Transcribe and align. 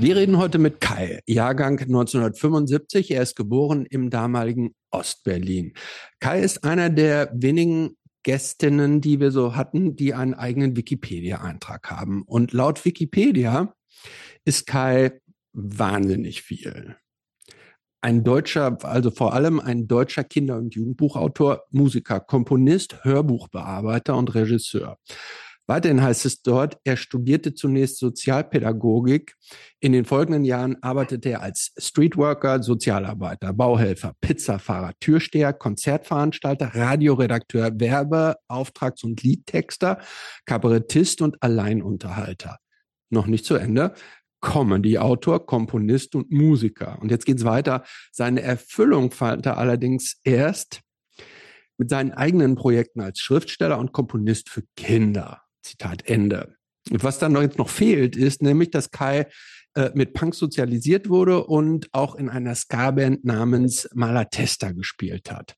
Wir 0.00 0.16
reden 0.16 0.38
heute 0.38 0.56
mit 0.56 0.80
Kai, 0.80 1.20
Jahrgang 1.26 1.78
1975. 1.78 3.10
Er 3.10 3.20
ist 3.20 3.36
geboren 3.36 3.84
im 3.84 4.08
damaligen 4.08 4.74
Ostberlin. 4.90 5.74
Kai 6.20 6.40
ist 6.40 6.64
einer 6.64 6.88
der 6.88 7.30
wenigen 7.34 7.98
Gästinnen, 8.22 9.02
die 9.02 9.20
wir 9.20 9.30
so 9.30 9.56
hatten, 9.56 9.96
die 9.96 10.14
einen 10.14 10.32
eigenen 10.32 10.74
Wikipedia-Eintrag 10.74 11.90
haben. 11.90 12.22
Und 12.22 12.54
laut 12.54 12.86
Wikipedia 12.86 13.74
ist 14.46 14.66
Kai 14.66 15.20
wahnsinnig 15.52 16.40
viel. 16.40 16.96
Ein 18.00 18.24
deutscher, 18.24 18.78
also 18.82 19.10
vor 19.10 19.34
allem 19.34 19.60
ein 19.60 19.86
deutscher 19.86 20.24
Kinder- 20.24 20.56
und 20.56 20.74
Jugendbuchautor, 20.74 21.64
Musiker, 21.72 22.20
Komponist, 22.20 23.04
Hörbuchbearbeiter 23.04 24.16
und 24.16 24.34
Regisseur. 24.34 24.96
Weiterhin 25.70 26.02
heißt 26.02 26.26
es 26.26 26.42
dort, 26.42 26.78
er 26.82 26.96
studierte 26.96 27.54
zunächst 27.54 27.98
Sozialpädagogik. 27.98 29.36
In 29.78 29.92
den 29.92 30.04
folgenden 30.04 30.44
Jahren 30.44 30.76
arbeitete 30.82 31.28
er 31.28 31.42
als 31.42 31.70
Streetworker, 31.78 32.60
Sozialarbeiter, 32.60 33.52
Bauhelfer, 33.52 34.14
Pizzafahrer, 34.20 34.94
Türsteher, 34.98 35.52
Konzertveranstalter, 35.52 36.74
Radioredakteur, 36.74 37.70
Werbe, 37.78 38.34
Auftrags- 38.48 39.04
und 39.04 39.22
Liedtexter, 39.22 40.00
Kabarettist 40.44 41.22
und 41.22 41.40
Alleinunterhalter. 41.40 42.58
Noch 43.10 43.28
nicht 43.28 43.44
zu 43.44 43.54
Ende. 43.54 43.94
Comedy-Autor, 44.40 45.46
Komponist 45.46 46.16
und 46.16 46.32
Musiker. 46.32 46.98
Und 47.00 47.12
jetzt 47.12 47.26
geht's 47.26 47.44
weiter. 47.44 47.84
Seine 48.10 48.42
Erfüllung 48.42 49.12
fand 49.12 49.46
er 49.46 49.56
allerdings 49.56 50.18
erst 50.24 50.80
mit 51.78 51.90
seinen 51.90 52.10
eigenen 52.10 52.56
Projekten 52.56 53.00
als 53.00 53.20
Schriftsteller 53.20 53.78
und 53.78 53.92
Komponist 53.92 54.48
für 54.48 54.64
Kinder. 54.74 55.42
Zitat 55.62 56.06
Ende. 56.06 56.54
Und 56.90 57.04
was 57.04 57.18
dann 57.18 57.36
jetzt 57.40 57.58
noch 57.58 57.68
fehlt, 57.68 58.16
ist 58.16 58.42
nämlich, 58.42 58.70
dass 58.70 58.90
Kai 58.90 59.26
äh, 59.74 59.90
mit 59.94 60.14
Punk 60.14 60.34
sozialisiert 60.34 61.08
wurde 61.08 61.44
und 61.44 61.88
auch 61.92 62.14
in 62.14 62.28
einer 62.28 62.54
Ska-Band 62.54 63.24
namens 63.24 63.88
Malatesta 63.94 64.72
gespielt 64.72 65.30
hat. 65.30 65.56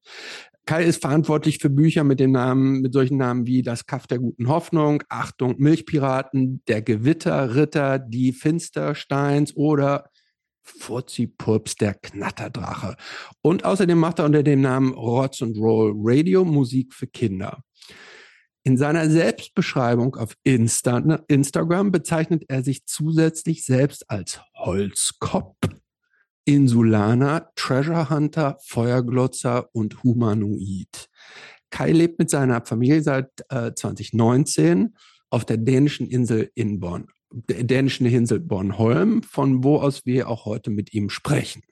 Kai 0.67 0.85
ist 0.85 1.01
verantwortlich 1.01 1.59
für 1.59 1.71
Bücher 1.71 2.05
mit 2.05 2.21
dem 2.21 2.33
Namen, 2.33 2.83
mit 2.83 2.93
solchen 2.93 3.17
Namen 3.17 3.47
wie 3.47 3.63
Das 3.63 3.87
Kaff 3.87 4.07
der 4.07 4.19
guten 4.19 4.49
Hoffnung, 4.49 5.03
Achtung, 5.09 5.57
Milchpiraten, 5.59 6.63
Der 6.69 6.83
Gewitterritter, 6.83 7.99
Die 7.99 8.33
Finstersteins 8.33 9.57
oder 9.57 10.11
Furzi-Purps, 10.63 11.75
der 11.77 11.95
Knatterdrache. 11.95 12.97
Und 13.41 13.65
außerdem 13.65 13.99
macht 13.99 14.21
er 14.21 14.27
unter 14.27 14.43
dem 14.43 14.61
Namen 14.61 14.93
Rotz 14.93 15.43
and 15.43 15.57
Roll 15.57 15.95
Radio 15.97 16.45
Musik 16.45 16.95
für 16.95 17.09
Kinder. 17.09 17.65
In 18.65 18.77
seiner 18.77 19.11
Selbstbeschreibung 19.11 20.15
auf 20.15 20.35
Insta 20.45 20.99
Instagram 21.27 21.91
bezeichnet 21.91 22.45
er 22.47 22.63
sich 22.63 22.87
zusätzlich 22.87 23.65
selbst 23.65 24.09
als 24.09 24.41
Holzkopf, 24.55 25.57
Insulaner, 26.45 27.51
Treasure 27.57 28.09
Hunter, 28.09 28.59
Feuerglotzer 28.65 29.69
und 29.73 30.05
Humanoid. 30.05 31.09
Kai 31.71 31.91
lebt 31.91 32.21
mit 32.21 32.31
seiner 32.31 32.65
Familie 32.65 33.03
seit 33.03 33.31
äh, 33.49 33.73
2019 33.75 34.95
auf 35.31 35.45
der 35.45 35.57
dänischen 35.57 36.07
Insel 36.07 36.51
in 36.55 36.79
Bonn, 36.79 37.09
der 37.33 37.65
dänischen 37.65 38.07
Insel 38.07 38.39
Bornholm, 38.39 39.25
von 39.25 39.65
wo 39.65 39.79
aus 39.79 40.07
wir 40.07 40.29
auch 40.29 40.45
heute 40.45 40.71
mit 40.71 40.95
ihm 40.95 41.11
sprechen. 41.11 41.63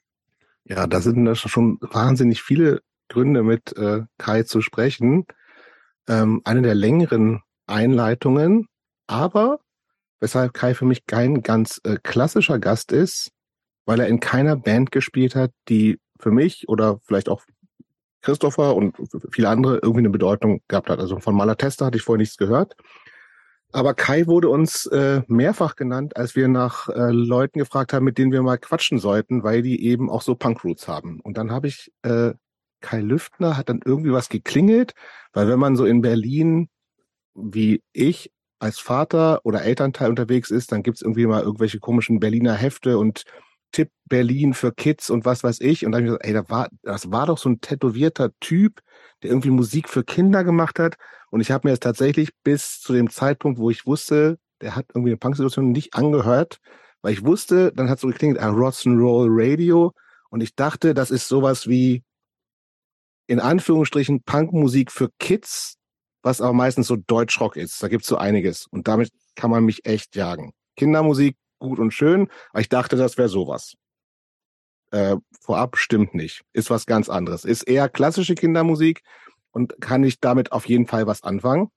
Ja, 0.65 0.87
da 0.87 0.99
sind 0.99 1.33
schon 1.37 1.77
wahnsinnig 1.79 2.41
viele 2.41 2.81
Gründe 3.07 3.43
mit 3.43 3.77
äh, 3.77 4.01
Kai 4.17 4.43
zu 4.43 4.61
sprechen 4.61 5.25
ähm, 6.07 6.41
eine 6.43 6.61
der 6.61 6.75
längeren 6.75 7.41
Einleitungen, 7.67 8.67
aber 9.07 9.59
weshalb 10.19 10.53
Kai 10.53 10.73
für 10.73 10.85
mich 10.85 11.05
kein 11.05 11.41
ganz 11.41 11.81
äh, 11.83 11.97
klassischer 12.01 12.59
Gast 12.59 12.91
ist, 12.91 13.31
weil 13.85 13.99
er 13.99 14.07
in 14.07 14.19
keiner 14.19 14.55
Band 14.55 14.91
gespielt 14.91 15.35
hat, 15.35 15.51
die 15.67 15.99
für 16.19 16.31
mich 16.31 16.69
oder 16.69 16.99
vielleicht 17.03 17.29
auch 17.29 17.43
Christopher 18.21 18.75
und 18.75 18.95
viele 19.31 19.49
andere 19.49 19.77
irgendwie 19.77 19.99
eine 19.99 20.11
Bedeutung 20.11 20.61
gehabt 20.67 20.89
hat. 20.89 20.99
Also 20.99 21.19
von 21.19 21.35
Malatesta 21.35 21.85
hatte 21.85 21.97
ich 21.97 22.03
vorher 22.03 22.19
nichts 22.19 22.37
gehört. 22.37 22.75
Aber 23.73 23.93
Kai 23.93 24.27
wurde 24.27 24.49
uns 24.49 24.85
äh, 24.87 25.21
mehrfach 25.27 25.75
genannt, 25.75 26.17
als 26.17 26.35
wir 26.35 26.47
nach 26.47 26.89
äh, 26.89 27.11
Leuten 27.11 27.59
gefragt 27.59 27.93
haben, 27.93 28.03
mit 28.03 28.17
denen 28.17 28.31
wir 28.31 28.43
mal 28.43 28.57
quatschen 28.57 28.99
sollten, 28.99 29.43
weil 29.43 29.61
die 29.61 29.85
eben 29.85 30.09
auch 30.09 30.21
so 30.21 30.35
Punk-Roots 30.35 30.87
haben. 30.87 31.21
Und 31.21 31.37
dann 31.37 31.51
habe 31.51 31.67
ich 31.67 31.91
äh, 32.03 32.33
Kai 32.81 32.99
Lüftner 33.01 33.57
hat 33.57 33.69
dann 33.69 33.81
irgendwie 33.83 34.11
was 34.11 34.29
geklingelt, 34.29 34.93
weil 35.33 35.47
wenn 35.47 35.59
man 35.59 35.75
so 35.75 35.85
in 35.85 36.01
Berlin 36.01 36.69
wie 37.35 37.81
ich 37.93 38.31
als 38.59 38.79
Vater 38.79 39.41
oder 39.43 39.63
Elternteil 39.63 40.09
unterwegs 40.09 40.51
ist, 40.51 40.71
dann 40.71 40.83
gibt's 40.83 41.01
irgendwie 41.01 41.25
mal 41.25 41.41
irgendwelche 41.41 41.79
komischen 41.79 42.19
Berliner 42.19 42.53
Hefte 42.53 42.97
und 42.97 43.23
Tipp 43.71 43.89
Berlin 44.05 44.53
für 44.53 44.71
Kids 44.73 45.09
und 45.09 45.25
was 45.25 45.43
weiß 45.43 45.61
ich. 45.61 45.85
Und 45.85 45.93
dann 45.93 46.01
habe 46.01 46.05
ich 46.05 46.19
gesagt, 46.19 46.25
ey, 46.25 46.33
da 46.33 46.49
war, 46.49 46.69
das 46.83 47.11
war 47.11 47.25
doch 47.25 47.37
so 47.37 47.49
ein 47.49 47.61
tätowierter 47.61 48.31
Typ, 48.39 48.81
der 49.23 49.31
irgendwie 49.31 49.49
Musik 49.49 49.89
für 49.89 50.03
Kinder 50.03 50.43
gemacht 50.43 50.77
hat. 50.79 50.95
Und 51.29 51.41
ich 51.41 51.51
habe 51.51 51.67
mir 51.67 51.71
das 51.71 51.79
tatsächlich 51.79 52.31
bis 52.43 52.81
zu 52.81 52.93
dem 52.93 53.09
Zeitpunkt, 53.09 53.59
wo 53.59 53.69
ich 53.69 53.85
wusste, 53.85 54.37
der 54.59 54.75
hat 54.75 54.85
irgendwie 54.93 55.11
eine 55.11 55.17
Punk-Situation 55.17 55.71
nicht 55.71 55.95
angehört, 55.95 56.57
weil 57.01 57.13
ich 57.13 57.25
wusste, 57.25 57.71
dann 57.73 57.89
hat 57.89 57.99
so 57.99 58.07
geklingelt, 58.07 58.41
ah, 58.41 58.49
Rock'n'Roll 58.49 59.27
Radio. 59.29 59.93
Und 60.29 60.41
ich 60.41 60.55
dachte, 60.55 60.93
das 60.93 61.09
ist 61.09 61.27
sowas 61.27 61.67
wie 61.67 62.03
in 63.31 63.39
Anführungsstrichen 63.39 64.23
Punkmusik 64.23 64.91
für 64.91 65.09
Kids, 65.17 65.77
was 66.21 66.41
aber 66.41 66.51
meistens 66.51 66.87
so 66.87 66.97
Deutschrock 66.97 67.55
ist. 67.55 67.81
Da 67.81 67.87
gibt's 67.87 68.09
so 68.09 68.17
einiges. 68.17 68.67
Und 68.71 68.89
damit 68.89 69.09
kann 69.37 69.49
man 69.49 69.63
mich 69.63 69.85
echt 69.85 70.17
jagen. 70.17 70.51
Kindermusik, 70.75 71.37
gut 71.57 71.79
und 71.79 71.93
schön, 71.93 72.27
aber 72.49 72.59
ich 72.59 72.67
dachte, 72.67 72.97
das 72.97 73.17
wäre 73.17 73.29
sowas. 73.29 73.75
Äh, 74.91 75.15
vorab 75.39 75.77
stimmt 75.77 76.13
nicht. 76.13 76.41
Ist 76.51 76.69
was 76.69 76.85
ganz 76.85 77.07
anderes. 77.07 77.45
Ist 77.45 77.63
eher 77.63 77.87
klassische 77.87 78.35
Kindermusik 78.35 79.01
und 79.51 79.79
kann 79.79 80.03
ich 80.03 80.19
damit 80.19 80.51
auf 80.51 80.67
jeden 80.67 80.85
Fall 80.85 81.07
was 81.07 81.23
anfangen. 81.23 81.69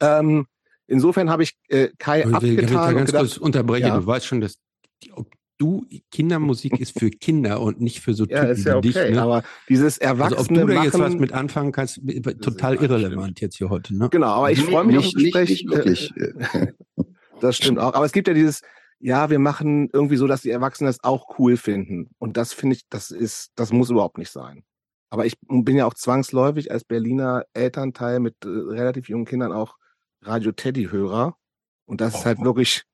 Ähm, 0.00 0.46
insofern 0.86 1.30
habe 1.30 1.44
ich 1.44 1.54
äh, 1.68 1.88
Kai 1.96 2.20
ich 2.20 2.26
will, 2.26 2.34
abgetan. 2.34 2.58
Ich 2.58 2.70
will 2.70 2.94
ganz 2.96 3.06
gedacht, 3.06 3.24
kurz 3.24 3.36
unterbrechen. 3.38 3.86
Ja. 3.86 3.96
Du 3.96 4.06
weißt 4.06 4.26
schon, 4.26 4.42
dass 4.42 4.58
die, 5.02 5.14
du, 5.64 5.86
Kindermusik 6.10 6.78
ist 6.78 6.98
für 6.98 7.10
Kinder 7.10 7.60
und 7.60 7.80
nicht 7.80 8.00
für 8.00 8.14
so 8.14 8.26
Typen 8.26 8.44
ja, 8.44 8.50
ist 8.50 8.64
ja 8.64 8.76
okay, 8.76 8.88
dich, 8.88 8.96
ne? 8.96 9.22
aber 9.22 9.42
dieses 9.68 9.98
Erwachsene 9.98 10.38
also, 10.38 10.52
ob 10.52 10.68
du 10.68 10.74
da 10.74 10.84
jetzt 10.84 10.98
was 10.98 11.14
mit 11.14 11.32
anfangen 11.32 11.72
kannst, 11.72 12.00
total 12.42 12.76
irrelevant 12.76 13.40
jetzt 13.40 13.56
hier 13.56 13.70
heute, 13.70 13.96
ne? 13.96 14.08
Genau, 14.10 14.28
aber 14.28 14.50
ich 14.50 14.62
freue 14.62 14.84
mich 14.84 14.96
nicht, 14.96 15.06
auf 15.06 15.22
Gespräch. 15.22 15.48
Nicht, 15.48 15.66
nicht 15.66 16.16
wirklich. 16.16 16.74
das 17.40 17.56
stimmt 17.56 17.78
auch, 17.78 17.94
aber 17.94 18.04
es 18.04 18.12
gibt 18.12 18.28
ja 18.28 18.34
dieses, 18.34 18.60
ja, 18.98 19.30
wir 19.30 19.38
machen 19.38 19.88
irgendwie 19.92 20.16
so, 20.16 20.26
dass 20.26 20.42
die 20.42 20.50
Erwachsenen 20.50 20.88
das 20.88 21.02
auch 21.02 21.38
cool 21.38 21.56
finden 21.56 22.10
und 22.18 22.36
das 22.36 22.52
finde 22.52 22.76
ich, 22.76 22.82
das 22.88 23.10
ist, 23.10 23.52
das 23.54 23.72
muss 23.72 23.90
überhaupt 23.90 24.18
nicht 24.18 24.30
sein. 24.30 24.64
Aber 25.10 25.26
ich 25.26 25.34
bin 25.48 25.76
ja 25.76 25.86
auch 25.86 25.94
zwangsläufig 25.94 26.72
als 26.72 26.84
Berliner 26.84 27.44
Elternteil 27.54 28.18
mit 28.18 28.34
äh, 28.44 28.48
relativ 28.48 29.08
jungen 29.08 29.26
Kindern 29.26 29.52
auch 29.52 29.76
Radio 30.22 30.52
Teddy 30.52 30.88
Hörer 30.90 31.36
und 31.86 32.00
das 32.00 32.14
oh. 32.14 32.18
ist 32.18 32.26
halt 32.26 32.38
oh. 32.40 32.44
wirklich 32.44 32.84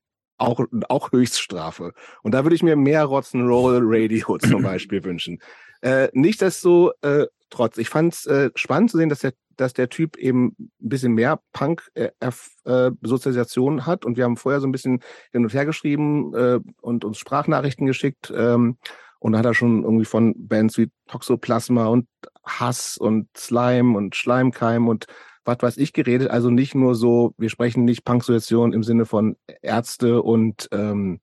auch, 0.41 0.65
auch 0.89 1.12
Höchststrafe. 1.12 1.93
Und 2.23 2.33
da 2.33 2.45
würde 2.45 2.56
ich 2.56 2.62
mir 2.62 2.77
mehr 2.77 3.05
Rock'n'Roll 3.05 3.81
Radio 3.83 4.39
zum 4.49 4.62
Beispiel 4.62 5.05
wünschen. 5.05 5.39
Äh, 5.83 6.09
nicht 6.12 6.41
dass 6.43 6.61
so 6.61 6.93
äh, 7.03 7.27
trotz. 7.51 7.78
Ich 7.78 7.89
fand 7.89 8.15
es 8.15 8.27
äh, 8.27 8.51
spannend 8.55 8.91
zu 8.91 8.99
sehen, 8.99 9.09
dass 9.09 9.21
der, 9.21 9.33
dass 9.56 9.73
der 9.73 9.89
Typ 9.89 10.17
eben 10.17 10.56
ein 10.59 10.89
bisschen 10.89 11.12
mehr 11.12 11.39
Punk-Sozialisation 11.53 13.78
äh, 13.78 13.81
äh, 13.81 13.84
hat. 13.84 14.05
Und 14.05 14.17
wir 14.17 14.25
haben 14.25 14.37
vorher 14.37 14.61
so 14.61 14.67
ein 14.67 14.73
bisschen 14.73 15.05
hin 15.33 15.45
und 15.45 15.55
her 15.55 15.67
geschrieben 15.67 16.34
äh, 16.34 16.59
und 16.81 17.05
uns 17.05 17.19
Sprachnachrichten 17.19 17.87
geschickt. 17.87 18.33
Ähm, 18.34 18.78
und 19.19 19.33
da 19.33 19.39
hat 19.39 19.47
er 19.47 19.55
schon 19.55 19.84
irgendwie 19.84 20.07
von 20.07 20.34
Bands 20.36 20.77
wie 20.78 20.91
Toxoplasma 21.07 21.86
und 21.86 22.09
Hass 22.45 22.97
und 22.97 23.28
Slime 23.36 23.97
und 23.97 24.16
Schleimkeim 24.16 24.89
und 24.89 25.07
was 25.50 25.58
weiß 25.60 25.76
ich 25.76 25.92
geredet. 25.92 26.30
Also 26.30 26.50
nicht 26.50 26.74
nur 26.74 26.94
so, 26.94 27.34
wir 27.36 27.50
sprechen 27.50 27.84
nicht 27.84 28.04
Punktuation 28.04 28.72
im 28.72 28.82
Sinne 28.82 29.04
von 29.04 29.36
Ärzte 29.62 30.22
und 30.22 30.68
ähm, 30.72 31.20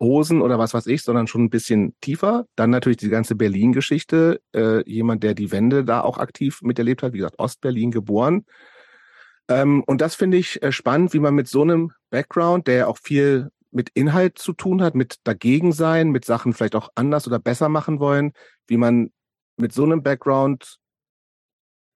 Hosen 0.00 0.42
oder 0.42 0.58
was 0.58 0.74
weiß 0.74 0.86
ich, 0.88 1.02
sondern 1.02 1.26
schon 1.26 1.44
ein 1.44 1.50
bisschen 1.50 1.94
tiefer. 2.00 2.46
Dann 2.56 2.70
natürlich 2.70 2.98
die 2.98 3.08
ganze 3.08 3.34
Berlin-Geschichte. 3.34 4.40
Äh, 4.54 4.88
jemand, 4.90 5.22
der 5.22 5.34
die 5.34 5.52
Wende 5.52 5.84
da 5.84 6.00
auch 6.00 6.18
aktiv 6.18 6.60
miterlebt 6.62 7.02
hat, 7.02 7.12
wie 7.12 7.18
gesagt, 7.18 7.38
Ostberlin 7.38 7.90
geboren. 7.90 8.44
Ähm, 9.48 9.82
und 9.86 10.00
das 10.00 10.14
finde 10.14 10.36
ich 10.36 10.62
äh, 10.62 10.72
spannend, 10.72 11.12
wie 11.12 11.18
man 11.20 11.34
mit 11.34 11.48
so 11.48 11.62
einem 11.62 11.92
Background, 12.10 12.66
der 12.66 12.88
auch 12.88 12.98
viel 12.98 13.50
mit 13.70 13.90
Inhalt 13.94 14.38
zu 14.38 14.52
tun 14.52 14.82
hat, 14.82 14.94
mit 14.94 15.16
dagegen 15.24 15.72
sein, 15.72 16.10
mit 16.10 16.24
Sachen 16.24 16.52
vielleicht 16.52 16.74
auch 16.74 16.90
anders 16.94 17.26
oder 17.26 17.38
besser 17.38 17.68
machen 17.68 18.00
wollen, 18.00 18.32
wie 18.66 18.76
man 18.76 19.10
mit 19.56 19.72
so 19.72 19.84
einem 19.84 20.02
Background 20.02 20.78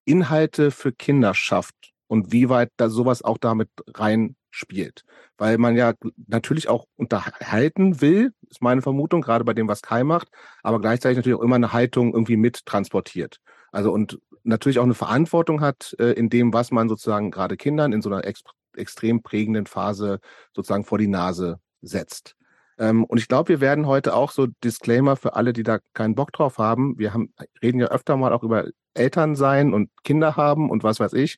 Inhalte 0.05 0.71
für 0.71 0.91
Kinder 0.91 1.33
schafft 1.33 1.91
und 2.07 2.31
wie 2.31 2.49
weit 2.49 2.69
da 2.77 2.89
sowas 2.89 3.23
auch 3.23 3.37
damit 3.37 3.69
reinspielt. 3.87 5.03
Weil 5.37 5.57
man 5.57 5.75
ja 5.75 5.93
natürlich 6.27 6.67
auch 6.67 6.85
unterhalten 6.97 8.01
will, 8.01 8.33
ist 8.49 8.61
meine 8.61 8.81
Vermutung, 8.81 9.21
gerade 9.21 9.45
bei 9.45 9.53
dem, 9.53 9.67
was 9.67 9.81
Kai 9.81 10.03
macht, 10.03 10.27
aber 10.63 10.81
gleichzeitig 10.81 11.17
natürlich 11.17 11.37
auch 11.37 11.43
immer 11.43 11.55
eine 11.55 11.73
Haltung 11.73 12.13
irgendwie 12.13 12.37
mit 12.37 12.65
transportiert. 12.65 13.37
Also 13.71 13.91
und 13.91 14.19
natürlich 14.43 14.79
auch 14.79 14.83
eine 14.83 14.93
Verantwortung 14.93 15.61
hat 15.61 15.95
äh, 15.99 16.11
in 16.11 16.29
dem, 16.29 16.53
was 16.53 16.71
man 16.71 16.89
sozusagen 16.89 17.31
gerade 17.31 17.57
Kindern 17.57 17.93
in 17.93 18.01
so 18.01 18.09
einer 18.09 18.25
ex 18.25 18.43
extrem 18.75 19.21
prägenden 19.21 19.65
Phase 19.65 20.19
sozusagen 20.55 20.85
vor 20.85 20.97
die 20.97 21.07
Nase 21.07 21.59
setzt. 21.81 22.35
Ähm, 22.77 23.03
und 23.03 23.17
ich 23.17 23.27
glaube, 23.27 23.49
wir 23.49 23.61
werden 23.61 23.85
heute 23.85 24.15
auch 24.15 24.31
so 24.31 24.47
Disclaimer 24.63 25.15
für 25.15 25.35
alle, 25.35 25.53
die 25.53 25.63
da 25.63 25.79
keinen 25.93 26.15
Bock 26.15 26.31
drauf 26.31 26.57
haben. 26.57 26.97
Wir 26.97 27.13
haben, 27.13 27.33
reden 27.61 27.79
ja 27.79 27.87
öfter 27.87 28.15
mal 28.17 28.33
auch 28.33 28.43
über 28.43 28.65
Eltern 28.93 29.35
sein 29.35 29.73
und 29.73 29.89
Kinder 30.03 30.35
haben 30.35 30.69
und 30.69 30.83
was 30.83 30.99
weiß 30.99 31.13
ich. 31.13 31.37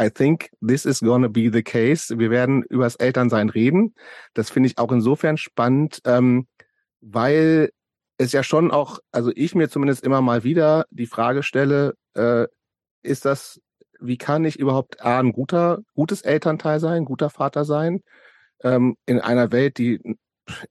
I 0.00 0.08
think 0.08 0.50
this 0.66 0.86
is 0.86 1.00
gonna 1.00 1.28
be 1.28 1.50
the 1.52 1.62
case. 1.62 2.18
Wir 2.18 2.30
werden 2.30 2.62
über 2.62 2.84
das 2.84 2.96
Elternsein 2.96 3.50
reden. 3.50 3.94
Das 4.34 4.50
finde 4.50 4.68
ich 4.68 4.78
auch 4.78 4.90
insofern 4.92 5.36
spannend, 5.36 6.00
ähm, 6.04 6.46
weil 7.00 7.70
es 8.16 8.32
ja 8.32 8.42
schon 8.42 8.70
auch, 8.70 8.98
also 9.12 9.30
ich 9.34 9.54
mir 9.54 9.68
zumindest 9.68 10.04
immer 10.04 10.20
mal 10.22 10.44
wieder 10.44 10.86
die 10.90 11.06
Frage 11.06 11.42
stelle, 11.42 11.94
äh, 12.14 12.46
ist 13.02 13.24
das, 13.24 13.60
wie 13.98 14.18
kann 14.18 14.44
ich 14.44 14.58
überhaupt 14.58 15.02
A, 15.02 15.18
ein 15.18 15.32
guter, 15.32 15.80
gutes 15.94 16.22
Elternteil 16.22 16.80
sein, 16.80 17.04
guter 17.04 17.30
Vater 17.30 17.64
sein, 17.64 18.02
ähm, 18.62 18.96
in 19.06 19.20
einer 19.20 19.52
Welt, 19.52 19.78
die 19.78 20.00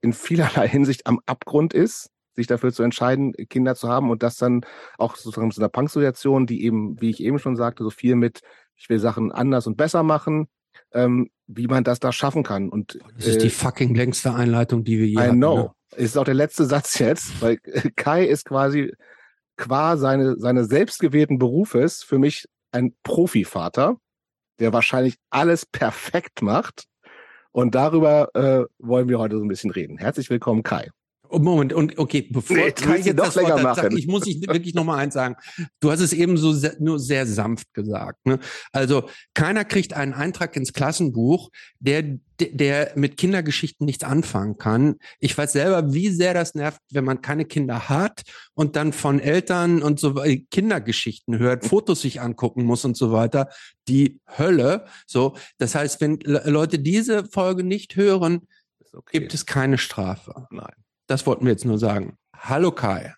in 0.01 0.13
vielerlei 0.13 0.68
Hinsicht 0.68 1.07
am 1.07 1.19
Abgrund 1.25 1.74
ist, 1.74 2.10
sich 2.40 2.48
dafür 2.48 2.72
zu 2.72 2.84
entscheiden, 2.84 3.34
Kinder 3.50 3.76
zu 3.76 3.90
haben 3.90 4.10
und 4.10 4.24
das 4.24 4.38
dann 4.38 4.62
auch 4.98 5.16
sozusagen 5.16 5.52
zu 5.52 5.62
einer 5.62 5.70
Punk-Situation, 5.70 6.46
die 6.48 6.64
eben, 6.64 7.00
wie 7.02 7.10
ich 7.10 7.22
eben 7.22 7.40
schon 7.40 7.56
sagte, 7.56 7.84
so 7.84 7.90
viel 7.90 8.16
mit 8.16 8.42
ich 8.80 8.90
will 8.90 9.00
Sachen 9.00 9.32
anders 9.32 9.68
und 9.68 9.76
besser 9.76 10.04
machen, 10.04 10.48
ähm, 10.94 11.30
wie 11.48 11.68
man 11.68 11.84
das 11.84 12.00
da 12.00 12.12
schaffen 12.12 12.44
kann. 12.44 12.70
Und 12.70 12.98
das 13.18 13.28
ist 13.28 13.36
äh, 13.36 13.40
die 13.40 13.50
fucking 13.50 13.94
längste 13.94 14.34
Einleitung, 14.34 14.84
die 14.84 15.00
wir 15.00 15.08
je 15.08 15.16
I 15.16 15.18
hatten, 15.18 15.38
know. 15.38 15.58
Ne? 15.58 15.72
Ist 15.98 16.18
auch 16.18 16.24
der 16.24 16.34
letzte 16.34 16.66
Satz 16.66 16.98
jetzt, 17.00 17.42
weil 17.42 17.58
Kai 17.96 18.26
ist 18.26 18.46
quasi 18.46 18.94
qua 19.58 19.98
seine, 19.98 20.38
seine 20.38 20.64
selbstgewählten 20.64 21.38
Berufes 21.38 22.04
für 22.04 22.18
mich 22.18 22.46
ein 22.72 22.96
Profivater, 23.04 23.98
der 24.60 24.72
wahrscheinlich 24.72 25.18
alles 25.30 25.66
perfekt 25.66 26.42
macht. 26.42 26.86
Und 27.52 27.76
darüber 27.76 28.30
äh, 28.36 28.66
wollen 28.78 29.10
wir 29.10 29.20
heute 29.20 29.38
so 29.38 29.44
ein 29.44 29.48
bisschen 29.48 29.72
reden. 29.72 29.98
Herzlich 29.98 30.30
willkommen, 30.30 30.64
Kai. 30.64 30.90
Oh, 31.31 31.38
Moment, 31.38 31.74
und 31.74 31.98
okay, 32.00 32.28
bevor 32.30 32.58
nee, 32.58 32.72
Kai 32.72 32.98
jetzt 32.98 33.20
das 33.20 33.36
Wort 33.36 33.62
machen. 33.62 33.76
Sagt, 33.76 33.94
ich 33.94 34.08
muss 34.08 34.26
ich 34.26 34.42
wirklich 34.48 34.74
noch 34.74 34.84
mal 34.84 34.98
eins 34.98 35.14
sagen. 35.14 35.36
Du 35.80 35.92
hast 35.92 36.00
es 36.00 36.12
eben 36.12 36.38
so 36.38 36.54
sehr, 36.54 36.76
nur 36.80 37.00
sehr 37.00 37.28
sanft 37.28 37.72
gesagt. 37.74 38.26
Ne? 38.26 38.40
Also 38.72 39.08
keiner 39.36 39.64
kriegt 39.64 39.94
einen 39.94 40.14
Eintrag 40.14 40.56
ins 40.56 40.74
Klassenbuch, 40.74 41.50
der 41.80 42.20
der 42.40 42.94
mit 42.96 43.18
Kindergeschichten 43.18 43.86
nichts 43.86 44.04
anfangen 44.04 44.58
kann. 44.58 44.96
Ich 45.20 45.38
weiß 45.38 45.52
selber, 45.52 45.94
wie 45.94 46.10
sehr 46.10 46.34
das 46.34 46.56
nervt, 46.56 46.80
wenn 46.92 47.04
man 47.04 47.22
keine 47.22 47.46
Kinder 47.46 47.90
hat 47.90 48.22
und 48.54 48.76
dann 48.76 48.94
von 48.94 49.20
Eltern 49.20 49.81
und 49.81 50.00
so 50.00 50.16
Kindergeschichten 50.50 51.38
hört, 51.38 51.66
Fotos 51.66 52.02
sich 52.02 52.22
angucken 52.22 52.64
muss 52.64 52.86
und 52.86 52.96
so 52.96 53.12
weiter. 53.12 53.50
Die 53.88 54.22
Hölle. 54.38 54.86
So, 55.06 55.36
das 55.58 55.76
heißt, 55.76 56.00
wenn 56.02 56.20
Leute 56.24 56.80
diese 56.80 57.26
Folge 57.26 57.64
nicht 57.64 57.96
hören, 57.96 58.48
okay. 58.94 59.20
gibt 59.20 59.34
es 59.34 59.46
keine 59.46 59.78
Strafe. 59.78 60.48
Nein. 60.50 60.74
Das 61.10 61.26
wollten 61.26 61.44
wir 61.44 61.52
jetzt 61.52 61.66
nur 61.66 61.80
sagen. 61.80 62.14
Hallo 62.38 62.72
Kai. 62.72 63.16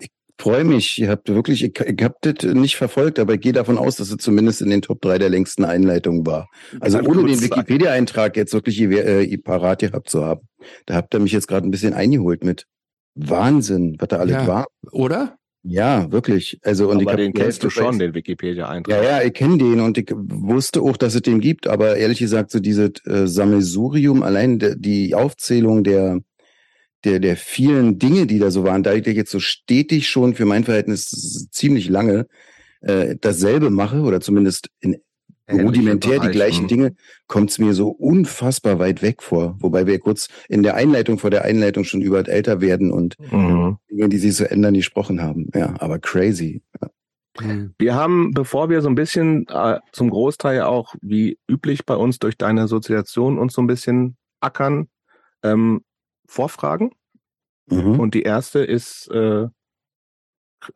Ich 0.00 0.08
freue 0.40 0.64
mich. 0.64 0.98
Ihr 0.98 1.10
habt 1.10 1.28
wirklich, 1.28 1.62
ich, 1.62 1.78
ich 1.78 2.02
habe 2.02 2.14
das 2.22 2.54
nicht 2.54 2.76
verfolgt, 2.76 3.18
aber 3.18 3.34
ich 3.34 3.40
gehe 3.40 3.52
davon 3.52 3.76
aus, 3.76 3.96
dass 3.96 4.10
es 4.10 4.16
zumindest 4.16 4.62
in 4.62 4.70
den 4.70 4.80
Top 4.80 5.02
3 5.02 5.18
der 5.18 5.28
längsten 5.28 5.66
Einleitungen 5.66 6.24
war. 6.24 6.48
Also 6.80 7.00
ohne 7.00 7.26
den 7.26 7.42
Wikipedia-Eintrag 7.42 8.34
jetzt 8.38 8.54
wirklich 8.54 8.80
äh, 8.80 9.36
parat 9.36 9.80
gehabt 9.80 10.08
zu 10.08 10.24
haben. 10.24 10.48
Da 10.86 10.94
habt 10.94 11.12
ihr 11.14 11.20
mich 11.20 11.32
jetzt 11.32 11.48
gerade 11.48 11.68
ein 11.68 11.70
bisschen 11.70 11.92
eingeholt 11.92 12.44
mit. 12.44 12.64
Wahnsinn, 13.14 13.96
was 13.98 14.08
da 14.08 14.16
alles 14.16 14.32
ja, 14.32 14.46
war. 14.46 14.66
Oder? 14.90 15.36
Ja, 15.62 16.10
wirklich. 16.10 16.58
Also 16.62 16.88
und 16.88 17.02
aber 17.02 17.10
ich 17.10 17.16
den 17.18 17.34
kennst 17.34 17.62
du 17.62 17.68
schon, 17.68 17.98
den 17.98 18.14
Wikipedia-Eintrag. 18.14 19.04
Ja, 19.04 19.18
ja, 19.18 19.22
ich 19.22 19.34
kenne 19.34 19.58
den 19.58 19.80
und 19.80 19.98
ich 19.98 20.10
wusste 20.14 20.80
auch, 20.80 20.96
dass 20.96 21.14
es 21.14 21.20
den 21.20 21.40
gibt, 21.40 21.66
aber 21.66 21.96
ehrlich 21.96 22.20
gesagt, 22.20 22.52
so 22.52 22.58
dieses 22.58 22.92
äh, 23.04 23.26
Sammelsurium, 23.26 24.22
allein 24.22 24.58
de, 24.58 24.76
die 24.78 25.14
Aufzählung 25.14 25.84
der 25.84 26.20
der, 27.08 27.20
der 27.20 27.36
vielen 27.36 27.98
Dinge, 27.98 28.26
die 28.26 28.38
da 28.38 28.50
so 28.50 28.64
waren, 28.64 28.82
da 28.82 28.92
ich 28.92 29.06
jetzt 29.06 29.30
so 29.30 29.40
stetig 29.40 30.08
schon 30.08 30.34
für 30.34 30.44
mein 30.44 30.64
Verhältnis 30.64 31.48
ziemlich 31.50 31.88
lange 31.88 32.26
äh, 32.80 33.16
dasselbe 33.20 33.70
mache 33.70 34.00
oder 34.02 34.20
zumindest 34.20 34.68
in 34.80 35.00
rudimentär 35.50 36.20
die 36.20 36.28
gleichen 36.28 36.68
Dinge, 36.68 36.94
kommt 37.26 37.48
es 37.50 37.58
mir 37.58 37.72
so 37.72 37.88
unfassbar 37.88 38.78
weit 38.78 39.00
weg 39.00 39.22
vor. 39.22 39.56
Wobei 39.60 39.86
wir 39.86 39.98
kurz 39.98 40.28
in 40.50 40.62
der 40.62 40.74
Einleitung, 40.74 41.18
vor 41.18 41.30
der 41.30 41.44
Einleitung 41.46 41.84
schon 41.84 42.02
über 42.02 42.28
älter 42.28 42.60
werden 42.60 42.92
und 42.92 43.16
mhm. 43.32 43.78
Dinge, 43.90 44.10
die 44.10 44.18
sich 44.18 44.36
so 44.36 44.44
ändern, 44.44 44.74
gesprochen 44.74 45.22
haben. 45.22 45.48
Ja, 45.54 45.74
aber 45.78 45.98
crazy. 45.98 46.62
Ja. 46.82 46.90
Wir 47.78 47.94
haben, 47.94 48.32
bevor 48.32 48.68
wir 48.68 48.82
so 48.82 48.88
ein 48.88 48.94
bisschen 48.94 49.46
äh, 49.48 49.78
zum 49.92 50.10
Großteil 50.10 50.62
auch 50.62 50.94
wie 51.00 51.38
üblich 51.48 51.86
bei 51.86 51.94
uns 51.94 52.18
durch 52.18 52.36
deine 52.36 52.68
Soziation 52.68 53.38
uns 53.38 53.54
so 53.54 53.62
ein 53.62 53.68
bisschen 53.68 54.16
ackern, 54.40 54.88
ähm, 55.42 55.82
Vorfragen. 56.28 56.92
Mhm. 57.66 57.98
Und 57.98 58.14
die 58.14 58.22
erste 58.22 58.60
ist, 58.60 59.08
äh, 59.08 59.46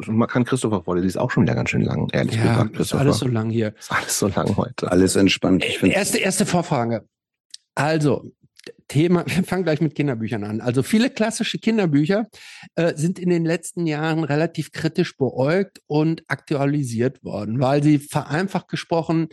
man 0.07 0.29
kann 0.29 0.45
Christopher 0.45 0.83
vorlesen, 0.83 1.05
die 1.05 1.09
ist 1.09 1.17
auch 1.17 1.31
schon 1.31 1.45
wieder 1.45 1.55
ganz 1.55 1.71
schön 1.71 1.83
lang, 1.83 2.09
ehrlich 2.13 2.37
ja, 2.37 2.65
gesagt. 2.65 2.77
Ist 2.79 2.95
alles 2.95 3.19
so 3.19 3.29
lang 3.29 3.51
hier. 3.51 3.75
Ist 3.79 3.93
alles 3.93 4.19
so 4.19 4.29
lang 4.29 4.57
heute. 4.57 4.91
Alles 4.91 5.17
entspannt. 5.17 5.65
Ich 5.65 5.83
erste, 5.83 6.19
erste 6.19 6.47
Vorfrage. 6.47 7.07
Also, 7.75 8.31
Thema, 8.89 9.25
wir 9.27 9.45
fangen 9.45 9.65
gleich 9.65 9.81
mit 9.81 9.95
Kinderbüchern 9.95 10.45
an. 10.45 10.61
Also 10.61 10.83
viele 10.83 11.11
klassische 11.11 11.59
Kinderbücher 11.59 12.29
äh, 12.77 12.95
sind 12.95 13.19
in 13.19 13.31
den 13.31 13.45
letzten 13.45 13.87
Jahren 13.87 14.25
relativ 14.25 14.73
kritisch 14.73 15.17
beäugt 15.17 15.81
und 15.87 16.23
aktualisiert 16.29 17.23
worden, 17.25 17.61
weil 17.61 17.83
sie 17.83 17.99
vereinfacht 17.99 18.69
gesprochen 18.69 19.29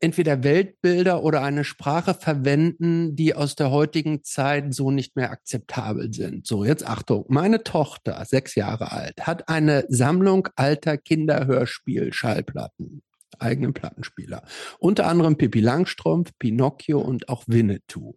entweder 0.00 0.44
Weltbilder 0.44 1.22
oder 1.22 1.42
eine 1.42 1.64
Sprache 1.64 2.14
verwenden, 2.14 3.16
die 3.16 3.34
aus 3.34 3.56
der 3.56 3.70
heutigen 3.70 4.24
Zeit 4.24 4.74
so 4.74 4.90
nicht 4.90 5.16
mehr 5.16 5.30
akzeptabel 5.30 6.12
sind. 6.12 6.46
So, 6.46 6.64
jetzt 6.64 6.86
Achtung. 6.86 7.24
Meine 7.28 7.64
Tochter, 7.64 8.24
sechs 8.24 8.54
Jahre 8.54 8.92
alt, 8.92 9.26
hat 9.26 9.48
eine 9.48 9.84
Sammlung 9.88 10.48
alter 10.56 10.96
Kinderhörspiel-Schallplatten 10.96 13.02
eigenen 13.38 13.72
Plattenspieler. 13.72 14.42
Unter 14.78 15.06
anderem 15.06 15.36
Pippi 15.36 15.60
Langstrumpf, 15.60 16.32
Pinocchio 16.38 17.00
und 17.00 17.28
auch 17.28 17.44
Winnetou. 17.46 18.14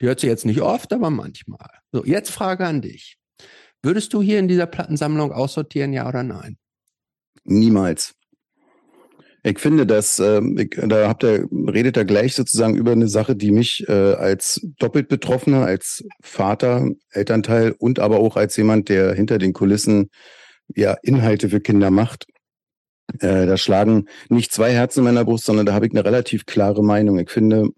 Die 0.00 0.06
hört 0.06 0.20
sie 0.20 0.26
jetzt 0.26 0.44
nicht 0.44 0.60
oft, 0.60 0.92
aber 0.92 1.10
manchmal. 1.10 1.70
So, 1.92 2.04
jetzt 2.04 2.30
Frage 2.30 2.66
an 2.66 2.82
dich. 2.82 3.16
Würdest 3.82 4.12
du 4.12 4.22
hier 4.22 4.38
in 4.38 4.48
dieser 4.48 4.66
Plattensammlung 4.66 5.32
aussortieren, 5.32 5.92
ja 5.92 6.08
oder 6.08 6.22
nein? 6.22 6.56
Niemals. 7.44 8.14
Ich 9.46 9.58
finde, 9.58 9.86
dass 9.86 10.18
ähm, 10.20 10.56
ich, 10.56 10.70
da 10.70 11.06
habt 11.06 11.22
ihr 11.22 11.46
redet 11.52 11.98
er 11.98 12.06
gleich 12.06 12.34
sozusagen 12.34 12.76
über 12.76 12.92
eine 12.92 13.08
Sache, 13.08 13.36
die 13.36 13.50
mich 13.50 13.86
äh, 13.88 13.92
als 13.92 14.66
doppelt 14.78 15.08
Betroffener, 15.08 15.66
als 15.66 16.02
Vater, 16.22 16.88
Elternteil 17.10 17.74
und 17.78 17.98
aber 17.98 18.20
auch 18.20 18.38
als 18.38 18.56
jemand, 18.56 18.88
der 18.88 19.12
hinter 19.12 19.36
den 19.36 19.52
Kulissen 19.52 20.08
ja 20.74 20.96
Inhalte 21.02 21.50
für 21.50 21.60
Kinder 21.60 21.90
macht. 21.90 22.26
Äh, 23.20 23.44
da 23.44 23.58
schlagen 23.58 24.06
nicht 24.30 24.50
zwei 24.50 24.72
Herzen 24.72 25.00
in 25.00 25.04
meiner 25.04 25.26
Brust, 25.26 25.44
sondern 25.44 25.66
da 25.66 25.74
habe 25.74 25.86
ich 25.86 25.92
eine 25.92 26.06
relativ 26.06 26.46
klare 26.46 26.82
Meinung. 26.82 27.18
Ich 27.18 27.28
finde, 27.28 27.68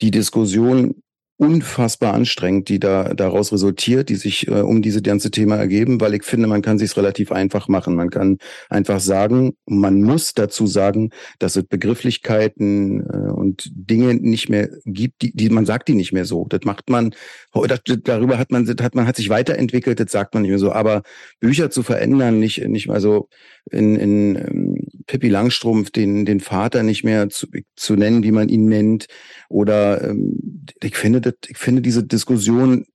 die 0.00 0.12
Diskussion 0.12 1.02
unfassbar 1.40 2.12
anstrengend, 2.12 2.68
die 2.68 2.78
da 2.78 3.14
daraus 3.14 3.50
resultiert, 3.50 4.10
die 4.10 4.16
sich 4.16 4.46
äh, 4.46 4.60
um 4.60 4.82
diese 4.82 5.00
ganze 5.00 5.30
Thema 5.30 5.56
ergeben, 5.56 5.98
weil 5.98 6.12
ich 6.12 6.24
finde, 6.24 6.46
man 6.46 6.60
kann 6.60 6.78
sich 6.78 6.94
relativ 6.98 7.32
einfach 7.32 7.66
machen. 7.66 7.94
Man 7.94 8.10
kann 8.10 8.36
einfach 8.68 9.00
sagen, 9.00 9.54
man 9.64 10.02
muss 10.02 10.34
dazu 10.34 10.66
sagen, 10.66 11.10
dass 11.38 11.56
es 11.56 11.64
Begrifflichkeiten 11.64 13.00
äh, 13.08 13.30
und 13.32 13.70
Dinge 13.72 14.14
nicht 14.14 14.50
mehr 14.50 14.68
gibt, 14.84 15.22
die, 15.22 15.34
die 15.34 15.48
man 15.48 15.64
sagt 15.64 15.88
die 15.88 15.94
nicht 15.94 16.12
mehr 16.12 16.26
so. 16.26 16.46
Das 16.46 16.60
macht 16.64 16.90
man, 16.90 17.14
das, 17.54 17.80
darüber 18.04 18.36
hat 18.36 18.50
man, 18.50 18.68
hat 18.68 18.94
man 18.94 19.06
hat 19.06 19.16
sich 19.16 19.30
weiterentwickelt, 19.30 19.98
das 19.98 20.12
sagt 20.12 20.34
man 20.34 20.42
nicht 20.42 20.50
mehr 20.50 20.58
so. 20.58 20.72
Aber 20.72 21.02
Bücher 21.40 21.70
zu 21.70 21.82
verändern, 21.82 22.38
nicht 22.38 22.68
nicht 22.68 22.86
mal 22.86 23.00
so 23.00 23.30
in, 23.70 23.96
in 23.96 24.36
ähm, 24.36 24.76
Pippi 25.10 25.28
Langstrumpf 25.28 25.90
den, 25.90 26.24
den 26.24 26.38
Vater 26.38 26.84
nicht 26.84 27.02
mehr 27.02 27.28
zu, 27.28 27.48
zu 27.74 27.96
nennen, 27.96 28.22
wie 28.22 28.30
man 28.30 28.48
ihn 28.48 28.66
nennt. 28.66 29.06
Oder 29.48 30.08
ähm, 30.08 30.64
ich 30.80 30.96
finde 30.96 31.20
das, 31.20 31.34
ich 31.48 31.58
finde 31.58 31.82
diese 31.82 32.04
Diskussion 32.04 32.86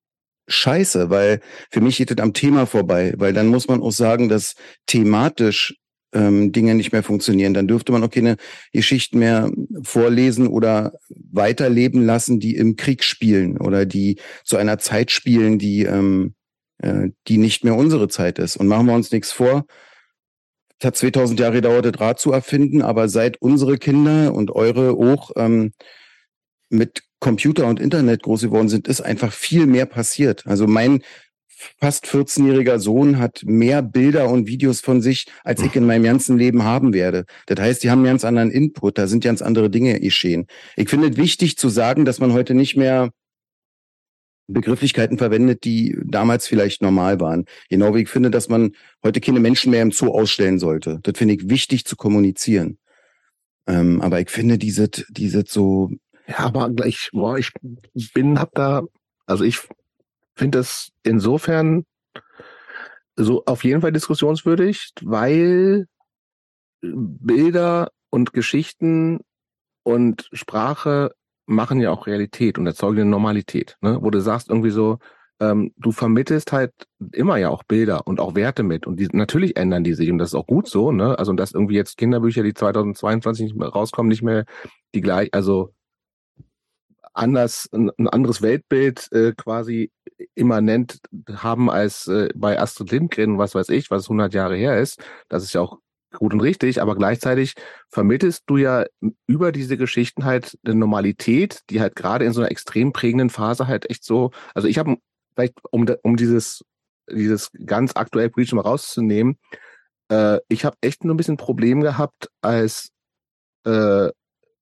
scheiße, 0.48 1.10
weil 1.10 1.41
für 1.72 1.81
mich 1.81 1.98
geht 1.98 2.12
das 2.12 2.19
am 2.19 2.34
Thema 2.34 2.67
vorbei, 2.67 3.13
weil 3.17 3.34
dann 3.34 3.48
muss 3.48 3.67
man 3.67 3.81
auch 3.81 3.91
sagen, 3.91 4.29
dass 4.29 4.55
thematisch 4.86 5.75
ähm, 6.13 6.53
Dinge 6.53 6.75
nicht 6.75 6.93
mehr 6.93 7.03
funktionieren. 7.03 7.53
Dann 7.53 7.67
dürfte 7.67 7.91
man 7.91 8.01
auch 8.01 8.10
keine 8.10 8.38
Geschichten 8.72 9.19
mehr 9.19 9.51
vorlesen 9.84 10.48
oder 10.48 10.93
weiterleben 11.10 12.05
lassen, 12.05 12.39
die 12.39 12.55
im 12.55 12.77
Krieg 12.77 13.03
spielen 13.03 13.57
oder 13.57 13.86
die 13.86 14.19
zu 14.45 14.55
einer 14.55 14.77
Zeit 14.77 15.12
spielen, 15.12 15.60
die, 15.60 15.84
ähm, 15.84 16.34
äh, 16.77 17.10
die 17.27 17.39
nicht 17.39 17.65
mehr 17.65 17.75
unsere 17.75 18.07
Zeit 18.07 18.39
ist. 18.39 18.55
Und 18.55 18.67
machen 18.67 18.86
wir 18.86 18.93
uns 18.93 19.12
nichts 19.12 19.34
vor, 19.34 19.65
es 20.79 20.86
hat 20.86 20.96
2000 20.98 21.39
Jahre 21.39 21.53
gedauert, 21.53 21.86
das 21.86 22.00
Rad 22.00 22.20
zu 22.20 22.32
erfinden, 22.32 22.82
aber 22.82 23.08
seit 23.08 23.41
unsere 23.41 23.77
Kinder 23.77 24.34
und 24.34 24.51
eure 24.51 24.91
auch 24.91 25.32
ähm, 25.38 25.72
mit 26.70 27.03
Computer 27.20 27.67
und 27.67 27.79
Internet 27.79 28.24
groß 28.24 28.41
geworden 28.41 28.70
sind, 28.70 28.88
ist 28.88 29.01
einfach 29.01 29.32
viel 29.32 29.67
mehr 29.67 29.86
passiert. 29.86 30.46
Also 30.46 30.67
mein 30.67 31.01
fast 31.79 32.05
14-jähriger 32.05 32.79
Sohn 32.79 33.17
hat 33.17 33.41
mehr 33.46 33.82
Bilder 33.82 34.29
und 34.29 34.48
Videos 34.48 34.82
von 34.82 35.01
sich, 35.01 35.25
als 35.44 35.62
ich 35.62 35.75
in 35.75 35.86
meinem 35.86 36.03
ganzen 36.03 36.38
Leben 36.38 36.63
haben 36.63 36.94
werde. 36.94 37.25
Das 37.48 37.60
heißt, 37.60 37.84
die 37.84 37.89
haben 37.89 38.00
einen 38.00 38.08
ganz 38.08 38.25
anderen 38.25 38.51
Input, 38.51 38.98
da 38.98 39.08
sind 39.08 39.24
ganz 39.24 39.41
andere 39.41 39.70
Dinge 39.70 40.00
geschehen. 40.00 40.48
Ich 40.75 40.89
finde 40.89 41.08
es 41.10 41.17
wichtig 41.17 41.58
zu 41.58 41.70
sagen, 41.70 42.05
dass 42.05 42.20
man 42.20 42.34
heute 42.34 42.53
nicht 42.53 42.75
mehr 42.75 43.12
Begrifflichkeiten 44.48 45.18
verwendet, 45.18 45.64
die 45.64 45.98
damals 46.04 46.48
vielleicht 46.48 46.82
normal 46.82 47.20
waren. 47.20 47.46
Genau 47.70 47.96
wie 47.96 48.04
ich 48.04 48.10
finde, 48.10 48.30
dass 48.30 48.50
man 48.50 48.74
heute 49.04 49.20
keine 49.22 49.40
Menschen 49.40 49.72
mehr 49.72 49.82
im 49.82 49.92
Zoo 49.92 50.14
ausstellen 50.14 50.60
sollte. 50.60 51.00
Das 51.04 51.18
finde 51.18 51.34
ich 51.34 51.50
wichtig 51.50 51.86
zu 51.86 51.96
kommunizieren. 51.96 52.78
Ähm, 53.68 54.02
aber 54.02 54.20
ich 54.20 54.30
finde 54.30 54.58
diese, 54.58 54.90
diese 55.10 55.44
so. 55.48 55.92
Ja, 56.28 56.40
aber 56.40 56.86
ich, 56.86 57.10
boah, 57.12 57.38
ich 57.38 57.52
bin, 58.14 58.40
hab 58.40 58.54
da, 58.54 58.84
also 59.25 59.44
ich 59.44 59.60
finde 60.36 60.60
das 60.60 60.90
insofern 61.04 61.86
so 63.16 63.44
auf 63.46 63.64
jeden 63.64 63.82
Fall 63.82 63.92
diskussionswürdig, 63.92 64.92
weil 65.02 65.88
Bilder 66.82 67.92
und 68.10 68.34
Geschichten 68.34 69.20
und 69.84 70.30
Sprache 70.34 71.12
machen 71.46 71.80
ja 71.80 71.92
auch 71.92 72.08
Realität 72.08 72.58
und 72.58 72.68
erzeugen 72.68 73.02
eine 73.02 73.10
Normalität, 73.10 73.78
ne? 73.82 74.00
wo 74.02 74.10
du 74.10 74.20
sagst 74.20 74.50
irgendwie 74.50 74.72
so, 74.72 75.00
ähm, 75.40 75.74
du 75.78 75.92
vermittelst 75.92 76.52
halt 76.52 76.72
immer 77.12 77.38
ja 77.38 77.50
auch 77.50 77.64
Bilder 77.64 78.08
und 78.08 78.20
auch 78.20 78.36
Werte 78.36 78.64
mit 78.64 78.88
und 78.88 79.00
die 79.00 79.10
natürlich 79.12 79.58
ändern 79.58 79.84
die 79.84 79.94
sich 79.94 80.10
und 80.10 80.18
das 80.18 80.30
ist 80.30 80.36
auch 80.36 80.48
gut 80.48 80.68
so, 80.70 80.92
ne? 80.92 81.20
Also 81.20 81.34
dass 81.34 81.52
irgendwie 81.52 81.75
jetzt 81.75 81.98
Kinderbücher, 81.98 82.44
die 82.44 82.54
2022 82.54 83.46
nicht 83.46 83.56
mehr 83.58 83.70
rauskommen, 83.70 84.10
nicht 84.10 84.24
mehr 84.24 84.46
die 84.94 85.02
gleich, 85.02 85.30
also 85.34 85.74
anders 87.14 87.70
ein, 87.74 87.92
anderes 88.08 88.42
Weltbild 88.42 89.12
äh, 89.12 89.34
quasi 89.34 89.92
immanent 90.36 91.00
haben 91.34 91.70
als 91.70 92.08
äh, 92.08 92.30
bei 92.36 92.60
Astrid 92.60 92.92
Lindgren, 92.92 93.38
was 93.38 93.56
weiß 93.56 93.70
ich, 93.70 93.92
was 93.92 94.06
100 94.06 94.34
Jahre 94.34 94.56
her 94.56 94.80
ist. 94.80 95.02
Das 95.30 95.44
ist 95.44 95.54
ja 95.54 95.62
auch 95.62 95.80
gut 96.19 96.34
und 96.34 96.41
richtig, 96.41 96.81
aber 96.81 96.95
gleichzeitig 96.95 97.55
vermittelst 97.89 98.43
du 98.48 98.57
ja 98.57 98.86
über 99.27 99.51
diese 99.51 99.77
Geschichten 99.77 100.25
halt 100.25 100.57
eine 100.65 100.75
Normalität, 100.75 101.62
die 101.69 101.81
halt 101.81 101.95
gerade 101.95 102.25
in 102.25 102.34
so 102.34 102.41
einer 102.41 102.51
extrem 102.51 102.93
prägenden 102.93 103.29
Phase 103.29 103.67
halt 103.67 103.89
echt 103.89 104.03
so, 104.03 104.31
also 104.53 104.67
ich 104.67 104.77
habe 104.77 104.98
vielleicht, 105.34 105.53
um, 105.72 105.86
um 106.03 106.15
dieses, 106.15 106.63
dieses 107.10 107.51
ganz 107.65 107.93
aktuell 107.95 108.29
politische 108.29 108.55
mal 108.55 108.62
rauszunehmen, 108.62 109.38
äh, 110.10 110.39
ich 110.48 110.65
habe 110.65 110.77
echt 110.81 111.03
nur 111.03 111.13
ein 111.13 111.17
bisschen 111.17 111.38
Problem 111.38 111.81
gehabt, 111.81 112.29
als, 112.41 112.89
äh, 113.65 114.10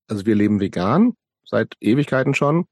also 0.08 0.26
wir 0.26 0.36
leben 0.36 0.60
vegan, 0.60 1.14
seit 1.46 1.74
Ewigkeiten 1.80 2.34
schon. 2.34 2.66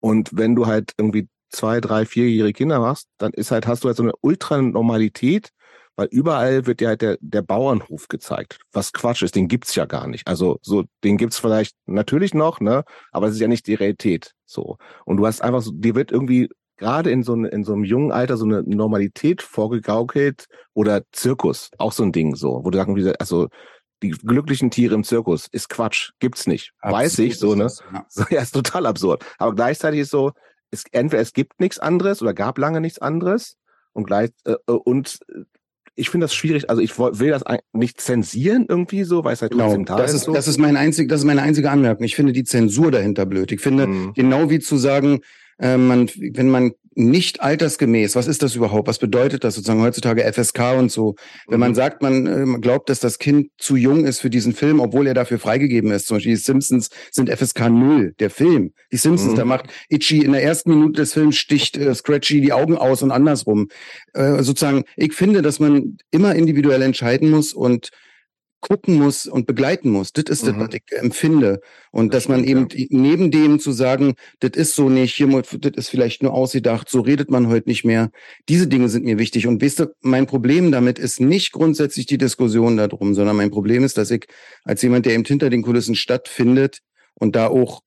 Und 0.00 0.30
wenn 0.36 0.54
du 0.54 0.66
halt 0.66 0.92
irgendwie 0.96 1.28
zwei, 1.50 1.80
drei, 1.80 2.04
vierjährige 2.04 2.56
Kinder 2.56 2.80
machst, 2.80 3.08
dann 3.18 3.32
ist 3.32 3.50
halt, 3.50 3.66
hast 3.66 3.84
du 3.84 3.88
halt 3.88 3.96
so 3.96 4.02
eine 4.02 4.14
Ultranormalität, 4.20 5.50
weil 5.98 6.06
überall 6.12 6.64
wird 6.66 6.80
ja 6.80 6.90
halt 6.90 7.02
der, 7.02 7.18
der 7.20 7.42
Bauernhof 7.42 8.06
gezeigt, 8.06 8.60
was 8.72 8.92
Quatsch 8.92 9.22
ist, 9.22 9.34
den 9.34 9.48
gibt's 9.48 9.74
ja 9.74 9.84
gar 9.84 10.06
nicht. 10.06 10.28
Also 10.28 10.60
so, 10.62 10.84
den 11.02 11.16
gibt's 11.16 11.40
vielleicht 11.40 11.74
natürlich 11.86 12.34
noch, 12.34 12.60
ne, 12.60 12.84
aber 13.10 13.26
es 13.26 13.34
ist 13.34 13.40
ja 13.40 13.48
nicht 13.48 13.66
die 13.66 13.74
Realität, 13.74 14.32
so. 14.46 14.78
Und 15.04 15.16
du 15.16 15.26
hast 15.26 15.42
einfach 15.42 15.60
so, 15.60 15.72
dir 15.72 15.96
wird 15.96 16.12
irgendwie 16.12 16.50
gerade 16.76 17.10
in 17.10 17.24
so, 17.24 17.34
in 17.34 17.64
so 17.64 17.72
einem 17.72 17.82
jungen 17.82 18.12
Alter 18.12 18.36
so 18.36 18.44
eine 18.44 18.62
Normalität 18.62 19.42
vorgegaukelt 19.42 20.46
oder 20.72 21.02
Zirkus, 21.10 21.70
auch 21.78 21.90
so 21.90 22.04
ein 22.04 22.12
Ding, 22.12 22.36
so, 22.36 22.60
wo 22.62 22.70
du 22.70 22.78
sagst, 22.78 23.20
also 23.20 23.48
die 24.00 24.10
glücklichen 24.10 24.70
Tiere 24.70 24.94
im 24.94 25.02
Zirkus 25.02 25.48
ist 25.50 25.68
Quatsch, 25.68 26.12
gibt's 26.20 26.46
nicht, 26.46 26.74
Absolut 26.78 27.02
weiß 27.02 27.18
ich, 27.18 27.38
so, 27.40 27.56
ne, 27.56 27.68
ja. 27.92 28.06
so, 28.08 28.22
ja, 28.30 28.42
ist 28.42 28.54
total 28.54 28.86
absurd. 28.86 29.24
Aber 29.38 29.52
gleichzeitig 29.52 30.02
ist 30.02 30.10
so, 30.10 30.30
es, 30.70 30.84
entweder 30.92 31.22
es 31.22 31.32
gibt 31.32 31.58
nichts 31.58 31.80
anderes 31.80 32.22
oder 32.22 32.34
gab 32.34 32.56
lange 32.56 32.80
nichts 32.80 33.00
anderes 33.00 33.56
und 33.94 34.06
gleich 34.06 34.30
äh, 34.44 34.52
äh 34.52 34.72
und 34.72 35.18
ich 35.98 36.10
finde 36.10 36.24
das 36.24 36.34
schwierig. 36.34 36.70
Also 36.70 36.80
ich 36.80 36.98
will 36.98 37.30
das 37.30 37.42
nicht 37.72 38.00
zensieren 38.00 38.66
irgendwie 38.68 39.04
so, 39.04 39.24
weil 39.24 39.34
es 39.34 39.42
halt 39.42 39.52
genau, 39.52 39.64
trotzdem 39.64 39.84
da 39.84 39.96
das 39.96 40.14
ist. 40.14 40.24
So. 40.24 40.32
Das 40.32 40.48
ist 40.48 40.58
mein 40.58 40.76
einzig, 40.76 41.08
das 41.08 41.20
ist 41.20 41.26
meine 41.26 41.42
einzige 41.42 41.70
Anmerkung. 41.70 42.04
Ich 42.04 42.14
finde 42.14 42.32
die 42.32 42.44
Zensur 42.44 42.90
dahinter 42.90 43.26
blöd. 43.26 43.50
Ich 43.52 43.60
finde 43.60 43.86
mhm. 43.86 44.12
genau 44.14 44.48
wie 44.50 44.60
zu 44.60 44.76
sagen, 44.76 45.20
äh, 45.58 45.76
man, 45.76 46.08
wenn 46.16 46.48
man 46.48 46.72
nicht 46.98 47.40
altersgemäß, 47.40 48.16
was 48.16 48.26
ist 48.26 48.42
das 48.42 48.56
überhaupt? 48.56 48.88
Was 48.88 48.98
bedeutet 48.98 49.44
das 49.44 49.54
sozusagen 49.54 49.82
heutzutage 49.82 50.30
FSK 50.32 50.76
und 50.76 50.90
so? 50.90 51.14
Wenn 51.46 51.60
man 51.60 51.70
mhm. 51.70 51.76
sagt, 51.76 52.02
man 52.02 52.26
äh, 52.26 52.58
glaubt, 52.58 52.90
dass 52.90 52.98
das 52.98 53.18
Kind 53.18 53.50
zu 53.56 53.76
jung 53.76 54.04
ist 54.04 54.20
für 54.20 54.30
diesen 54.30 54.52
Film, 54.52 54.80
obwohl 54.80 55.06
er 55.06 55.14
dafür 55.14 55.38
freigegeben 55.38 55.92
ist. 55.92 56.08
Zum 56.08 56.16
Beispiel 56.16 56.32
die 56.34 56.42
Simpsons 56.42 56.90
sind 57.12 57.30
FSK 57.30 57.70
0, 57.70 58.14
der 58.18 58.30
Film. 58.30 58.72
Die 58.90 58.96
Simpsons, 58.96 59.32
mhm. 59.32 59.36
da 59.36 59.44
macht 59.44 59.66
Itchy 59.88 60.24
in 60.24 60.32
der 60.32 60.42
ersten 60.42 60.70
Minute 60.70 61.00
des 61.00 61.12
Films 61.12 61.36
sticht 61.36 61.76
äh, 61.76 61.94
Scratchy 61.94 62.40
die 62.40 62.52
Augen 62.52 62.76
aus 62.76 63.02
und 63.02 63.12
andersrum. 63.12 63.68
Äh, 64.14 64.42
sozusagen, 64.42 64.84
ich 64.96 65.12
finde, 65.12 65.40
dass 65.40 65.60
man 65.60 65.98
immer 66.10 66.34
individuell 66.34 66.82
entscheiden 66.82 67.30
muss 67.30 67.52
und 67.52 67.90
gucken 68.60 68.96
muss 68.96 69.26
und 69.26 69.46
begleiten 69.46 69.90
muss. 69.90 70.12
Das 70.12 70.24
ist 70.28 70.44
mhm. 70.44 70.58
das, 70.58 70.68
was 70.68 70.74
ich 70.74 70.98
empfinde. 70.98 71.60
Und 71.90 72.12
das 72.12 72.24
dass 72.24 72.28
man 72.28 72.44
eben 72.44 72.66
ja. 72.72 72.86
neben 72.90 73.30
dem 73.30 73.60
zu 73.60 73.72
sagen, 73.72 74.14
das 74.40 74.52
ist 74.54 74.74
so 74.74 74.88
nicht, 74.88 75.14
hier, 75.14 75.28
das 75.28 75.72
ist 75.76 75.88
vielleicht 75.88 76.22
nur 76.22 76.34
ausgedacht, 76.34 76.88
so 76.88 77.00
redet 77.00 77.30
man 77.30 77.48
heute 77.48 77.68
nicht 77.68 77.84
mehr. 77.84 78.10
Diese 78.48 78.66
Dinge 78.66 78.88
sind 78.88 79.04
mir 79.04 79.18
wichtig. 79.18 79.46
Und 79.46 79.62
weißt 79.62 79.80
du, 79.80 79.86
mein 80.00 80.26
Problem 80.26 80.72
damit 80.72 80.98
ist 80.98 81.20
nicht 81.20 81.52
grundsätzlich 81.52 82.06
die 82.06 82.18
Diskussion 82.18 82.76
darum, 82.76 83.14
sondern 83.14 83.36
mein 83.36 83.50
Problem 83.50 83.84
ist, 83.84 83.98
dass 83.98 84.10
ich 84.10 84.26
als 84.64 84.82
jemand, 84.82 85.06
der 85.06 85.14
eben 85.14 85.24
hinter 85.24 85.48
den 85.50 85.62
Kulissen 85.62 85.94
stattfindet 85.94 86.80
und 87.14 87.36
da 87.36 87.46
auch 87.46 87.82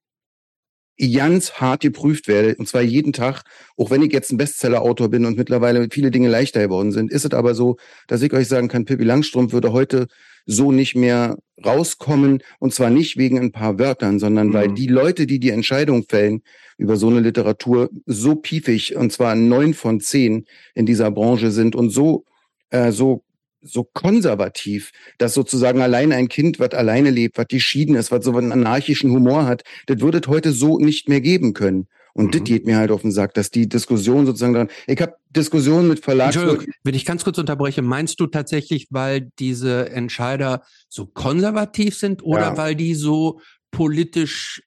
ganz 0.98 1.54
hart 1.54 1.82
geprüft 1.82 2.28
werde, 2.28 2.56
und 2.56 2.68
zwar 2.68 2.82
jeden 2.82 3.14
Tag, 3.14 3.44
auch 3.78 3.90
wenn 3.90 4.04
ich 4.04 4.14
jetzt 4.14 4.32
ein 4.32 4.38
Bestseller-Autor 4.38 5.10
bin 5.10 5.26
und 5.26 5.38
mittlerweile 5.38 5.88
viele 5.92 6.12
Dinge 6.12 6.30
leichter 6.30 6.62
geworden 6.62 6.92
sind, 6.92 7.12
ist 7.12 7.26
es 7.26 7.32
aber 7.32 7.56
so, 7.56 7.78
dass 8.08 8.22
ich 8.22 8.34
euch 8.34 8.48
sagen 8.48 8.68
kann, 8.68 8.86
Pippi 8.86 9.04
Langstrumpf 9.04 9.54
würde 9.54 9.74
heute 9.74 10.08
so 10.46 10.72
nicht 10.72 10.96
mehr 10.96 11.38
rauskommen. 11.64 12.42
Und 12.60 12.74
zwar 12.74 12.90
nicht 12.90 13.18
wegen 13.18 13.40
ein 13.40 13.52
paar 13.52 13.80
Wörtern, 13.80 14.20
sondern 14.20 14.48
mhm. 14.48 14.54
weil 14.54 14.74
die 14.74 14.88
Leute, 14.88 15.28
die 15.28 15.40
die 15.40 15.50
Entscheidung 15.50 16.06
fällen 16.08 16.42
über 16.78 16.98
so 16.98 17.10
eine 17.10 17.20
Literatur, 17.20 17.90
so 18.06 18.36
piefig, 18.36 18.96
und 18.96 19.12
zwar 19.12 19.36
neun 19.36 19.74
von 19.74 20.00
zehn 20.00 20.46
in 20.74 20.86
dieser 20.86 21.12
Branche 21.12 21.52
sind 21.52 21.76
und 21.76 21.90
so, 21.92 22.26
äh, 22.70 22.92
so 22.92 23.24
so 23.62 23.84
konservativ, 23.84 24.92
dass 25.18 25.34
sozusagen 25.34 25.82
allein 25.82 26.12
ein 26.12 26.28
Kind, 26.28 26.60
was 26.60 26.72
alleine 26.72 27.10
lebt, 27.10 27.38
was 27.38 27.48
geschieden 27.48 27.96
ist, 27.96 28.12
was 28.12 28.26
so 28.26 28.36
einen 28.36 28.52
anarchischen 28.52 29.12
Humor 29.12 29.46
hat, 29.46 29.64
das 29.88 30.00
würde 30.02 30.20
es 30.20 30.28
heute 30.28 30.52
so 30.52 30.80
nicht 30.80 31.10
mehr 31.10 31.22
geben 31.22 31.54
können. 31.54 31.88
Und 32.14 32.28
mhm. 32.28 32.32
das 32.32 32.44
geht 32.44 32.66
mir 32.66 32.78
halt 32.78 32.92
auf 32.92 33.02
den 33.02 33.12
Sack, 33.12 33.34
dass 33.34 33.52
die 33.52 33.70
Diskussion 33.70 34.26
sozusagen 34.26 34.54
dran. 34.54 34.70
Ich 34.88 35.02
habe 35.02 35.16
Diskussionen 35.30 35.88
mit 35.88 36.04
Verlags. 36.04 36.36
Entschuldigung, 36.36 36.74
wenn 36.84 36.96
ich 36.96 37.06
ganz 37.06 37.24
kurz 37.24 37.38
unterbreche, 37.38 37.82
meinst 37.82 38.20
du 38.20 38.28
tatsächlich, 38.28 38.88
weil 38.90 39.32
diese 39.40 39.90
Entscheider 39.90 40.64
so 40.90 41.06
konservativ 41.06 41.98
sind 41.98 42.24
oder 42.24 42.42
ja. 42.42 42.58
weil 42.58 42.76
die 42.76 42.96
so 42.96 43.40
politisch 43.72 44.62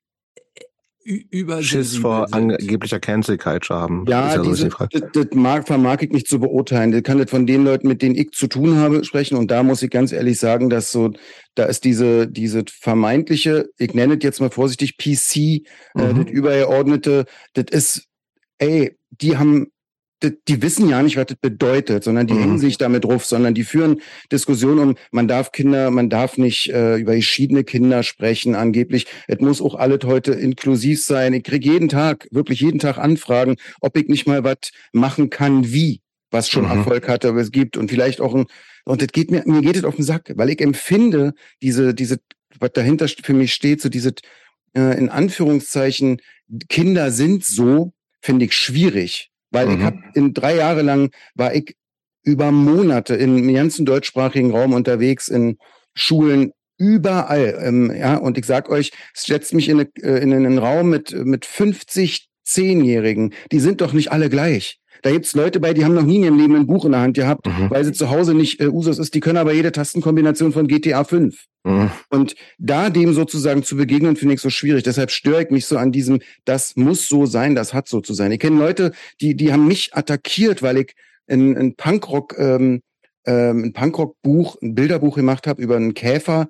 über 1.04 1.62
Schiss 1.62 1.98
vor 1.98 2.32
angeblicher 2.32 2.98
Cancel 2.98 3.36
Culture 3.36 3.78
haben. 3.78 4.04
Ja, 4.08 4.34
ja 4.34 4.42
diese, 4.42 4.68
das, 4.68 5.02
das 5.12 5.26
mag, 5.32 5.66
vermag 5.66 5.98
ich 6.00 6.10
nicht 6.10 6.26
zu 6.26 6.40
beurteilen. 6.40 6.92
Ich 6.92 7.02
kann 7.02 7.18
das 7.18 7.30
von 7.30 7.46
den 7.46 7.64
Leuten, 7.64 7.88
mit 7.88 8.00
denen 8.00 8.14
ich 8.14 8.30
zu 8.30 8.46
tun 8.46 8.76
habe, 8.76 9.04
sprechen. 9.04 9.36
Und 9.36 9.50
da 9.50 9.62
muss 9.62 9.82
ich 9.82 9.90
ganz 9.90 10.12
ehrlich 10.12 10.38
sagen, 10.38 10.70
dass 10.70 10.90
so, 10.90 11.10
da 11.54 11.64
ist 11.64 11.84
diese, 11.84 12.26
diese 12.26 12.64
vermeintliche, 12.68 13.68
ich 13.78 13.92
nenne 13.92 14.14
es 14.14 14.24
jetzt 14.24 14.40
mal 14.40 14.50
vorsichtig 14.50 14.96
PC, 14.96 15.36
äh, 15.36 15.60
mhm. 15.94 16.00
äh, 16.00 16.24
das 16.24 16.32
übergeordnete, 16.32 17.24
das 17.52 17.66
ist, 17.70 18.08
ey, 18.58 18.96
die 19.10 19.36
haben 19.36 19.66
die 20.22 20.62
wissen 20.62 20.88
ja 20.88 21.02
nicht, 21.02 21.16
was 21.16 21.26
das 21.26 21.36
bedeutet, 21.36 22.04
sondern 22.04 22.26
die 22.26 22.34
mhm. 22.34 22.40
hängen 22.40 22.58
sich 22.58 22.78
damit 22.78 23.04
drauf, 23.04 23.24
sondern 23.24 23.54
die 23.54 23.64
führen 23.64 24.00
Diskussionen 24.32 24.78
um, 24.78 24.94
man 25.10 25.28
darf 25.28 25.52
Kinder, 25.52 25.90
man 25.90 26.08
darf 26.08 26.38
nicht 26.38 26.70
äh, 26.70 26.96
über 26.96 27.12
verschiedene 27.12 27.64
Kinder 27.64 28.02
sprechen, 28.02 28.54
angeblich. 28.54 29.06
Es 29.26 29.40
muss 29.40 29.60
auch 29.60 29.74
alles 29.74 30.00
heute 30.04 30.32
inklusiv 30.32 31.04
sein. 31.04 31.34
Ich 31.34 31.44
kriege 31.44 31.70
jeden 31.70 31.88
Tag, 31.88 32.28
wirklich 32.30 32.60
jeden 32.60 32.78
Tag 32.78 32.98
Anfragen, 32.98 33.56
ob 33.80 33.96
ich 33.96 34.08
nicht 34.08 34.26
mal 34.26 34.44
was 34.44 34.72
machen 34.92 35.30
kann, 35.30 35.72
wie, 35.72 36.00
was 36.30 36.48
schon 36.48 36.64
mhm. 36.64 36.70
Erfolg 36.70 37.08
hatte, 37.08 37.28
aber 37.28 37.40
es 37.40 37.50
gibt 37.50 37.76
und 37.76 37.90
vielleicht 37.90 38.20
auch 38.20 38.34
ein, 38.34 38.46
und 38.84 39.02
das 39.02 39.08
geht 39.08 39.30
mir, 39.30 39.42
mir 39.46 39.62
geht 39.62 39.76
es 39.76 39.84
auf 39.84 39.96
den 39.96 40.04
Sack, 40.04 40.32
weil 40.36 40.50
ich 40.50 40.60
empfinde 40.60 41.34
diese, 41.62 41.94
diese, 41.94 42.18
was 42.58 42.72
dahinter 42.72 43.08
für 43.08 43.34
mich 43.34 43.52
steht, 43.52 43.80
so 43.80 43.88
diese, 43.88 44.14
äh, 44.76 44.98
in 44.98 45.08
Anführungszeichen, 45.08 46.18
Kinder 46.68 47.10
sind 47.10 47.44
so, 47.44 47.92
finde 48.20 48.46
ich 48.46 48.54
schwierig 48.54 49.30
weil 49.54 49.68
mhm. 49.68 49.78
ich 49.78 49.82
habe 49.84 49.98
in 50.14 50.34
drei 50.34 50.56
Jahre 50.56 50.82
lang 50.82 51.10
war 51.34 51.54
ich 51.54 51.76
über 52.22 52.50
Monate 52.50 53.14
im 53.14 53.52
ganzen 53.52 53.86
deutschsprachigen 53.86 54.50
Raum 54.50 54.72
unterwegs 54.72 55.28
in 55.28 55.58
Schulen 55.94 56.52
überall. 56.78 57.58
Ähm, 57.62 57.94
ja, 57.96 58.16
und 58.16 58.38
ich 58.38 58.46
sag 58.46 58.68
euch, 58.68 58.92
es 59.14 59.24
setzt 59.24 59.54
mich 59.54 59.68
in, 59.68 59.80
eine, 59.80 59.88
äh, 60.02 60.22
in 60.22 60.32
einen 60.32 60.58
Raum 60.58 60.90
mit, 60.90 61.12
mit 61.12 61.46
50 61.46 62.28
Zehnjährigen. 62.42 63.32
Die 63.52 63.60
sind 63.60 63.80
doch 63.80 63.92
nicht 63.92 64.10
alle 64.12 64.28
gleich. 64.28 64.80
Da 65.04 65.10
gibt's 65.10 65.34
Leute 65.34 65.60
bei, 65.60 65.74
die 65.74 65.84
haben 65.84 65.92
noch 65.92 66.02
nie 66.02 66.16
in 66.16 66.22
ihrem 66.22 66.38
Leben 66.38 66.56
ein 66.56 66.66
Buch 66.66 66.86
in 66.86 66.92
der 66.92 67.02
Hand 67.02 67.14
gehabt, 67.14 67.46
mhm. 67.46 67.68
weil 67.68 67.84
sie 67.84 67.92
zu 67.92 68.08
Hause 68.08 68.32
nicht 68.32 68.58
äh, 68.62 68.68
Usus 68.68 68.98
ist. 68.98 69.12
Die 69.12 69.20
können 69.20 69.36
aber 69.36 69.52
jede 69.52 69.70
Tastenkombination 69.70 70.50
von 70.50 70.66
GTA 70.66 71.04
5. 71.04 71.44
Mhm. 71.62 71.90
Und 72.08 72.34
da 72.56 72.88
dem 72.88 73.12
sozusagen 73.12 73.62
zu 73.62 73.76
begegnen, 73.76 74.16
finde 74.16 74.36
ich 74.36 74.40
so 74.40 74.48
schwierig. 74.48 74.82
Deshalb 74.82 75.10
störe 75.10 75.42
ich 75.42 75.50
mich 75.50 75.66
so 75.66 75.76
an 75.76 75.92
diesem, 75.92 76.20
das 76.46 76.76
muss 76.76 77.06
so 77.06 77.26
sein, 77.26 77.54
das 77.54 77.74
hat 77.74 77.86
so 77.86 78.00
zu 78.00 78.14
sein. 78.14 78.32
Ich 78.32 78.38
kenne 78.38 78.58
Leute, 78.58 78.92
die, 79.20 79.36
die 79.36 79.52
haben 79.52 79.68
mich 79.68 79.94
attackiert, 79.94 80.62
weil 80.62 80.78
ich 80.78 80.94
ein, 81.28 81.54
ein 81.54 81.76
Punkrock, 81.76 82.38
ähm, 82.38 82.80
ähm, 83.26 83.64
ein 83.64 83.72
Punkrock-Buch, 83.74 84.56
ein 84.62 84.74
Bilderbuch 84.74 85.16
gemacht 85.16 85.46
habe 85.46 85.60
über 85.60 85.76
einen 85.76 85.92
Käfer 85.92 86.48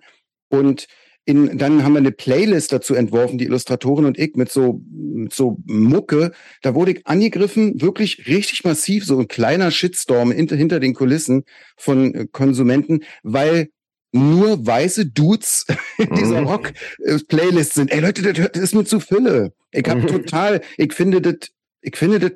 und 0.49 0.87
in, 1.27 1.57
dann 1.57 1.83
haben 1.83 1.95
wir 1.95 2.01
eine 2.01 2.13
Playlist 2.13 2.73
dazu 2.73 2.95
entworfen, 2.95 3.39
die 3.39 3.47
Illustratorin 3.47 4.05
und 4.05 4.19
ich, 4.19 4.35
mit 4.35 4.51
so, 4.51 4.83
mit 4.91 5.33
so 5.33 5.59
Mucke. 5.65 6.33
Da 6.63 6.75
wurde 6.75 6.93
ich 6.93 7.07
angegriffen, 7.07 7.81
wirklich 7.81 8.27
richtig 8.27 8.65
massiv, 8.65 9.07
so 9.07 9.19
ein 9.19 9.29
kleiner 9.29 9.71
Shitstorm 9.71 10.33
hinter, 10.33 10.57
hinter 10.57 10.81
den 10.81 10.95
Kulissen 10.95 11.45
von 11.77 12.15
äh, 12.15 12.27
Konsumenten, 12.31 13.01
weil 13.23 13.69
nur 14.13 14.65
weiße 14.67 15.07
Dudes 15.07 15.67
in 15.99 16.15
dieser 16.15 16.43
mhm. 16.43 16.47
Rock-Playlist 16.47 17.75
sind. 17.75 17.91
Ey 17.91 18.01
Leute, 18.01 18.33
das, 18.33 18.53
das 18.53 18.63
ist 18.63 18.75
mir 18.75 18.85
zu 18.85 19.01
Fülle. 19.01 19.53
Ich 19.73 19.89
hab 19.89 20.07
total, 20.07 20.61
ich 20.77 20.93
finde 20.93 21.21
das, 21.21 21.51
ich 21.81 21.97
finde 21.97 22.21
das, 22.21 22.33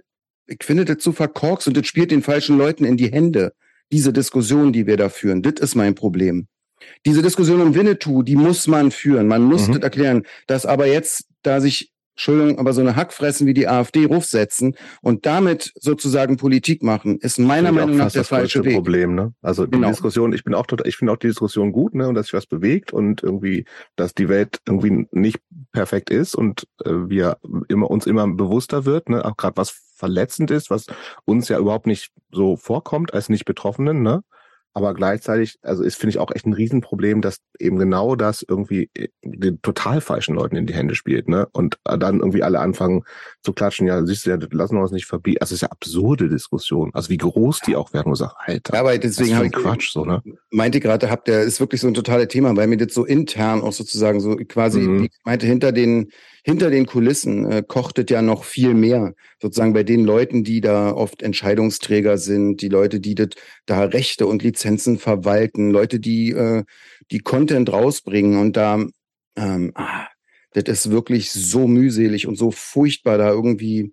ich 0.47 0.65
finde 0.65 0.87
das 0.87 0.99
zu 0.99 1.13
verkorkst 1.13 1.69
und 1.69 1.77
das 1.77 1.87
spielt 1.87 2.11
den 2.11 2.23
falschen 2.23 2.57
Leuten 2.57 2.85
in 2.85 2.97
die 2.97 3.13
Hände. 3.13 3.53
Diese 3.93 4.13
Diskussion, 4.13 4.73
die 4.73 4.87
wir 4.87 4.97
da 4.97 5.09
führen, 5.09 5.43
das 5.43 5.61
ist 5.61 5.75
mein 5.75 5.95
Problem. 5.95 6.49
Diese 7.07 7.23
Diskussion 7.23 7.61
um 7.61 7.75
Winnetou, 7.75 8.23
die 8.23 8.37
muss 8.37 8.67
man 8.67 8.91
führen. 8.91 9.29
Man 9.29 9.43
muss 9.43 9.69
mhm. 9.69 9.75
das 9.75 9.83
erklären. 9.83 10.23
Dass 10.47 10.67
aber 10.67 10.87
jetzt, 10.87 11.25
da 11.43 11.61
sich 11.61 11.93
Entschuldigung, 12.19 12.59
aber 12.59 12.73
so 12.73 12.81
eine 12.81 12.97
Hackfressen 12.97 13.47
wie 13.47 13.55
die 13.55 13.69
AfD 13.69 14.05
rufsetzen 14.05 14.75
und 15.03 15.25
damit 15.25 15.71
sozusagen 15.77 16.37
Politik 16.37 16.83
machen, 16.83 17.19
ist 17.21 17.39
meiner 17.39 17.71
Meinung 17.71 17.97
nach 17.97 18.11
der 18.11 18.25
falsche 18.25 18.65
Weg. 18.65 18.75
Problem, 18.75 19.15
ne? 19.15 19.35
Also 19.41 19.67
die 19.67 19.71
genau. 19.71 19.91
Diskussion, 19.91 20.33
ich 20.33 20.43
bin 20.43 20.53
auch 20.53 20.67
total, 20.67 20.89
ich 20.89 20.97
finde 20.97 21.13
auch 21.13 21.17
die 21.17 21.29
Diskussion 21.29 21.71
gut, 21.71 21.95
ne, 21.95 22.09
und 22.09 22.17
dass 22.17 22.27
sich 22.27 22.33
was 22.33 22.47
bewegt 22.47 22.93
und 22.93 23.23
irgendwie, 23.23 23.67
dass 23.95 24.15
die 24.15 24.29
Welt 24.29 24.59
irgendwie 24.67 25.07
nicht 25.13 25.39
perfekt 25.71 26.11
ist 26.11 26.35
und 26.35 26.67
äh, 26.85 26.91
wir 26.91 27.37
immer 27.69 27.89
uns 27.89 28.05
immer 28.05 28.27
bewusster 28.27 28.85
wird, 28.85 29.09
ne, 29.11 29.25
auch 29.25 29.37
gerade 29.37 29.57
was 29.57 29.81
verletzend 29.95 30.51
ist, 30.51 30.71
was 30.71 30.87
uns 31.25 31.49
ja 31.49 31.61
überhaupt 31.61 31.87
nicht 31.87 32.11
so 32.33 32.57
vorkommt 32.57 33.15
als 33.15 33.29
nicht 33.29 33.45
Betroffenen, 33.45 34.03
ne? 34.03 34.25
Aber 34.75 34.95
gleichzeitig, 34.95 35.59
also 35.63 35.83
ist, 35.83 35.97
finde 35.97 36.11
ich 36.11 36.19
auch 36.19 36.31
echt 36.35 36.47
ein 36.47 36.53
Riesenproblem, 36.53 37.21
dass 37.21 37.39
eben 37.59 37.79
genau 37.79 38.15
das 38.15 38.45
irgendwie 38.47 38.91
äh, 38.95 39.09
den 39.23 39.61
total 39.63 40.01
falschen 40.01 40.35
Leuten 40.35 40.57
in 40.57 40.67
die 40.67 40.75
Hände 40.75 40.95
spielt, 40.95 41.29
ne? 41.29 41.49
Und 41.53 41.79
dann 41.85 42.21
irgendwie 42.21 42.43
alle 42.43 42.61
anfangen 42.61 43.03
zu 43.43 43.53
klatschen, 43.53 43.87
ja, 43.87 44.05
siehst 44.05 44.27
du 44.27 44.31
ja, 44.31 44.39
lassen 44.53 44.77
wir 44.77 44.83
uns 44.83 44.93
nicht 44.93 45.07
verbieten. 45.07 45.39
Also 45.41 45.55
es 45.55 45.59
ist 45.59 45.63
ja 45.63 45.71
absurde 45.71 46.29
Diskussion. 46.29 46.91
Also 46.95 47.11
wie 47.11 47.17
groß 47.17 47.61
die 47.61 47.77
auch 47.77 47.93
werden, 47.93 48.11
wo 48.11 48.15
sagt, 48.15 48.37
Alter. 48.39 48.75
Ja, 48.75 48.81
aber 48.81 48.97
deswegen 48.99 49.37
habe 49.37 49.47
ich 49.47 49.53
Quatsch, 49.53 49.91
so, 49.91 50.05
ne? 50.05 50.23
Meinte 50.51 50.81
gerade, 50.81 51.11
habt 51.11 51.29
ihr, 51.29 51.41
ist 51.41 51.61
wirklich 51.61 51.81
so 51.81 51.89
ein 51.89 51.95
totales 51.95 52.29
Thema, 52.29 52.55
weil 52.57 52.69
mir 52.69 52.77
das 52.77 52.95
so 52.95 53.05
intern 53.05 53.63
auch 53.63 53.73
sozusagen 53.73 54.21
so 54.21 54.37
quasi, 54.37 54.81
mhm. 54.81 55.05
ich 55.05 55.11
meinte, 55.25 55.47
hinter 55.47 55.73
den, 55.73 56.11
hinter 56.45 56.71
den 56.71 56.87
Kulissen 56.87 57.51
äh, 57.51 57.63
kochtet 57.67 58.11
ja 58.11 58.23
noch 58.23 58.45
viel 58.45 58.75
mehr. 58.75 59.15
Sozusagen 59.41 59.73
bei 59.73 59.83
den 59.83 60.05
Leuten, 60.05 60.45
die 60.45 60.61
da 60.61 60.93
oft 60.93 61.23
Entscheidungsträger 61.23 62.19
sind, 62.19 62.63
die 62.63 62.69
Leute, 62.69 63.01
die 63.01 63.15
das, 63.15 63.29
da 63.67 63.85
Rechte 63.85 64.27
und 64.27 64.43
Lizenzen 64.43 64.99
verwalten, 64.99 65.71
Leute, 65.71 66.01
die, 66.01 66.31
äh, 66.31 66.65
die 67.11 67.21
Content 67.21 67.73
rausbringen 67.73 68.39
und 68.39 68.57
da, 68.57 68.85
ähm, 69.37 69.73
ah, 69.75 70.07
das 70.53 70.65
ist 70.65 70.91
wirklich 70.91 71.31
so 71.31 71.67
mühselig 71.67 72.27
und 72.27 72.37
so 72.37 72.51
furchtbar, 72.51 73.19
da 73.19 73.31
irgendwie, 73.31 73.93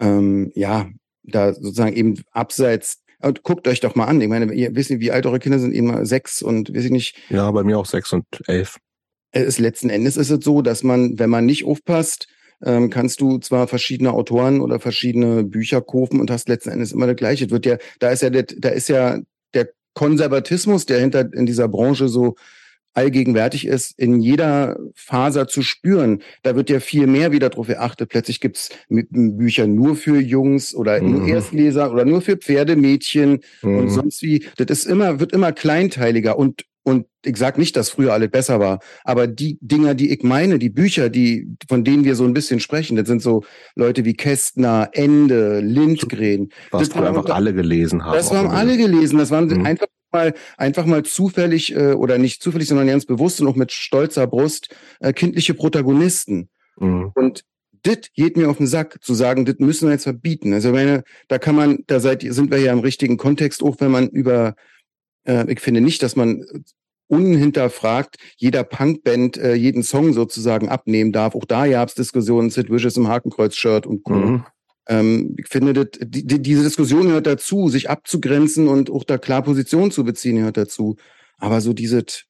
ähm, 0.00 0.52
ja, 0.54 0.88
da 1.22 1.54
sozusagen 1.54 1.96
eben 1.96 2.22
abseits 2.32 3.02
und 3.20 3.42
guckt 3.42 3.66
euch 3.66 3.80
doch 3.80 3.94
mal 3.94 4.04
an. 4.04 4.20
Ich 4.20 4.28
meine, 4.28 4.52
ihr 4.52 4.74
wisst 4.74 4.90
nicht, 4.90 5.00
wie 5.00 5.10
alt 5.10 5.26
eure 5.26 5.38
Kinder 5.38 5.58
sind, 5.58 5.74
eben 5.74 6.04
sechs 6.04 6.42
und 6.42 6.74
weiß 6.74 6.84
ich 6.84 6.90
nicht. 6.90 7.16
Ja, 7.30 7.50
bei 7.50 7.62
mir 7.62 7.78
auch 7.78 7.86
sechs 7.86 8.12
und 8.12 8.26
elf 8.46 8.78
es 9.34 9.58
letzten 9.58 9.90
Endes 9.90 10.16
ist 10.16 10.30
es 10.30 10.44
so, 10.44 10.62
dass 10.62 10.82
man, 10.82 11.18
wenn 11.18 11.30
man 11.30 11.44
nicht 11.44 11.64
aufpasst, 11.64 12.28
ähm, 12.64 12.90
kannst 12.90 13.20
du 13.20 13.38
zwar 13.38 13.66
verschiedene 13.68 14.12
Autoren 14.12 14.60
oder 14.60 14.80
verschiedene 14.80 15.44
Bücher 15.44 15.80
kaufen 15.80 16.20
und 16.20 16.30
hast 16.30 16.48
letzten 16.48 16.70
Endes 16.70 16.92
immer 16.92 17.06
das 17.06 17.16
Gleiche. 17.16 17.50
wird 17.50 17.66
ja, 17.66 17.76
da 17.98 18.10
ist 18.10 18.22
ja, 18.22 18.30
der, 18.30 18.44
da 18.44 18.68
ist 18.70 18.88
ja 18.88 19.18
der 19.54 19.70
Konservatismus, 19.94 20.86
der 20.86 21.00
hinter 21.00 21.32
in 21.32 21.46
dieser 21.46 21.68
Branche 21.68 22.08
so 22.08 22.36
allgegenwärtig 22.94 23.66
ist, 23.66 23.98
in 23.98 24.20
jeder 24.20 24.78
Faser 24.94 25.48
zu 25.48 25.62
spüren. 25.62 26.22
Da 26.42 26.54
wird 26.54 26.70
ja 26.70 26.78
viel 26.78 27.08
mehr 27.08 27.32
wieder 27.32 27.50
drauf 27.50 27.66
geachtet. 27.66 28.08
Plötzlich 28.08 28.40
gibt's 28.40 28.70
Bücher 28.88 29.66
nur 29.66 29.96
für 29.96 30.20
Jungs 30.20 30.74
oder 30.74 31.02
mhm. 31.02 31.10
nur 31.10 31.28
Erstleser 31.28 31.92
oder 31.92 32.04
nur 32.04 32.22
für 32.22 32.36
Pferdemädchen 32.36 33.40
mhm. 33.62 33.78
und 33.78 33.88
sonst 33.90 34.22
wie. 34.22 34.46
Das 34.56 34.78
ist 34.78 34.86
immer, 34.86 35.18
wird 35.18 35.32
immer 35.32 35.52
kleinteiliger 35.52 36.38
und 36.38 36.64
und 36.84 37.06
ich 37.24 37.36
sage 37.38 37.58
nicht, 37.58 37.76
dass 37.76 37.88
früher 37.88 38.12
alles 38.12 38.30
besser 38.30 38.60
war, 38.60 38.78
aber 39.04 39.26
die 39.26 39.58
Dinger, 39.60 39.94
die 39.94 40.12
ich 40.12 40.22
meine, 40.22 40.58
die 40.58 40.68
Bücher, 40.68 41.08
die 41.08 41.48
von 41.68 41.82
denen 41.82 42.04
wir 42.04 42.14
so 42.14 42.24
ein 42.24 42.34
bisschen 42.34 42.60
sprechen, 42.60 42.96
das 42.96 43.08
sind 43.08 43.22
so 43.22 43.42
Leute 43.74 44.04
wie 44.04 44.14
Kästner, 44.14 44.90
Ende, 44.92 45.60
Lindgren. 45.60 46.50
Was 46.70 46.88
das 46.88 46.96
wir 46.96 47.08
einfach 47.08 47.24
alle 47.30 47.54
gelesen 47.54 48.04
haben. 48.04 48.14
Das 48.14 48.30
haben 48.32 48.48
alle 48.48 48.76
gelesen. 48.76 49.18
Das 49.18 49.30
waren 49.30 49.46
mhm. 49.46 49.64
einfach 49.64 49.86
mal 50.12 50.34
einfach 50.58 50.84
mal 50.84 51.02
zufällig 51.02 51.74
äh, 51.74 51.94
oder 51.94 52.18
nicht 52.18 52.42
zufällig, 52.42 52.68
sondern 52.68 52.86
ganz 52.86 53.06
bewusst 53.06 53.40
und 53.40 53.48
auch 53.48 53.56
mit 53.56 53.72
stolzer 53.72 54.26
Brust 54.26 54.68
äh, 55.00 55.12
kindliche 55.14 55.54
Protagonisten. 55.54 56.50
Mhm. 56.78 57.12
Und 57.14 57.44
das 57.82 57.98
geht 58.14 58.36
mir 58.36 58.48
auf 58.50 58.58
den 58.58 58.66
Sack, 58.66 58.98
zu 59.02 59.14
sagen, 59.14 59.44
das 59.44 59.56
müssen 59.58 59.88
wir 59.88 59.92
jetzt 59.92 60.04
verbieten. 60.04 60.52
Also 60.54 60.72
meine, 60.72 61.02
da 61.28 61.38
kann 61.38 61.54
man, 61.54 61.78
da 61.86 62.00
seid, 62.00 62.22
sind 62.22 62.50
wir 62.50 62.58
ja 62.58 62.72
im 62.72 62.78
richtigen 62.78 63.16
Kontext, 63.18 63.62
auch 63.62 63.76
wenn 63.80 63.90
man 63.90 64.08
über 64.08 64.54
äh, 65.24 65.50
ich 65.50 65.60
finde 65.60 65.80
nicht, 65.80 66.02
dass 66.02 66.16
man 66.16 66.44
unhinterfragt 67.08 68.16
jeder 68.36 68.64
Punkband 68.64 69.36
äh, 69.36 69.54
jeden 69.54 69.82
Song 69.82 70.12
sozusagen 70.12 70.68
abnehmen 70.68 71.12
darf. 71.12 71.34
Auch 71.34 71.44
da 71.44 71.66
gab 71.68 71.88
es 71.88 71.94
Diskussionen, 71.94 72.50
Sid 72.50 72.70
Vicious 72.70 72.96
im 72.96 73.08
Hakenkreuz-Shirt 73.08 73.86
und 73.86 74.02
Co. 74.04 74.14
Mhm. 74.14 74.46
Ähm, 74.86 75.36
ich 75.38 75.48
finde, 75.48 75.72
das, 75.72 75.86
die, 76.00 76.42
diese 76.42 76.62
Diskussion 76.62 77.06
gehört 77.06 77.26
dazu, 77.26 77.68
sich 77.68 77.90
abzugrenzen 77.90 78.68
und 78.68 78.90
auch 78.90 79.04
da 79.04 79.18
klar 79.18 79.42
Position 79.42 79.90
zu 79.90 80.04
beziehen 80.04 80.36
gehört 80.36 80.56
dazu. 80.56 80.96
Aber 81.38 81.60
so 81.60 81.72
dieses, 81.72 82.24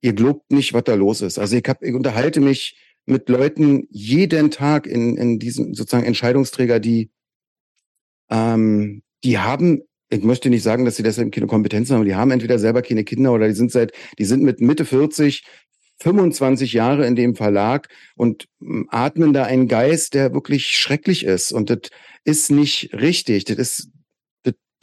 ihr 0.00 0.12
glaubt 0.12 0.50
nicht, 0.52 0.72
was 0.72 0.84
da 0.84 0.94
los 0.94 1.20
ist. 1.20 1.38
Also 1.38 1.56
ich, 1.56 1.64
hab, 1.68 1.82
ich 1.82 1.94
unterhalte 1.94 2.40
mich 2.40 2.76
mit 3.04 3.28
Leuten 3.28 3.88
jeden 3.90 4.50
Tag 4.50 4.86
in, 4.86 5.16
in 5.16 5.38
diesem 5.38 5.74
sozusagen 5.74 6.06
Entscheidungsträger, 6.06 6.78
die 6.78 7.10
ähm, 8.30 9.02
die 9.24 9.38
haben 9.38 9.82
ich 10.12 10.22
möchte 10.22 10.50
nicht 10.50 10.62
sagen, 10.62 10.84
dass 10.84 10.96
sie 10.96 11.02
deshalb 11.02 11.32
keine 11.32 11.46
Kompetenzen 11.46 11.96
haben. 11.96 12.04
Die 12.04 12.14
haben 12.14 12.30
entweder 12.30 12.58
selber 12.58 12.82
keine 12.82 13.04
Kinder 13.04 13.32
oder 13.32 13.48
die 13.48 13.54
sind 13.54 13.72
seit, 13.72 13.92
die 14.18 14.24
sind 14.24 14.42
mit 14.42 14.60
Mitte 14.60 14.84
40, 14.84 15.44
25 16.00 16.74
Jahre 16.74 17.06
in 17.06 17.16
dem 17.16 17.34
Verlag 17.34 17.88
und 18.16 18.46
hm, 18.60 18.88
atmen 18.90 19.32
da 19.32 19.44
einen 19.44 19.68
Geist, 19.68 20.14
der 20.14 20.34
wirklich 20.34 20.66
schrecklich 20.66 21.24
ist. 21.24 21.52
Und 21.52 21.70
das 21.70 21.90
ist 22.24 22.50
nicht 22.50 22.92
richtig. 22.92 23.44
Das 23.44 23.56
ist, 23.56 23.88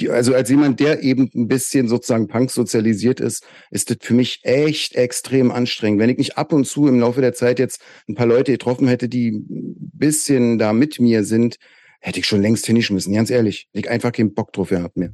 also 0.10 0.34
als 0.34 0.50
jemand, 0.50 0.80
der 0.80 1.04
eben 1.04 1.30
ein 1.36 1.48
bisschen 1.48 1.88
sozusagen 1.88 2.28
Punk 2.28 2.50
sozialisiert 2.50 3.20
ist, 3.20 3.46
ist 3.70 3.92
das 3.92 3.98
für 4.02 4.16
mich 4.16 4.40
echt 4.44 4.96
extrem 4.96 5.52
anstrengend. 5.52 6.00
Wenn 6.00 6.10
ich 6.10 6.18
nicht 6.18 6.38
ab 6.38 6.54
und 6.54 6.66
zu 6.66 6.88
im 6.88 7.00
Laufe 7.00 7.22
der 7.22 7.34
Zeit 7.34 7.60
jetzt 7.60 7.82
ein 8.08 8.16
paar 8.16 8.26
Leute 8.26 8.54
getroffen 8.54 8.88
hätte, 8.88 9.10
die 9.10 9.30
ein 9.30 9.92
bisschen 9.94 10.58
da 10.58 10.74
mit 10.74 11.00
mir 11.00 11.24
sind, 11.24 11.58
hätte 12.00 12.20
ich 12.20 12.26
schon 12.26 12.42
längst 12.42 12.66
hingeschmissen, 12.66 13.14
ganz 13.14 13.30
ehrlich. 13.30 13.68
Ich 13.72 13.90
einfach 13.90 14.12
keinen 14.12 14.34
Bock 14.34 14.54
drauf 14.54 14.70
gehabt 14.70 14.98
mehr. 14.98 15.14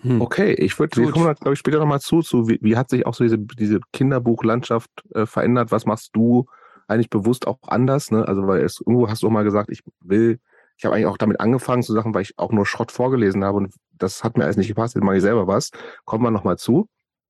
Hm. 0.00 0.20
Okay, 0.20 0.52
ich 0.54 0.78
würde, 0.78 1.00
wir 1.00 1.10
kommen 1.10 1.34
glaube 1.34 1.52
ich, 1.52 1.58
später 1.58 1.78
nochmal 1.78 2.00
zu, 2.00 2.22
zu 2.22 2.48
wie, 2.48 2.58
wie, 2.60 2.76
hat 2.76 2.90
sich 2.90 3.06
auch 3.06 3.14
so 3.14 3.24
diese, 3.24 3.38
diese 3.38 3.80
Kinderbuchlandschaft 3.92 4.90
äh, 5.14 5.26
verändert? 5.26 5.70
Was 5.70 5.86
machst 5.86 6.10
du 6.14 6.46
eigentlich 6.88 7.08
bewusst 7.08 7.46
auch 7.46 7.58
anders? 7.62 8.10
Ne? 8.10 8.26
Also, 8.26 8.46
weil 8.46 8.62
es 8.62 8.80
irgendwo 8.80 9.08
hast 9.08 9.22
du 9.22 9.28
auch 9.28 9.30
mal 9.30 9.44
gesagt, 9.44 9.70
ich 9.70 9.82
will, 10.00 10.40
ich 10.76 10.84
habe 10.84 10.96
eigentlich 10.96 11.06
auch 11.06 11.18
damit 11.18 11.40
angefangen 11.40 11.84
zu 11.84 11.92
Sachen, 11.92 12.14
weil 12.14 12.22
ich 12.22 12.36
auch 12.36 12.50
nur 12.50 12.66
Schrott 12.66 12.90
vorgelesen 12.90 13.44
habe 13.44 13.58
und 13.58 13.74
das 13.92 14.24
hat 14.24 14.36
mir 14.36 14.44
alles 14.44 14.56
nicht 14.56 14.68
gepasst, 14.68 14.96
jetzt 14.96 15.04
mache 15.04 15.16
ich 15.16 15.22
selber 15.22 15.46
was. 15.46 15.70
Kommen 16.04 16.24
wir 16.24 16.32
nochmal 16.32 16.58
zu. 16.58 16.88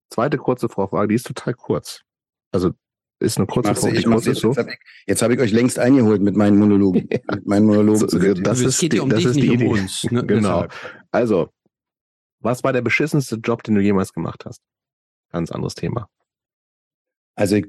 Zweite 0.08 0.38
kurze 0.38 0.70
Vorfrage, 0.70 1.08
die 1.08 1.14
ist 1.14 1.26
total 1.26 1.52
kurz. 1.52 2.00
Also 2.52 2.70
ist 3.22 3.38
eine 3.38 3.46
kurze 3.46 3.74
Frage. 3.74 3.98
Ich 3.98 4.06
muss 4.06 4.26
jetzt, 4.26 4.40
so. 4.40 4.54
jetzt 5.06 5.22
habe 5.22 5.34
ich, 5.34 5.40
euch 5.40 5.52
längst 5.52 5.78
eingeholt 5.78 6.20
mit 6.20 6.36
meinen 6.36 6.58
Monologen. 6.58 7.08
mit 7.30 7.46
meinen 7.46 7.66
Monologen. 7.66 8.08
So, 8.08 8.18
das, 8.34 8.60
ist, 8.60 8.80
geht 8.80 8.92
die, 8.92 9.00
um 9.00 9.08
das 9.08 9.24
ist 9.24 9.36
die 9.36 9.52
Idee. 9.52 9.66
Um 9.66 9.72
uns, 9.72 10.04
ne? 10.10 10.22
genau. 10.26 10.66
Also, 11.10 11.48
was 12.40 12.62
war 12.64 12.72
der 12.72 12.82
beschissenste 12.82 13.36
Job, 13.36 13.62
den 13.62 13.76
du 13.76 13.80
jemals 13.80 14.12
gemacht 14.12 14.44
hast? 14.44 14.60
Ganz 15.30 15.50
anderes 15.50 15.74
Thema. 15.74 16.08
Also 17.34 17.56
ich, 17.56 17.66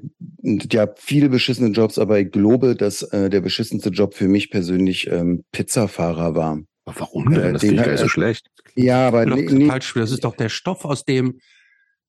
ja, 0.72 0.88
viele 0.96 1.30
beschissene 1.30 1.70
Jobs, 1.70 1.98
aber 1.98 2.20
ich 2.20 2.30
glaube, 2.30 2.76
dass 2.76 3.02
äh, 3.02 3.30
der 3.30 3.40
beschissenste 3.40 3.88
Job 3.88 4.14
für 4.14 4.28
mich 4.28 4.50
persönlich 4.50 5.06
ähm, 5.10 5.44
Pizzafahrer 5.52 6.34
war. 6.34 6.60
Aber 6.84 7.00
warum 7.00 7.30
denn? 7.30 7.42
Äh, 7.42 7.52
das 7.52 7.62
finde 7.62 7.76
ich 7.76 7.82
gar 7.82 7.92
nicht 7.92 8.00
so 8.00 8.08
schlecht. 8.08 8.50
Ja, 8.74 9.06
aber 9.08 9.24
nee, 9.24 9.46
nee, 9.50 9.68
das 9.68 10.10
ist 10.10 10.24
doch 10.24 10.36
der 10.36 10.50
Stoff, 10.50 10.84
aus 10.84 11.04
dem 11.04 11.40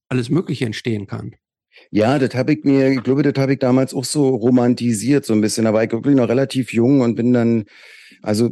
alles 0.10 0.30
Mögliche 0.30 0.66
entstehen 0.66 1.08
kann. 1.08 1.36
Ja, 1.92 2.20
das 2.20 2.36
habe 2.36 2.54
ich 2.54 2.64
mir, 2.64 2.90
ich 2.90 3.04
glaube, 3.04 3.24
das 3.24 3.42
habe 3.42 3.54
ich 3.54 3.60
damals 3.60 3.94
auch 3.94 4.06
so 4.06 4.30
romantisiert 4.30 5.26
so 5.26 5.34
ein 5.34 5.42
bisschen. 5.42 5.66
Da 5.66 5.74
war 5.74 5.84
ich 5.84 5.92
wirklich 5.92 6.16
noch 6.16 6.30
relativ 6.30 6.74
jung 6.74 7.02
und 7.02 7.16
bin 7.16 7.34
dann, 7.34 7.66
also 8.22 8.52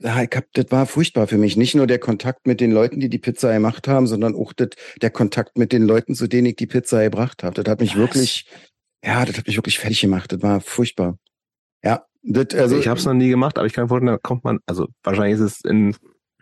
ja, 0.00 0.22
ich 0.22 0.30
hab, 0.34 0.44
das 0.52 0.66
war 0.70 0.86
furchtbar 0.86 1.26
für 1.26 1.38
mich. 1.38 1.56
Nicht 1.56 1.74
nur 1.74 1.86
der 1.86 1.98
Kontakt 1.98 2.46
mit 2.46 2.60
den 2.60 2.70
Leuten, 2.70 3.00
die 3.00 3.08
die 3.08 3.18
Pizza 3.18 3.52
gemacht 3.52 3.88
haben, 3.88 4.06
sondern 4.06 4.34
auch 4.34 4.52
das, 4.52 4.68
der 5.02 5.10
Kontakt 5.10 5.58
mit 5.58 5.72
den 5.72 5.82
Leuten, 5.82 6.14
zu 6.14 6.28
denen 6.28 6.46
ich 6.46 6.56
die 6.56 6.66
Pizza 6.66 7.02
gebracht 7.02 7.42
habe. 7.42 7.60
Das 7.60 7.70
hat 7.70 7.80
mich 7.80 7.92
Was? 7.92 7.98
wirklich, 7.98 8.46
ja, 9.04 9.24
das 9.24 9.36
hat 9.38 9.46
mich 9.46 9.56
wirklich 9.56 9.78
fertig 9.78 10.00
gemacht. 10.00 10.32
Das 10.32 10.40
war 10.42 10.60
furchtbar. 10.60 11.18
Ja, 11.82 12.04
das, 12.22 12.54
also 12.54 12.78
ich 12.78 12.86
habe 12.86 12.98
es 12.98 13.06
noch 13.06 13.14
nie 13.14 13.28
gemacht, 13.28 13.58
aber 13.58 13.66
ich 13.66 13.72
kann 13.72 13.88
vorstellen, 13.88 14.12
da 14.12 14.18
kommt 14.18 14.44
man, 14.44 14.58
also 14.66 14.86
wahrscheinlich 15.02 15.40
ist 15.40 15.40
es 15.40 15.60
in 15.64 15.96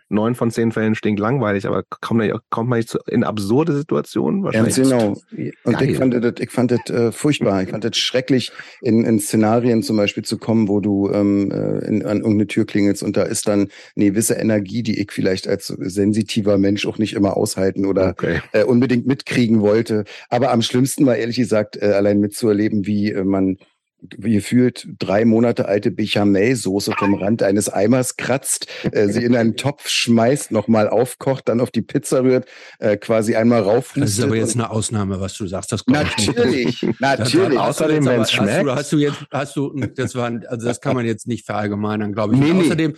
neun 0.09 0.35
von 0.35 0.51
zehn 0.51 0.71
Fällen 0.71 0.95
stinkt 0.95 1.19
langweilig, 1.19 1.67
aber 1.67 1.83
kommt 2.01 2.19
man, 2.19 2.31
kommt 2.49 2.69
man 2.69 2.79
nicht 2.79 2.89
zu, 2.89 2.99
in 3.07 3.23
absurde 3.23 3.75
Situationen? 3.75 4.43
Ganz 4.43 4.75
genau. 4.75 5.15
Und 5.63 5.79
Geil. 5.79 5.89
ich 5.89 5.97
fand 5.97 6.13
das, 6.13 6.33
ich 6.39 6.51
fand 6.51 6.71
das 6.71 6.89
äh, 6.89 7.11
furchtbar. 7.11 7.63
Ich 7.63 7.69
fand 7.69 7.83
das 7.83 7.97
schrecklich, 7.97 8.51
in, 8.81 9.03
in 9.05 9.19
Szenarien 9.19 9.83
zum 9.83 9.97
Beispiel 9.97 10.23
zu 10.23 10.37
kommen, 10.37 10.67
wo 10.67 10.79
du 10.79 11.09
ähm, 11.11 11.51
äh, 11.51 11.85
in, 11.85 12.05
an 12.05 12.17
irgendeine 12.17 12.47
Tür 12.47 12.65
klingelst 12.65 13.03
und 13.03 13.17
da 13.17 13.23
ist 13.23 13.47
dann 13.47 13.69
eine 13.95 14.05
gewisse 14.05 14.35
Energie, 14.35 14.83
die 14.83 14.99
ich 14.99 15.11
vielleicht 15.11 15.47
als 15.47 15.67
sensitiver 15.67 16.57
Mensch 16.57 16.85
auch 16.85 16.97
nicht 16.97 17.13
immer 17.13 17.37
aushalten 17.37 17.85
oder 17.85 18.09
okay. 18.09 18.41
äh, 18.53 18.63
unbedingt 18.63 19.07
mitkriegen 19.07 19.61
wollte. 19.61 20.05
Aber 20.29 20.51
am 20.51 20.61
schlimmsten 20.61 21.05
war 21.05 21.15
ehrlich 21.15 21.37
gesagt, 21.37 21.77
äh, 21.77 21.93
allein 21.93 22.19
mitzuerleben, 22.19 22.85
wie 22.85 23.11
äh, 23.11 23.23
man 23.23 23.57
gefühlt 24.01 24.87
drei 24.99 25.25
Monate 25.25 25.67
alte 25.67 25.91
Bechamel-Soße 25.91 26.93
vom 26.97 27.15
Rand 27.15 27.41
eines 27.41 27.69
Eimers 27.69 28.15
kratzt, 28.17 28.67
äh, 28.91 29.07
sie 29.07 29.23
in 29.23 29.35
einen 29.35 29.55
Topf 29.55 29.89
schmeißt, 29.89 30.51
nochmal 30.51 30.87
aufkocht, 30.87 31.49
dann 31.49 31.59
auf 31.59 31.71
die 31.71 31.81
Pizza 31.81 32.23
rührt, 32.23 32.47
äh, 32.79 32.97
quasi 32.97 33.35
einmal 33.35 33.61
rauf. 33.61 33.93
Das 33.95 34.11
ist 34.11 34.21
aber 34.21 34.35
jetzt 34.35 34.55
eine 34.55 34.69
Ausnahme, 34.69 35.19
was 35.19 35.33
du 35.35 35.47
sagst. 35.47 35.71
Das 35.71 35.85
natürlich, 35.87 36.85
natürlich. 36.99 37.59
Außerdem, 37.59 38.05
wenn 38.05 38.21
es 38.21 38.31
schmeckt. 38.31 38.67
Hast 38.67 38.67
du, 38.67 38.71
hast 38.71 38.91
du 38.93 38.97
jetzt, 38.97 39.17
hast 39.31 39.55
du, 39.55 39.73
das 39.95 40.15
war, 40.15 40.31
also 40.47 40.67
das 40.67 40.79
kann 40.79 40.95
man 40.95 41.05
jetzt 41.05 41.27
nicht 41.27 41.45
verallgemeinern, 41.45 42.13
glaube 42.13 42.35
ich. 42.35 42.39
Nee, 42.39 42.53
nee. 42.53 42.65
Außerdem, 42.65 42.93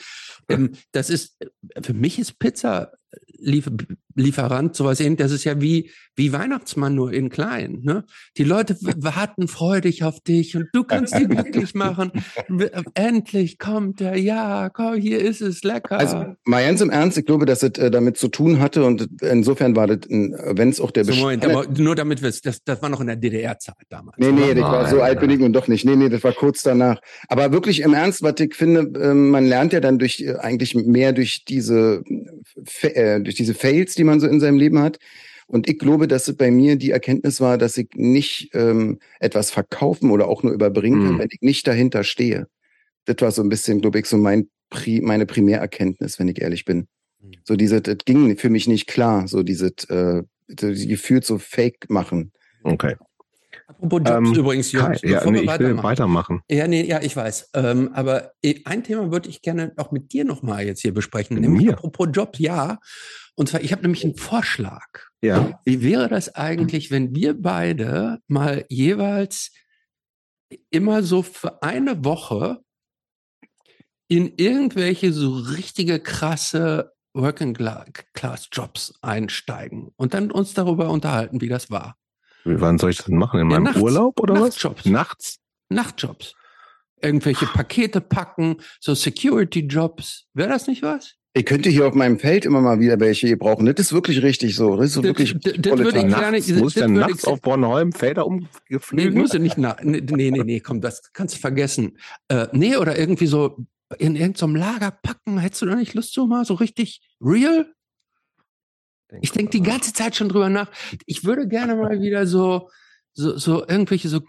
ähm, 0.50 0.72
das 0.92 1.10
ist, 1.10 1.38
für 1.82 1.94
mich 1.94 2.20
ist 2.20 2.40
Pizza 2.40 2.92
Liefer 3.40 3.72
Lieferant, 4.20 4.76
sowas 4.76 5.00
ähnliches. 5.00 5.26
Das 5.26 5.32
ist 5.32 5.44
ja 5.44 5.62
wie, 5.62 5.90
wie 6.16 6.34
Weihnachtsmann 6.34 6.96
nur 6.96 7.14
in 7.14 7.30
klein. 7.30 7.80
Ne? 7.84 8.04
Die 8.38 8.44
Leute 8.44 8.76
warten 8.98 9.48
freudig 9.48 10.04
auf 10.04 10.20
dich 10.20 10.56
und 10.56 10.68
du 10.74 10.84
kannst 10.84 11.16
sie 11.16 11.26
glücklich 11.26 11.74
machen. 11.74 12.12
Endlich 12.94 13.58
kommt 13.58 14.00
der, 14.00 14.18
ja, 14.18 14.70
komm, 14.70 14.96
hier 14.96 15.20
ist 15.20 15.42
es 15.42 15.64
lecker. 15.64 15.98
Also 15.98 16.36
mal 16.46 16.66
ganz 16.66 16.82
im 16.82 16.90
Ernst, 16.90 17.18
ich 17.18 17.26
glaube, 17.26 17.46
dass 17.46 17.64
es 17.64 17.78
äh, 17.78 17.90
damit 17.90 18.18
zu 18.18 18.28
tun 18.28 18.60
hatte 18.60 18.84
und 18.84 19.08
insofern 19.22 19.76
war 19.76 19.88
das, 19.88 20.00
wenn 20.10 20.70
es 20.70 20.82
auch 20.82 20.92
der 20.92 21.06
so, 21.06 21.14
Moment, 21.14 21.46
aber 21.46 21.68
nur 21.78 21.96
damit 21.96 22.22
wir 22.22 22.30
es, 22.30 22.42
das, 22.42 22.64
das 22.64 22.82
war 22.82 22.90
noch 22.90 23.02
in 23.02 23.08
der 23.08 23.16
DDR-Zeit 23.16 23.76
damals. 23.90 24.18
Nee, 24.18 24.32
nee, 24.32 24.54
das 24.54 24.64
war 24.64 24.90
so 24.90 25.02
alt 25.02 25.20
bin 25.20 25.30
ich 25.30 25.40
nun 25.40 25.54
doch 25.54 25.68
nicht. 25.68 25.86
Nee, 25.86 25.96
nee, 25.96 26.10
das 26.10 26.24
war 26.24 26.34
kurz 26.34 26.64
danach. 26.64 27.00
Aber 27.28 27.52
wirklich 27.52 27.82
im 27.82 27.94
Ernst, 27.94 28.22
was 28.22 28.36
ich 28.40 28.56
finde, 28.56 28.92
ähm, 29.00 29.30
man 29.30 29.46
lernt 29.46 29.74
ja 29.74 29.80
dann 29.80 30.00
durch 30.00 30.22
äh, 30.22 30.36
eigentlich 30.36 30.76
mehr 30.76 31.14
durch 31.14 31.46
diese 31.46 32.04
äh, 32.82 33.22
durch 33.22 33.36
diese 33.36 33.54
Fails, 33.54 33.96
die 33.96 34.04
man 34.04 34.09
so 34.18 34.28
in 34.28 34.40
seinem 34.40 34.58
Leben 34.58 34.80
hat. 34.80 34.98
Und 35.48 35.68
ich 35.68 35.80
glaube, 35.80 36.08
dass 36.08 36.28
es 36.28 36.38
bei 36.38 36.52
mir 36.52 36.76
die 36.76 36.92
Erkenntnis 36.92 37.42
war, 37.42 37.58
dass 37.58 37.76
ich 37.78 37.90
nicht 37.96 38.52
ähm, 38.54 39.00
etwas 39.20 39.50
verkaufen 39.50 40.12
oder 40.12 40.28
auch 40.28 40.44
nur 40.44 40.54
überbringen 40.54 41.04
kann, 41.04 41.14
mhm. 41.16 41.20
wenn 41.20 41.30
ich 41.32 41.42
nicht 41.42 41.68
dahinter 41.68 42.04
stehe. 42.04 42.48
Das 43.06 43.18
war 43.20 43.32
so 43.32 43.42
ein 43.42 43.50
bisschen, 43.50 43.82
glaube 43.82 44.00
ich, 44.00 44.06
so 44.06 44.18
mein 44.18 44.48
Pri 44.70 45.02
meine 45.02 45.26
Primärerkenntnis, 45.26 46.20
wenn 46.20 46.28
ich 46.28 46.40
ehrlich 46.40 46.66
bin. 46.66 46.88
Mhm. 47.20 47.32
So 47.44 47.56
diese, 47.56 47.82
das 47.82 47.98
ging 48.06 48.38
für 48.38 48.52
mich 48.52 48.68
nicht 48.68 48.86
klar, 48.86 49.28
so 49.28 49.42
dieses 49.42 49.72
äh, 49.90 50.22
so 50.48 50.68
gefühlt 50.68 51.26
so 51.26 51.40
Fake 51.40 51.90
machen. 51.90 52.32
Okay. 52.64 52.96
Apropos 53.68 54.02
Jobs 54.04 54.30
ähm, 54.30 54.36
übrigens, 54.36 54.72
Jungs, 54.72 55.02
ja, 55.04 55.24
nee, 55.30 55.42
ich 55.42 55.48
weitermachen. 55.48 55.78
will 55.78 55.84
weitermachen. 55.84 56.42
Ja, 56.50 56.68
nee, 56.68 56.84
ja, 56.84 57.02
ich 57.02 57.16
weiß. 57.16 57.52
Ähm, 57.54 57.92
aber 57.94 58.32
äh, 58.42 58.56
ein 58.66 58.84
Thema 58.84 59.12
würde 59.12 59.30
ich 59.30 59.42
gerne 59.42 59.74
auch 59.78 59.92
mit 59.92 60.12
dir 60.12 60.26
nochmal 60.26 60.66
jetzt 60.66 60.82
hier 60.82 60.94
besprechen. 60.94 61.40
Nämlich 61.40 61.68
Mir? 61.68 61.74
apropos 61.74 62.10
Jobs, 62.12 62.40
ja. 62.40 62.80
Und 63.40 63.48
zwar, 63.48 63.62
ich 63.62 63.72
habe 63.72 63.84
nämlich 63.84 64.04
einen 64.04 64.18
Vorschlag. 64.18 65.08
Ja. 65.22 65.62
Wie 65.64 65.82
wäre 65.82 66.10
das 66.10 66.36
eigentlich, 66.36 66.92
wenn 66.92 67.16
wir 67.16 67.42
beide 67.42 68.20
mal 68.28 68.66
jeweils 68.68 69.54
immer 70.72 71.04
so 71.04 71.24
für 71.24 71.64
eine 71.64 72.04
Woche 72.04 72.60
in 74.10 74.34
irgendwelche 74.36 75.14
so 75.14 75.38
richtige 75.38 76.02
krasse 76.02 76.92
Working 77.14 77.54
Class 77.54 78.50
Jobs 78.52 78.94
einsteigen 79.02 79.94
und 79.96 80.14
dann 80.14 80.32
uns 80.32 80.54
darüber 80.54 80.90
unterhalten, 80.90 81.40
wie 81.40 81.48
das 81.48 81.72
war. 81.72 81.96
Wann 82.44 82.78
soll 82.78 82.90
ich 82.90 82.98
das 82.98 83.06
denn 83.06 83.16
machen? 83.16 83.40
In 83.40 83.50
ja, 83.50 83.56
meinem 83.56 83.64
nachts, 83.64 83.80
Urlaub 83.80 84.20
oder 84.20 84.34
Nachtjobs. 84.34 84.84
was? 84.84 84.92
Nachts. 84.92 85.40
Nachtjobs. 85.70 86.34
Irgendwelche 87.02 87.46
Pakete 87.46 88.02
packen, 88.02 88.58
so 88.82 88.94
Security-Jobs. 88.94 90.28
Wäre 90.34 90.50
das 90.50 90.68
nicht 90.68 90.84
was? 90.84 91.19
Ich 91.40 91.46
könnte 91.46 91.70
hier 91.70 91.88
auf 91.88 91.94
meinem 91.94 92.20
Feld 92.20 92.44
immer 92.44 92.60
mal 92.60 92.82
wieder 92.82 93.00
welche 93.00 93.38
brauchen. 93.38 93.66
Das 93.66 93.80
ist 93.80 93.94
wirklich 93.94 94.22
richtig 94.22 94.58
so. 94.58 94.76
Das 94.76 94.88
ist 94.88 94.94
so 94.96 95.04
wirklich 95.04 95.34
das, 95.40 95.54
das 95.58 95.80
würde 95.80 96.00
ich 96.00 96.08
gerne, 96.08 96.32
nachts, 96.32 96.50
Muss 96.50 96.74
dann 96.74 96.92
nachts 96.92 97.24
auf 97.24 97.40
Bornholm 97.40 97.94
Felder 97.94 98.28
umgeflügen? 98.28 99.14
Nee, 99.14 99.18
muss 99.22 99.32
nicht 99.36 99.58
na, 99.58 99.78
nee, 99.82 100.02
nee, 100.02 100.32
nee, 100.32 100.60
komm, 100.60 100.82
das 100.82 101.14
kannst 101.14 101.38
du 101.38 101.40
vergessen. 101.40 101.98
Äh, 102.28 102.48
nee, 102.52 102.76
oder 102.76 103.00
irgendwie 103.00 103.28
so 103.28 103.56
in 104.00 104.18
irgendeinem 104.18 104.58
Lager 104.58 104.92
packen. 104.92 105.38
Hättest 105.38 105.62
du 105.62 105.68
da 105.68 105.76
nicht 105.76 105.94
Lust 105.94 106.12
zu 106.12 106.28
mal 106.28 106.44
so 106.44 106.56
richtig 106.56 107.08
real? 107.22 107.74
Denk 109.10 109.24
ich 109.24 109.32
denke 109.32 109.52
die 109.52 109.64
ganze 109.64 109.94
Zeit 109.94 110.18
schon 110.18 110.28
drüber 110.28 110.50
nach. 110.50 110.70
Ich 111.06 111.24
würde 111.24 111.48
gerne 111.48 111.78
mal 111.78 112.02
wieder 112.02 112.28
so, 112.28 112.70
so, 113.14 113.38
so 113.38 113.66
irgendwelche 113.66 114.10
so 114.10 114.20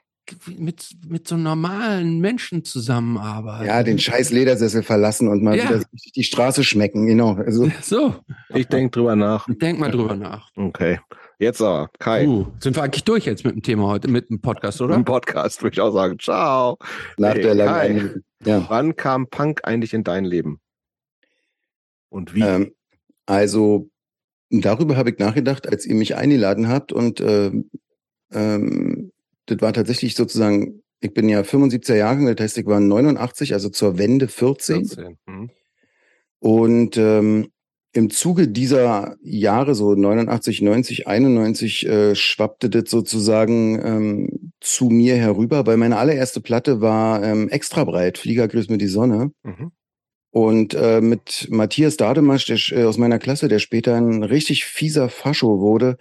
mit, 0.58 0.88
mit 1.06 1.28
so 1.28 1.36
normalen 1.36 2.20
Menschen 2.20 2.64
zusammenarbeiten. 2.64 3.66
Ja, 3.66 3.82
den 3.82 3.98
scheiß 3.98 4.30
Ledersessel 4.30 4.82
verlassen 4.82 5.28
und 5.28 5.42
mal 5.42 5.56
ja. 5.56 5.64
wieder 5.64 5.82
die 6.14 6.24
Straße 6.24 6.64
schmecken, 6.64 7.06
genau. 7.06 7.34
Also. 7.34 7.70
So. 7.82 8.14
Ich 8.54 8.66
denke 8.66 8.90
drüber 8.90 9.16
nach. 9.16 9.46
Denk 9.48 9.78
mal 9.78 9.90
drüber 9.90 10.16
nach. 10.16 10.50
Okay. 10.56 11.00
Jetzt 11.38 11.62
aber, 11.62 11.90
Kai. 11.98 12.26
Uh, 12.26 12.46
sind 12.58 12.76
wir 12.76 12.82
eigentlich 12.82 13.04
durch 13.04 13.24
jetzt 13.24 13.44
mit 13.44 13.54
dem 13.54 13.62
Thema 13.62 13.86
heute, 13.86 14.08
mit 14.08 14.28
dem 14.28 14.40
Podcast, 14.40 14.80
oder? 14.80 14.96
Mit 14.96 15.06
dem 15.06 15.10
Podcast 15.10 15.62
würde 15.62 15.74
ich 15.74 15.80
auch 15.80 15.92
sagen. 15.92 16.18
Ciao. 16.18 16.78
Nach 17.16 17.34
hey, 17.34 17.42
der 17.42 17.54
langen. 17.54 18.24
Ja. 18.44 18.64
Wann 18.68 18.96
kam 18.96 19.28
Punk 19.28 19.60
eigentlich 19.64 19.94
in 19.94 20.04
dein 20.04 20.24
Leben? 20.24 20.60
Und 22.10 22.34
wie? 22.34 22.42
Ähm, 22.42 22.72
also 23.26 23.90
Darüber 24.50 24.96
habe 24.96 25.10
ich 25.10 25.18
nachgedacht, 25.18 25.68
als 25.68 25.86
ihr 25.86 25.94
mich 25.94 26.16
eingeladen 26.16 26.68
habt 26.68 26.92
und 26.92 27.20
äh, 27.20 27.52
ähm, 28.32 29.12
das 29.50 29.60
war 29.60 29.72
tatsächlich 29.72 30.14
sozusagen, 30.14 30.82
ich 31.00 31.12
bin 31.12 31.28
ja 31.28 31.40
75er 31.40 31.96
Jahre, 31.96 32.34
das 32.34 32.44
heißt, 32.44 32.58
ich 32.58 32.66
war 32.66 32.80
89, 32.80 33.52
also 33.52 33.68
zur 33.68 33.98
Wende 33.98 34.28
14. 34.28 34.86
14. 34.86 35.18
Mhm. 35.26 35.50
Und 36.38 36.96
ähm, 36.96 37.48
im 37.92 38.10
Zuge 38.10 38.48
dieser 38.48 39.16
Jahre, 39.22 39.74
so 39.74 39.94
89, 39.94 40.62
90, 40.62 41.08
91, 41.08 41.86
äh, 41.86 42.14
schwappte 42.14 42.70
das 42.70 42.88
sozusagen 42.88 43.80
ähm, 43.84 44.52
zu 44.60 44.86
mir 44.86 45.16
herüber, 45.16 45.66
weil 45.66 45.76
meine 45.76 45.96
allererste 45.96 46.40
Platte 46.40 46.80
war 46.80 47.22
ähm, 47.24 47.48
extra 47.48 47.84
breit, 47.84 48.18
Flieger 48.18 48.46
grüßt 48.46 48.70
mir 48.70 48.78
die 48.78 48.86
Sonne. 48.86 49.32
Mhm. 49.42 49.72
Und 50.32 50.74
äh, 50.74 51.00
mit 51.00 51.48
Matthias 51.50 51.96
Dademasch 51.96 52.46
der, 52.46 52.58
äh, 52.78 52.84
aus 52.84 52.98
meiner 52.98 53.18
Klasse, 53.18 53.48
der 53.48 53.58
später 53.58 53.96
ein 53.96 54.22
richtig 54.22 54.64
fieser 54.64 55.08
Fascho 55.08 55.58
wurde, 55.58 55.96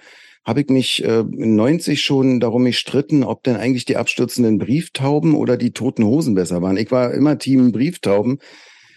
habe 0.45 0.62
ich 0.62 0.69
mich 0.69 1.04
äh, 1.04 1.23
90 1.23 2.02
schon 2.02 2.39
darum 2.39 2.65
gestritten, 2.65 3.23
ob 3.23 3.43
denn 3.43 3.56
eigentlich 3.56 3.86
die 3.86 3.97
abstürzenden 3.97 4.58
Brieftauben 4.58 5.36
oder 5.36 5.58
die 5.58 5.71
toten 5.71 6.04
Hosen 6.04 6.36
besser 6.36 6.62
waren. 6.62 6.78
Ich 6.78 6.91
war 6.91 7.13
immer 7.13 7.38
Team 7.38 7.71
Brieftauben. 7.71 8.39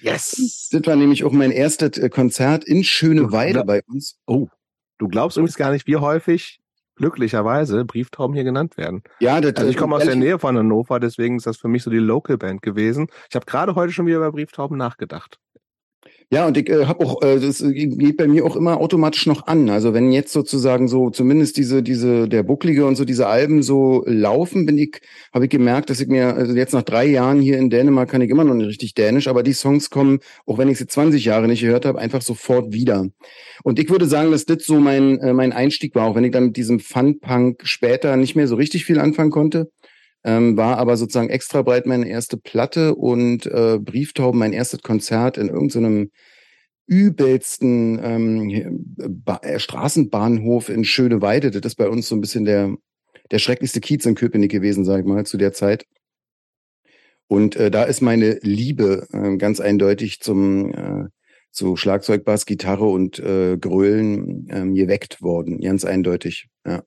Yes! 0.00 0.68
Das 0.72 0.86
war 0.86 0.96
nämlich 0.96 1.24
auch 1.24 1.32
mein 1.32 1.50
erstes 1.50 1.98
äh, 1.98 2.08
Konzert 2.08 2.64
in 2.64 2.84
Schöneweide 2.84 3.64
bei 3.64 3.82
uns. 3.86 4.18
Oh, 4.26 4.48
du 4.98 5.08
glaubst 5.08 5.36
übrigens 5.36 5.56
gar 5.56 5.72
nicht, 5.72 5.86
wie 5.86 5.96
häufig 5.96 6.60
glücklicherweise 6.96 7.84
Brieftauben 7.84 8.34
hier 8.34 8.44
genannt 8.44 8.76
werden. 8.76 9.02
Ja, 9.20 9.40
das, 9.40 9.54
also 9.54 9.68
ich 9.68 9.76
komme 9.76 9.96
aus 9.96 10.04
der 10.04 10.16
Nähe 10.16 10.38
von 10.38 10.56
Hannover, 10.56 11.00
deswegen 11.00 11.36
ist 11.36 11.46
das 11.46 11.56
für 11.56 11.68
mich 11.68 11.82
so 11.82 11.90
die 11.90 11.98
Local 11.98 12.36
Band 12.38 12.62
gewesen. 12.62 13.08
Ich 13.28 13.34
habe 13.34 13.46
gerade 13.46 13.74
heute 13.74 13.92
schon 13.92 14.06
wieder 14.06 14.18
über 14.18 14.32
Brieftauben 14.32 14.76
nachgedacht. 14.76 15.38
Ja, 16.30 16.46
und 16.46 16.56
ich 16.56 16.68
äh, 16.68 16.86
habe 16.86 17.04
auch, 17.04 17.22
äh, 17.22 17.38
das 17.40 17.58
geht 17.62 18.16
bei 18.16 18.26
mir 18.26 18.44
auch 18.44 18.56
immer 18.56 18.78
automatisch 18.80 19.26
noch 19.26 19.46
an. 19.46 19.68
Also 19.68 19.92
wenn 19.94 20.12
jetzt 20.12 20.32
sozusagen 20.32 20.88
so 20.88 21.10
zumindest 21.10 21.56
diese, 21.56 21.82
diese, 21.82 22.28
der 22.28 22.42
Bucklige 22.42 22.86
und 22.86 22.96
so 22.96 23.04
diese 23.04 23.26
Alben 23.26 23.62
so 23.62 24.02
laufen, 24.06 24.66
bin 24.66 24.78
ich, 24.78 25.00
habe 25.32 25.44
ich 25.44 25.50
gemerkt, 25.50 25.90
dass 25.90 26.00
ich 26.00 26.08
mir, 26.08 26.34
also 26.34 26.54
jetzt 26.54 26.72
nach 26.72 26.82
drei 26.82 27.06
Jahren 27.06 27.40
hier 27.40 27.58
in 27.58 27.70
Dänemark 27.70 28.10
kann 28.10 28.22
ich 28.22 28.30
immer 28.30 28.44
noch 28.44 28.54
nicht 28.54 28.68
richtig 28.68 28.94
Dänisch, 28.94 29.28
aber 29.28 29.42
die 29.42 29.52
Songs 29.52 29.90
kommen, 29.90 30.20
auch 30.46 30.58
wenn 30.58 30.68
ich 30.68 30.78
sie 30.78 30.86
20 30.86 31.24
Jahre 31.24 31.48
nicht 31.48 31.62
gehört 31.62 31.84
habe, 31.84 31.98
einfach 31.98 32.22
sofort 32.22 32.72
wieder. 32.72 33.08
Und 33.62 33.78
ich 33.78 33.90
würde 33.90 34.06
sagen, 34.06 34.30
dass 34.30 34.46
das 34.46 34.64
so 34.64 34.80
mein, 34.80 35.18
äh, 35.18 35.32
mein 35.32 35.52
Einstieg 35.52 35.94
war, 35.94 36.06
auch 36.06 36.14
wenn 36.14 36.24
ich 36.24 36.32
dann 36.32 36.46
mit 36.46 36.56
diesem 36.56 36.80
Fun-Punk 36.80 37.62
später 37.64 38.16
nicht 38.16 38.36
mehr 38.36 38.48
so 38.48 38.56
richtig 38.56 38.84
viel 38.84 38.98
anfangen 38.98 39.30
konnte 39.30 39.70
ähm, 40.24 40.56
war 40.56 40.78
aber 40.78 40.96
sozusagen 40.96 41.30
extra 41.30 41.62
breit 41.62 41.86
meine 41.86 42.08
erste 42.08 42.36
Platte 42.36 42.94
und 42.94 43.46
äh, 43.46 43.78
Brieftauben 43.80 44.38
mein 44.38 44.52
erstes 44.52 44.82
Konzert 44.82 45.38
in 45.38 45.48
irgendeinem 45.48 46.10
übelsten 46.86 48.00
ähm, 48.02 48.86
äh, 49.42 49.58
Straßenbahnhof 49.58 50.68
in 50.68 50.84
Schöneweide. 50.84 51.50
Das 51.50 51.62
ist 51.72 51.76
bei 51.76 51.88
uns 51.88 52.08
so 52.08 52.14
ein 52.14 52.20
bisschen 52.20 52.44
der, 52.44 52.74
der 53.30 53.38
schrecklichste 53.38 53.80
Kiez 53.80 54.04
in 54.04 54.14
Köpenick 54.14 54.50
gewesen, 54.50 54.84
sag 54.84 55.00
ich 55.00 55.06
mal, 55.06 55.24
zu 55.24 55.36
der 55.36 55.52
Zeit. 55.52 55.86
Und 57.28 57.56
äh, 57.56 57.70
da 57.70 57.84
ist 57.84 58.02
meine 58.02 58.38
Liebe 58.42 59.06
äh, 59.12 59.36
ganz 59.38 59.60
eindeutig 59.60 60.20
zum 60.20 60.72
äh, 60.74 61.08
zu 61.52 61.76
Schlagzeug, 61.76 62.24
Bass, 62.24 62.46
Gitarre 62.46 62.86
und 62.86 63.18
äh, 63.18 63.56
Grölen 63.58 64.48
ähm, 64.50 64.74
geweckt 64.74 65.22
worden, 65.22 65.60
ganz 65.60 65.84
eindeutig. 65.84 66.48
Ja. 66.66 66.82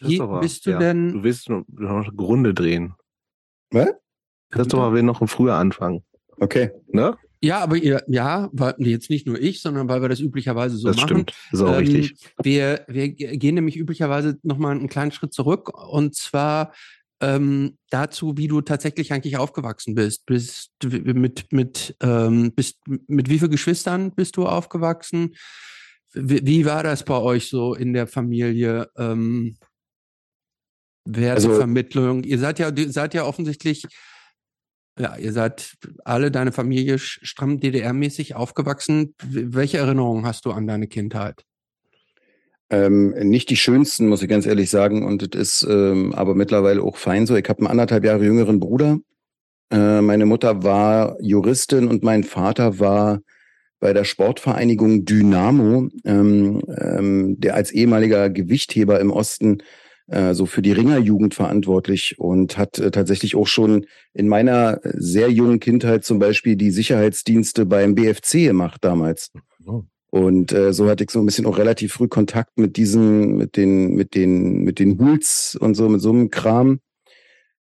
Wie 0.00 0.20
bist 0.40 0.66
du 0.66 0.70
ja, 0.70 0.78
denn? 0.78 1.12
Du 1.12 1.22
willst 1.22 1.48
noch 1.48 2.16
Grunde 2.16 2.54
drehen. 2.54 2.94
Was? 3.70 3.90
Christopher 4.50 4.92
will 4.92 5.02
noch 5.02 5.26
früher 5.28 5.54
anfangen. 5.54 6.02
Okay. 6.38 6.70
Ne? 6.88 7.16
Ja, 7.42 7.60
aber 7.60 7.76
ihr, 7.76 8.02
ja, 8.06 8.50
weil, 8.52 8.74
jetzt 8.78 9.08
nicht 9.08 9.26
nur 9.26 9.40
ich, 9.40 9.62
sondern 9.62 9.88
weil 9.88 10.02
wir 10.02 10.08
das 10.08 10.20
üblicherweise 10.20 10.76
so 10.76 10.88
das 10.88 10.96
machen. 10.96 11.08
stimmt. 11.08 11.32
So 11.52 11.68
Ähm, 11.68 11.74
richtig. 11.74 12.14
Wir, 12.42 12.84
wir 12.86 13.08
gehen 13.08 13.54
nämlich 13.54 13.76
üblicherweise 13.76 14.38
nochmal 14.42 14.76
einen 14.76 14.88
kleinen 14.88 15.12
Schritt 15.12 15.32
zurück 15.32 15.72
und 15.90 16.14
zwar 16.14 16.72
ähm, 17.20 17.78
dazu, 17.88 18.36
wie 18.36 18.48
du 18.48 18.60
tatsächlich 18.60 19.12
eigentlich 19.12 19.38
aufgewachsen 19.38 19.94
bist. 19.94 20.26
Bist 20.26 20.72
du 20.80 20.88
mit, 20.88 21.50
mit, 21.50 21.96
ähm, 22.02 22.52
bist, 22.52 22.78
mit 22.86 23.30
wie 23.30 23.38
vielen 23.38 23.50
Geschwistern 23.50 24.12
bist 24.12 24.36
du 24.36 24.46
aufgewachsen? 24.46 25.34
Wie, 26.12 26.44
wie 26.44 26.64
war 26.66 26.82
das 26.82 27.04
bei 27.04 27.16
euch 27.16 27.48
so 27.48 27.74
in 27.74 27.94
der 27.94 28.06
Familie? 28.06 28.90
Ähm, 28.98 29.56
Wertevermittlung. 31.04 32.24
ihr 32.24 32.38
seid 32.38 32.58
ja, 32.58 32.70
ihr 32.70 32.92
seid 32.92 33.14
ja 33.14 33.24
offensichtlich, 33.24 33.86
ja, 34.98 35.16
ihr 35.16 35.32
seid 35.32 35.74
alle 36.04 36.30
deine 36.30 36.52
Familie 36.52 36.98
stramm 36.98 37.58
DDR-mäßig 37.58 38.34
aufgewachsen. 38.34 39.14
Welche 39.22 39.78
Erinnerungen 39.78 40.26
hast 40.26 40.44
du 40.44 40.52
an 40.52 40.66
deine 40.66 40.88
Kindheit? 40.88 41.44
Ähm, 42.70 43.10
nicht 43.10 43.50
die 43.50 43.56
schönsten, 43.56 44.08
muss 44.08 44.22
ich 44.22 44.28
ganz 44.28 44.46
ehrlich 44.46 44.70
sagen. 44.70 45.04
Und 45.04 45.34
das 45.34 45.40
ist 45.40 45.66
ähm, 45.68 46.14
aber 46.14 46.34
mittlerweile 46.34 46.82
auch 46.82 46.96
fein 46.96 47.26
so. 47.26 47.34
Ich 47.34 47.48
habe 47.48 47.60
einen 47.60 47.68
anderthalb 47.68 48.04
Jahre 48.04 48.24
jüngeren 48.24 48.60
Bruder. 48.60 48.98
Äh, 49.72 50.00
meine 50.02 50.26
Mutter 50.26 50.62
war 50.62 51.16
Juristin 51.20 51.88
und 51.88 52.04
mein 52.04 52.22
Vater 52.22 52.78
war 52.78 53.20
bei 53.80 53.92
der 53.92 54.04
Sportvereinigung 54.04 55.04
Dynamo, 55.04 55.88
ähm, 56.04 56.62
ähm, 56.76 57.40
der 57.40 57.54
als 57.54 57.72
ehemaliger 57.72 58.30
Gewichtheber 58.30 59.00
im 59.00 59.10
Osten 59.10 59.62
äh, 60.10 60.34
so 60.34 60.46
für 60.46 60.62
die 60.62 60.72
Ringerjugend 60.72 61.34
verantwortlich 61.34 62.16
und 62.18 62.58
hat 62.58 62.78
äh, 62.78 62.90
tatsächlich 62.90 63.36
auch 63.36 63.46
schon 63.46 63.86
in 64.12 64.28
meiner 64.28 64.80
sehr 64.82 65.30
jungen 65.30 65.60
Kindheit 65.60 66.04
zum 66.04 66.18
Beispiel 66.18 66.56
die 66.56 66.70
Sicherheitsdienste 66.70 67.64
beim 67.64 67.94
BFC 67.94 68.44
gemacht 68.46 68.78
damals. 68.82 69.30
Oh. 69.64 69.84
Und 70.10 70.52
äh, 70.52 70.72
so 70.72 70.88
hatte 70.88 71.04
ich 71.04 71.10
so 71.10 71.20
ein 71.20 71.26
bisschen 71.26 71.46
auch 71.46 71.58
relativ 71.58 71.92
früh 71.92 72.08
Kontakt 72.08 72.58
mit 72.58 72.76
diesen, 72.76 73.36
mit 73.36 73.56
den, 73.56 73.94
mit 73.94 74.16
den, 74.16 74.64
mit 74.64 74.80
den 74.80 74.98
Huls 74.98 75.56
und 75.58 75.74
so, 75.74 75.88
mit 75.88 76.00
so 76.00 76.10
einem 76.10 76.30
Kram. 76.30 76.80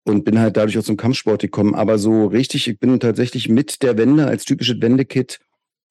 Und 0.05 0.25
bin 0.25 0.37
halt 0.37 0.57
dadurch 0.57 0.77
auch 0.77 0.83
zum 0.83 0.97
Kampfsport 0.97 1.41
gekommen. 1.41 1.75
Aber 1.75 1.97
so 1.97 2.25
richtig, 2.25 2.67
ich 2.67 2.77
bin 2.77 2.99
tatsächlich 2.99 3.47
mit 3.47 3.81
der 3.81 3.97
Wende 3.97 4.27
als 4.27 4.43
typisches 4.43 4.81
Wendekit 4.81 5.39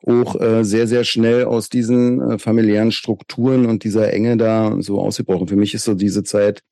auch 0.06 0.40
äh, 0.40 0.64
sehr, 0.64 0.86
sehr 0.86 1.04
schnell 1.04 1.44
aus 1.44 1.68
diesen 1.68 2.20
äh, 2.20 2.38
familiären 2.38 2.92
Strukturen 2.92 3.66
und 3.66 3.84
dieser 3.84 4.12
Enge 4.12 4.36
da 4.36 4.76
so 4.80 5.00
ausgebrochen. 5.00 5.48
Für 5.48 5.56
mich 5.56 5.74
ist 5.74 5.84
so 5.84 5.94
diese 5.94 6.24
Zeit 6.24 6.62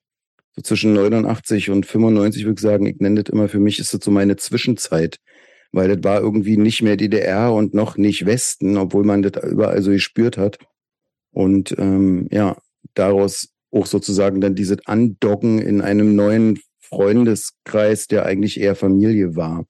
so 0.57 0.63
zwischen 0.63 0.93
89 0.95 1.71
und 1.71 1.87
95, 1.87 2.45
würde 2.45 2.55
ich 2.55 2.61
sagen, 2.61 2.87
ich 2.87 2.99
nenne 2.99 3.23
das 3.23 3.33
immer, 3.33 3.49
für 3.49 3.61
mich 3.61 3.79
ist 3.79 3.95
das 3.95 4.05
so 4.05 4.11
meine 4.11 4.37
Zwischenzeit 4.37 5.19
weil 5.73 5.89
das 5.89 6.03
war 6.03 6.21
irgendwie 6.21 6.57
nicht 6.57 6.83
mehr 6.83 6.97
DDR 6.97 7.53
und 7.53 7.75
noch 7.75 7.97
nicht 7.97 8.27
Westen, 8.27 8.77
obwohl 8.77 9.05
man 9.05 9.23
das 9.23 9.43
überall 9.45 9.83
so 9.83 9.91
gespürt 9.91 10.37
hat. 10.37 10.59
Und 11.33 11.75
ähm, 11.79 12.27
ja, 12.31 12.57
daraus 12.95 13.51
auch 13.71 13.87
sozusagen 13.87 14.41
dann 14.41 14.57
dieses 14.57 14.85
Andocken 14.87 15.61
in 15.61 15.81
einem 15.81 16.17
neuen 16.17 16.59
Freundeskreis, 16.81 18.09
der 18.09 18.27
eigentlich 18.27 18.61
eher 18.61 18.75
Familie 18.75 19.37
war. 19.37 19.65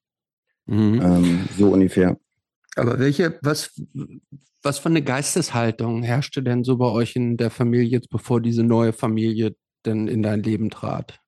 Mhm. 0.66 1.01
Ähm, 1.03 1.49
so 1.59 1.68
ungefähr. 1.70 2.18
Aber 2.76 2.98
welche, 2.98 3.38
was, 3.42 3.80
was 4.62 4.78
für 4.78 4.88
eine 4.88 5.02
Geisteshaltung 5.02 6.02
herrschte 6.02 6.42
denn 6.42 6.64
so 6.64 6.76
bei 6.76 6.87
euch 6.87 7.16
in 7.16 7.37
der 7.37 7.50
Familie 7.50 7.88
jetzt, 7.88 8.11
bevor 8.11 8.40
diese 8.40 8.62
neue 8.62 8.92
Familie 8.92 9.56
denn 9.85 10.09
in 10.09 10.22
dein 10.22 10.42
Leben 10.42 10.70
trat? 10.70 11.20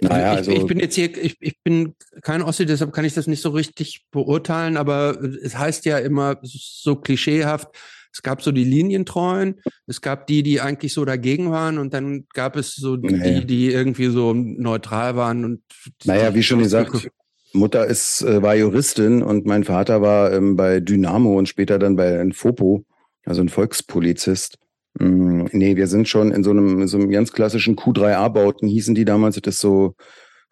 Naja, 0.00 0.32
ich, 0.32 0.38
also 0.38 0.50
ich 0.50 0.66
bin 0.66 0.80
jetzt 0.80 0.96
hier, 0.96 1.16
ich, 1.16 1.36
ich 1.40 1.62
bin 1.62 1.94
kein 2.22 2.42
Ossi, 2.42 2.66
deshalb 2.66 2.92
kann 2.92 3.04
ich 3.04 3.14
das 3.14 3.28
nicht 3.28 3.40
so 3.40 3.50
richtig 3.50 4.04
beurteilen, 4.10 4.76
aber 4.76 5.20
es 5.22 5.56
heißt 5.56 5.84
ja 5.84 5.98
immer 5.98 6.38
so 6.42 6.96
klischeehaft, 6.96 7.68
es 8.12 8.22
gab 8.22 8.42
so 8.42 8.50
die 8.50 8.64
Linientreuen, 8.64 9.60
es 9.86 10.00
gab 10.00 10.26
die, 10.26 10.42
die 10.42 10.60
eigentlich 10.60 10.92
so 10.92 11.04
dagegen 11.04 11.50
waren 11.50 11.78
und 11.78 11.94
dann 11.94 12.26
gab 12.32 12.56
es 12.56 12.74
so 12.74 12.96
die, 12.96 13.14
Naja. 13.14 13.40
die 13.40 13.70
irgendwie 13.70 14.06
so 14.06 14.32
neutral 14.34 15.16
waren 15.16 15.44
und 15.44 15.62
Naja, 16.04 16.34
wie 16.34 16.42
schon 16.42 16.60
gesagt, 16.60 17.08
Mutter 17.56 17.86
ist, 17.86 18.22
äh, 18.22 18.42
war 18.42 18.54
Juristin 18.54 19.22
und 19.22 19.46
mein 19.46 19.64
Vater 19.64 20.02
war 20.02 20.32
ähm, 20.32 20.56
bei 20.56 20.80
Dynamo 20.80 21.36
und 21.36 21.48
später 21.48 21.78
dann 21.78 21.96
bei 21.96 22.28
Fopo, 22.32 22.84
also 23.24 23.42
ein 23.42 23.48
Volkspolizist. 23.48 24.58
Mm, 24.98 25.46
nee, 25.52 25.76
wir 25.76 25.86
sind 25.86 26.08
schon 26.08 26.32
in 26.32 26.44
so 26.44 26.50
einem, 26.50 26.82
in 26.82 26.88
so 26.88 26.98
einem 26.98 27.10
ganz 27.10 27.32
klassischen 27.32 27.76
Q3A-Bauten, 27.76 28.68
hießen 28.68 28.94
die 28.94 29.04
damals. 29.04 29.40
Das 29.40 29.54
ist 29.54 29.60
so 29.60 29.94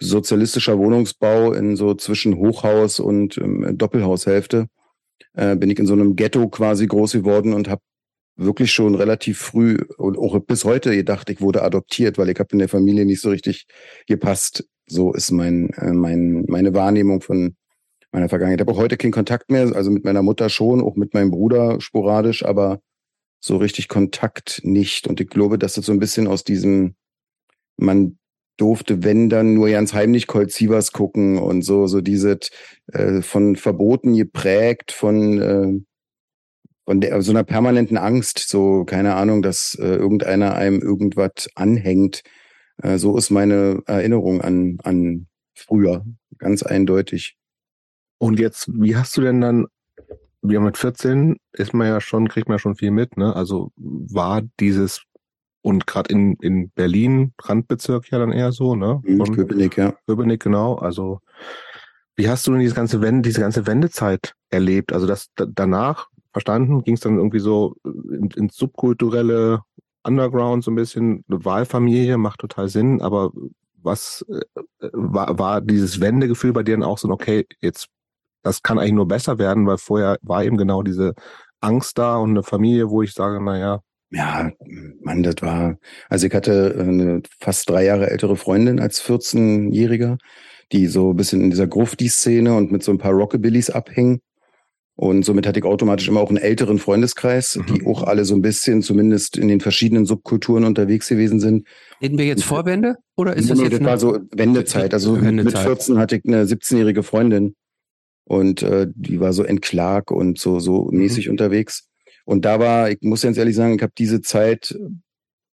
sozialistischer 0.01 0.79
Wohnungsbau 0.79 1.53
in 1.53 1.77
so 1.77 1.95
zwischen 1.95 2.37
Hochhaus 2.37 3.01
und 3.01 3.39
ähm, 3.39 3.77
Doppelhaushälfte. 3.79 4.67
Äh, 5.35 5.57
bin 5.57 5.71
ich 5.71 5.79
in 5.79 5.87
so 5.87 5.95
einem 5.95 6.17
Ghetto 6.17 6.49
quasi 6.49 6.87
groß 6.87 7.13
geworden 7.13 7.55
und 7.55 7.69
habe 7.69 7.83
wirklich 8.37 8.73
schon 8.73 8.95
relativ 8.95 9.39
früh 9.39 9.79
und 9.97 10.19
auch 10.19 10.39
bis 10.41 10.65
heute 10.65 10.95
gedacht, 10.95 11.31
ich 11.31 11.41
wurde 11.41 11.63
adoptiert, 11.63 12.19
weil 12.19 12.29
ich 12.29 12.39
habe 12.39 12.49
in 12.53 12.59
der 12.59 12.69
Familie 12.69 13.05
nicht 13.05 13.21
so 13.21 13.31
richtig 13.31 13.67
gepasst. 14.07 14.65
So 14.87 15.13
ist 15.13 15.31
mein, 15.31 15.71
äh, 15.71 15.93
mein, 15.93 16.45
meine 16.49 16.75
Wahrnehmung 16.75 17.21
von 17.21 17.57
meiner 18.13 18.29
Vergangenheit. 18.29 18.61
Ich 18.61 18.67
habe 18.67 18.73
auch 18.73 18.83
heute 18.83 18.97
keinen 18.97 19.13
Kontakt 19.13 19.51
mehr, 19.51 19.75
also 19.75 19.91
mit 19.91 20.05
meiner 20.05 20.23
Mutter 20.23 20.49
schon, 20.49 20.81
auch 20.81 20.97
mit 20.97 21.15
meinem 21.15 21.31
Bruder 21.31 21.81
sporadisch, 21.81 22.45
aber 22.45 22.81
so 23.41 23.57
richtig 23.57 23.89
Kontakt 23.89 24.61
nicht. 24.65 25.07
Und 25.07 25.21
ich 25.21 25.29
glaube, 25.29 25.59
dass 25.59 25.75
das 25.75 25.87
so 25.87 25.93
ein 25.93 25.99
bisschen 25.99 26.27
aus 26.27 26.45
diesem, 26.45 26.95
man 27.77 28.19
durfte, 28.57 29.03
wenn 29.03 29.29
dann 29.29 29.55
nur 29.55 29.69
ganz 29.69 29.93
heimlich 29.93 30.27
Colt 30.27 30.53
Sievers 30.53 30.93
gucken 30.93 31.39
und 31.39 31.63
so, 31.63 31.87
so 31.87 32.01
diese 32.01 32.39
äh, 32.93 33.21
von 33.21 33.57
Verboten 33.57 34.15
geprägt, 34.15 34.93
von, 34.93 35.43
äh, 35.43 35.73
von 36.85 37.01
der, 37.01 37.21
so 37.21 37.33
einer 37.33 37.45
permanenten 37.45 37.97
Angst, 37.97 38.49
so, 38.49 38.85
keine 38.85 39.15
Ahnung, 39.17 39.43
dass 39.43 39.77
äh, 39.81 39.87
irgendeiner 39.87 40.55
einem 40.55 40.81
irgendwas 40.81 41.49
anhängt. 41.55 42.23
Äh, 42.83 42.99
so 42.99 43.17
ist 43.17 43.31
meine 43.31 43.83
Erinnerung 43.87 44.41
an, 44.41 44.79
an 44.83 45.27
früher, 45.55 46.05
ganz 46.39 46.63
eindeutig. 46.63 47.37
Und 48.19 48.39
jetzt, 48.39 48.69
wie 48.73 48.97
hast 48.97 49.17
du 49.17 49.21
denn 49.21 49.41
dann, 49.41 49.67
wir 50.43 50.61
mit 50.61 50.77
14 50.77 51.37
ist 51.53 51.73
man 51.73 51.87
ja 51.87 52.01
schon, 52.01 52.29
kriegt 52.29 52.49
man 52.49 52.57
ja 52.57 52.59
schon 52.59 52.77
viel 52.77 52.91
mit, 52.91 53.17
ne? 53.17 53.35
Also 53.35 53.73
war 53.77 54.43
dieses, 54.61 55.03
und 55.63 55.87
gerade 55.87 56.13
in, 56.13 56.35
in 56.43 56.71
Berlin, 56.71 57.33
Randbezirk 57.41 58.11
ja 58.11 58.19
dann 58.19 58.33
eher 58.33 58.53
so, 58.53 58.75
ne? 58.75 59.01
Mhm, 59.05 59.17
Von 59.19 59.35
Köpenick, 59.35 59.77
ja. 59.77 59.95
Köpenick, 60.07 60.43
genau. 60.43 60.75
Also, 60.75 61.21
wie 62.17 62.29
hast 62.29 62.47
du 62.47 62.53
denn 62.53 62.61
diese 62.61 62.75
ganze 62.75 63.01
Wende, 63.01 63.29
diese 63.29 63.41
ganze 63.41 63.67
Wendezeit 63.67 64.35
erlebt? 64.51 64.93
Also 64.93 65.07
das 65.07 65.29
da, 65.35 65.47
danach, 65.47 66.09
verstanden, 66.33 66.83
ging 66.83 66.95
es 66.95 67.01
dann 67.01 67.17
irgendwie 67.17 67.39
so 67.39 67.77
in, 67.85 68.29
ins 68.37 68.57
subkulturelle 68.57 69.63
Underground 70.05 70.65
so 70.65 70.71
ein 70.71 70.77
bisschen, 70.77 71.25
Wahlfamilie, 71.29 72.17
macht 72.19 72.41
total 72.41 72.69
Sinn, 72.69 73.01
aber 73.01 73.33
was 73.83 74.25
äh, 74.29 74.89
war, 74.93 75.39
war 75.39 75.61
dieses 75.61 76.01
Wendegefühl 76.01 76.53
bei 76.53 76.63
dir 76.63 76.77
dann 76.77 76.83
auch 76.83 76.99
so, 76.99 77.09
okay, 77.09 77.47
jetzt 77.61 77.89
das 78.43 78.63
kann 78.63 78.79
eigentlich 78.79 78.93
nur 78.93 79.09
besser 79.09 79.39
werden, 79.39 79.67
weil 79.67 79.79
vorher 79.79 80.19
war 80.23 80.45
eben 80.45 80.57
genau 80.57 80.83
diese 80.83 81.15
Angst 81.61 81.99
da 81.99 82.19
und 82.19 82.31
eine 82.31 82.43
Familie, 82.43 82.91
wo 82.91 83.03
ich 83.03 83.13
sage, 83.15 83.43
naja, 83.43 83.81
Ja, 84.11 84.53
Mann, 85.03 85.23
das 85.23 85.37
war, 85.41 85.77
also 86.09 86.27
ich 86.27 86.35
hatte 86.35 86.77
eine 86.79 87.23
fast 87.41 87.69
drei 87.69 87.85
Jahre 87.85 88.11
ältere 88.11 88.37
Freundin 88.37 88.79
als 88.79 89.03
14-Jähriger, 89.03 90.19
die 90.73 90.87
so 90.87 91.11
ein 91.11 91.17
bisschen 91.17 91.41
in 91.41 91.51
dieser 91.51 91.67
Grufti-Szene 91.67 92.55
und 92.55 92.71
mit 92.71 92.85
so 92.85 92.93
ein 92.93 92.99
paar 92.99 93.13
Rockabillys 93.13 93.71
abhängen. 93.71 94.21
Und 94.97 95.25
somit 95.25 95.45
hatte 95.47 95.59
ich 95.59 95.65
automatisch 95.65 96.07
immer 96.07 96.21
auch 96.21 96.29
einen 96.29 96.39
älteren 96.39 96.79
Freundeskreis, 96.79 97.57
Mhm. 97.57 97.67
die 97.75 97.87
auch 97.87 98.05
alle 98.05 98.25
so 98.25 98.35
ein 98.37 98.43
bisschen 98.43 98.81
zumindest 98.81 99.37
in 99.37 99.49
den 99.49 99.61
verschiedenen 99.61 100.07
Subkulturen 100.07 100.65
unterwegs 100.65 101.09
gewesen 101.09 101.41
sind. 101.41 101.67
Reden 102.01 102.17
wir 102.17 102.27
jetzt 102.27 102.45
Vorwände 102.45 102.97
oder 103.17 103.37
ist 103.37 103.51
das 103.51 103.61
jetzt 103.61 103.73
das 103.73 103.81
war 103.85 103.99
so 103.99 104.19
Wendezeit. 104.31 104.95
Also 104.95 105.13
mit- 105.13 105.23
mit 105.23 105.29
Wendezeit. 105.39 105.65
14 105.65 105.99
hatte 105.99 106.17
ich 106.17 106.25
eine 106.25 106.45
17-jährige 106.47 107.03
Freundin 107.03 107.57
und 108.25 108.63
äh, 108.63 108.87
die 108.95 109.19
war 109.19 109.33
so 109.33 109.43
entklag 109.43 110.13
und 110.13 110.39
so 110.39 110.61
so 110.61 110.89
Mhm. 110.91 110.99
mäßig 110.99 111.29
unterwegs. 111.29 111.89
Und 112.25 112.45
da 112.45 112.61
war, 112.61 112.89
ich 112.91 112.99
muss 113.03 113.23
ganz 113.23 113.37
ehrlich 113.37 113.57
sagen, 113.57 113.75
ich 113.75 113.83
habe 113.83 113.93
diese 113.99 114.21
Zeit 114.23 114.79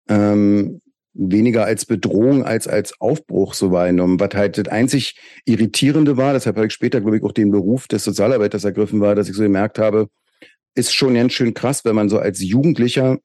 ähm, 0.09 0.81
weniger 1.19 1.65
als 1.65 1.85
Bedrohung 1.85 2.45
als 2.45 2.69
als 2.69 3.01
Aufbruch 3.01 3.55
so 3.55 3.73
wahrgenommen. 3.73 4.21
Was 4.21 4.35
halt 4.35 4.57
das 4.57 4.69
einzig 4.69 5.17
Irritierende 5.45 6.17
war, 6.17 6.33
deshalb 6.33 6.57
habe 6.57 6.67
ich 6.69 6.73
später, 6.73 7.01
glaube 7.01 7.17
ich, 7.19 7.23
auch 7.25 7.33
den 7.33 7.51
Beruf 7.51 7.89
des 7.89 8.05
Sozialarbeiters 8.05 8.65
ergriffen 8.65 9.01
war, 9.01 9.15
dass 9.15 9.29
ich 9.29 9.35
so 9.35 9.43
gemerkt 9.43 9.79
habe, 9.79 10.09
ist 10.75 10.95
schon 10.95 11.15
ganz 11.15 11.33
schön 11.33 11.55
krass, 11.55 11.85
wenn 11.85 11.97
man 11.97 12.09
so 12.09 12.19
als 12.19 12.41
Jugendlicher 12.43 13.19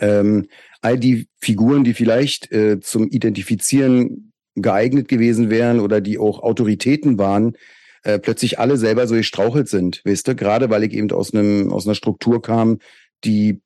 ähm, 0.00 0.46
all 0.80 0.98
die 0.98 1.28
Figuren, 1.40 1.84
die 1.84 1.94
vielleicht 1.94 2.50
äh, 2.52 2.80
zum 2.80 3.08
Identifizieren 3.08 4.32
geeignet 4.56 5.08
gewesen 5.08 5.48
wären 5.48 5.78
oder 5.78 6.00
die 6.00 6.18
auch 6.18 6.42
Autoritäten 6.42 7.18
waren, 7.18 7.56
äh, 8.02 8.18
plötzlich 8.18 8.58
alle 8.58 8.76
selber 8.76 9.06
so 9.06 9.14
gestrauchelt 9.14 9.68
sind, 9.68 10.02
weißt 10.04 10.26
du? 10.26 10.34
Gerade 10.34 10.70
weil 10.70 10.82
ich 10.84 10.92
eben 10.92 11.10
aus 11.12 11.32
einem 11.32 11.70
aus 11.70 11.86
einer 11.86 11.94
Struktur 11.94 12.42
kam, 12.42 12.78
die 13.24 13.60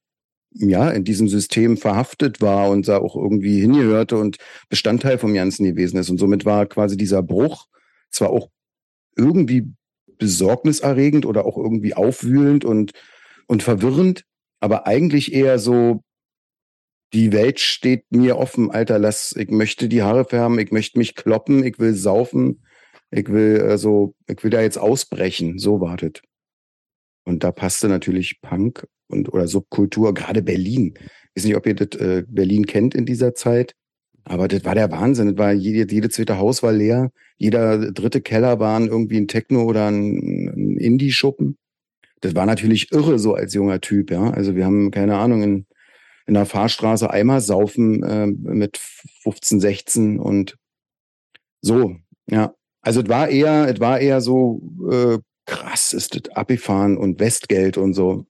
ja 0.54 0.90
in 0.90 1.04
diesem 1.04 1.28
System 1.28 1.76
verhaftet 1.76 2.40
war 2.40 2.70
und 2.70 2.88
da 2.88 2.98
auch 2.98 3.16
irgendwie 3.16 3.60
hingehörte 3.60 4.16
und 4.16 4.38
Bestandteil 4.68 5.18
vom 5.18 5.34
Ganzen 5.34 5.64
gewesen 5.64 5.98
ist. 5.98 6.10
Und 6.10 6.18
somit 6.18 6.44
war 6.44 6.66
quasi 6.66 6.96
dieser 6.96 7.22
Bruch 7.22 7.66
zwar 8.10 8.30
auch 8.30 8.48
irgendwie 9.16 9.72
besorgniserregend 10.18 11.26
oder 11.26 11.44
auch 11.44 11.56
irgendwie 11.56 11.94
aufwühlend 11.94 12.64
und, 12.64 12.92
und 13.46 13.62
verwirrend, 13.62 14.24
aber 14.60 14.86
eigentlich 14.86 15.32
eher 15.34 15.58
so, 15.58 16.02
die 17.12 17.32
Welt 17.32 17.60
steht 17.60 18.04
mir 18.10 18.38
offen, 18.38 18.70
Alter, 18.70 18.98
lass, 18.98 19.34
ich 19.36 19.50
möchte 19.50 19.88
die 19.88 20.02
Haare 20.02 20.24
färben, 20.24 20.58
ich 20.58 20.72
möchte 20.72 20.98
mich 20.98 21.14
kloppen, 21.14 21.64
ich 21.64 21.78
will 21.78 21.94
saufen, 21.94 22.64
ich 23.10 23.28
will, 23.28 23.62
also, 23.62 24.14
ich 24.26 24.42
will 24.42 24.50
da 24.50 24.60
jetzt 24.60 24.78
ausbrechen, 24.78 25.58
so 25.58 25.80
wartet. 25.80 26.22
Und 27.24 27.44
da 27.44 27.52
passte 27.52 27.88
natürlich 27.88 28.40
Punk 28.40 28.86
und 29.08 29.32
oder 29.32 29.48
Subkultur, 29.48 30.14
gerade 30.14 30.42
Berlin. 30.42 30.94
Ich 31.34 31.42
weiß 31.42 31.44
nicht, 31.44 31.56
ob 31.56 31.66
ihr 31.66 31.74
das 31.74 31.98
äh, 32.00 32.24
Berlin 32.26 32.66
kennt 32.66 32.94
in 32.94 33.06
dieser 33.06 33.34
Zeit, 33.34 33.74
aber 34.24 34.48
das 34.48 34.64
war 34.64 34.74
der 34.74 34.90
Wahnsinn. 34.90 35.28
Das 35.28 35.38
war 35.38 35.52
jede, 35.52 35.92
jede 35.92 36.08
zweite 36.08 36.38
Haus 36.38 36.62
war 36.62 36.72
leer, 36.72 37.10
jeder 37.36 37.92
dritte 37.92 38.20
Keller 38.20 38.60
war 38.60 38.80
irgendwie 38.80 39.18
ein 39.18 39.28
Techno 39.28 39.64
oder 39.64 39.88
ein, 39.88 40.48
ein 40.48 40.76
Indie-Schuppen. 40.78 41.58
Das 42.20 42.34
war 42.34 42.46
natürlich 42.46 42.90
irre 42.92 43.18
so 43.18 43.34
als 43.34 43.54
junger 43.54 43.80
Typ, 43.80 44.10
ja. 44.10 44.30
Also 44.30 44.56
wir 44.56 44.64
haben, 44.64 44.90
keine 44.90 45.16
Ahnung, 45.18 45.42
in, 45.42 45.66
in 46.26 46.34
der 46.34 46.46
Fahrstraße 46.46 47.10
Eimer 47.10 47.40
saufen 47.40 48.02
äh, 48.02 48.26
mit 48.26 48.78
15, 49.22 49.60
16 49.60 50.18
und 50.18 50.56
so, 51.60 51.96
ja. 52.30 52.54
Also 52.80 53.00
es 53.00 53.08
war 53.08 53.28
eher, 53.28 53.68
es 53.68 53.80
war 53.80 53.98
eher 53.98 54.20
so 54.20 54.62
äh, 54.90 55.18
krass, 55.46 55.92
ist 55.92 56.14
das 56.14 56.34
abgefahren 56.34 56.96
und 56.96 57.20
Westgeld 57.20 57.78
und 57.78 57.94
so. 57.94 58.26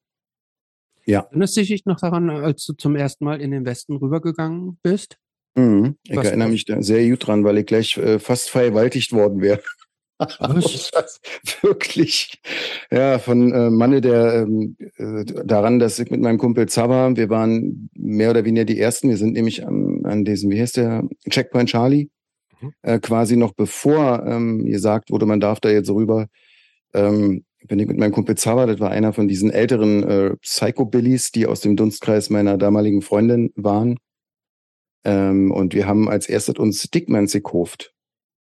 Ja. 1.07 1.21
Erinnerst 1.31 1.57
du 1.57 1.63
dich 1.63 1.85
noch 1.85 2.01
daran, 2.01 2.31
als 2.31 2.65
du 2.65 2.73
zum 2.73 2.97
ersten 2.97 3.25
Mal 3.25 3.41
in 3.41 3.51
den 3.51 3.65
Westen 3.67 3.97
rübergegangen 3.97 4.79
bist? 4.83 5.19
Mhm. 5.55 5.97
Ich 6.05 6.17
Was 6.17 6.29
erinnere 6.29 6.49
mich 6.49 6.65
da 6.65 6.83
sehr 6.83 7.09
gut 7.09 7.27
dran, 7.27 7.45
weil 7.45 7.59
ich 7.59 7.67
gleich 7.67 7.97
äh, 7.97 8.19
fast 8.19 8.51
vergewaltigt 8.51 9.13
worden 9.13 9.41
wäre. 9.41 9.63
wirklich, 11.63 12.41
ja, 12.91 13.19
von 13.19 13.53
äh, 13.53 13.69
Manne 13.69 14.01
der 14.01 14.47
ähm, 14.47 14.77
äh, 14.97 15.25
daran, 15.45 15.81
dass 15.81 15.99
ich 15.99 16.09
mit 16.09 16.21
meinem 16.21 16.39
Kumpel 16.39 16.69
Zaba, 16.69 17.17
wir 17.17 17.29
waren 17.31 17.91
mehr 17.95 18.31
oder 18.31 18.45
weniger 18.45 18.65
die 18.65 18.79
ersten, 18.79 19.09
wir 19.09 19.17
sind 19.17 19.33
nämlich 19.33 19.67
an, 19.67 20.03
an 20.05 20.25
diesem, 20.25 20.51
wie 20.51 20.61
heißt 20.61 20.77
der, 20.77 21.03
Checkpoint 21.29 21.69
Charlie, 21.69 22.11
mhm. 22.61 22.73
äh, 22.83 23.01
quasi 23.01 23.37
noch 23.37 23.55
bevor 23.55 24.25
ähm, 24.25 24.65
gesagt 24.65 25.11
wurde, 25.11 25.27
man 25.27 25.41
darf 25.41 25.59
da 25.59 25.69
jetzt 25.69 25.91
rüber, 25.91 26.29
ähm, 26.95 27.45
bin 27.67 27.79
ich 27.79 27.87
mit 27.87 27.99
meinem 27.99 28.13
Kumpel 28.13 28.37
Zaba, 28.37 28.67
das 28.67 28.81
war 28.81 28.91
einer 28.91 29.13
von 29.13 29.29
diesen 29.29 29.51
älteren 29.51 30.03
äh, 30.03 30.37
Psychobillies, 30.37 31.33
die 31.33 31.47
aus 31.47 31.61
dem 31.61 31.77
Dunstkreis 31.77 32.31
meiner 32.31 32.59
damaligen 32.59 33.03
Freundin 33.03 33.53
waren. 33.57 33.99
Ähm, 35.05 35.51
und 35.51 35.75
wir 35.75 35.87
haben 35.87 36.09
als 36.09 36.29
erstes 36.29 36.57
uns 36.57 36.83
Dickmans 36.91 37.33
gekauft. 37.33 37.93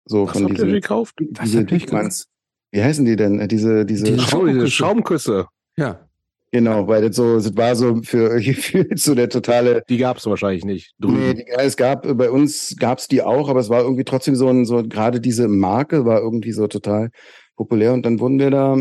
So 0.06 0.26
Was 0.26 0.34
von 0.34 0.44
habt 0.44 0.54
diesen, 0.54 0.70
ihr 0.70 0.74
gekauft? 0.76 1.16
Ihr 1.20 1.64
Dickmans. 1.64 2.28
Wie 2.72 2.84
heißen 2.84 3.06
die 3.06 3.16
denn? 3.16 3.48
Diese, 3.48 3.86
diese, 3.86 4.06
diese, 4.06 4.20
Schaum, 4.20 4.48
diese 4.48 4.68
Schaumküsse. 4.68 5.48
Ja. 5.78 6.08
Genau, 6.54 6.88
weil 6.88 7.08
das 7.08 7.16
so, 7.16 7.36
das 7.36 7.56
war 7.56 7.76
so 7.76 8.02
für 8.04 8.40
gefühlt 8.42 9.00
so 9.00 9.16
der 9.16 9.30
totale. 9.30 9.84
Die 9.88 9.98
gab 9.98 10.18
es 10.18 10.26
wahrscheinlich 10.26 10.66
nicht. 10.66 10.94
Drüben. 11.00 11.20
Nee, 11.20 11.34
die, 11.36 11.46
es 11.48 11.78
gab, 11.78 12.06
bei 12.18 12.30
uns 12.30 12.76
gab 12.78 13.00
es 13.00 13.08
die 13.08 13.22
auch, 13.22 13.50
aber 13.50 13.60
es 13.60 13.70
war 13.70 13.82
irgendwie 13.82 14.04
trotzdem 14.04 14.36
so 14.36 14.50
ein, 14.50 14.66
so 14.66 14.84
gerade 14.84 15.22
diese 15.22 15.48
Marke 15.48 16.06
war 16.06 16.20
irgendwie 16.20 16.52
so 16.52 16.68
total 16.68 17.10
populär. 17.56 17.94
Und 17.94 18.06
dann 18.06 18.20
wurden 18.20 18.40
wir 18.40 18.50
da 18.50 18.78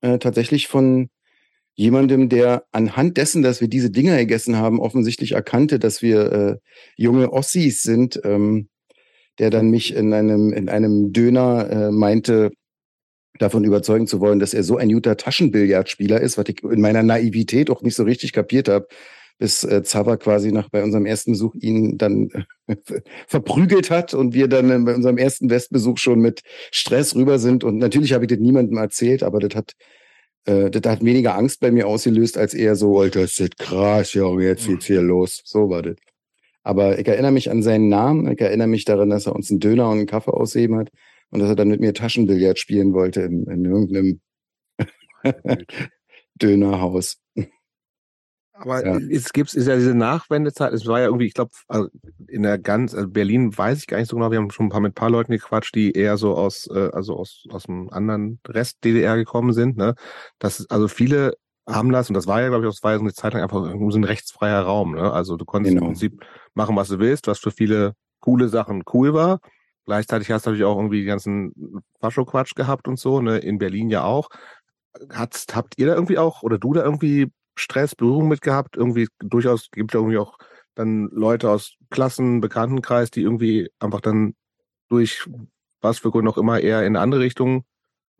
äh, 0.00 0.18
tatsächlich 0.18 0.68
von 0.68 1.08
jemandem, 1.74 2.28
der 2.28 2.64
anhand 2.72 3.16
dessen, 3.16 3.42
dass 3.42 3.60
wir 3.60 3.68
diese 3.68 3.90
Dinger 3.90 4.16
gegessen 4.16 4.56
haben, 4.56 4.80
offensichtlich 4.80 5.32
erkannte, 5.32 5.78
dass 5.78 6.02
wir 6.02 6.32
äh, 6.32 6.56
junge 6.96 7.32
Ossis 7.32 7.82
sind, 7.82 8.20
ähm, 8.24 8.68
der 9.38 9.50
dann 9.50 9.70
mich 9.70 9.94
in 9.94 10.12
einem, 10.12 10.52
in 10.52 10.68
einem 10.68 11.12
Döner 11.12 11.68
äh, 11.70 11.90
meinte, 11.90 12.52
davon 13.38 13.64
überzeugen 13.64 14.06
zu 14.06 14.20
wollen, 14.20 14.38
dass 14.38 14.54
er 14.54 14.62
so 14.62 14.76
ein 14.76 14.92
guter 14.92 15.16
Taschenbillardspieler 15.16 16.20
ist, 16.20 16.38
was 16.38 16.48
ich 16.48 16.62
in 16.62 16.80
meiner 16.80 17.02
Naivität 17.02 17.68
auch 17.68 17.82
nicht 17.82 17.96
so 17.96 18.04
richtig 18.04 18.32
kapiert 18.32 18.68
habe, 18.68 18.86
bis 19.38 19.64
äh, 19.64 19.82
Zava 19.82 20.16
quasi 20.16 20.52
nach 20.52 20.68
bei 20.70 20.82
unserem 20.82 21.06
ersten 21.06 21.32
Besuch 21.32 21.54
ihn 21.56 21.98
dann 21.98 22.30
äh, 22.66 22.76
verprügelt 23.26 23.90
hat 23.90 24.14
und 24.14 24.34
wir 24.34 24.48
dann 24.48 24.70
äh, 24.70 24.78
bei 24.78 24.94
unserem 24.94 25.18
ersten 25.18 25.50
Westbesuch 25.50 25.98
schon 25.98 26.20
mit 26.20 26.42
Stress 26.70 27.14
rüber 27.14 27.38
sind. 27.38 27.64
Und 27.64 27.78
natürlich 27.78 28.12
habe 28.12 28.24
ich 28.24 28.28
das 28.28 28.38
niemandem 28.38 28.78
erzählt, 28.78 29.22
aber 29.22 29.40
das 29.40 29.54
hat 29.54 29.74
äh, 30.46 30.70
das 30.70 30.82
hat 30.90 31.04
weniger 31.04 31.36
Angst 31.36 31.60
bei 31.60 31.70
mir 31.70 31.86
ausgelöst, 31.86 32.38
als 32.38 32.54
eher 32.54 32.76
so, 32.76 32.98
Alter, 32.98 33.22
ist 33.22 33.40
das 33.40 33.50
krass, 33.58 34.14
Junge, 34.14 34.44
jetzt 34.44 34.66
geht's 34.66 34.86
hier 34.86 35.02
los. 35.02 35.40
So 35.44 35.68
war 35.70 35.82
das. 35.82 35.96
Aber 36.62 36.98
ich 36.98 37.06
erinnere 37.06 37.32
mich 37.32 37.50
an 37.50 37.62
seinen 37.62 37.88
Namen. 37.88 38.30
Ich 38.32 38.40
erinnere 38.40 38.68
mich 38.68 38.84
daran, 38.84 39.10
dass 39.10 39.26
er 39.26 39.34
uns 39.34 39.50
einen 39.50 39.60
Döner 39.60 39.90
und 39.90 39.98
einen 39.98 40.06
Kaffee 40.06 40.32
ausheben 40.32 40.76
hat 40.76 40.90
und 41.30 41.40
dass 41.40 41.48
er 41.50 41.56
dann 41.56 41.68
mit 41.68 41.80
mir 41.80 41.92
Taschenbillard 41.92 42.58
spielen 42.58 42.94
wollte 42.94 43.22
in, 43.22 43.44
in 43.44 43.64
irgendeinem 43.64 44.20
Dönerhaus. 46.40 47.18
Aber 48.56 48.86
ja. 48.86 48.98
es 49.10 49.32
gibt 49.32 49.52
ist 49.52 49.66
ja 49.66 49.74
diese 49.74 49.94
Nachwendezeit, 49.94 50.72
es 50.72 50.86
war 50.86 51.00
ja 51.00 51.06
irgendwie, 51.06 51.26
ich 51.26 51.34
glaube, 51.34 51.50
also 51.66 51.88
in 52.28 52.44
der 52.44 52.56
ganz, 52.56 52.94
also 52.94 53.08
Berlin 53.08 53.56
weiß 53.56 53.78
ich 53.78 53.86
gar 53.88 53.98
nicht 53.98 54.08
so 54.08 54.16
genau, 54.16 54.30
wir 54.30 54.38
haben 54.38 54.50
schon 54.50 54.66
ein 54.66 54.70
paar 54.70 54.80
mit 54.80 54.92
ein 54.92 54.94
paar 54.94 55.10
Leuten 55.10 55.32
gequatscht, 55.32 55.74
die 55.74 55.90
eher 55.90 56.16
so 56.16 56.36
aus, 56.36 56.68
äh, 56.68 56.90
also 56.92 57.16
aus, 57.16 57.44
aus 57.50 57.64
dem 57.64 57.90
anderen 57.90 58.38
Rest 58.46 58.84
DDR 58.84 59.16
gekommen 59.16 59.52
sind, 59.52 59.76
ne? 59.76 59.96
Das 60.38 60.70
also 60.70 60.86
viele 60.86 61.34
haben 61.66 61.90
das, 61.90 62.08
und 62.08 62.14
das 62.14 62.28
war 62.28 62.42
ja, 62.42 62.48
glaube 62.48 62.64
ich, 62.64 62.72
das 62.72 62.82
war 62.84 62.92
ja 62.92 62.98
so 62.98 63.04
eine 63.04 63.12
Zeit 63.12 63.32
lang 63.32 63.42
einfach 63.42 63.64
so 63.64 63.98
ein 63.98 64.04
rechtsfreier 64.04 64.62
Raum, 64.62 64.94
ne? 64.94 65.12
Also 65.12 65.36
du 65.36 65.44
konntest 65.44 65.74
genau. 65.74 65.86
im 65.86 65.92
Prinzip 65.92 66.24
machen, 66.54 66.76
was 66.76 66.88
du 66.88 67.00
willst, 67.00 67.26
was 67.26 67.40
für 67.40 67.50
viele 67.50 67.94
coole 68.20 68.48
Sachen 68.48 68.84
cool 68.92 69.14
war. 69.14 69.40
Gleichzeitig 69.84 70.30
hast 70.30 70.46
du 70.46 70.50
natürlich 70.50 70.66
auch 70.66 70.76
irgendwie 70.76 71.00
die 71.00 71.06
ganzen 71.06 71.82
Fascho-Quatsch 72.00 72.54
gehabt 72.54 72.86
und 72.86 73.00
so, 73.00 73.20
ne? 73.20 73.38
In 73.38 73.58
Berlin 73.58 73.90
ja 73.90 74.04
auch. 74.04 74.28
Hat's, 75.10 75.46
habt 75.52 75.74
ihr 75.76 75.88
da 75.88 75.94
irgendwie 75.94 76.18
auch, 76.18 76.42
oder 76.42 76.58
du 76.58 76.72
da 76.72 76.84
irgendwie 76.84 77.32
Stress, 77.54 77.94
Berührung 77.94 78.28
mit 78.28 78.40
gehabt? 78.40 78.76
Irgendwie 78.76 79.08
durchaus 79.18 79.70
gibt 79.70 79.92
es 79.92 79.98
irgendwie 79.98 80.18
auch 80.18 80.38
dann 80.74 81.08
Leute 81.12 81.50
aus 81.50 81.76
Klassen, 81.90 82.40
Bekanntenkreis, 82.40 83.10
die 83.10 83.22
irgendwie 83.22 83.70
einfach 83.78 84.00
dann 84.00 84.34
durch 84.88 85.28
was 85.80 85.98
für 85.98 86.10
Grund 86.10 86.28
auch 86.28 86.38
immer 86.38 86.60
eher 86.60 86.80
in 86.80 86.96
eine 86.96 87.00
andere 87.00 87.20
Richtung 87.20 87.64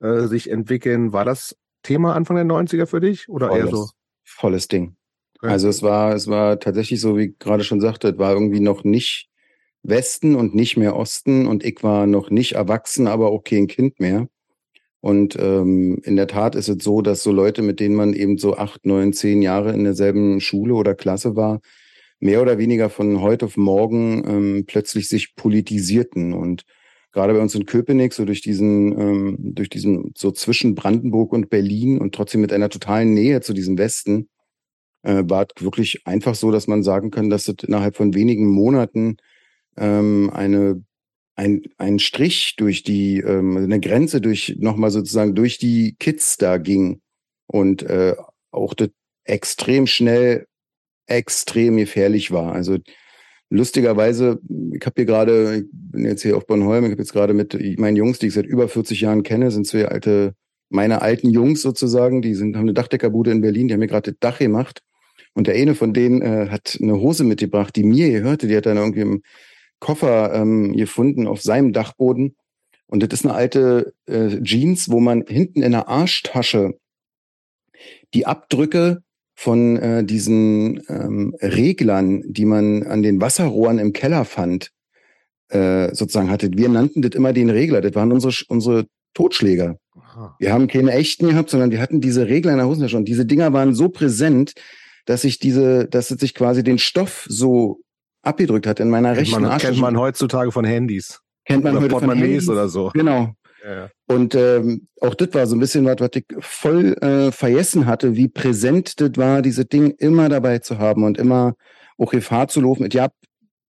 äh, 0.00 0.26
sich 0.26 0.50
entwickeln. 0.50 1.12
War 1.12 1.24
das 1.24 1.56
Thema 1.82 2.14
Anfang 2.14 2.36
der 2.36 2.44
90er 2.44 2.86
für 2.86 3.00
dich 3.00 3.28
oder 3.28 3.48
volles, 3.48 3.64
eher 3.64 3.70
so? 3.76 3.88
Volles 4.22 4.68
Ding. 4.68 4.96
Okay. 5.38 5.48
Also 5.48 5.68
es 5.68 5.82
war, 5.82 6.14
es 6.14 6.28
war 6.28 6.60
tatsächlich 6.60 7.00
so, 7.00 7.16
wie 7.16 7.34
gerade 7.38 7.64
schon 7.64 7.80
sagte, 7.80 8.08
es 8.08 8.18
war 8.18 8.32
irgendwie 8.32 8.60
noch 8.60 8.84
nicht 8.84 9.28
Westen 9.82 10.34
und 10.34 10.54
nicht 10.54 10.76
mehr 10.76 10.96
Osten 10.96 11.46
und 11.46 11.64
ich 11.64 11.82
war 11.82 12.06
noch 12.06 12.30
nicht 12.30 12.52
erwachsen, 12.52 13.06
aber 13.06 13.28
auch 13.28 13.42
kein 13.42 13.66
Kind 13.66 14.00
mehr. 14.00 14.28
Und 15.04 15.36
ähm, 15.38 15.98
in 16.02 16.16
der 16.16 16.28
Tat 16.28 16.54
ist 16.54 16.70
es 16.70 16.82
so, 16.82 17.02
dass 17.02 17.22
so 17.22 17.30
Leute, 17.30 17.60
mit 17.60 17.78
denen 17.78 17.94
man 17.94 18.14
eben 18.14 18.38
so 18.38 18.56
acht, 18.56 18.86
neun, 18.86 19.12
zehn 19.12 19.42
Jahre 19.42 19.74
in 19.74 19.84
derselben 19.84 20.40
Schule 20.40 20.72
oder 20.72 20.94
Klasse 20.94 21.36
war, 21.36 21.60
mehr 22.20 22.40
oder 22.40 22.56
weniger 22.56 22.88
von 22.88 23.20
heute 23.20 23.44
auf 23.44 23.58
morgen 23.58 24.24
ähm, 24.26 24.64
plötzlich 24.66 25.08
sich 25.08 25.36
politisierten. 25.36 26.32
Und 26.32 26.64
gerade 27.12 27.34
bei 27.34 27.40
uns 27.40 27.54
in 27.54 27.66
Köpenick, 27.66 28.14
so 28.14 28.24
durch 28.24 28.40
diesen, 28.40 28.98
ähm, 28.98 29.36
durch 29.40 29.68
diesen, 29.68 30.12
so 30.16 30.30
zwischen 30.30 30.74
Brandenburg 30.74 31.34
und 31.34 31.50
Berlin 31.50 31.98
und 31.98 32.14
trotzdem 32.14 32.40
mit 32.40 32.50
einer 32.50 32.70
totalen 32.70 33.12
Nähe 33.12 33.42
zu 33.42 33.52
diesem 33.52 33.76
Westen, 33.76 34.30
äh, 35.02 35.22
war 35.26 35.46
es 35.54 35.62
wirklich 35.62 36.06
einfach 36.06 36.34
so, 36.34 36.50
dass 36.50 36.66
man 36.66 36.82
sagen 36.82 37.10
kann, 37.10 37.28
dass 37.28 37.46
es 37.46 37.56
innerhalb 37.62 37.96
von 37.96 38.14
wenigen 38.14 38.46
Monaten 38.46 39.18
ähm, 39.76 40.30
eine 40.32 40.82
ein, 41.36 41.62
ein 41.78 41.98
Strich 41.98 42.54
durch 42.56 42.82
die, 42.82 43.18
ähm, 43.18 43.56
eine 43.56 43.80
Grenze 43.80 44.20
durch, 44.20 44.56
nochmal 44.58 44.90
sozusagen 44.90 45.34
durch 45.34 45.58
die 45.58 45.96
Kids 45.98 46.36
da 46.36 46.58
ging 46.58 47.00
und 47.46 47.82
äh, 47.82 48.14
auch 48.50 48.74
das 48.74 48.90
extrem 49.24 49.86
schnell 49.86 50.46
extrem 51.06 51.76
gefährlich 51.76 52.30
war. 52.30 52.52
Also 52.52 52.78
lustigerweise, 53.50 54.40
ich 54.72 54.84
habe 54.84 54.94
hier 54.96 55.04
gerade, 55.04 55.56
ich 55.58 55.64
bin 55.70 56.04
jetzt 56.04 56.22
hier 56.22 56.36
auf 56.36 56.46
Bornholm, 56.46 56.84
ich 56.84 56.92
habe 56.92 57.02
jetzt 57.02 57.12
gerade 57.12 57.34
mit 57.34 57.54
meinen 57.78 57.96
Jungs, 57.96 58.18
die 58.18 58.28
ich 58.28 58.34
seit 58.34 58.46
über 58.46 58.68
40 58.68 59.00
Jahren 59.00 59.22
kenne, 59.22 59.50
sind 59.50 59.66
zwei 59.66 59.86
alte, 59.86 60.34
meine 60.70 61.02
alten 61.02 61.30
Jungs 61.30 61.62
sozusagen, 61.62 62.22
die 62.22 62.34
sind, 62.34 62.56
haben 62.56 62.62
eine 62.62 62.74
Dachdeckerbude 62.74 63.30
in 63.30 63.40
Berlin, 63.40 63.68
die 63.68 63.74
haben 63.74 63.80
mir 63.80 63.86
gerade 63.86 64.12
das 64.12 64.20
Dach 64.20 64.38
gemacht. 64.38 64.82
Und 65.34 65.46
der 65.46 65.56
eine 65.56 65.74
von 65.74 65.92
denen 65.92 66.22
äh, 66.22 66.48
hat 66.48 66.78
eine 66.80 66.94
Hose 66.94 67.24
mitgebracht, 67.24 67.74
die 67.74 67.84
mir 67.84 68.10
gehörte, 68.10 68.46
die 68.46 68.56
hat 68.56 68.66
dann 68.66 68.76
irgendwie 68.76 69.00
im 69.00 69.22
Koffer 69.84 70.32
ähm, 70.32 70.72
gefunden 70.72 71.26
auf 71.26 71.42
seinem 71.42 71.74
Dachboden. 71.74 72.36
Und 72.86 73.02
das 73.02 73.20
ist 73.20 73.26
eine 73.26 73.34
alte 73.34 73.92
äh, 74.06 74.40
Jeans, 74.40 74.90
wo 74.90 74.98
man 74.98 75.26
hinten 75.26 75.62
in 75.62 75.72
der 75.72 75.88
Arschtasche 75.88 76.78
die 78.14 78.24
Abdrücke 78.24 79.02
von 79.34 79.76
äh, 79.76 80.02
diesen 80.02 80.82
ähm, 80.88 81.36
Reglern, 81.42 82.22
die 82.26 82.46
man 82.46 82.84
an 82.84 83.02
den 83.02 83.20
Wasserrohren 83.20 83.78
im 83.78 83.92
Keller 83.92 84.24
fand, 84.24 84.70
äh, 85.50 85.94
sozusagen 85.94 86.30
hatte. 86.30 86.50
Wir 86.54 86.70
nannten 86.70 87.02
das 87.02 87.12
immer 87.12 87.34
den 87.34 87.50
Regler. 87.50 87.82
Das 87.82 87.94
waren 87.94 88.10
unsere, 88.10 88.32
unsere 88.48 88.86
Totschläger. 89.12 89.76
Aha. 89.94 90.34
Wir 90.38 90.54
haben 90.54 90.66
keine 90.66 90.92
echten 90.92 91.28
gehabt, 91.28 91.50
sondern 91.50 91.70
wir 91.70 91.80
hatten 91.80 92.00
diese 92.00 92.26
Regler 92.26 92.52
in 92.52 92.58
der 92.58 92.68
Hosentasche. 92.68 92.96
Und 92.96 93.06
diese 93.06 93.26
Dinger 93.26 93.52
waren 93.52 93.74
so 93.74 93.90
präsent, 93.90 94.54
dass 95.04 95.22
sich 95.22 95.38
diese, 95.38 95.86
dass 95.88 96.10
es 96.10 96.20
sich 96.20 96.34
quasi 96.34 96.64
den 96.64 96.78
Stoff 96.78 97.26
so 97.28 97.83
abgedrückt 98.26 98.66
hat 98.66 98.80
in 98.80 98.90
meiner 98.90 99.14
kennt 99.14 99.28
rechten 99.28 99.42
man, 99.42 99.58
Kennt 99.58 99.78
man 99.78 99.98
heutzutage 99.98 100.52
von 100.52 100.64
Handys. 100.64 101.20
Kennt 101.44 101.64
man 101.64 101.76
oder 101.76 101.84
heute 101.84 102.06
von 102.06 102.18
Handys 102.18 102.48
oder 102.48 102.68
so. 102.68 102.90
Genau. 102.94 103.34
Ja. 103.64 103.90
Und 104.06 104.34
ähm, 104.34 104.88
auch 105.00 105.14
das 105.14 105.32
war 105.32 105.46
so 105.46 105.56
ein 105.56 105.60
bisschen 105.60 105.86
was, 105.86 105.96
was 105.98 106.10
ich 106.14 106.26
voll 106.40 106.92
äh, 107.00 107.32
vergessen 107.32 107.86
hatte, 107.86 108.14
wie 108.14 108.28
präsent 108.28 109.00
das 109.00 109.12
war, 109.16 109.40
diese 109.40 109.64
Ding 109.64 109.90
immer 109.98 110.28
dabei 110.28 110.58
zu 110.58 110.78
haben 110.78 111.04
und 111.04 111.16
immer 111.16 111.54
auch 111.96 112.10
Gefahr 112.10 112.48
zu 112.48 112.60
laufen. 112.60 112.86
Ich 112.86 112.98
habe 112.98 113.14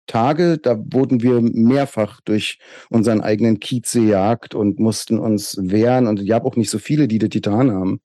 Tage, 0.08 0.58
da 0.58 0.78
wurden 0.78 1.24
wir 1.24 1.42
mehrfach 1.42 2.22
durch 2.22 2.60
unseren 2.90 3.22
eigenen 3.22 3.60
Kiez 3.60 3.94
gejagt 3.94 4.54
und 4.54 4.80
mussten 4.80 5.18
uns 5.18 5.58
wehren. 5.60 6.08
Und 6.08 6.22
ich 6.22 6.32
habe 6.32 6.46
auch 6.46 6.56
nicht 6.56 6.70
so 6.70 6.78
viele, 6.78 7.08
die 7.08 7.18
das 7.18 7.30
getan 7.30 7.72
haben. 7.72 8.02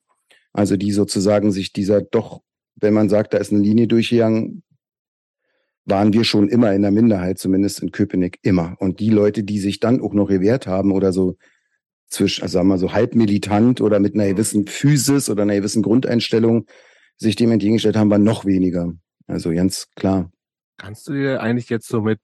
Also 0.52 0.76
die 0.76 0.92
sozusagen 0.92 1.52
sich 1.52 1.72
dieser 1.72 2.00
doch, 2.00 2.40
wenn 2.76 2.94
man 2.94 3.08
sagt, 3.08 3.34
da 3.34 3.38
ist 3.38 3.52
eine 3.52 3.60
Linie 3.60 3.86
durchgegangen, 3.86 4.62
waren 5.84 6.12
wir 6.12 6.24
schon 6.24 6.48
immer 6.48 6.72
in 6.72 6.82
der 6.82 6.90
Minderheit, 6.90 7.38
zumindest 7.38 7.80
in 7.80 7.90
Köpenick 7.90 8.38
immer. 8.42 8.76
Und 8.78 9.00
die 9.00 9.10
Leute, 9.10 9.42
die 9.44 9.58
sich 9.58 9.80
dann 9.80 10.00
auch 10.00 10.12
noch 10.12 10.28
gewehrt 10.28 10.66
haben 10.66 10.92
oder 10.92 11.12
so 11.12 11.36
zwischen, 12.08 12.42
also 12.42 12.54
sagen 12.54 12.68
wir 12.68 12.74
mal 12.74 12.78
so 12.78 12.92
halb 12.92 13.14
militant 13.14 13.80
oder 13.80 13.98
mit 14.00 14.14
einer 14.14 14.28
gewissen 14.28 14.66
Physis 14.66 15.30
oder 15.30 15.42
einer 15.42 15.56
gewissen 15.56 15.82
Grundeinstellung 15.82 16.66
sich 17.16 17.36
dem 17.36 17.52
entgegengestellt 17.52 17.96
haben, 17.96 18.10
waren 18.10 18.24
noch 18.24 18.44
weniger. 18.44 18.92
Also 19.26 19.50
ganz 19.50 19.88
klar. 19.94 20.30
Kannst 20.76 21.06
du 21.08 21.12
dir 21.12 21.40
eigentlich 21.40 21.68
jetzt 21.68 21.88
so 21.88 22.00
mit, 22.00 22.20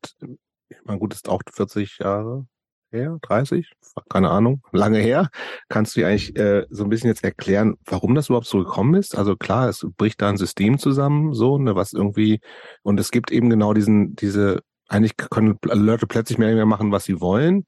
ich 0.68 0.78
meine, 0.84 0.98
gut, 0.98 1.14
ist 1.14 1.28
auch 1.28 1.42
40 1.52 1.98
Jahre 1.98 2.46
her, 2.90 3.18
30, 3.22 3.70
keine 4.08 4.30
Ahnung, 4.30 4.62
lange 4.72 4.98
her. 4.98 5.28
Kannst 5.68 5.96
du 5.96 6.00
dir 6.00 6.08
eigentlich 6.08 6.36
äh, 6.36 6.66
so 6.70 6.84
ein 6.84 6.90
bisschen 6.90 7.08
jetzt 7.08 7.24
erklären, 7.24 7.76
warum 7.84 8.14
das 8.14 8.28
überhaupt 8.28 8.46
so 8.46 8.58
gekommen 8.58 8.94
ist? 8.94 9.16
Also 9.16 9.36
klar, 9.36 9.68
es 9.68 9.86
bricht 9.96 10.22
da 10.22 10.28
ein 10.28 10.36
System 10.36 10.78
zusammen, 10.78 11.34
so, 11.34 11.58
ne, 11.58 11.74
was 11.74 11.92
irgendwie, 11.92 12.40
und 12.82 13.00
es 13.00 13.10
gibt 13.10 13.30
eben 13.30 13.50
genau 13.50 13.74
diesen, 13.74 14.16
diese, 14.16 14.62
eigentlich 14.88 15.16
können 15.16 15.58
Leute 15.62 16.06
plötzlich 16.06 16.38
mehr, 16.38 16.54
mehr 16.54 16.66
machen, 16.66 16.92
was 16.92 17.04
sie 17.04 17.20
wollen. 17.20 17.66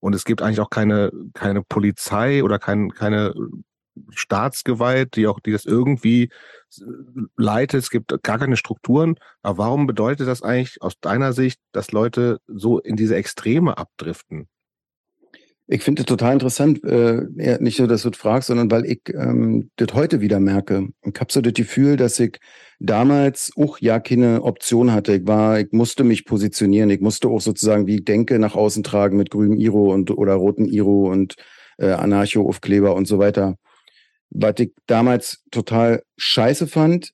Und 0.00 0.14
es 0.14 0.24
gibt 0.24 0.40
eigentlich 0.40 0.60
auch 0.60 0.70
keine, 0.70 1.10
keine 1.34 1.62
Polizei 1.62 2.42
oder 2.42 2.58
kein, 2.58 2.90
keine 2.90 3.34
Staatsgewalt, 4.10 5.16
die 5.16 5.26
auch, 5.26 5.40
die 5.40 5.52
das 5.52 5.66
irgendwie 5.66 6.30
leitet. 7.36 7.82
Es 7.82 7.90
gibt 7.90 8.22
gar 8.22 8.38
keine 8.38 8.56
Strukturen. 8.56 9.16
Aber 9.42 9.58
warum 9.58 9.86
bedeutet 9.86 10.28
das 10.28 10.42
eigentlich 10.42 10.80
aus 10.80 10.98
deiner 11.00 11.32
Sicht, 11.32 11.60
dass 11.72 11.92
Leute 11.92 12.40
so 12.46 12.78
in 12.78 12.96
diese 12.96 13.16
Extreme 13.16 13.76
abdriften? 13.76 14.48
Ich 15.72 15.82
finde 15.84 16.02
es 16.02 16.06
total 16.06 16.32
interessant, 16.32 16.82
äh, 16.82 17.58
nicht 17.60 17.78
nur, 17.78 17.86
dass 17.86 18.02
du 18.02 18.10
das 18.10 18.18
fragst, 18.18 18.48
sondern 18.48 18.70
weil 18.72 18.84
ich 18.86 19.02
ähm, 19.14 19.70
das 19.76 19.94
heute 19.94 20.20
wieder 20.20 20.40
merke. 20.40 20.88
Ich 21.02 21.20
habe 21.20 21.32
so 21.32 21.40
das 21.40 21.52
Gefühl, 21.54 21.96
dass 21.96 22.18
ich 22.18 22.38
damals 22.80 23.52
auch 23.56 23.78
ja 23.78 24.00
keine 24.00 24.42
Option 24.42 24.92
hatte. 24.92 25.14
Ich 25.14 25.26
war, 25.28 25.60
ich 25.60 25.70
musste 25.70 26.02
mich 26.02 26.24
positionieren. 26.24 26.90
Ich 26.90 27.00
musste 27.00 27.28
auch 27.28 27.40
sozusagen, 27.40 27.86
wie 27.86 27.96
ich 27.96 28.04
denke, 28.04 28.40
nach 28.40 28.56
außen 28.56 28.82
tragen 28.82 29.16
mit 29.16 29.30
grünem 29.30 29.58
Iro 29.58 29.92
und 29.92 30.10
oder 30.10 30.34
roten 30.34 30.64
Iro 30.64 31.08
und 31.08 31.36
äh, 31.78 31.90
Anarcho-Aufkleber 31.92 32.96
und 32.96 33.06
so 33.06 33.20
weiter 33.20 33.56
was 34.30 34.54
ich 34.58 34.72
damals 34.86 35.42
total 35.50 36.02
scheiße 36.16 36.66
fand 36.66 37.12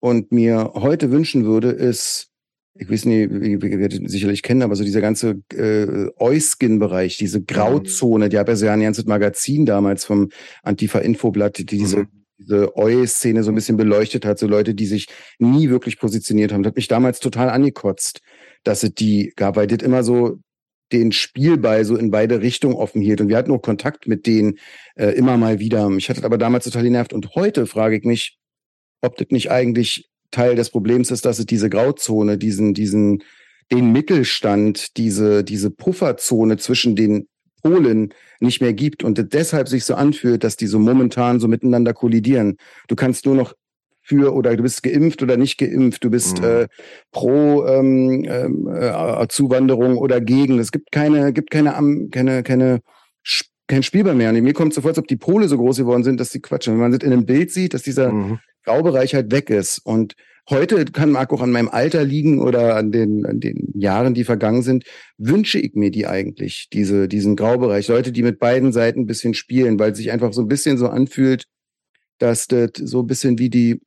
und 0.00 0.32
mir 0.32 0.72
heute 0.74 1.10
wünschen 1.10 1.44
würde, 1.44 1.70
ist, 1.70 2.30
ich 2.74 2.90
weiß 2.90 3.04
nicht, 3.04 3.30
wie 3.30 3.60
wir 3.60 3.78
werden 3.78 4.08
sicherlich 4.08 4.42
kennen, 4.42 4.62
aber 4.62 4.76
so 4.76 4.84
dieser 4.84 5.00
ganze 5.00 5.42
äh, 5.52 6.08
Euskin-Bereich, 6.16 7.18
diese 7.18 7.42
Grauzone, 7.42 8.28
die 8.28 8.38
habe 8.38 8.52
ja 8.52 8.56
so 8.56 8.66
ein 8.66 8.80
ganzes 8.80 9.04
Magazin 9.04 9.66
damals 9.66 10.04
vom 10.04 10.30
Antifa-Infoblatt, 10.62 11.58
die 11.58 11.66
diese 11.66 11.98
mhm 11.98 12.08
diese 12.42 12.76
Eu-Szene 12.76 13.42
so 13.42 13.50
ein 13.50 13.54
bisschen 13.54 13.76
beleuchtet 13.76 14.24
hat, 14.24 14.38
so 14.38 14.46
Leute, 14.46 14.74
die 14.74 14.86
sich 14.86 15.06
nie 15.38 15.70
wirklich 15.70 15.98
positioniert 15.98 16.52
haben. 16.52 16.62
Das 16.62 16.70
hat 16.70 16.76
mich 16.76 16.88
damals 16.88 17.20
total 17.20 17.50
angekotzt, 17.50 18.20
dass 18.64 18.82
es 18.82 18.94
die 18.94 19.32
gab, 19.36 19.56
weil 19.56 19.66
das 19.66 19.86
immer 19.86 20.02
so 20.02 20.38
den 20.92 21.12
Spielball 21.12 21.84
so 21.84 21.96
in 21.96 22.10
beide 22.10 22.42
Richtungen 22.42 22.74
offen 22.74 23.00
hielt. 23.00 23.20
Und 23.20 23.28
wir 23.28 23.36
hatten 23.36 23.52
auch 23.52 23.62
Kontakt 23.62 24.06
mit 24.06 24.26
denen 24.26 24.58
äh, 24.94 25.10
immer 25.10 25.36
mal 25.36 25.58
wieder. 25.58 25.88
Ich 25.96 26.10
hatte 26.10 26.24
aber 26.24 26.36
damals 26.36 26.64
total 26.64 26.82
genervt. 26.82 27.12
Und 27.12 27.34
heute 27.34 27.66
frage 27.66 27.96
ich 27.96 28.04
mich, 28.04 28.38
ob 29.00 29.16
das 29.16 29.28
nicht 29.30 29.50
eigentlich 29.50 30.10
Teil 30.32 30.56
des 30.56 30.70
Problems 30.70 31.12
ist, 31.12 31.24
dass 31.24 31.38
es 31.38 31.46
diese 31.46 31.70
Grauzone, 31.70 32.38
diesen, 32.38 32.74
diesen, 32.74 33.22
den 33.70 33.92
Mittelstand, 33.92 34.96
diese, 34.96 35.44
diese 35.44 35.70
Pufferzone 35.70 36.56
zwischen 36.56 36.96
den 36.96 37.28
Polen 37.62 38.12
nicht 38.40 38.60
mehr 38.60 38.72
gibt 38.72 39.04
und 39.04 39.32
deshalb 39.32 39.68
sich 39.68 39.84
so 39.84 39.94
anfühlt, 39.94 40.42
dass 40.42 40.56
die 40.56 40.66
so 40.66 40.80
momentan 40.80 41.38
so 41.38 41.46
miteinander 41.46 41.94
kollidieren. 41.94 42.56
Du 42.88 42.96
kannst 42.96 43.24
nur 43.24 43.36
noch 43.36 43.54
für 44.00 44.34
oder 44.34 44.56
du 44.56 44.64
bist 44.64 44.82
geimpft 44.82 45.22
oder 45.22 45.36
nicht 45.36 45.58
geimpft, 45.58 46.02
du 46.02 46.10
bist 46.10 46.40
mhm. 46.40 46.44
äh, 46.44 46.66
pro 47.12 47.64
ähm, 47.66 48.26
ähm 48.28 48.68
äh, 48.68 49.28
Zuwanderung 49.28 49.96
oder 49.96 50.20
gegen. 50.20 50.58
Es 50.58 50.72
gibt 50.72 50.90
keine, 50.90 51.32
gibt 51.32 51.52
keine, 51.52 52.08
keine, 52.10 52.42
keine 52.42 52.80
kein 53.68 53.82
Spielbar 53.82 54.14
mehr. 54.14 54.30
Und 54.30 54.42
mir 54.42 54.52
kommt 54.52 54.74
so 54.74 54.82
vor, 54.82 54.90
als 54.90 54.98
ob 54.98 55.06
die 55.06 55.16
Pole 55.16 55.48
so 55.48 55.56
groß 55.56 55.78
geworden 55.78 56.04
sind, 56.04 56.20
dass 56.20 56.30
sie 56.30 56.40
quatschen. 56.40 56.74
Wenn 56.74 56.80
man 56.80 56.92
das 56.92 57.00
in 57.02 57.12
einem 57.12 57.24
Bild 57.24 57.50
sieht, 57.50 57.72
dass 57.72 57.82
dieser 57.82 58.12
mhm. 58.12 58.38
Graubereich 58.64 59.14
halt 59.14 59.32
weg 59.32 59.50
ist. 59.50 59.78
Und 59.78 60.14
heute 60.50 60.84
kann 60.86 61.10
mag 61.10 61.32
auch 61.32 61.40
an 61.40 61.50
meinem 61.50 61.68
Alter 61.68 62.04
liegen 62.04 62.40
oder 62.40 62.76
an 62.76 62.92
den, 62.92 63.26
an 63.26 63.40
den 63.40 63.72
Jahren, 63.74 64.14
die 64.14 64.24
vergangen 64.24 64.62
sind, 64.62 64.84
wünsche 65.18 65.58
ich 65.58 65.74
mir 65.74 65.90
die 65.90 66.06
eigentlich, 66.06 66.68
diese, 66.72 67.08
diesen 67.08 67.36
Graubereich. 67.36 67.88
Leute, 67.88 68.12
die 68.12 68.22
mit 68.22 68.38
beiden 68.38 68.72
Seiten 68.72 69.00
ein 69.00 69.06
bisschen 69.06 69.34
spielen, 69.34 69.78
weil 69.78 69.92
es 69.92 69.98
sich 69.98 70.10
einfach 70.10 70.32
so 70.32 70.42
ein 70.42 70.48
bisschen 70.48 70.78
so 70.78 70.88
anfühlt, 70.88 71.44
dass 72.18 72.46
das 72.46 72.70
so 72.76 73.00
ein 73.00 73.06
bisschen 73.06 73.38
wie 73.38 73.50
die 73.50 73.80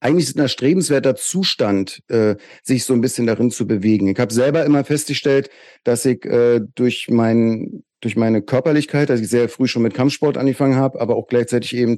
eigentlich 0.00 0.28
ist 0.28 0.36
ein 0.36 0.40
erstrebenswerter 0.40 1.16
Zustand, 1.16 2.02
äh, 2.08 2.36
sich 2.62 2.84
so 2.84 2.92
ein 2.92 3.00
bisschen 3.00 3.26
darin 3.26 3.50
zu 3.50 3.66
bewegen. 3.66 4.06
Ich 4.08 4.20
habe 4.20 4.34
selber 4.34 4.66
immer 4.66 4.84
festgestellt, 4.84 5.48
dass 5.82 6.04
ich 6.04 6.26
äh, 6.26 6.60
durch 6.74 7.08
mein 7.08 7.84
durch 8.02 8.16
meine 8.16 8.42
Körperlichkeit, 8.42 9.08
dass 9.08 9.20
ich 9.20 9.30
sehr 9.30 9.48
früh 9.48 9.66
schon 9.66 9.82
mit 9.82 9.94
Kampfsport 9.94 10.36
angefangen 10.36 10.76
habe, 10.76 11.00
aber 11.00 11.16
auch 11.16 11.26
gleichzeitig 11.26 11.74
eben 11.74 11.96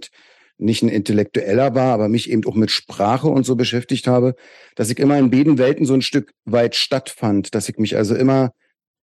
nicht 0.59 0.82
ein 0.82 0.88
Intellektueller 0.88 1.74
war, 1.74 1.92
aber 1.92 2.09
mich 2.09 2.30
eben 2.30 2.44
auch 2.46 2.54
mit 2.54 2.70
Sprache 2.70 3.28
und 3.28 3.44
so 3.44 3.57
beschäftigt 3.57 4.07
habe, 4.07 4.34
dass 4.74 4.90
ich 4.90 4.98
immer 4.98 5.18
in 5.18 5.30
beiden 5.30 5.59
Welten 5.59 5.86
so 5.86 5.94
ein 5.94 6.02
Stück 6.02 6.32
weit 6.44 6.74
stattfand, 6.74 7.54
dass 7.54 7.68
ich 7.68 7.78
mich 7.78 7.96
also 7.96 8.14
immer 8.14 8.52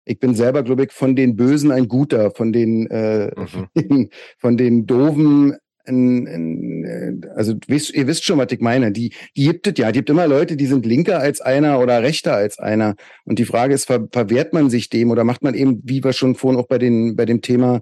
ich 0.05 0.19
bin 0.19 0.35
selber, 0.35 0.63
glaube 0.63 0.83
ich, 0.83 0.91
von 0.91 1.15
den 1.15 1.35
Bösen 1.35 1.71
ein 1.71 1.87
Guter, 1.87 2.31
von 2.31 2.51
den, 2.51 2.87
äh, 2.87 3.31
mhm. 3.35 4.09
von 4.37 4.57
den 4.57 4.85
Doofen 4.85 5.55
ein, 5.85 6.27
ein, 6.27 6.83
äh, 6.85 7.27
also 7.35 7.55
wisst, 7.67 7.93
ihr 7.93 8.07
wisst 8.07 8.23
schon, 8.23 8.37
was 8.37 8.51
ich 8.51 8.59
meine. 8.59 8.91
Die, 8.91 9.13
die 9.35 9.43
gibt 9.43 9.67
es 9.67 9.73
ja. 9.77 9.91
Die 9.91 9.99
gibt 9.99 10.09
immer 10.09 10.27
Leute, 10.27 10.55
die 10.55 10.65
sind 10.65 10.85
linker 10.85 11.19
als 11.19 11.41
einer 11.41 11.79
oder 11.79 12.01
rechter 12.03 12.33
als 12.33 12.59
einer. 12.59 12.95
Und 13.25 13.39
die 13.39 13.45
Frage 13.45 13.73
ist, 13.73 13.85
ver, 13.85 14.07
verwehrt 14.11 14.53
man 14.53 14.69
sich 14.69 14.89
dem 14.89 15.11
oder 15.11 15.23
macht 15.23 15.43
man 15.43 15.53
eben, 15.53 15.81
wie 15.83 16.03
wir 16.03 16.13
schon 16.13 16.35
vorhin 16.35 16.59
auch 16.59 16.67
bei, 16.67 16.77
den, 16.77 17.15
bei 17.15 17.25
dem 17.25 17.41
Thema 17.41 17.81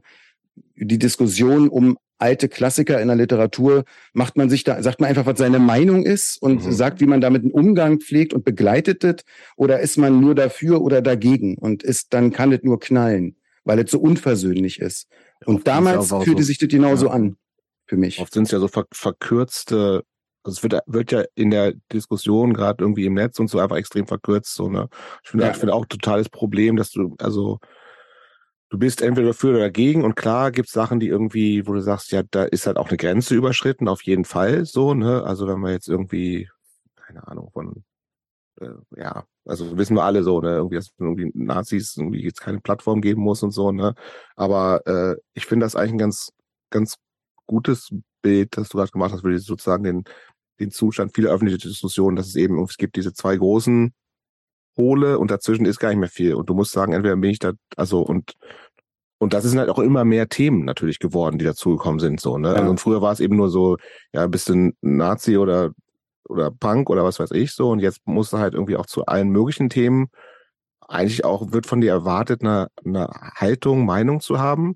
die 0.76 1.00
Diskussion 1.00 1.70
um 1.70 1.98
alte 2.22 2.48
Klassiker 2.50 3.02
in 3.02 3.08
der 3.08 3.18
Literatur, 3.18 3.84
macht 4.14 4.38
man 4.38 4.50
sich 4.50 4.64
da, 4.64 4.82
sagt 4.84 5.02
man 5.02 5.10
einfach, 5.10 5.26
was 5.26 5.38
seine 5.38 5.60
Meinung 5.60 6.06
ist 6.06 6.42
und 6.42 6.66
mhm. 6.66 6.72
sagt, 6.72 7.02
wie 7.02 7.06
man 7.06 7.22
damit 7.22 7.44
einen 7.44 7.52
Umgang 7.52 8.00
pflegt 8.00 8.34
und 8.34 8.46
begleitet 8.46 9.04
es, 9.04 9.24
oder 9.58 9.80
ist 9.80 9.98
man 9.98 10.20
nur 10.20 10.36
dafür 10.36 10.82
oder 10.82 11.02
dagegen 11.02 11.58
und 11.58 11.84
ist, 11.84 12.14
dann 12.14 12.32
kann 12.32 12.52
es 12.52 12.64
nur 12.64 12.80
knallen, 12.80 13.36
weil 13.64 13.80
es 13.80 13.92
so 13.92 14.00
unversöhnlich 14.00 14.80
ist. 14.80 15.08
Und 15.46 15.68
damals 15.68 16.10
fühlte 16.10 16.44
so, 16.44 16.48
sich 16.48 16.60
das 16.60 16.70
genauso 16.70 17.08
ja. 17.08 17.14
an 17.14 17.38
für 17.88 17.98
mich. 17.98 18.20
Oft 18.20 18.34
sind 18.34 18.44
es 18.44 18.52
ja 18.52 18.60
so 18.60 18.68
ver 18.68 18.86
verkürzte, 18.92 20.04
also 20.44 20.58
es 20.58 20.64
wird, 20.64 20.82
wird 20.88 21.12
ja 21.12 21.24
in 21.36 21.52
der 21.52 21.74
Diskussion 21.92 22.54
gerade 22.54 22.84
irgendwie 22.84 23.06
im 23.06 23.14
Netz 23.14 23.40
und 23.40 23.50
so 23.50 23.60
einfach 23.60 23.78
extrem 23.78 24.08
verkürzt. 24.08 24.56
So, 24.56 24.70
ne? 24.70 24.90
Ich 25.24 25.30
finde 25.30 25.46
ja. 25.46 25.52
ich 25.52 25.58
find 25.58 25.72
auch 25.72 25.86
totales 25.86 26.30
Problem, 26.30 26.78
dass 26.78 26.92
du, 26.92 27.16
also 27.20 27.60
du 28.72 28.78
bist 28.80 29.02
entweder 29.02 29.28
dafür 29.28 29.52
oder 29.52 29.60
dagegen 29.60 30.04
und 30.04 30.16
klar 30.16 30.52
gibt's 30.52 30.72
Sachen, 30.72 31.00
die 31.00 31.08
irgendwie, 31.08 31.68
wo 31.68 31.74
du 31.74 31.82
sagst, 31.82 32.12
ja, 32.12 32.24
da 32.24 32.44
ist 32.46 32.68
halt 32.68 32.78
auch 32.78 32.88
eine 32.88 32.98
Grenze 32.98 33.36
überschritten, 33.36 33.88
auf 33.88 34.02
jeden 34.04 34.26
Fall 34.26 34.66
so, 34.66 34.94
ne? 34.94 35.24
Also 35.24 35.48
wenn 35.48 35.60
man 35.60 35.74
jetzt 35.74 35.90
irgendwie, 35.90 36.50
keine 36.96 37.28
Ahnung, 37.28 37.52
von 37.54 37.84
äh, 38.62 38.70
ja, 38.98 39.26
also 39.46 39.78
wissen 39.78 39.96
wir 39.96 40.04
alle 40.04 40.24
so, 40.24 40.42
ne, 40.42 40.52
irgendwie, 40.56 40.76
dass 40.76 40.92
irgendwie 40.98 41.32
Nazis 41.34 41.98
irgendwie 41.98 42.24
jetzt 42.24 42.42
keine 42.42 42.62
Plattform 42.62 43.02
geben 43.02 43.22
muss 43.22 43.44
und 43.44 43.52
so, 43.52 43.72
ne. 43.72 43.94
Aber 44.36 44.86
äh, 44.88 45.18
ich 45.34 45.46
finde 45.46 45.66
das 45.66 45.76
eigentlich 45.76 45.94
ein 45.94 45.98
ganz, 46.00 46.32
ganz 46.70 46.96
gutes 47.48 47.90
Bild, 48.22 48.58
das 48.58 48.70
du 48.70 48.78
gerade 48.78 48.92
gemacht 48.92 49.14
hast, 49.14 49.22
für 49.22 49.40
sozusagen 49.40 49.84
den, 49.84 50.04
den 50.60 50.72
Zustand 50.72 51.14
vieler 51.16 51.32
öffentlicher 51.32 51.68
Diskussionen, 51.68 52.16
dass 52.16 52.28
es 52.28 52.36
eben, 52.36 52.62
es 52.64 52.78
gibt 52.78 52.96
diese 52.96 53.14
zwei 53.14 53.36
großen 53.36 53.94
Pole 54.76 55.20
und 55.20 55.32
dazwischen 55.32 55.66
ist 55.66 55.80
gar 55.80 55.90
nicht 55.90 56.00
mehr 56.00 56.10
viel. 56.10 56.34
Und 56.36 56.50
du 56.50 56.54
musst 56.54 56.72
sagen, 56.72 56.94
entweder 56.94 57.16
bin 57.18 57.32
ich 57.32 57.40
da, 57.40 57.54
also 57.76 58.02
und 58.02 58.34
und 59.22 59.34
das 59.34 59.44
sind 59.44 59.60
halt 59.60 59.70
auch 59.70 59.78
immer 59.78 60.04
mehr 60.04 60.30
Themen 60.30 60.66
natürlich 60.66 60.98
geworden, 60.98 61.38
die 61.38 61.46
dazugekommen 61.46 62.00
sind. 62.00 62.20
So, 62.20 62.40
ne? 62.40 62.50
Ja. 62.50 62.56
Also, 62.56 62.72
und 62.72 62.80
früher 62.80 63.04
war 63.04 63.12
es 63.12 63.20
eben 63.20 63.36
nur 63.36 63.50
so, 63.50 63.78
ja, 64.14 64.26
bist 64.26 64.50
du 64.50 64.54
ein 64.54 64.74
Nazi 64.82 65.38
oder 65.38 65.72
oder 66.28 66.50
Punk 66.50 66.90
oder 66.90 67.04
was 67.04 67.20
weiß 67.20 67.30
ich 67.32 67.54
so. 67.54 67.70
Und 67.70 67.82
jetzt 67.82 68.02
musst 68.06 68.34
du 68.34 68.40
halt 68.40 68.56
irgendwie 68.56 68.78
auch 68.78 68.88
zu 68.88 69.06
allen 69.06 69.30
möglichen 69.30 69.70
Themen 69.70 70.08
eigentlich 70.88 71.24
auch 71.24 71.52
wird 71.52 71.68
von 71.68 71.82
dir 71.82 71.92
erwartet, 71.92 72.42
eine, 72.42 72.70
eine 72.84 73.08
Haltung, 73.36 73.86
Meinung 73.86 74.22
zu 74.22 74.40
haben 74.40 74.76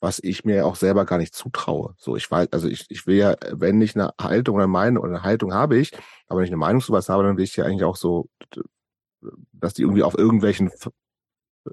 was 0.00 0.20
ich 0.22 0.44
mir 0.44 0.64
auch 0.64 0.76
selber 0.76 1.04
gar 1.04 1.18
nicht 1.18 1.34
zutraue. 1.34 1.94
So, 1.98 2.14
ich 2.14 2.30
weiß, 2.30 2.52
also 2.52 2.68
ich, 2.68 2.86
ich 2.88 3.08
will 3.08 3.16
ja, 3.16 3.34
wenn 3.50 3.82
ich 3.82 3.96
eine 3.96 4.12
Haltung 4.20 4.54
oder 4.54 4.64
eine 4.64 4.72
Meinung 4.72 5.02
oder 5.02 5.14
eine 5.14 5.22
Haltung 5.24 5.52
habe 5.52 5.76
ich, 5.76 5.92
aber 6.28 6.38
wenn 6.38 6.44
ich 6.44 6.50
eine 6.50 6.56
Meinung 6.56 6.80
zu 6.80 6.92
was 6.92 7.08
habe, 7.08 7.24
dann 7.24 7.36
will 7.36 7.42
ich 7.42 7.56
ja 7.56 7.64
eigentlich 7.64 7.82
auch 7.82 7.96
so, 7.96 8.28
dass 9.52 9.74
die 9.74 9.82
irgendwie 9.82 10.04
auf 10.04 10.16
irgendwelchen 10.16 10.70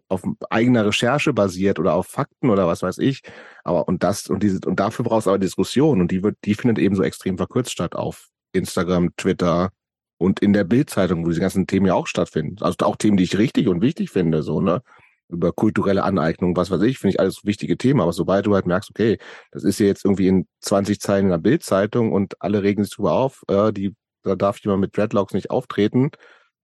auf 0.09 0.23
eigener 0.49 0.85
Recherche 0.85 1.33
basiert 1.33 1.79
oder 1.79 1.93
auf 1.93 2.07
Fakten 2.07 2.49
oder 2.49 2.67
was 2.67 2.81
weiß 2.81 2.97
ich. 2.99 3.21
Aber 3.63 3.87
und 3.87 4.03
das 4.03 4.27
und 4.27 4.43
diese 4.43 4.59
und 4.65 4.79
dafür 4.79 5.05
brauchst 5.05 5.27
du 5.27 5.31
aber 5.31 5.39
Diskussion 5.39 6.01
und 6.01 6.11
die 6.11 6.23
wird, 6.23 6.37
die 6.45 6.55
findet 6.55 6.79
eben 6.79 6.95
so 6.95 7.03
extrem 7.03 7.37
verkürzt 7.37 7.71
statt 7.71 7.95
auf 7.95 8.29
Instagram, 8.53 9.15
Twitter 9.17 9.71
und 10.17 10.39
in 10.39 10.53
der 10.53 10.63
Bildzeitung, 10.63 11.25
wo 11.25 11.29
diese 11.29 11.41
ganzen 11.41 11.67
Themen 11.67 11.87
ja 11.87 11.93
auch 11.93 12.07
stattfinden. 12.07 12.57
Also 12.61 12.77
auch 12.81 12.95
Themen, 12.95 13.17
die 13.17 13.23
ich 13.23 13.37
richtig 13.37 13.67
und 13.67 13.81
wichtig 13.81 14.09
finde, 14.11 14.43
so 14.43 14.61
ne 14.61 14.81
über 15.29 15.51
kulturelle 15.51 16.03
Aneignung, 16.03 16.55
was 16.55 16.71
weiß 16.71 16.81
ich, 16.83 16.99
finde 16.99 17.13
ich 17.15 17.19
alles 17.19 17.45
wichtige 17.45 17.77
Themen. 17.77 18.01
Aber 18.01 18.13
sobald 18.13 18.45
du 18.45 18.53
halt 18.53 18.67
merkst, 18.67 18.89
okay, 18.91 19.17
das 19.51 19.63
ist 19.63 19.79
ja 19.79 19.87
jetzt 19.87 20.05
irgendwie 20.05 20.27
in 20.27 20.47
20 20.61 20.99
Zeilen 20.99 21.25
in 21.25 21.31
der 21.31 21.37
Bildzeitung 21.39 22.11
und 22.11 22.41
alle 22.41 22.63
regen 22.63 22.83
sich 22.83 22.93
drüber 22.93 23.13
auf, 23.13 23.43
äh, 23.47 23.73
die, 23.73 23.95
da 24.23 24.35
darf 24.35 24.59
jemand 24.59 24.81
mit 24.81 24.95
Dreadlocks 24.95 25.33
nicht 25.33 25.49
auftreten, 25.49 26.11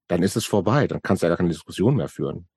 dann 0.08 0.24
ist 0.24 0.36
es 0.36 0.46
vorbei. 0.46 0.88
Dann 0.88 1.02
kannst 1.02 1.24
du 1.24 1.26
ja 1.26 1.30
gar 1.30 1.38
keine 1.38 1.50
Diskussion 1.50 1.96
mehr 1.96 2.10
führen. 2.10 2.48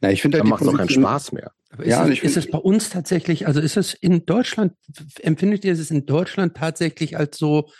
Na, 0.00 0.10
ich 0.10 0.22
finde, 0.22 0.38
halt 0.38 0.44
dann 0.44 0.50
macht 0.50 0.62
es 0.62 0.68
auch 0.68 0.76
keinen 0.76 0.88
Spaß 0.88 1.32
mehr. 1.32 1.52
Aber 1.70 1.84
ist, 1.84 1.90
ja, 1.90 2.06
es, 2.06 2.18
ist 2.20 2.36
es 2.36 2.50
bei 2.50 2.58
uns 2.58 2.90
tatsächlich, 2.90 3.46
also 3.46 3.60
ist 3.60 3.76
es 3.76 3.94
in 3.94 4.26
Deutschland, 4.26 4.74
empfindet 5.20 5.64
ihr 5.64 5.72
es 5.72 5.90
in 5.90 6.06
Deutschland 6.06 6.56
tatsächlich 6.56 7.16
als 7.16 7.38
so, 7.38 7.70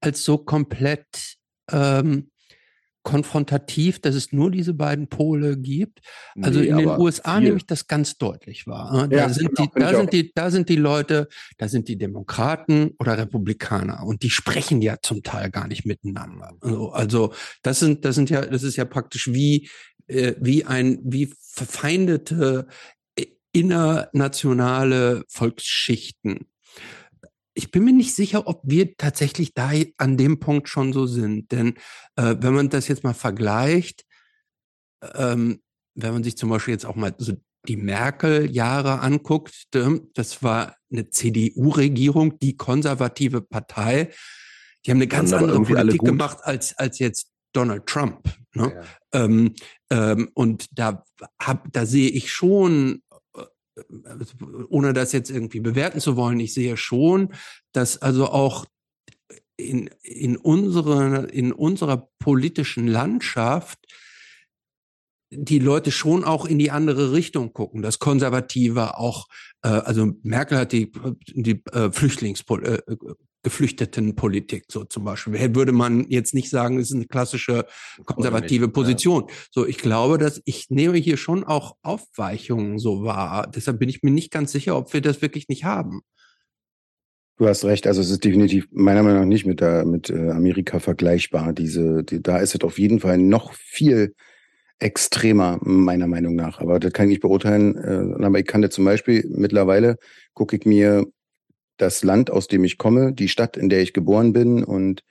als 0.00 0.24
so 0.24 0.38
komplett 0.38 1.36
ähm, 1.70 2.32
konfrontativ, 3.02 4.00
dass 4.00 4.14
es 4.14 4.32
nur 4.32 4.50
diese 4.50 4.74
beiden 4.74 5.08
Pole 5.08 5.56
gibt. 5.56 6.00
Also 6.40 6.60
nee, 6.60 6.66
in 6.66 6.76
den 6.78 6.88
USA 6.88 7.34
viel. 7.34 7.44
nehme 7.44 7.56
ich 7.56 7.66
das 7.66 7.86
ganz 7.86 8.16
deutlich 8.16 8.66
wahr. 8.66 9.08
Da, 9.08 9.16
ja, 9.16 9.28
sind, 9.28 9.54
genau, 9.56 9.68
die, 9.74 9.80
da, 9.80 9.94
sind 9.96 10.12
die, 10.12 10.32
da 10.34 10.50
sind 10.50 10.68
die 10.68 10.76
Leute, 10.76 11.28
da 11.58 11.68
sind 11.68 11.88
die 11.88 11.98
Demokraten 11.98 12.92
oder 12.98 13.18
Republikaner 13.18 14.04
und 14.04 14.22
die 14.22 14.30
sprechen 14.30 14.82
ja 14.82 14.96
zum 15.02 15.22
Teil 15.22 15.50
gar 15.50 15.66
nicht 15.66 15.84
miteinander. 15.84 16.52
Also, 16.60 16.90
also 16.92 17.34
das 17.62 17.80
sind, 17.80 18.04
das 18.04 18.14
sind 18.14 18.30
ja, 18.30 18.42
das 18.46 18.62
ist 18.62 18.76
ja 18.76 18.84
praktisch 18.84 19.32
wie, 19.32 19.68
äh, 20.06 20.34
wie 20.40 20.64
ein, 20.64 20.98
wie 21.02 21.32
verfeindete 21.40 22.66
äh, 23.16 23.26
innernationale 23.52 25.24
Volksschichten. 25.28 26.46
Ich 27.54 27.70
bin 27.70 27.84
mir 27.84 27.92
nicht 27.92 28.14
sicher, 28.14 28.46
ob 28.46 28.62
wir 28.64 28.96
tatsächlich 28.96 29.52
da 29.52 29.72
an 29.98 30.16
dem 30.16 30.40
Punkt 30.40 30.68
schon 30.68 30.92
so 30.92 31.06
sind. 31.06 31.52
Denn 31.52 31.74
äh, 32.16 32.36
wenn 32.38 32.54
man 32.54 32.70
das 32.70 32.88
jetzt 32.88 33.04
mal 33.04 33.14
vergleicht, 33.14 34.04
ähm, 35.14 35.60
wenn 35.94 36.14
man 36.14 36.24
sich 36.24 36.36
zum 36.38 36.48
Beispiel 36.48 36.72
jetzt 36.72 36.86
auch 36.86 36.96
mal 36.96 37.14
so 37.18 37.34
die 37.68 37.76
Merkel-Jahre 37.76 39.00
anguckt, 39.00 39.68
das 39.70 40.42
war 40.42 40.76
eine 40.90 41.10
CDU-Regierung, 41.10 42.38
die 42.38 42.56
konservative 42.56 43.40
Partei, 43.40 44.10
die 44.84 44.90
haben 44.90 44.98
eine 44.98 45.06
ganz 45.06 45.32
andere 45.32 45.62
Politik 45.62 46.00
gemacht 46.00 46.38
als, 46.42 46.76
als 46.76 46.98
jetzt 46.98 47.31
Donald 47.52 47.86
Trump. 47.86 48.22
Ne? 48.54 48.72
Ja. 48.74 49.24
Ähm, 49.24 49.54
ähm, 49.90 50.30
und 50.34 50.66
da, 50.78 51.04
hab, 51.40 51.72
da 51.72 51.86
sehe 51.86 52.10
ich 52.10 52.32
schon 52.32 53.02
ohne 54.68 54.92
das 54.92 55.12
jetzt 55.12 55.30
irgendwie 55.30 55.60
bewerten 55.60 56.00
zu 56.00 56.16
wollen, 56.16 56.40
ich 56.40 56.54
sehe 56.54 56.76
schon, 56.76 57.32
dass 57.72 58.00
also 58.00 58.28
auch 58.28 58.66
in, 59.56 59.90
in, 60.02 60.36
unsere, 60.36 61.26
in 61.26 61.52
unserer 61.52 62.08
politischen 62.18 62.86
Landschaft 62.86 63.78
die 65.30 65.58
Leute 65.58 65.90
schon 65.90 66.24
auch 66.24 66.44
in 66.44 66.58
die 66.58 66.70
andere 66.70 67.12
Richtung 67.12 67.54
gucken. 67.54 67.80
Das 67.80 67.98
Konservative 67.98 68.98
auch, 68.98 69.28
äh, 69.62 69.68
also 69.68 70.12
Merkel 70.22 70.58
hat 70.58 70.72
die, 70.72 70.92
die 71.28 71.62
äh, 71.72 71.90
Flüchtlingspolitik, 71.90 72.86
äh, 72.86 72.96
Geflüchtetenpolitik, 73.42 74.64
so 74.68 74.84
zum 74.84 75.04
Beispiel. 75.04 75.54
Würde 75.54 75.72
man 75.72 76.06
jetzt 76.08 76.34
nicht 76.34 76.48
sagen, 76.48 76.78
es 76.78 76.90
ist 76.90 76.96
eine 76.96 77.06
klassische 77.06 77.66
konservative 78.04 78.66
nicht, 78.66 78.74
Position. 78.74 79.24
Ja. 79.28 79.34
So, 79.50 79.66
ich 79.66 79.78
glaube, 79.78 80.18
dass 80.18 80.40
ich 80.44 80.70
nehme 80.70 80.98
hier 80.98 81.16
schon 81.16 81.44
auch 81.44 81.76
Aufweichungen 81.82 82.78
so 82.78 83.02
wahr. 83.02 83.50
Deshalb 83.52 83.78
bin 83.78 83.88
ich 83.88 84.02
mir 84.02 84.10
nicht 84.10 84.30
ganz 84.30 84.52
sicher, 84.52 84.76
ob 84.76 84.92
wir 84.92 85.00
das 85.00 85.22
wirklich 85.22 85.48
nicht 85.48 85.64
haben. 85.64 86.02
Du 87.38 87.48
hast 87.48 87.64
recht, 87.64 87.86
also 87.86 88.00
es 88.00 88.10
ist 88.10 88.24
definitiv 88.24 88.68
meiner 88.70 89.02
Meinung 89.02 89.20
nach 89.20 89.26
nicht 89.26 89.46
mit, 89.46 89.60
der, 89.60 89.84
mit 89.84 90.10
äh, 90.10 90.30
Amerika 90.30 90.78
vergleichbar. 90.78 91.52
Diese, 91.52 92.04
die, 92.04 92.22
da 92.22 92.38
ist 92.38 92.54
es 92.54 92.60
auf 92.60 92.78
jeden 92.78 93.00
Fall 93.00 93.18
noch 93.18 93.54
viel 93.54 94.14
extremer, 94.78 95.58
meiner 95.62 96.06
Meinung 96.06 96.36
nach. 96.36 96.60
Aber 96.60 96.78
das 96.78 96.92
kann 96.92 97.06
ich 97.06 97.14
nicht 97.14 97.22
beurteilen. 97.22 97.76
Äh, 97.76 98.24
aber 98.24 98.38
ich 98.38 98.46
kann 98.46 98.62
dir 98.62 98.70
zum 98.70 98.84
Beispiel 98.84 99.24
mittlerweile 99.28 99.96
gucke 100.34 100.56
ich 100.56 100.66
mir 100.66 101.06
das 101.76 102.02
Land, 102.04 102.30
aus 102.30 102.48
dem 102.48 102.64
ich 102.64 102.78
komme, 102.78 103.12
die 103.12 103.28
Stadt, 103.28 103.56
in 103.56 103.68
der 103.68 103.80
ich 103.80 103.92
geboren 103.92 104.32
bin 104.32 104.64
und 104.64 105.02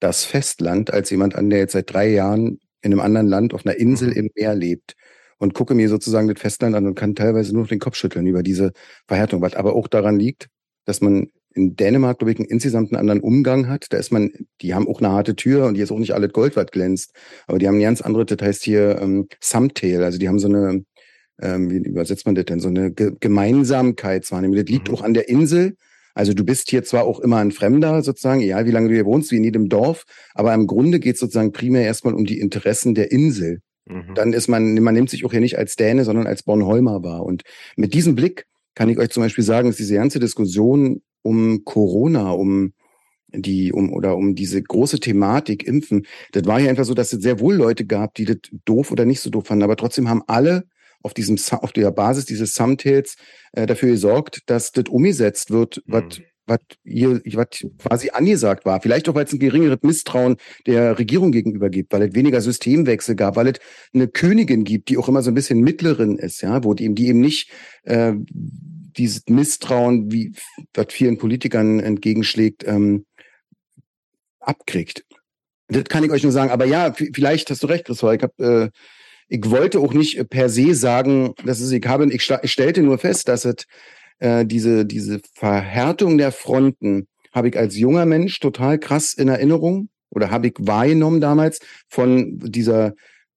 das 0.00 0.24
Festland 0.24 0.92
als 0.92 1.10
jemand 1.10 1.34
an, 1.34 1.50
der 1.50 1.58
jetzt 1.60 1.72
seit 1.72 1.92
drei 1.92 2.08
Jahren 2.08 2.60
in 2.82 2.92
einem 2.92 3.00
anderen 3.00 3.26
Land 3.26 3.54
auf 3.54 3.66
einer 3.66 3.76
Insel 3.76 4.10
mhm. 4.10 4.16
im 4.16 4.30
Meer 4.34 4.54
lebt 4.54 4.94
und 5.38 5.54
gucke 5.54 5.74
mir 5.74 5.88
sozusagen 5.88 6.28
das 6.28 6.40
Festland 6.40 6.74
an 6.74 6.86
und 6.86 6.94
kann 6.94 7.14
teilweise 7.14 7.52
nur 7.52 7.66
den 7.66 7.78
Kopf 7.78 7.96
schütteln 7.96 8.26
über 8.26 8.42
diese 8.42 8.72
Verhärtung, 9.06 9.40
was 9.40 9.54
aber 9.54 9.74
auch 9.74 9.88
daran 9.88 10.18
liegt, 10.18 10.48
dass 10.84 11.00
man 11.00 11.28
in 11.54 11.76
Dänemark, 11.76 12.18
glaube 12.18 12.32
ich, 12.32 12.38
einen 12.38 12.48
insgesamt 12.48 12.92
einen 12.92 13.00
anderen 13.00 13.20
Umgang 13.20 13.68
hat. 13.68 13.86
Da 13.90 13.98
ist 13.98 14.12
man, 14.12 14.30
die 14.60 14.74
haben 14.74 14.86
auch 14.86 15.00
eine 15.00 15.10
harte 15.10 15.34
Tür 15.34 15.66
und 15.66 15.74
die 15.74 15.80
ist 15.80 15.90
auch 15.90 15.98
nicht 15.98 16.14
alles 16.14 16.32
Gold, 16.32 16.56
was 16.56 16.66
glänzt. 16.66 17.12
Aber 17.46 17.58
die 17.58 17.66
haben 17.66 17.74
eine 17.74 17.84
ganz 17.84 18.00
andere, 18.00 18.24
das 18.24 18.38
heißt 18.40 18.62
hier 18.62 19.00
ähm, 19.00 19.28
Sumtail, 19.40 20.02
also 20.04 20.18
die 20.18 20.28
haben 20.28 20.38
so 20.38 20.48
eine, 20.48 20.84
ähm, 21.40 21.70
wie 21.70 21.78
übersetzt 21.78 22.26
man 22.26 22.34
das 22.34 22.44
denn, 22.44 22.60
so 22.60 22.68
eine 22.68 22.92
Ge 22.92 23.12
Gemeinsamkeitswahrnehmung. 23.18 24.56
Das 24.56 24.66
liegt 24.66 24.88
mhm. 24.88 24.94
auch 24.94 25.02
an 25.02 25.14
der 25.14 25.28
Insel, 25.28 25.76
also 26.18 26.34
du 26.34 26.44
bist 26.44 26.68
hier 26.68 26.82
zwar 26.82 27.04
auch 27.04 27.20
immer 27.20 27.36
ein 27.36 27.52
Fremder 27.52 28.02
sozusagen, 28.02 28.40
egal 28.40 28.66
wie 28.66 28.72
lange 28.72 28.88
du 28.88 28.94
hier 28.94 29.06
wohnst, 29.06 29.30
wie 29.30 29.36
in 29.36 29.44
jedem 29.44 29.68
Dorf, 29.68 30.02
aber 30.34 30.52
im 30.52 30.66
Grunde 30.66 30.98
geht 30.98 31.14
es 31.14 31.20
sozusagen 31.20 31.52
primär 31.52 31.84
erstmal 31.84 32.12
um 32.12 32.24
die 32.24 32.40
Interessen 32.40 32.96
der 32.96 33.12
Insel. 33.12 33.60
Mhm. 33.86 34.16
Dann 34.16 34.32
ist 34.32 34.48
man, 34.48 34.74
man 34.82 34.94
nimmt 34.94 35.10
sich 35.10 35.24
auch 35.24 35.30
hier 35.30 35.40
nicht 35.40 35.58
als 35.58 35.76
Däne, 35.76 36.04
sondern 36.04 36.26
als 36.26 36.42
Bornholmer 36.42 37.04
wahr. 37.04 37.24
Und 37.24 37.44
mit 37.76 37.94
diesem 37.94 38.16
Blick 38.16 38.46
kann 38.74 38.88
ich 38.88 38.98
euch 38.98 39.10
zum 39.10 39.22
Beispiel 39.22 39.44
sagen, 39.44 39.68
dass 39.68 39.76
diese 39.76 39.94
ganze 39.94 40.18
Diskussion 40.18 41.02
um 41.22 41.62
Corona, 41.64 42.32
um 42.32 42.72
die 43.28 43.72
um 43.72 43.92
oder 43.92 44.16
um 44.16 44.34
diese 44.34 44.60
große 44.60 44.98
Thematik 44.98 45.68
Impfen, 45.68 46.04
das 46.32 46.46
war 46.46 46.58
ja 46.58 46.68
einfach 46.68 46.84
so, 46.84 46.94
dass 46.94 47.12
es 47.12 47.22
sehr 47.22 47.38
wohl 47.38 47.54
Leute 47.54 47.86
gab, 47.86 48.14
die 48.14 48.24
das 48.24 48.38
doof 48.64 48.90
oder 48.90 49.04
nicht 49.04 49.20
so 49.20 49.30
doof 49.30 49.46
fanden, 49.46 49.62
aber 49.62 49.76
trotzdem 49.76 50.08
haben 50.08 50.24
alle 50.26 50.64
auf 51.02 51.14
diesem 51.14 51.38
auf 51.52 51.72
der 51.72 51.90
Basis 51.90 52.24
dieses 52.24 52.54
Sumtails 52.54 53.16
äh, 53.52 53.66
dafür 53.66 53.90
gesorgt, 53.90 54.42
dass 54.46 54.72
das 54.72 54.84
umgesetzt 54.88 55.50
wird, 55.50 55.82
was 55.86 56.18
mhm. 56.18 56.24
was 56.46 56.58
hier 56.84 57.20
was 57.34 57.48
quasi 57.78 58.10
angesagt 58.10 58.64
war. 58.64 58.80
Vielleicht 58.80 59.08
auch, 59.08 59.14
weil 59.14 59.24
es 59.24 59.32
ein 59.32 59.38
geringeres 59.38 59.78
Misstrauen 59.82 60.36
der 60.66 60.98
Regierung 60.98 61.32
gegenüber 61.32 61.70
gibt, 61.70 61.92
weil 61.92 62.02
es 62.02 62.14
weniger 62.14 62.40
Systemwechsel 62.40 63.14
gab, 63.14 63.36
weil 63.36 63.48
es 63.48 63.60
eine 63.94 64.08
Königin 64.08 64.64
gibt, 64.64 64.88
die 64.88 64.98
auch 64.98 65.08
immer 65.08 65.22
so 65.22 65.30
ein 65.30 65.34
bisschen 65.34 65.60
Mittlerin 65.60 66.18
ist, 66.18 66.42
ja, 66.42 66.64
wo 66.64 66.74
die 66.74 66.84
eben, 66.84 66.94
die 66.94 67.08
eben 67.08 67.20
nicht 67.20 67.50
äh, 67.84 68.14
dieses 68.98 69.22
Misstrauen, 69.28 70.10
wie 70.10 70.32
was 70.74 70.86
vielen 70.90 71.18
Politikern 71.18 71.80
entgegenschlägt, 71.80 72.66
ähm, 72.66 73.06
abkriegt. 74.40 75.04
Das 75.68 75.84
kann 75.84 76.02
ich 76.02 76.10
euch 76.10 76.22
nur 76.22 76.32
sagen. 76.32 76.50
Aber 76.50 76.64
ja, 76.64 76.92
vielleicht 76.92 77.50
hast 77.50 77.62
du 77.62 77.66
recht, 77.66 77.84
Christoph. 77.84 78.14
Ich 78.14 78.22
habe 78.22 78.72
äh, 78.72 78.78
ich 79.28 79.50
wollte 79.50 79.80
auch 79.80 79.92
nicht 79.92 80.28
per 80.30 80.48
se 80.48 80.74
sagen, 80.74 81.34
dass 81.44 81.60
es 81.60 81.70
ich 81.70 81.86
habe, 81.86 82.06
ich, 82.12 82.30
ich 82.42 82.52
stellte 82.52 82.82
nur 82.82 82.98
fest, 82.98 83.28
dass 83.28 83.44
es 83.44 83.66
äh, 84.18 84.44
diese, 84.44 84.86
diese 84.86 85.20
Verhärtung 85.34 86.18
der 86.18 86.32
Fronten 86.32 87.06
habe 87.32 87.48
ich 87.48 87.58
als 87.58 87.76
junger 87.76 88.06
Mensch 88.06 88.40
total 88.40 88.78
krass 88.78 89.14
in 89.14 89.28
Erinnerung 89.28 89.90
oder 90.10 90.30
habe 90.30 90.48
ich 90.48 90.54
wahrgenommen 90.58 91.20
damals 91.20 91.60
von 91.88 92.38
dieser, 92.38 92.94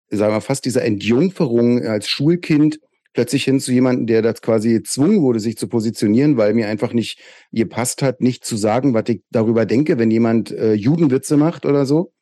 sagen 0.09 0.33
wir 0.33 0.41
fast 0.41 0.65
dieser 0.65 0.83
Entjungferung 0.83 1.85
als 1.85 2.07
Schulkind 2.07 2.79
plötzlich 3.13 3.43
hin 3.43 3.59
zu 3.59 3.73
jemandem, 3.73 4.07
der 4.07 4.21
das 4.21 4.41
quasi 4.41 4.71
gezwungen 4.71 5.21
wurde, 5.21 5.41
sich 5.41 5.57
zu 5.57 5.67
positionieren, 5.67 6.37
weil 6.37 6.53
mir 6.53 6.69
einfach 6.69 6.93
nicht 6.93 7.19
gepasst 7.51 8.01
hat, 8.01 8.21
nicht 8.21 8.45
zu 8.45 8.55
sagen, 8.55 8.93
was 8.93 9.03
ich 9.07 9.21
darüber 9.31 9.65
denke, 9.65 9.97
wenn 9.97 10.09
jemand 10.09 10.51
äh, 10.51 10.73
Judenwitze 10.73 11.35
macht 11.35 11.65
oder 11.65 11.85
so. 11.85 12.13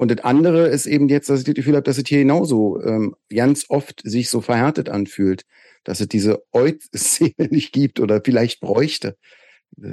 Und 0.00 0.10
das 0.10 0.24
andere 0.24 0.66
ist 0.68 0.86
eben 0.86 1.10
jetzt, 1.10 1.28
dass 1.28 1.40
ich 1.40 1.44
das 1.44 1.54
Gefühl 1.54 1.74
habe, 1.74 1.82
dass 1.82 1.98
es 1.98 2.08
hier 2.08 2.20
genauso 2.20 2.82
ähm, 2.82 3.14
ganz 3.28 3.66
oft 3.68 4.00
sich 4.02 4.30
so 4.30 4.40
verhärtet 4.40 4.88
anfühlt, 4.88 5.44
dass 5.84 6.00
es 6.00 6.08
diese 6.08 6.42
Eut-Szene 6.54 7.34
nicht 7.50 7.74
gibt 7.74 8.00
oder 8.00 8.22
vielleicht 8.24 8.62
bräuchte. 8.62 9.18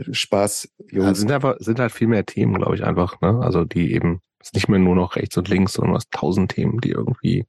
Spaß, 0.09 0.69
Jungs. 0.91 1.07
Ja, 1.07 1.13
sind 1.13 1.31
einfach, 1.33 1.57
sind 1.59 1.81
halt 1.81 1.91
viel 1.91 2.07
mehr 2.07 2.25
Themen, 2.25 2.53
glaube 2.53 2.75
ich, 2.75 2.85
einfach, 2.85 3.19
ne? 3.19 3.41
Also 3.41 3.65
die 3.65 3.93
eben, 3.93 4.21
es 4.39 4.47
ist 4.47 4.53
nicht 4.53 4.69
mehr 4.69 4.79
nur 4.79 4.95
noch 4.95 5.17
rechts 5.17 5.35
und 5.35 5.49
links, 5.49 5.73
sondern 5.73 5.95
hast 5.95 6.09
tausend 6.11 6.51
Themen, 6.51 6.79
die 6.79 6.91
irgendwie 6.91 7.45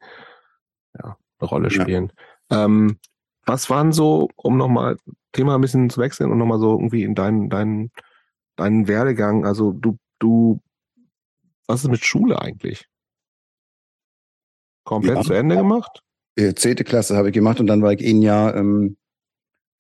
ja, 1.01 1.17
eine 1.39 1.49
Rolle 1.49 1.71
spielen. 1.71 2.13
Ja. 2.51 2.65
Ähm, 2.65 2.99
was 3.47 3.71
waren 3.71 3.93
so, 3.93 4.31
um 4.35 4.57
nochmal 4.57 4.97
Thema 5.31 5.55
ein 5.55 5.61
bisschen 5.61 5.91
zu 5.91 6.01
wechseln 6.01 6.33
und 6.33 6.39
nochmal 6.39 6.59
so 6.59 6.73
irgendwie 6.73 7.05
in 7.05 7.15
deinen, 7.15 7.51
deinen, 7.51 7.93
deinen 8.57 8.89
Werdegang, 8.89 9.47
also 9.47 9.71
du, 9.71 9.97
du 10.19 10.61
was 11.69 11.85
ist 11.85 11.91
mit 11.91 12.05
Schule 12.05 12.41
eigentlich? 12.41 12.87
Komplett 14.85 15.16
ja. 15.16 15.23
zu 15.23 15.35
Ende 15.35 15.57
gemacht? 15.57 16.03
Zehnte 16.55 16.85
Klasse 16.85 17.16
habe 17.16 17.29
ich 17.29 17.35
gemacht 17.35 17.61
und 17.61 17.66
dann 17.66 17.83
war 17.83 17.93
ich 17.93 18.05
ein 18.05 18.23
Jahr 18.23 18.57
ähm, 18.57 18.97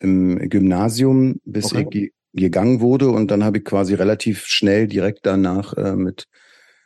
im 0.00 0.38
Gymnasium, 0.48 1.40
bis 1.44 1.72
okay. 1.72 1.88
ich 1.90 2.12
gegangen 2.32 2.80
wurde 2.80 3.08
und 3.08 3.30
dann 3.30 3.44
habe 3.44 3.58
ich 3.58 3.64
quasi 3.64 3.94
relativ 3.94 4.44
schnell 4.44 4.86
direkt 4.86 5.24
danach 5.24 5.72
äh, 5.74 5.96
mit 5.96 6.26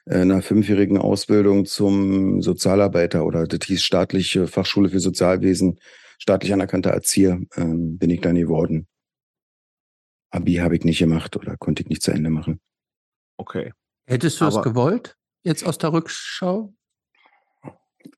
äh, 0.07 0.21
einer 0.21 0.43
fünfjährigen 0.43 0.99
Ausbildung 0.99 1.67
zum 1.67 2.43
Sozialarbeiter 2.43 3.25
oder 3.25 3.47
das 3.47 3.67
hieß 3.67 3.83
staatliche 3.83 4.47
Fachschule 4.47 4.89
für 4.89 5.01
Sozialwesen, 5.01 5.79
staatlich 6.19 6.53
anerkannter 6.53 6.91
Erzieher, 6.91 7.41
ähm, 7.57 7.99
bin 7.99 8.11
ich 8.11 8.21
dann 8.21 8.37
geworden. 8.37 8.87
Abi 10.31 10.55
habe 10.57 10.77
ich 10.77 10.85
nicht 10.85 11.01
gemacht 11.01 11.37
oder 11.37 11.57
konnte 11.57 11.83
ich 11.83 11.89
nicht 11.89 12.03
zu 12.03 12.13
Ende 12.13 12.31
machen. 12.31 12.61
Okay. 13.37 13.73
Hättest 14.07 14.41
du 14.41 14.47
es 14.47 14.55
Aber- 14.55 14.63
gewollt, 14.65 15.17
jetzt 15.43 15.65
aus 15.65 15.79
der 15.79 15.93
Rückschau? 15.93 16.73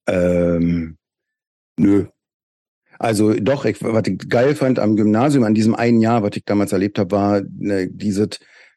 Ähm, 0.07 0.97
nö. 1.79 2.07
Also 2.99 3.35
doch, 3.35 3.65
ich, 3.65 3.83
was 3.83 4.07
ich 4.07 4.19
geil 4.29 4.55
fand 4.55 4.79
am 4.79 4.97
Gymnasium, 4.97 5.45
an 5.45 5.55
diesem 5.55 5.75
einen 5.75 6.01
Jahr, 6.01 6.23
was 6.23 6.37
ich 6.37 6.45
damals 6.45 6.73
erlebt 6.73 6.99
habe, 6.99 7.11
war 7.11 7.43
ne, 7.59 7.89
diese, 7.91 8.29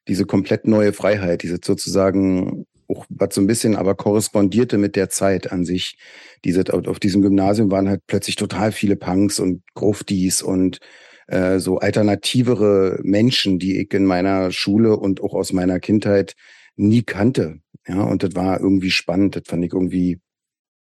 diese 0.08 0.26
komplett 0.26 0.68
neue 0.68 0.92
Freiheit, 0.92 1.44
diese 1.44 1.60
sozusagen 1.64 2.66
auch 2.90 3.06
was 3.10 3.36
so 3.36 3.42
ein 3.42 3.48
bisschen 3.48 3.76
aber 3.76 3.96
korrespondierte 3.96 4.78
mit 4.78 4.96
der 4.96 5.10
Zeit 5.10 5.52
an 5.52 5.66
sich. 5.66 5.98
Diese, 6.46 6.64
auf, 6.74 6.88
auf 6.88 7.00
diesem 7.00 7.22
Gymnasium 7.22 7.70
waren 7.70 7.90
halt 7.90 8.02
plötzlich 8.08 8.38
total 8.38 8.72
viele 8.72 8.96
Punks 8.96 9.40
und 9.40 9.62
Gruftis 9.76 10.42
und 10.42 10.80
äh, 11.28 11.60
so 11.60 11.80
alternativere 11.80 13.00
Menschen, 13.04 13.60
die 13.60 13.80
ich 13.82 13.94
in 13.94 14.06
meiner 14.06 14.52
Schule 14.52 14.96
und 14.98 15.22
auch 15.22 15.34
aus 15.34 15.52
meiner 15.52 15.80
Kindheit 15.80 16.34
nie 16.78 17.04
kannte. 17.04 17.60
Ja, 17.88 18.04
und 18.04 18.24
das 18.24 18.36
war 18.36 18.60
irgendwie 18.60 18.92
spannend, 18.92 19.36
das 19.36 19.44
fand 19.46 19.66
ich 19.66 19.74
irgendwie 19.74 20.20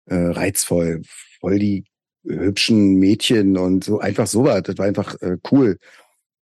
äh, 0.06 0.16
reizvoll, 0.16 1.02
voll 1.40 1.58
die 1.58 1.84
hübschen 2.24 2.94
Mädchen 2.94 3.56
und 3.58 3.84
so 3.84 4.00
einfach 4.00 4.26
sowas. 4.26 4.62
Das 4.64 4.78
war 4.78 4.86
einfach 4.86 5.20
äh, 5.22 5.36
cool. 5.50 5.78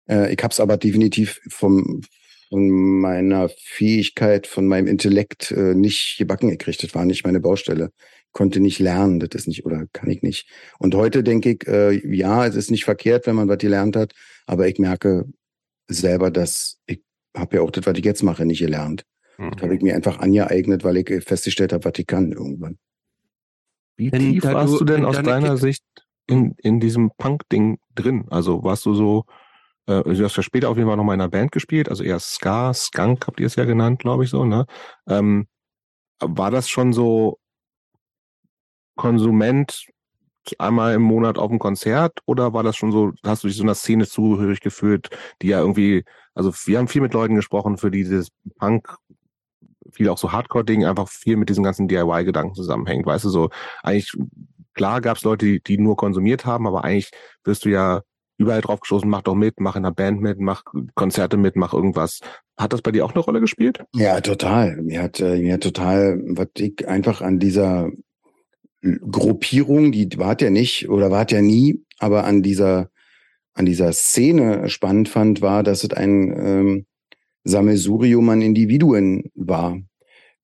Äh, 0.08 0.32
ich 0.32 0.42
habe 0.42 0.52
es 0.52 0.60
aber 0.60 0.76
definitiv 0.76 1.40
vom 1.48 2.02
von 2.50 2.68
meiner 2.68 3.48
Fähigkeit, 3.48 4.46
von 4.46 4.66
meinem 4.66 4.88
Intellekt 4.88 5.52
äh, 5.52 5.74
nicht 5.74 6.16
gebacken 6.18 6.50
gekriegt. 6.50 6.82
Das 6.82 6.94
war 6.94 7.04
nicht 7.04 7.24
meine 7.24 7.40
Baustelle. 7.40 7.92
Konnte 8.32 8.60
nicht 8.60 8.80
lernen, 8.80 9.20
das 9.20 9.30
ist 9.34 9.48
nicht 9.48 9.64
oder 9.64 9.86
kann 9.92 10.10
ich 10.10 10.22
nicht. 10.22 10.48
Und 10.78 10.94
heute 10.94 11.22
denke 11.22 11.50
ich, 11.52 11.66
äh, 11.68 11.92
ja, 12.14 12.46
es 12.46 12.56
ist 12.56 12.70
nicht 12.70 12.84
verkehrt, 12.84 13.26
wenn 13.26 13.36
man 13.36 13.48
was 13.48 13.58
gelernt 13.58 13.96
hat, 13.96 14.14
aber 14.46 14.68
ich 14.68 14.78
merke 14.78 15.26
selber, 15.88 16.30
dass 16.30 16.78
ich 16.86 17.02
habe 17.36 17.56
ja 17.56 17.62
auch 17.62 17.70
das, 17.70 17.86
was 17.86 17.96
ich 17.98 18.04
jetzt 18.04 18.22
mache, 18.22 18.44
nicht 18.44 18.60
gelernt. 18.60 19.04
Das 19.40 19.62
habe 19.62 19.74
ich 19.74 19.80
mir 19.82 19.94
einfach 19.94 20.18
angeeignet, 20.18 20.84
weil 20.84 20.98
ich 20.98 21.24
festgestellt 21.24 21.72
habe, 21.72 21.84
was 21.84 21.92
ich 21.98 22.06
kann 22.06 22.32
irgendwann. 22.32 22.78
Wie 23.96 24.12
Wenn 24.12 24.20
tief 24.20 24.44
warst 24.44 24.74
du- 24.74 24.78
du, 24.78 24.84
denn 24.84 25.04
aus 25.04 25.16
deine 25.16 25.28
deiner 25.28 25.48
Kind- 25.48 25.60
Sicht 25.60 25.84
in, 26.26 26.54
in 26.58 26.78
diesem 26.80 27.10
Punk-Ding 27.16 27.78
drin? 27.94 28.26
Also 28.30 28.62
warst 28.62 28.84
du 28.86 28.94
so, 28.94 29.24
äh, 29.86 30.02
du 30.02 30.24
hast 30.24 30.36
ja 30.36 30.42
später 30.42 30.68
auf 30.68 30.76
jeden 30.76 30.88
Fall 30.88 30.96
nochmal 30.96 31.14
in 31.14 31.20
einer 31.20 31.30
Band 31.30 31.52
gespielt, 31.52 31.88
also 31.88 32.02
eher 32.04 32.20
Ska, 32.20 32.74
Skunk 32.74 33.26
habt 33.26 33.40
ihr 33.40 33.46
es 33.46 33.56
ja 33.56 33.64
genannt, 33.64 34.00
glaube 34.00 34.24
ich 34.24 34.30
so, 34.30 34.44
ne? 34.44 34.66
Ähm, 35.08 35.46
war 36.20 36.50
das 36.50 36.68
schon 36.68 36.92
so 36.92 37.38
Konsument 38.96 39.86
einmal 40.58 40.94
im 40.94 41.02
Monat 41.02 41.38
auf 41.38 41.48
dem 41.48 41.58
Konzert 41.58 42.18
oder 42.26 42.52
war 42.52 42.62
das 42.62 42.76
schon 42.76 42.92
so, 42.92 43.12
hast 43.24 43.44
du 43.44 43.48
dich 43.48 43.56
so 43.56 43.62
einer 43.62 43.74
Szene 43.74 44.06
zugehörig 44.06 44.60
gefühlt, 44.60 45.08
die 45.42 45.48
ja 45.48 45.60
irgendwie, 45.60 46.04
also 46.34 46.52
wir 46.66 46.78
haben 46.78 46.88
viel 46.88 47.02
mit 47.02 47.14
Leuten 47.14 47.34
gesprochen, 47.34 47.76
für 47.78 47.90
die 47.90 48.02
dieses 48.02 48.28
Punk, 48.58 48.96
viel 49.92 50.08
auch 50.08 50.18
so 50.18 50.32
Hardcore-Ding, 50.32 50.84
einfach 50.84 51.08
viel 51.08 51.36
mit 51.36 51.48
diesen 51.48 51.64
ganzen 51.64 51.88
DIY-Gedanken 51.88 52.54
zusammenhängt, 52.54 53.06
weißt 53.06 53.24
du, 53.24 53.28
so 53.28 53.50
eigentlich, 53.82 54.12
klar 54.74 55.00
gab 55.00 55.16
es 55.16 55.24
Leute, 55.24 55.46
die, 55.46 55.62
die 55.62 55.78
nur 55.78 55.96
konsumiert 55.96 56.46
haben, 56.46 56.66
aber 56.66 56.84
eigentlich 56.84 57.10
wirst 57.44 57.64
du 57.64 57.70
ja 57.70 58.02
überall 58.38 58.62
drauf 58.62 58.80
mach 59.04 59.22
doch 59.22 59.34
mit, 59.34 59.60
mach 59.60 59.76
in 59.76 59.84
einer 59.84 59.94
Band 59.94 60.22
mit, 60.22 60.40
mach 60.40 60.64
Konzerte 60.94 61.36
mit, 61.36 61.56
mach 61.56 61.74
irgendwas. 61.74 62.20
Hat 62.56 62.72
das 62.72 62.80
bei 62.80 62.90
dir 62.90 63.04
auch 63.04 63.12
eine 63.12 63.20
Rolle 63.20 63.40
gespielt? 63.40 63.84
Ja, 63.94 64.20
total. 64.22 64.80
Mir 64.80 65.02
hat, 65.02 65.20
äh, 65.20 65.38
mir 65.38 65.54
hat 65.54 65.62
total, 65.62 66.22
was 66.26 66.48
ich 66.56 66.88
einfach 66.88 67.20
an 67.20 67.38
dieser 67.38 67.90
Gruppierung, 68.82 69.92
die 69.92 70.08
war 70.16 70.40
ja 70.40 70.48
nicht 70.48 70.88
oder 70.88 71.10
war 71.10 71.28
ja 71.28 71.42
nie, 71.42 71.84
aber 71.98 72.24
an 72.24 72.42
dieser, 72.42 72.88
an 73.52 73.66
dieser 73.66 73.92
Szene 73.92 74.70
spannend 74.70 75.10
fand, 75.10 75.42
war, 75.42 75.62
dass 75.62 75.84
es 75.84 75.92
ein 75.92 76.32
ähm, 76.34 76.86
Sammelsurium 77.44 78.28
an 78.28 78.42
Individuen 78.42 79.24
war. 79.34 79.78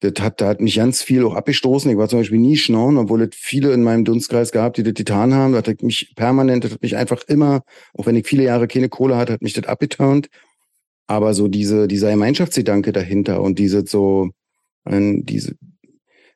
Das 0.01 0.13
hat, 0.21 0.41
da 0.41 0.49
hat 0.49 0.61
mich 0.61 0.77
ganz 0.77 1.03
viel 1.03 1.25
auch 1.25 1.35
abgestoßen. 1.35 1.91
Ich 1.91 1.97
war 1.97 2.09
zum 2.09 2.21
Beispiel 2.21 2.39
nie 2.39 2.57
schnorren, 2.57 2.99
obwohl 2.99 3.23
es 3.23 3.31
viele 3.33 3.73
in 3.73 3.83
meinem 3.83 4.05
Dunstkreis 4.05 4.53
gab, 4.53 4.75
die 4.75 4.83
das 4.83 4.95
getan 4.95 5.33
haben. 5.33 5.55
Das 5.55 5.67
hat 5.67 5.83
mich 5.83 6.13
permanent, 6.17 6.65
das 6.65 6.73
hat 6.73 6.83
mich 6.83 6.97
einfach 6.97 7.23
immer, 7.29 7.63
auch 7.95 8.07
wenn 8.07 8.17
ich 8.17 8.27
viele 8.27 8.45
Jahre 8.45 8.69
keine 8.69 8.91
Kohle 8.91 9.17
hatte, 9.17 9.33
hat 9.33 9.43
mich 9.43 9.55
das 9.55 9.65
abgeturnt. 9.65 10.29
Aber 11.07 11.33
so 11.35 11.49
diese, 11.49 11.89
dieser 11.89 12.11
Gemeinschaftsgedanke 12.11 12.93
dahinter 12.93 13.41
und 13.41 13.59
diese 13.59 13.87
so, 13.87 14.31
äh, 14.85 15.15
diese, 15.23 15.55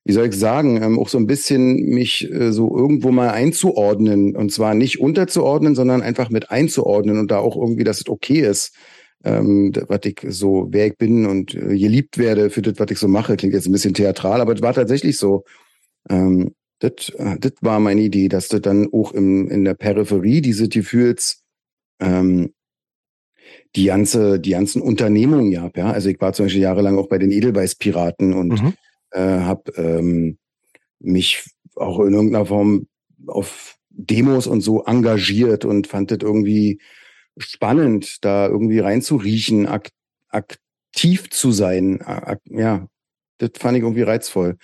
wie 0.04 0.12
soll 0.12 0.28
ich 0.28 0.34
sagen, 0.34 0.82
ähm, 0.82 0.98
auch 0.98 1.08
so 1.08 1.18
ein 1.18 1.26
bisschen 1.26 1.74
mich 1.86 2.30
äh, 2.32 2.52
so 2.52 2.74
irgendwo 2.74 3.10
mal 3.10 3.30
einzuordnen 3.30 4.36
und 4.36 4.52
zwar 4.52 4.74
nicht 4.74 5.00
unterzuordnen, 5.00 5.74
sondern 5.74 6.02
einfach 6.02 6.30
mit 6.30 6.50
einzuordnen 6.50 7.18
und 7.18 7.30
da 7.30 7.38
auch 7.38 7.56
irgendwie, 7.56 7.84
dass 7.84 8.00
es 8.00 8.08
okay 8.08 8.40
ist, 8.40 8.74
ähm, 9.24 9.72
was 9.88 10.00
ich 10.04 10.20
so, 10.28 10.68
wer 10.70 10.86
ich 10.88 10.96
bin 10.96 11.26
und 11.26 11.54
äh, 11.54 11.76
geliebt 11.78 12.18
werde 12.18 12.50
für 12.50 12.62
das, 12.62 12.78
was 12.78 12.90
ich 12.90 12.98
so 12.98 13.08
mache. 13.08 13.36
Klingt 13.36 13.54
jetzt 13.54 13.66
ein 13.66 13.72
bisschen 13.72 13.94
theatral, 13.94 14.40
aber 14.40 14.54
es 14.54 14.62
war 14.62 14.74
tatsächlich 14.74 15.18
so. 15.18 15.44
Ähm, 16.08 16.54
das, 16.78 17.10
äh, 17.18 17.36
das 17.38 17.52
war 17.60 17.80
meine 17.80 18.00
Idee, 18.00 18.28
dass 18.28 18.48
das 18.48 18.62
dann 18.62 18.88
auch 18.92 19.12
im, 19.12 19.48
in 19.50 19.64
der 19.64 19.74
Peripherie 19.74 20.40
diese 20.40 20.68
Gefühls 20.68 21.42
ähm, 22.00 22.52
die 23.76 23.86
ganze, 23.86 24.40
die 24.40 24.50
ganzen 24.50 24.82
Unternehmungen 24.82 25.52
gab, 25.52 25.76
ja. 25.76 25.90
Also 25.92 26.08
ich 26.08 26.20
war 26.20 26.32
zum 26.32 26.46
Beispiel 26.46 26.62
jahrelang 26.62 26.98
auch 26.98 27.08
bei 27.08 27.18
den 27.18 27.30
Edelweiß-Piraten 27.30 28.32
und 28.32 28.62
Mhm. 28.62 28.72
äh, 29.12 29.20
habe 29.20 29.72
ähm, 29.76 30.38
mich 30.98 31.44
auch 31.76 32.00
in 32.00 32.14
irgendeiner 32.14 32.46
Form 32.46 32.86
auf 33.26 33.76
Demos 33.90 34.46
und 34.46 34.60
so 34.62 34.84
engagiert 34.84 35.64
und 35.64 35.86
fand 35.86 36.10
das 36.10 36.18
irgendwie 36.22 36.80
spannend, 37.38 38.24
da 38.24 38.46
irgendwie 38.48 38.80
reinzuriechen, 38.80 39.66
ak 39.66 39.90
aktiv 40.28 41.30
zu 41.30 41.52
sein. 41.52 42.02
Ak 42.02 42.40
ja, 42.46 42.86
das 43.38 43.50
fand 43.58 43.76
ich 43.76 43.82
irgendwie 43.82 44.02
reizvoll. 44.02 44.56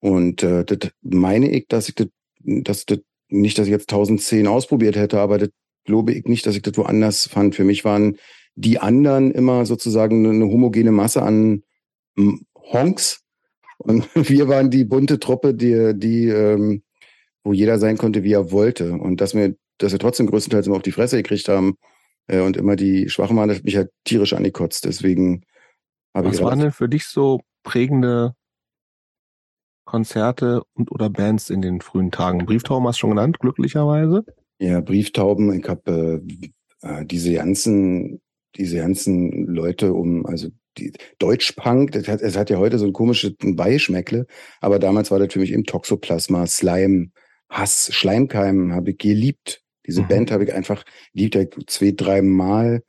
Und 0.00 0.42
äh, 0.42 0.64
das 0.64 0.90
meine 1.02 1.50
ich, 1.50 1.66
dass 1.68 1.88
ich 1.88 1.94
das, 1.94 2.08
dass 2.40 2.86
das 2.86 2.98
nicht, 3.28 3.58
dass 3.58 3.66
ich 3.66 3.72
jetzt 3.72 3.90
1010 3.92 4.46
ausprobiert 4.46 4.96
hätte, 4.96 5.18
aber 5.20 5.38
das 5.38 5.50
glaube 5.84 6.12
ich 6.12 6.24
nicht, 6.24 6.46
dass 6.46 6.56
ich 6.56 6.62
das 6.62 6.76
woanders 6.76 7.26
fand. 7.26 7.54
Für 7.54 7.64
mich 7.64 7.84
waren 7.84 8.16
die 8.54 8.78
anderen 8.78 9.30
immer 9.30 9.66
sozusagen 9.66 10.26
eine 10.26 10.46
homogene 10.46 10.92
Masse 10.92 11.22
an 11.22 11.62
mm, 12.16 12.34
Honks. 12.56 13.22
Und 13.78 14.08
wir 14.14 14.48
waren 14.48 14.70
die 14.70 14.84
bunte 14.84 15.18
Truppe, 15.18 15.54
die, 15.54 15.92
die, 15.94 16.28
ähm, 16.28 16.82
wo 17.42 17.52
jeder 17.52 17.78
sein 17.78 17.98
konnte, 17.98 18.22
wie 18.22 18.32
er 18.32 18.50
wollte. 18.52 18.92
Und 18.92 19.20
dass 19.20 19.34
wir, 19.34 19.54
dass 19.78 19.92
wir 19.92 19.98
trotzdem 19.98 20.26
größtenteils 20.26 20.66
immer 20.66 20.76
auf 20.76 20.82
die 20.82 20.92
Fresse 20.92 21.16
gekriegt 21.16 21.48
haben 21.48 21.76
äh, 22.26 22.40
und 22.40 22.56
immer 22.56 22.76
die 22.76 23.08
Schwachen 23.08 23.36
waren, 23.36 23.48
das 23.48 23.58
hat 23.58 23.64
mich 23.64 23.76
halt 23.76 23.90
tierisch 24.04 24.32
angekotzt. 24.32 24.84
Deswegen 24.84 25.44
habe 26.14 26.28
ich 26.28 26.34
Was 26.34 26.42
waren 26.42 26.60
denn 26.60 26.72
für 26.72 26.88
dich 26.88 27.06
so 27.06 27.40
prägende 27.62 28.34
Konzerte 29.84 30.62
und 30.74 30.90
oder 30.90 31.10
Bands 31.10 31.50
in 31.50 31.62
den 31.62 31.80
frühen 31.80 32.10
Tagen? 32.10 32.46
Brieftauben 32.46 32.86
hast 32.86 32.96
du 32.96 33.00
schon 33.00 33.10
genannt, 33.10 33.38
glücklicherweise. 33.40 34.24
Ja, 34.58 34.80
Brieftauben, 34.80 35.52
ich 35.58 35.68
habe 35.68 36.22
äh, 36.82 37.00
äh, 37.00 37.04
diese 37.04 37.34
ganzen, 37.34 38.20
diese 38.56 38.76
ganzen 38.78 39.46
Leute 39.46 39.92
um, 39.92 40.24
also 40.26 40.48
die 40.78 40.92
Deutschpunk, 41.18 41.92
das 41.92 42.08
hat, 42.08 42.20
es 42.20 42.36
hat 42.36 42.50
ja 42.50 42.58
heute 42.58 42.78
so 42.78 42.86
ein 42.86 42.92
komisches 42.92 43.34
Beischmeckle, 43.38 44.26
aber 44.60 44.78
damals 44.78 45.10
war 45.10 45.18
das 45.18 45.32
für 45.32 45.38
mich 45.38 45.52
eben 45.52 45.64
Toxoplasma, 45.64 46.46
Slime, 46.46 47.10
Hass, 47.48 47.90
Schleimkeim 47.92 48.72
habe 48.72 48.90
ich 48.90 48.98
geliebt. 48.98 49.63
Diese 49.86 50.02
Mhm. 50.02 50.08
Band 50.08 50.30
habe 50.30 50.44
ich 50.44 50.52
einfach 50.54 50.84
hab 50.84 50.86
ich 51.14 51.66
zwei, 51.66 51.92
drei 51.96 52.22
Mal 52.22 52.82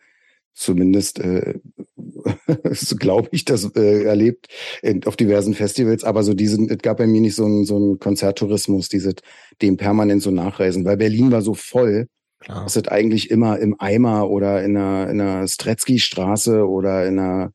zumindest, 0.53 1.19
äh, 1.19 1.55
so 2.71 2.95
glaube 2.95 3.29
ich, 3.31 3.45
das 3.45 3.65
äh, 3.75 4.03
erlebt 4.03 4.47
in, 4.81 5.05
auf 5.05 5.17
diversen 5.17 5.53
Festivals, 5.53 6.03
aber 6.03 6.23
so 6.23 6.33
diesen, 6.33 6.69
es 6.69 6.77
gab 6.79 6.97
bei 6.97 7.07
mir 7.07 7.21
nicht 7.21 7.35
so 7.35 7.45
einen 7.45 7.65
so 7.65 7.75
einen 7.75 7.99
Konzerttourismus, 7.99 8.87
diese 8.89 9.13
dem 9.61 9.77
permanent 9.77 10.21
so 10.23 10.31
nachreisen, 10.31 10.85
weil 10.85 10.97
Berlin 10.97 11.31
war 11.31 11.41
so 11.41 11.53
voll, 11.53 12.07
Klar. 12.39 12.63
dass 12.63 12.73
das 12.75 12.87
eigentlich 12.87 13.29
immer 13.31 13.59
im 13.59 13.75
Eimer 13.79 14.29
oder 14.29 14.63
in 14.63 14.77
einer, 14.77 15.09
in 15.09 15.19
einer 15.21 15.47
Stretzky-Straße 15.47 16.65
oder 16.65 17.05
in 17.05 17.19
einer 17.19 17.51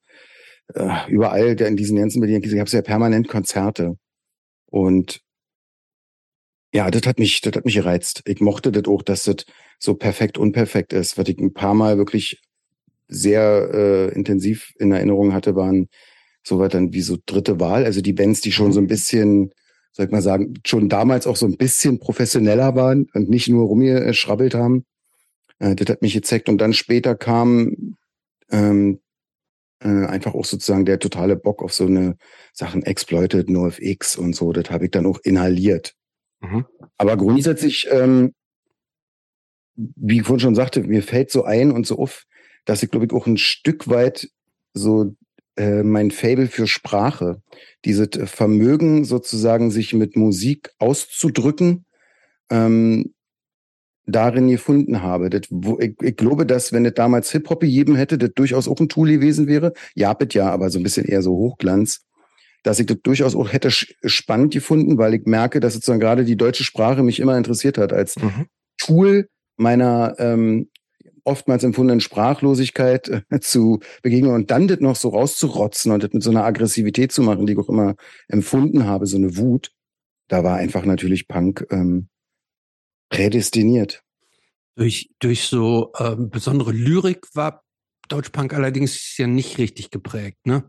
äh, 0.74 1.10
überall 1.10 1.56
der 1.56 1.68
in 1.68 1.76
diesen 1.76 1.96
ganzen 1.96 2.20
Berlin, 2.20 2.42
ich 2.44 2.58
habe 2.58 2.70
ja 2.70 2.82
permanent 2.82 3.28
Konzerte 3.28 3.96
und 4.66 5.20
ja, 6.72 6.90
das 6.90 7.02
hat 7.06 7.18
mich, 7.18 7.40
das 7.40 7.54
hat 7.54 7.64
mich 7.64 7.74
gereizt. 7.74 8.22
Ich 8.26 8.40
mochte 8.40 8.72
das 8.72 8.84
auch, 8.86 9.02
dass 9.02 9.24
das 9.24 9.36
so 9.78 9.94
perfekt 9.94 10.38
unperfekt 10.38 10.92
ist. 10.92 11.18
Was 11.18 11.28
ich 11.28 11.38
ein 11.38 11.52
paar 11.54 11.74
Mal 11.74 11.98
wirklich 11.98 12.40
sehr 13.08 13.70
äh, 13.74 14.14
intensiv 14.14 14.72
in 14.78 14.92
Erinnerung 14.92 15.32
hatte, 15.32 15.56
waren 15.56 15.88
so 16.44 16.58
was 16.58 16.70
dann 16.70 16.92
wie 16.92 17.02
so 17.02 17.16
dritte 17.26 17.60
Wahl. 17.60 17.84
Also 17.84 18.00
die 18.02 18.12
Bands, 18.12 18.40
die 18.40 18.52
schon 18.52 18.72
so 18.72 18.80
ein 18.80 18.86
bisschen, 18.86 19.50
soll 19.92 20.06
ich 20.06 20.12
mal 20.12 20.22
sagen, 20.22 20.54
schon 20.66 20.88
damals 20.88 21.26
auch 21.26 21.36
so 21.36 21.46
ein 21.46 21.56
bisschen 21.56 21.98
professioneller 21.98 22.74
waren 22.76 23.08
und 23.14 23.28
nicht 23.30 23.48
nur 23.48 23.66
rumgeschrabbelt 23.66 24.54
haben. 24.54 24.84
Äh, 25.58 25.74
das 25.76 25.88
hat 25.90 26.02
mich 26.02 26.14
gezeigt. 26.14 26.48
Und 26.48 26.58
dann 26.60 26.72
später 26.74 27.14
kam 27.16 27.96
ähm, 28.50 29.00
Äh, 29.82 30.06
einfach 30.06 30.34
auch 30.34 30.44
sozusagen 30.44 30.84
der 30.84 30.98
totale 30.98 31.36
Bock 31.36 31.62
auf 31.62 31.72
so 31.72 31.86
eine 31.86 32.16
Sachen 32.52 32.82
Exploited, 32.82 33.48
NoFX 33.48 34.16
und 34.16 34.34
so, 34.34 34.52
das 34.52 34.70
habe 34.70 34.86
ich 34.86 34.90
dann 34.90 35.06
auch 35.06 35.18
inhaliert. 35.24 35.94
Mhm. 36.40 36.66
Aber 36.96 37.16
grundsätzlich, 37.16 37.88
ähm, 37.90 38.34
wie 39.74 40.18
ich 40.18 40.22
vorhin 40.22 40.40
schon 40.40 40.54
sagte, 40.54 40.82
mir 40.82 41.02
fällt 41.02 41.30
so 41.30 41.44
ein 41.44 41.70
und 41.70 41.86
so 41.86 41.98
auf, 41.98 42.24
dass 42.64 42.82
ich 42.82 42.90
glaube 42.90 43.06
ich 43.06 43.12
auch 43.12 43.26
ein 43.26 43.36
Stück 43.36 43.88
weit 43.88 44.28
so 44.74 45.14
äh, 45.56 45.82
mein 45.82 46.10
Fable 46.10 46.46
für 46.46 46.66
Sprache, 46.66 47.42
dieses 47.84 48.08
Vermögen 48.24 49.04
sozusagen 49.04 49.70
sich 49.70 49.92
mit 49.94 50.16
Musik 50.16 50.70
auszudrücken, 50.78 51.84
ähm, 52.50 53.14
darin 54.06 54.48
gefunden 54.48 55.02
habe. 55.02 55.30
Das, 55.30 55.42
wo, 55.50 55.78
ich, 55.78 55.94
ich 56.02 56.16
glaube, 56.16 56.46
dass 56.46 56.72
wenn 56.72 56.84
es 56.84 56.94
damals 56.94 57.30
Hip-Hop 57.32 57.60
gegeben 57.60 57.96
hätte, 57.96 58.18
das 58.18 58.30
durchaus 58.34 58.68
auch 58.68 58.80
ein 58.80 58.88
Tool 58.88 59.10
gewesen 59.10 59.46
wäre. 59.46 59.72
Ja, 59.94 60.14
bitte 60.14 60.38
ja, 60.38 60.50
aber 60.50 60.70
so 60.70 60.78
ein 60.78 60.82
bisschen 60.82 61.06
eher 61.06 61.22
so 61.22 61.32
Hochglanz. 61.32 62.06
Dass 62.62 62.78
ich 62.78 62.86
das 62.86 62.98
durchaus 63.02 63.34
auch 63.34 63.52
hätte 63.52 63.70
spannend 63.70 64.52
gefunden, 64.52 64.98
weil 64.98 65.14
ich 65.14 65.24
merke, 65.24 65.60
dass 65.60 65.74
sozusagen 65.74 66.00
gerade 66.00 66.24
die 66.24 66.36
deutsche 66.36 66.64
Sprache 66.64 67.02
mich 67.02 67.20
immer 67.20 67.36
interessiert 67.36 67.78
hat 67.78 67.92
als 67.92 68.16
mhm. 68.16 68.46
Tool 68.76 69.28
meiner 69.56 70.14
ähm, 70.18 70.68
oftmals 71.24 71.64
empfundenen 71.64 72.00
Sprachlosigkeit 72.00 73.08
äh, 73.08 73.22
zu 73.40 73.80
begegnen 74.02 74.32
und 74.32 74.50
dann 74.50 74.68
das 74.68 74.80
noch 74.80 74.96
so 74.96 75.10
rauszurotzen 75.10 75.92
und 75.92 76.02
das 76.02 76.12
mit 76.12 76.22
so 76.22 76.30
einer 76.30 76.44
Aggressivität 76.44 77.12
zu 77.12 77.22
machen, 77.22 77.46
die 77.46 77.52
ich 77.52 77.58
auch 77.58 77.68
immer 77.68 77.94
empfunden 78.28 78.84
habe, 78.84 79.06
so 79.06 79.16
eine 79.16 79.36
Wut. 79.36 79.70
Da 80.28 80.44
war 80.44 80.56
einfach 80.56 80.84
natürlich 80.84 81.28
Punk 81.28 81.66
ähm, 81.70 82.08
prädestiniert. 83.08 84.02
Durch, 84.76 85.10
durch 85.18 85.42
so 85.42 85.92
ähm, 85.98 86.30
besondere 86.30 86.72
Lyrik 86.72 87.26
war 87.34 87.62
Deutschpunk 88.08 88.54
allerdings 88.54 89.16
ja 89.18 89.26
nicht 89.26 89.58
richtig 89.58 89.90
geprägt, 89.90 90.46
ne? 90.46 90.68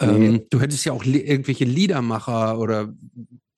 Ähm, 0.00 0.32
nee. 0.32 0.46
Du 0.50 0.60
hättest 0.60 0.84
ja 0.84 0.92
auch 0.92 1.04
irgendwelche 1.04 1.64
Liedermacher 1.64 2.58
oder 2.58 2.92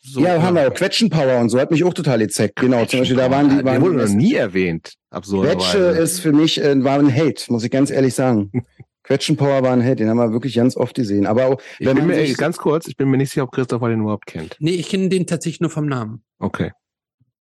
so. 0.01 0.21
Ja, 0.21 0.43
haben 0.43 0.57
wir 0.57 0.69
auch 0.69 0.75
Quetschenpower 0.75 1.39
und 1.41 1.49
so 1.49 1.61
hat 1.61 1.71
mich 1.71 1.85
auch 1.85 1.95
total 1.95 2.19
gezeckt. 2.19 2.57
Genau, 2.57 2.85
zum 2.87 3.01
Beispiel 3.01 3.17
da 3.17 3.31
waren 3.31 3.49
die. 3.49 3.65
Waren 3.65 3.77
die 3.77 3.83
wurde 3.83 3.97
noch 3.97 4.09
nie 4.09 4.35
erwähnt. 4.35 4.95
Quetsche 5.11 5.79
ist 5.79 6.21
für 6.21 6.33
mich 6.33 6.61
äh, 6.61 6.83
war 6.83 6.99
ein 6.99 7.15
Hate, 7.15 7.53
muss 7.53 7.65
ich 7.65 7.71
ganz 7.71 7.91
ehrlich 7.91 8.15
sagen. 8.15 8.51
Quetschenpower 9.05 9.63
war 9.63 9.73
ein 9.73 9.83
Hate, 9.83 9.97
den 9.97 10.09
haben 10.09 10.19
wir 10.19 10.33
wirklich 10.33 10.55
ganz 10.55 10.77
oft 10.77 10.95
gesehen. 10.95 11.27
Aber 11.27 11.47
auch, 11.47 11.61
ich 11.79 11.87
wenn 11.87 11.97
bin 11.97 12.07
mir, 12.07 12.17
ey, 12.17 12.33
ganz 12.35 12.57
kurz, 12.57 12.87
ich 12.87 12.97
bin 12.97 13.11
mir 13.11 13.17
nicht 13.17 13.31
sicher, 13.31 13.43
ob 13.43 13.53
Christopher 13.53 13.89
den 13.89 14.01
überhaupt 14.01 14.27
kennt. 14.27 14.57
Nee, 14.61 14.73
ich 14.73 14.89
kenne 14.89 15.09
den 15.09 15.27
tatsächlich 15.27 15.61
nur 15.61 15.71
vom 15.71 15.87
Namen. 15.87 16.23
Okay. 16.39 16.71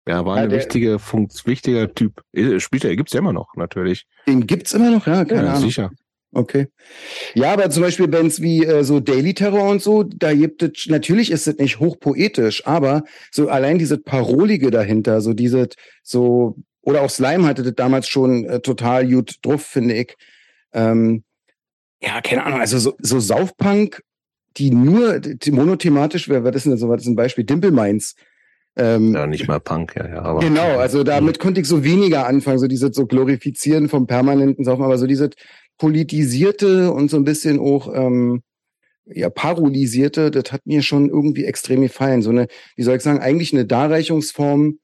Ja, 0.07 0.25
war 0.25 0.37
ja, 0.37 0.43
ein 0.43 0.51
wichtige, 0.51 0.99
wichtiger 1.45 1.93
Typ. 1.93 2.21
Spielt 2.57 2.83
er, 2.83 2.95
gibt's 2.95 3.13
ja 3.13 3.19
immer 3.19 3.33
noch, 3.33 3.55
natürlich. 3.55 4.05
Den 4.27 4.45
gibt's 4.45 4.73
immer 4.73 4.89
noch, 4.89 5.07
ja, 5.07 5.23
keine 5.23 5.45
ja, 5.45 5.53
Ahnung. 5.53 5.63
sicher. 5.63 5.91
Okay. 6.33 6.67
Ja, 7.35 7.53
aber 7.53 7.69
zum 7.69 7.83
Beispiel 7.83 8.07
Bands 8.07 8.41
wie 8.41 8.65
äh, 8.65 8.83
so 8.83 8.99
Daily 8.99 9.35
Terror 9.35 9.69
und 9.69 9.81
so, 9.81 10.03
da 10.03 10.33
gibt 10.33 10.63
es, 10.63 10.87
natürlich 10.87 11.29
ist 11.29 11.47
es 11.47 11.57
nicht 11.57 11.79
hochpoetisch, 11.79 12.65
aber 12.65 13.03
so 13.31 13.49
allein 13.49 13.77
diese 13.77 13.99
Parolige 13.99 14.71
dahinter, 14.71 15.21
so 15.21 15.33
diese, 15.33 15.69
so, 16.01 16.55
oder 16.81 17.01
auch 17.01 17.09
Slime 17.09 17.45
hatte 17.45 17.61
das 17.61 17.75
damals 17.75 18.07
schon 18.07 18.45
äh, 18.45 18.59
total 18.61 19.07
gut 19.07 19.35
drauf, 19.43 19.63
finde 19.63 19.93
ich. 19.93 20.15
Ähm, 20.73 21.23
ja, 22.01 22.19
keine 22.21 22.43
Ahnung, 22.45 22.59
also 22.59 22.79
so, 22.79 22.95
so 22.99 23.19
Saufpunk, 23.19 24.01
die 24.57 24.71
nur 24.71 25.19
die 25.19 25.51
monothematisch, 25.51 26.29
wer, 26.29 26.43
was 26.43 26.55
ist 26.55 26.65
denn 26.65 26.77
so, 26.77 26.89
was 26.89 27.01
ist 27.01 27.07
ein 27.07 27.15
Beispiel? 27.15 27.43
Dimple 27.43 27.71
Minds 27.71 28.15
ähm, 28.75 29.13
ja, 29.13 29.27
nicht 29.27 29.47
mal 29.47 29.59
Punk, 29.59 29.95
ja, 29.95 30.07
ja. 30.07 30.21
Aber 30.23 30.39
genau, 30.39 30.79
also 30.79 31.03
damit 31.03 31.37
konnte 31.37 31.61
ich 31.61 31.67
so 31.67 31.83
weniger 31.83 32.25
anfangen, 32.25 32.57
so 32.57 32.67
dieses 32.67 32.95
so 32.95 33.05
Glorifizieren 33.05 33.87
vom 33.87 34.07
permanenten 34.07 34.65
Saufen, 34.65 34.83
aber 34.83 34.97
so 34.97 35.05
dieses 35.05 35.29
politisierte 35.77 36.91
und 36.91 37.09
so 37.09 37.17
ein 37.17 37.23
bisschen 37.23 37.59
auch 37.59 37.93
ähm, 37.93 38.41
ja 39.05 39.29
parolisierte, 39.29 40.31
das 40.31 40.51
hat 40.51 40.65
mir 40.65 40.81
schon 40.81 41.09
irgendwie 41.09 41.45
extrem 41.45 41.81
gefallen. 41.81 42.21
So 42.21 42.29
eine, 42.29 42.47
wie 42.75 42.83
soll 42.83 42.95
ich 42.95 43.03
sagen, 43.03 43.19
eigentlich 43.19 43.53
eine 43.53 43.65
Darreichungsform 43.65 44.79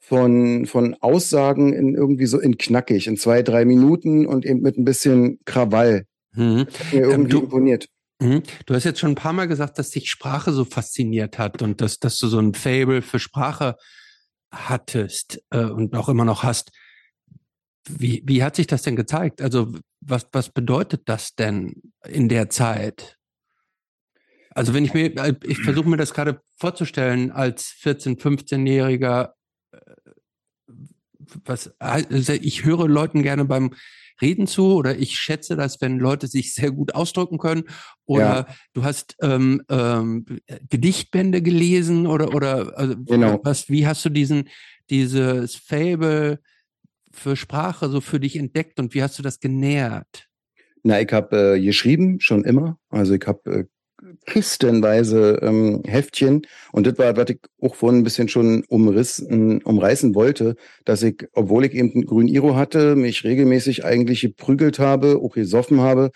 von 0.00 0.66
von 0.66 0.96
Aussagen 1.00 1.72
in 1.72 1.94
irgendwie 1.94 2.26
so 2.26 2.40
in 2.40 2.58
knackig, 2.58 3.06
in 3.06 3.16
zwei 3.16 3.42
drei 3.42 3.64
Minuten 3.64 4.26
und 4.26 4.44
eben 4.44 4.60
mit 4.60 4.76
ein 4.76 4.84
bisschen 4.84 5.38
Krawall. 5.44 6.04
Mhm. 6.34 6.66
Das 6.66 6.80
hat 6.80 6.92
mir 6.92 7.00
irgendwie 7.00 7.14
ähm, 7.14 7.28
du, 7.28 7.40
imponiert. 7.40 7.86
Mhm. 8.20 8.42
Du 8.66 8.74
hast 8.74 8.84
jetzt 8.84 9.00
schon 9.00 9.12
ein 9.12 9.16
paar 9.16 9.32
Mal 9.32 9.48
gesagt, 9.48 9.78
dass 9.78 9.90
dich 9.90 10.10
Sprache 10.10 10.52
so 10.52 10.64
fasziniert 10.64 11.38
hat 11.38 11.62
und 11.62 11.80
dass, 11.80 11.98
dass 11.98 12.18
du 12.18 12.28
so 12.28 12.38
ein 12.38 12.54
Fable 12.54 13.02
für 13.02 13.18
Sprache 13.18 13.76
hattest 14.52 15.42
äh, 15.50 15.64
und 15.64 15.94
auch 15.94 16.08
immer 16.08 16.24
noch 16.24 16.42
hast. 16.42 16.70
Wie, 17.88 18.22
wie 18.26 18.42
hat 18.42 18.56
sich 18.56 18.66
das 18.66 18.82
denn 18.82 18.96
gezeigt? 18.96 19.40
Also 19.40 19.72
was, 20.00 20.26
was 20.32 20.50
bedeutet 20.50 21.02
das 21.06 21.34
denn 21.34 21.80
in 22.06 22.28
der 22.28 22.50
Zeit? 22.50 23.18
Also 24.50 24.74
wenn 24.74 24.84
ich 24.84 24.94
mir, 24.94 25.16
äh, 25.16 25.34
ich 25.44 25.58
versuche 25.60 25.88
mir 25.88 25.96
das 25.96 26.12
gerade 26.12 26.40
vorzustellen 26.56 27.30
als 27.30 27.74
14-, 27.82 28.20
15-Jähriger, 28.20 29.32
äh, 29.72 29.78
was, 31.44 31.72
also 31.78 32.32
ich 32.32 32.64
höre 32.64 32.88
Leuten 32.88 33.22
gerne 33.22 33.44
beim 33.44 33.74
Reden 34.20 34.46
zu 34.46 34.74
oder 34.74 34.98
ich 34.98 35.16
schätze 35.16 35.56
das, 35.56 35.80
wenn 35.80 35.98
Leute 35.98 36.26
sich 36.26 36.54
sehr 36.54 36.70
gut 36.70 36.94
ausdrücken 36.94 37.38
können 37.38 37.64
oder 38.04 38.46
ja. 38.48 38.54
du 38.74 38.84
hast 38.84 39.16
ähm, 39.22 39.62
ähm, 39.68 40.26
Gedichtbände 40.68 41.40
gelesen 41.40 42.06
oder 42.06 42.34
oder 42.34 42.76
also 42.76 42.96
genau. 42.98 43.40
was 43.42 43.68
wie 43.68 43.86
hast 43.86 44.04
du 44.04 44.10
diesen 44.10 44.48
dieses 44.90 45.56
Fable 45.56 46.40
für 47.12 47.36
Sprache 47.36 47.88
so 47.88 48.00
für 48.00 48.20
dich 48.20 48.36
entdeckt 48.36 48.78
und 48.78 48.94
wie 48.94 49.02
hast 49.02 49.18
du 49.18 49.22
das 49.22 49.40
genährt? 49.40 50.28
Na, 50.82 51.00
ich 51.00 51.12
habe 51.12 51.56
äh, 51.56 51.60
geschrieben 51.60 52.20
schon 52.20 52.44
immer, 52.44 52.78
also 52.88 53.14
ich 53.14 53.26
habe 53.26 53.50
äh, 53.50 53.64
kistenweise 54.26 55.38
ähm, 55.42 55.82
Heftchen. 55.86 56.46
Und 56.72 56.86
das 56.86 56.98
war, 56.98 57.16
was 57.16 57.30
ich 57.30 57.38
auch 57.60 57.74
vorhin 57.74 58.00
ein 58.00 58.04
bisschen 58.04 58.28
schon 58.28 58.64
umrissen, 58.68 59.62
umreißen 59.62 60.14
wollte, 60.14 60.56
dass 60.84 61.02
ich, 61.02 61.26
obwohl 61.32 61.64
ich 61.66 61.74
eben 61.74 61.92
einen 61.92 62.06
grünen 62.06 62.28
Iro 62.28 62.56
hatte, 62.56 62.96
mich 62.96 63.24
regelmäßig 63.24 63.84
eigentlich 63.84 64.22
geprügelt 64.22 64.78
habe, 64.78 65.20
auch 65.22 65.34
gesoffen 65.34 65.80
habe, 65.80 66.10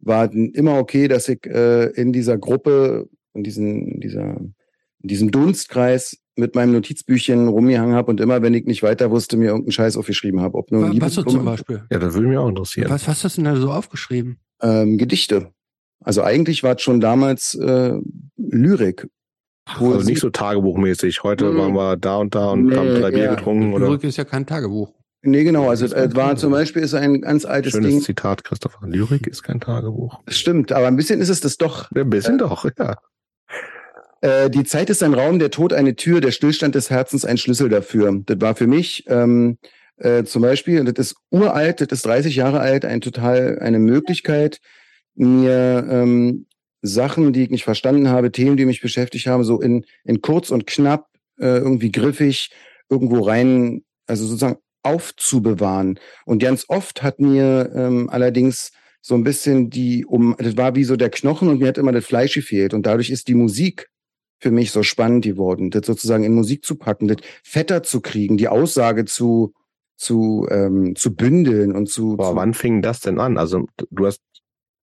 war 0.00 0.32
immer 0.32 0.78
okay, 0.78 1.08
dass 1.08 1.28
ich 1.28 1.46
äh, 1.46 1.86
in 1.90 2.12
dieser 2.12 2.38
Gruppe, 2.38 3.08
in, 3.34 3.42
diesen, 3.42 4.00
dieser, 4.00 4.36
in 4.36 5.08
diesem 5.08 5.30
Dunstkreis 5.30 6.18
mit 6.40 6.54
meinem 6.54 6.72
Notizbüchchen 6.72 7.48
rumgehangen 7.48 7.94
habe 7.94 8.10
und 8.10 8.20
immer, 8.20 8.42
wenn 8.42 8.54
ich 8.54 8.64
nicht 8.64 8.82
weiter 8.82 9.10
wusste, 9.10 9.36
mir 9.36 9.46
irgendeinen 9.46 9.72
Scheiß 9.72 9.96
aufgeschrieben 9.96 10.40
habe. 10.40 10.58
Ob 10.58 10.72
nur 10.72 10.90
was, 11.00 11.16
was 11.16 11.24
zum 11.24 11.44
Beispiel? 11.44 11.84
Ja, 11.90 11.98
das 11.98 12.14
würde 12.14 12.28
mich 12.28 12.38
auch 12.38 12.48
interessieren. 12.48 12.90
Was, 12.90 13.06
was 13.06 13.22
hast 13.22 13.36
du 13.36 13.42
denn 13.42 13.54
da 13.54 13.60
so 13.60 13.70
aufgeschrieben? 13.70 14.40
Ähm, 14.60 14.98
Gedichte. 14.98 15.52
Also 16.02 16.22
eigentlich 16.22 16.62
war 16.62 16.76
es 16.76 16.82
schon 16.82 17.00
damals 17.00 17.54
äh, 17.54 17.94
Lyrik. 18.36 19.06
Also 19.66 20.00
nicht 20.00 20.20
so 20.20 20.30
tagebuchmäßig. 20.30 21.22
Heute 21.22 21.52
mhm. 21.52 21.58
waren 21.58 21.72
wir 21.74 21.96
da 21.96 22.16
und 22.16 22.34
da 22.34 22.50
und 22.50 22.66
nee, 22.66 22.76
haben 22.76 22.88
drei 23.00 23.10
Bier 23.10 23.24
ja. 23.24 23.34
getrunken. 23.34 23.72
Oder? 23.72 23.86
Lyrik 23.86 24.04
ist 24.04 24.16
ja 24.16 24.24
kein 24.24 24.46
Tagebuch. 24.46 24.92
Nee, 25.22 25.44
genau. 25.44 25.68
Also 25.68 25.84
es 25.84 26.16
war 26.16 26.36
zum 26.36 26.50
Beispiel 26.50 26.82
ist 26.82 26.94
ein 26.94 27.20
ganz 27.20 27.44
altes 27.44 27.72
Schönes 27.72 27.90
Ding. 27.90 28.00
Zitat, 28.00 28.42
Christopher. 28.42 28.86
Lyrik 28.86 29.26
ist 29.26 29.42
kein 29.42 29.60
Tagebuch. 29.60 30.18
Stimmt, 30.28 30.72
aber 30.72 30.86
ein 30.86 30.96
bisschen 30.96 31.20
ist 31.20 31.28
es 31.28 31.40
das 31.40 31.58
doch. 31.58 31.90
Ein 31.92 32.08
bisschen 32.08 32.36
äh, 32.36 32.38
doch, 32.38 32.64
ja. 32.78 32.96
Äh, 34.20 34.50
die 34.50 34.64
Zeit 34.64 34.90
ist 34.90 35.02
ein 35.02 35.14
Raum, 35.14 35.38
der 35.38 35.50
Tod 35.50 35.72
eine 35.72 35.96
Tür, 35.96 36.20
der 36.20 36.30
Stillstand 36.30 36.74
des 36.74 36.90
Herzens 36.90 37.24
ein 37.24 37.38
Schlüssel 37.38 37.68
dafür. 37.68 38.20
Das 38.26 38.40
war 38.40 38.54
für 38.54 38.66
mich 38.66 39.04
ähm, 39.08 39.58
äh, 39.96 40.24
zum 40.24 40.42
Beispiel, 40.42 40.84
das 40.84 41.10
ist 41.10 41.16
uralt, 41.30 41.80
das 41.80 41.88
ist 41.90 42.06
30 42.06 42.36
Jahre 42.36 42.60
alt, 42.60 42.84
ein 42.84 43.00
total 43.00 43.58
eine 43.60 43.78
Möglichkeit, 43.78 44.60
mir 45.14 45.86
ähm, 45.90 46.46
Sachen, 46.82 47.32
die 47.32 47.44
ich 47.44 47.50
nicht 47.50 47.64
verstanden 47.64 48.08
habe, 48.08 48.32
Themen, 48.32 48.56
die 48.56 48.64
mich 48.64 48.80
beschäftigt 48.80 49.26
haben, 49.26 49.44
so 49.44 49.60
in, 49.60 49.84
in 50.04 50.22
kurz 50.22 50.50
und 50.50 50.66
knapp, 50.66 51.06
äh, 51.38 51.58
irgendwie 51.58 51.92
griffig, 51.92 52.50
irgendwo 52.88 53.20
rein, 53.20 53.82
also 54.06 54.26
sozusagen 54.26 54.58
aufzubewahren. 54.82 55.98
Und 56.24 56.42
ganz 56.42 56.64
oft 56.68 57.02
hat 57.02 57.20
mir 57.20 57.70
ähm, 57.74 58.08
allerdings 58.08 58.72
so 59.02 59.14
ein 59.14 59.24
bisschen 59.24 59.70
die, 59.70 60.06
um, 60.06 60.34
das 60.38 60.56
war 60.56 60.74
wie 60.74 60.84
so 60.84 60.96
der 60.96 61.10
Knochen 61.10 61.48
und 61.48 61.60
mir 61.60 61.68
hat 61.68 61.78
immer 61.78 61.92
das 61.92 62.06
Fleisch 62.06 62.34
gefehlt. 62.34 62.72
Und 62.72 62.86
dadurch 62.86 63.10
ist 63.10 63.28
die 63.28 63.34
Musik 63.34 63.88
für 64.40 64.50
mich 64.50 64.72
so 64.72 64.82
spannend 64.82 65.24
geworden, 65.24 65.70
das 65.70 65.86
sozusagen 65.86 66.24
in 66.24 66.34
Musik 66.34 66.64
zu 66.64 66.76
packen, 66.76 67.08
das 67.08 67.18
fetter 67.44 67.82
zu 67.82 68.00
kriegen, 68.00 68.36
die 68.36 68.48
Aussage 68.48 69.04
zu, 69.04 69.52
zu, 69.96 70.46
ähm, 70.50 70.96
zu 70.96 71.14
bündeln 71.14 71.76
und 71.76 71.88
zu. 71.88 72.16
Boah, 72.16 72.30
zu 72.30 72.36
wann 72.36 72.54
fing 72.54 72.82
das 72.82 73.00
denn 73.00 73.20
an? 73.20 73.38
Also 73.38 73.66
du 73.90 74.06
hast 74.06 74.22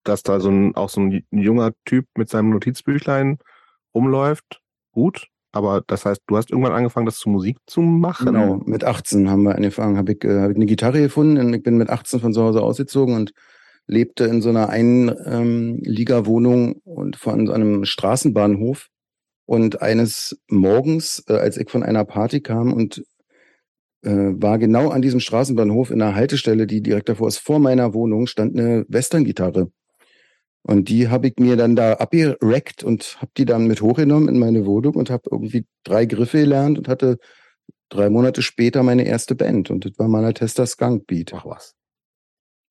dass 0.07 0.23
da 0.23 0.41
so 0.41 0.51
ein, 0.51 0.75
auch 0.75 0.89
so 0.89 1.01
ein 1.01 1.25
junger 1.31 1.73
Typ 1.85 2.07
mit 2.17 2.29
seinem 2.29 2.51
Notizbüchlein 2.51 3.39
rumläuft, 3.95 4.61
gut. 4.93 5.29
Aber 5.53 5.83
das 5.87 6.05
heißt, 6.05 6.21
du 6.27 6.37
hast 6.37 6.51
irgendwann 6.51 6.73
angefangen, 6.73 7.07
das 7.07 7.17
zu 7.17 7.31
Musik 7.31 7.57
zu 7.67 7.81
machen? 7.81 8.27
Genau, 8.27 8.61
mit 8.67 8.85
18 8.85 9.31
haben 9.31 9.45
wir 9.45 9.55
angefangen, 9.55 9.97
habe 9.97 10.13
ich, 10.13 10.25
äh, 10.25 10.41
hab 10.41 10.51
ich 10.51 10.57
eine 10.57 10.67
Gitarre 10.67 11.01
gefunden 11.01 11.39
und 11.39 11.55
ich 11.55 11.63
bin 11.63 11.79
mit 11.79 11.89
18 11.89 12.21
von 12.21 12.35
zu 12.35 12.43
Hause 12.43 12.63
ausgezogen 12.63 13.15
und 13.15 13.33
lebte 13.87 14.25
in 14.25 14.43
so 14.43 14.51
einer 14.51 14.69
Einliga-Wohnung 14.69 16.69
ähm, 16.69 16.81
und 16.85 17.17
von 17.17 17.47
so 17.47 17.53
einem 17.53 17.85
Straßenbahnhof. 17.85 18.89
Und 19.47 19.81
eines 19.81 20.39
Morgens, 20.49 21.25
äh, 21.29 21.35
als 21.35 21.57
ich 21.57 21.71
von 21.71 21.83
einer 21.83 22.05
Party 22.05 22.41
kam 22.41 22.73
und 22.73 23.05
äh, 24.03 24.11
war 24.11 24.59
genau 24.59 24.91
an 24.91 25.03
diesem 25.03 25.21
Straßenbahnhof 25.21 25.91
in 25.91 26.03
einer 26.03 26.15
Haltestelle, 26.15 26.67
die 26.67 26.83
direkt 26.83 27.09
davor 27.09 27.29
ist, 27.29 27.39
vor 27.39 27.61
meiner 27.61 27.95
Wohnung, 27.95 28.27
stand 28.27 28.59
eine 28.59 28.85
Western-Gitarre. 28.89 29.71
Und 30.63 30.89
die 30.89 31.09
habe 31.09 31.29
ich 31.29 31.35
mir 31.39 31.57
dann 31.57 31.77
da 31.77 31.95
abgereckt 31.95 32.83
und 32.83 33.19
habe 33.21 33.31
die 33.37 33.45
dann 33.45 33.69
mit 33.69 33.83
hochgenommen 33.83 34.29
in 34.29 34.41
meine 34.41 34.67
Wohnung 34.67 34.97
und 34.97 35.11
habe 35.11 35.29
irgendwie 35.31 35.65
drei 35.85 36.07
Griffe 36.07 36.41
gelernt 36.41 36.77
und 36.77 36.89
hatte 36.89 37.19
drei 37.89 38.11
Monate 38.11 38.43
später 38.43 38.83
meine 38.83 39.07
erste 39.07 39.37
Band. 39.37 39.71
Und 39.71 39.85
das 39.85 39.93
war 39.97 40.09
meiner 40.09 40.35
Tester 40.35 40.67
Skunk 40.67 41.07
Beat. 41.07 41.33
Ach 41.35 41.47
was. 41.47 41.77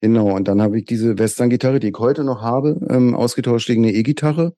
Genau, 0.01 0.36
und 0.36 0.49
dann 0.49 0.61
habe 0.61 0.78
ich 0.78 0.86
diese 0.86 1.17
Western-Gitarre, 1.17 1.80
die 1.80 1.88
ich 1.88 1.97
heute 1.97 2.26
noch 2.26 2.41
habe, 2.41 2.86
ähm, 2.89 3.15
ausgetauscht 3.15 3.67
gegen 3.67 3.86
eine 3.86 3.93
E-Gitarre 3.93 4.53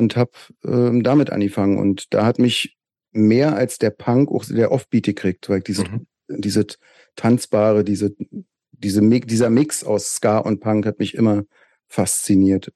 und 0.00 0.16
habe 0.16 0.32
ähm, 0.64 1.02
damit 1.02 1.30
angefangen. 1.30 1.78
Und 1.78 2.12
da 2.14 2.24
hat 2.26 2.38
mich 2.38 2.76
mehr 3.12 3.54
als 3.56 3.78
der 3.78 3.90
Punk 3.90 4.30
auch 4.30 4.44
der 4.44 4.72
Offbeat 4.72 5.04
gekriegt, 5.04 5.48
weil 5.48 5.60
diese, 5.60 5.84
Mhm. 5.84 6.06
diese 6.28 6.66
tanzbare, 7.16 7.84
diese, 7.84 8.14
diese, 8.72 9.02
dieser 9.02 9.50
Mix 9.50 9.84
aus 9.84 10.14
Ska 10.14 10.38
und 10.38 10.60
Punk 10.60 10.86
hat 10.86 10.98
mich 10.98 11.14
immer 11.14 11.44
fasziniert. 11.88 12.72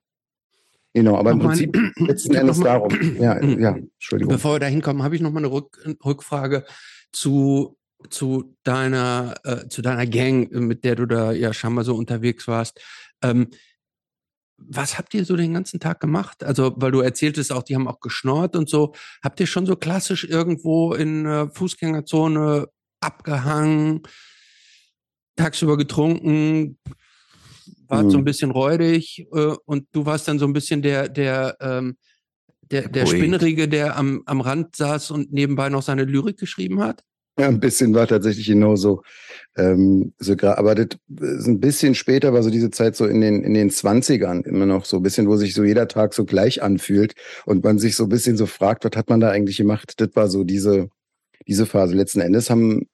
Genau, 0.92 1.16
aber 1.16 1.32
im 1.32 1.38
Nochmal- 1.38 1.56
Prinzip 1.56 1.76
letzten 1.96 2.32
Ich 2.32 2.36
hab 2.36 2.42
Endes 2.42 2.58
mal- 2.58 2.64
darum. 2.64 2.90
Ja, 3.20 3.42
ja, 3.42 3.76
Entschuldigung. 3.76 4.32
Bevor 4.34 4.54
wir 4.56 4.60
da 4.60 4.66
hinkommen, 4.66 5.02
habe 5.02 5.16
ich 5.16 5.20
noch 5.22 5.32
mal 5.32 5.38
eine 5.40 5.50
Rück 5.50 5.78
Rückfrage 6.04 6.64
zu, 7.12 7.76
zu 8.10 8.54
deiner, 8.64 9.34
äh, 9.44 9.68
zu 9.68 9.82
deiner 9.82 10.06
Gang, 10.06 10.50
äh, 10.52 10.60
mit 10.60 10.84
der 10.84 10.94
du 10.96 11.06
da 11.06 11.32
ja 11.32 11.52
scheinbar 11.52 11.84
so 11.84 11.94
unterwegs 11.96 12.46
warst. 12.48 12.80
Ähm, 13.22 13.48
was 14.56 14.98
habt 14.98 15.14
ihr 15.14 15.24
so 15.24 15.36
den 15.36 15.54
ganzen 15.54 15.80
Tag 15.80 16.00
gemacht? 16.00 16.44
Also, 16.44 16.74
weil 16.76 16.92
du 16.92 17.00
erzähltest 17.00 17.52
auch, 17.52 17.62
die 17.62 17.74
haben 17.74 17.88
auch 17.88 18.00
geschnort 18.00 18.56
und 18.56 18.68
so. 18.68 18.94
Habt 19.22 19.40
ihr 19.40 19.46
schon 19.46 19.66
so 19.66 19.76
klassisch 19.76 20.24
irgendwo 20.24 20.94
in 20.94 21.26
äh, 21.26 21.48
Fußgängerzone 21.50 22.68
abgehangen, 23.00 24.02
tagsüber 25.36 25.76
getrunken, 25.76 26.78
wart 27.88 28.10
so 28.10 28.16
ein 28.18 28.20
Mhm. 28.20 28.24
bisschen 28.24 28.50
räudig 28.50 29.26
äh, 29.32 29.54
und 29.66 29.88
du 29.92 30.06
warst 30.06 30.28
dann 30.28 30.38
so 30.38 30.46
ein 30.46 30.52
bisschen 30.52 30.82
der, 30.82 31.08
der, 31.08 31.56
ähm, 31.60 31.96
der, 32.62 32.88
der. 32.88 33.06
Spinnerige, 33.06 33.68
der 33.68 33.96
am, 33.96 34.22
am 34.26 34.40
Rand 34.40 34.76
saß 34.76 35.10
und 35.10 35.32
nebenbei 35.32 35.68
noch 35.68 35.82
seine 35.82 36.04
Lyrik 36.04 36.38
geschrieben 36.38 36.80
hat? 36.80 37.02
Ja, 37.36 37.48
ein 37.48 37.58
bisschen 37.58 37.94
war 37.94 38.06
tatsächlich 38.06 38.46
genauso. 38.46 39.02
Ähm, 39.56 40.14
so 40.18 40.34
gra- 40.34 40.54
aber 40.54 40.74
das 40.76 40.98
ist 41.08 41.46
ein 41.48 41.58
bisschen 41.58 41.94
später 41.96 42.32
war 42.32 42.42
so 42.44 42.50
diese 42.50 42.70
Zeit 42.70 42.94
so 42.94 43.06
in 43.06 43.20
den, 43.20 43.42
in 43.42 43.54
den 43.54 43.70
Zwanzigern 43.70 44.42
immer 44.44 44.66
noch 44.66 44.84
so 44.84 44.98
ein 44.98 45.02
bisschen, 45.02 45.28
wo 45.28 45.36
sich 45.36 45.54
so 45.54 45.64
jeder 45.64 45.88
Tag 45.88 46.14
so 46.14 46.24
gleich 46.24 46.62
anfühlt 46.62 47.14
und 47.44 47.64
man 47.64 47.78
sich 47.78 47.96
so 47.96 48.04
ein 48.04 48.08
bisschen 48.08 48.36
so 48.36 48.46
fragt, 48.46 48.84
was 48.84 48.96
hat 48.96 49.08
man 49.10 49.18
da 49.20 49.30
eigentlich 49.30 49.56
gemacht? 49.56 49.94
Das 49.96 50.10
war 50.14 50.28
so 50.28 50.44
diese, 50.44 50.88
diese 51.46 51.66
Phase. 51.66 51.94
Letzten 51.96 52.20
Endes 52.20 52.50
haben 52.50 52.86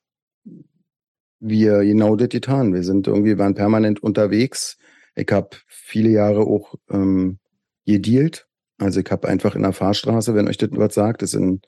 wir 1.38 1.84
genau 1.84 2.16
das 2.16 2.28
getan. 2.28 2.72
Wir 2.72 2.82
sind 2.82 3.06
irgendwie, 3.06 3.38
waren 3.38 3.54
permanent 3.54 4.02
unterwegs. 4.02 4.78
Ich 5.14 5.30
habe 5.30 5.50
viele 5.66 6.10
Jahre 6.10 6.40
auch 6.40 6.74
ähm, 6.90 7.38
gedealt. 7.86 8.46
Also 8.78 9.00
ich 9.00 9.10
habe 9.10 9.28
einfach 9.28 9.54
in 9.54 9.62
der 9.62 9.72
Fahrstraße, 9.72 10.34
wenn 10.34 10.48
euch 10.48 10.56
das 10.56 10.70
was 10.72 10.94
sagt, 10.94 11.22
das 11.22 11.34
in 11.34 11.60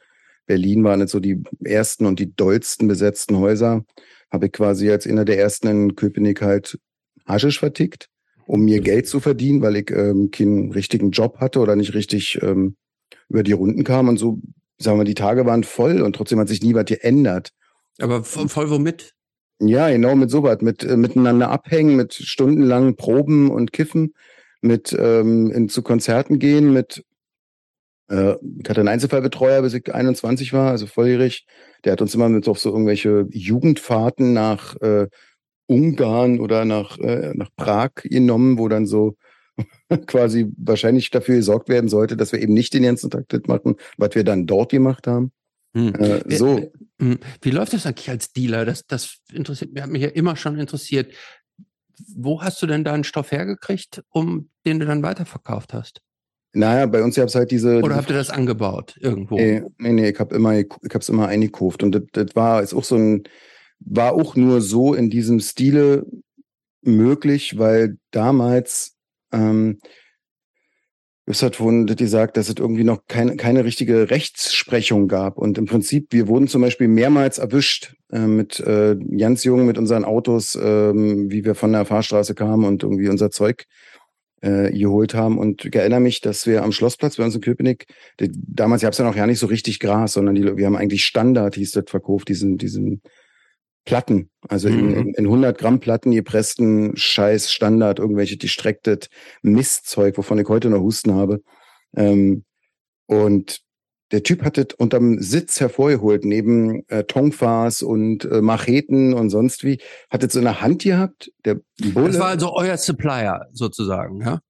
Berlin 0.46 0.84
waren 0.84 1.00
jetzt 1.00 1.12
so 1.12 1.20
die 1.20 1.42
ersten 1.64 2.06
und 2.06 2.18
die 2.18 2.34
dollsten 2.34 2.88
besetzten 2.88 3.38
Häuser, 3.38 3.84
habe 4.30 4.46
ich 4.46 4.52
quasi 4.52 4.90
als 4.90 5.06
einer 5.06 5.24
der 5.24 5.38
ersten 5.38 5.68
in 5.68 5.96
Köpenick 5.96 6.42
halt 6.42 6.78
Haschisch 7.26 7.58
vertickt, 7.58 8.08
um 8.46 8.64
mir 8.64 8.80
Geld 8.80 9.06
zu 9.06 9.20
verdienen, 9.20 9.62
weil 9.62 9.76
ich 9.76 9.90
ähm, 9.90 10.30
keinen 10.30 10.72
richtigen 10.72 11.10
Job 11.10 11.38
hatte 11.38 11.60
oder 11.60 11.76
nicht 11.76 11.94
richtig 11.94 12.40
ähm, 12.42 12.76
über 13.28 13.42
die 13.42 13.52
Runden 13.52 13.84
kam 13.84 14.08
und 14.08 14.18
so, 14.18 14.40
sagen 14.78 14.98
wir, 14.98 15.04
die 15.04 15.14
Tage 15.14 15.46
waren 15.46 15.64
voll 15.64 16.02
und 16.02 16.16
trotzdem 16.16 16.38
hat 16.38 16.48
sich 16.48 16.62
nie 16.62 16.74
was 16.74 16.86
geändert. 16.86 17.50
Aber 17.98 18.24
vo- 18.24 18.48
voll 18.48 18.70
womit? 18.70 19.12
Ja, 19.60 19.88
genau 19.90 20.16
mit 20.16 20.30
sowas, 20.30 20.58
mit 20.60 20.82
äh, 20.82 20.96
miteinander 20.96 21.50
abhängen, 21.50 21.94
mit 21.94 22.14
stundenlangen 22.14 22.96
Proben 22.96 23.50
und 23.50 23.72
Kiffen, 23.72 24.14
mit 24.60 24.96
ähm, 24.98 25.52
in, 25.52 25.68
zu 25.68 25.82
Konzerten 25.82 26.38
gehen, 26.38 26.72
mit 26.72 27.04
ich 28.12 28.68
hatte 28.68 28.80
einen 28.80 28.88
Einzelfallbetreuer, 28.88 29.62
bis 29.62 29.74
ich 29.74 29.94
21 29.94 30.52
war, 30.52 30.70
also 30.70 30.86
volljährig. 30.86 31.46
Der 31.84 31.92
hat 31.92 32.02
uns 32.02 32.14
immer 32.14 32.28
mit 32.28 32.46
auf 32.46 32.58
so 32.58 32.70
irgendwelche 32.70 33.26
Jugendfahrten 33.30 34.32
nach 34.32 34.76
äh, 34.80 35.08
Ungarn 35.66 36.38
oder 36.38 36.64
nach, 36.64 36.98
äh, 36.98 37.32
nach 37.34 37.48
Prag 37.56 37.92
genommen, 38.02 38.58
wo 38.58 38.68
dann 38.68 38.86
so 38.86 39.16
quasi 40.06 40.52
wahrscheinlich 40.56 41.10
dafür 41.10 41.36
gesorgt 41.36 41.68
werden 41.68 41.88
sollte, 41.88 42.16
dass 42.16 42.32
wir 42.32 42.40
eben 42.40 42.52
nicht 42.54 42.74
den 42.74 42.82
ganzen 42.82 43.10
Tag 43.10 43.28
das 43.28 43.42
machen, 43.46 43.76
was 43.96 44.14
wir 44.14 44.24
dann 44.24 44.46
dort 44.46 44.72
gemacht 44.72 45.06
haben. 45.06 45.32
Hm. 45.74 45.94
Äh, 45.94 46.36
so. 46.36 46.70
Hm. 47.00 47.18
Wie 47.40 47.50
läuft 47.50 47.72
das 47.72 47.86
eigentlich 47.86 48.10
als 48.10 48.32
Dealer? 48.32 48.64
Das, 48.64 48.86
das 48.86 49.18
interessiert 49.32 49.72
mich, 49.72 49.82
hat 49.82 49.90
mich 49.90 50.02
ja 50.02 50.08
immer 50.08 50.36
schon 50.36 50.58
interessiert. 50.58 51.12
Wo 52.14 52.42
hast 52.42 52.60
du 52.60 52.66
denn 52.66 52.84
deinen 52.84 53.04
Stoff 53.04 53.32
hergekriegt, 53.32 54.02
um 54.10 54.50
den 54.66 54.80
du 54.80 54.86
dann 54.86 55.02
weiterverkauft 55.02 55.72
hast? 55.72 56.02
Naja, 56.54 56.86
bei 56.86 57.02
uns 57.02 57.16
gab 57.16 57.28
es 57.28 57.34
halt 57.34 57.50
diese. 57.50 57.78
Oder 57.78 57.88
diese 57.88 57.96
habt 57.96 58.10
ihr 58.10 58.16
das 58.16 58.30
angebaut 58.30 58.96
irgendwo? 59.00 59.36
Nee, 59.36 59.62
nee, 59.78 59.92
nee, 59.92 60.10
ich 60.10 60.18
habe 60.18 60.34
immer, 60.34 60.58
ich 60.58 60.68
hab's 60.92 61.08
immer 61.08 61.28
eingekauft. 61.28 61.82
Und 61.82 61.94
das, 61.94 62.02
das 62.12 62.36
war, 62.36 62.62
ist 62.62 62.74
auch 62.74 62.84
so 62.84 62.96
ein, 62.96 63.22
war 63.80 64.12
auch 64.12 64.36
nur 64.36 64.60
so 64.60 64.94
in 64.94 65.08
diesem 65.08 65.40
Stile 65.40 66.04
möglich, 66.82 67.58
weil 67.58 67.96
damals, 68.10 68.96
ähm, 69.32 69.78
es 71.24 71.42
hat 71.42 71.60
wohl 71.60 71.86
das 71.86 71.96
gesagt, 71.96 72.36
dass 72.36 72.48
es 72.48 72.56
irgendwie 72.58 72.84
noch 72.84 73.06
keine, 73.06 73.36
keine 73.36 73.64
richtige 73.64 74.10
Rechtsprechung 74.10 75.08
gab. 75.08 75.38
Und 75.38 75.56
im 75.56 75.66
Prinzip, 75.66 76.08
wir 76.10 76.28
wurden 76.28 76.48
zum 76.48 76.60
Beispiel 76.60 76.88
mehrmals 76.88 77.38
erwischt 77.38 77.94
äh, 78.10 78.26
mit 78.26 78.60
äh, 78.60 78.96
ganz 79.16 79.44
jung 79.44 79.64
mit 79.64 79.78
unseren 79.78 80.04
Autos, 80.04 80.58
ähm, 80.60 81.30
wie 81.30 81.44
wir 81.44 81.54
von 81.54 81.72
der 81.72 81.86
Fahrstraße 81.86 82.34
kamen 82.34 82.64
und 82.64 82.82
irgendwie 82.82 83.08
unser 83.08 83.30
Zeug 83.30 83.64
äh, 84.42 84.70
geholt 84.70 85.14
haben. 85.14 85.38
Und 85.38 85.64
ich 85.64 85.74
erinnere 85.74 86.00
mich, 86.00 86.20
dass 86.20 86.46
wir 86.46 86.62
am 86.62 86.72
Schlossplatz 86.72 87.16
bei 87.16 87.24
uns 87.24 87.34
in 87.34 87.40
Köpenick, 87.40 87.86
die, 88.20 88.30
damals 88.32 88.82
gab 88.82 88.92
es 88.92 88.98
ja 88.98 89.04
noch 89.04 89.16
ja 89.16 89.26
nicht 89.26 89.38
so 89.38 89.46
richtig 89.46 89.80
Gras, 89.80 90.12
sondern 90.12 90.34
die, 90.34 90.56
wir 90.56 90.66
haben 90.66 90.76
eigentlich 90.76 91.04
Standard, 91.04 91.54
hieß 91.54 91.72
das, 91.72 91.84
verkauft, 91.88 92.28
diesen, 92.28 92.58
diesen 92.58 93.02
Platten, 93.84 94.30
also 94.48 94.68
in, 94.68 94.86
Mhm. 94.86 94.94
in, 94.94 95.14
in 95.14 95.24
100 95.26 95.58
Gramm 95.58 95.80
Platten 95.80 96.12
gepressten 96.12 96.96
Scheiß 96.96 97.50
Standard, 97.50 97.98
irgendwelche 97.98 98.36
gestrecktes 98.36 99.08
Mistzeug, 99.42 100.18
wovon 100.18 100.38
ich 100.38 100.48
heute 100.48 100.70
noch 100.70 100.80
Husten 100.80 101.14
habe. 101.14 101.40
Ähm, 101.96 102.44
und 103.06 103.60
der 104.12 104.22
Typ 104.22 104.42
hat 104.44 104.56
das 104.58 104.66
unterm 104.76 105.18
Sitz 105.20 105.58
hervorgeholt, 105.60 106.24
neben 106.24 106.86
äh, 106.88 107.04
Tongfas 107.04 107.82
und 107.82 108.24
äh, 108.26 108.40
Macheten 108.42 109.14
und 109.14 109.30
sonst 109.30 109.64
wie. 109.64 109.78
Hat 110.10 110.22
das 110.22 110.34
so 110.34 110.38
in 110.38 110.44
der 110.44 110.60
Hand 110.60 110.82
gehabt, 110.82 111.32
der 111.44 111.60
Bulle. 111.92 112.08
Das 112.08 112.18
war 112.20 112.28
also 112.28 112.54
euer 112.54 112.76
Supplier 112.76 113.46
sozusagen, 113.52 114.20
ja? 114.20 114.40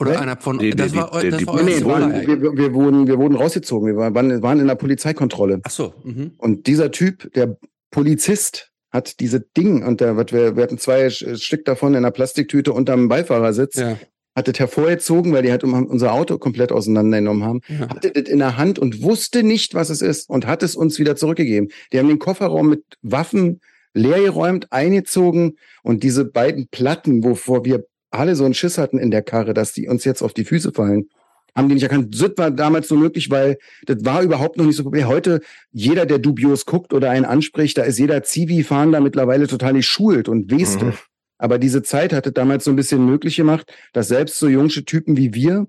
Oder 0.00 0.20
einer 0.20 0.36
von 0.36 0.58
Die- 0.58 0.70
das 0.70 0.92
die- 0.92 0.98
war, 0.98 1.20
die- 1.20 1.30
das 1.30 1.38
die- 1.38 1.46
war 1.46 1.54
nee, 1.54 1.60
euer 1.60 1.66
nee, 1.66 1.78
Supplier. 1.78 2.26
wir, 2.28 2.42
wir, 2.42 2.56
wir, 2.58 2.74
wurden, 2.74 3.06
wir 3.06 3.18
wurden 3.18 3.36
rausgezogen. 3.36 3.86
Wir 3.88 3.96
waren, 3.96 4.42
waren 4.42 4.60
in 4.60 4.66
der 4.66 4.74
Polizeikontrolle. 4.74 5.60
Ach 5.62 5.70
so. 5.70 5.94
Mhm. 6.02 6.32
Und 6.38 6.66
dieser 6.66 6.90
Typ, 6.90 7.32
der 7.34 7.56
Polizist, 7.90 8.70
hat 8.90 9.18
diese 9.20 9.40
Ding, 9.40 9.84
und 9.84 10.00
der, 10.00 10.16
was 10.16 10.26
wir, 10.32 10.56
wir 10.56 10.62
hatten 10.62 10.78
zwei 10.78 11.10
Stück 11.10 11.64
davon 11.64 11.92
in 11.94 11.98
einer 11.98 12.10
Plastiktüte 12.12 12.72
unterm 12.72 13.08
Beifahrersitz, 13.08 13.76
Ja, 13.76 13.96
hat 14.34 14.48
das 14.48 14.58
hervorgezogen, 14.58 15.32
weil 15.32 15.42
die 15.42 15.50
halt 15.50 15.64
unser 15.64 16.12
Auto 16.12 16.38
komplett 16.38 16.72
auseinandergenommen 16.72 17.44
haben, 17.44 17.60
ja. 17.68 17.88
hatte 17.88 18.10
das 18.10 18.28
in 18.28 18.38
der 18.38 18.56
Hand 18.56 18.78
und 18.78 19.02
wusste 19.02 19.42
nicht, 19.42 19.74
was 19.74 19.90
es 19.90 20.02
ist 20.02 20.28
und 20.28 20.46
hat 20.46 20.62
es 20.62 20.74
uns 20.76 20.98
wieder 20.98 21.16
zurückgegeben. 21.16 21.70
Die 21.92 21.98
haben 21.98 22.08
den 22.08 22.18
Kofferraum 22.18 22.68
mit 22.68 22.82
Waffen 23.02 23.60
leergeräumt, 23.94 24.72
eingezogen 24.72 25.56
und 25.82 26.02
diese 26.02 26.24
beiden 26.24 26.68
Platten, 26.68 27.22
wovor 27.22 27.64
wir 27.64 27.86
alle 28.10 28.34
so 28.36 28.44
einen 28.44 28.54
Schiss 28.54 28.78
hatten 28.78 28.98
in 28.98 29.10
der 29.10 29.22
Karre, 29.22 29.54
dass 29.54 29.72
die 29.72 29.88
uns 29.88 30.04
jetzt 30.04 30.22
auf 30.22 30.34
die 30.34 30.44
Füße 30.44 30.72
fallen, 30.72 31.08
haben 31.54 31.68
die 31.68 31.74
nicht 31.74 31.84
erkannt. 31.84 32.20
Das 32.20 32.32
war 32.36 32.50
damals 32.50 32.88
so 32.88 32.96
möglich, 32.96 33.30
weil 33.30 33.58
das 33.86 34.04
war 34.04 34.22
überhaupt 34.22 34.56
noch 34.56 34.64
nicht 34.64 34.76
so 34.76 34.82
populär. 34.82 35.06
Heute, 35.06 35.40
jeder, 35.72 36.06
der 36.06 36.18
dubios 36.18 36.66
guckt 36.66 36.92
oder 36.92 37.10
einen 37.10 37.24
anspricht, 37.24 37.78
da 37.78 37.82
ist 37.82 37.98
jeder 37.98 38.22
Zivi-Fahrender 38.24 39.00
mittlerweile 39.00 39.46
total 39.46 39.74
geschult 39.74 40.28
und 40.28 40.50
weste. 40.50 40.86
Mhm. 40.86 40.92
Aber 41.38 41.58
diese 41.58 41.82
Zeit 41.82 42.12
hatte 42.12 42.32
damals 42.32 42.64
so 42.64 42.70
ein 42.70 42.76
bisschen 42.76 43.04
möglich 43.04 43.36
gemacht, 43.36 43.72
dass 43.92 44.08
selbst 44.08 44.38
so 44.38 44.48
jungsche 44.48 44.84
Typen 44.84 45.16
wie 45.16 45.34
wir 45.34 45.66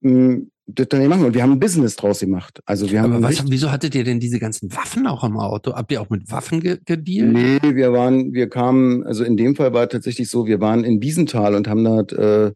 mh, 0.00 0.42
das 0.66 0.88
dann 0.88 1.06
machen. 1.08 1.24
Und 1.24 1.34
wir 1.34 1.42
haben 1.42 1.52
ein 1.52 1.60
Business 1.60 1.96
draus 1.96 2.20
gemacht. 2.20 2.60
Also 2.66 2.90
wir 2.90 3.02
haben 3.02 3.12
Aber 3.12 3.22
was, 3.28 3.50
wieso 3.50 3.70
hattet 3.70 3.94
ihr 3.94 4.04
denn 4.04 4.20
diese 4.20 4.38
ganzen 4.38 4.72
Waffen 4.74 5.06
auch 5.06 5.24
im 5.24 5.38
Auto? 5.38 5.74
Habt 5.74 5.92
ihr 5.92 6.00
auch 6.00 6.10
mit 6.10 6.30
Waffen 6.30 6.60
ge 6.60 6.78
gedealt? 6.84 7.32
Nee, 7.32 7.74
wir 7.74 7.92
waren, 7.92 8.32
wir 8.32 8.48
kamen, 8.48 9.04
also 9.04 9.24
in 9.24 9.36
dem 9.36 9.56
Fall 9.56 9.72
war 9.72 9.88
tatsächlich 9.88 10.28
so, 10.28 10.46
wir 10.46 10.60
waren 10.60 10.84
in 10.84 11.02
Wiesenthal 11.02 11.54
und 11.54 11.68
haben 11.68 11.84
da 11.84 12.00
äh, 12.00 12.52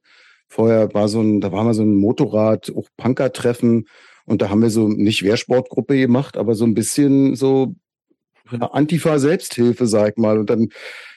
vorher 0.49 0.93
war 0.95 1.09
so 1.09 1.21
ein, 1.21 1.41
da 1.41 1.53
war 1.53 1.65
mal 1.65 1.75
so 1.75 1.83
ein 1.83 1.95
Motorrad, 1.97 2.73
auch 2.77 2.89
Punker-Treffen 2.97 3.87
und 4.25 4.43
da 4.43 4.51
haben 4.51 4.63
wir 4.63 4.71
so 4.71 4.89
nicht 4.89 5.23
Wehrsportgruppe 5.23 5.97
gemacht, 5.99 6.37
aber 6.37 6.55
so 6.55 6.65
ein 6.65 6.75
bisschen 6.75 7.35
so 7.35 7.75
Antifa-Selbsthilfe, 8.51 9.87
sag 9.87 10.13
ich 10.13 10.17
mal. 10.17 10.39
Und 10.39 10.51
dann 10.51 10.69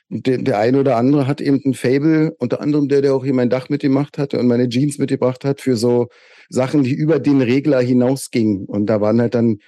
der, 0.10 0.40
der 0.40 0.58
eine 0.58 0.80
oder 0.80 0.98
andere 0.98 1.28
hat 1.28 1.40
eben 1.40 1.62
ein 1.64 1.74
Fable, 1.74 2.36
unter 2.40 2.62
anderem 2.62 2.88
der, 2.88 3.02
der 3.02 3.14
auch 3.14 3.24
hier 3.24 3.34
mein 3.34 3.50
Dach 3.50 3.70
mitgemacht 3.70 4.18
hatte 4.18 4.40
und 4.40 4.48
meine 4.48 4.68
Jeans 4.68 4.98
mitgebracht 4.98 5.46
hat, 5.46 5.62
für 5.62 5.78
so 5.78 6.08
Sachen, 6.50 6.84
die 6.84 6.94
über 6.94 7.20
den 7.20 7.42
Regler 7.42 7.80
hinausgingen. 7.80 8.66
Und 8.66 8.88
da 8.88 9.02
waren 9.02 9.22
halt 9.22 9.36
dann 9.36 9.60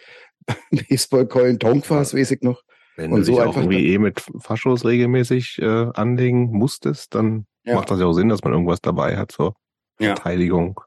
Baseballkeulen, 0.71 1.59
Tongfas, 1.59 2.15
weiß 2.15 2.31
ich 2.31 2.41
noch. 2.41 2.61
Wenn 2.97 3.11
Und 3.11 3.19
du 3.19 3.25
so 3.25 3.31
dich 3.33 3.41
auch 3.41 3.55
irgendwie 3.55 3.93
eh 3.93 3.99
mit 3.99 4.21
Faschos 4.39 4.83
regelmäßig 4.83 5.59
äh, 5.61 5.65
anlegen 5.93 6.49
musstest, 6.51 7.13
dann 7.15 7.45
Ja. 7.63 7.75
macht 7.75 7.91
das 7.91 7.99
ja 7.99 8.05
auch 8.07 8.13
Sinn, 8.13 8.29
dass 8.29 8.43
man 8.43 8.53
irgendwas 8.53 8.81
dabei 8.81 9.17
hat. 9.17 9.31
So. 9.31 9.53
ja. 9.99 10.15
Verteidigung, 10.15 10.81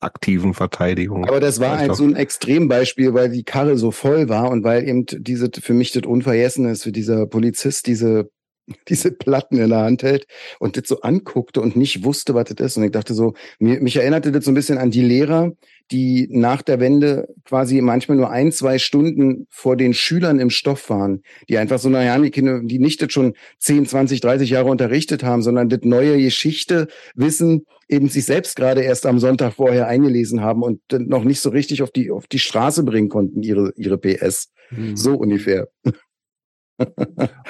aktiven 0.00 0.54
Verteidigung. 0.54 1.26
Aber 1.26 1.40
das 1.40 1.60
war 1.60 1.78
halt 1.78 1.94
so 1.94 2.04
ein 2.04 2.16
Extrembeispiel, 2.16 3.14
weil 3.14 3.28
die 3.30 3.44
Karre 3.44 3.76
so 3.76 3.90
voll 3.90 4.28
war 4.28 4.50
und 4.50 4.64
weil 4.64 4.88
eben 4.88 5.04
diese 5.06 5.50
für 5.60 5.74
mich 5.74 5.92
das 5.92 6.04
Unvergessen 6.04 6.66
ist, 6.66 6.86
wie 6.86 6.92
dieser 6.92 7.26
Polizist 7.26 7.86
diese 7.86 8.30
diese 8.88 9.12
Platten 9.12 9.58
in 9.58 9.70
der 9.70 9.80
Hand 9.80 10.02
hält 10.02 10.26
und 10.58 10.76
das 10.76 10.88
so 10.88 11.00
anguckte 11.00 11.60
und 11.60 11.76
nicht 11.76 12.04
wusste, 12.04 12.34
was 12.34 12.44
das 12.44 12.72
ist. 12.72 12.76
Und 12.76 12.84
ich 12.84 12.92
dachte 12.92 13.14
so, 13.14 13.34
mir, 13.58 13.80
mich 13.80 13.96
erinnerte 13.96 14.32
das 14.32 14.44
so 14.44 14.50
ein 14.50 14.54
bisschen 14.54 14.78
an 14.78 14.90
die 14.90 15.02
Lehrer, 15.02 15.52
die 15.90 16.28
nach 16.30 16.62
der 16.62 16.78
Wende 16.78 17.28
quasi 17.44 17.80
manchmal 17.80 18.16
nur 18.16 18.30
ein, 18.30 18.52
zwei 18.52 18.78
Stunden 18.78 19.46
vor 19.50 19.76
den 19.76 19.92
Schülern 19.92 20.38
im 20.38 20.50
Stoff 20.50 20.88
waren, 20.88 21.22
die 21.48 21.58
einfach 21.58 21.80
so, 21.80 21.88
naja, 21.88 22.16
die 22.18 22.30
Kinder, 22.30 22.60
die 22.62 22.78
nicht 22.78 23.02
das 23.02 23.12
schon 23.12 23.34
10, 23.58 23.86
20, 23.86 24.20
30 24.20 24.50
Jahre 24.50 24.70
unterrichtet 24.70 25.24
haben, 25.24 25.42
sondern 25.42 25.68
das 25.68 25.80
neue 25.82 26.22
Geschichte 26.22 26.86
wissen, 27.14 27.66
eben 27.88 28.08
sich 28.08 28.24
selbst 28.24 28.54
gerade 28.54 28.82
erst 28.82 29.04
am 29.04 29.18
Sonntag 29.18 29.54
vorher 29.54 29.88
eingelesen 29.88 30.42
haben 30.42 30.62
und 30.62 30.80
noch 30.92 31.24
nicht 31.24 31.40
so 31.40 31.50
richtig 31.50 31.82
auf 31.82 31.90
die, 31.90 32.10
auf 32.12 32.28
die 32.28 32.38
Straße 32.38 32.84
bringen 32.84 33.08
konnten, 33.08 33.42
ihre, 33.42 33.72
ihre 33.76 33.98
PS. 33.98 34.52
Mhm. 34.70 34.96
So 34.96 35.14
ungefähr. 35.14 35.68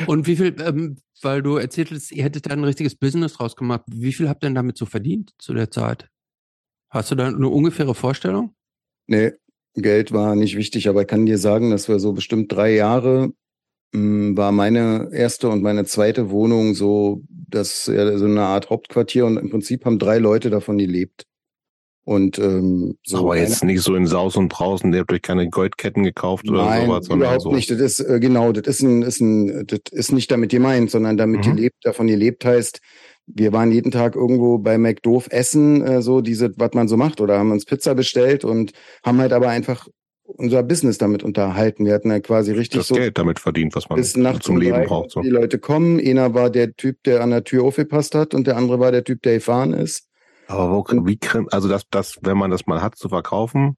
Und 0.06 0.26
wie 0.26 0.36
viel, 0.36 0.54
ähm, 0.60 0.96
weil 1.22 1.42
du 1.42 1.56
erzähltest, 1.56 2.12
ihr 2.12 2.24
hättet 2.24 2.46
da 2.46 2.50
ein 2.50 2.64
richtiges 2.64 2.94
Business 2.94 3.34
draus 3.34 3.56
gemacht, 3.56 3.82
wie 3.86 4.12
viel 4.12 4.28
habt 4.28 4.42
ihr 4.42 4.48
denn 4.48 4.54
damit 4.54 4.76
so 4.76 4.86
verdient 4.86 5.32
zu 5.38 5.54
der 5.54 5.70
Zeit? 5.70 6.08
Hast 6.90 7.10
du 7.10 7.14
da 7.14 7.28
eine 7.28 7.48
ungefähre 7.48 7.94
Vorstellung? 7.94 8.54
Nee, 9.06 9.32
Geld 9.74 10.12
war 10.12 10.34
nicht 10.34 10.56
wichtig, 10.56 10.88
aber 10.88 11.02
ich 11.02 11.06
kann 11.06 11.26
dir 11.26 11.38
sagen, 11.38 11.70
dass 11.70 11.88
wir 11.88 12.00
so 12.00 12.12
bestimmt 12.12 12.52
drei 12.52 12.74
Jahre 12.74 13.32
mh, 13.92 14.00
hm, 14.00 14.36
war 14.36 14.52
meine 14.52 15.10
erste 15.12 15.48
und 15.48 15.62
meine 15.62 15.84
zweite 15.84 16.30
Wohnung 16.30 16.74
so, 16.74 17.22
das 17.28 17.84
so 17.84 17.92
eine 17.92 18.42
Art 18.42 18.70
Hauptquartier 18.70 19.26
und 19.26 19.36
im 19.36 19.50
Prinzip 19.50 19.84
haben 19.84 19.98
drei 19.98 20.18
Leute 20.18 20.50
davon 20.50 20.78
gelebt. 20.78 21.26
Und 22.04 22.38
ähm, 22.38 22.96
so 23.04 23.18
aber 23.18 23.36
jetzt 23.36 23.62
nicht 23.62 23.82
so 23.82 23.94
in 23.94 24.06
Saus 24.06 24.36
und 24.36 24.48
Brausen, 24.48 24.90
der 24.90 25.02
habt 25.02 25.12
euch 25.12 25.22
keine 25.22 25.48
Goldketten 25.48 26.02
gekauft 26.02 26.48
oder 26.48 26.64
Nein, 26.64 26.86
sowas, 26.86 27.06
sondern 27.06 27.28
überhaupt 27.28 27.42
so. 27.42 27.52
nicht. 27.52 27.70
Das 27.70 27.78
ist 27.78 28.00
äh, 28.00 28.18
genau, 28.18 28.52
das 28.52 28.66
ist 28.66 28.82
ein, 28.82 29.02
ist 29.02 29.20
ein, 29.20 29.66
das 29.66 29.80
ist 29.92 30.12
nicht 30.12 30.30
damit 30.30 30.50
gemeint, 30.50 30.90
sondern 30.90 31.16
damit 31.16 31.46
mhm. 31.46 31.56
lebt, 31.56 31.76
davon 31.84 32.06
gelebt 32.06 32.44
heißt, 32.44 32.80
wir 33.26 33.52
waren 33.52 33.70
jeden 33.70 33.90
Tag 33.90 34.16
irgendwo 34.16 34.58
bei 34.58 34.78
McDoof 34.78 35.28
essen, 35.30 35.82
äh, 35.82 36.02
so 36.02 36.20
diese, 36.20 36.52
was 36.56 36.72
man 36.72 36.88
so 36.88 36.96
macht, 36.96 37.20
oder 37.20 37.38
haben 37.38 37.52
uns 37.52 37.64
Pizza 37.64 37.94
bestellt 37.94 38.44
und 38.44 38.72
haben 39.04 39.20
halt 39.20 39.32
aber 39.32 39.48
einfach 39.48 39.86
unser 40.24 40.62
Business 40.62 40.98
damit 40.98 41.22
unterhalten. 41.22 41.84
Wir 41.84 41.94
hatten 41.94 42.10
ja 42.10 42.20
quasi 42.20 42.52
richtig 42.52 42.80
das 42.80 42.88
so 42.88 42.94
Geld 42.94 43.18
damit 43.18 43.40
verdient, 43.40 43.74
was 43.74 43.88
man 43.88 43.98
bis 43.98 44.16
nachts 44.16 44.46
zum 44.46 44.58
Leben 44.58 44.84
braucht. 44.84 45.10
So. 45.10 45.20
Die 45.20 45.28
Leute 45.28 45.58
kommen, 45.58 46.00
einer 46.00 46.34
war 46.34 46.50
der 46.50 46.74
Typ, 46.74 47.02
der 47.04 47.20
an 47.20 47.30
der 47.30 47.44
Tür 47.44 47.64
aufgepasst 47.64 48.14
hat 48.14 48.34
und 48.34 48.46
der 48.46 48.56
andere 48.56 48.80
war 48.80 48.92
der 48.92 49.04
Typ, 49.04 49.22
der 49.22 49.34
gefahren 49.34 49.72
ist. 49.72 50.09
Aber 50.50 50.70
wo, 50.72 50.84
wie, 51.06 51.18
also 51.52 51.68
das, 51.68 51.84
das, 51.90 52.18
wenn 52.22 52.36
man 52.36 52.50
das 52.50 52.66
mal 52.66 52.82
hat 52.82 52.96
zu 52.96 53.08
verkaufen, 53.08 53.76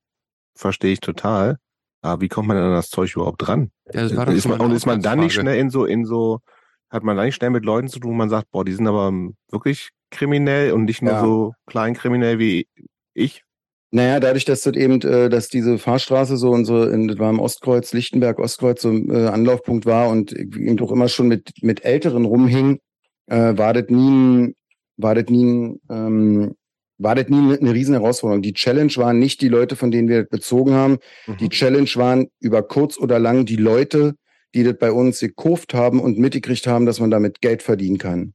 verstehe 0.55 0.93
ich 0.93 1.01
total. 1.01 1.59
Aber 2.01 2.23
wie 2.23 2.29
kommt 2.29 2.49
man 2.49 2.57
denn 2.57 2.67
an 2.67 2.73
das 2.73 2.89
Zeug 2.89 3.15
überhaupt 3.15 3.47
dran? 3.47 3.71
Ja, 3.93 4.03
das 4.03 4.17
war 4.17 4.29
ist 4.29 4.49
man, 4.49 4.59
und 4.59 4.73
ist 4.73 4.87
man 4.87 5.03
dann 5.03 5.21
nicht 5.21 5.35
schnell 5.35 5.59
in 5.59 5.69
so, 5.69 5.85
in 5.85 6.07
so, 6.07 6.41
hat 6.89 7.05
man 7.05 7.17
da 7.17 7.25
nicht 7.25 7.35
schnell 7.35 7.51
mit 7.51 7.67
Leuten 7.67 7.89
zu 7.89 8.01
tun, 8.01 8.13
wo 8.13 8.15
man 8.15 8.31
sagt, 8.31 8.51
boah, 8.51 8.65
die 8.65 8.73
sind 8.73 8.89
aber 8.89 9.13
wirklich 9.51 9.91
kriminell 10.11 10.73
und 10.73 10.87
nicht 10.87 11.03
nur 11.03 11.13
ja. 11.13 11.21
so 11.21 11.53
kleinkriminell 11.67 12.39
wie 12.39 12.67
ich? 13.13 13.45
Naja, 13.91 14.19
dadurch, 14.19 14.47
dass 14.47 14.63
das 14.63 14.75
eben, 14.75 15.03
äh, 15.03 15.29
dass 15.29 15.49
diese 15.49 15.77
Fahrstraße 15.77 16.39
so 16.39 16.53
und 16.53 16.65
so, 16.65 16.85
in, 16.85 17.07
das 17.07 17.19
war 17.19 17.29
im 17.29 17.39
Ostkreuz, 17.39 17.93
Lichtenberg, 17.93 18.39
Ostkreuz, 18.39 18.81
so 18.81 18.91
äh, 18.91 19.27
Anlaufpunkt 19.27 19.85
war 19.85 20.09
und 20.09 20.33
eben 20.33 20.79
doch 20.79 20.91
immer 20.91 21.09
schon 21.09 21.29
mit, 21.29 21.51
mit 21.61 21.85
Älteren 21.85 22.25
rumhing, 22.25 22.79
äh, 23.27 23.59
war 23.59 23.75
das 23.75 23.91
nie 23.91 24.11
ein, 24.11 24.55
war 24.97 25.15
das 25.15 25.27
nie 25.27 25.45
ein, 25.45 25.81
ähm, 25.91 26.55
war 27.03 27.15
das 27.15 27.29
nie 27.29 27.57
eine 27.57 27.75
riesen 27.75 27.95
Herausforderung. 27.95 28.43
Die 28.43 28.53
Challenge 28.55 28.93
waren 28.97 29.19
nicht 29.19 29.41
die 29.41 29.49
Leute, 29.49 29.77
von 29.77 29.91
denen 29.91 30.09
wir 30.09 30.23
das 30.23 30.31
bezogen 30.31 30.73
haben. 30.73 30.99
Mhm. 31.27 31.37
Die 31.39 31.49
Challenge 31.49 31.91
waren 31.95 32.29
über 32.41 32.63
kurz 32.63 32.99
oder 32.99 33.19
lang 33.19 33.45
die 33.45 33.57
Leute, 33.57 34.15
die 34.55 34.65
das 34.65 34.77
bei 34.79 34.93
uns 34.93 35.21
gekauft 35.21 35.75
haben 35.75 36.01
und 36.01 36.19
mitgekriegt 36.19 36.67
haben, 36.67 36.87
dass 36.87 37.01
man 37.01 37.11
damit 37.11 37.41
Geld 37.41 37.63
verdienen 37.63 37.99
kann. 37.99 38.35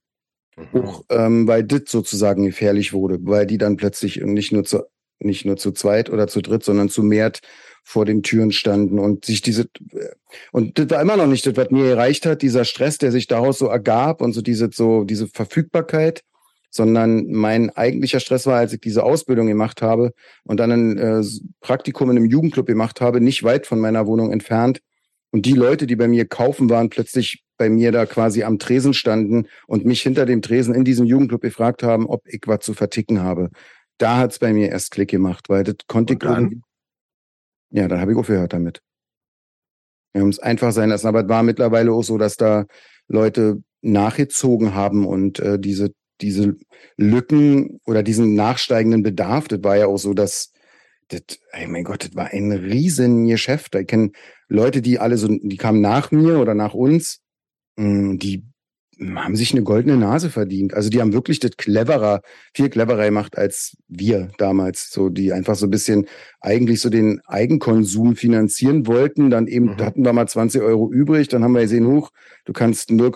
Mhm. 0.56 0.82
Auch, 0.82 1.04
ähm, 1.10 1.48
weil 1.48 1.64
das 1.64 1.84
sozusagen 1.88 2.46
gefährlich 2.46 2.94
wurde, 2.94 3.20
weil 3.22 3.46
die 3.46 3.58
dann 3.58 3.78
plötzlich 3.78 4.22
nicht 4.22 4.52
nur 4.52 4.64
zu, 4.64 4.84
nicht 5.20 5.46
nur 5.46 5.58
zu 5.58 5.72
zweit 5.72 6.10
oder 6.10 6.28
zu 6.28 6.42
dritt, 6.42 6.64
sondern 6.64 6.90
zu 6.90 7.04
mehrt 7.04 7.42
vor 7.84 8.06
den 8.06 8.22
Türen 8.22 8.52
standen 8.52 9.00
und 9.00 9.26
sich 9.26 9.42
diese, 9.42 9.70
und 10.52 10.78
das 10.78 10.90
war 10.90 11.02
immer 11.02 11.16
noch 11.16 11.28
nicht 11.28 11.46
das, 11.46 11.56
was 11.56 11.70
mir 11.72 11.86
erreicht 11.86 12.26
hat, 12.26 12.42
dieser 12.42 12.66
Stress, 12.66 12.98
der 12.98 13.12
sich 13.12 13.28
daraus 13.28 13.60
so 13.60 13.68
ergab 13.68 14.22
und 14.22 14.34
so 14.34 14.42
diese, 14.42 14.70
so, 14.74 15.06
diese 15.06 15.28
Verfügbarkeit, 15.28 16.24
sondern 16.70 17.32
mein 17.32 17.70
eigentlicher 17.72 18.20
Stress 18.20 18.46
war, 18.46 18.58
als 18.58 18.74
ich 18.74 18.82
diese 18.82 19.04
Ausbildung 19.04 19.48
gemacht 19.48 19.82
habe 19.82 20.14
und 20.44 20.60
dann 20.60 20.72
ein 20.72 20.98
äh, 20.98 21.24
Praktikum 21.62 22.12
in 22.12 22.18
einem 22.18 22.30
Jugendclub 22.30 22.66
gemacht 22.66 23.02
habe, 23.02 23.22
nicht 23.22 23.44
weit 23.44 23.68
von 23.68 23.80
meiner 23.80 24.08
Wohnung 24.08 24.32
entfernt. 24.32 24.82
Und 25.32 25.46
die 25.46 25.54
Leute, 25.54 25.88
die 25.88 25.96
bei 25.96 26.08
mir 26.08 26.26
kaufen 26.26 26.70
waren, 26.70 26.90
plötzlich 26.90 27.44
bei 27.58 27.70
mir 27.70 27.92
da 27.92 28.06
quasi 28.06 28.44
am 28.44 28.60
Tresen 28.60 28.94
standen 28.94 29.48
und 29.66 29.86
mich 29.86 30.02
hinter 30.02 30.26
dem 30.26 30.42
Tresen 30.42 30.74
in 30.74 30.84
diesem 30.84 31.06
Jugendclub 31.06 31.42
gefragt 31.42 31.84
haben, 31.84 32.06
ob 32.06 32.22
ich 32.28 32.42
was 32.46 32.60
zu 32.60 32.74
verticken 32.74 33.22
habe. 33.22 33.50
Da 33.98 34.18
hat's 34.18 34.40
bei 34.40 34.54
mir 34.54 34.70
erst 34.70 34.92
Klick 34.92 35.10
gemacht, 35.10 35.50
weil 35.50 35.64
das 35.64 35.76
konnte 35.88 36.14
ich 36.14 36.24
irgendwie. 36.24 36.62
Ja, 37.72 37.88
dann 37.88 38.00
habe 38.00 38.12
ich 38.12 38.18
aufgehört 38.18 38.54
damit. 38.54 38.82
Wir 40.14 40.22
haben 40.22 40.30
es 40.30 40.40
einfach 40.40 40.72
sein 40.72 40.90
lassen. 40.90 41.08
Aber 41.08 41.24
es 41.24 41.30
war 41.30 41.44
mittlerweile 41.44 41.92
auch 41.92 42.04
so, 42.04 42.18
dass 42.18 42.38
da 42.38 42.66
Leute 43.08 43.62
nachgezogen 43.82 44.74
haben 44.74 45.06
und 45.06 45.40
äh, 45.40 45.60
diese 45.60 45.92
diese 46.22 46.56
Lücken 46.96 47.80
oder 47.86 48.04
diesen 48.04 48.36
nachsteigenden 48.36 49.04
Bedarf, 49.04 49.48
das 49.48 49.64
war 49.64 49.78
ja 49.78 49.88
auch 49.88 49.98
so, 49.98 50.14
dass 50.14 50.52
das, 51.10 51.22
ey 51.52 51.68
mein 51.68 51.84
Gott, 51.84 52.04
das 52.04 52.16
war 52.16 52.28
ein 52.32 52.52
riesen 52.52 53.28
Geschäft. 53.28 53.76
Ich 53.76 53.88
kenne 53.88 54.12
Leute, 54.50 54.82
die 54.82 55.00
alle 55.00 55.18
so, 55.18 55.28
die 55.28 55.58
kamen 55.58 55.82
nach 55.82 56.12
mir 56.12 56.40
oder 56.40 56.54
nach 56.54 56.74
uns, 56.74 57.22
hm, 57.78 58.20
die 58.20 58.44
haben 59.00 59.36
sich 59.36 59.52
eine 59.52 59.64
goldene 59.64 59.98
Nase 59.98 60.30
verdient. 60.30 60.74
Also 60.74 60.90
die 60.90 61.00
haben 61.00 61.14
wirklich 61.14 61.40
das 61.40 61.52
cleverer, 61.52 62.22
viel 62.54 62.70
cleverer 62.70 63.06
gemacht 63.06 63.38
als 63.38 63.78
wir 63.88 64.30
damals. 64.38 64.90
So, 64.90 65.10
die 65.10 65.34
einfach 65.34 65.56
so 65.56 65.68
ein 65.68 65.70
bisschen 65.70 66.08
eigentlich 66.42 66.82
so 66.82 66.90
den 66.90 67.22
Eigenkonsum 67.26 68.16
finanzieren 68.16 68.88
wollten. 68.88 69.30
Dann 69.30 69.48
eben 69.48 69.66
mhm. 69.66 69.78
hatten 69.78 70.04
wir 70.04 70.14
mal 70.14 70.28
20 70.28 70.62
Euro 70.62 70.92
übrig. 70.92 71.28
Dann 71.28 71.44
haben 71.44 71.54
wir 71.54 71.62
gesehen, 71.62 71.88
hoch, 71.88 72.12
du 72.46 72.54
kannst 72.54 72.92
0, 72.92 73.12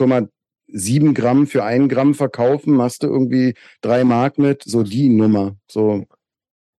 sieben 0.71 1.13
Gramm 1.13 1.47
für 1.47 1.63
ein 1.63 1.89
Gramm 1.89 2.13
verkaufen, 2.13 2.73
machst 2.73 3.03
du 3.03 3.07
irgendwie 3.07 3.53
drei 3.81 4.03
Mark 4.03 4.37
mit, 4.37 4.63
so 4.63 4.83
die 4.83 5.09
Nummer. 5.09 5.55
So, 5.69 6.05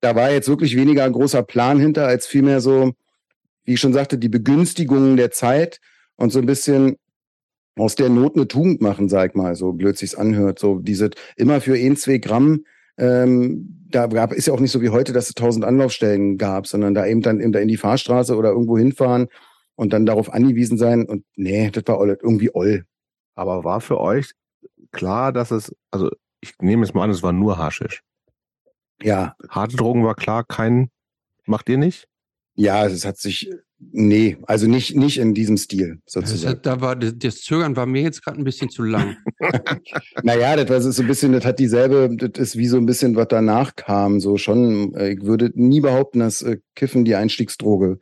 da 0.00 0.14
war 0.16 0.30
jetzt 0.30 0.48
wirklich 0.48 0.76
weniger 0.76 1.04
ein 1.04 1.12
großer 1.12 1.42
Plan 1.42 1.78
hinter, 1.78 2.06
als 2.06 2.26
vielmehr 2.26 2.60
so, 2.60 2.92
wie 3.64 3.74
ich 3.74 3.80
schon 3.80 3.92
sagte, 3.92 4.18
die 4.18 4.28
Begünstigungen 4.28 5.16
der 5.16 5.30
Zeit 5.30 5.80
und 6.16 6.32
so 6.32 6.38
ein 6.38 6.46
bisschen 6.46 6.96
aus 7.76 7.94
der 7.94 8.08
Not 8.08 8.36
eine 8.36 8.48
Tugend 8.48 8.80
machen, 8.80 9.08
sag 9.08 9.34
mal, 9.34 9.54
so 9.54 9.72
blöd 9.72 9.96
sich's 9.96 10.14
anhört. 10.14 10.58
So 10.58 10.78
diese 10.78 11.10
immer 11.36 11.60
für 11.60 11.74
ein, 11.74 11.96
zwei 11.96 12.18
Gramm, 12.18 12.64
ähm, 12.98 13.86
da 13.90 14.06
gab 14.06 14.32
ist 14.32 14.46
ja 14.46 14.52
auch 14.52 14.60
nicht 14.60 14.72
so 14.72 14.82
wie 14.82 14.90
heute, 14.90 15.12
dass 15.12 15.28
es 15.28 15.34
tausend 15.34 15.64
Anlaufstellen 15.64 16.38
gab, 16.38 16.66
sondern 16.66 16.94
da 16.94 17.06
eben 17.06 17.22
dann 17.22 17.40
eben 17.40 17.52
da 17.52 17.60
in 17.60 17.68
die 17.68 17.76
Fahrstraße 17.76 18.36
oder 18.36 18.50
irgendwo 18.50 18.76
hinfahren 18.76 19.28
und 19.76 19.92
dann 19.92 20.06
darauf 20.06 20.32
angewiesen 20.32 20.78
sein. 20.78 21.06
Und 21.06 21.24
nee, 21.36 21.70
das 21.70 21.84
war 21.86 22.04
irgendwie 22.04 22.54
oll. 22.54 22.84
Aber 23.34 23.64
war 23.64 23.80
für 23.80 24.00
euch 24.00 24.32
klar, 24.90 25.32
dass 25.32 25.50
es, 25.50 25.74
also 25.90 26.10
ich 26.40 26.54
nehme 26.60 26.84
es 26.84 26.94
mal 26.94 27.04
an, 27.04 27.10
es 27.10 27.22
war 27.22 27.32
nur 27.32 27.58
Haschisch. 27.58 28.02
Ja. 29.00 29.34
Harte 29.48 29.76
Drogen 29.76 30.04
war 30.04 30.14
klar, 30.14 30.44
kein, 30.44 30.90
macht 31.46 31.68
ihr 31.68 31.78
nicht? 31.78 32.08
Ja, 32.54 32.86
es 32.86 33.06
hat 33.06 33.16
sich, 33.16 33.50
nee, 33.78 34.36
also 34.46 34.66
nicht, 34.68 34.94
nicht 34.94 35.18
in 35.18 35.32
diesem 35.32 35.56
Stil 35.56 36.00
sozusagen. 36.06 36.60
Das, 36.62 36.62
da 36.62 36.80
war, 36.82 36.96
das 36.96 37.40
Zögern 37.40 37.76
war 37.76 37.86
mir 37.86 38.02
jetzt 38.02 38.22
gerade 38.22 38.38
ein 38.38 38.44
bisschen 38.44 38.68
zu 38.68 38.82
lang. 38.82 39.16
naja, 40.22 40.56
das 40.56 40.68
war 40.68 40.92
so 40.92 41.02
ein 41.02 41.08
bisschen, 41.08 41.32
das 41.32 41.46
hat 41.46 41.58
dieselbe, 41.58 42.14
das 42.14 42.48
ist 42.48 42.58
wie 42.58 42.66
so 42.66 42.76
ein 42.76 42.84
bisschen, 42.84 43.16
was 43.16 43.28
danach 43.28 43.74
kam, 43.74 44.20
so 44.20 44.36
schon, 44.36 44.94
äh, 44.94 45.14
ich 45.14 45.22
würde 45.22 45.50
nie 45.54 45.80
behaupten, 45.80 46.18
dass 46.18 46.42
äh, 46.42 46.58
Kiffen 46.74 47.06
die 47.06 47.14
Einstiegsdroge 47.14 47.98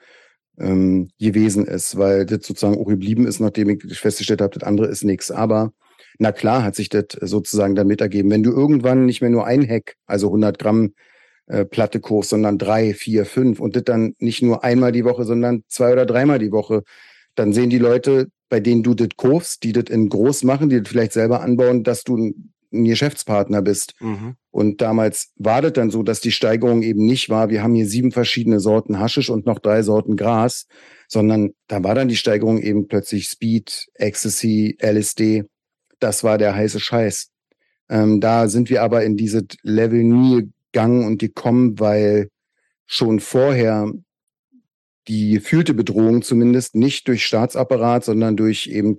ähm, 0.60 1.08
gewesen 1.18 1.66
ist, 1.66 1.96
weil 1.96 2.26
das 2.26 2.46
sozusagen 2.46 2.78
auch 2.78 2.86
geblieben 2.86 3.26
ist, 3.26 3.40
nachdem 3.40 3.70
ich 3.70 3.98
festgestellt 3.98 4.40
habe, 4.40 4.58
das 4.58 4.66
andere 4.66 4.86
ist 4.86 5.04
nichts. 5.04 5.30
Aber 5.30 5.72
na 6.18 6.32
klar 6.32 6.62
hat 6.62 6.76
sich 6.76 6.88
das 6.88 7.06
sozusagen 7.20 7.74
damit 7.74 8.00
ergeben. 8.00 8.30
Wenn 8.30 8.42
du 8.42 8.52
irgendwann 8.52 9.06
nicht 9.06 9.20
mehr 9.22 9.30
nur 9.30 9.46
ein 9.46 9.62
Heck, 9.62 9.96
also 10.06 10.28
100 10.28 10.58
Gramm 10.58 10.92
äh, 11.46 11.64
Platte 11.64 12.00
kochst, 12.00 12.30
sondern 12.30 12.58
drei, 12.58 12.94
vier, 12.94 13.24
fünf 13.24 13.58
und 13.58 13.74
das 13.74 13.84
dann 13.84 14.14
nicht 14.18 14.42
nur 14.42 14.62
einmal 14.62 14.92
die 14.92 15.04
Woche, 15.04 15.24
sondern 15.24 15.64
zwei 15.68 15.92
oder 15.92 16.06
dreimal 16.06 16.38
die 16.38 16.52
Woche, 16.52 16.82
dann 17.34 17.52
sehen 17.52 17.70
die 17.70 17.78
Leute, 17.78 18.28
bei 18.48 18.60
denen 18.60 18.82
du 18.82 18.94
das 18.94 19.08
kaufst, 19.16 19.62
die 19.62 19.72
das 19.72 19.84
in 19.84 20.08
groß 20.08 20.44
machen, 20.44 20.68
die 20.68 20.82
das 20.82 20.88
vielleicht 20.88 21.12
selber 21.12 21.40
anbauen, 21.40 21.84
dass 21.84 22.04
du 22.04 22.34
ein 22.72 22.84
Geschäftspartner 22.84 23.62
bist. 23.62 23.94
Mhm. 24.00 24.36
Und 24.50 24.80
damals 24.80 25.32
war 25.36 25.62
das 25.62 25.72
dann 25.72 25.90
so, 25.90 26.02
dass 26.02 26.20
die 26.20 26.32
Steigerung 26.32 26.82
eben 26.82 27.04
nicht 27.04 27.28
war, 27.28 27.50
wir 27.50 27.62
haben 27.62 27.74
hier 27.74 27.86
sieben 27.86 28.12
verschiedene 28.12 28.60
Sorten 28.60 28.98
Haschisch 28.98 29.30
und 29.30 29.46
noch 29.46 29.58
drei 29.58 29.82
Sorten 29.82 30.16
Gras, 30.16 30.66
sondern 31.08 31.50
da 31.66 31.82
war 31.82 31.94
dann 31.94 32.08
die 32.08 32.16
Steigerung 32.16 32.58
eben 32.58 32.88
plötzlich 32.88 33.28
Speed, 33.28 33.88
Ecstasy, 33.94 34.76
LSD. 34.80 35.44
Das 35.98 36.24
war 36.24 36.38
der 36.38 36.54
heiße 36.54 36.80
Scheiß. 36.80 37.30
Ähm, 37.88 38.20
da 38.20 38.48
sind 38.48 38.70
wir 38.70 38.82
aber 38.82 39.04
in 39.04 39.16
diese 39.16 39.44
Level 39.62 40.02
nie 40.04 40.50
gang 40.72 41.04
und 41.04 41.18
gekommen, 41.18 41.78
weil 41.80 42.28
schon 42.86 43.20
vorher 43.20 43.92
die 45.08 45.32
gefühlte 45.32 45.74
Bedrohung 45.74 46.22
zumindest 46.22 46.74
nicht 46.74 47.08
durch 47.08 47.26
Staatsapparat, 47.26 48.04
sondern 48.04 48.36
durch 48.36 48.68
eben 48.68 48.96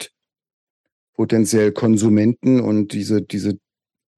potenziell 1.16 1.72
Konsumenten 1.72 2.60
und 2.60 2.94
diese, 2.94 3.22
diese, 3.22 3.60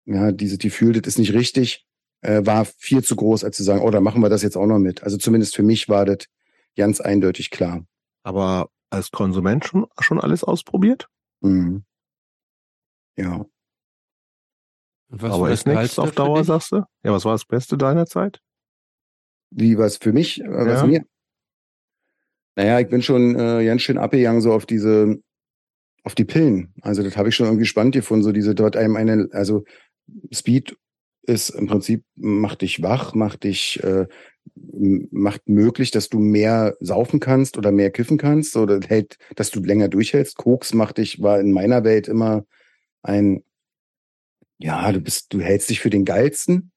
ja, 0.06 0.32
diese, 0.32 0.58
die 0.58 0.70
fühlt, 0.70 0.98
das 0.98 1.14
ist 1.14 1.20
nicht 1.20 1.34
richtig, 1.34 1.86
äh, 2.22 2.46
war 2.46 2.66
viel 2.66 3.04
zu 3.04 3.16
groß, 3.16 3.44
als 3.44 3.58
zu 3.58 3.64
sagen, 3.64 3.82
oh, 3.82 3.92
da 3.92 4.02
machen 4.02 4.22
wir 4.22 4.30
das 4.30 4.42
jetzt 4.42 4.58
auch 4.58 4.66
noch 4.66 4.80
mit. 4.80 5.04
Also 5.04 5.18
zumindest 5.18 5.56
für 5.56 5.64
mich 5.64 5.90
war 5.90 6.06
das 6.06 6.26
ganz 6.76 7.02
eindeutig 7.02 7.52
klar. 7.52 7.86
Aber 8.24 8.70
als 8.90 9.12
Konsument 9.12 9.66
schon, 9.66 9.88
schon 10.00 10.20
alles 10.20 10.44
ausprobiert? 10.44 11.08
Mhm. 11.42 11.84
Ja. 13.18 13.46
Aber 15.10 15.52
ist 15.52 15.68
nichts 15.68 16.00
auf 16.00 16.12
Dauer, 16.12 16.44
sagst 16.44 16.72
du? 16.72 16.78
Ja, 17.04 17.12
was 17.12 17.26
war 17.26 17.34
das 17.34 17.46
Beste 17.46 17.78
deiner 17.78 18.06
Zeit? 18.06 18.40
Wie 19.52 19.78
was 19.78 19.98
für 19.98 20.14
mich, 20.14 20.42
äh, 20.42 20.48
was 20.48 20.82
ja. 20.82 20.88
mir? 20.88 21.06
Naja, 22.56 22.80
ich 22.80 22.88
bin 22.88 23.02
schon 23.02 23.36
äh, 23.36 23.66
ganz 23.66 23.82
schön 23.82 23.98
abgegangen 23.98 24.42
so 24.42 24.54
auf 24.54 24.66
diese, 24.66 25.22
auf 26.04 26.16
die 26.16 26.26
Pillen. 26.26 26.74
Also 26.82 27.04
das 27.04 27.18
habe 27.18 27.30
ich 27.30 27.36
schon 27.36 27.48
irgendwie 27.48 27.66
spannend 27.66 27.96
gefunden, 27.96 28.24
so 28.24 28.32
diese 28.32 28.56
dort 28.56 28.76
einem 28.76 28.96
eine, 28.96 29.30
also 29.32 29.64
Speed 30.32 30.76
ist 31.26 31.50
im 31.50 31.68
Prinzip, 31.68 32.04
macht 32.16 32.62
dich 32.62 32.82
wach, 32.82 33.14
macht 33.16 33.46
dich, 33.46 33.82
äh, 33.82 34.08
macht 35.12 35.48
möglich, 35.48 35.92
dass 35.92 36.10
du 36.10 36.20
mehr 36.20 36.76
saufen 36.82 37.22
kannst 37.22 37.58
oder 37.58 37.72
mehr 37.72 37.92
kiffen 37.92 38.18
kannst 38.18 38.58
oder 38.58 38.82
hält, 38.86 39.18
dass 39.36 39.50
du 39.50 39.62
länger 39.62 39.88
durchhältst. 39.88 40.36
Koks 40.36 40.74
macht 40.74 40.98
dich, 40.98 41.22
war 41.22 41.40
in 41.40 41.54
meiner 41.54 41.86
Welt 41.86 42.10
immer 42.10 42.46
ein, 43.04 43.44
ja, 44.58 44.92
du 44.92 45.00
bist, 45.00 45.34
du 45.34 45.40
hältst 45.40 45.70
dich 45.70 45.80
für 45.80 45.90
den 45.90 46.04
geilsten. 46.04 46.73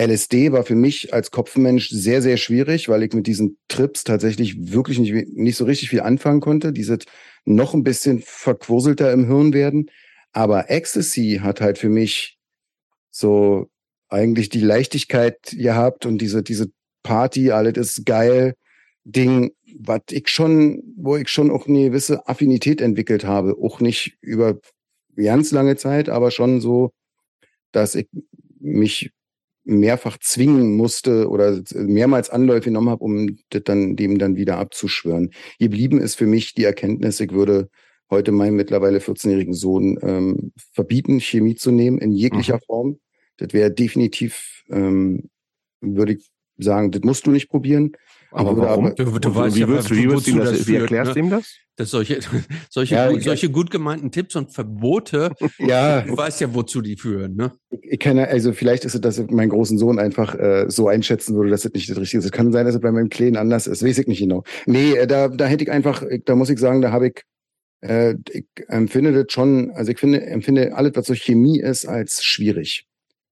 LSD 0.00 0.52
war 0.52 0.64
für 0.64 0.76
mich 0.76 1.12
als 1.12 1.32
Kopfmensch 1.32 1.90
sehr, 1.90 2.22
sehr 2.22 2.36
schwierig, 2.36 2.88
weil 2.88 3.02
ich 3.02 3.12
mit 3.12 3.26
diesen 3.26 3.58
Trips 3.66 4.04
tatsächlich 4.04 4.72
wirklich 4.72 5.00
nicht, 5.00 5.36
nicht 5.36 5.56
so 5.56 5.64
richtig 5.64 5.90
viel 5.90 6.00
anfangen 6.00 6.40
konnte. 6.40 6.72
Diese 6.72 6.98
noch 7.44 7.74
ein 7.74 7.82
bisschen 7.82 8.22
verquurselter 8.24 9.12
im 9.12 9.26
Hirn 9.26 9.52
werden. 9.52 9.90
Aber 10.32 10.70
Ecstasy 10.70 11.40
hat 11.42 11.60
halt 11.60 11.78
für 11.78 11.88
mich 11.88 12.38
so 13.10 13.68
eigentlich 14.08 14.50
die 14.50 14.60
Leichtigkeit 14.60 15.38
gehabt 15.50 16.06
und 16.06 16.18
diese, 16.18 16.44
diese 16.44 16.70
Party, 17.02 17.50
alles 17.50 17.76
ist 17.76 18.06
geil, 18.06 18.54
Ding, 19.04 19.50
was 19.80 20.02
ich 20.10 20.28
schon, 20.28 20.82
wo 20.96 21.16
ich 21.16 21.28
schon 21.28 21.50
auch 21.50 21.66
eine 21.66 21.84
gewisse 21.84 22.28
Affinität 22.28 22.80
entwickelt 22.80 23.24
habe. 23.24 23.56
Auch 23.60 23.80
nicht 23.80 24.16
über 24.20 24.60
ganz 25.16 25.50
lange 25.50 25.76
Zeit, 25.76 26.08
aber 26.08 26.30
schon 26.30 26.60
so, 26.60 26.92
dass 27.72 27.94
ich 27.94 28.08
mich 28.60 29.10
mehrfach 29.68 30.18
zwingen 30.18 30.76
musste 30.76 31.28
oder 31.28 31.60
mehrmals 31.74 32.30
Anläufe 32.30 32.64
genommen 32.64 32.88
habe, 32.88 33.04
um 33.04 33.38
das 33.50 33.62
dann, 33.64 33.96
dem 33.96 34.18
dann 34.18 34.36
wieder 34.36 34.56
abzuschwören. 34.58 35.30
Geblieben 35.58 36.00
ist 36.00 36.14
für 36.14 36.26
mich 36.26 36.54
die 36.54 36.64
Erkenntnis, 36.64 37.20
ich 37.20 37.32
würde 37.32 37.68
heute 38.10 38.32
meinem 38.32 38.56
mittlerweile 38.56 38.98
14-jährigen 38.98 39.52
Sohn 39.52 39.98
ähm, 40.02 40.52
verbieten, 40.72 41.20
Chemie 41.20 41.54
zu 41.54 41.70
nehmen 41.70 41.98
in 41.98 42.12
jeglicher 42.12 42.56
mhm. 42.56 42.66
Form. 42.66 42.98
Das 43.36 43.52
wäre 43.52 43.70
definitiv, 43.70 44.64
ähm, 44.70 45.28
würde 45.80 46.14
ich 46.14 46.30
sagen, 46.56 46.90
das 46.90 47.02
musst 47.02 47.26
du 47.26 47.30
nicht 47.30 47.50
probieren. 47.50 47.92
Aber 48.30 48.56
warum? 48.56 48.94
Du, 48.94 49.04
du 49.18 49.34
weißt 49.34 49.56
wie 49.56 49.60
ja, 49.60 49.68
willst, 49.68 49.90
wie, 49.90 50.08
willst 50.08 50.26
du 50.26 50.36
das, 50.36 50.50
das 50.50 50.68
wie 50.68 50.76
erklärst 50.76 51.16
du 51.16 51.20
ne? 51.20 51.26
ihm 51.26 51.30
das? 51.30 51.54
Dass 51.76 51.90
solche, 51.90 52.18
solche, 52.70 52.94
ja, 52.94 53.10
gut, 53.10 53.22
solche 53.22 53.50
gut 53.50 53.70
gemeinten 53.70 54.10
Tipps 54.10 54.36
und 54.36 54.52
Verbote, 54.52 55.32
ja, 55.58 56.02
du 56.02 56.16
weißt 56.16 56.40
ja, 56.40 56.52
wozu 56.52 56.82
die 56.82 56.96
führen, 56.96 57.36
ne? 57.36 57.52
Ich, 57.70 57.92
ich 57.92 57.98
kann, 57.98 58.18
also 58.18 58.52
vielleicht 58.52 58.84
ist 58.84 58.94
es, 58.94 59.00
dass 59.00 59.18
ich 59.18 59.30
meinen 59.30 59.50
großen 59.50 59.78
Sohn 59.78 59.98
einfach 59.98 60.34
äh, 60.34 60.66
so 60.68 60.88
einschätzen 60.88 61.36
würde, 61.36 61.50
dass 61.50 61.64
es 61.64 61.72
nicht 61.72 61.88
das 61.88 61.98
Richtige 61.98 62.18
ist. 62.18 62.26
Es 62.26 62.32
kann 62.32 62.52
sein, 62.52 62.66
dass 62.66 62.74
es 62.74 62.80
bei 62.80 62.92
meinem 62.92 63.08
Kleinen 63.08 63.36
anders 63.36 63.66
ist, 63.66 63.82
weiß 63.82 63.98
ich 63.98 64.06
nicht 64.06 64.20
genau. 64.20 64.42
Nee, 64.66 64.92
äh, 64.92 65.06
da, 65.06 65.28
da 65.28 65.46
hätte 65.46 65.64
ich 65.64 65.70
einfach, 65.70 66.02
da 66.24 66.34
muss 66.34 66.50
ich 66.50 66.58
sagen, 66.58 66.82
da 66.82 66.92
habe 66.92 67.08
ich, 67.08 67.22
äh, 67.80 68.14
ich 68.30 68.46
empfinde 68.66 69.12
das 69.12 69.32
schon, 69.32 69.70
also 69.70 69.90
ich 69.90 69.98
finde, 69.98 70.26
empfinde 70.26 70.74
alles, 70.74 70.92
was 70.94 71.06
so 71.06 71.14
Chemie 71.14 71.60
ist, 71.60 71.86
als 71.86 72.22
schwierig 72.22 72.88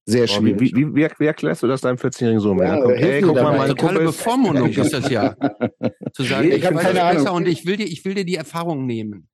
sehr 0.08 0.26
schwierig. 0.28 0.60
Wie, 0.60 0.76
wie, 0.76 0.94
wie, 0.94 1.10
wie 1.18 1.26
erklärst 1.26 1.64
du 1.64 1.66
das 1.66 1.80
deinem 1.80 1.96
14-jährigen 1.96 2.40
Sohn? 2.40 2.58
Ja, 2.58 2.80
kommt, 2.80 2.96
hey, 2.96 3.20
guck 3.20 3.34
mal, 3.34 3.56
meine 3.56 3.74
totale 3.74 4.00
Bevormundung 4.00 4.70
ist 4.70 4.92
das 4.92 5.10
ja. 5.10 5.34
Zu 6.12 6.22
sagen, 6.22 6.48
ich, 6.48 6.58
ich 6.58 6.66
habe 6.66 6.76
keine 6.76 7.02
Ahnung. 7.02 7.28
und 7.28 7.48
ich 7.48 7.66
will 7.66 7.76
dir, 7.76 7.86
ich 7.86 8.04
will 8.04 8.14
dir 8.14 8.24
die 8.24 8.36
Erfahrung 8.36 8.86
nehmen. 8.86 9.28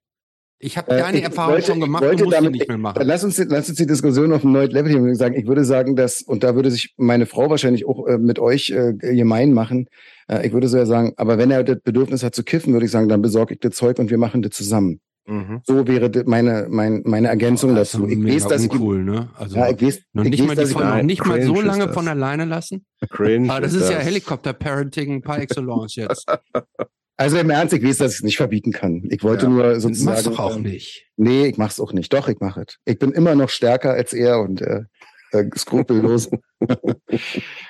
Ich 0.64 0.79
habe 0.79 0.95
deine 0.95 1.18
äh, 1.18 1.25
Erfahrung 1.25 1.55
wollte, 1.55 1.66
schon 1.66 1.81
gemacht, 1.81 2.05
du 2.05 2.25
musst 2.25 2.33
damit, 2.33 2.53
nicht 2.53 2.68
mehr 2.68 2.79
machen. 2.79 3.03
Lass 3.05 3.25
uns, 3.25 3.37
lass 3.37 3.68
uns 3.68 3.77
die 3.79 3.87
Diskussion 3.87 4.33
auf 4.33 4.45
ein 4.45 4.53
neues 4.53 4.70
Level 4.70 4.93
hier 4.93 5.14
sagen. 5.16 5.35
Ich 5.35 5.47
würde 5.47 5.64
sagen, 5.64 5.97
dass, 5.97 6.23
und 6.23 6.45
da 6.45 6.55
würde 6.55 6.70
sich 6.70 6.95
meine 6.97 7.27
Frau 7.27 7.51
wahrscheinlich 7.51 7.85
auch 7.85 8.07
äh, 8.07 8.16
mit 8.16 8.39
euch 8.39 8.70
äh, 8.70 8.95
gemein 8.95 9.53
machen, 9.53 9.89
äh, 10.29 10.47
ich 10.47 10.53
würde 10.53 10.68
so 10.68 10.79
ja 10.79 10.87
sagen, 10.87 11.12
aber 11.16 11.37
wenn 11.37 11.51
er 11.51 11.64
das 11.64 11.81
Bedürfnis 11.83 12.23
hat 12.23 12.35
zu 12.35 12.45
kiffen, 12.45 12.73
würde 12.73 12.87
ich 12.87 12.93
sagen, 12.93 13.09
dann 13.09 13.20
besorge 13.23 13.55
ich 13.55 13.61
das 13.61 13.75
Zeug 13.75 13.99
und 13.99 14.11
wir 14.11 14.18
machen 14.18 14.41
das 14.41 14.53
zusammen. 14.53 15.01
Mhm. 15.25 15.61
So 15.64 15.87
wäre 15.87 16.11
meine, 16.27 16.66
meine, 16.68 17.01
meine 17.05 17.29
Ergänzung 17.29 17.75
das 17.75 17.93
dazu. 17.93 18.09
Ich 18.09 18.25
weiß, 18.25 18.49
dass 18.49 18.62
uncool, 18.62 19.01
ich, 19.01 19.07
ne? 19.07 19.29
Also 19.37 19.57
ja, 19.57 19.70
ich 19.70 19.81
weiß, 19.81 20.01
noch 20.12 20.25
nicht, 20.25 20.35
ich 20.35 20.47
mal, 20.47 20.57
weiß, 20.57 20.73
von, 20.73 21.07
nicht 21.07 21.25
mal 21.25 21.43
so 21.43 21.61
lange 21.61 21.93
von 21.93 22.09
alleine 22.09 22.45
lassen. 22.45 22.85
Cringe 23.09 23.51
Aber 23.51 23.61
das 23.61 23.73
ist, 23.73 23.83
das. 23.83 23.91
ja 23.91 23.99
Helikopter-Parenting 23.99 25.23
par 25.23 25.39
excellence 25.39 25.97
jetzt. 25.97 26.27
Also 27.18 27.37
im 27.39 27.51
Ernst, 27.51 27.73
ich 27.73 27.85
weiß, 27.85 27.99
dass 27.99 28.12
ich 28.12 28.18
es 28.18 28.25
nicht 28.25 28.37
verbieten 28.39 28.73
kann. 28.73 29.05
Ich 29.11 29.23
wollte 29.23 29.45
ja, 29.45 29.51
nur 29.51 29.79
sozusagen. 29.79 30.14
Machst 30.14 30.27
doch 30.27 30.39
auch 30.41 30.57
nicht. 30.57 31.07
Nee, 31.16 31.47
ich 31.47 31.57
mach's 31.57 31.79
auch 31.79 31.93
nicht. 31.93 32.12
Doch, 32.12 32.27
ich 32.27 32.41
mache 32.41 32.62
es. 32.66 32.79
Ich 32.85 32.99
bin 32.99 33.12
immer 33.12 33.37
noch 33.37 33.49
stärker 33.49 33.93
als 33.93 34.12
er 34.12 34.41
und 34.41 34.61
äh, 34.61 34.85
äh, 35.33 35.45
skrupellos. 35.57 36.30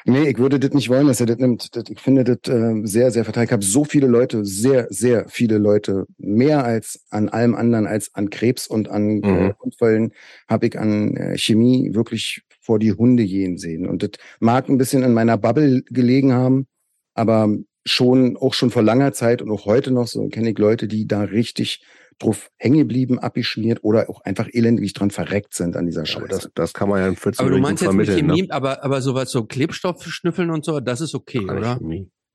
nee, 0.04 0.28
ich 0.28 0.38
würde 0.38 0.60
das 0.60 0.72
nicht 0.72 0.88
wollen, 0.88 1.06
dass 1.06 1.20
er 1.20 1.26
das 1.26 1.38
nimmt. 1.38 1.74
Das, 1.74 1.84
ich 1.88 2.00
finde 2.00 2.24
das 2.24 2.52
äh, 2.52 2.80
sehr, 2.84 3.10
sehr 3.10 3.24
verteidigt. 3.24 3.50
Ich 3.50 3.52
habe 3.52 3.64
so 3.64 3.84
viele 3.84 4.06
Leute, 4.06 4.44
sehr, 4.44 4.86
sehr 4.90 5.28
viele 5.28 5.58
Leute, 5.58 6.06
mehr 6.18 6.64
als 6.64 7.04
an 7.10 7.28
allem 7.28 7.54
anderen, 7.54 7.86
als 7.86 8.14
an 8.14 8.30
Krebs 8.30 8.66
und 8.66 8.88
an 8.88 9.22
äh, 9.22 9.26
mhm. 9.26 9.50
äh, 9.50 9.54
Unfällen, 9.58 10.12
habe 10.48 10.66
ich 10.66 10.78
an 10.78 11.16
äh, 11.16 11.38
Chemie 11.38 11.94
wirklich 11.94 12.42
vor 12.60 12.78
die 12.78 12.92
Hunde 12.92 13.24
gehen 13.24 13.58
sehen. 13.58 13.86
Und 13.86 14.02
das 14.02 14.10
mag 14.40 14.68
ein 14.68 14.78
bisschen 14.78 15.02
in 15.02 15.14
meiner 15.14 15.38
Bubble 15.38 15.82
gelegen 15.90 16.32
haben, 16.32 16.66
aber 17.14 17.48
schon, 17.84 18.36
auch 18.36 18.54
schon 18.54 18.70
vor 18.70 18.82
langer 18.82 19.12
Zeit 19.12 19.42
und 19.42 19.50
auch 19.50 19.66
heute 19.66 19.90
noch 19.90 20.06
so 20.06 20.28
kenne 20.28 20.50
ich 20.50 20.58
Leute, 20.58 20.86
die 20.86 21.06
da 21.06 21.22
richtig 21.22 21.84
drauf 22.22 22.50
hängen 22.56 22.78
geblieben, 22.78 23.18
abgeschmiert 23.18 23.80
oder 23.82 24.08
auch 24.08 24.20
einfach 24.22 24.48
elendig 24.52 24.92
dran 24.94 25.10
verreckt 25.10 25.54
sind 25.54 25.76
an 25.76 25.86
dieser 25.86 26.06
Scheiße. 26.06 26.26
das, 26.28 26.50
das 26.54 26.72
kann 26.72 26.88
man 26.88 27.00
ja 27.00 27.08
im 27.08 27.16
14 27.16 27.44
Aber 27.44 27.54
du 27.54 27.60
meinst 27.60 27.82
jetzt 27.82 27.92
mit 27.92 28.08
Chemie, 28.08 28.42
ne? 28.42 28.48
aber, 28.50 28.82
aber 28.84 29.00
sowas 29.00 29.30
so 29.30 29.44
Klebstoff 29.44 30.04
schnüffeln 30.04 30.50
und 30.50 30.64
so, 30.64 30.80
das 30.80 31.00
ist 31.00 31.14
okay, 31.14 31.44
Ach, 31.48 31.56
oder? 31.56 31.80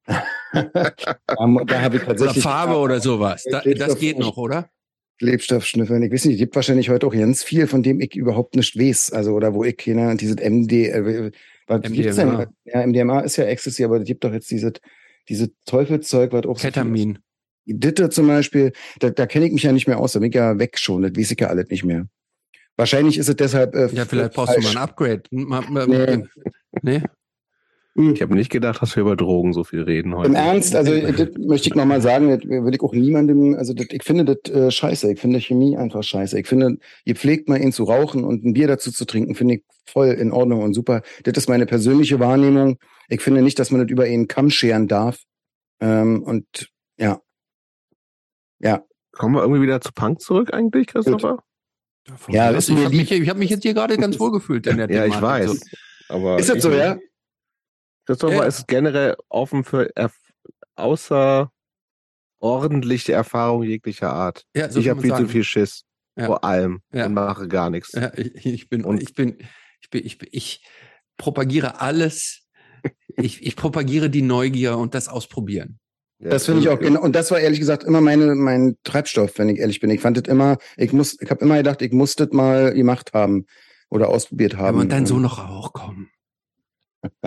da, 0.53 0.93
da 1.65 1.81
habe 1.81 1.97
ich 1.97 2.03
tatsächlich. 2.03 2.37
Oder 2.37 2.41
Farbe 2.41 2.77
oder 2.77 2.99
sowas. 3.01 3.43
Da, 3.49 3.61
das 3.61 3.99
geht 3.99 4.19
noch, 4.19 4.37
oder? 4.37 4.69
Klebstoff 5.19 5.65
schnüffeln. 5.65 6.03
Ich 6.03 6.11
weiß 6.11 6.25
nicht, 6.25 6.35
es 6.35 6.39
gibt 6.39 6.55
wahrscheinlich 6.55 6.89
heute 6.89 7.07
auch 7.07 7.13
ganz 7.13 7.43
viel, 7.43 7.67
von 7.67 7.83
dem 7.83 7.99
ich 7.99 8.15
überhaupt 8.15 8.55
nicht 8.55 8.77
weiß. 8.77 9.11
Also, 9.11 9.33
oder 9.33 9.53
wo 9.53 9.63
ich 9.63 9.75
keine, 9.75 10.15
dieses 10.15 10.37
MD, 10.37 10.89
äh, 10.89 11.31
was 11.67 11.79
MDMA. 11.79 11.95
gibt's 11.95 12.15
denn? 12.15 12.45
Ja, 12.65 12.85
MDMA 12.85 13.19
ist 13.21 13.37
ja 13.37 13.45
Ecstasy, 13.45 13.83
aber 13.83 13.97
es 13.97 14.05
gibt 14.05 14.23
doch 14.23 14.31
jetzt 14.31 14.49
diese, 14.51 14.73
diese 15.27 15.51
Teufelszeug, 15.65 16.31
was 16.33 16.45
auch 16.45 16.59
Ketamin. 16.59 17.19
Ditte 17.73 18.09
zum 18.09 18.27
Beispiel, 18.27 18.71
da, 18.99 19.09
da 19.09 19.25
kenne 19.25 19.45
ich 19.45 19.53
mich 19.53 19.63
ja 19.63 19.71
nicht 19.71 19.87
mehr 19.87 19.99
aus, 19.99 20.13
da 20.13 20.19
bin 20.19 20.29
ich 20.29 20.35
ja 20.35 20.57
weg 20.59 20.77
schon, 20.77 21.03
das 21.03 21.15
weiß 21.15 21.31
ich 21.31 21.39
ja 21.39 21.47
alles 21.47 21.69
nicht 21.69 21.83
mehr. 21.83 22.07
Wahrscheinlich 22.77 23.17
ist 23.17 23.27
es 23.27 23.35
deshalb. 23.35 23.75
Äh, 23.75 23.89
ja, 23.93 24.05
vielleicht 24.05 24.33
brauchst 24.33 24.53
falsch. 24.53 24.67
du 24.67 24.73
mal 24.73 24.79
ein 24.79 24.89
Upgrade. 24.89 25.23
Nee. 25.31 26.27
nee? 26.81 27.01
Hm. 27.97 28.13
Ich 28.13 28.21
habe 28.21 28.35
nicht 28.35 28.51
gedacht, 28.51 28.79
dass 28.83 28.95
wir 28.95 29.01
über 29.01 29.15
Drogen 29.15 29.53
so 29.53 29.63
viel 29.63 29.81
reden 29.81 30.15
heute. 30.15 30.29
Im 30.29 30.35
Ernst, 30.35 30.75
also 30.75 30.95
das 30.95 31.29
möchte 31.39 31.69
ich 31.69 31.75
nochmal 31.75 31.99
sagen, 31.99 32.29
das 32.29 32.47
würde 32.47 32.77
ich 32.77 32.81
auch 32.83 32.93
niemandem, 32.93 33.55
also 33.55 33.73
das, 33.73 33.87
ich 33.89 34.03
finde 34.03 34.23
das 34.23 34.53
äh, 34.53 34.69
scheiße, 34.69 35.11
ich 35.11 35.19
finde 35.19 35.41
Chemie 35.41 35.75
einfach 35.75 36.03
scheiße. 36.03 36.39
Ich 36.39 36.45
finde, 36.45 36.77
ihr 37.05 37.15
pflegt 37.15 37.49
mal 37.49 37.59
ihn 37.59 37.71
zu 37.71 37.85
rauchen 37.85 38.23
und 38.23 38.45
ein 38.45 38.53
Bier 38.53 38.67
dazu 38.67 38.91
zu 38.91 39.05
trinken, 39.05 39.33
finde 39.33 39.55
ich 39.55 39.63
voll 39.87 40.09
in 40.09 40.31
Ordnung 40.31 40.61
und 40.61 40.75
super. 40.75 41.01
Das 41.23 41.35
ist 41.35 41.49
meine 41.49 41.65
persönliche 41.65 42.19
Wahrnehmung. 42.19 42.77
Ich 43.09 43.21
finde 43.21 43.41
nicht, 43.41 43.57
dass 43.57 43.71
man 43.71 43.81
das 43.81 43.89
über 43.89 44.07
ihn 44.07 44.27
Kamm 44.27 44.51
scheren 44.51 44.87
darf. 44.87 45.17
Ähm, 45.79 46.21
und 46.21 46.69
ja, 46.99 47.19
ja. 48.59 48.83
Kommen 49.11 49.35
wir 49.35 49.41
irgendwie 49.41 49.61
wieder 49.61 49.81
zu 49.81 49.91
Punk 49.93 50.21
zurück 50.21 50.53
eigentlich, 50.53 50.87
Christopher? 50.87 51.43
Ja, 52.29 52.51
das 52.51 52.69
ich 52.69 52.77
habe 52.77 52.95
mich, 52.95 53.11
ich 53.11 53.29
hab 53.29 53.37
mich 53.37 53.49
jetzt 53.49 53.63
hier 53.63 53.73
gerade 53.73 53.97
ganz 53.97 54.19
wohl 54.19 54.31
gefühlt 54.31 54.67
in 54.67 54.77
der 54.77 54.89
Ja, 54.89 55.05
ich 55.05 55.21
weiß. 55.21 55.51
So. 55.51 55.57
Aber 56.09 56.39
ist 56.39 56.49
das 56.49 56.61
so, 56.61 56.71
ja? 56.71 56.97
Christopher 58.05 58.35
ja. 58.35 58.43
ist 58.43 58.67
generell 58.67 59.15
offen 59.27 59.63
für 59.63 59.91
außerordentliche 60.75 63.13
Erfahrungen 63.13 63.67
jeglicher 63.67 64.13
Art. 64.13 64.45
Ja, 64.55 64.69
so 64.69 64.79
ich 64.79 64.89
habe 64.89 65.01
viel 65.01 65.09
sagen. 65.09 65.25
zu 65.25 65.31
viel 65.31 65.43
Schiss. 65.43 65.83
Ja. 66.15 66.27
Vor 66.27 66.43
allem. 66.43 66.81
Ja. 66.93 67.05
Und 67.05 67.13
mache 67.13 67.47
gar 67.47 67.69
nichts. 67.69 67.91
Ja, 67.93 68.11
ich, 68.15 68.45
ich 68.45 68.69
bin, 68.69 68.85
und 68.85 69.03
ich 69.03 69.13
bin, 69.13 69.37
ich 69.81 69.89
bin, 69.89 70.05
ich, 70.05 70.17
bin, 70.17 70.29
ich 70.31 70.65
propagiere 71.17 71.81
alles. 71.81 72.47
ich, 73.17 73.45
ich 73.45 73.55
propagiere 73.55 74.09
die 74.09 74.21
Neugier 74.21 74.77
und 74.77 74.95
das 74.95 75.09
Ausprobieren. 75.09 75.79
Ja, 76.19 76.29
das 76.29 76.45
finde 76.45 76.61
ich 76.61 76.69
auch 76.69 76.79
genau. 76.79 77.01
Und 77.01 77.15
das 77.15 77.29
war 77.29 77.39
ehrlich 77.39 77.59
gesagt 77.59 77.83
immer 77.83 78.01
meine, 78.01 78.33
mein 78.33 78.75
Treibstoff, 78.83 79.37
wenn 79.37 79.49
ich 79.49 79.59
ehrlich 79.59 79.79
bin. 79.79 79.91
Ich 79.91 80.01
fand 80.01 80.17
das 80.17 80.31
immer, 80.31 80.57
ich 80.75 80.91
muss, 80.91 81.17
ich 81.21 81.29
habe 81.29 81.45
immer 81.45 81.57
gedacht, 81.57 81.81
ich 81.81 81.91
muss 81.91 82.15
das 82.15 82.29
mal 82.31 82.73
gemacht 82.73 83.11
haben 83.13 83.45
oder 83.89 84.09
ausprobiert 84.09 84.57
haben. 84.57 84.77
Ja, 84.77 84.81
und 84.81 84.91
dann 84.91 85.05
so 85.05 85.19
noch 85.19 85.37
auch 85.37 85.73
kommen. 85.73 86.09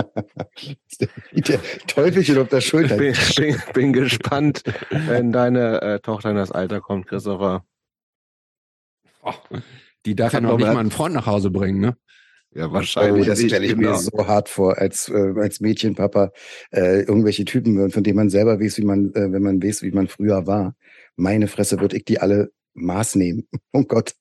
der 1.33 1.61
Teufelchen 1.87 2.39
auf 2.39 2.49
der 2.49 2.61
Schulter. 2.61 3.01
Ich 3.01 3.35
bin, 3.37 3.53
bin, 3.53 3.63
bin 3.73 3.93
gespannt, 3.93 4.65
wenn 4.91 5.33
deine 5.33 5.81
äh, 5.81 6.01
Tochter 6.01 6.31
in 6.31 6.37
das 6.37 6.51
Alter 6.51 6.81
kommt, 6.81 7.07
Christopher. 7.07 7.65
Oh, 9.23 9.33
die 10.07 10.17
darf 10.17 10.33
ja 10.33 10.41
noch 10.41 10.57
nicht 10.57 10.67
mal 10.67 10.79
einen 10.79 10.91
Freund 10.91 11.15
nach 11.15 11.27
Hause 11.27 11.51
bringen, 11.51 11.81
ne? 11.81 11.97
Ja, 12.53 12.73
wahrscheinlich. 12.73 13.27
Oh, 13.27 13.31
das 13.31 13.41
stelle 13.41 13.65
ich 13.65 13.77
genau. 13.77 13.93
mir 13.93 13.99
so 13.99 14.27
hart 14.27 14.49
vor, 14.49 14.79
als, 14.79 15.09
äh, 15.09 15.35
als 15.37 15.61
Mädchenpapa, 15.61 16.33
äh, 16.73 17.03
irgendwelche 17.03 17.45
Typen, 17.45 17.91
von 17.91 18.03
denen 18.03 18.17
man 18.17 18.31
selber 18.31 18.59
weiß, 18.61 18.79
wie 18.79 18.85
man, 18.85 19.15
äh, 19.15 19.33
wenn 19.33 19.43
man 19.43 19.63
weiß, 19.63 19.83
wie 19.83 19.93
man 19.93 20.09
früher 20.09 20.47
war. 20.47 20.75
Meine 21.17 21.47
Fresse, 21.47 21.81
würde 21.81 21.97
ich 21.97 22.05
die 22.05 22.19
alle 22.21 22.53
Maß 22.75 23.17
nehmen. 23.17 23.49
Oh 23.73 23.85
Gott. 23.85 24.15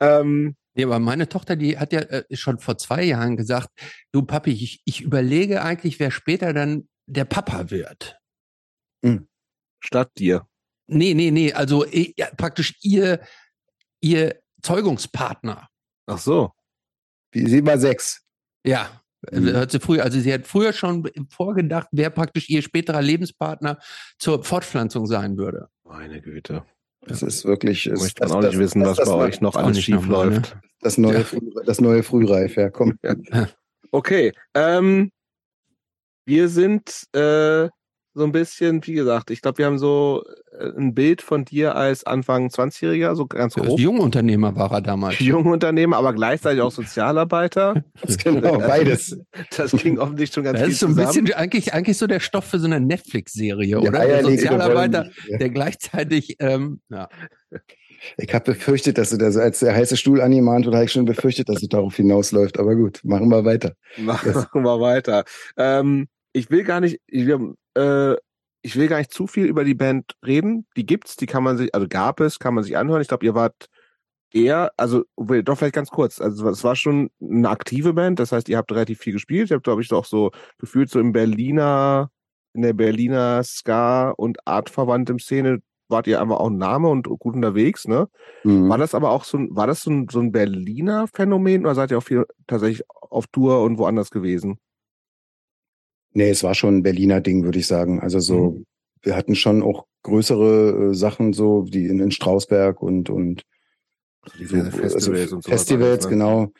ähm, 0.00 0.56
ja, 0.74 0.86
aber 0.86 0.98
meine 0.98 1.28
Tochter, 1.28 1.56
die 1.56 1.78
hat 1.78 1.92
ja 1.92 2.00
äh, 2.00 2.24
schon 2.36 2.58
vor 2.58 2.76
zwei 2.76 3.02
Jahren 3.02 3.36
gesagt, 3.36 3.70
du 4.12 4.22
Papi, 4.22 4.52
ich, 4.52 4.82
ich 4.84 5.00
überlege 5.00 5.62
eigentlich, 5.62 5.98
wer 6.00 6.10
später 6.10 6.52
dann 6.52 6.88
der 7.06 7.24
Papa 7.24 7.70
wird. 7.70 8.18
Hm. 9.02 9.26
Statt 9.80 10.10
dir. 10.18 10.46
Nee, 10.86 11.14
nee, 11.14 11.30
nee, 11.30 11.52
also 11.52 11.84
äh, 11.86 12.12
ja, 12.16 12.28
praktisch 12.36 12.74
ihr, 12.82 13.20
ihr 14.00 14.40
Zeugungspartner. 14.62 15.68
Ach 16.06 16.18
so. 16.18 16.52
Wie, 17.32 17.46
sie 17.48 17.64
war 17.64 17.78
sechs. 17.78 18.22
Ja, 18.64 18.90
mhm. 19.30 19.54
hat 19.54 19.70
sie 19.70 19.80
früher, 19.80 20.04
also 20.04 20.20
sie 20.20 20.32
hat 20.32 20.46
früher 20.46 20.72
schon 20.72 21.08
vorgedacht, 21.30 21.88
wer 21.92 22.10
praktisch 22.10 22.48
ihr 22.48 22.62
späterer 22.62 23.02
Lebenspartner 23.02 23.78
zur 24.18 24.44
Fortpflanzung 24.44 25.06
sein 25.06 25.36
würde. 25.36 25.68
Meine 25.84 26.20
Güte. 26.20 26.64
Das 27.04 27.22
ist 27.22 27.44
wirklich. 27.44 27.86
Ich 27.86 28.00
möchte 28.00 28.26
man 28.26 28.32
auch 28.32 28.42
nicht 28.42 28.58
wissen, 28.58 28.84
was 28.84 28.98
bei 28.98 29.14
euch 29.14 29.40
noch 29.40 29.56
alles 29.56 29.82
schief 29.82 30.06
läuft. 30.06 30.54
Ne? 30.54 30.62
Das 30.80 30.98
neue, 30.98 31.20
ja. 31.20 31.62
das 31.64 31.80
neue 31.80 32.02
Frühreif, 32.02 32.56
ja, 32.56 32.70
komm. 32.70 32.98
Ja. 33.02 33.16
Okay, 33.90 34.32
ähm, 34.54 35.10
wir 36.24 36.48
sind 36.48 37.06
äh, 37.14 37.68
so 38.14 38.24
ein 38.24 38.32
bisschen, 38.32 38.86
wie 38.86 38.92
gesagt, 38.92 39.30
ich 39.30 39.40
glaube, 39.40 39.58
wir 39.58 39.66
haben 39.66 39.78
so 39.78 40.22
äh, 40.58 40.68
ein 40.76 40.94
Bild 40.94 41.22
von 41.22 41.44
dir 41.44 41.76
als 41.76 42.04
Anfang 42.04 42.48
20-Jähriger, 42.48 43.14
so 43.14 43.26
ganz 43.26 43.54
grob. 43.54 43.78
Jungunternehmer 43.78 44.54
war 44.54 44.70
er 44.72 44.82
damals. 44.82 45.18
Jungunternehmer, 45.20 45.96
aber 45.96 46.12
gleichzeitig 46.12 46.60
auch 46.60 46.70
Sozialarbeiter. 46.70 47.82
Das 48.02 48.18
genau, 48.24 48.58
beides. 48.58 49.18
Das 49.56 49.72
ging 49.72 49.98
offensichtlich 49.98 50.34
schon 50.34 50.44
ganz 50.44 50.60
Das 50.60 50.68
ist 50.68 50.80
so 50.80 50.86
ein 50.86 50.94
zusammen. 50.94 51.24
bisschen 51.24 51.34
eigentlich, 51.34 51.72
eigentlich 51.72 51.96
so 51.96 52.06
der 52.06 52.20
Stoff 52.20 52.44
für 52.44 52.58
so 52.58 52.66
eine 52.66 52.80
Netflix-Serie, 52.80 53.80
oder? 53.80 53.90
Der 53.90 54.22
Sozialarbeiter, 54.22 55.08
der 55.28 55.50
gleichzeitig, 55.50 56.36
ähm, 56.38 56.80
ja. 56.90 57.08
Ich 58.16 58.34
habe 58.34 58.52
befürchtet, 58.52 58.98
dass 58.98 59.10
du 59.10 59.16
das 59.16 59.36
als 59.36 59.60
der 59.60 59.74
heiße 59.74 59.96
Stuhl 59.96 60.20
animant 60.20 60.66
oder 60.66 60.78
habe 60.78 60.86
ich 60.86 60.92
schon 60.92 61.04
befürchtet, 61.04 61.48
dass 61.48 61.62
es 61.62 61.68
darauf 61.68 61.94
hinausläuft. 61.94 62.58
Aber 62.58 62.74
gut, 62.74 63.00
machen 63.04 63.28
wir 63.28 63.44
weiter. 63.44 63.74
Machen 63.96 64.64
wir 64.64 64.80
weiter. 64.80 65.24
Ähm, 65.56 66.08
ich 66.32 66.50
will 66.50 66.64
gar 66.64 66.80
nicht, 66.80 67.00
ich, 67.06 67.28
äh, 67.74 68.14
ich 68.62 68.76
will 68.76 68.88
gar 68.88 68.98
nicht 68.98 69.12
zu 69.12 69.26
viel 69.26 69.46
über 69.46 69.64
die 69.64 69.74
Band 69.74 70.12
reden. 70.24 70.66
Die 70.76 70.86
gibt's, 70.86 71.16
die 71.16 71.26
kann 71.26 71.42
man 71.42 71.56
sich, 71.56 71.74
also 71.74 71.86
gab 71.88 72.20
es, 72.20 72.38
kann 72.38 72.54
man 72.54 72.64
sich 72.64 72.76
anhören. 72.76 73.02
Ich 73.02 73.08
glaube, 73.08 73.26
ihr 73.26 73.34
wart 73.34 73.68
eher, 74.32 74.72
also 74.76 75.04
doch 75.16 75.58
vielleicht 75.58 75.74
ganz 75.74 75.90
kurz. 75.90 76.20
Also 76.20 76.48
es 76.48 76.64
war 76.64 76.76
schon 76.76 77.10
eine 77.20 77.48
aktive 77.48 77.92
Band, 77.92 78.18
das 78.18 78.32
heißt, 78.32 78.48
ihr 78.48 78.56
habt 78.56 78.72
relativ 78.72 79.00
viel 79.00 79.12
gespielt. 79.12 79.50
Ihr 79.50 79.56
habt, 79.56 79.64
glaube 79.64 79.82
ich, 79.82 79.92
auch 79.92 80.04
so 80.04 80.30
gefühlt 80.58 80.90
so 80.90 81.00
im 81.00 81.12
Berliner, 81.12 82.10
in 82.54 82.62
der 82.62 82.72
Berliner 82.72 83.42
Ska- 83.42 84.10
und 84.10 84.46
artverwandten 84.46 85.18
Szene 85.18 85.60
wart 85.88 86.06
ihr 86.06 86.20
einfach 86.20 86.38
auch 86.38 86.48
ein 86.50 86.56
Name 86.56 86.88
und 86.88 87.06
gut 87.06 87.34
unterwegs, 87.34 87.86
ne? 87.86 88.08
Mhm. 88.44 88.68
War 88.68 88.78
das 88.78 88.94
aber 88.94 89.10
auch 89.10 89.24
so 89.24 89.38
ein, 89.38 89.54
war 89.54 89.66
das 89.66 89.82
so 89.82 89.90
ein, 89.90 90.08
so 90.10 90.20
ein 90.20 90.32
Berliner 90.32 91.06
Phänomen 91.12 91.64
oder 91.64 91.74
seid 91.74 91.90
ihr 91.90 91.98
auch 91.98 92.02
viel 92.02 92.24
tatsächlich 92.46 92.84
auf 92.88 93.26
Tour 93.26 93.62
und 93.62 93.78
woanders 93.78 94.10
gewesen? 94.10 94.58
Nee, 96.12 96.30
es 96.30 96.42
war 96.42 96.54
schon 96.54 96.78
ein 96.78 96.82
Berliner 96.82 97.20
Ding, 97.20 97.44
würde 97.44 97.58
ich 97.58 97.66
sagen. 97.66 98.00
Also 98.00 98.20
so, 98.20 98.50
mhm. 98.50 98.66
wir 99.02 99.16
hatten 99.16 99.34
schon 99.34 99.62
auch 99.62 99.86
größere 100.02 100.90
äh, 100.90 100.94
Sachen, 100.94 101.32
so 101.32 101.62
die 101.62 101.86
in, 101.86 102.00
in 102.00 102.10
Strausberg 102.10 102.82
und 102.82 103.10
und 103.10 103.42
so, 104.38 104.56
Festivals, 104.56 104.94
also, 104.94 105.36
und 105.36 105.44
Festivals, 105.44 105.90
alles, 105.90 106.04
ne? 106.04 106.10
genau. 106.10 106.52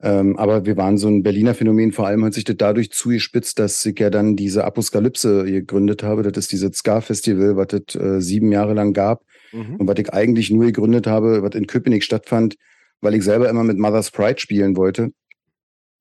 Ähm, 0.00 0.36
aber 0.36 0.64
wir 0.64 0.76
waren 0.76 0.96
so 0.96 1.08
ein 1.08 1.22
Berliner 1.22 1.54
Phänomen. 1.54 1.92
Vor 1.92 2.06
allem 2.06 2.24
hat 2.24 2.34
sich 2.34 2.44
das 2.44 2.56
dadurch 2.56 2.92
zugespitzt, 2.92 3.58
dass 3.58 3.84
ich 3.84 3.98
ja 3.98 4.10
dann 4.10 4.36
diese 4.36 4.64
Apokalypse 4.64 5.44
gegründet 5.44 6.02
habe. 6.02 6.22
Das 6.22 6.36
ist 6.36 6.52
dieses 6.52 6.78
Ska-Festival, 6.78 7.56
was 7.56 7.68
es 7.72 7.94
äh, 7.96 8.20
sieben 8.20 8.52
Jahre 8.52 8.74
lang 8.74 8.92
gab 8.92 9.24
mhm. 9.52 9.76
und 9.76 9.88
was 9.88 9.98
ich 9.98 10.12
eigentlich 10.12 10.50
nur 10.50 10.66
gegründet 10.66 11.06
habe, 11.06 11.42
was 11.42 11.54
in 11.54 11.66
Köpenick 11.66 12.04
stattfand, 12.04 12.56
weil 13.00 13.14
ich 13.14 13.24
selber 13.24 13.48
immer 13.48 13.64
mit 13.64 13.78
Mother's 13.78 14.10
Pride 14.10 14.38
spielen 14.38 14.76
wollte. 14.76 15.10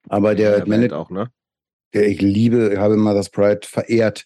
Aber 0.10 0.36
der, 0.36 0.58
der 0.58 0.68
Manager 0.68 1.00
auch, 1.00 1.10
ne? 1.10 1.32
Der 1.94 2.08
ich 2.08 2.22
liebe, 2.22 2.72
ich 2.74 2.80
habe 2.80 2.98
Mother's 2.98 3.30
Pride 3.30 3.62
verehrt. 3.64 4.26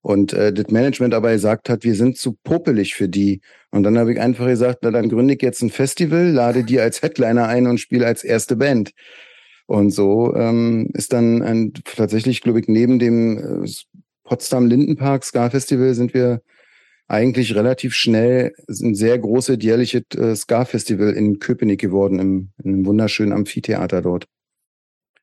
Und 0.00 0.32
äh, 0.32 0.52
das 0.52 0.68
Management 0.68 1.12
aber 1.12 1.32
gesagt 1.32 1.68
hat, 1.68 1.84
wir 1.84 1.94
sind 1.94 2.16
zu 2.16 2.36
popelig 2.44 2.94
für 2.94 3.08
die. 3.08 3.40
Und 3.70 3.82
dann 3.82 3.98
habe 3.98 4.12
ich 4.12 4.20
einfach 4.20 4.46
gesagt, 4.46 4.78
na 4.82 4.90
dann 4.90 5.08
gründe 5.08 5.34
ich 5.34 5.42
jetzt 5.42 5.60
ein 5.62 5.70
Festival, 5.70 6.30
lade 6.30 6.64
die 6.64 6.80
als 6.80 7.02
Headliner 7.02 7.48
ein 7.48 7.66
und 7.66 7.78
spiele 7.78 8.06
als 8.06 8.24
erste 8.24 8.56
Band. 8.56 8.92
Und 9.66 9.90
so 9.90 10.34
ähm, 10.34 10.88
ist 10.94 11.12
dann 11.12 11.42
ein, 11.42 11.72
tatsächlich, 11.84 12.40
glaube 12.40 12.60
ich, 12.60 12.68
neben 12.68 12.98
dem 12.98 13.64
äh, 13.64 13.70
Potsdam 14.24 14.66
Lindenpark 14.66 15.24
Ska 15.24 15.50
Festival 15.50 15.94
sind 15.94 16.14
wir 16.14 16.42
eigentlich 17.06 17.54
relativ 17.54 17.94
schnell 17.94 18.54
ein 18.68 18.94
sehr 18.94 19.18
großes 19.18 19.58
jährliches 19.60 20.04
äh, 20.16 20.36
Ska 20.36 20.64
Festival 20.64 21.12
in 21.12 21.38
Köpenick 21.38 21.80
geworden, 21.80 22.18
im, 22.18 22.50
in 22.62 22.72
einem 22.72 22.86
wunderschönen 22.86 23.32
Amphitheater 23.32 24.02
dort. 24.02 24.26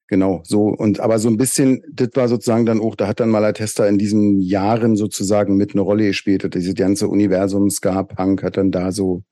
Genau, 0.07 0.41
so 0.45 0.68
und 0.68 0.99
aber 0.99 1.18
so 1.18 1.30
ein 1.30 1.38
bisschen, 1.38 1.82
das 1.91 2.10
war 2.14 2.27
sozusagen 2.27 2.65
dann 2.68 2.80
auch, 2.80 2.95
da 2.95 3.07
hat 3.07 3.19
dann 3.19 3.30
Malatesta 3.30 3.88
in 3.88 3.98
diesen 3.98 4.40
Jahren 4.40 4.95
sozusagen 4.95 5.57
mit 5.57 5.72
eine 5.73 5.82
Rolle 5.82 6.06
gespielt. 6.06 6.45
Und 6.45 6.53
dieses 6.53 6.76
ganze 6.76 7.07
Universum 7.07 7.69
Ska 7.72 8.03
Punk 8.03 8.44
hat 8.44 8.57
dann 8.57 8.72
da 8.72 8.91
so 8.91 9.23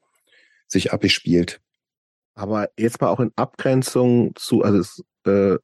sich 0.68 0.92
abgespielt. 0.92 1.62
Aber 2.34 2.70
jetzt 2.78 3.02
mal 3.02 3.10
auch 3.10 3.20
in 3.20 3.32
Abgrenzung 3.36 4.34
zu, 4.36 4.64
also 4.64 5.04
äh, 5.26 5.58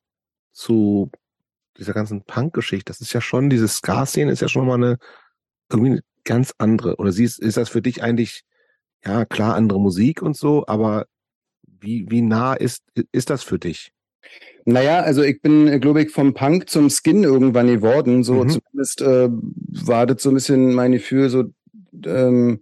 zu 0.51 1.09
dieser 1.77 1.93
ganzen 1.93 2.23
Punk-Geschichte, 2.23 2.85
das 2.85 3.01
ist 3.01 3.13
ja 3.13 3.21
schon, 3.21 3.49
diese 3.49 3.67
Ska-Szene 3.67 4.31
ist 4.31 4.41
ja 4.41 4.47
schon 4.47 4.67
mal 4.67 4.75
eine 4.75 4.97
irgendwie 5.71 5.91
eine 5.91 6.01
ganz 6.23 6.53
andere. 6.57 6.97
Oder 6.97 7.11
siehst, 7.11 7.39
ist 7.39 7.57
das 7.57 7.69
für 7.69 7.81
dich 7.81 8.03
eigentlich, 8.03 8.43
ja, 9.03 9.25
klar, 9.25 9.55
andere 9.55 9.79
Musik 9.79 10.21
und 10.21 10.35
so, 10.35 10.65
aber 10.67 11.05
wie, 11.63 12.05
wie 12.09 12.21
nah 12.21 12.53
ist, 12.53 12.83
ist 13.11 13.29
das 13.29 13.43
für 13.43 13.57
dich? 13.57 13.91
Naja, 14.65 15.01
also 15.01 15.23
ich 15.23 15.41
bin, 15.41 15.79
glaube 15.79 16.03
ich, 16.03 16.11
vom 16.11 16.33
Punk 16.33 16.69
zum 16.69 16.89
Skin 16.89 17.23
irgendwann 17.23 17.67
geworden. 17.67 18.23
So 18.23 18.43
mhm. 18.43 18.49
zumindest 18.49 19.01
äh, 19.01 19.29
war 19.29 20.05
das 20.05 20.21
so 20.21 20.29
ein 20.29 20.35
bisschen 20.35 20.73
mein 20.73 20.91
Gefühl, 20.91 21.29
so 21.29 21.45
ähm, 22.05 22.61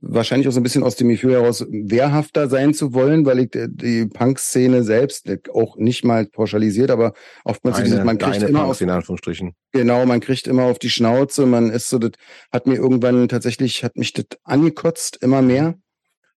wahrscheinlich 0.00 0.48
auch 0.48 0.52
so 0.52 0.60
ein 0.60 0.62
bisschen 0.62 0.82
aus 0.82 0.96
dem 0.96 1.08
Gefühl 1.08 1.32
heraus, 1.32 1.64
wehrhafter 1.70 2.48
sein 2.48 2.74
zu 2.74 2.94
wollen, 2.94 3.24
weil 3.26 3.38
ich 3.40 3.50
die 3.52 4.06
Punk-Szene 4.06 4.82
selbst 4.82 5.30
auch 5.52 5.76
nicht 5.76 6.04
mal 6.04 6.26
pauschalisiert, 6.26 6.90
aber 6.90 7.14
oftmals 7.44 7.76
eine, 7.76 7.86
dieses, 7.86 8.04
man 8.04 8.18
kriegt 8.18 8.42
immer 8.42 8.64
auf, 8.64 8.80
in 8.80 8.90
Anführungsstrichen. 8.90 9.54
Genau, 9.72 10.04
man 10.06 10.20
kriegt 10.20 10.46
immer 10.46 10.64
auf 10.64 10.78
die 10.78 10.90
Schnauze, 10.90 11.46
man 11.46 11.70
ist 11.70 11.88
so, 11.88 11.98
das 11.98 12.12
hat 12.52 12.66
mir 12.66 12.74
irgendwann 12.74 13.28
tatsächlich, 13.28 13.84
hat 13.84 13.96
mich 13.96 14.12
das 14.12 14.26
angekotzt, 14.42 15.18
immer 15.22 15.42
mehr. 15.42 15.74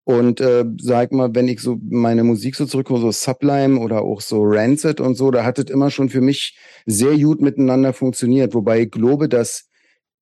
Und 0.07 0.41
äh, 0.41 0.65
sag 0.81 1.11
mal, 1.11 1.35
wenn 1.35 1.49
ich 1.49 1.61
so 1.61 1.81
meine 1.91 2.23
Musik 2.23 2.55
so 2.55 2.65
zurückkomme, 2.65 3.01
so 3.01 3.11
Sublime 3.11 3.81
oder 3.81 4.03
auch 4.03 4.21
so 4.21 4.41
Rancid 4.45 5.01
und 5.01 5.17
so, 5.17 5.33
da 5.33 5.43
hat 5.43 5.59
es 5.59 5.69
immer 5.69 5.91
schon 5.91 6.11
für 6.11 6.21
mich 6.21 6.57
sehr 6.87 7.19
gut 7.19 7.41
miteinander 7.41 7.93
funktioniert. 7.93 8.55
Wobei 8.55 8.83
ich 8.83 8.93
glaube, 8.93 9.29
dass 9.29 9.69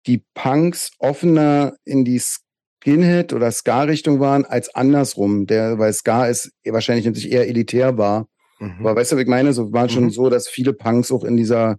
die 0.07 0.25
Punks 0.33 0.93
offener 1.01 1.75
in 1.85 2.07
die 2.07 2.19
Skinhead 2.19 3.35
oder 3.35 3.51
Ska-Richtung 3.51 4.21
waren 4.21 4.47
als 4.47 4.75
andersrum. 4.75 5.47
Der, 5.47 5.79
weil 5.79 5.93
Ska 5.93 6.29
ist 6.29 6.53
wahrscheinlich 6.65 7.05
natürlich 7.05 7.31
eher 7.31 7.47
elitär 7.47 7.99
war. 7.99 8.27
Mhm. 8.61 8.77
Aber 8.81 8.97
weißt 8.97 9.13
du, 9.13 9.17
was 9.17 9.23
ich 9.23 9.29
meine? 9.29 9.53
So 9.53 9.71
war 9.75 9.85
mhm. 9.85 9.91
schon 9.91 10.11
so, 10.11 10.31
dass 10.31 10.49
viele 10.49 10.73
Punks 10.73 11.13
auch 11.13 11.25
in 11.25 11.37
dieser 11.37 11.77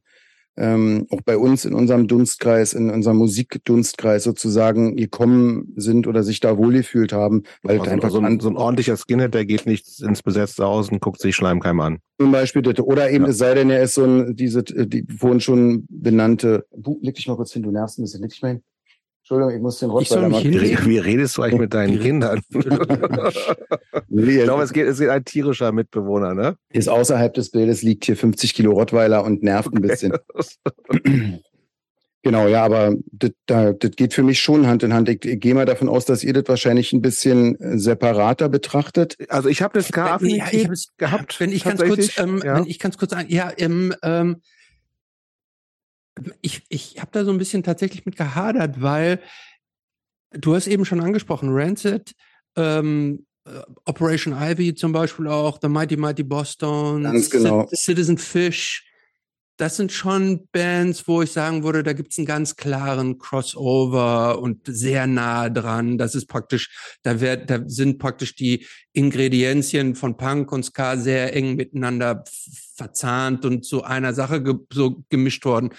ähm, 0.58 1.08
auch 1.10 1.22
bei 1.22 1.38
uns 1.38 1.66
in 1.66 1.74
unserem 1.74 2.08
Dunstkreis, 2.08 2.74
in 2.74 2.90
unserem 2.90 3.18
Musikdunstkreis 3.18 4.24
sozusagen 4.24 4.96
gekommen 4.96 5.74
sind 5.76 6.08
oder 6.08 6.24
sich 6.24 6.40
da 6.40 6.58
wohlgefühlt 6.58 7.14
haben. 7.14 7.44
Weil 7.64 7.80
also 7.80 7.92
einfach 7.92 8.12
so 8.12 8.20
ein, 8.20 8.40
so 8.40 8.50
ein 8.50 8.58
ordentlicher 8.58 8.98
Skinhead, 8.98 9.34
der 9.34 9.46
geht 9.46 9.66
nicht 9.66 10.02
ins 10.02 10.24
besetzte 10.24 10.64
Haus 10.66 10.90
und 10.90 11.02
guckt 11.02 11.22
sich 11.22 11.36
Schleimkeim 11.36 11.80
an. 11.80 12.00
Zum 12.20 12.32
Beispiel. 12.32 12.66
Oder 12.82 13.12
eben, 13.12 13.26
ja. 13.26 13.32
es 13.32 13.38
sei 13.38 13.54
denn, 13.54 13.70
er 13.70 13.84
ist 13.84 13.96
so 13.96 14.06
ein, 14.06 14.36
diese, 14.36 14.64
die 14.64 15.06
vorhin 15.18 15.42
schon 15.42 15.86
benannte, 15.90 16.66
leg 17.02 17.16
dich 17.16 17.28
mal 17.28 17.36
kurz 17.36 17.52
hin, 17.52 17.64
du 17.64 17.72
nervst 17.72 18.00
ein 18.00 18.04
bisschen, 18.04 18.22
leg 18.22 18.32
dich 18.32 18.42
mal 18.42 18.50
hin. 18.50 18.64
Entschuldigung, 19.26 19.56
ich 19.56 19.62
muss 19.62 19.80
den 19.80 19.90
Rottweiler 19.90 20.30
mal 20.30 20.44
wie, 20.44 20.78
wie 20.86 20.98
redest 21.00 21.36
du 21.36 21.42
eigentlich 21.42 21.62
mit 21.62 21.74
deinen 21.74 22.00
Kindern? 22.00 22.42
ich 22.54 24.44
glaube, 24.44 24.62
es 24.62 24.72
geht, 24.72 24.86
es 24.86 25.00
geht 25.00 25.10
ein 25.10 25.26
tierischer 25.26 25.72
Mitbewohner, 25.72 26.36
ne? 26.36 26.58
Ist 26.70 26.88
außerhalb 26.88 27.34
des 27.34 27.50
Bildes, 27.50 27.82
liegt 27.82 28.06
hier 28.06 28.18
50 28.18 28.54
Kilo 28.54 28.74
Rottweiler 28.74 29.24
und 29.24 29.42
nervt 29.42 29.74
ein 29.74 29.82
bisschen. 29.82 30.14
Genau, 32.22 32.48
ja, 32.48 32.66
aber 32.66 32.96
das, 33.12 33.30
das 33.46 33.92
geht 33.96 34.16
für 34.16 34.24
mich 34.24 34.40
schon 34.40 34.66
Hand 34.66 34.82
in 34.82 34.96
Hand. 34.96 35.10
Ich, 35.10 35.24
ich 35.24 35.40
gehe 35.40 35.54
mal 35.54 35.68
davon 35.68 35.88
aus, 35.88 36.06
dass 36.06 36.24
ihr 36.24 36.34
das 36.34 36.46
wahrscheinlich 36.48 36.92
ein 36.92 37.04
bisschen 37.04 37.54
äh, 37.60 37.78
separater 37.78 38.50
betrachtet. 38.50 39.16
Also 39.30 39.48
ich 39.48 39.62
habe 39.62 39.78
das 39.78 39.92
gar 39.92 40.20
ja, 40.24 40.48
gehabt. 40.98 41.40
Wenn 41.40 41.52
ich 41.52 41.64
ganz 41.64 41.84
kurz, 41.84 42.18
ähm, 42.18 42.42
ja. 42.44 42.56
wenn 42.56 42.66
ich 42.66 42.80
ganz 42.80 42.98
kurz 42.98 43.14
ein, 43.14 43.30
ja, 43.30 43.52
ähm, 43.60 43.94
ähm, 44.02 44.38
ich, 46.42 46.64
ich 46.70 47.00
habe 47.00 47.12
da 47.12 47.26
so 47.26 47.32
ein 47.32 47.38
bisschen 47.38 47.64
tatsächlich 47.64 48.06
mit 48.06 48.16
gehadert, 48.16 48.82
weil 48.82 49.20
du 50.32 50.56
hast 50.56 50.68
eben 50.68 50.86
schon 50.86 51.02
angesprochen, 51.02 51.50
Rancid, 51.52 52.14
ähm, 52.56 53.26
äh, 53.46 53.62
Operation 53.86 54.34
Ivy 54.34 54.76
zum 54.76 54.92
Beispiel 54.92 55.28
auch, 55.28 55.60
The 55.62 55.68
Mighty 55.68 55.98
Mighty 55.98 56.24
Boston, 56.24 57.04
Ganz 57.04 57.30
genau. 57.30 57.68
Citizen 57.74 58.18
Fish. 58.18 58.86
Das 59.58 59.78
sind 59.78 59.92
schon 59.92 60.48
Bands, 60.52 61.08
wo 61.08 61.22
ich 61.22 61.32
sagen 61.32 61.64
würde, 61.64 61.82
da 61.82 61.94
gibt's 61.94 62.18
einen 62.18 62.28
ganz 62.28 62.56
klaren 62.58 63.18
Crossover 63.18 64.40
und 64.42 64.62
sehr 64.66 65.08
nah 65.08 65.50
dran. 65.50 65.98
Das 65.98 66.14
ist 66.14 66.28
praktisch, 66.28 66.98
da, 67.04 67.22
wird, 67.22 67.50
da 67.50 67.62
sind 67.66 67.98
praktisch 68.00 68.36
die 68.36 68.66
Ingredienzien 68.92 69.96
von 69.96 70.18
Punk 70.18 70.52
und 70.52 70.64
Ska 70.64 70.98
sehr 70.98 71.34
eng 71.36 71.56
miteinander 71.56 72.24
verzahnt 72.76 73.46
und 73.46 73.64
zu 73.66 73.84
einer 73.84 74.14
Sache 74.14 74.44
ge 74.44 74.56
so 74.74 75.04
gemischt 75.10 75.46
worden. 75.46 75.70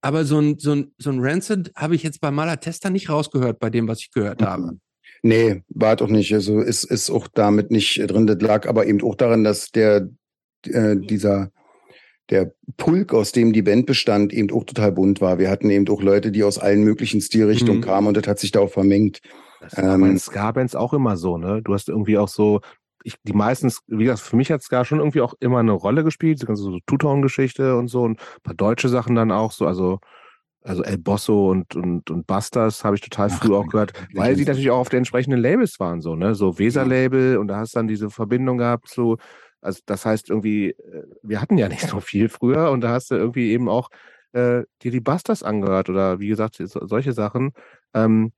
Aber 0.00 0.24
so 0.24 0.38
ein, 0.38 0.58
so 0.58 0.72
ein, 0.72 0.92
so 0.98 1.10
ein 1.10 1.18
Rancid 1.20 1.72
habe 1.74 1.96
ich 1.96 2.04
jetzt 2.04 2.20
bei 2.20 2.30
Malatesta 2.30 2.90
nicht 2.90 3.08
rausgehört, 3.08 3.58
bei 3.58 3.70
dem, 3.70 3.88
was 3.88 4.00
ich 4.00 4.12
gehört 4.12 4.40
mhm. 4.40 4.46
habe. 4.46 4.78
Nee, 5.22 5.62
war 5.68 5.96
doch 5.96 6.08
nicht. 6.08 6.32
Also 6.32 6.60
ist, 6.60 6.84
ist 6.84 7.10
auch 7.10 7.26
damit 7.26 7.72
nicht 7.72 7.98
drin. 8.08 8.26
Das 8.28 8.40
lag 8.40 8.68
aber 8.68 8.86
eben 8.86 9.02
auch 9.02 9.16
daran, 9.16 9.42
dass 9.42 9.70
der, 9.72 10.08
äh, 10.64 10.96
dieser, 10.96 11.50
der 12.30 12.52
Pulk, 12.76 13.14
aus 13.14 13.32
dem 13.32 13.52
die 13.52 13.62
Band 13.62 13.86
bestand, 13.86 14.32
eben 14.32 14.50
auch 14.50 14.64
total 14.64 14.92
bunt 14.92 15.20
war. 15.20 15.38
Wir 15.38 15.50
hatten 15.50 15.70
eben 15.70 15.88
auch 15.88 16.02
Leute, 16.02 16.32
die 16.32 16.44
aus 16.44 16.58
allen 16.58 16.82
möglichen 16.82 17.20
Stilrichtungen 17.20 17.80
mhm. 17.80 17.84
kamen 17.84 18.06
und 18.08 18.16
das 18.16 18.26
hat 18.26 18.38
sich 18.38 18.52
da 18.52 18.60
auch 18.60 18.70
vermengt. 18.70 19.20
Das 19.60 19.76
war 19.76 19.94
ähm, 19.94 20.00
bei 20.00 20.08
den 20.08 20.18
Ska-Bands 20.18 20.74
auch 20.74 20.92
immer 20.92 21.16
so, 21.16 21.38
ne? 21.38 21.62
Du 21.62 21.72
hast 21.72 21.88
irgendwie 21.88 22.18
auch 22.18 22.28
so, 22.28 22.60
ich, 23.04 23.14
die 23.22 23.32
meistens, 23.32 23.80
wie 23.86 24.04
gesagt, 24.04 24.20
für 24.20 24.36
mich 24.36 24.50
hat 24.50 24.62
Ska 24.62 24.84
schon 24.84 24.98
irgendwie 24.98 25.20
auch 25.20 25.34
immer 25.40 25.60
eine 25.60 25.72
Rolle 25.72 26.02
gespielt, 26.04 26.38
so 26.38 26.46
ganze 26.46 26.62
so 26.62 26.78
Two-Tone-Geschichte 26.86 27.76
und 27.76 27.88
so 27.88 28.02
und 28.02 28.18
ein 28.18 28.42
paar 28.42 28.54
deutsche 28.54 28.88
Sachen 28.88 29.14
dann 29.14 29.30
auch 29.30 29.52
so, 29.52 29.66
also 29.66 30.00
also 30.66 30.82
El 30.82 30.98
Bosso 30.98 31.50
und, 31.50 31.76
und, 31.76 32.10
und 32.10 32.26
Bastas 32.26 32.82
habe 32.82 32.96
ich 32.96 33.00
total 33.00 33.28
Ach, 33.30 33.38
früh 33.38 33.54
auch 33.54 33.68
gehört, 33.68 33.92
weil 34.14 34.34
sie 34.34 34.44
natürlich 34.44 34.70
auch 34.70 34.78
auf 34.78 34.88
den 34.88 34.98
entsprechenden 34.98 35.38
Labels 35.38 35.78
waren, 35.78 36.00
so, 36.00 36.16
ne? 36.16 36.34
So 36.34 36.58
Weser-Label 36.58 37.38
und 37.38 37.46
da 37.46 37.58
hast 37.58 37.74
du 37.74 37.78
dann 37.78 37.86
diese 37.86 38.10
Verbindung 38.10 38.58
gehabt 38.58 38.88
zu, 38.88 39.16
also 39.66 39.80
das 39.84 40.06
heißt 40.06 40.30
irgendwie, 40.30 40.70
äh, 40.70 41.04
wir 41.22 41.40
hatten 41.40 41.58
ja 41.58 41.68
nicht 41.68 41.86
so 41.86 42.00
viel 42.00 42.28
früher 42.28 42.70
und 42.70 42.80
da 42.80 42.90
hast 42.90 43.10
du 43.10 43.16
irgendwie 43.16 43.50
eben 43.50 43.68
auch 43.68 43.90
äh, 44.32 44.62
dir 44.82 44.90
die 44.90 45.00
Bastas 45.00 45.42
angehört 45.42 45.90
oder 45.90 46.20
wie 46.20 46.28
gesagt, 46.28 46.56
so, 46.56 46.86
solche 46.86 47.12
Sachen. 47.12 47.52
Ähm, 47.94 48.32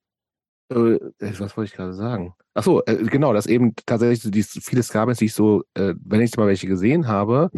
äh, 0.71 0.99
was 1.21 1.57
wollte 1.57 1.71
ich 1.71 1.75
gerade 1.75 1.95
sagen? 1.95 2.35
Ach 2.55 2.63
so, 2.63 2.83
äh, 2.85 2.97
genau, 3.05 3.33
dass 3.33 3.47
eben 3.47 3.75
tatsächlich 3.87 4.31
die, 4.31 4.43
viele 4.43 4.83
Skabens, 4.83 5.19
die 5.19 5.27
ich 5.27 5.35
so, 5.35 5.63
äh, 5.75 5.95
wenn 6.05 6.21
ich 6.21 6.37
mal 6.37 6.47
welche 6.47 6.67
gesehen 6.67 7.07
habe, 7.07 7.51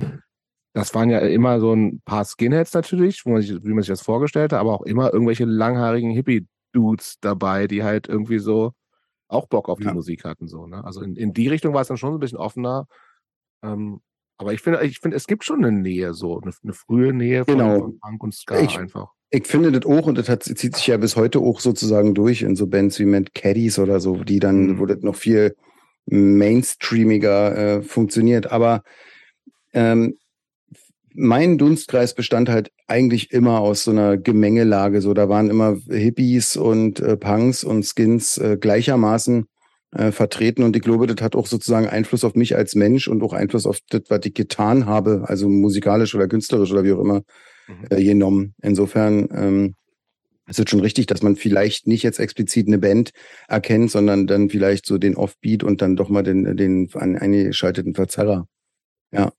das 0.72 0.94
waren 0.94 1.10
ja 1.10 1.18
immer 1.18 1.58
so 1.58 1.74
ein 1.74 2.00
paar 2.04 2.24
Skinheads 2.24 2.74
natürlich, 2.74 3.24
man 3.24 3.42
sich, 3.42 3.62
wie 3.64 3.72
man 3.72 3.82
sich 3.82 3.88
das 3.88 4.02
vorgestellt 4.02 4.52
hat, 4.52 4.60
aber 4.60 4.74
auch 4.74 4.82
immer 4.82 5.12
irgendwelche 5.12 5.44
langhaarigen 5.44 6.10
Hippie-Dudes 6.12 7.18
dabei, 7.20 7.66
die 7.66 7.82
halt 7.82 8.08
irgendwie 8.08 8.38
so 8.38 8.72
auch 9.26 9.46
Bock 9.46 9.68
auf 9.68 9.78
die 9.78 9.84
ja. 9.84 9.94
Musik 9.94 10.24
hatten. 10.24 10.48
So, 10.48 10.66
ne? 10.66 10.84
Also 10.84 11.02
in, 11.02 11.16
in 11.16 11.32
die 11.32 11.48
Richtung 11.48 11.74
war 11.74 11.82
es 11.82 11.88
dann 11.88 11.96
schon 11.96 12.14
ein 12.14 12.20
bisschen 12.20 12.38
offener. 12.38 12.86
Ähm, 13.62 14.00
aber 14.38 14.54
ich 14.54 14.62
finde, 14.62 14.82
ich 14.84 15.00
finde, 15.00 15.16
es 15.16 15.26
gibt 15.26 15.44
schon 15.44 15.64
eine 15.64 15.76
Nähe, 15.76 16.14
so 16.14 16.40
eine, 16.40 16.52
eine 16.62 16.72
frühe 16.72 17.12
Nähe 17.12 17.44
von, 17.44 17.58
genau. 17.58 17.78
von 17.80 17.98
Punk 18.00 18.22
und 18.24 18.34
Ska 18.34 18.60
ich, 18.60 18.78
einfach. 18.78 19.08
Ich 19.30 19.46
finde 19.46 19.70
das 19.70 19.84
auch, 19.84 20.06
und 20.06 20.16
das 20.16 20.28
hat, 20.28 20.42
zieht 20.42 20.76
sich 20.76 20.86
ja 20.86 20.96
bis 20.96 21.16
heute 21.16 21.40
auch 21.40 21.60
sozusagen 21.60 22.14
durch 22.14 22.42
in 22.42 22.56
so 22.56 22.66
Bands 22.66 22.98
wie 22.98 23.04
Mad 23.04 23.30
Caddies 23.34 23.78
oder 23.78 24.00
so, 24.00 24.24
die 24.24 24.40
dann, 24.40 24.66
mhm. 24.66 24.78
wo 24.78 24.86
das 24.86 25.02
noch 25.02 25.14
viel 25.14 25.54
mainstreamiger 26.06 27.56
äh, 27.56 27.82
funktioniert. 27.82 28.50
Aber 28.50 28.82
ähm, 29.72 30.18
mein 31.14 31.58
Dunstkreis 31.58 32.14
bestand 32.14 32.48
halt 32.48 32.72
eigentlich 32.86 33.32
immer 33.32 33.60
aus 33.60 33.84
so 33.84 33.90
einer 33.90 34.16
Gemengelage. 34.16 35.00
So, 35.00 35.12
da 35.14 35.28
waren 35.28 35.50
immer 35.50 35.76
Hippies 35.88 36.56
und 36.56 37.00
äh, 37.00 37.16
Punks 37.16 37.62
und 37.62 37.84
Skins 37.84 38.38
äh, 38.38 38.56
gleichermaßen 38.58 39.46
äh, 39.92 40.12
vertreten. 40.12 40.62
Und 40.62 40.76
ich 40.76 40.82
glaube, 40.82 41.06
das 41.06 41.22
hat 41.22 41.34
auch 41.34 41.46
sozusagen 41.46 41.88
Einfluss 41.88 42.24
auf 42.24 42.34
mich 42.34 42.56
als 42.56 42.74
Mensch 42.74 43.08
und 43.08 43.22
auch 43.22 43.32
Einfluss 43.32 43.66
auf 43.66 43.78
das, 43.88 44.02
was 44.08 44.20
ich 44.24 44.34
getan 44.34 44.86
habe, 44.86 45.24
also 45.26 45.48
musikalisch 45.48 46.14
oder 46.14 46.28
künstlerisch 46.28 46.72
oder 46.72 46.84
wie 46.84 46.92
auch 46.92 47.00
immer, 47.00 47.22
mhm. 47.66 47.86
äh, 47.90 48.02
genommen. 48.02 48.54
Insofern 48.62 49.28
ähm, 49.32 49.74
ist 50.46 50.58
es 50.58 50.68
schon 50.68 50.80
richtig, 50.80 51.06
dass 51.06 51.22
man 51.22 51.36
vielleicht 51.36 51.86
nicht 51.86 52.02
jetzt 52.02 52.18
explizit 52.18 52.66
eine 52.66 52.78
Band 52.78 53.10
erkennt, 53.48 53.90
sondern 53.90 54.26
dann 54.26 54.50
vielleicht 54.50 54.86
so 54.86 54.98
den 54.98 55.16
Offbeat 55.16 55.62
und 55.62 55.80
dann 55.80 55.96
doch 55.96 56.08
mal 56.08 56.22
den, 56.22 56.56
den 56.56 56.88
eingeschalteten 56.94 57.94
Verzerrer. 57.94 58.46
Ja. 59.12 59.32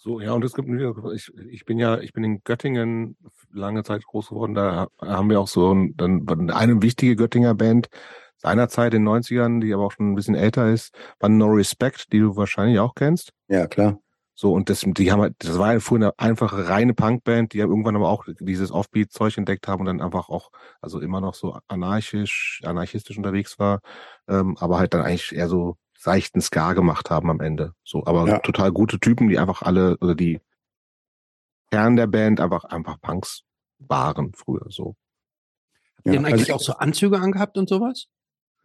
So, 0.00 0.20
ja, 0.20 0.32
und 0.32 0.44
es 0.44 0.54
gibt, 0.54 0.68
ich, 1.12 1.32
ich 1.50 1.64
bin 1.64 1.78
ja, 1.78 1.98
ich 1.98 2.12
bin 2.12 2.22
in 2.22 2.40
Göttingen 2.44 3.16
lange 3.52 3.82
Zeit 3.82 4.04
groß 4.04 4.28
geworden, 4.28 4.54
da 4.54 4.86
haben 5.00 5.28
wir 5.28 5.40
auch 5.40 5.48
so 5.48 5.74
ein, 5.74 5.96
dann 5.96 6.50
eine 6.50 6.82
wichtige 6.82 7.16
Göttinger 7.16 7.54
Band 7.54 7.88
seinerzeit 8.38 8.94
in 8.94 9.04
den 9.04 9.14
90ern, 9.14 9.60
die 9.60 9.74
aber 9.74 9.84
auch 9.84 9.92
schon 9.92 10.12
ein 10.12 10.14
bisschen 10.14 10.34
älter 10.34 10.70
ist, 10.70 10.94
war 11.20 11.28
No 11.28 11.46
Respect, 11.48 12.12
die 12.12 12.20
du 12.20 12.36
wahrscheinlich 12.36 12.78
auch 12.78 12.94
kennst. 12.94 13.32
Ja, 13.48 13.66
klar. 13.66 13.98
So, 14.40 14.52
und 14.52 14.70
das, 14.70 14.84
die 14.86 15.10
haben 15.10 15.20
halt, 15.20 15.34
das 15.38 15.58
war 15.58 15.80
früher 15.80 15.96
eine 15.96 16.12
einfache, 16.16 16.68
reine 16.68 16.94
Punkband, 16.94 17.52
die 17.52 17.58
ja 17.58 17.64
irgendwann 17.64 17.96
aber 17.96 18.08
auch 18.08 18.24
dieses 18.38 18.70
Offbeat-Zeug 18.70 19.36
entdeckt 19.36 19.66
haben 19.66 19.80
und 19.80 19.86
dann 19.86 20.00
einfach 20.00 20.28
auch, 20.28 20.52
also 20.80 21.00
immer 21.00 21.20
noch 21.20 21.34
so 21.34 21.58
anarchisch, 21.66 22.62
anarchistisch 22.64 23.16
unterwegs 23.16 23.58
war, 23.58 23.80
ähm, 24.28 24.56
aber 24.60 24.78
halt 24.78 24.94
dann 24.94 25.02
eigentlich 25.02 25.34
eher 25.34 25.48
so 25.48 25.76
seichten 25.98 26.40
Ska 26.40 26.74
gemacht 26.74 27.10
haben 27.10 27.30
am 27.30 27.40
Ende. 27.40 27.72
So, 27.82 28.06
aber 28.06 28.28
ja. 28.28 28.38
total 28.38 28.70
gute 28.70 29.00
Typen, 29.00 29.28
die 29.28 29.40
einfach 29.40 29.62
alle, 29.62 29.96
oder 29.98 30.14
die 30.14 30.40
Kern 31.72 31.96
der 31.96 32.06
Band 32.06 32.40
einfach, 32.40 32.62
einfach 32.62 33.00
Punks 33.00 33.42
waren 33.80 34.32
früher 34.34 34.66
so. 34.68 34.94
Ja, 36.04 36.12
die 36.12 36.18
haben 36.18 36.26
eigentlich 36.26 36.52
also, 36.52 36.54
auch 36.54 36.60
so 36.60 36.72
Anzüge 36.74 37.18
angehabt 37.18 37.58
und 37.58 37.68
sowas? 37.68 38.06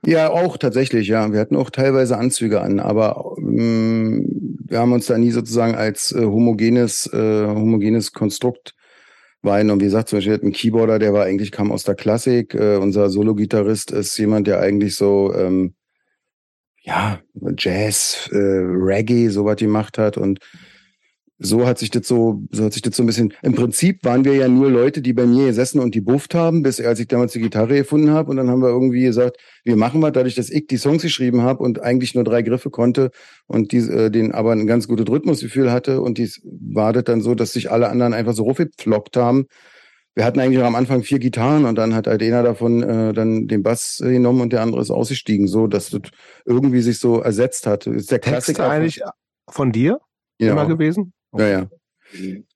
Ja, 0.06 0.30
auch 0.32 0.58
tatsächlich, 0.58 1.08
ja. 1.08 1.32
Wir 1.32 1.40
hatten 1.40 1.56
auch 1.56 1.70
teilweise 1.70 2.18
Anzüge 2.18 2.60
an, 2.62 2.80
aber 2.80 3.36
ähm, 3.38 4.58
wir 4.68 4.80
haben 4.80 4.92
uns 4.92 5.06
da 5.06 5.18
nie 5.18 5.32
sozusagen 5.32 5.76
als 5.76 6.12
äh, 6.12 6.26
homogenes, 6.26 7.08
äh, 7.14 7.48
homogenes 7.48 8.12
Konstrukt 8.12 8.76
wahrgenommen. 9.44 9.80
Wie 9.82 9.86
gesagt, 9.86 10.10
zum 10.10 10.18
Beispiel 10.18 10.40
ein 10.44 10.52
Keyboarder, 10.52 11.00
der 11.00 11.14
war 11.14 11.24
eigentlich, 11.24 11.52
kam 11.52 11.72
aus 11.72 11.84
der 11.84 11.96
Klassik. 11.96 12.54
Äh, 12.54 12.78
unser 12.78 13.10
Solo-Gitarrist 13.10 13.92
ist 13.92 14.18
jemand, 14.18 14.48
der 14.48 14.60
eigentlich 14.60 14.96
so 14.96 15.34
ähm, 15.34 15.74
ja, 16.82 17.22
Jazz, 17.58 18.30
äh, 18.34 18.38
Reggae, 18.38 19.30
sowas 19.30 19.56
gemacht 19.56 19.98
hat 19.98 20.18
und 20.18 20.40
so 21.40 21.66
hat 21.66 21.80
sich 21.80 21.90
das 21.90 22.08
so, 22.08 22.44
so 22.52 22.66
hat 22.66 22.74
sich 22.74 22.82
das 22.82 22.96
so 22.96 23.04
ein 23.04 23.06
bisschen. 23.06 23.34
Im 23.42 23.56
Prinzip 23.56 24.04
waren 24.04 24.24
wir 24.24 24.36
ja 24.36 24.48
nur 24.48 24.70
Leute, 24.70 25.02
die 25.02 25.14
bei 25.14 25.26
mir 25.26 25.48
gesessen 25.48 25.80
und 25.80 25.96
die 25.96 26.02
bufft 26.02 26.36
haben, 26.36 26.64
bis 26.64 26.80
als 26.80 27.00
ich 27.00 27.08
damals 27.08 27.34
die 27.34 27.42
Gitarre 27.42 27.76
gefunden 27.76 28.12
habe. 28.12 28.30
Und 28.30 28.38
dann 28.38 28.50
haben 28.50 28.62
wir 28.62 28.70
irgendwie 28.70 29.04
gesagt, 29.04 29.38
wir 29.64 29.76
machen 29.76 30.02
was, 30.02 30.12
dadurch, 30.12 30.36
dass 30.36 30.50
ich 30.50 30.68
die 30.68 30.78
Songs 30.78 31.02
geschrieben 31.02 31.42
habe 31.42 31.64
und 31.64 31.82
eigentlich 31.82 32.16
nur 32.16 32.24
drei 32.24 32.44
Griffe 32.44 32.70
konnte 32.70 33.12
und 33.48 33.72
die, 33.72 33.78
äh, 33.78 34.10
den 34.10 34.32
aber 34.32 34.52
ein 34.52 34.68
ganz 34.68 34.88
gutes 34.88 35.08
Rhythmusgefühl 35.10 35.72
hatte. 35.72 36.02
Und 36.02 36.18
dies 36.18 36.42
war 36.44 36.94
das 36.94 37.04
dann 37.06 37.22
so, 37.22 37.36
dass 37.36 37.54
sich 37.54 37.72
alle 37.72 37.90
anderen 37.90 38.14
einfach 38.14 38.34
so 38.34 38.44
rumgepflockt 38.44 39.18
haben, 39.18 39.48
wir 40.16 40.26
hatten 40.26 40.40
eigentlich 40.40 40.64
am 40.64 40.76
Anfang 40.76 41.02
vier 41.02 41.18
Gitarren 41.18 41.66
und 41.66 41.76
dann 41.76 41.96
hat 41.96 42.06
halt 42.06 42.22
einer 42.22 42.44
davon 42.44 42.84
äh, 42.84 43.14
dann 43.14 43.48
den 43.48 43.64
Bass 43.64 43.98
genommen 44.00 44.42
und 44.42 44.54
der 44.54 44.62
andere 44.62 44.82
ist 44.82 44.92
ausgestiegen, 44.92 45.48
so 45.48 45.66
dass 45.66 45.90
das 45.90 46.02
irgendwie 46.46 46.82
sich 46.82 47.00
so 47.00 47.20
ersetzt 47.20 47.66
hat. 47.66 47.88
Ist 47.88 48.12
der 48.12 48.20
Klassiker 48.20 48.70
eigentlich 48.70 49.02
von 49.50 49.72
dir 49.72 50.00
ja. 50.40 50.52
immer 50.52 50.68
gewesen? 50.68 51.14
Okay. 51.34 51.52
Ja, 51.52 51.60
ja. 51.60 51.70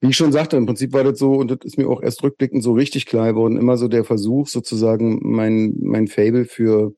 Wie 0.01 0.09
ich 0.09 0.15
schon 0.15 0.31
sagte, 0.31 0.55
im 0.55 0.65
Prinzip 0.65 0.93
war 0.93 1.03
das 1.03 1.17
so, 1.17 1.33
und 1.33 1.49
das 1.49 1.59
ist 1.63 1.77
mir 1.77 1.89
auch 1.89 2.01
erst 2.01 2.23
rückblickend 2.23 2.63
so 2.63 2.73
richtig 2.73 3.05
klar 3.05 3.33
geworden, 3.33 3.57
immer 3.57 3.75
so 3.77 3.87
der 3.87 4.03
Versuch, 4.03 4.47
sozusagen 4.47 5.19
mein, 5.23 5.75
mein 5.81 6.07
Fable 6.07 6.45
für 6.45 6.93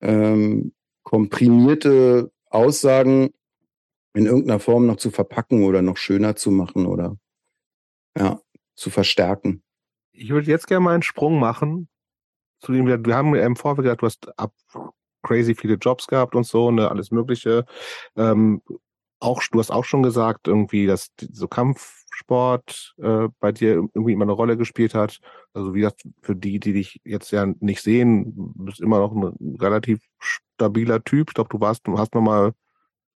ähm, 0.00 0.72
komprimierte 1.02 2.32
Aussagen 2.48 3.30
in 4.14 4.26
irgendeiner 4.26 4.58
Form 4.58 4.86
noch 4.86 4.96
zu 4.96 5.10
verpacken 5.10 5.64
oder 5.64 5.82
noch 5.82 5.98
schöner 5.98 6.34
zu 6.34 6.50
machen 6.50 6.86
oder 6.86 7.16
ja, 8.16 8.40
zu 8.74 8.90
verstärken 8.90 9.62
ich 10.12 10.30
würde 10.30 10.50
jetzt 10.50 10.66
gerne 10.66 10.84
mal 10.84 10.94
einen 10.94 11.02
Sprung 11.02 11.38
machen. 11.38 11.88
Zu 12.60 12.72
dem, 12.72 12.86
wir 12.86 13.16
haben 13.16 13.34
im 13.34 13.56
Vorfeld 13.56 13.84
gesagt, 13.84 14.02
du 14.02 14.06
hast 14.06 14.38
ab 14.38 14.54
crazy 15.22 15.54
viele 15.54 15.74
Jobs 15.74 16.06
gehabt 16.06 16.34
und 16.34 16.46
so, 16.46 16.70
ne, 16.70 16.90
alles 16.90 17.10
Mögliche. 17.10 17.64
Ähm, 18.16 18.62
auch, 19.22 19.42
du 19.50 19.58
hast 19.58 19.70
auch 19.70 19.84
schon 19.84 20.02
gesagt, 20.02 20.48
irgendwie, 20.48 20.86
dass 20.86 21.10
so 21.18 21.48
Kampfsport 21.48 22.94
äh, 22.98 23.28
bei 23.40 23.52
dir 23.52 23.74
irgendwie 23.94 24.12
immer 24.12 24.24
eine 24.24 24.32
Rolle 24.32 24.56
gespielt 24.56 24.94
hat. 24.94 25.18
Also 25.54 25.74
wie 25.74 25.80
gesagt, 25.80 26.02
für 26.22 26.36
die, 26.36 26.58
die 26.58 26.72
dich 26.72 27.00
jetzt 27.04 27.30
ja 27.30 27.46
nicht 27.60 27.82
sehen, 27.82 28.32
bist 28.56 28.80
immer 28.80 28.98
noch 28.98 29.12
ein 29.12 29.56
relativ 29.60 30.00
stabiler 30.18 31.02
Typ. 31.04 31.30
Ich 31.30 31.34
glaube, 31.34 31.50
du 31.50 31.60
warst, 31.60 31.82
hast 31.96 32.14
noch 32.14 32.22
mal 32.22 32.48
ein 32.48 32.52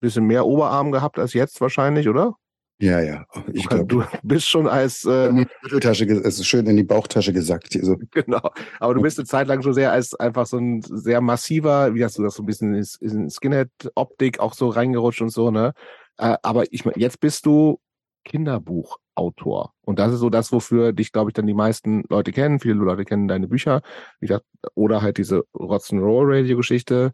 bisschen 0.01 0.27
mehr 0.27 0.47
Oberarm 0.47 0.93
gehabt 0.93 1.19
als 1.19 1.33
jetzt 1.33 1.61
wahrscheinlich, 1.61 2.09
oder? 2.09 2.37
Ja, 2.79 3.01
ja. 3.01 3.25
Ich 3.53 3.69
glaube, 3.69 3.87
du 3.87 4.03
bist 4.23 4.49
schon 4.49 4.67
als 4.67 5.05
äh, 5.05 5.29
in 5.29 5.37
die 5.37 5.47
Mitteltasche, 5.63 6.05
es 6.05 6.39
ist 6.41 6.47
schön 6.47 6.67
in 6.67 6.77
die 6.77 6.83
Bauchtasche 6.83 7.33
gesagt. 7.33 7.73
Hier 7.73 7.85
so. 7.85 7.97
Genau. 8.11 8.51
Aber 8.81 8.95
du 8.95 9.03
bist 9.03 9.19
eine 9.19 9.27
Zeit 9.27 9.47
lang 9.47 9.63
schon 9.63 9.75
sehr 9.75 9.93
als 9.93 10.15
einfach 10.15 10.47
so 10.47 10.59
ein 10.59 10.83
sehr 10.83 11.21
massiver, 11.21 11.95
wie 11.95 12.05
hast 12.05 12.19
du 12.19 12.23
das 12.23 12.35
so 12.35 12.43
ein 12.43 12.47
bisschen 12.47 12.75
in 12.75 13.31
Skinhead-Optik 13.31 14.41
auch 14.41 14.55
so 14.55 14.69
reingerutscht 14.69 15.23
und 15.23 15.31
so, 15.31 15.51
ne? 15.51 15.73
Äh, 16.19 16.37
aber 16.43 16.65
ich 16.73 16.85
jetzt 16.97 17.21
bist 17.21 17.47
du 17.47 17.79
Kinderbuchautor. 18.25 19.73
Und 19.83 19.99
das 19.99 20.13
ist 20.13 20.21
so 20.21 20.31
das, 20.31 20.51
wofür 20.51 20.93
dich, 20.93 21.13
glaube 21.13 21.31
ich, 21.31 21.35
dann 21.35 21.47
die 21.47 21.55
meisten 21.55 22.05
Leute 22.09 22.33
kennen. 22.33 22.61
Viele 22.61 22.75
Leute 22.75 23.05
kennen 23.05 23.29
deine 23.29 23.49
Bücher, 23.49 23.83
wie 24.21 24.27
gesagt, 24.27 24.47
oder 24.75 25.03
halt 25.03 25.19
diese 25.19 25.45
Rock'n'Roll-Radio-Geschichte. 25.55 27.13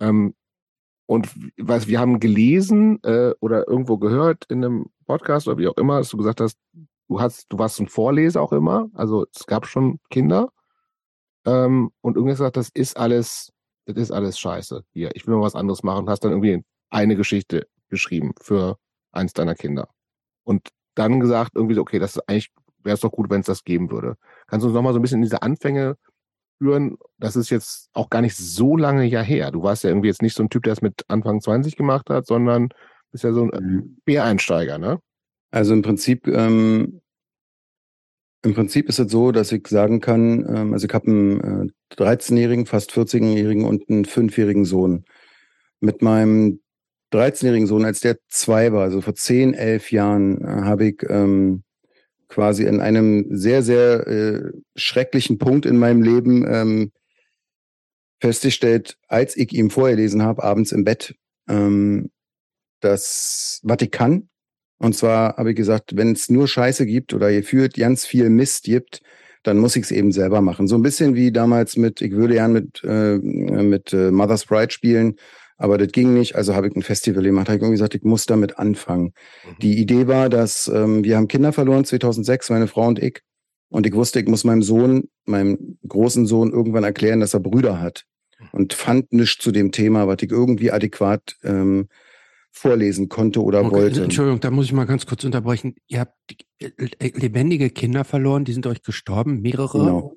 Ähm, 0.00 0.34
und 1.08 1.30
was 1.56 1.88
wir 1.88 2.00
haben 2.00 2.20
gelesen 2.20 3.02
äh, 3.02 3.32
oder 3.40 3.66
irgendwo 3.66 3.96
gehört 3.96 4.44
in 4.50 4.62
einem 4.62 4.90
Podcast 5.06 5.48
oder 5.48 5.56
wie 5.56 5.66
auch 5.66 5.78
immer, 5.78 5.96
dass 5.96 6.10
du 6.10 6.18
gesagt 6.18 6.42
hast, 6.42 6.58
du 7.08 7.18
hast, 7.18 7.46
du 7.48 7.58
warst 7.58 7.80
ein 7.80 7.88
Vorleser 7.88 8.42
auch 8.42 8.52
immer, 8.52 8.90
also 8.92 9.24
es 9.34 9.46
gab 9.46 9.66
schon 9.66 10.00
Kinder 10.10 10.52
ähm, 11.46 11.90
und 12.02 12.16
irgendwie 12.16 12.32
gesagt, 12.32 12.58
das 12.58 12.68
ist 12.68 12.98
alles, 12.98 13.54
das 13.86 13.96
ist 13.96 14.10
alles 14.10 14.38
Scheiße. 14.38 14.84
Hier, 14.92 15.10
ich 15.14 15.26
will 15.26 15.34
mal 15.34 15.40
was 15.40 15.54
anderes 15.54 15.82
machen 15.82 16.00
und 16.00 16.10
hast 16.10 16.24
dann 16.24 16.32
irgendwie 16.32 16.62
eine 16.90 17.16
Geschichte 17.16 17.66
geschrieben 17.88 18.34
für 18.38 18.76
eins 19.10 19.32
deiner 19.32 19.54
Kinder 19.54 19.88
und 20.44 20.68
dann 20.94 21.20
gesagt 21.20 21.52
irgendwie 21.54 21.74
so, 21.74 21.80
okay, 21.80 21.98
das 21.98 22.16
ist 22.16 22.28
eigentlich 22.28 22.50
wäre 22.84 22.94
es 22.94 23.00
doch 23.00 23.12
gut, 23.12 23.30
wenn 23.30 23.40
es 23.40 23.46
das 23.46 23.64
geben 23.64 23.90
würde. 23.90 24.16
Kannst 24.46 24.64
du 24.64 24.68
uns 24.68 24.74
nochmal 24.74 24.92
so 24.92 24.98
ein 24.98 25.02
bisschen 25.02 25.18
in 25.18 25.24
diese 25.24 25.40
Anfänge 25.40 25.96
führen, 26.58 26.98
das 27.18 27.36
ist 27.36 27.50
jetzt 27.50 27.88
auch 27.92 28.10
gar 28.10 28.20
nicht 28.20 28.36
so 28.36 28.76
lange 28.76 29.04
ja 29.04 29.22
her. 29.22 29.50
Du 29.50 29.62
warst 29.62 29.84
ja 29.84 29.90
irgendwie 29.90 30.08
jetzt 30.08 30.22
nicht 30.22 30.36
so 30.36 30.42
ein 30.42 30.50
Typ, 30.50 30.64
der 30.64 30.74
es 30.74 30.82
mit 30.82 31.04
Anfang 31.08 31.40
20 31.40 31.76
gemacht 31.76 32.10
hat, 32.10 32.26
sondern 32.26 32.68
bist 33.10 33.24
ja 33.24 33.32
so 33.32 33.44
ein 33.44 33.50
mhm. 33.50 33.96
Bäreinsteiger, 34.04 34.78
ne? 34.78 35.00
Also 35.50 35.72
im 35.72 35.82
Prinzip, 35.82 36.26
ähm, 36.28 37.00
im 38.42 38.54
Prinzip 38.54 38.88
ist 38.88 38.98
es 38.98 39.10
so, 39.10 39.32
dass 39.32 39.50
ich 39.50 39.66
sagen 39.66 40.00
kann, 40.00 40.44
ähm, 40.46 40.72
also 40.72 40.86
ich 40.86 40.94
habe 40.94 41.06
einen 41.06 41.70
äh, 41.70 41.94
13-jährigen, 41.94 42.66
fast 42.66 42.92
14-jährigen 42.92 43.64
und 43.64 43.88
einen 43.88 44.04
5-jährigen 44.04 44.64
Sohn. 44.64 45.04
Mit 45.80 46.02
meinem 46.02 46.60
13-jährigen 47.12 47.66
Sohn, 47.66 47.84
als 47.84 48.00
der 48.00 48.18
zwei 48.28 48.72
war, 48.72 48.82
also 48.82 49.00
vor 49.00 49.14
10, 49.14 49.54
11 49.54 49.90
Jahren, 49.90 50.42
äh, 50.42 50.62
habe 50.62 50.88
ich 50.88 51.02
ähm, 51.08 51.64
quasi 52.28 52.64
in 52.64 52.80
einem 52.80 53.26
sehr, 53.30 53.62
sehr 53.62 54.06
äh, 54.06 54.52
schrecklichen 54.76 55.38
Punkt 55.38 55.66
in 55.66 55.78
meinem 55.78 56.02
Leben 56.02 56.46
ähm, 56.46 56.92
festgestellt, 58.20 58.96
als 59.08 59.36
ich 59.36 59.52
ihm 59.52 59.70
vorgelesen 59.70 60.22
habe, 60.22 60.42
abends 60.42 60.72
im 60.72 60.84
Bett, 60.84 61.14
ähm, 61.48 62.10
das 62.80 63.60
Vatikan. 63.66 64.28
Und 64.78 64.94
zwar 64.94 65.36
habe 65.36 65.50
ich 65.50 65.56
gesagt, 65.56 65.96
wenn 65.96 66.12
es 66.12 66.28
nur 66.28 66.46
Scheiße 66.46 66.86
gibt 66.86 67.12
oder 67.12 67.30
ihr 67.30 67.42
führt 67.42 67.74
ganz 67.74 68.06
viel 68.06 68.30
Mist 68.30 68.64
gibt, 68.64 69.00
dann 69.42 69.58
muss 69.58 69.76
ich 69.76 69.84
es 69.84 69.90
eben 69.90 70.12
selber 70.12 70.40
machen. 70.40 70.68
So 70.68 70.76
ein 70.76 70.82
bisschen 70.82 71.14
wie 71.14 71.32
damals 71.32 71.76
mit, 71.76 72.00
ich 72.00 72.12
würde 72.12 72.34
gern 72.34 72.52
mit, 72.52 72.82
äh, 72.84 73.16
mit 73.16 73.92
äh, 73.92 74.10
Mother's 74.10 74.44
Pride 74.44 74.70
spielen 74.70 75.16
aber 75.58 75.76
das 75.76 75.88
ging 75.88 76.14
nicht, 76.14 76.36
also 76.36 76.54
habe 76.54 76.68
ich 76.68 76.76
ein 76.76 76.82
Festival 76.82 77.24
gemacht. 77.24 77.48
Habe 77.48 77.56
ich 77.56 77.62
irgendwie 77.62 77.74
gesagt, 77.74 77.96
ich 77.96 78.04
muss 78.04 78.26
damit 78.26 78.58
anfangen. 78.58 79.12
Mhm. 79.44 79.56
Die 79.60 79.78
Idee 79.78 80.06
war, 80.06 80.28
dass 80.28 80.68
ähm, 80.68 81.02
wir 81.02 81.16
haben 81.16 81.26
Kinder 81.26 81.52
verloren 81.52 81.84
2006, 81.84 82.50
meine 82.50 82.68
Frau 82.68 82.86
und 82.86 83.00
ich. 83.00 83.20
Und 83.68 83.86
ich 83.86 83.92
wusste, 83.92 84.20
ich 84.20 84.28
muss 84.28 84.44
meinem 84.44 84.62
Sohn, 84.62 85.08
meinem 85.26 85.78
großen 85.86 86.26
Sohn 86.26 86.52
irgendwann 86.52 86.84
erklären, 86.84 87.20
dass 87.20 87.34
er 87.34 87.40
Brüder 87.40 87.80
hat. 87.80 88.04
Mhm. 88.38 88.46
Und 88.52 88.72
fand 88.72 89.12
nichts 89.12 89.42
zu 89.42 89.50
dem 89.50 89.72
Thema, 89.72 90.06
was 90.06 90.18
ich 90.20 90.30
irgendwie 90.30 90.70
adäquat 90.70 91.36
ähm, 91.42 91.88
vorlesen 92.52 93.08
konnte 93.08 93.42
oder 93.42 93.64
okay, 93.64 93.72
wollte. 93.72 94.04
Entschuldigung, 94.04 94.40
da 94.40 94.52
muss 94.52 94.66
ich 94.66 94.72
mal 94.72 94.86
ganz 94.86 95.06
kurz 95.06 95.24
unterbrechen. 95.24 95.74
Ihr 95.88 96.00
habt 96.00 96.14
lebendige 97.00 97.70
Kinder 97.70 98.04
verloren, 98.04 98.44
die 98.44 98.52
sind 98.52 98.66
euch 98.66 98.82
gestorben, 98.82 99.40
mehrere? 99.40 99.78
Genau. 99.78 100.16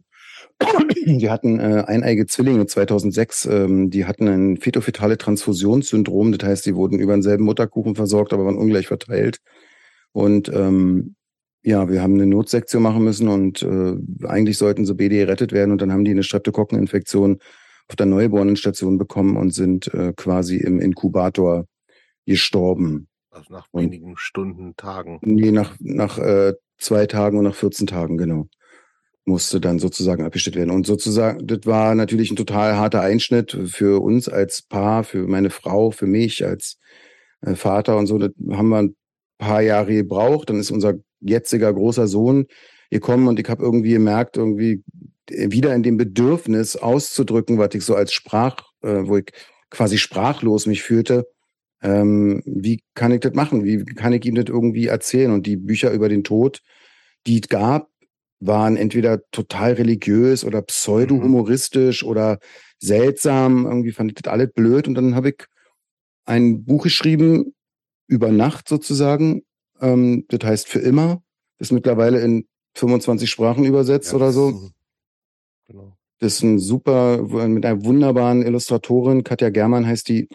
Die 1.06 1.30
hatten 1.30 1.60
äh, 1.60 1.84
eineige 1.88 2.26
Zwillinge 2.28 2.66
2006. 2.66 3.46
Ähm, 3.46 3.90
die 3.90 4.06
hatten 4.06 4.28
ein 4.28 4.58
fetofetale 4.58 5.18
Transfusionssyndrom. 5.18 6.32
Das 6.32 6.48
heißt, 6.48 6.66
die 6.66 6.76
wurden 6.76 7.00
über 7.00 7.14
denselben 7.14 7.44
Mutterkuchen 7.46 7.96
versorgt, 7.96 8.34
aber 8.34 8.46
waren 8.46 8.58
ungleich 8.58 8.88
verteilt. 8.88 9.40
Und 10.12 10.50
ähm, 10.50 11.16
ja, 11.64 11.90
wir 11.90 12.02
haben 12.02 12.16
eine 12.16 12.26
Notsektion 12.26 12.84
machen 12.84 13.04
müssen 13.04 13.28
und 13.28 13.62
äh, 13.62 13.96
eigentlich 14.26 14.58
sollten 14.58 14.86
so 14.86 14.96
BD 14.96 15.18
gerettet 15.18 15.52
werden. 15.52 15.72
Und 15.72 15.82
dann 15.82 15.92
haben 15.92 16.06
die 16.06 16.12
eine 16.12 16.24
Streptokokkeninfektion 16.24 17.40
auf 17.88 17.96
der 17.96 18.06
Neugeborenen-Station 18.06 18.98
bekommen 18.98 19.38
und 19.38 19.54
sind 19.54 19.94
äh, 19.94 20.14
quasi 20.16 20.58
im 20.58 20.80
Inkubator 20.80 21.66
gestorben. 22.26 23.08
Also 23.32 23.54
nach 23.54 23.68
wenigen 23.74 24.12
und, 24.12 24.20
Stunden, 24.20 24.76
Tagen. 24.76 25.20
Nee, 25.22 25.52
nach, 25.52 25.76
nach 25.80 26.18
äh, 26.18 26.54
zwei 26.78 27.06
Tagen 27.06 27.38
und 27.38 27.46
nach 27.46 27.56
14 27.56 27.88
Tagen, 27.88 28.18
genau 28.18 28.48
musste 29.26 29.62
dann 29.62 29.80
sozusagen 29.80 30.24
abgestellt 30.24 30.56
werden. 30.56 30.72
Und 30.72 30.86
sozusagen, 30.86 31.46
das 31.46 31.60
war 31.66 31.96
natürlich 31.96 32.32
ein 32.32 32.36
total 32.36 32.76
harter 32.76 33.02
Einschnitt 33.02 33.58
für 33.66 34.02
uns 34.02 34.28
als 34.28 34.62
Paar, 34.62 35.04
für 35.04 35.28
meine 35.28 35.50
Frau, 35.50 35.92
für 35.92 36.08
mich 36.08 36.46
als 36.46 36.78
äh, 37.42 37.56
Vater 37.56 37.98
und 37.98 38.08
so. 38.08 38.18
Das 38.18 38.32
haben 38.52 38.70
wir 38.70 38.80
ein 38.80 38.96
paar 39.38 39.62
Jahre 39.62 39.94
gebraucht. 39.94 40.50
Dann 40.50 40.60
ist 40.60 40.72
unser 40.72 40.96
jetziger 41.20 41.72
großer 41.74 42.08
Sohn 42.08 42.48
gekommen 42.90 43.28
und 43.28 43.40
ich 43.40 43.48
habe 43.48 43.64
irgendwie 43.64 43.92
gemerkt, 43.92 44.38
irgendwie 44.38 44.84
wieder 45.30 45.74
in 45.76 45.84
dem 45.84 45.98
Bedürfnis 45.98 46.76
auszudrücken, 46.76 47.58
was 47.58 47.74
ich 47.74 47.86
so 47.86 47.96
als 47.96 48.12
Sprach, 48.12 48.58
äh, 48.82 49.08
wo 49.08 49.18
ich 49.18 49.32
quasi 49.70 49.98
sprachlos 49.98 50.66
mich 50.66 50.84
fühlte. 50.84 51.28
Ähm, 51.82 52.44
wie 52.46 52.84
kann 52.94 53.12
ich 53.12 53.22
das 53.22 53.34
machen? 53.34 53.64
Wie 53.64 53.84
kann 53.86 54.14
ich 54.14 54.26
ihm 54.26 54.36
das 54.36 54.46
irgendwie 54.48 54.88
erzählen? 54.88 55.32
Und 55.32 55.48
die 55.48 55.58
Bücher 55.58 55.92
über 55.92 56.10
den 56.10 56.24
Tod, 56.24 56.62
die 57.28 57.40
es 57.42 57.48
gab, 57.48 57.91
waren 58.42 58.76
entweder 58.76 59.22
total 59.32 59.74
religiös 59.74 60.44
oder 60.44 60.62
pseudo-humoristisch 60.62 62.04
mhm. 62.04 62.10
oder 62.10 62.40
seltsam. 62.80 63.66
Irgendwie 63.66 63.92
fand 63.92 64.12
ich 64.12 64.22
das 64.22 64.32
alles 64.32 64.52
blöd. 64.54 64.88
Und 64.88 64.96
dann 64.96 65.16
habe 65.16 65.30
ich 65.30 65.46
ein 66.26 66.66
Buch 66.66 66.84
geschrieben, 66.84 67.54
über 68.08 68.32
Nacht 68.32 68.68
sozusagen. 68.68 69.44
Ähm, 69.80 70.26
das 70.28 70.44
heißt 70.44 70.68
für 70.68 70.80
immer. 70.80 71.24
Ist 71.60 71.72
mittlerweile 71.72 72.20
in 72.22 72.48
25 72.76 73.30
Sprachen 73.30 73.64
übersetzt 73.64 74.12
ja, 74.12 74.18
oder 74.18 74.32
so. 74.32 74.72
Genau. 75.68 75.96
Das 76.20 76.36
ist 76.36 76.44
ein 76.44 76.60
super, 76.60 77.22
mit 77.48 77.66
einer 77.66 77.84
wunderbaren 77.84 78.44
Illustratorin, 78.44 79.24
Katja 79.24 79.50
Germann 79.50 79.88
heißt 79.88 80.08
die. 80.10 80.30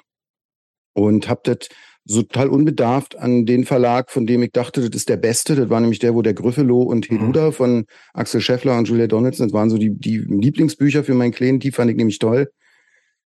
Und 0.95 1.29
hab 1.29 1.45
das 1.45 1.69
so 2.09 2.23
total 2.23 2.49
unbedarft 2.49 3.19
an 3.19 3.47
den 3.47 3.65
Verlag, 3.65 4.11
von 4.11 4.27
dem 4.27 4.43
ich 4.43 4.53
dachte, 4.53 4.81
das 4.81 4.97
ist 4.97 5.09
der 5.09 5.17
beste. 5.17 5.57
Das 5.57 5.69
war 5.69 5.81
nämlich 5.81 5.99
der, 5.99 6.15
wo 6.15 6.23
der 6.23 6.35
Gryffalo 6.35 6.83
und 6.83 7.11
mhm. 7.11 7.19
Heluda 7.19 7.47
mhm. 7.47 7.53
von 7.53 7.87
Axel 8.15 8.41
Scheffler 8.41 8.79
und 8.79 8.89
Julia 8.89 9.09
Donaldson, 9.09 9.49
das 9.49 9.53
waren 9.53 9.71
so 9.71 9.77
die, 9.77 9.91
die 9.91 10.19
Lieblingsbücher 10.19 11.03
für 11.03 11.15
meinen 11.15 11.33
Kleinen, 11.33 11.59
die 11.59 11.73
fand 11.73 11.91
ich 11.91 11.97
nämlich 11.97 12.21
toll. 12.21 12.51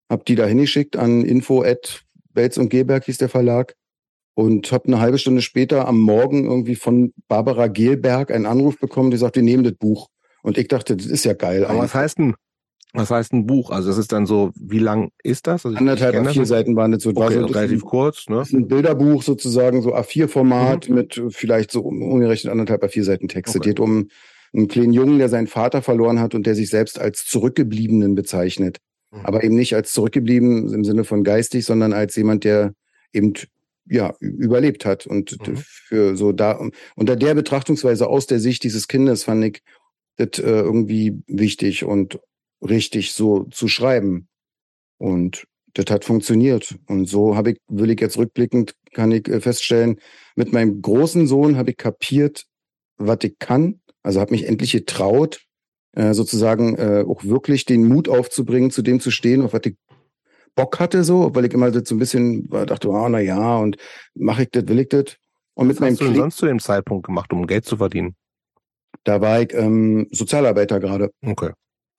Hab 0.08 0.24
die 0.24 0.34
da 0.34 0.46
hingeschickt 0.46 0.96
an 0.96 1.24
info 1.24 1.62
at 1.62 2.02
Belz 2.32 2.56
und 2.56 2.70
Gelberg 2.70 3.04
hieß 3.04 3.18
der 3.18 3.28
Verlag 3.28 3.74
und 4.34 4.72
hab 4.72 4.86
eine 4.86 5.00
halbe 5.00 5.18
Stunde 5.18 5.42
später 5.42 5.86
am 5.86 6.00
Morgen 6.00 6.46
irgendwie 6.46 6.74
von 6.74 7.12
Barbara 7.28 7.66
Gelberg 7.66 8.30
einen 8.30 8.46
Anruf 8.46 8.78
bekommen, 8.78 9.10
die 9.10 9.18
sagt, 9.18 9.36
wir 9.36 9.42
nehmen 9.42 9.62
das 9.62 9.74
Buch. 9.74 10.08
Und 10.42 10.56
ich 10.56 10.68
dachte, 10.68 10.96
das 10.96 11.06
ist 11.06 11.24
ja 11.24 11.34
geil. 11.34 11.66
Aber 11.66 11.80
was 11.80 11.94
heißt 11.94 12.18
denn 12.18 12.34
was 12.92 13.10
heißt 13.10 13.32
ein 13.32 13.46
Buch? 13.46 13.70
Also 13.70 13.90
es 13.90 13.98
ist 13.98 14.12
dann 14.12 14.26
so, 14.26 14.50
wie 14.56 14.78
lang 14.78 15.12
ist 15.22 15.46
das? 15.46 15.64
Also 15.64 15.76
Anderthalb 15.76 16.14
A4 16.16 16.44
Seiten 16.44 16.76
waren 16.76 16.92
das 16.92 17.02
so. 17.02 17.10
Okay, 17.10 17.34
so 17.34 17.46
relativ 17.46 17.82
ein, 17.82 17.88
kurz, 17.88 18.28
ne? 18.28 18.42
Ist 18.42 18.52
ein 18.52 18.66
Bilderbuch 18.66 19.22
sozusagen, 19.22 19.82
so 19.82 19.94
A4-Format 19.94 20.88
mhm. 20.88 20.94
mit 20.94 21.22
vielleicht 21.30 21.70
so 21.70 21.82
umgerechnet 21.82 22.50
anderthalb 22.50 22.82
A4 22.82 23.04
Seiten 23.04 23.28
Text. 23.28 23.54
Okay. 23.54 23.58
Es 23.62 23.64
geht 23.68 23.80
um 23.80 24.08
einen 24.52 24.68
kleinen 24.68 24.92
Jungen, 24.92 25.18
der 25.18 25.28
seinen 25.28 25.46
Vater 25.46 25.82
verloren 25.82 26.18
hat 26.18 26.34
und 26.34 26.46
der 26.46 26.54
sich 26.54 26.70
selbst 26.70 26.98
als 26.98 27.24
Zurückgebliebenen 27.24 28.14
bezeichnet. 28.14 28.78
Mhm. 29.12 29.20
Aber 29.24 29.44
eben 29.44 29.54
nicht 29.54 29.74
als 29.74 29.92
zurückgeblieben 29.92 30.72
im 30.72 30.84
Sinne 30.84 31.04
von 31.04 31.22
geistig, 31.22 31.64
sondern 31.64 31.92
als 31.92 32.16
jemand, 32.16 32.42
der 32.42 32.74
eben 33.12 33.34
ja, 33.86 34.14
überlebt 34.20 34.84
hat. 34.84 35.06
Und 35.06 35.36
mhm. 35.46 35.56
für 35.56 36.16
so 36.16 36.32
da, 36.32 36.60
unter 36.96 37.16
der 37.16 37.34
Betrachtungsweise 37.34 38.08
aus 38.08 38.26
der 38.26 38.40
Sicht 38.40 38.64
dieses 38.64 38.88
Kindes 38.88 39.24
fand 39.24 39.44
ich 39.44 39.62
das 40.16 40.38
äh, 40.38 40.50
irgendwie 40.50 41.22
wichtig 41.26 41.84
und 41.84 42.20
richtig 42.62 43.12
so 43.12 43.44
zu 43.44 43.68
schreiben. 43.68 44.28
Und 44.98 45.44
das 45.74 45.86
hat 45.90 46.04
funktioniert. 46.04 46.76
Und 46.86 47.06
so 47.06 47.36
habe 47.36 47.52
ich, 47.52 47.58
will 47.68 47.90
ich 47.90 48.00
jetzt 48.00 48.18
rückblickend, 48.18 48.74
kann 48.92 49.12
ich 49.12 49.28
äh, 49.28 49.40
feststellen, 49.40 50.00
mit 50.36 50.52
meinem 50.52 50.82
großen 50.82 51.26
Sohn 51.26 51.56
habe 51.56 51.70
ich 51.70 51.76
kapiert, 51.76 52.44
was 52.96 53.18
ich 53.22 53.38
kann. 53.38 53.80
Also 54.02 54.20
habe 54.20 54.32
mich 54.32 54.46
endlich 54.46 54.72
getraut, 54.72 55.40
äh, 55.92 56.14
sozusagen 56.14 56.76
äh, 56.76 57.04
auch 57.06 57.24
wirklich 57.24 57.64
den 57.64 57.86
Mut 57.86 58.08
aufzubringen, 58.08 58.70
zu 58.70 58.82
dem 58.82 59.00
zu 59.00 59.10
stehen, 59.10 59.42
auf 59.42 59.52
was 59.52 59.62
ich 59.64 59.76
Bock 60.56 60.80
hatte, 60.80 61.04
so, 61.04 61.34
weil 61.34 61.44
ich 61.44 61.54
immer 61.54 61.72
so 61.72 61.94
ein 61.94 61.98
bisschen 61.98 62.48
dachte, 62.48 62.88
ah, 62.88 63.04
oh, 63.04 63.08
na 63.08 63.20
ja, 63.20 63.56
und 63.58 63.76
mache 64.14 64.42
ich 64.42 64.50
das, 64.50 64.66
will 64.66 64.80
ich 64.80 64.88
das. 64.88 65.16
Und 65.54 65.68
was 65.68 65.74
mit 65.74 65.80
meinem 65.80 65.92
hast 65.92 66.00
du 66.00 66.04
denn 66.06 66.14
sonst 66.14 66.36
zu 66.36 66.46
dem 66.46 66.58
Zeitpunkt 66.58 67.06
gemacht, 67.06 67.32
um 67.32 67.46
Geld 67.46 67.64
zu 67.64 67.76
verdienen? 67.76 68.16
Da 69.04 69.20
war 69.20 69.40
ich 69.40 69.54
ähm, 69.54 70.08
Sozialarbeiter 70.10 70.80
gerade. 70.80 71.10
Okay. 71.24 71.50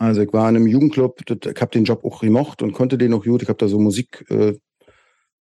Also 0.02 0.24
ich 0.24 0.34
war 0.34 0.50
in 0.50 0.56
einem 0.56 0.66
Jugendclub, 0.66 1.22
ich 1.30 1.62
habe 1.62 1.72
den 1.72 1.84
Job 1.84 2.04
auch 2.04 2.22
gemocht 2.22 2.64
und 2.64 2.72
konnte 2.72 2.98
den 2.98 3.14
auch 3.14 3.24
gut. 3.24 3.44
Ich 3.44 3.50
habe 3.50 3.60
da 3.60 3.68
so 3.68 3.78
Musik, 3.78 4.26
äh, 4.32 4.58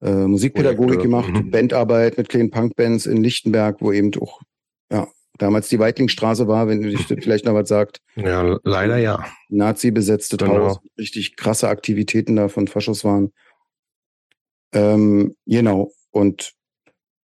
äh, 0.02 0.26
Musikpädagogik 0.26 0.98
Projekte. 0.98 1.02
gemacht, 1.04 1.30
mhm. 1.30 1.50
Bandarbeit 1.50 2.18
mit 2.18 2.28
kleinen 2.28 2.50
Punkbands 2.50 3.06
in 3.06 3.22
Lichtenberg, 3.22 3.80
wo 3.80 3.90
eben 3.90 4.10
auch, 4.20 4.42
ja, 4.92 5.08
damals 5.38 5.70
die 5.70 5.78
Weitlingstraße 5.78 6.46
war, 6.46 6.68
wenn 6.68 6.82
du 6.82 6.90
dich 6.90 7.06
vielleicht 7.06 7.46
noch 7.46 7.54
was 7.54 7.70
sagt. 7.70 8.02
Ja, 8.16 8.58
leider 8.62 8.98
ja. 8.98 9.24
Nazi-besetzte 9.48 10.36
genau. 10.36 10.58
Haus, 10.58 10.80
richtig 10.98 11.36
krasse 11.36 11.68
Aktivitäten 11.70 12.36
da 12.36 12.48
von 12.48 12.68
Faschos 12.68 13.02
waren. 13.02 13.32
Ähm, 14.74 15.36
genau. 15.46 15.90
Und 16.10 16.52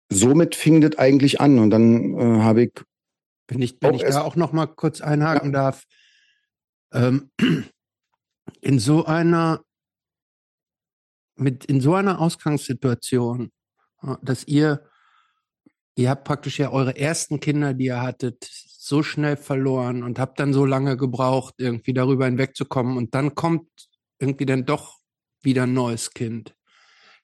somit 0.09 0.55
fing 0.55 0.81
das 0.81 0.97
eigentlich 0.97 1.39
an. 1.39 1.59
Und 1.59 1.69
dann 1.69 2.13
äh, 2.19 2.41
habe 2.41 2.63
ich. 2.63 2.73
Wenn 3.47 3.61
ich, 3.61 3.77
wenn 3.79 3.93
ich 3.93 4.03
da 4.03 4.21
auch 4.21 4.35
noch 4.35 4.51
mal 4.51 4.65
kurz 4.65 4.99
einhaken 4.99 5.53
ja. 5.53 5.61
darf. 5.61 5.85
Ähm, 6.93 7.31
in 8.61 8.79
so 8.79 9.05
einer 9.05 9.63
mit 11.35 11.65
in 11.65 11.81
so 11.81 11.95
einer 11.95 12.19
Ausgangssituation, 12.19 13.51
dass 14.21 14.43
ihr 14.47 14.87
ihr 15.95 16.09
habt 16.09 16.23
praktisch 16.23 16.59
ja 16.59 16.71
eure 16.71 16.95
ersten 16.95 17.39
Kinder, 17.39 17.73
die 17.73 17.85
ihr 17.85 18.01
hattet, 18.01 18.43
so 18.43 19.03
schnell 19.03 19.37
verloren 19.37 20.03
und 20.03 20.19
habt 20.19 20.39
dann 20.39 20.53
so 20.53 20.65
lange 20.65 20.97
gebraucht, 20.97 21.55
irgendwie 21.57 21.93
darüber 21.93 22.25
hinwegzukommen 22.25 22.97
und 22.97 23.15
dann 23.15 23.35
kommt 23.35 23.67
irgendwie 24.19 24.45
dann 24.45 24.65
doch 24.65 24.99
wieder 25.41 25.63
ein 25.63 25.73
neues 25.73 26.11
Kind 26.13 26.55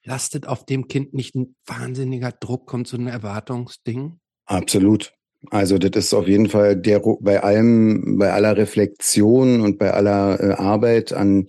lastet 0.08 0.46
auf 0.46 0.64
dem 0.64 0.88
Kind 0.88 1.14
nicht 1.14 1.34
ein 1.34 1.54
wahnsinniger 1.66 2.32
Druck, 2.32 2.66
kommt 2.66 2.88
so 2.88 2.96
ein 2.96 3.06
Erwartungsding? 3.06 4.18
Absolut. 4.46 5.12
Also 5.50 5.78
das 5.78 6.06
ist 6.06 6.14
auf 6.14 6.26
jeden 6.26 6.48
Fall 6.48 6.76
der 6.76 7.00
bei 7.20 7.42
allem, 7.42 8.18
bei 8.18 8.32
aller 8.32 8.56
Reflexion 8.56 9.60
und 9.60 9.78
bei 9.78 9.92
aller 9.92 10.40
äh, 10.40 10.52
Arbeit 10.54 11.12
an 11.12 11.46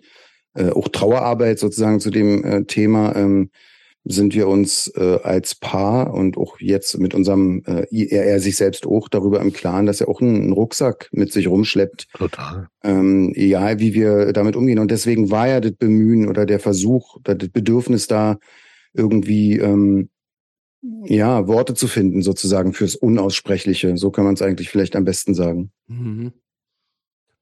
äh, 0.53 0.69
auch 0.69 0.87
Trauerarbeit 0.89 1.59
sozusagen 1.59 1.99
zu 1.99 2.09
dem 2.09 2.43
äh, 2.43 2.63
Thema 2.65 3.15
ähm, 3.15 3.49
sind 4.05 4.33
wir 4.33 4.47
uns 4.47 4.91
äh, 4.95 5.19
als 5.23 5.55
Paar 5.55 6.13
und 6.13 6.37
auch 6.37 6.59
jetzt 6.59 6.97
mit 6.97 7.13
unserem, 7.13 7.63
äh, 7.65 7.85
er, 7.91 8.25
er 8.25 8.39
sich 8.39 8.55
selbst 8.55 8.87
auch 8.87 9.09
darüber 9.09 9.41
im 9.41 9.53
Klaren, 9.53 9.85
dass 9.85 10.01
er 10.01 10.09
auch 10.09 10.21
einen, 10.21 10.41
einen 10.41 10.51
Rucksack 10.53 11.09
mit 11.11 11.31
sich 11.31 11.47
rumschleppt. 11.47 12.07
Total. 12.13 12.69
Ähm, 12.83 13.33
egal, 13.35 13.79
wie 13.79 13.93
wir 13.93 14.33
damit 14.33 14.55
umgehen. 14.55 14.79
Und 14.79 14.89
deswegen 14.89 15.31
war 15.31 15.47
ja 15.47 15.59
das 15.59 15.73
Bemühen 15.73 16.27
oder 16.27 16.45
der 16.45 16.59
Versuch, 16.59 17.17
das 17.23 17.37
Bedürfnis 17.49 18.07
da 18.07 18.37
irgendwie 18.93 19.59
ähm, 19.59 20.09
ja 20.81 21.47
Worte 21.47 21.73
zu 21.73 21.87
finden 21.87 22.21
sozusagen 22.21 22.73
fürs 22.73 22.95
Unaussprechliche. 22.95 23.97
So 23.97 24.11
kann 24.11 24.25
man 24.25 24.33
es 24.33 24.41
eigentlich 24.41 24.69
vielleicht 24.69 24.95
am 24.95 25.05
besten 25.05 25.33
sagen. 25.33 25.71
Mhm. 25.87 26.33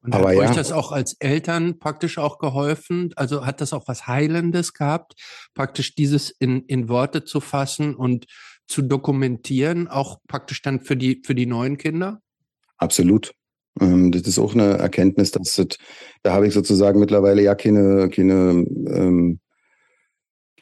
Und 0.03 0.13
Aber 0.13 0.29
hat 0.29 0.35
ja. 0.35 0.49
euch 0.49 0.55
das 0.55 0.71
auch 0.71 0.91
als 0.91 1.17
Eltern 1.19 1.79
praktisch 1.79 2.17
auch 2.17 2.39
geholfen? 2.39 3.11
Also 3.15 3.45
hat 3.45 3.61
das 3.61 3.73
auch 3.73 3.87
was 3.87 4.07
Heilendes 4.07 4.73
gehabt, 4.73 5.15
praktisch 5.53 5.95
dieses 5.95 6.29
in, 6.29 6.63
in 6.63 6.87
Worte 6.87 7.23
zu 7.23 7.41
fassen 7.41 7.95
und 7.95 8.25
zu 8.67 8.81
dokumentieren, 8.81 9.87
auch 9.87 10.19
praktisch 10.27 10.61
dann 10.61 10.81
für 10.81 10.95
die, 10.95 11.21
für 11.25 11.35
die 11.35 11.45
neuen 11.45 11.77
Kinder? 11.77 12.21
Absolut. 12.77 13.33
Ähm, 13.79 14.11
das 14.11 14.23
ist 14.23 14.39
auch 14.39 14.53
eine 14.53 14.77
Erkenntnis, 14.77 15.31
dass 15.31 15.55
das, 15.55 15.77
da 16.23 16.33
habe 16.33 16.47
ich 16.47 16.53
sozusagen 16.53 16.99
mittlerweile 16.99 17.41
ja 17.41 17.55
keine, 17.55 18.09
keine, 18.09 18.65
ähm, 18.87 19.39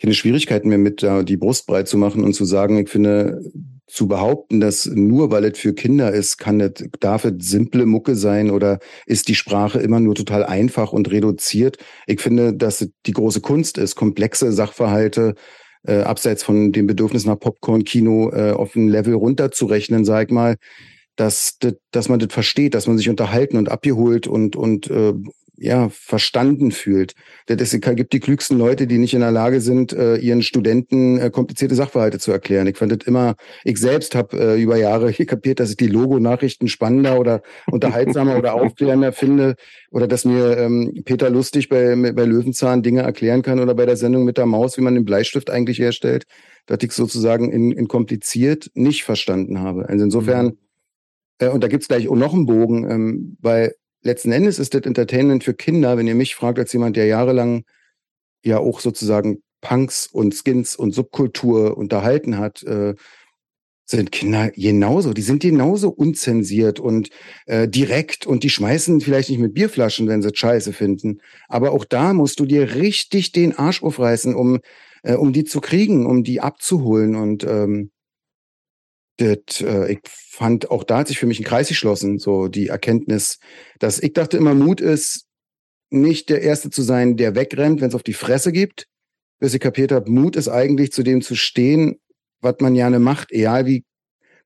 keine 0.05 0.13
Schwierigkeiten 0.13 0.69
mehr 0.69 0.77
mit, 0.77 1.01
da 1.01 1.23
die 1.23 1.35
Brust 1.35 1.65
breit 1.65 1.87
zu 1.87 1.97
machen 1.97 2.23
und 2.23 2.33
zu 2.33 2.45
sagen, 2.45 2.77
ich 2.77 2.89
finde, 2.89 3.41
zu 3.87 4.07
behaupten, 4.07 4.59
dass 4.59 4.85
nur 4.85 5.31
weil 5.31 5.45
es 5.45 5.57
für 5.57 5.73
Kinder 5.73 6.11
ist, 6.11 6.37
kann 6.37 6.61
es, 6.61 6.73
darf 6.99 7.25
es 7.25 7.33
simple 7.39 7.87
Mucke 7.87 8.15
sein 8.15 8.51
oder 8.51 8.77
ist 9.07 9.29
die 9.29 9.33
Sprache 9.33 9.79
immer 9.79 9.99
nur 9.99 10.13
total 10.13 10.43
einfach 10.43 10.93
und 10.93 11.09
reduziert. 11.09 11.77
Ich 12.05 12.21
finde, 12.21 12.53
dass 12.53 12.81
es 12.81 12.91
die 13.07 13.13
große 13.13 13.41
Kunst 13.41 13.79
ist, 13.79 13.95
komplexe 13.95 14.51
Sachverhalte 14.51 15.33
äh, 15.87 16.01
abseits 16.01 16.43
von 16.43 16.71
dem 16.71 16.85
Bedürfnis 16.85 17.25
nach 17.25 17.39
Popcorn-Kino 17.39 18.29
äh, 18.31 18.51
auf 18.51 18.75
ein 18.75 18.89
Level 18.89 19.15
runterzurechnen, 19.15 20.05
sag 20.05 20.27
ich 20.27 20.33
mal, 20.33 20.55
dass, 21.15 21.57
dass 21.89 22.09
man 22.09 22.19
das 22.19 22.31
versteht, 22.31 22.75
dass 22.75 22.85
man 22.85 22.99
sich 22.99 23.09
unterhalten 23.09 23.57
und 23.57 23.71
abgeholt 23.71 24.27
und, 24.27 24.55
und 24.55 24.87
äh, 24.91 25.13
ja, 25.57 25.89
verstanden 25.89 26.71
fühlt. 26.71 27.13
Es 27.47 27.71
gibt 27.71 28.13
die 28.13 28.19
klügsten 28.19 28.57
Leute, 28.57 28.87
die 28.87 28.97
nicht 28.97 29.13
in 29.13 29.21
der 29.21 29.31
Lage 29.31 29.61
sind, 29.61 29.93
äh, 29.93 30.17
ihren 30.17 30.41
Studenten 30.41 31.17
äh, 31.17 31.29
komplizierte 31.29 31.75
Sachverhalte 31.75 32.19
zu 32.19 32.31
erklären. 32.31 32.67
Ich 32.67 32.77
fand 32.77 32.91
das 32.91 33.07
immer, 33.07 33.35
ich 33.63 33.77
selbst 33.77 34.15
habe 34.15 34.37
äh, 34.37 34.61
über 34.61 34.77
Jahre 34.77 35.13
kapiert, 35.25 35.59
dass 35.59 35.69
ich 35.69 35.77
die 35.77 35.87
Logo-Nachrichten 35.87 36.67
spannender 36.67 37.19
oder 37.19 37.41
unterhaltsamer 37.71 38.37
oder 38.37 38.53
aufklärender 38.55 39.13
finde 39.13 39.55
oder 39.91 40.07
dass 40.07 40.25
mir 40.25 40.57
ähm, 40.57 41.01
Peter 41.05 41.29
Lustig 41.29 41.69
bei, 41.69 41.95
bei 41.95 42.25
Löwenzahn 42.25 42.83
Dinge 42.83 43.01
erklären 43.01 43.41
kann 43.41 43.59
oder 43.59 43.73
bei 43.73 43.85
der 43.85 43.97
Sendung 43.97 44.25
mit 44.25 44.37
der 44.37 44.45
Maus, 44.45 44.77
wie 44.77 44.81
man 44.81 44.95
den 44.95 45.05
Bleistift 45.05 45.49
eigentlich 45.49 45.79
herstellt, 45.79 46.25
dass 46.65 46.79
ich 46.81 46.91
sozusagen 46.91 47.51
in, 47.51 47.71
in 47.71 47.87
kompliziert 47.87 48.71
nicht 48.73 49.03
verstanden 49.03 49.59
habe. 49.59 49.87
Also 49.87 50.03
insofern, 50.03 50.45
mhm. 50.45 50.57
äh, 51.39 51.49
und 51.49 51.63
da 51.63 51.67
gibt's 51.67 51.87
gleich 51.87 52.09
auch 52.09 52.15
noch 52.15 52.33
einen 52.33 52.45
Bogen, 52.45 52.89
ähm, 52.89 53.37
weil 53.41 53.75
letzten 54.05 54.31
Endes 54.31 54.59
ist 54.59 54.73
das 54.73 54.83
Entertainment 54.83 55.43
für 55.43 55.53
Kinder, 55.53 55.97
wenn 55.97 56.07
ihr 56.07 56.15
mich 56.15 56.35
fragt, 56.35 56.59
als 56.59 56.71
jemand, 56.71 56.95
der 56.95 57.07
jahrelang 57.07 57.65
ja 58.43 58.59
auch 58.59 58.79
sozusagen 58.79 59.41
Punks 59.61 60.07
und 60.07 60.35
Skins 60.35 60.75
und 60.75 60.93
Subkultur 60.93 61.75
unterhalten 61.77 62.37
hat, 62.37 62.63
äh, 62.63 62.93
sind 63.87 64.11
Kinder 64.11 64.51
genauso. 64.51 65.13
Die 65.13 65.21
sind 65.21 65.41
genauso 65.41 65.89
unzensiert 65.89 66.79
und 66.79 67.09
äh, 67.45 67.67
direkt 67.67 68.25
und 68.25 68.43
die 68.43 68.49
schmeißen 68.49 69.01
vielleicht 69.01 69.29
nicht 69.29 69.39
mit 69.39 69.53
Bierflaschen, 69.53 70.07
wenn 70.07 70.21
sie 70.21 70.31
Scheiße 70.33 70.73
finden. 70.73 71.21
Aber 71.47 71.71
auch 71.71 71.85
da 71.85 72.13
musst 72.13 72.39
du 72.39 72.45
dir 72.45 72.75
richtig 72.75 73.31
den 73.31 73.57
Arsch 73.57 73.83
aufreißen, 73.83 74.35
um, 74.35 74.59
äh, 75.03 75.15
um 75.15 75.33
die 75.33 75.43
zu 75.43 75.61
kriegen, 75.61 76.05
um 76.07 76.23
die 76.23 76.41
abzuholen. 76.41 77.15
Und 77.15 77.43
ähm, 77.43 77.91
das, 79.17 79.61
äh, 79.61 79.93
ich 79.93 79.99
fand, 80.05 80.71
auch 80.71 80.83
da 80.83 80.99
hat 80.99 81.07
sich 81.07 81.19
für 81.19 81.25
mich 81.25 81.39
ein 81.39 81.45
Kreis 81.45 81.67
geschlossen, 81.67 82.19
so 82.19 82.47
die 82.47 82.67
Erkenntnis, 82.67 83.39
dass 83.79 83.99
ich 83.99 84.13
dachte 84.13 84.37
immer, 84.37 84.53
Mut 84.53 84.81
ist, 84.81 85.25
nicht 85.89 86.29
der 86.29 86.41
Erste 86.41 86.69
zu 86.69 86.81
sein, 86.81 87.15
der 87.15 87.35
wegrennt, 87.35 87.79
wenn 87.79 87.89
es 87.89 87.95
auf 87.95 88.03
die 88.03 88.13
Fresse 88.13 88.51
gibt, 88.51 88.87
bis 89.39 89.53
ich 89.53 89.59
kapiert 89.59 89.91
habe, 89.91 90.09
Mut 90.09 90.35
ist 90.35 90.49
eigentlich 90.49 90.91
zu 90.91 91.03
dem 91.03 91.21
zu 91.21 91.35
stehen, 91.35 91.99
was 92.41 92.55
man 92.59 92.73
gerne 92.73 92.99
macht, 92.99 93.31
egal 93.31 93.65
wie 93.65 93.85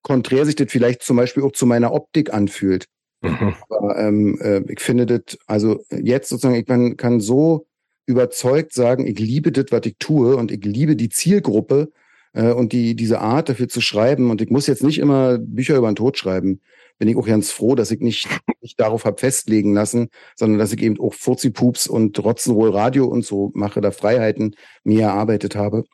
konträr 0.01 0.45
sich 0.45 0.55
das 0.55 0.71
vielleicht 0.71 1.03
zum 1.03 1.17
Beispiel 1.17 1.43
auch 1.43 1.51
zu 1.51 1.65
meiner 1.65 1.93
Optik 1.93 2.33
anfühlt. 2.33 2.85
Mhm. 3.21 3.55
Aber 3.69 3.97
ähm, 3.97 4.39
äh, 4.41 4.61
ich 4.71 4.79
finde 4.79 5.05
das, 5.05 5.37
also 5.45 5.83
jetzt 5.91 6.29
sozusagen, 6.29 6.55
ich 6.55 6.67
man 6.67 6.95
kann 6.95 7.19
so 7.19 7.67
überzeugt 8.05 8.73
sagen, 8.73 9.05
ich 9.05 9.19
liebe 9.19 9.51
das, 9.51 9.65
was 9.69 9.81
ich 9.85 9.95
tue 9.99 10.35
und 10.35 10.51
ich 10.51 10.63
liebe 10.63 10.95
die 10.95 11.09
Zielgruppe 11.09 11.91
äh, 12.33 12.51
und 12.51 12.73
die, 12.73 12.95
diese 12.95 13.19
Art 13.19 13.49
dafür 13.49 13.67
zu 13.67 13.81
schreiben, 13.81 14.29
und 14.31 14.41
ich 14.41 14.49
muss 14.49 14.67
jetzt 14.67 14.83
nicht 14.83 14.99
immer 14.99 15.37
Bücher 15.37 15.77
über 15.77 15.91
den 15.91 15.95
Tod 15.95 16.17
schreiben, 16.17 16.61
bin 16.97 17.07
ich 17.07 17.15
auch 17.15 17.25
ganz 17.25 17.51
froh, 17.51 17.75
dass 17.75 17.91
ich 17.91 18.01
nicht, 18.01 18.27
nicht 18.61 18.79
darauf 18.79 19.05
habe 19.05 19.17
festlegen 19.17 19.73
lassen, 19.73 20.09
sondern 20.35 20.59
dass 20.59 20.73
ich 20.73 20.81
eben 20.81 20.99
auch 20.99 21.13
Furzi-Pups 21.13 21.87
und 21.87 22.21
Rotzenroll 22.23 22.71
Radio 22.71 23.05
und 23.05 23.25
so 23.25 23.51
mache, 23.55 23.81
da 23.81 23.91
Freiheiten 23.91 24.55
mir 24.83 25.03
erarbeitet 25.03 25.55
habe. 25.55 25.85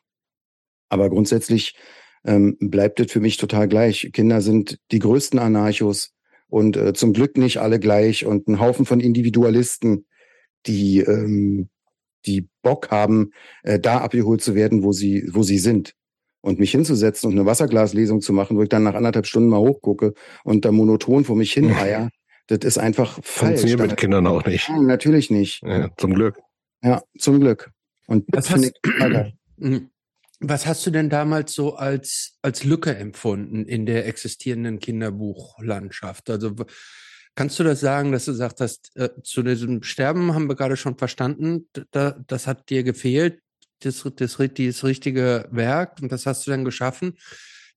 Aber 0.88 1.08
grundsätzlich 1.08 1.76
ähm, 2.24 2.56
bleibt 2.60 3.00
es 3.00 3.10
für 3.10 3.20
mich 3.20 3.36
total 3.36 3.68
gleich. 3.68 4.10
Kinder 4.12 4.40
sind 4.40 4.78
die 4.90 4.98
größten 4.98 5.38
Anarchos 5.38 6.12
und 6.48 6.76
äh, 6.76 6.92
zum 6.92 7.12
Glück 7.12 7.38
nicht 7.38 7.58
alle 7.58 7.78
gleich 7.78 8.26
und 8.26 8.48
ein 8.48 8.60
Haufen 8.60 8.84
von 8.84 9.00
Individualisten, 9.00 10.06
die, 10.66 11.00
ähm, 11.00 11.68
die 12.26 12.48
Bock 12.62 12.90
haben, 12.90 13.30
äh, 13.62 13.78
da 13.78 13.98
abgeholt 13.98 14.42
zu 14.42 14.56
werden, 14.56 14.82
wo 14.82 14.92
sie, 14.92 15.28
wo 15.32 15.44
sie 15.44 15.58
sind 15.58 15.94
und 16.46 16.60
mich 16.60 16.70
hinzusetzen 16.70 17.28
und 17.28 17.36
eine 17.36 17.44
Wasserglaslesung 17.44 18.20
zu 18.20 18.32
machen, 18.32 18.56
wo 18.56 18.62
ich 18.62 18.68
dann 18.68 18.84
nach 18.84 18.94
anderthalb 18.94 19.26
Stunden 19.26 19.48
mal 19.48 19.58
hochgucke 19.58 20.14
und 20.44 20.64
da 20.64 20.70
monoton 20.70 21.24
vor 21.24 21.34
mich 21.34 21.52
hin 21.52 21.72
eier, 21.72 22.08
das 22.46 22.60
ist 22.60 22.78
einfach 22.78 23.18
falsch. 23.20 23.60
Funktioniert 23.60 23.80
mit 23.80 23.96
Kindern 23.96 24.28
auch 24.28 24.46
nicht. 24.46 24.68
Nein, 24.68 24.86
natürlich 24.86 25.28
nicht. 25.28 25.62
Ja, 25.64 25.90
zum 25.96 26.14
Glück. 26.14 26.38
Ja, 26.84 27.02
zum 27.18 27.40
Glück. 27.40 27.72
Und 28.06 28.26
das 28.28 28.46
finde 28.46 28.68
ich 28.68 29.34
mhm. 29.56 29.90
Was 30.38 30.66
hast 30.66 30.86
du 30.86 30.90
denn 30.90 31.08
damals 31.08 31.52
so 31.52 31.74
als, 31.74 32.38
als 32.42 32.62
Lücke 32.62 32.94
empfunden 32.94 33.64
in 33.64 33.84
der 33.84 34.06
existierenden 34.06 34.78
Kinderbuchlandschaft? 34.78 36.30
Also 36.30 36.54
kannst 37.34 37.58
du 37.58 37.64
das 37.64 37.80
sagen, 37.80 38.12
dass 38.12 38.26
du 38.26 38.32
gesagt 38.32 38.60
hast, 38.60 38.94
äh, 38.96 39.08
zu 39.24 39.42
diesem 39.42 39.82
Sterben 39.82 40.34
haben 40.34 40.46
wir 40.48 40.54
gerade 40.54 40.76
schon 40.76 40.96
verstanden, 40.96 41.68
da, 41.90 42.22
das 42.26 42.46
hat 42.46 42.70
dir 42.70 42.84
gefehlt 42.84 43.40
das, 43.80 44.02
das, 44.16 44.38
das 44.38 44.84
richtige 44.84 45.48
Werk 45.50 46.00
und 46.00 46.12
das 46.12 46.26
hast 46.26 46.46
du 46.46 46.50
dann 46.50 46.64
geschaffen. 46.64 47.18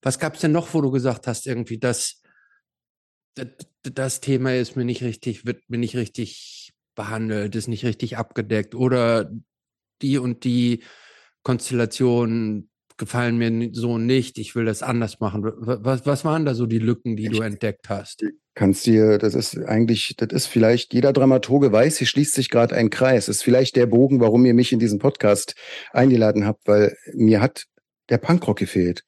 Was 0.01 0.19
gab 0.19 0.35
es 0.35 0.41
denn 0.41 0.51
noch, 0.51 0.73
wo 0.73 0.81
du 0.81 0.91
gesagt 0.91 1.27
hast, 1.27 1.45
irgendwie, 1.45 1.77
dass 1.77 2.21
das, 3.35 3.47
das 3.83 4.21
Thema 4.21 4.55
ist 4.55 4.75
mir 4.75 4.85
nicht 4.85 5.03
richtig, 5.03 5.45
wird 5.45 5.69
mir 5.69 5.77
nicht 5.77 5.95
richtig 5.95 6.73
behandelt, 6.95 7.55
ist 7.55 7.67
nicht 7.67 7.85
richtig 7.85 8.17
abgedeckt 8.17 8.75
oder 8.75 9.31
die 10.01 10.17
und 10.17 10.43
die 10.43 10.83
Konstellation 11.43 12.68
gefallen 12.99 13.37
mir 13.37 13.69
so 13.73 13.97
nicht, 13.97 14.37
ich 14.37 14.55
will 14.55 14.65
das 14.65 14.83
anders 14.83 15.19
machen. 15.19 15.41
Was, 15.43 16.05
was 16.05 16.23
waren 16.25 16.45
da 16.45 16.53
so 16.53 16.67
die 16.67 16.77
Lücken, 16.77 17.15
die 17.15 17.29
du 17.29 17.41
entdeckt 17.41 17.89
hast? 17.89 18.23
Kannst 18.53 18.85
dir, 18.85 19.17
das 19.17 19.33
ist 19.33 19.57
eigentlich, 19.57 20.15
das 20.17 20.29
ist 20.31 20.45
vielleicht, 20.45 20.93
jeder 20.93 21.13
Dramaturge 21.13 21.71
weiß, 21.71 21.97
hier 21.97 22.07
schließt 22.07 22.33
sich 22.33 22.49
gerade 22.49 22.75
ein 22.75 22.89
Kreis. 22.89 23.25
Das 23.25 23.37
ist 23.37 23.43
vielleicht 23.43 23.75
der 23.75 23.87
Bogen, 23.87 24.19
warum 24.19 24.45
ihr 24.45 24.53
mich 24.53 24.71
in 24.71 24.79
diesen 24.79 24.99
Podcast 24.99 25.55
eingeladen 25.91 26.45
habt, 26.45 26.67
weil 26.67 26.95
mir 27.13 27.41
hat 27.41 27.65
der 28.09 28.17
Punkrock 28.17 28.59
gefehlt. 28.59 29.03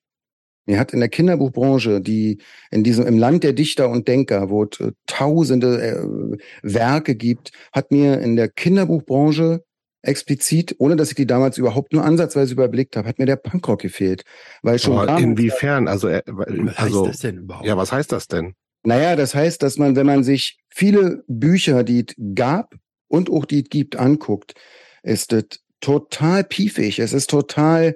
Mir 0.65 0.79
hat 0.79 0.93
in 0.93 0.99
der 0.99 1.09
Kinderbuchbranche, 1.09 2.01
die 2.01 2.41
in 2.69 2.83
diesem 2.83 3.05
im 3.05 3.17
Land 3.17 3.43
der 3.43 3.53
Dichter 3.53 3.89
und 3.89 4.07
Denker, 4.07 4.49
wo 4.49 4.63
es 4.63 4.79
tausende 5.07 5.81
äh, 5.81 6.37
Werke 6.61 7.15
gibt, 7.15 7.51
hat 7.73 7.91
mir 7.91 8.19
in 8.19 8.35
der 8.35 8.47
Kinderbuchbranche 8.47 9.63
explizit, 10.01 10.75
ohne 10.79 10.95
dass 10.95 11.09
ich 11.09 11.15
die 11.15 11.27
damals 11.27 11.57
überhaupt 11.57 11.93
nur 11.93 12.03
ansatzweise 12.03 12.53
überblickt 12.53 12.95
habe, 12.95 13.07
hat 13.07 13.19
mir 13.19 13.25
der 13.25 13.35
Punkrock 13.35 13.81
gefehlt, 13.81 14.23
weil 14.63 14.79
schon 14.79 14.97
Aber 14.97 15.19
inwiefern? 15.19 15.87
Also, 15.87 16.07
äh, 16.07 16.23
Was 16.25 16.77
also 16.77 17.05
heißt 17.05 17.13
das 17.13 17.19
denn 17.21 17.37
überhaupt? 17.37 17.67
ja, 17.67 17.77
was 17.77 17.91
heißt 17.91 18.11
das 18.11 18.27
denn? 18.27 18.55
Naja, 18.83 19.15
das 19.15 19.35
heißt, 19.35 19.61
dass 19.61 19.77
man, 19.77 19.95
wenn 19.95 20.07
man 20.07 20.23
sich 20.23 20.57
viele 20.69 21.23
Bücher, 21.27 21.83
die 21.83 22.05
es 22.07 22.15
gab 22.33 22.73
und 23.07 23.29
auch 23.29 23.45
die 23.45 23.63
es 23.63 23.69
gibt, 23.69 23.95
anguckt, 23.95 24.55
ist 25.03 25.33
es 25.33 25.61
total 25.81 26.43
piefig. 26.43 26.99
Es 26.99 27.13
ist 27.13 27.29
total 27.29 27.95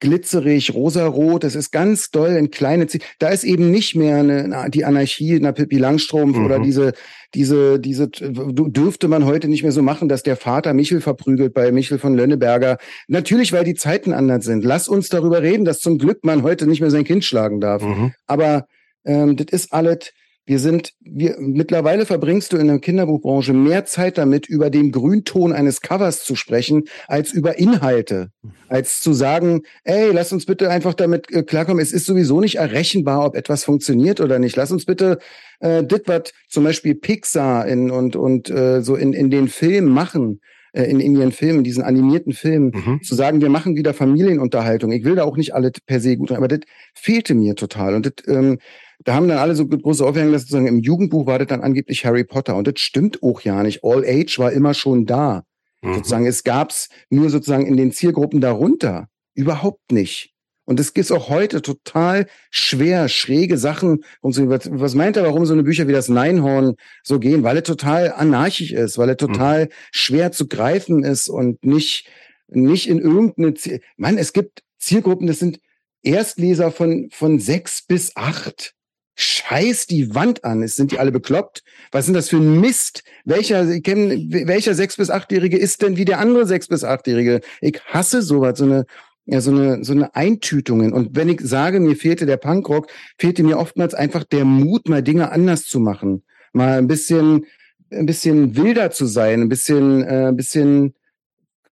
glitzerig, 0.00 0.74
rosarot. 0.74 1.44
Es 1.44 1.54
ist 1.54 1.70
ganz 1.70 2.10
doll 2.10 2.30
in 2.30 2.50
kleine 2.50 2.86
Zie 2.86 3.00
Da 3.18 3.28
ist 3.28 3.44
eben 3.44 3.70
nicht 3.70 3.94
mehr 3.94 4.18
eine, 4.18 4.70
die 4.70 4.84
Anarchie 4.84 5.36
einer 5.36 5.52
Pippi 5.52 5.78
Langstrumpf 5.78 6.36
Mhm. 6.36 6.44
oder 6.44 6.58
diese, 6.58 6.92
diese, 7.34 7.78
diese, 7.80 8.08
dürfte 8.08 9.08
man 9.08 9.24
heute 9.24 9.48
nicht 9.48 9.62
mehr 9.62 9.72
so 9.72 9.82
machen, 9.82 10.08
dass 10.08 10.22
der 10.22 10.36
Vater 10.36 10.74
Michel 10.74 11.00
verprügelt 11.00 11.54
bei 11.54 11.72
Michel 11.72 11.98
von 11.98 12.14
Lönneberger. 12.14 12.78
Natürlich, 13.08 13.52
weil 13.52 13.64
die 13.64 13.74
Zeiten 13.74 14.12
anders 14.12 14.44
sind. 14.44 14.64
Lass 14.64 14.88
uns 14.88 15.08
darüber 15.08 15.42
reden, 15.42 15.64
dass 15.64 15.80
zum 15.80 15.98
Glück 15.98 16.24
man 16.24 16.42
heute 16.42 16.66
nicht 16.66 16.80
mehr 16.80 16.90
sein 16.90 17.04
Kind 17.04 17.24
schlagen 17.24 17.60
darf. 17.60 17.82
Mhm. 17.82 18.12
Aber 18.26 18.66
ähm, 19.04 19.36
das 19.36 19.48
ist 19.50 19.72
alles. 19.72 20.12
Wir 20.48 20.60
sind, 20.60 20.92
wir 21.00 21.36
mittlerweile 21.40 22.06
verbringst 22.06 22.52
du 22.52 22.56
in 22.56 22.68
der 22.68 22.78
Kinderbuchbranche 22.78 23.52
mehr 23.52 23.84
Zeit 23.84 24.16
damit, 24.16 24.46
über 24.46 24.70
den 24.70 24.92
Grünton 24.92 25.52
eines 25.52 25.80
Covers 25.80 26.22
zu 26.22 26.36
sprechen, 26.36 26.84
als 27.08 27.32
über 27.32 27.58
Inhalte. 27.58 28.30
Als 28.68 29.00
zu 29.00 29.12
sagen, 29.12 29.62
ey, 29.82 30.12
lass 30.12 30.32
uns 30.32 30.46
bitte 30.46 30.70
einfach 30.70 30.94
damit 30.94 31.32
äh, 31.32 31.42
klarkommen, 31.42 31.82
es 31.82 31.92
ist 31.92 32.06
sowieso 32.06 32.40
nicht 32.40 32.56
errechenbar, 32.56 33.26
ob 33.26 33.34
etwas 33.34 33.64
funktioniert 33.64 34.20
oder 34.20 34.38
nicht. 34.38 34.54
Lass 34.54 34.70
uns 34.70 34.84
bitte 34.84 35.18
äh, 35.58 35.82
das, 35.82 36.02
was 36.06 36.32
zum 36.48 36.62
Beispiel 36.62 36.94
Pixar 36.94 37.66
in, 37.66 37.90
und, 37.90 38.14
und 38.14 38.48
äh, 38.48 38.82
so 38.82 38.94
in, 38.94 39.12
in 39.14 39.30
den 39.30 39.48
Filmen 39.48 39.92
machen, 39.92 40.40
äh, 40.72 40.84
in, 40.84 41.00
in 41.00 41.16
ihren 41.16 41.32
Filmen, 41.32 41.64
diesen 41.64 41.82
animierten 41.82 42.32
Filmen, 42.32 42.70
Mhm. 42.72 43.02
zu 43.02 43.16
sagen, 43.16 43.40
wir 43.40 43.50
machen 43.50 43.74
wieder 43.74 43.94
Familienunterhaltung. 43.94 44.92
Ich 44.92 45.04
will 45.04 45.16
da 45.16 45.24
auch 45.24 45.36
nicht 45.36 45.54
alle 45.54 45.72
per 45.86 45.98
se 45.98 46.16
gut, 46.16 46.30
aber 46.30 46.46
das 46.46 46.60
fehlte 46.94 47.34
mir 47.34 47.56
total. 47.56 47.96
Und 47.96 48.06
das, 48.06 48.12
ähm, 48.28 48.58
da 49.04 49.14
haben 49.14 49.28
dann 49.28 49.38
alle 49.38 49.54
so 49.54 49.66
große 49.66 50.04
Aufhängung, 50.04 50.32
dass 50.32 50.42
sozusagen 50.42 50.66
im 50.66 50.80
Jugendbuch 50.80 51.26
war 51.26 51.38
das 51.38 51.48
dann 51.48 51.60
angeblich 51.60 52.04
Harry 52.04 52.24
Potter. 52.24 52.56
Und 52.56 52.66
das 52.66 52.80
stimmt 52.80 53.22
auch 53.22 53.40
ja 53.42 53.62
nicht. 53.62 53.84
All 53.84 54.04
Age 54.04 54.38
war 54.38 54.52
immer 54.52 54.74
schon 54.74 55.06
da. 55.06 55.44
Mhm. 55.82 55.94
Sozusagen, 55.94 56.26
es 56.26 56.44
gab's 56.44 56.88
nur 57.10 57.30
sozusagen 57.30 57.66
in 57.66 57.76
den 57.76 57.92
Zielgruppen 57.92 58.40
darunter. 58.40 59.08
Überhaupt 59.34 59.92
nicht. 59.92 60.32
Und 60.64 60.80
es 60.80 60.90
ist 60.90 61.12
auch 61.12 61.28
heute 61.28 61.62
total 61.62 62.26
schwer, 62.50 63.08
schräge 63.08 63.56
Sachen. 63.56 64.02
Und 64.20 64.32
so, 64.32 64.48
was, 64.48 64.68
was 64.72 64.94
meint 64.96 65.16
er, 65.16 65.22
warum 65.22 65.46
so 65.46 65.52
eine 65.52 65.62
Bücher 65.62 65.86
wie 65.86 65.92
das 65.92 66.08
Neinhorn 66.08 66.74
so 67.04 67.20
gehen? 67.20 67.44
Weil 67.44 67.56
er 67.56 67.62
total 67.62 68.12
anarchisch 68.12 68.72
ist, 68.72 68.98
weil 68.98 69.10
er 69.10 69.16
total 69.16 69.68
schwer 69.92 70.32
zu 70.32 70.48
greifen 70.48 71.04
ist 71.04 71.28
und 71.28 71.64
nicht, 71.64 72.08
nicht 72.48 72.88
in 72.88 72.98
irgendeine 72.98 73.54
Ziel. 73.54 73.80
Mann, 73.96 74.18
es 74.18 74.32
gibt 74.32 74.64
Zielgruppen, 74.78 75.28
das 75.28 75.38
sind 75.38 75.60
Erstleser 76.02 76.72
von, 76.72 77.08
von 77.12 77.38
sechs 77.38 77.82
bis 77.86 78.16
acht. 78.16 78.75
Scheiß 79.16 79.86
die 79.86 80.14
Wand 80.14 80.44
an. 80.44 80.66
Sind 80.68 80.92
die 80.92 80.98
alle 80.98 81.10
bekloppt. 81.10 81.62
Was 81.90 82.04
sind 82.04 82.14
das 82.14 82.28
für 82.28 82.36
ein 82.36 82.60
Mist? 82.60 83.02
Welcher, 83.24 83.68
ich 83.68 83.82
kenn, 83.82 84.30
welcher 84.30 84.74
sechs 84.74 84.96
bis 84.96 85.10
achtjährige 85.10 85.56
ist 85.58 85.82
denn 85.82 85.96
wie 85.96 86.04
der 86.04 86.20
andere 86.20 86.46
sechs 86.46 86.68
bis 86.68 86.84
achtjährige? 86.84 87.40
Ich 87.60 87.80
hasse 87.86 88.22
sowas, 88.22 88.58
so 88.58 88.64
eine, 88.64 88.84
ja, 89.24 89.40
so 89.40 89.50
eine, 89.50 89.82
so 89.82 89.92
eine 89.92 90.14
Eintütungen. 90.14 90.92
Und 90.92 91.16
wenn 91.16 91.28
ich 91.28 91.40
sage, 91.40 91.80
mir 91.80 91.96
fehlte 91.96 92.26
der 92.26 92.36
Punkrock, 92.36 92.88
fehlte 93.18 93.42
mir 93.42 93.58
oftmals 93.58 93.94
einfach 93.94 94.22
der 94.22 94.44
Mut, 94.44 94.88
mal 94.88 95.02
Dinge 95.02 95.32
anders 95.32 95.64
zu 95.64 95.80
machen. 95.80 96.22
Mal 96.52 96.78
ein 96.78 96.86
bisschen, 96.86 97.46
ein 97.90 98.06
bisschen 98.06 98.56
wilder 98.56 98.90
zu 98.90 99.06
sein, 99.06 99.40
ein 99.42 99.48
bisschen, 99.48 100.04
äh, 100.04 100.28
ein 100.28 100.36
bisschen, 100.36 100.94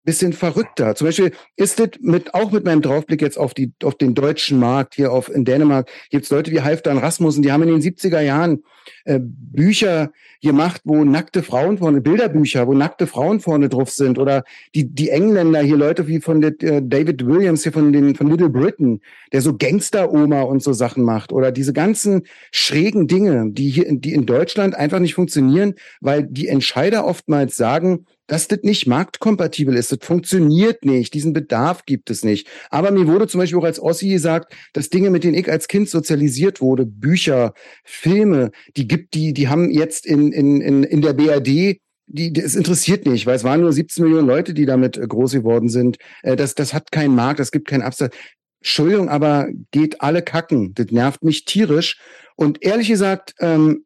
bisschen 0.08 0.32
verrückter. 0.32 0.96
Zum 0.96 1.08
Beispiel 1.08 1.34
ist 1.58 1.82
das 1.82 1.90
mit, 2.00 2.34
auch 2.34 2.54
mit 2.54 2.64
meinem 2.64 2.82
Draufblick 2.82 3.22
jetzt 3.22 3.38
auf 3.38 3.54
die, 3.54 3.74
auf 3.84 3.96
den 3.96 4.16
deutschen 4.16 4.58
Markt 4.58 4.96
hier 4.96 5.12
auf, 5.12 5.30
in 5.30 5.44
Dänemark, 5.44 5.90
gibt's 6.10 6.30
Leute 6.30 6.50
wie 6.52 6.62
Halfdan 6.62 6.98
Rasmussen, 6.98 7.42
die 7.42 7.52
haben 7.52 7.64
in 7.64 7.70
den 7.70 7.82
70er 7.82 8.22
Jahren 8.22 8.64
äh, 9.04 9.20
Bücher 9.22 10.12
gemacht, 10.42 10.82
wo 10.86 11.04
nackte 11.04 11.44
Frauen 11.44 11.78
vorne, 11.80 12.00
Bilderbücher, 12.00 12.68
wo 12.68 12.74
nackte 12.74 13.06
Frauen 13.06 13.42
vorne 13.42 13.68
drauf 13.68 13.90
sind. 13.90 14.18
Oder 14.18 14.46
die, 14.76 14.88
die 14.88 15.10
Engländer 15.10 15.60
hier, 15.60 15.76
Leute 15.76 16.08
wie 16.08 16.22
von 16.22 16.40
der, 16.40 16.54
äh, 16.62 16.82
David 16.82 17.26
Williams 17.26 17.64
hier 17.64 17.74
von 17.74 17.92
den, 17.92 18.16
von 18.16 18.30
Little 18.30 18.50
Britain, 18.50 19.02
der 19.34 19.42
so 19.42 19.58
Gangster-Oma 19.58 20.44
und 20.44 20.64
so 20.64 20.72
Sachen 20.72 21.04
macht. 21.04 21.34
Oder 21.34 21.52
diese 21.52 21.74
ganzen 21.74 22.24
schrägen 22.54 23.08
Dinge, 23.08 23.52
die 23.52 23.70
hier, 23.70 23.88
die 23.90 24.14
in 24.14 24.26
Deutschland 24.26 24.74
einfach 24.74 25.00
nicht 25.00 25.16
funktionieren, 25.16 25.76
weil 26.00 26.24
die 26.24 26.48
Entscheider 26.48 27.06
oftmals 27.06 27.58
sagen, 27.58 28.06
dass 28.28 28.48
das 28.48 28.60
nicht 28.62 28.88
marktkompatibel 28.88 29.76
ist. 29.76 29.92
Das 29.92 30.00
funktioniert 30.02 30.86
nicht. 30.86 31.14
Diesen 31.14 31.34
Bedarf 31.34 31.86
gibt 31.86 32.10
es 32.10 32.24
nicht. 32.24 32.48
Aber 32.70 32.92
mir 32.92 33.08
wurde 33.08 33.28
zum 33.28 33.40
Beispiel 33.40 33.60
auch 33.60 33.64
als 33.64 33.80
Ossi 33.80 34.10
gesagt, 34.10 34.54
dass 34.74 34.90
Dinge, 34.90 35.10
mit 35.10 35.24
denen 35.24 35.36
ich 35.36 35.50
als 35.50 35.68
Kind 35.68 35.90
sozialisiert 35.90 36.62
wurde, 36.62 36.86
Bücher, 36.86 37.54
Filme, 37.84 38.52
die 38.76 38.88
gibt, 38.88 39.14
die, 39.14 39.34
die 39.34 39.48
haben 39.48 39.72
jetzt 39.72 40.06
in, 40.06 40.32
in, 40.32 40.62
in, 40.62 40.84
in 40.84 41.02
der 41.02 41.14
BRD 41.14 41.80
die, 42.10 42.34
es 42.40 42.56
interessiert 42.56 43.06
nicht, 43.06 43.26
weil 43.26 43.36
es 43.36 43.44
waren 43.44 43.60
nur 43.60 43.74
17 43.74 44.04
Millionen 44.04 44.28
Leute, 44.28 44.54
die 44.54 44.66
damit 44.66 44.98
äh, 44.98 45.06
groß 45.06 45.34
geworden 45.34 45.68
sind. 45.68 45.98
Äh, 46.24 46.38
das, 46.38 46.56
das 46.56 46.74
hat 46.74 46.92
keinen 46.92 47.16
Markt, 47.16 47.40
das 47.40 47.52
gibt 47.52 47.68
keinen 47.68 47.82
Absatz. 47.82 48.16
Entschuldigung, 48.62 49.10
aber 49.10 49.50
geht 49.72 50.02
alle 50.02 50.22
kacken. 50.22 50.74
Das 50.74 50.88
nervt 50.88 51.24
mich 51.24 51.46
tierisch. 51.46 52.00
Und 52.36 52.64
ehrlich 52.64 52.88
gesagt, 52.88 53.36
ähm, 53.40 53.86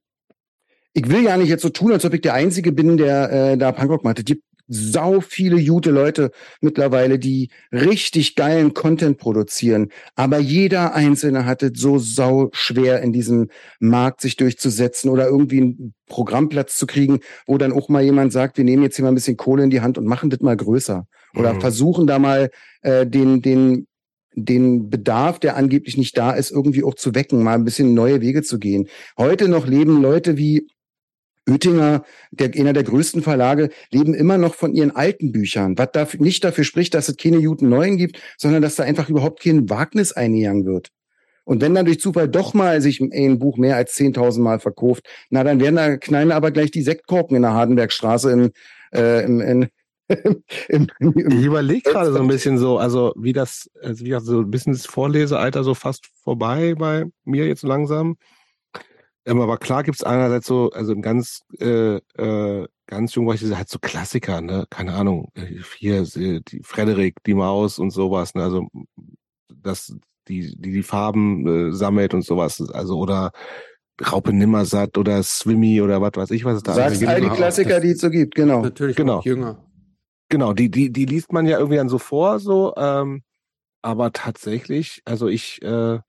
ich 0.94 1.10
will 1.10 1.24
ja 1.24 1.38
nicht 1.38 1.50
jetzt 1.50 1.62
so 1.62 1.70
tun, 1.70 1.92
als 1.92 2.06
ob 2.06 2.14
ich 2.14 2.22
der 2.22 2.34
Einzige 2.34 2.72
bin, 2.72 2.98
der 2.98 3.32
äh, 3.32 3.58
da 3.58 3.72
Punkrock 3.72 4.04
macht. 4.04 4.20
Es 4.20 4.26
gibt 4.26 4.44
sau 4.74 5.20
viele 5.20 5.62
gute 5.66 5.92
Leute 5.92 6.32
mittlerweile, 6.62 7.20
die 7.20 7.50
richtig 7.74 8.36
geilen 8.36 8.74
Content 8.74 9.18
produzieren. 9.18 9.90
Aber 10.16 10.40
jeder 10.40 10.94
Einzelne 10.96 11.46
hat 11.46 11.62
es 11.62 11.72
so 11.76 12.00
sau 12.00 12.50
schwer 12.54 13.02
in 13.02 13.12
diesem 13.12 13.50
Markt 13.80 14.22
sich 14.22 14.38
durchzusetzen 14.38 15.10
oder 15.10 15.28
irgendwie 15.28 15.58
einen 15.62 15.94
Programmplatz 16.08 16.78
zu 16.78 16.88
kriegen, 16.88 17.20
wo 17.46 17.58
dann 17.58 17.74
auch 17.74 17.90
mal 17.90 18.02
jemand 18.02 18.32
sagt, 18.32 18.58
wir 18.58 18.64
nehmen 18.64 18.84
jetzt 18.84 18.96
hier 18.96 19.04
mal 19.04 19.12
ein 19.12 19.16
bisschen 19.16 19.36
Kohle 19.36 19.64
in 19.64 19.72
die 19.72 19.82
Hand 19.82 19.98
und 19.98 20.06
machen 20.06 20.30
das 20.30 20.40
mal 20.40 20.56
größer. 20.56 21.06
Oder 21.36 21.54
Mhm. 21.54 21.62
versuchen 21.62 22.08
da 22.08 22.18
mal 22.20 22.50
äh, 22.82 23.06
den, 23.06 23.42
den 23.42 23.88
den 24.34 24.90
Bedarf, 24.90 25.40
der 25.40 25.58
angeblich 25.58 25.98
nicht 25.98 26.18
da 26.18 26.32
ist, 26.32 26.52
irgendwie 26.52 26.86
auch 26.86 26.96
zu 26.96 27.14
wecken, 27.14 27.44
mal 27.44 27.56
ein 27.56 27.66
bisschen 27.66 27.94
neue 27.94 28.22
Wege 28.22 28.44
zu 28.44 28.60
gehen. 28.60 28.88
Heute 29.18 29.50
noch 29.50 29.68
leben 29.68 30.02
Leute 30.02 30.38
wie 30.38 30.68
Oettinger, 31.52 32.03
der, 32.32 32.52
einer 32.56 32.73
der 32.73 32.84
größten 32.84 33.22
Verlage, 33.22 33.69
leben 33.91 34.14
immer 34.14 34.38
noch 34.38 34.56
von 34.56 34.73
ihren 34.73 34.95
alten 34.95 35.32
Büchern, 35.32 35.78
was 35.78 35.91
dafür, 35.94 36.22
nicht 36.22 36.44
dafür 36.44 36.64
spricht, 36.64 36.94
dass 36.94 37.10
es 37.10 37.18
keine 37.18 37.41
guten 37.41 37.69
neuen 37.69 37.98
gibt, 37.98 38.19
sondern 38.38 38.61
dass 38.61 38.76
da 38.76 38.84
einfach 38.84 39.10
überhaupt 39.10 39.41
kein 39.44 39.69
Wagnis 39.69 40.14
eingegangen 40.14 40.65
wird. 40.65 40.90
Und 41.44 41.61
wenn 41.61 41.73
dann 41.73 41.86
durch 41.86 41.99
Zufall 41.99 42.30
doch 42.30 42.53
mal 42.53 42.82
sich 42.82 43.02
ein 43.02 43.40
Buch 43.40 43.57
mehr 43.57 43.76
als 43.76 43.95
10.000 43.95 44.40
Mal 44.40 44.60
verkauft, 44.60 45.06
na, 45.30 45.44
dann 45.44 45.60
werden 45.60 45.76
da 45.76 45.98
knallen 45.98 46.32
aber 46.32 46.52
gleich 46.52 46.72
die 46.72 46.84
Sektkorken 46.84 47.36
in 47.36 47.41
der 47.41 47.53
Hardenbergstraße 47.53 48.32
im, 48.32 48.52
äh, 48.94 49.26
in, 49.26 49.68
im 50.69 50.88
Ich 50.99 51.45
überlege 51.45 51.90
gerade 51.90 52.11
so 52.11 52.19
ein 52.19 52.28
bisschen 52.28 52.57
so, 52.57 52.78
also 52.78 53.14
wie 53.18 53.34
das, 53.34 53.69
also 53.82 54.06
wie 54.06 54.10
gesagt, 54.10 54.26
so 54.26 54.40
ein 54.40 54.52
bisschen 54.52 54.73
das 54.73 54.86
Vorlesealter 54.86 55.64
so 55.64 55.73
fast 55.73 56.07
vorbei 56.23 56.76
bei 56.76 57.06
mir 57.23 57.48
jetzt 57.48 57.64
langsam. 57.64 58.18
Ähm, 59.26 59.39
aber 59.39 59.57
klar 59.57 59.84
gibt's 59.84 60.03
einerseits 60.03 60.48
so, 60.48 60.72
also 60.72 60.93
im 60.93 61.02
ganz, 61.02 61.41
äh, 61.60 61.98
äh, 62.18 62.68
ganz 62.88 63.14
jung 63.15 63.27
war 63.27 63.35
ich 63.35 63.43
halt 63.56 63.69
so 63.69 63.77
Klassiker, 63.80 64.41
ne? 64.41 64.65
Keine 64.69 64.93
Ahnung, 64.93 65.31
hier 65.77 66.02
äh, 66.02 66.41
die 66.41 66.61
Frederik, 66.64 67.18
die 67.26 67.34
Maus 67.35 67.77
und 67.80 67.91
sowas, 67.91 68.34
ne? 68.34 68.43
Also 68.43 68.68
das, 69.53 69.95
die, 70.27 70.56
die 70.57 70.72
die 70.72 70.84
Farben 70.84 71.69
äh, 71.69 71.73
sammelt 71.73 72.14
und 72.14 72.23
sowas. 72.23 72.61
Also 72.72 72.98
oder 72.98 73.31
Raupe 74.11 74.34
Nimmersatt 74.34 74.98
oder 74.98 75.22
Swimmy 75.22 75.81
oder 75.81 76.02
was 76.02 76.14
weiß 76.15 76.31
ich, 76.31 76.43
was 76.45 76.57
es 76.57 76.64
da 76.64 76.72
alles 76.73 76.84
Sagst 76.85 76.99
gibt. 77.02 77.11
all 77.11 77.22
die 77.22 77.27
auch 77.27 77.35
Klassiker, 77.35 77.69
das- 77.76 77.81
die 77.81 77.89
es 77.91 78.02
so 78.02 78.10
gibt, 78.10 78.34
genau. 78.35 78.61
Natürlich 78.64 78.95
Genau. 78.95 79.18
auch 79.19 79.26
jünger. 79.26 79.64
Genau, 80.30 80.53
die, 80.53 80.72
die, 80.72 80.91
die 80.91 81.06
liest 81.06 81.31
man 81.34 81.45
ja 81.45 81.57
irgendwie 81.60 81.76
dann 81.77 81.89
so 81.89 81.98
vor, 81.99 82.39
so, 82.39 82.73
ähm, 82.77 83.22
aber 83.84 84.11
tatsächlich, 84.14 85.02
also 85.06 85.27
ich, 85.27 85.61
äh, 85.61 85.99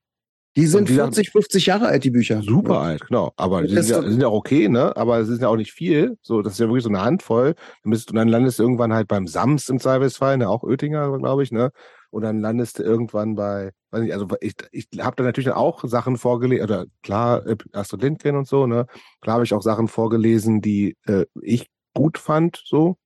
Die 0.55 0.67
sind 0.67 0.81
Und 0.81 0.87
gesagt, 0.87 1.15
40, 1.15 1.31
50 1.31 1.65
Jahre 1.65 1.87
alt, 1.87 2.03
die 2.03 2.11
Bücher. 2.11 2.41
super 2.43 2.79
alt, 2.79 3.07
genau. 3.07 3.33
Aber 3.37 3.63
die 3.63 3.69
sind, 3.69 3.89
ja, 3.89 4.01
sind 4.07 4.21
ja 4.21 4.27
auch 4.27 4.33
okay, 4.33 4.69
ne? 4.69 4.95
Aber 4.95 5.17
es 5.17 5.29
ist 5.29 5.41
ja 5.41 5.47
auch 5.47 5.55
nicht 5.55 5.71
viel. 5.71 6.17
So, 6.21 6.41
das 6.41 6.53
ist 6.53 6.59
ja 6.59 6.67
wirklich 6.67 6.83
so 6.83 6.89
eine 6.89 7.01
Handvoll. 7.01 7.55
Dann 7.83 7.89
bist 7.91 8.09
du, 8.09 8.13
dann 8.13 8.27
landest 8.27 8.59
du 8.59 8.63
irgendwann 8.63 8.93
halt 8.93 9.07
beim 9.07 9.25
Sams 9.27 9.69
im 9.69 9.79
Zweifelsfall, 9.79 10.37
ne? 10.37 10.49
Auch 10.49 10.63
Oettinger, 10.63 11.17
glaube 11.17 11.43
ich, 11.43 11.51
ne? 11.51 11.71
und 12.13 12.21
dann 12.21 12.39
landest 12.39 12.77
du 12.77 12.83
irgendwann 12.83 13.33
bei, 13.33 13.71
weiß 13.89 14.03
nicht, 14.03 14.13
also 14.13 14.27
ich, 14.39 14.53
ich 14.71 14.87
habe 14.99 15.15
da 15.15 15.23
natürlich 15.23 15.49
auch 15.49 15.83
Sachen 15.83 16.17
vorgelesen, 16.17 16.63
oder 16.63 16.85
klar, 17.01 17.45
äh, 17.47 17.57
Astrid 17.71 18.03
Lindgren 18.03 18.35
und 18.35 18.47
so, 18.47 18.67
ne? 18.67 18.85
Klar 19.21 19.35
habe 19.35 19.45
ich 19.45 19.53
auch 19.53 19.63
Sachen 19.63 19.87
vorgelesen, 19.87 20.61
die 20.61 20.95
äh, 21.07 21.25
ich 21.41 21.65
gut 21.95 22.19
fand, 22.19 22.61
so. 22.63 22.97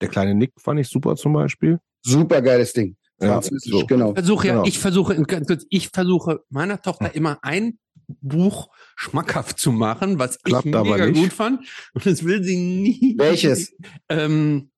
Der 0.00 0.08
kleine 0.08 0.34
Nick 0.34 0.52
fand 0.58 0.80
ich 0.80 0.88
super 0.88 1.14
zum 1.16 1.34
Beispiel. 1.34 1.78
Super 2.02 2.40
geiles 2.40 2.72
Ding. 2.72 2.96
Ja, 3.20 3.28
Französisch, 3.40 3.70
so. 3.70 3.86
genau. 3.86 4.08
Ich 4.10 4.14
versuche 4.16 4.46
ja, 4.48 4.52
Genau. 4.54 4.64
ich 4.66 4.78
versuche, 4.78 5.14
in- 5.14 5.24
ganz 5.24 5.46
kurz, 5.46 5.66
ich 5.70 5.88
versuche 5.90 6.44
meiner 6.50 6.80
Tochter 6.82 7.14
immer 7.14 7.38
ein 7.42 7.78
Buch 8.20 8.68
schmackhaft 8.96 9.58
zu 9.58 9.72
machen, 9.72 10.18
was 10.18 10.38
Klappt 10.42 10.66
ich 10.66 10.72
mega 10.74 11.06
gut 11.10 11.32
fand. 11.32 11.66
Und 11.94 12.04
das 12.06 12.24
will 12.24 12.42
sie 12.44 12.56
nie. 12.56 13.14
Welches? 13.18 13.74
Ähm, 14.08 14.70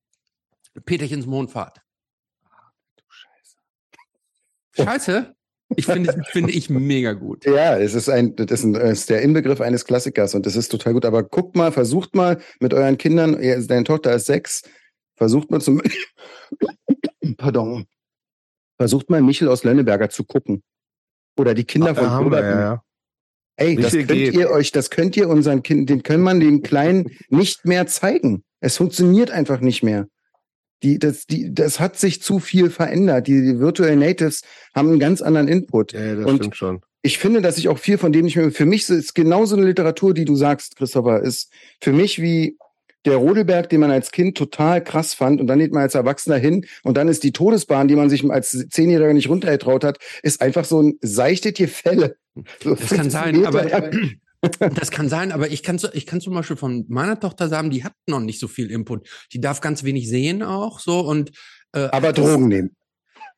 Peterchens 0.85 1.27
Mondfahrt. 1.27 1.81
Du 2.97 3.03
Scheiße. 3.09 3.57
Scheiße. 4.85 5.33
Ich 5.75 5.87
finde, 5.87 6.23
finde 6.31 6.53
ich 6.53 6.71
mega 6.71 7.13
gut. 7.15 7.45
Ja, 7.45 7.77
es 7.77 7.95
ist 7.95 8.09
ein, 8.09 8.37
das 8.37 8.61
ist, 8.61 8.65
ein, 8.65 8.73
das 8.75 9.01
ist 9.01 9.11
der 9.11 9.23
Inbegriff 9.23 9.61
eines 9.61 9.85
Klassikers 9.85 10.37
und 10.37 10.47
das 10.47 10.55
ist 10.55 10.69
total 10.69 10.93
gut. 10.93 11.05
Aber 11.05 11.25
guckt 11.25 11.57
mal, 11.57 11.73
versucht 11.73 12.15
mal 12.15 12.41
mit 12.61 12.73
euren 12.73 12.97
Kindern, 12.99 13.33
deine 13.67 13.83
Tochter 13.83 14.15
ist 14.15 14.27
sechs, 14.27 14.63
versucht 15.17 15.51
mal 15.51 15.61
zum, 15.61 15.83
pardon, 17.37 17.87
versucht 18.79 19.11
mal 19.11 19.23
Michel 19.23 19.49
aus 19.49 19.65
Lönneberger 19.65 20.11
zu 20.11 20.25
gucken. 20.25 20.63
Oder 21.39 21.55
die 21.55 21.65
Kinder 21.65 21.95
von 21.95 22.07
Robert. 22.09 22.43
ja, 22.45 22.61
ja. 22.61 22.83
Ey, 23.59 23.77
das 23.77 23.93
könnt 23.93 24.09
geht. 24.09 24.35
ihr 24.35 24.51
euch, 24.51 24.71
das 24.71 24.91
könnt 24.91 25.17
ihr 25.17 25.29
unseren 25.31 25.63
Kindern, 25.63 25.87
den 25.87 26.03
können 26.03 26.23
man 26.23 26.41
den 26.41 26.63
Kleinen 26.63 27.11
nicht 27.29 27.65
mehr 27.65 27.87
zeigen. 27.87 28.45
Es 28.61 28.77
funktioniert 28.77 29.31
einfach 29.31 29.61
nicht 29.61 29.83
mehr. 29.83 30.09
Die, 30.83 30.99
das, 30.99 31.25
die, 31.25 31.55
das 31.55 31.81
hat 31.81 31.99
sich 31.99 32.21
zu 32.21 32.39
viel 32.39 32.69
verändert. 32.69 33.27
Die, 33.29 33.41
die 33.41 33.59
Virtual 33.59 33.97
Natives 33.97 34.43
haben 34.75 34.91
einen 34.91 34.99
ganz 35.01 35.23
anderen 35.23 35.49
Input. 35.49 35.93
Ja, 35.95 36.05
ja, 36.05 36.15
das 36.17 36.27
Und- 36.27 36.37
stimmt 36.37 36.57
schon. 36.57 36.81
ich 37.01 37.19
finde, 37.19 37.41
dass 37.41 37.57
ich 37.57 37.69
auch 37.71 37.79
viel 37.79 37.97
von 37.97 38.13
dem 38.13 38.27
nicht 38.27 38.37
mehr. 38.37 38.51
Für 38.51 38.67
mich 38.67 38.89
ist 38.91 39.15
genauso 39.15 39.57
eine 39.57 39.65
Literatur, 39.67 40.13
die 40.13 40.27
du 40.27 40.37
sagst, 40.37 40.77
Christopher, 40.77 41.23
ist 41.23 41.51
für 41.81 41.93
mich 41.93 42.21
wie 42.21 42.59
der 43.07 43.17
Rodelberg, 43.17 43.69
den 43.69 43.81
man 43.81 43.91
als 43.91 44.11
Kind 44.11 44.37
total 44.37 44.83
krass 44.83 45.15
fand 45.15 45.41
und 45.41 45.47
dann 45.47 45.59
geht 45.59 45.73
man 45.73 45.83
als 45.83 45.95
Erwachsener 45.95 46.37
hin 46.37 46.67
und 46.83 46.97
dann 46.97 47.09
ist 47.09 47.23
die 47.25 47.33
Todesbahn, 47.33 47.89
die 47.89 47.97
man 47.97 48.11
sich 48.11 48.29
als 48.31 48.67
Zehnjähriger 48.69 49.15
nicht 49.15 49.29
runtergetraut 49.29 49.85
hat, 49.85 49.99
ist 50.23 50.41
einfach 50.41 50.65
so 50.65 50.83
ein 50.83 50.99
seichtes 51.01 51.55
Gefälle. 51.55 52.17
So 52.63 52.75
Das 52.75 52.91
kann 52.91 53.09
15 53.09 53.11
sein, 53.11 53.47
aber 53.47 53.63
Meter 53.63 53.81
lang. 53.91 54.21
das 54.75 54.91
kann 54.91 55.09
sein, 55.09 55.33
aber 55.33 55.51
ich 55.51 55.63
kann, 55.63 55.81
ich 55.95 56.07
kann 56.07 56.21
zum 56.21 56.35
Beispiel 56.35 56.57
von 56.57 56.85
meiner 56.89 57.19
Tochter 57.19 57.49
sagen, 57.49 57.71
die 57.71 57.85
hat 57.85 57.95
noch 58.07 58.21
nicht 58.21 58.41
so 58.41 58.49
viel 58.49 58.71
Input. 58.71 59.09
Die 59.33 59.41
darf 59.41 59.63
ganz 59.63 59.85
wenig 59.85 60.09
sehen 60.09 60.43
auch 60.43 60.81
so 60.81 61.01
und 61.01 61.31
äh, 61.73 61.89
aber 61.91 62.13
Drogen 62.13 62.49
nehmen. 62.49 62.77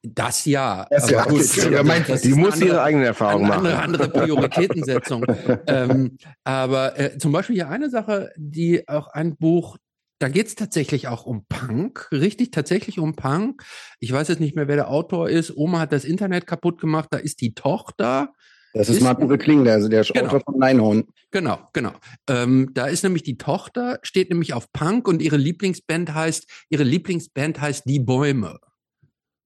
Das 0.02 0.44
ja. 0.44 0.86
Das 0.90 1.04
aber 1.04 1.12
ja, 1.12 1.24
gut, 1.24 1.40
das 1.40 1.56
ja 1.56 1.70
das 1.70 1.80
gemein. 1.80 2.04
ist 2.06 2.24
Die 2.24 2.32
muss 2.34 2.52
andere- 2.54 2.68
ihre 2.68 2.82
eigenen 2.82 3.06
Erfahrungen 3.06 3.50
eine 3.50 3.62
machen. 3.62 3.66
andere, 3.66 4.04
andere 4.04 4.08
Prioritätensetzung. 4.10 5.24
ähm, 5.66 6.16
aber 6.44 6.98
äh, 6.98 7.18
zum 7.18 7.32
Beispiel 7.32 7.56
hier 7.56 7.68
eine 7.68 7.90
Sache, 7.90 8.30
die 8.36 8.88
auch 8.88 9.08
ein 9.08 9.36
Buch, 9.36 9.76
da 10.20 10.28
geht 10.28 10.46
es 10.48 10.54
tatsächlich 10.54 11.08
auch 11.08 11.26
um 11.26 11.44
Punk, 11.48 12.08
richtig 12.12 12.50
tatsächlich 12.52 12.98
um 12.98 13.14
Punk. 13.16 13.62
Ich 14.00 14.12
weiß 14.12 14.28
jetzt 14.28 14.40
nicht 14.40 14.56
mehr, 14.56 14.68
wer 14.68 14.76
der 14.76 14.88
Autor 14.90 15.28
ist. 15.28 15.56
Oma 15.56 15.80
hat 15.80 15.92
das 15.92 16.04
Internet 16.04 16.46
kaputt 16.46 16.80
gemacht, 16.80 17.08
da 17.10 17.18
ist 17.18 17.40
die 17.40 17.54
Tochter. 17.54 18.32
Das 18.74 18.88
ist 18.88 18.96
Ist- 18.98 19.02
Marc-Uwe 19.02 19.38
Klingler, 19.38 19.72
also 19.72 19.88
der 19.88 20.04
Genau. 20.04 20.26
Autor 20.26 20.40
von 20.40 20.58
Neinhorn. 20.58 21.04
Genau, 21.30 21.58
genau. 21.72 21.92
Ähm, 22.28 22.70
da 22.74 22.86
ist 22.86 23.02
nämlich 23.02 23.22
die 23.24 23.36
Tochter, 23.38 23.98
steht 24.02 24.30
nämlich 24.30 24.54
auf 24.54 24.70
Punk 24.72 25.08
und 25.08 25.22
ihre 25.22 25.36
Lieblingsband 25.36 26.14
heißt, 26.14 26.46
ihre 26.68 26.84
Lieblingsband 26.84 27.60
heißt 27.60 27.84
Die 27.86 27.98
Bäume. 28.00 28.58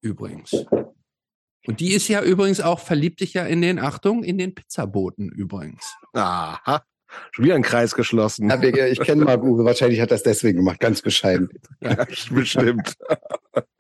Übrigens. 0.03 0.53
Und 1.67 1.81
die 1.81 1.93
ist 1.95 2.09
ja 2.09 2.23
übrigens 2.23 2.61
auch, 2.61 2.81
verliebt 2.81 3.21
sich 3.21 3.35
ja 3.35 3.45
in 3.45 3.63
den, 3.63 3.79
Achtung, 3.79 4.25
in 4.25 4.37
den 4.37 4.55
Pizzaboten 4.55 5.31
übrigens. 5.31 5.95
Aha. 6.13 6.83
Schon 7.31 7.45
wieder 7.45 7.55
ein 7.55 7.63
Kreis 7.63 7.95
geschlossen. 7.95 8.49
Ja, 8.51 8.87
Ich 8.87 9.01
kenne 9.01 9.25
Marc-Uwe, 9.25 9.65
wahrscheinlich 9.65 10.01
hat 10.01 10.11
das 10.11 10.23
deswegen 10.23 10.59
gemacht, 10.59 10.81
ganz 10.81 11.03
bescheiden. 11.03 11.49
Ja, 11.81 12.07
bestimmt. 12.31 12.97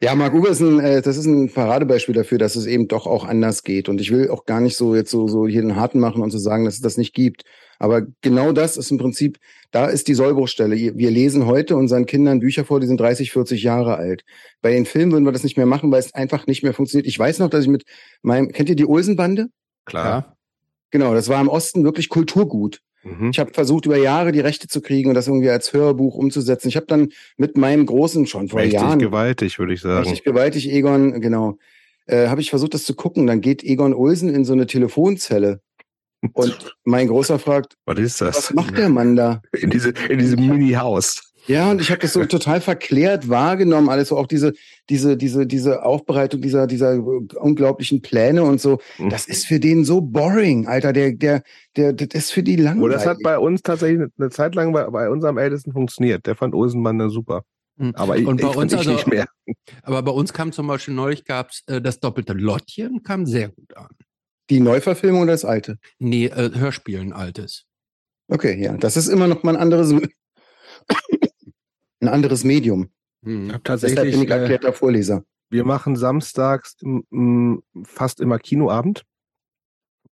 Ja, 0.00 0.14
Marc 0.14 0.34
Uwe 0.34 0.48
ist 0.48 0.60
ein, 0.60 0.80
äh, 0.80 1.02
das 1.02 1.16
ist 1.16 1.26
ein 1.26 1.52
Paradebeispiel 1.52 2.14
dafür, 2.14 2.38
dass 2.38 2.56
es 2.56 2.66
eben 2.66 2.88
doch 2.88 3.06
auch 3.06 3.24
anders 3.24 3.62
geht. 3.62 3.88
Und 3.88 4.00
ich 4.00 4.10
will 4.10 4.30
auch 4.30 4.44
gar 4.46 4.60
nicht 4.60 4.76
so 4.76 4.94
jetzt 4.94 5.10
so, 5.10 5.28
so 5.28 5.46
hier 5.46 5.62
den 5.62 5.76
Harten 5.76 6.00
machen 6.00 6.22
und 6.22 6.30
zu 6.30 6.38
sagen, 6.38 6.64
dass 6.64 6.74
es 6.74 6.80
das 6.80 6.96
nicht 6.96 7.14
gibt. 7.14 7.44
Aber 7.78 8.02
genau 8.22 8.52
das 8.52 8.76
ist 8.76 8.90
im 8.90 8.98
Prinzip, 8.98 9.38
da 9.70 9.86
ist 9.86 10.08
die 10.08 10.14
Sollbruchstelle. 10.14 10.76
Wir 10.76 11.10
lesen 11.10 11.46
heute 11.46 11.76
unseren 11.76 12.06
Kindern 12.06 12.40
Bücher 12.40 12.64
vor, 12.64 12.80
die 12.80 12.86
sind 12.86 12.98
30, 12.98 13.30
40 13.30 13.62
Jahre 13.62 13.96
alt. 13.96 14.24
Bei 14.60 14.72
den 14.72 14.84
Filmen 14.84 15.12
würden 15.12 15.24
wir 15.24 15.32
das 15.32 15.44
nicht 15.44 15.56
mehr 15.56 15.66
machen, 15.66 15.90
weil 15.92 16.00
es 16.00 16.14
einfach 16.14 16.46
nicht 16.46 16.62
mehr 16.62 16.74
funktioniert. 16.74 17.06
Ich 17.06 17.18
weiß 17.18 17.38
noch, 17.38 17.50
dass 17.50 17.62
ich 17.62 17.70
mit 17.70 17.84
meinem, 18.22 18.50
kennt 18.50 18.68
ihr 18.68 18.76
die 18.76 18.86
Olsenbande? 18.86 19.48
Klar. 19.84 20.36
Genau, 20.90 21.14
das 21.14 21.28
war 21.28 21.40
im 21.40 21.48
Osten 21.48 21.84
wirklich 21.84 22.08
Kulturgut. 22.08 22.80
Mhm. 23.04 23.30
Ich 23.30 23.38
habe 23.38 23.52
versucht, 23.52 23.86
über 23.86 23.96
Jahre 23.96 24.32
die 24.32 24.40
Rechte 24.40 24.66
zu 24.66 24.80
kriegen 24.80 25.08
und 25.08 25.14
das 25.14 25.28
irgendwie 25.28 25.50
als 25.50 25.72
Hörbuch 25.72 26.16
umzusetzen. 26.16 26.68
Ich 26.68 26.76
habe 26.76 26.86
dann 26.86 27.10
mit 27.36 27.56
meinem 27.56 27.86
Großen 27.86 28.26
schon 28.26 28.48
vor 28.48 28.60
Richtig 28.60 28.80
Jahren 28.80 28.98
gewaltig, 28.98 29.58
würde 29.58 29.74
ich 29.74 29.80
sagen. 29.80 30.00
Richtig 30.00 30.24
gewaltig, 30.24 30.70
Egon, 30.70 31.20
genau. 31.20 31.58
Äh, 32.06 32.28
habe 32.28 32.40
ich 32.40 32.50
versucht, 32.50 32.74
das 32.74 32.84
zu 32.84 32.94
gucken. 32.94 33.26
Dann 33.26 33.40
geht 33.40 33.62
Egon 33.62 33.94
Olsen 33.94 34.34
in 34.34 34.44
so 34.44 34.54
eine 34.54 34.66
Telefonzelle. 34.66 35.60
Und 36.32 36.76
mein 36.84 37.08
Großer 37.08 37.38
fragt, 37.38 37.74
Was 37.86 37.98
ist 37.98 38.20
das? 38.20 38.36
was 38.36 38.54
macht 38.54 38.76
der 38.76 38.88
Mann 38.88 39.16
da? 39.16 39.40
In, 39.52 39.70
diese, 39.70 39.90
in 40.08 40.18
diesem 40.18 40.46
Mini-Haus. 40.46 41.22
Ja, 41.46 41.70
und 41.70 41.80
ich 41.80 41.90
habe 41.90 42.00
das 42.00 42.12
so 42.12 42.22
total 42.26 42.60
verklärt 42.60 43.30
wahrgenommen, 43.30 43.88
alles 43.88 44.08
so 44.08 44.18
auch 44.18 44.26
diese, 44.26 44.52
diese, 44.90 45.16
diese, 45.16 45.46
diese 45.46 45.82
Aufbereitung 45.82 46.42
dieser, 46.42 46.66
dieser 46.66 47.02
unglaublichen 47.36 48.02
Pläne 48.02 48.42
und 48.42 48.60
so. 48.60 48.80
Mhm. 48.98 49.08
Das 49.08 49.26
ist 49.26 49.46
für 49.46 49.58
den 49.58 49.84
so 49.84 50.02
boring, 50.02 50.66
Alter. 50.66 50.92
Der, 50.92 51.12
der, 51.12 51.42
der, 51.76 51.94
das 51.94 52.08
ist 52.12 52.32
für 52.32 52.42
die 52.42 52.56
langweilig. 52.56 52.96
das 52.96 53.06
hat 53.06 53.18
bei 53.22 53.38
uns 53.38 53.62
tatsächlich 53.62 54.08
eine 54.18 54.28
Zeit 54.28 54.54
lang 54.56 54.74
bei, 54.74 54.84
bei 54.90 55.08
unserem 55.08 55.38
Ältesten 55.38 55.72
funktioniert. 55.72 56.26
Der 56.26 56.36
fand 56.36 56.54
Olsenbande 56.54 57.08
super. 57.08 57.44
Hm. 57.78 57.94
Aber 57.94 58.18
ich, 58.18 58.26
Und 58.26 58.42
bei 58.42 58.50
ich, 58.50 58.56
uns 58.56 58.74
also- 58.74 58.92
nicht 58.92 59.06
mehr. 59.06 59.26
Aber 59.82 60.02
bei 60.02 60.12
uns 60.12 60.34
kam 60.34 60.52
zum 60.52 60.66
Beispiel 60.66 60.92
neulich 60.92 61.24
gab's 61.24 61.62
äh, 61.66 61.80
das 61.80 61.98
doppelte 62.00 62.34
Lottchen, 62.34 63.02
kam 63.02 63.24
sehr 63.24 63.48
gut 63.48 63.74
an. 63.74 63.88
Die 64.50 64.60
Neuverfilmung 64.60 65.22
oder 65.22 65.32
das 65.32 65.44
alte? 65.44 65.78
Nee, 65.98 66.26
äh, 66.26 66.50
Hörspielen 66.54 67.12
altes. 67.12 67.64
Okay, 68.28 68.62
ja. 68.62 68.76
Das 68.76 68.96
ist 68.96 69.08
immer 69.08 69.26
noch 69.26 69.42
mal 69.42 69.56
ein 69.56 69.62
anderes, 69.62 69.92
ein 72.00 72.08
anderes 72.08 72.44
Medium. 72.44 72.90
Hm. 73.24 73.46
Ich 73.46 73.52
habe 73.52 73.62
Deshalb 73.64 73.64
tatsächlich, 73.64 74.14
bin 74.14 74.22
ich 74.22 74.30
äh, 74.30 74.38
erklärter 74.38 74.72
Vorleser. 74.72 75.24
wir 75.50 75.64
machen 75.64 75.96
samstags 75.96 76.76
fast 77.84 78.20
immer 78.20 78.38
Kinoabend. 78.38 79.04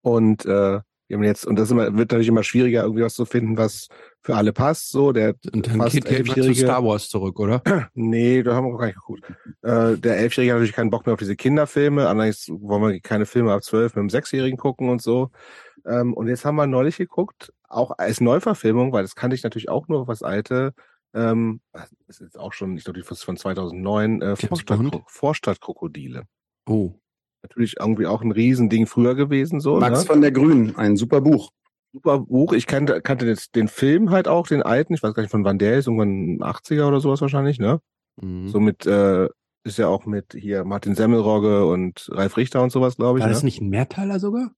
Und 0.02 0.46
äh, 0.46 0.80
wir 1.08 1.18
haben 1.18 1.24
jetzt, 1.24 1.46
und 1.46 1.58
das 1.58 1.72
immer, 1.72 1.98
wird 1.98 2.12
natürlich 2.12 2.28
immer 2.28 2.44
schwieriger, 2.44 2.84
irgendwie 2.84 3.04
was 3.04 3.16
zu 3.16 3.26
finden, 3.26 3.58
was 3.58 3.88
für 4.26 4.36
alle 4.36 4.54
passt. 4.54 4.90
So, 4.90 5.12
der 5.12 5.36
Und 5.54 5.68
dann 5.68 5.78
fast 5.78 5.94
geht 5.94 6.06
immer 6.06 6.34
zu 6.34 6.40
elfjährige- 6.40 6.66
Star 6.66 6.84
Wars 6.84 7.10
zurück, 7.10 7.40
oder? 7.40 7.62
Nee, 7.94 8.42
da 8.42 8.56
haben 8.56 8.66
wir 8.66 8.72
noch 8.72 8.80
gar 8.80 8.88
nicht 8.88 8.98
geguckt. 8.98 9.24
Äh, 9.62 9.98
der 9.98 10.18
Elfjährige 10.18 10.52
hat 10.52 10.58
natürlich 10.58 10.76
keinen 10.76 10.90
Bock 10.90 11.06
mehr 11.06 11.14
auf 11.14 11.20
diese 11.20 11.36
Kinderfilme. 11.36 12.08
Allerdings 12.08 12.50
wollen 12.50 12.82
wir 12.82 13.00
keine 13.02 13.28
Filme 13.28 13.54
ab 13.54 13.64
zwölf 13.64 13.96
mit 13.96 14.02
dem 14.02 14.10
Sechsjährigen 14.10 14.58
gucken 14.58 14.90
und 14.90 15.02
so. 15.02 15.30
Ähm, 15.86 16.16
und 16.16 16.28
jetzt 16.28 16.44
haben 16.44 16.56
wir 16.56 16.66
neulich 16.66 16.98
geguckt, 16.98 17.54
auch 17.70 17.92
als 18.00 18.20
Neuverfilmung, 18.20 18.92
weil 18.92 19.04
das 19.04 19.16
kannte 19.16 19.36
ich 19.36 19.44
natürlich 19.44 19.70
auch 19.70 19.88
nur 19.88 20.02
auf 20.02 20.08
das 20.08 20.24
alte. 20.24 20.74
Ähm, 21.14 21.62
das 21.72 21.92
ist 22.08 22.22
jetzt 22.22 22.40
auch 22.40 22.52
schon, 22.52 22.76
ich 22.78 22.84
glaube, 22.84 23.00
die 23.00 23.08
ist 23.08 23.24
von 23.24 23.38
2009, 23.38 24.22
äh, 24.24 24.36
Vorstadt? 24.36 24.80
Vorstadtkrokodile. 25.08 26.24
Oh. 26.68 26.94
Natürlich 27.44 27.76
irgendwie 27.80 28.08
auch 28.08 28.24
ein 28.24 28.32
Riesending 28.32 28.88
früher 28.88 29.14
gewesen, 29.14 29.60
so. 29.60 29.80
Max 29.80 30.00
ne? 30.00 30.06
von 30.08 30.22
der 30.22 30.32
Grünen, 30.32 30.76
ein 30.78 30.98
super 30.98 31.22
Buch. 31.22 31.52
Super 31.96 32.20
Buch. 32.20 32.52
Ich 32.52 32.68
kannte, 32.68 33.02
kannte 33.02 33.26
jetzt 33.26 33.56
den 33.56 33.70
Film 33.70 34.12
halt 34.12 34.28
auch, 34.28 34.48
den 34.48 34.62
alten. 34.62 34.94
Ich 34.94 35.02
weiß 35.02 35.14
gar 35.14 35.24
nicht, 35.24 35.32
von 35.32 35.46
wann 35.46 35.58
der 35.58 35.78
ist. 35.78 35.88
Irgendwann 35.88 36.40
80er 36.42 36.90
oder 36.90 37.00
sowas 37.00 37.22
wahrscheinlich, 37.22 37.58
ne? 37.58 37.80
Mhm. 38.22 38.50
So 38.50 38.60
mit, 38.60 38.86
äh, 38.86 39.30
ist 39.64 39.78
ja 39.78 39.88
auch 39.88 40.06
mit 40.06 40.36
hier 40.38 40.66
Martin 40.66 40.94
Semmelrogge 40.94 41.66
und 41.66 42.10
Ralf 42.12 42.36
Richter 42.36 42.62
und 42.62 42.72
sowas, 42.72 42.98
glaube 42.98 43.20
ich. 43.20 43.22
War 43.22 43.30
ne? 43.30 43.34
das 43.34 43.44
nicht 43.44 43.62
ein 43.62 43.70
Mehrteiler 43.70 44.20
sogar? 44.20 44.52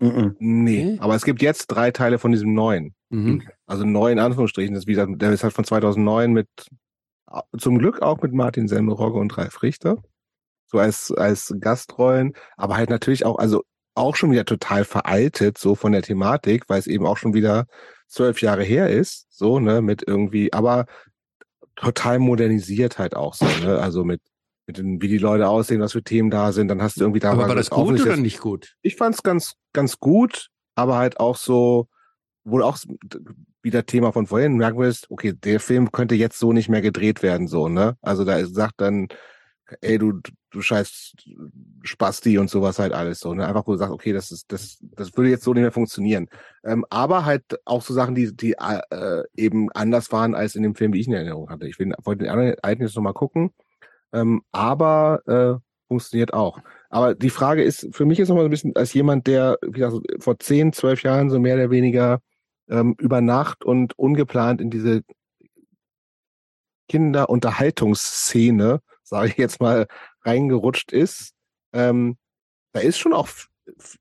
Mhm. 0.00 0.34
Nee, 0.40 0.84
Okay. 0.94 0.98
aber 1.00 1.14
es 1.14 1.24
gibt 1.24 1.42
jetzt 1.42 1.68
drei 1.68 1.92
Teile 1.92 2.18
von 2.18 2.32
diesem 2.32 2.54
neuen. 2.54 2.94
Mhm. 3.10 3.42
Also 3.66 3.84
neu 3.84 4.10
in 4.10 4.18
Anführungsstrichen. 4.18 4.74
Das 4.74 4.82
ist 4.82 4.88
wieder, 4.88 5.06
der 5.06 5.30
ist 5.30 5.44
halt 5.44 5.52
von 5.52 5.64
2009 5.64 6.32
mit, 6.32 6.48
zum 7.56 7.78
Glück 7.78 8.02
auch 8.02 8.20
mit 8.20 8.32
Martin 8.32 8.66
Semmelrogge 8.66 9.18
und 9.18 9.38
Ralf 9.38 9.62
Richter. 9.62 9.96
So 10.66 10.78
als, 10.78 11.12
als 11.12 11.54
Gastrollen. 11.60 12.32
Aber 12.56 12.76
halt 12.76 12.90
natürlich 12.90 13.24
auch, 13.24 13.38
also 13.38 13.62
auch 13.98 14.16
schon 14.16 14.30
wieder 14.30 14.44
total 14.44 14.84
veraltet, 14.84 15.58
so 15.58 15.74
von 15.74 15.92
der 15.92 16.02
Thematik, 16.02 16.64
weil 16.68 16.78
es 16.78 16.86
eben 16.86 17.06
auch 17.06 17.16
schon 17.18 17.34
wieder 17.34 17.66
zwölf 18.06 18.40
Jahre 18.40 18.62
her 18.62 18.88
ist. 18.90 19.26
So, 19.30 19.58
ne, 19.60 19.82
mit 19.82 20.02
irgendwie, 20.06 20.52
aber 20.52 20.86
total 21.76 22.18
modernisiert 22.18 22.98
halt 22.98 23.14
auch 23.14 23.34
so, 23.34 23.46
ne? 23.62 23.78
Also 23.78 24.04
mit, 24.04 24.20
mit 24.66 24.78
den, 24.78 25.00
wie 25.00 25.08
die 25.08 25.18
Leute 25.18 25.48
aussehen, 25.48 25.80
was 25.80 25.92
für 25.92 26.02
Themen 26.02 26.30
da 26.30 26.52
sind. 26.52 26.68
Dann 26.68 26.82
hast 26.82 26.96
du 26.96 27.02
irgendwie 27.02 27.20
da 27.20 27.32
Aber 27.32 27.48
war 27.48 27.54
das 27.54 27.70
auch 27.70 27.84
gut 27.84 27.92
nicht 27.94 28.02
oder 28.02 28.12
das- 28.12 28.20
nicht 28.20 28.40
gut? 28.40 28.74
ich 28.82 28.96
fand's 28.96 29.22
ganz, 29.22 29.54
ganz 29.72 29.98
gut, 29.98 30.48
aber 30.74 30.96
halt 30.96 31.20
auch 31.20 31.36
so, 31.36 31.88
wohl 32.44 32.62
auch 32.62 32.78
wieder 33.62 33.84
Thema 33.86 34.12
von 34.12 34.26
vorhin, 34.26 34.56
merken 34.56 34.78
wir 34.80 34.88
es, 34.88 35.10
okay, 35.10 35.32
der 35.34 35.60
Film 35.60 35.92
könnte 35.92 36.14
jetzt 36.14 36.38
so 36.38 36.52
nicht 36.52 36.68
mehr 36.68 36.80
gedreht 36.80 37.22
werden, 37.22 37.46
so, 37.48 37.68
ne? 37.68 37.96
Also 38.02 38.24
da 38.24 38.36
ist- 38.38 38.54
sagt 38.54 38.80
dann, 38.80 39.08
ey, 39.80 39.98
du, 39.98 40.20
du 40.50 40.62
scheiß 40.62 41.14
Spasti 41.82 42.38
und 42.38 42.50
sowas 42.50 42.78
halt 42.78 42.92
alles 42.92 43.20
so. 43.20 43.34
Ne? 43.34 43.46
Einfach, 43.46 43.66
wo 43.66 43.72
du 43.72 43.78
sagst, 43.78 43.92
okay, 43.92 44.12
das 44.12 44.30
ist, 44.30 44.50
das, 44.52 44.78
das 44.80 45.16
würde 45.16 45.30
jetzt 45.30 45.44
so 45.44 45.52
nicht 45.52 45.62
mehr 45.62 45.72
funktionieren. 45.72 46.28
Ähm, 46.64 46.84
aber 46.90 47.24
halt 47.24 47.44
auch 47.64 47.82
so 47.82 47.94
Sachen, 47.94 48.14
die, 48.14 48.34
die 48.34 48.54
äh, 48.58 49.22
eben 49.36 49.70
anders 49.72 50.12
waren 50.12 50.34
als 50.34 50.54
in 50.54 50.62
dem 50.62 50.74
Film, 50.74 50.92
wie 50.92 51.00
ich 51.00 51.06
in 51.06 51.14
Erinnerung 51.14 51.50
hatte. 51.50 51.66
Ich 51.66 51.78
will, 51.78 51.92
wollte 52.04 52.24
den 52.24 52.30
anderen 52.32 52.54
alten 52.62 52.82
jetzt 52.82 52.96
nochmal 52.96 53.14
gucken. 53.14 53.50
Ähm, 54.12 54.42
aber 54.52 55.22
äh, 55.26 55.60
funktioniert 55.88 56.32
auch. 56.34 56.60
Aber 56.90 57.14
die 57.14 57.30
Frage 57.30 57.62
ist, 57.62 57.88
für 57.92 58.04
mich 58.04 58.18
ist 58.20 58.28
nochmal 58.28 58.44
so 58.44 58.48
ein 58.48 58.50
bisschen, 58.50 58.76
als 58.76 58.94
jemand, 58.94 59.26
der, 59.26 59.58
wie 59.62 59.80
gesagt, 59.80 60.06
vor 60.20 60.38
zehn, 60.38 60.72
zwölf 60.72 61.02
Jahren 61.02 61.30
so 61.30 61.38
mehr 61.38 61.56
oder 61.56 61.70
weniger 61.70 62.20
ähm, 62.68 62.94
über 62.98 63.20
Nacht 63.20 63.64
und 63.64 63.98
ungeplant 63.98 64.60
in 64.60 64.70
diese 64.70 65.02
Kinderunterhaltungsszene, 66.88 68.80
sage 69.08 69.28
ich 69.28 69.36
jetzt 69.36 69.60
mal, 69.60 69.86
reingerutscht 70.24 70.92
ist. 70.92 71.32
Ähm, 71.72 72.16
da 72.72 72.80
ist 72.80 72.98
schon 72.98 73.12
auch, 73.12 73.28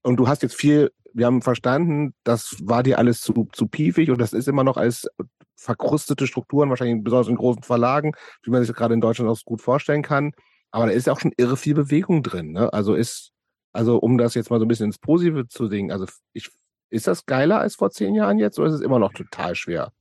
und 0.02 0.18
du 0.18 0.28
hast 0.28 0.44
jetzt 0.44 0.56
viel, 0.56 0.92
wir 1.14 1.26
haben 1.26 1.42
verstanden, 1.42 2.14
das 2.24 2.58
war 2.62 2.84
dir 2.84 3.00
alles 3.00 3.22
zu, 3.22 3.48
zu 3.52 3.68
piefig 3.68 4.12
und 4.12 4.20
das 4.20 4.34
ist 4.34 4.48
immer 4.48 4.64
noch 4.64 4.78
als 4.78 5.08
verkrustete 5.56 6.28
Strukturen, 6.28 6.70
wahrscheinlich 6.70 7.04
besonders 7.04 7.28
in 7.28 7.36
großen 7.36 7.64
Verlagen, 7.64 8.14
wie 8.44 8.52
man 8.52 8.64
sich 8.64 8.76
gerade 8.76 8.94
in 8.94 9.02
Deutschland 9.02 9.30
auch 9.30 9.40
gut 9.44 9.62
vorstellen 9.62 10.04
kann. 10.04 10.34
Aber 10.72 10.86
da 10.86 10.92
ist 10.92 11.08
ja 11.08 11.14
auch 11.14 11.20
schon 11.20 11.34
irre 11.38 11.58
viel 11.58 11.74
Bewegung 11.74 12.22
drin. 12.22 12.52
Ne? 12.52 12.72
Also 12.72 12.94
ist, 12.94 13.32
also 13.74 13.98
um 13.98 14.18
das 14.18 14.36
jetzt 14.36 14.50
mal 14.52 14.60
so 14.60 14.66
ein 14.66 14.68
bisschen 14.68 14.88
ins 14.88 15.00
Positive 15.00 15.48
zu 15.48 15.68
singen, 15.68 15.92
also 15.92 16.06
ich, 16.34 16.50
ist 16.90 17.08
das 17.08 17.26
geiler 17.26 17.60
als 17.60 17.76
vor 17.76 17.90
zehn 17.90 18.14
Jahren 18.14 18.38
jetzt 18.38 18.60
oder 18.60 18.70
ist 18.70 18.76
es 18.76 18.82
immer 18.82 19.00
noch 19.00 19.14
total 19.14 19.56
schwer? 19.56 19.92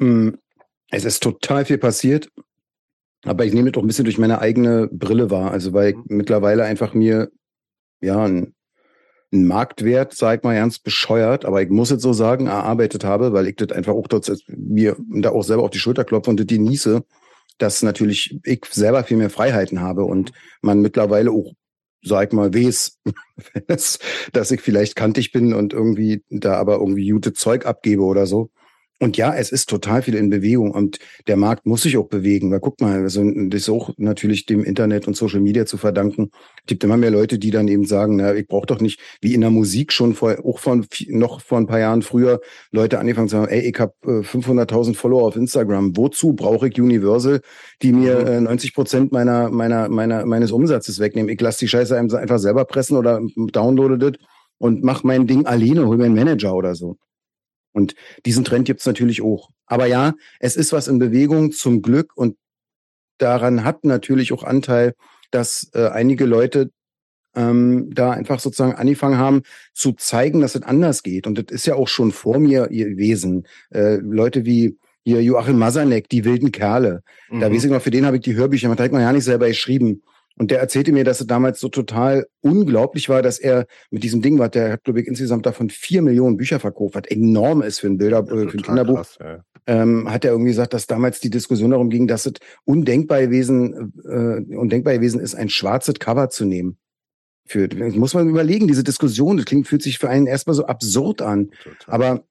Hm, 0.00 0.38
es 0.90 1.04
ist 1.04 1.22
total 1.22 1.64
viel 1.64 1.78
passiert, 1.78 2.30
aber 3.24 3.44
ich 3.44 3.52
nehme 3.52 3.72
doch 3.72 3.82
ein 3.82 3.86
bisschen 3.86 4.04
durch 4.04 4.18
meine 4.18 4.40
eigene 4.40 4.88
Brille 4.90 5.30
wahr. 5.30 5.50
Also 5.50 5.72
weil 5.72 5.90
ich 5.90 5.96
mhm. 5.96 6.04
mittlerweile 6.08 6.64
einfach 6.64 6.94
mir 6.94 7.30
ja 8.00 8.22
ein, 8.24 8.54
ein 9.32 9.46
Marktwert, 9.46 10.14
sag 10.14 10.44
mal 10.44 10.54
ernst, 10.54 10.84
bescheuert, 10.84 11.44
aber 11.44 11.62
ich 11.62 11.70
muss 11.70 11.90
jetzt 11.90 12.02
so 12.02 12.12
sagen, 12.12 12.46
erarbeitet 12.46 13.04
habe, 13.04 13.32
weil 13.32 13.48
ich 13.48 13.56
das 13.56 13.72
einfach 13.72 13.94
auch 13.94 14.06
dort 14.06 14.30
mir 14.48 14.96
da 14.98 15.30
auch 15.30 15.42
selber 15.42 15.64
auf 15.64 15.70
die 15.70 15.78
Schulter 15.78 16.04
klopfe 16.04 16.30
und 16.30 16.38
das 16.38 16.46
genieße, 16.46 17.02
dass 17.58 17.82
natürlich 17.82 18.38
ich 18.44 18.64
selber 18.70 19.04
viel 19.04 19.16
mehr 19.16 19.30
Freiheiten 19.30 19.80
habe 19.80 20.04
und 20.04 20.32
man 20.62 20.80
mittlerweile 20.80 21.30
auch 21.30 21.52
sag 22.04 22.32
mal, 22.32 22.54
weiß, 22.54 23.00
dass 24.32 24.50
ich 24.50 24.60
vielleicht 24.60 24.94
kantig 24.94 25.32
bin 25.32 25.54
und 25.54 25.72
irgendwie 25.72 26.22
da 26.28 26.54
aber 26.54 26.74
irgendwie 26.74 27.08
gute 27.08 27.32
Zeug 27.32 27.66
abgebe 27.66 28.02
oder 28.02 28.26
so. 28.26 28.50
Und 29.00 29.16
ja, 29.16 29.34
es 29.34 29.50
ist 29.50 29.68
total 29.68 30.02
viel 30.02 30.14
in 30.14 30.30
Bewegung 30.30 30.70
und 30.70 30.98
der 31.26 31.36
Markt 31.36 31.66
muss 31.66 31.82
sich 31.82 31.96
auch 31.96 32.06
bewegen. 32.06 32.52
Weil 32.52 32.60
guck 32.60 32.80
mal, 32.80 33.02
also 33.02 33.24
das 33.48 33.62
ist 33.62 33.68
auch 33.68 33.90
natürlich 33.96 34.46
dem 34.46 34.62
Internet 34.62 35.08
und 35.08 35.16
Social 35.16 35.40
Media 35.40 35.66
zu 35.66 35.76
verdanken. 35.76 36.30
Es 36.58 36.66
gibt 36.66 36.84
immer 36.84 36.96
mehr 36.96 37.10
Leute, 37.10 37.38
die 37.38 37.50
dann 37.50 37.66
eben 37.66 37.86
sagen, 37.86 38.16
na, 38.16 38.34
ich 38.34 38.46
brauche 38.46 38.66
doch 38.66 38.80
nicht, 38.80 39.00
wie 39.20 39.34
in 39.34 39.40
der 39.40 39.50
Musik 39.50 39.92
schon 39.92 40.14
vor, 40.14 40.36
auch 40.44 40.60
von 40.60 40.86
noch 41.08 41.40
vor 41.40 41.58
ein 41.58 41.66
paar 41.66 41.80
Jahren 41.80 42.02
früher 42.02 42.40
Leute 42.70 43.00
angefangen 43.00 43.28
zu 43.28 43.36
sagen, 43.36 43.52
ey, 43.52 43.68
ich 43.68 43.78
habe 43.80 43.94
äh, 44.04 44.20
500.000 44.20 44.94
Follower 44.94 45.24
auf 45.24 45.34
Instagram. 45.36 45.96
Wozu 45.96 46.34
brauche 46.34 46.68
ich 46.68 46.80
Universal, 46.80 47.40
die 47.82 47.92
mir 47.92 48.20
mhm. 48.20 48.26
äh, 48.26 48.40
90 48.42 48.74
Prozent 48.74 49.12
meiner 49.12 49.50
meiner 49.50 49.88
meiner 49.88 50.24
meines 50.24 50.52
Umsatzes 50.52 51.00
wegnehmen? 51.00 51.30
Ich 51.30 51.40
lasse 51.40 51.58
die 51.58 51.68
Scheiße 51.68 51.96
einfach 51.96 52.38
selber 52.38 52.64
pressen 52.64 52.96
oder 52.96 53.20
downloade 53.34 53.98
das 53.98 54.12
und 54.58 54.84
mach 54.84 55.02
mein 55.02 55.26
Ding 55.26 55.46
alleine, 55.46 55.86
hol 55.86 55.96
mir 55.96 56.04
einen 56.04 56.14
Manager 56.14 56.54
oder 56.54 56.74
so. 56.76 56.96
Und 57.74 57.94
diesen 58.24 58.44
Trend 58.44 58.66
gibt's 58.66 58.86
natürlich 58.86 59.20
auch. 59.20 59.50
Aber 59.66 59.86
ja, 59.86 60.14
es 60.38 60.56
ist 60.56 60.72
was 60.72 60.88
in 60.88 60.98
Bewegung 60.98 61.52
zum 61.52 61.82
Glück 61.82 62.16
und 62.16 62.36
daran 63.18 63.64
hat 63.64 63.84
natürlich 63.84 64.32
auch 64.32 64.44
Anteil, 64.44 64.94
dass 65.30 65.70
äh, 65.74 65.88
einige 65.88 66.24
Leute 66.24 66.70
ähm, 67.34 67.90
da 67.92 68.12
einfach 68.12 68.38
sozusagen 68.38 68.74
angefangen 68.74 69.18
haben 69.18 69.42
zu 69.72 69.92
zeigen, 69.92 70.40
dass 70.40 70.54
es 70.54 70.62
anders 70.62 71.02
geht. 71.02 71.26
Und 71.26 71.38
das 71.38 71.46
ist 71.54 71.66
ja 71.66 71.74
auch 71.74 71.88
schon 71.88 72.12
vor 72.12 72.38
mir 72.38 72.70
ihr 72.70 72.96
Wesen. 72.96 73.46
Äh, 73.70 73.96
Leute 73.96 74.44
wie 74.44 74.78
hier 75.04 75.22
Joachim 75.22 75.58
Masanek, 75.58 76.08
die 76.08 76.24
wilden 76.24 76.52
Kerle. 76.52 77.02
Mhm. 77.28 77.40
Da 77.40 77.52
weiß 77.52 77.64
ich 77.64 77.70
noch, 77.70 77.82
für 77.82 77.90
den 77.90 78.06
habe 78.06 78.16
ich 78.16 78.22
die 78.22 78.36
Hörbücher, 78.36 78.68
man 78.68 78.78
hat 78.78 78.92
man 78.92 79.02
ja 79.02 79.12
nicht 79.12 79.24
selber 79.24 79.48
geschrieben. 79.48 80.02
Und 80.36 80.50
der 80.50 80.58
erzählte 80.58 80.92
mir, 80.92 81.04
dass 81.04 81.20
es 81.20 81.26
damals 81.26 81.60
so 81.60 81.68
total 81.68 82.26
unglaublich 82.40 83.08
war, 83.08 83.22
dass 83.22 83.38
er 83.38 83.66
mit 83.90 84.02
diesem 84.02 84.20
Ding, 84.20 84.38
was 84.38 84.50
der 84.50 84.72
hat, 84.72 84.84
glaube 84.84 85.00
ich, 85.00 85.06
insgesamt 85.06 85.46
davon 85.46 85.70
vier 85.70 86.02
Millionen 86.02 86.36
Bücher 86.36 86.58
verkauft, 86.58 86.96
was 86.96 87.04
enorm 87.06 87.62
ist 87.62 87.78
für 87.78 87.86
ein 87.86 87.98
Bilder, 87.98 88.20
äh, 88.20 88.48
für 88.48 88.58
ein 88.58 88.62
Kinderbuch. 88.62 88.96
Krass, 88.96 89.18
ja. 89.20 89.44
ähm, 89.66 90.10
hat 90.10 90.24
er 90.24 90.32
irgendwie 90.32 90.50
gesagt, 90.50 90.74
dass 90.74 90.88
damals 90.88 91.20
die 91.20 91.30
Diskussion 91.30 91.70
darum 91.70 91.88
ging, 91.88 92.08
dass 92.08 92.26
es 92.26 92.32
undenkbar 92.64 93.20
gewesen, 93.20 93.92
äh, 94.04 94.56
undenkbar 94.56 94.94
gewesen 94.94 95.20
ist, 95.20 95.36
ein 95.36 95.48
schwarzes 95.48 95.94
Cover 96.00 96.30
zu 96.30 96.44
nehmen. 96.44 96.78
Für, 97.46 97.68
das 97.68 97.94
muss 97.94 98.14
man 98.14 98.28
überlegen, 98.28 98.66
diese 98.66 98.82
Diskussion, 98.82 99.36
das 99.36 99.46
klingt, 99.46 99.68
fühlt 99.68 99.82
sich 99.82 99.98
für 99.98 100.08
einen 100.08 100.26
erstmal 100.26 100.54
so 100.54 100.66
absurd 100.66 101.22
an. 101.22 101.50
Total. 101.62 101.94
Aber 101.94 102.24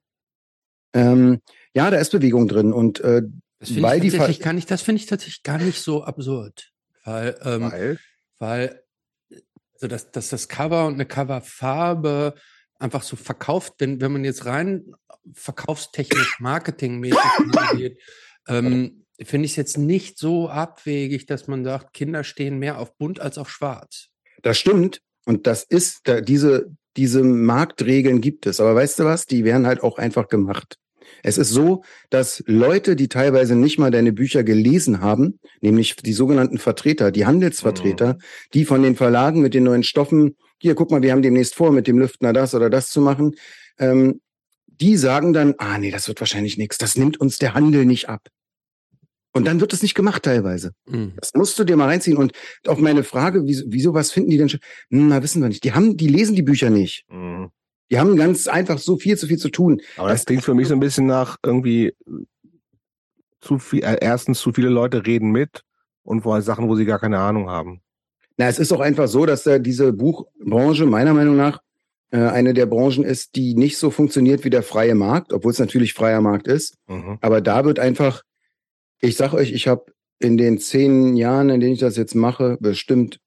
ähm, 0.92 1.40
ja, 1.72 1.90
da 1.90 1.96
ist 1.98 2.10
Bewegung 2.10 2.48
drin 2.48 2.72
und 2.72 3.00
äh, 3.00 3.22
das 3.60 3.80
weil 3.80 4.04
ich 4.04 4.12
tatsächlich 4.12 4.38
die 4.38 4.42
kann 4.42 4.58
ich, 4.58 4.66
das 4.66 4.82
finde 4.82 5.00
ich 5.00 5.06
tatsächlich 5.06 5.42
gar 5.42 5.58
nicht 5.58 5.80
so 5.80 6.04
absurd. 6.04 6.73
Weil, 7.04 7.38
ähm, 7.44 7.70
weil? 7.70 7.98
weil 8.38 8.84
also 9.74 9.88
dass, 9.88 10.10
dass 10.10 10.28
das 10.30 10.48
Cover 10.48 10.86
und 10.86 10.94
eine 10.94 11.06
Coverfarbe 11.06 12.34
einfach 12.78 13.02
so 13.02 13.16
verkauft, 13.16 13.74
wenn, 13.78 14.00
wenn 14.00 14.12
man 14.12 14.24
jetzt 14.24 14.46
rein 14.46 14.94
verkaufstechnisch, 15.32 16.36
marketingmäßig 16.40 17.20
geht, 17.72 18.00
ähm, 18.48 19.04
finde 19.20 19.46
ich 19.46 19.52
es 19.52 19.56
jetzt 19.56 19.78
nicht 19.78 20.18
so 20.18 20.48
abwegig, 20.48 21.26
dass 21.26 21.46
man 21.46 21.64
sagt, 21.64 21.92
Kinder 21.92 22.24
stehen 22.24 22.58
mehr 22.58 22.78
auf 22.78 22.96
bunt 22.96 23.20
als 23.20 23.38
auf 23.38 23.50
schwarz. 23.50 24.08
Das 24.42 24.58
stimmt. 24.58 25.00
Und 25.24 25.46
das 25.46 25.64
ist, 25.64 26.00
da, 26.04 26.20
diese, 26.20 26.74
diese 26.96 27.22
Marktregeln 27.22 28.20
gibt 28.20 28.46
es. 28.46 28.60
Aber 28.60 28.74
weißt 28.74 28.98
du 28.98 29.04
was? 29.04 29.26
Die 29.26 29.44
werden 29.44 29.66
halt 29.66 29.82
auch 29.82 29.98
einfach 29.98 30.28
gemacht. 30.28 30.78
Es 31.22 31.38
ist 31.38 31.50
so, 31.50 31.82
dass 32.10 32.42
Leute, 32.46 32.96
die 32.96 33.08
teilweise 33.08 33.54
nicht 33.54 33.78
mal 33.78 33.90
deine 33.90 34.12
Bücher 34.12 34.44
gelesen 34.44 35.00
haben, 35.00 35.38
nämlich 35.60 35.96
die 35.96 36.12
sogenannten 36.12 36.58
Vertreter, 36.58 37.10
die 37.10 37.26
Handelsvertreter, 37.26 38.14
mhm. 38.14 38.18
die 38.54 38.64
von 38.64 38.82
den 38.82 38.96
Verlagen 38.96 39.40
mit 39.40 39.54
den 39.54 39.64
neuen 39.64 39.82
Stoffen, 39.82 40.36
hier, 40.58 40.74
guck 40.74 40.90
mal, 40.90 41.02
wir 41.02 41.12
haben 41.12 41.22
demnächst 41.22 41.54
vor, 41.54 41.72
mit 41.72 41.86
dem 41.86 41.98
Lüftner 41.98 42.32
das 42.32 42.54
oder 42.54 42.70
das 42.70 42.90
zu 42.90 43.00
machen, 43.00 43.34
ähm, 43.78 44.20
die 44.66 44.96
sagen 44.96 45.32
dann, 45.32 45.54
ah 45.58 45.78
nee, 45.78 45.90
das 45.90 46.08
wird 46.08 46.20
wahrscheinlich 46.20 46.58
nichts, 46.58 46.78
das 46.78 46.96
nimmt 46.96 47.20
uns 47.20 47.38
der 47.38 47.54
Handel 47.54 47.84
nicht 47.84 48.08
ab. 48.08 48.28
Und 49.36 49.46
dann 49.46 49.60
wird 49.60 49.72
es 49.72 49.82
nicht 49.82 49.94
gemacht 49.94 50.22
teilweise. 50.22 50.72
Mhm. 50.86 51.14
Das 51.16 51.32
musst 51.34 51.58
du 51.58 51.64
dir 51.64 51.76
mal 51.76 51.86
reinziehen. 51.86 52.16
Und 52.16 52.32
auf 52.68 52.78
meine 52.78 53.02
Frage, 53.02 53.42
wieso, 53.46 53.64
wieso 53.66 53.92
was 53.92 54.12
finden 54.12 54.30
die 54.30 54.38
denn 54.38 54.48
schon? 54.48 54.60
Hm, 54.90 55.08
na, 55.08 55.22
wissen 55.24 55.42
wir 55.42 55.48
nicht. 55.48 55.64
Die 55.64 55.72
haben, 55.72 55.96
die 55.96 56.06
lesen 56.06 56.36
die 56.36 56.42
Bücher 56.42 56.70
nicht. 56.70 57.04
Mhm. 57.10 57.50
Die 57.90 57.98
haben 57.98 58.16
ganz 58.16 58.46
einfach 58.46 58.78
so 58.78 58.96
viel 58.96 59.16
zu 59.16 59.26
viel 59.26 59.38
zu 59.38 59.50
tun. 59.50 59.80
Aber 59.96 60.08
das, 60.08 60.20
das 60.20 60.26
klingt 60.26 60.44
für 60.44 60.54
mich 60.54 60.68
so 60.68 60.74
ein 60.74 60.80
bisschen 60.80 61.06
nach 61.06 61.36
irgendwie 61.44 61.92
zu 63.40 63.58
viel, 63.58 63.84
äh, 63.84 63.98
erstens 64.00 64.40
zu 64.40 64.52
viele 64.52 64.70
Leute 64.70 65.06
reden 65.06 65.30
mit 65.30 65.62
und 66.02 66.22
vor 66.22 66.40
Sachen, 66.42 66.68
wo 66.68 66.76
sie 66.76 66.86
gar 66.86 66.98
keine 66.98 67.18
Ahnung 67.18 67.48
haben. 67.50 67.80
Na, 68.36 68.48
es 68.48 68.58
ist 68.58 68.72
auch 68.72 68.80
einfach 68.80 69.06
so, 69.06 69.26
dass 69.26 69.44
da 69.44 69.58
diese 69.58 69.92
Buchbranche 69.92 70.86
meiner 70.86 71.14
Meinung 71.14 71.36
nach 71.36 71.60
äh, 72.10 72.18
eine 72.18 72.54
der 72.54 72.66
Branchen 72.66 73.04
ist, 73.04 73.36
die 73.36 73.54
nicht 73.54 73.78
so 73.78 73.90
funktioniert 73.90 74.44
wie 74.44 74.50
der 74.50 74.62
freie 74.62 74.94
Markt, 74.94 75.32
obwohl 75.32 75.52
es 75.52 75.58
natürlich 75.58 75.94
freier 75.94 76.20
Markt 76.20 76.48
ist. 76.48 76.76
Mhm. 76.88 77.18
Aber 77.20 77.40
da 77.40 77.64
wird 77.64 77.78
einfach, 77.78 78.22
ich 79.00 79.16
sag 79.16 79.34
euch, 79.34 79.52
ich 79.52 79.68
habe 79.68 79.86
in 80.18 80.36
den 80.36 80.58
zehn 80.58 81.16
Jahren, 81.16 81.50
in 81.50 81.60
denen 81.60 81.74
ich 81.74 81.80
das 81.80 81.96
jetzt 81.96 82.14
mache, 82.14 82.56
bestimmt 82.60 83.20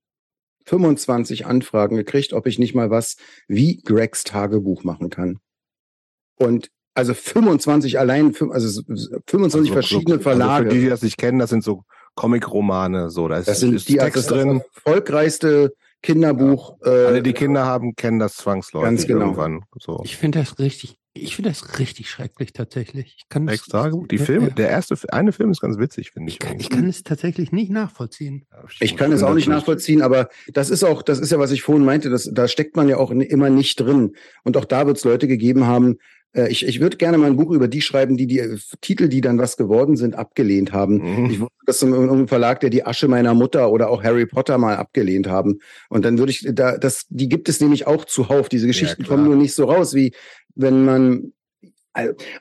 25 0.67 1.45
Anfragen 1.45 1.95
gekriegt, 1.95 2.33
ob 2.33 2.45
ich 2.45 2.59
nicht 2.59 2.75
mal 2.75 2.89
was 2.89 3.15
wie 3.47 3.77
Gregs 3.77 4.23
Tagebuch 4.23 4.83
machen 4.83 5.09
kann. 5.09 5.39
Und 6.35 6.69
also 6.93 7.13
25 7.13 7.99
allein, 7.99 8.35
also 8.51 8.81
25 9.27 9.31
also, 9.31 9.73
verschiedene 9.73 10.19
Verlage. 10.19 10.65
Also 10.65 10.69
für 10.69 10.75
die, 10.75 10.81
die 10.81 10.89
das 10.89 11.01
nicht 11.03 11.17
kennen, 11.17 11.39
das 11.39 11.49
sind 11.49 11.63
so 11.63 11.83
Comic-Romane, 12.15 13.09
so. 13.09 13.27
Da 13.27 13.37
ist, 13.37 13.47
das 13.47 13.59
sind 13.59 13.75
ist 13.75 13.87
die 13.87 13.97
Text 13.97 14.29
drin. 14.29 14.61
erfolgreichste 14.75 15.73
Kinderbuch. 16.01 16.77
Ja. 16.83 16.91
Alle, 16.91 17.23
die 17.23 17.33
Kinder 17.33 17.65
haben, 17.65 17.95
kennen 17.95 18.19
das 18.19 18.35
zwangsläufig 18.35 18.87
ganz 18.87 19.07
genau. 19.07 19.25
irgendwann. 19.25 19.63
So. 19.79 20.01
Ich 20.03 20.17
finde 20.17 20.39
das 20.39 20.59
richtig 20.59 20.97
ich 21.21 21.35
finde 21.35 21.49
das 21.49 21.79
richtig 21.79 22.09
schrecklich 22.09 22.53
tatsächlich. 22.53 23.15
Ich 23.17 23.29
kann 23.29 23.47
das, 23.47 23.63
Die 24.09 24.17
Filme, 24.17 24.51
der 24.51 24.69
erste, 24.69 24.95
eine 25.11 25.31
Film 25.31 25.51
ist 25.51 25.61
ganz 25.61 25.77
witzig, 25.77 26.11
finde 26.11 26.29
ich. 26.29 26.35
Ich 26.35 26.39
kann, 26.39 26.59
ich 26.59 26.69
kann 26.69 26.87
es 26.87 27.03
tatsächlich 27.03 27.51
nicht 27.51 27.71
nachvollziehen. 27.71 28.45
Ich 28.79 28.95
kann 28.95 29.11
es 29.11 29.23
auch 29.23 29.33
nicht 29.33 29.47
nachvollziehen, 29.47 30.01
aber 30.01 30.29
das 30.47 30.69
ist 30.69 30.83
auch, 30.83 31.01
das 31.01 31.19
ist 31.19 31.31
ja, 31.31 31.39
was 31.39 31.51
ich 31.51 31.61
vorhin 31.61 31.85
meinte, 31.85 32.09
das, 32.09 32.29
da 32.31 32.47
steckt 32.47 32.75
man 32.75 32.89
ja 32.89 32.97
auch 32.97 33.11
immer 33.11 33.49
nicht 33.49 33.79
drin. 33.79 34.15
Und 34.43 34.57
auch 34.57 34.65
da 34.65 34.87
wird 34.87 34.97
es 34.97 35.03
Leute 35.03 35.27
gegeben 35.27 35.65
haben, 35.65 35.97
äh, 36.33 36.49
ich, 36.49 36.65
ich 36.65 36.79
würde 36.79 36.97
gerne 36.97 37.17
mal 37.17 37.27
ein 37.27 37.37
Buch 37.37 37.51
über 37.51 37.67
die 37.67 37.81
schreiben, 37.81 38.17
die 38.17 38.27
die 38.27 38.39
äh, 38.39 38.57
Titel, 38.81 39.07
die 39.07 39.21
dann 39.21 39.37
was 39.37 39.57
geworden 39.57 39.97
sind, 39.97 40.15
abgelehnt 40.15 40.71
haben. 40.73 40.97
Mhm. 40.97 41.29
Ich 41.29 41.39
wusste 41.39 41.55
das 41.65 41.81
in 41.81 41.93
einem 41.93 42.27
Verlag, 42.27 42.59
der 42.59 42.69
die 42.69 42.85
Asche 42.85 43.07
meiner 43.07 43.33
Mutter 43.33 43.71
oder 43.71 43.89
auch 43.89 44.03
Harry 44.03 44.25
Potter 44.25 44.57
mal 44.57 44.75
abgelehnt 44.75 45.27
haben. 45.27 45.59
Und 45.89 46.05
dann 46.05 46.17
würde 46.17 46.31
ich 46.31 46.47
da, 46.51 46.77
das, 46.77 47.05
die 47.09 47.29
gibt 47.29 47.49
es 47.49 47.61
nämlich 47.61 47.87
auch 47.87 48.05
zuhauf. 48.05 48.49
Diese 48.49 48.67
Geschichten 48.67 49.03
ja, 49.03 49.07
kommen 49.07 49.25
nur 49.25 49.35
nicht 49.35 49.53
so 49.53 49.65
raus, 49.65 49.93
wie 49.93 50.13
wenn 50.55 50.85
man 50.85 51.33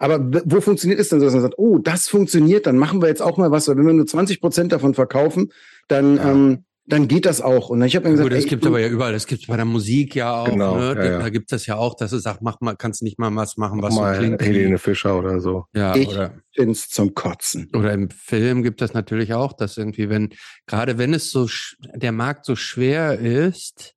aber 0.00 0.20
wo 0.44 0.60
funktioniert 0.60 1.00
es 1.00 1.08
denn 1.08 1.18
so, 1.18 1.24
dass 1.24 1.32
man 1.32 1.40
sagt, 1.40 1.54
oh, 1.56 1.78
das 1.78 2.08
funktioniert, 2.08 2.66
dann 2.66 2.76
machen 2.76 3.00
wir 3.00 3.08
jetzt 3.08 3.22
auch 3.22 3.38
mal 3.38 3.50
was, 3.50 3.66
weil 3.68 3.78
wenn 3.78 3.86
wir 3.86 3.94
nur 3.94 4.06
20 4.06 4.42
Prozent 4.42 4.70
davon 4.70 4.92
verkaufen, 4.92 5.50
dann, 5.88 6.16
ja. 6.16 6.30
ähm, 6.30 6.64
dann 6.88 7.08
geht 7.08 7.26
das 7.26 7.40
auch. 7.40 7.68
Und 7.68 7.82
ich 7.82 7.96
habe 7.96 8.04
mir 8.06 8.12
gesagt, 8.12 8.30
Gut, 8.30 8.38
das 8.38 8.46
gibt 8.46 8.64
aber 8.66 8.78
ja 8.78 8.88
überall. 8.88 9.12
Das 9.12 9.26
gibt 9.26 9.46
bei 9.48 9.56
der 9.56 9.64
Musik 9.64 10.14
ja 10.14 10.32
auch. 10.42 10.48
Genau, 10.48 10.76
ne? 10.78 10.86
ja, 10.86 10.94
da, 10.94 11.04
ja. 11.04 11.18
da 11.18 11.28
gibt 11.30 11.52
es 11.52 11.66
ja 11.66 11.76
auch, 11.76 11.94
dass 11.94 12.12
du 12.12 12.18
sagst, 12.18 12.42
mach 12.42 12.60
mal, 12.60 12.76
kannst 12.76 13.02
nicht 13.02 13.18
mal 13.18 13.34
was 13.34 13.56
machen, 13.56 13.82
was 13.82 13.94
mal 13.94 14.14
so 14.14 14.20
klingt. 14.20 14.40
Helene 14.42 14.78
Fischer 14.78 15.18
oder 15.18 15.40
so. 15.40 15.66
Ja, 15.74 15.96
Ich- 15.96 16.08
oder 16.08 16.34
find's 16.54 16.88
zum 16.88 17.12
Kotzen. 17.14 17.68
Oder 17.74 17.92
im 17.92 18.08
Film 18.10 18.62
gibt 18.62 18.80
es 18.82 18.94
natürlich 18.94 19.34
auch, 19.34 19.52
dass 19.52 19.76
irgendwie, 19.76 20.08
wenn, 20.08 20.30
gerade 20.66 20.96
wenn 20.98 21.12
es 21.12 21.30
so, 21.30 21.44
sch- 21.44 21.74
der 21.94 22.12
Markt 22.12 22.44
so 22.44 22.54
schwer 22.56 23.18
ist, 23.18 23.94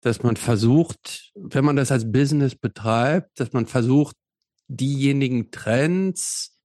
dass 0.00 0.22
man 0.22 0.36
versucht, 0.36 1.32
wenn 1.34 1.64
man 1.64 1.76
das 1.76 1.90
als 1.90 2.10
Business 2.12 2.54
betreibt, 2.54 3.40
dass 3.40 3.52
man 3.52 3.66
versucht, 3.66 4.16
diejenigen 4.68 5.50
Trends 5.50 6.58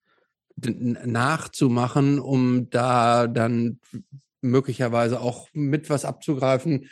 nachzumachen, 1.05 2.19
um 2.19 2.69
da 2.69 3.27
dann 3.27 3.79
möglicherweise 4.41 5.21
auch 5.21 5.47
mit 5.53 5.89
was 5.89 6.05
abzugreifen, 6.05 6.89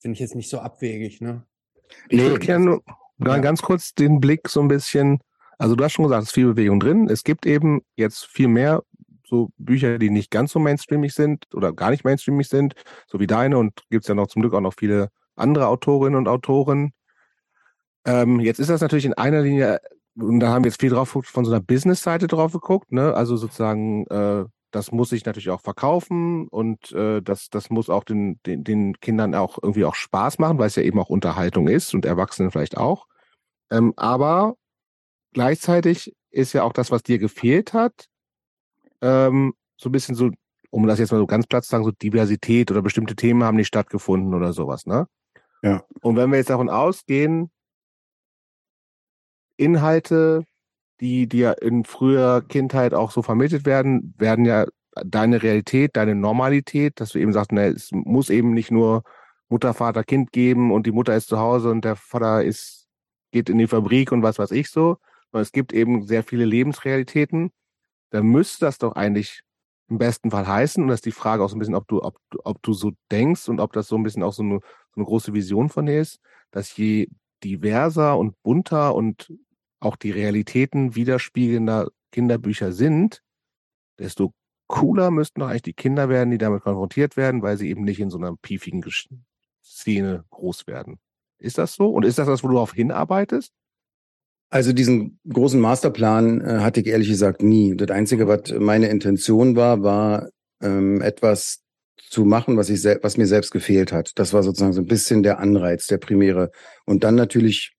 finde 0.00 0.14
ich 0.14 0.20
jetzt 0.20 0.34
nicht 0.34 0.50
so 0.50 0.58
abwegig, 0.60 1.20
ne? 1.20 1.44
Ich 2.08 2.18
Nee, 2.18 2.28
würde 2.28 2.38
gerne 2.46 2.64
nur 2.64 2.82
Ja. 3.18 3.38
ganz 3.38 3.62
kurz 3.62 3.94
den 3.94 4.20
Blick 4.20 4.48
so 4.48 4.60
ein 4.60 4.68
bisschen, 4.68 5.20
also 5.58 5.76
du 5.76 5.84
hast 5.84 5.92
schon 5.92 6.04
gesagt, 6.04 6.22
es 6.22 6.28
ist 6.30 6.34
viel 6.34 6.46
Bewegung 6.46 6.80
drin. 6.80 7.08
Es 7.08 7.22
gibt 7.24 7.46
eben 7.46 7.82
jetzt 7.96 8.26
viel 8.26 8.48
mehr 8.48 8.82
so 9.24 9.50
Bücher, 9.58 9.98
die 9.98 10.10
nicht 10.10 10.30
ganz 10.30 10.52
so 10.52 10.58
mainstreamig 10.58 11.14
sind 11.14 11.46
oder 11.54 11.72
gar 11.72 11.90
nicht 11.90 12.04
mainstreamig 12.04 12.48
sind, 12.48 12.74
so 13.06 13.20
wie 13.20 13.26
deine 13.26 13.58
und 13.58 13.82
gibt 13.90 14.04
es 14.04 14.08
ja 14.08 14.14
noch 14.14 14.26
zum 14.26 14.42
Glück 14.42 14.54
auch 14.54 14.60
noch 14.60 14.74
viele 14.76 15.08
andere 15.36 15.68
Autorinnen 15.68 16.16
und 16.18 16.28
Autoren. 16.28 16.92
Ähm, 18.04 18.40
jetzt 18.40 18.58
ist 18.58 18.68
das 18.70 18.80
natürlich 18.80 19.04
in 19.06 19.14
einer 19.14 19.40
Linie, 19.42 19.80
und 20.16 20.40
da 20.40 20.48
haben 20.48 20.64
wir 20.64 20.70
jetzt 20.70 20.80
viel 20.80 20.90
drauf 20.90 21.10
von 21.22 21.44
so 21.44 21.50
einer 21.52 21.60
Business-Seite 21.62 22.26
drauf 22.26 22.52
geguckt, 22.52 22.92
ne? 22.92 23.14
Also 23.14 23.36
sozusagen, 23.36 24.06
äh, 24.08 24.44
das 24.72 24.90
muss 24.90 25.10
sich 25.10 25.24
natürlich 25.24 25.50
auch 25.50 25.60
verkaufen 25.60 26.48
und 26.48 26.90
äh, 26.92 27.22
das, 27.22 27.48
das 27.50 27.70
muss 27.70 27.88
auch 27.88 28.04
den, 28.04 28.40
den, 28.44 28.64
den 28.64 28.98
Kindern 29.00 29.34
auch 29.34 29.58
irgendwie 29.62 29.84
auch 29.84 29.94
Spaß 29.94 30.38
machen, 30.38 30.58
weil 30.58 30.66
es 30.66 30.76
ja 30.76 30.82
eben 30.82 30.98
auch 30.98 31.10
Unterhaltung 31.10 31.68
ist 31.68 31.94
und 31.94 32.04
Erwachsenen 32.04 32.50
vielleicht 32.50 32.76
auch. 32.76 33.06
Ähm, 33.70 33.92
aber 33.96 34.56
gleichzeitig 35.32 36.14
ist 36.30 36.54
ja 36.54 36.64
auch 36.64 36.72
das, 36.72 36.90
was 36.90 37.02
dir 37.02 37.18
gefehlt 37.18 37.74
hat, 37.74 38.08
ähm, 39.02 39.54
so 39.76 39.88
ein 39.88 39.92
bisschen 39.92 40.14
so, 40.14 40.30
um 40.70 40.86
das 40.86 40.98
jetzt 40.98 41.12
mal 41.12 41.18
so 41.18 41.26
ganz 41.26 41.46
platt 41.46 41.64
zu 41.64 41.70
sagen, 41.70 41.84
so 41.84 41.90
Diversität 41.90 42.70
oder 42.70 42.82
bestimmte 42.82 43.14
Themen 43.14 43.44
haben 43.44 43.56
nicht 43.56 43.68
stattgefunden 43.68 44.32
oder 44.34 44.52
sowas, 44.52 44.86
ne? 44.86 45.06
Ja. 45.62 45.84
Und 46.00 46.16
wenn 46.16 46.30
wir 46.30 46.38
jetzt 46.38 46.50
davon 46.50 46.70
ausgehen, 46.70 47.50
Inhalte, 49.56 50.44
die 51.00 51.26
dir 51.28 51.56
in 51.62 51.84
früher 51.84 52.42
Kindheit 52.42 52.94
auch 52.94 53.10
so 53.10 53.22
vermittelt 53.22 53.66
werden, 53.66 54.14
werden 54.18 54.44
ja 54.44 54.66
deine 55.04 55.42
Realität, 55.42 55.96
deine 55.96 56.14
Normalität, 56.14 57.00
dass 57.00 57.10
du 57.10 57.18
eben 57.18 57.32
sagst, 57.32 57.52
ne, 57.52 57.68
es 57.68 57.90
muss 57.92 58.30
eben 58.30 58.52
nicht 58.52 58.70
nur 58.70 59.02
Mutter, 59.48 59.74
Vater, 59.74 60.04
Kind 60.04 60.32
geben 60.32 60.72
und 60.72 60.86
die 60.86 60.92
Mutter 60.92 61.16
ist 61.16 61.28
zu 61.28 61.38
Hause 61.38 61.70
und 61.70 61.84
der 61.84 61.96
Vater 61.96 62.44
ist, 62.44 62.88
geht 63.32 63.48
in 63.48 63.58
die 63.58 63.66
Fabrik 63.66 64.12
und 64.12 64.22
was 64.22 64.38
weiß 64.38 64.50
ich 64.52 64.70
so, 64.70 64.98
sondern 65.30 65.42
es 65.42 65.52
gibt 65.52 65.72
eben 65.72 66.06
sehr 66.06 66.22
viele 66.22 66.44
Lebensrealitäten. 66.44 67.50
Dann 68.10 68.26
müsste 68.26 68.66
das 68.66 68.78
doch 68.78 68.94
eigentlich 68.94 69.42
im 69.88 69.98
besten 69.98 70.30
Fall 70.30 70.46
heißen, 70.46 70.82
und 70.82 70.88
das 70.88 70.98
ist 70.98 71.06
die 71.06 71.12
Frage 71.12 71.42
auch 71.42 71.48
so 71.48 71.56
ein 71.56 71.58
bisschen, 71.58 71.74
ob 71.74 71.86
du, 71.88 72.02
ob, 72.02 72.18
ob 72.44 72.62
du 72.62 72.72
so 72.72 72.92
denkst 73.10 73.48
und 73.48 73.60
ob 73.60 73.72
das 73.72 73.88
so 73.88 73.96
ein 73.96 74.02
bisschen 74.02 74.22
auch 74.22 74.32
so 74.32 74.42
eine, 74.42 74.60
so 74.60 74.96
eine 74.96 75.04
große 75.04 75.34
Vision 75.34 75.68
von 75.68 75.86
dir 75.86 76.00
ist, 76.00 76.20
dass 76.50 76.76
je 76.76 77.08
diverser 77.44 78.18
und 78.18 78.40
bunter 78.42 78.94
und 78.94 79.32
auch 79.82 79.96
die 79.96 80.10
Realitäten 80.10 80.94
widerspiegelnder 80.94 81.88
Kinderbücher 82.12 82.72
sind, 82.72 83.22
desto 83.98 84.32
cooler 84.68 85.10
müssten 85.10 85.40
doch 85.40 85.48
eigentlich 85.48 85.62
die 85.62 85.72
Kinder 85.74 86.08
werden, 86.08 86.30
die 86.30 86.38
damit 86.38 86.62
konfrontiert 86.62 87.16
werden, 87.16 87.42
weil 87.42 87.58
sie 87.58 87.68
eben 87.68 87.84
nicht 87.84 88.00
in 88.00 88.10
so 88.10 88.18
einer 88.18 88.36
piefigen 88.36 88.82
Szene 89.62 90.24
groß 90.30 90.66
werden. 90.66 90.98
Ist 91.38 91.58
das 91.58 91.74
so? 91.74 91.90
Und 91.90 92.04
ist 92.04 92.18
das 92.18 92.26
das, 92.26 92.42
wo 92.42 92.48
du 92.48 92.54
darauf 92.54 92.72
hinarbeitest? 92.72 93.52
Also 94.50 94.72
diesen 94.72 95.18
großen 95.28 95.60
Masterplan 95.60 96.40
äh, 96.40 96.58
hatte 96.60 96.80
ich 96.80 96.86
ehrlich 96.86 97.08
gesagt 97.08 97.42
nie. 97.42 97.74
Das 97.74 97.90
Einzige, 97.90 98.28
was 98.28 98.52
meine 98.58 98.88
Intention 98.88 99.56
war, 99.56 99.82
war 99.82 100.28
ähm, 100.60 101.00
etwas 101.00 101.62
zu 102.10 102.24
machen, 102.24 102.56
was, 102.56 102.68
ich 102.68 102.84
was 103.02 103.16
mir 103.16 103.26
selbst 103.26 103.50
gefehlt 103.50 103.92
hat. 103.92 104.12
Das 104.16 104.34
war 104.34 104.42
sozusagen 104.42 104.74
so 104.74 104.82
ein 104.82 104.86
bisschen 104.86 105.22
der 105.22 105.38
Anreiz, 105.38 105.86
der 105.86 105.98
primäre. 105.98 106.50
Und 106.84 107.04
dann 107.04 107.14
natürlich 107.14 107.74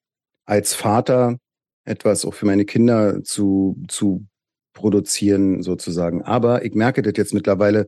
als 0.45 0.73
Vater 0.73 1.37
etwas 1.85 2.25
auch 2.25 2.33
für 2.33 2.45
meine 2.45 2.65
Kinder 2.65 3.23
zu, 3.23 3.77
zu 3.87 4.25
produzieren 4.73 5.63
sozusagen. 5.63 6.21
Aber 6.23 6.65
ich 6.65 6.73
merke 6.73 7.01
das 7.01 7.13
jetzt 7.17 7.33
mittlerweile 7.33 7.87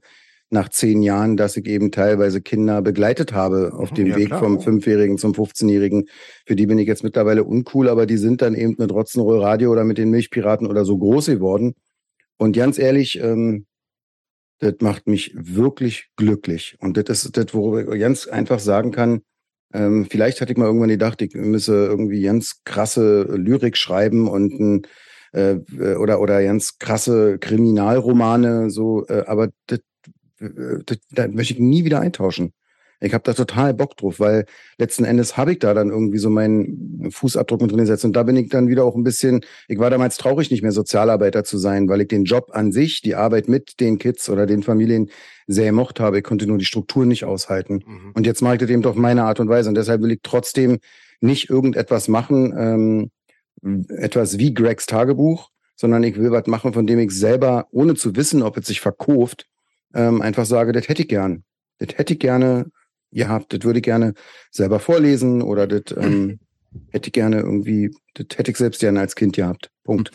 nach 0.52 0.70
zehn 0.70 1.02
Jahren, 1.02 1.38
dass 1.38 1.58
ich 1.58 1.66
eben 1.66 1.92
teilweise 1.92 2.42
Kinder 2.42 2.82
begleitet 2.82 3.34
habe 3.34 3.74
auf 3.74 3.92
dem 3.92 4.08
Ja, 4.08 4.16
Weg 4.16 4.28
klar. 4.28 4.40
vom 4.40 4.62
Fünfjährigen 4.62 5.18
zum 5.18 5.34
15-Jährigen. 5.34 6.06
Für 6.46 6.56
die 6.56 6.68
bin 6.68 6.78
ich 6.78 6.88
jetzt 6.88 7.04
mittlerweile 7.04 7.44
uncool, 7.44 7.90
aber 7.90 8.06
die 8.06 8.18
sind 8.18 8.42
dann 8.42 8.54
eben 8.54 8.76
mit 8.78 8.92
Rotzenroll 8.92 9.42
Radio 9.42 9.72
oder 9.72 9.84
mit 9.84 9.98
den 9.98 10.12
Milchpiraten 10.12 10.68
oder 10.68 10.86
so 10.86 10.98
groß 10.98 11.28
geworden. 11.28 11.74
Und 12.38 12.56
ganz 12.56 12.78
ehrlich, 12.78 13.20
ähm, 13.20 13.66
das 14.60 14.76
macht 14.80 15.08
mich 15.08 15.34
wirklich 15.36 16.10
glücklich. 16.16 16.78
Und 16.80 16.98
das 16.98 17.26
ist 17.26 17.36
das, 17.36 17.54
worüber 17.54 17.94
ich 17.94 18.00
ganz 18.00 18.28
einfach 18.28 18.60
sagen 18.60 18.92
kann, 18.92 19.22
ähm, 19.76 20.08
vielleicht 20.10 20.40
hatte 20.40 20.54
ich 20.54 20.58
mal 20.58 20.66
irgendwann 20.66 20.90
gedacht, 20.90 21.22
ich 21.22 21.34
müsse 21.34 21.86
irgendwie 21.86 22.22
ganz 22.22 22.62
krasse 22.64 23.24
Lyrik 23.24 23.76
schreiben 23.76 24.28
und 24.30 24.60
ein, 24.60 24.82
äh, 25.34 25.56
oder 25.96 26.22
oder 26.22 26.42
ganz 26.44 26.80
krasse 26.80 27.38
Kriminalromane 27.40 28.70
so, 28.70 29.06
äh, 29.08 29.24
aber 29.28 29.50
das, 29.68 29.80
äh, 30.40 30.80
das, 30.86 30.98
da 31.12 31.28
möchte 31.28 31.56
ich 31.56 31.60
nie 31.60 31.84
wieder 31.84 32.00
eintauschen. 32.00 32.54
Ich 33.02 33.14
habe 33.14 33.24
da 33.24 33.34
total 33.34 33.74
Bock 33.74 33.98
drauf, 33.98 34.22
weil 34.22 34.46
letzten 34.78 35.04
Endes 35.04 35.36
habe 35.36 35.52
ich 35.52 35.60
da 35.60 35.74
dann 35.74 35.90
irgendwie 35.90 36.18
so 36.18 36.30
meinen 36.30 37.12
Fußabdruck 37.12 37.62
mit 37.62 37.72
drin 37.72 37.80
gesetzt. 37.82 38.06
Und 38.06 38.16
da 38.16 38.24
bin 38.24 38.38
ich 38.38 38.50
dann 38.50 38.70
wieder 38.70 38.86
auch 38.86 38.96
ein 38.96 39.04
bisschen, 39.04 39.42
ich 39.68 39.78
war 39.80 39.90
damals 39.90 40.18
traurig, 40.18 40.50
nicht 40.50 40.64
mehr 40.64 40.72
Sozialarbeiter 40.72 41.44
zu 41.44 41.58
sein, 41.58 41.90
weil 41.90 42.02
ich 42.02 42.08
den 42.08 42.24
Job 42.24 42.52
an 42.54 42.72
sich, 42.72 43.02
die 43.02 43.16
Arbeit 43.16 43.50
mit 43.50 43.82
den 43.82 43.98
Kids 43.98 44.30
oder 44.30 44.46
den 44.46 44.64
Familien 44.64 45.10
sehr 45.48 45.72
mocht 45.72 46.00
habe. 46.00 46.20
Ich 46.20 46.24
konnte 46.24 46.48
nur 46.48 46.58
die 46.58 46.66
Struktur 46.66 47.06
nicht 47.06 47.26
aushalten. 47.26 47.84
Und 48.14 48.26
jetzt 48.26 48.42
mache 48.42 48.56
ich 48.56 48.62
das 48.62 48.70
eben 48.70 48.86
auf 48.86 48.96
meine 48.96 49.24
Art 49.24 49.40
und 49.40 49.50
Weise. 49.50 49.70
Und 49.70 49.76
deshalb 49.76 50.02
will 50.02 50.12
ich 50.12 50.20
trotzdem 50.24 50.80
nicht 51.22 51.50
irgendetwas 51.50 52.08
machen, 52.08 52.54
ähm, 52.58 53.12
etwas 53.90 54.38
wie 54.38 54.54
Gregs 54.54 54.86
Tagebuch, 54.86 55.50
sondern 55.76 56.04
ich 56.04 56.18
will 56.18 56.32
was 56.32 56.48
machen, 56.48 56.74
von 56.74 56.88
dem 56.88 57.00
ich 57.00 57.12
selber, 57.12 57.68
ohne 57.72 57.96
zu 57.96 58.16
wissen, 58.16 58.42
ob 58.42 58.58
es 58.58 58.68
sich 58.68 58.82
verkauft, 58.82 59.48
ähm, 59.94 60.22
einfach 60.22 60.46
sage, 60.46 60.72
das 60.72 60.88
hätte 60.88 61.04
ich 61.04 61.08
gern. 61.08 61.44
Das 61.80 61.98
hätte 61.98 62.14
ich 62.14 62.20
gerne 62.20 62.72
gehabt, 63.12 63.54
das 63.54 63.64
würde 63.64 63.80
ich 63.80 63.84
gerne 63.84 64.14
selber 64.52 64.80
vorlesen 64.80 65.42
oder 65.42 65.68
das 65.68 65.96
ähm, 65.98 66.40
hätte 66.92 67.08
ich 67.08 67.14
gerne 67.14 67.40
irgendwie, 67.40 67.96
das 68.14 68.38
hätte 68.38 68.52
ich 68.52 68.58
selbst 68.58 68.82
gerne 68.82 69.00
als 69.00 69.16
Kind 69.16 69.36
gehabt. 69.36 69.72
Punkt. 69.84 70.12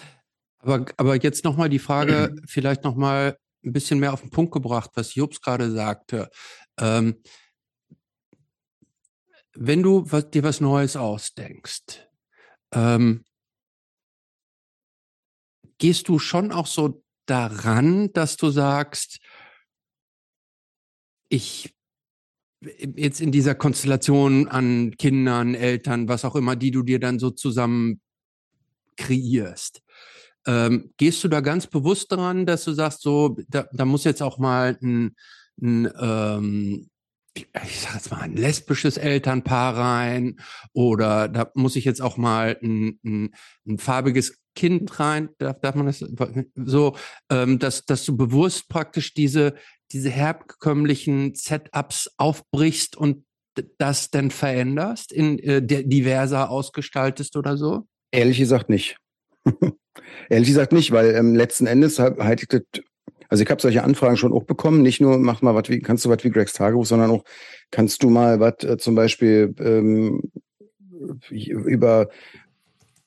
Aber, 0.59 0.85
aber 0.97 1.17
jetzt 1.17 1.45
nochmal 1.45 1.71
die 1.71 1.79
Frage, 1.79 2.35
vielleicht 2.47 2.85
nochmal 2.85 3.37
ein 3.65 3.73
bisschen 3.73 3.99
mehr 3.99 4.13
auf 4.13 4.21
den 4.21 4.31
Punkt 4.31 4.53
gebracht, 4.53 4.91
was 4.95 5.15
Jobs 5.15 5.41
gerade 5.41 5.71
sagte. 5.71 6.31
Ähm, 6.79 7.23
wenn 9.55 9.83
du 9.83 10.11
was, 10.11 10.31
dir 10.31 10.43
was 10.43 10.61
Neues 10.61 10.97
ausdenkst, 10.97 12.09
ähm, 12.73 13.25
gehst 15.79 16.09
du 16.09 16.19
schon 16.19 16.53
auch 16.53 16.67
so 16.67 17.03
daran, 17.27 18.13
dass 18.13 18.37
du 18.37 18.51
sagst, 18.51 19.19
ich 21.29 21.75
jetzt 22.61 23.21
in 23.21 23.33
dieser 23.33 23.55
Konstellation 23.55 24.49
an 24.49 24.95
Kindern, 24.99 25.55
Eltern, 25.55 26.09
was 26.09 26.25
auch 26.25 26.37
immer, 26.37 26.57
die 26.57 26.71
du 26.71 26.83
dir 26.83 27.01
dann 27.01 27.19
so 27.19 27.31
zusammen 27.31 28.01
kreierst. 28.97 29.83
Ähm, 30.47 30.93
gehst 30.97 31.23
du 31.23 31.29
da 31.29 31.41
ganz 31.41 31.67
bewusst 31.67 32.11
daran, 32.13 32.47
dass 32.47 32.65
du 32.65 32.73
sagst, 32.73 33.03
so, 33.03 33.37
da, 33.49 33.67
da 33.73 33.85
muss 33.85 34.05
jetzt 34.05 34.23
auch 34.23 34.39
mal 34.39 34.79
ein, 34.83 35.15
ein 35.61 35.91
ähm, 36.01 36.91
ich 37.35 37.81
sag 37.81 37.95
jetzt 37.95 38.11
mal, 38.11 38.21
ein 38.21 38.37
lesbisches 38.37 38.97
Elternpaar 38.97 39.77
rein 39.77 40.41
oder 40.73 41.29
da 41.29 41.51
muss 41.55 41.77
ich 41.77 41.85
jetzt 41.85 42.03
auch 42.03 42.17
mal 42.17 42.59
ein, 42.63 42.99
ein, 43.05 43.35
ein 43.67 43.79
farbiges 43.79 44.39
Kind 44.57 44.99
rein, 44.99 45.29
darf, 45.39 45.61
darf 45.61 45.75
man 45.75 45.87
das 45.87 46.05
so, 46.57 46.97
ähm, 47.31 47.59
dass, 47.59 47.85
dass 47.85 48.05
du 48.05 48.17
bewusst 48.17 48.69
praktisch 48.69 49.15
diese, 49.15 49.55
diese 49.93 50.11
herkömmlichen 50.11 51.35
Setups 51.35 52.11
aufbrichst 52.17 52.97
und 52.97 53.25
das 53.79 54.11
dann 54.11 54.31
veränderst, 54.31 55.13
in 55.13 55.39
äh, 55.39 55.63
diverser 55.63 56.51
ausgestaltest 56.51 57.37
oder 57.37 57.57
so? 57.57 57.87
Ehrlich 58.11 58.39
gesagt 58.39 58.69
nicht. 58.69 58.97
Ehrlich 60.29 60.49
gesagt 60.49 60.73
nicht, 60.73 60.93
weil 60.93 61.15
ähm, 61.15 61.35
letzten 61.35 61.67
Endes 61.67 61.97
das 61.97 62.13
also 63.31 63.45
ich 63.45 63.51
habe 63.51 63.63
solche 63.63 63.85
Anfragen 63.85 64.17
schon 64.17 64.33
auch 64.33 64.43
bekommen. 64.43 64.83
Nicht 64.83 65.01
nur 65.01 65.17
mach 65.17 65.41
mal 65.41 65.55
was 65.55 65.69
wie, 65.69 65.79
kannst 65.79 66.05
du 66.05 66.09
was 66.09 66.25
wie 66.25 66.31
Gregs 66.31 66.53
Tagebuch, 66.53 66.85
sondern 66.85 67.11
auch 67.11 67.25
kannst 67.71 68.03
du 68.03 68.11
mal 68.11 68.41
was 68.41 68.65
äh, 68.65 68.77
zum 68.77 68.97
Beispiel 68.97 69.55
ähm, 69.61 70.33
über 71.31 72.09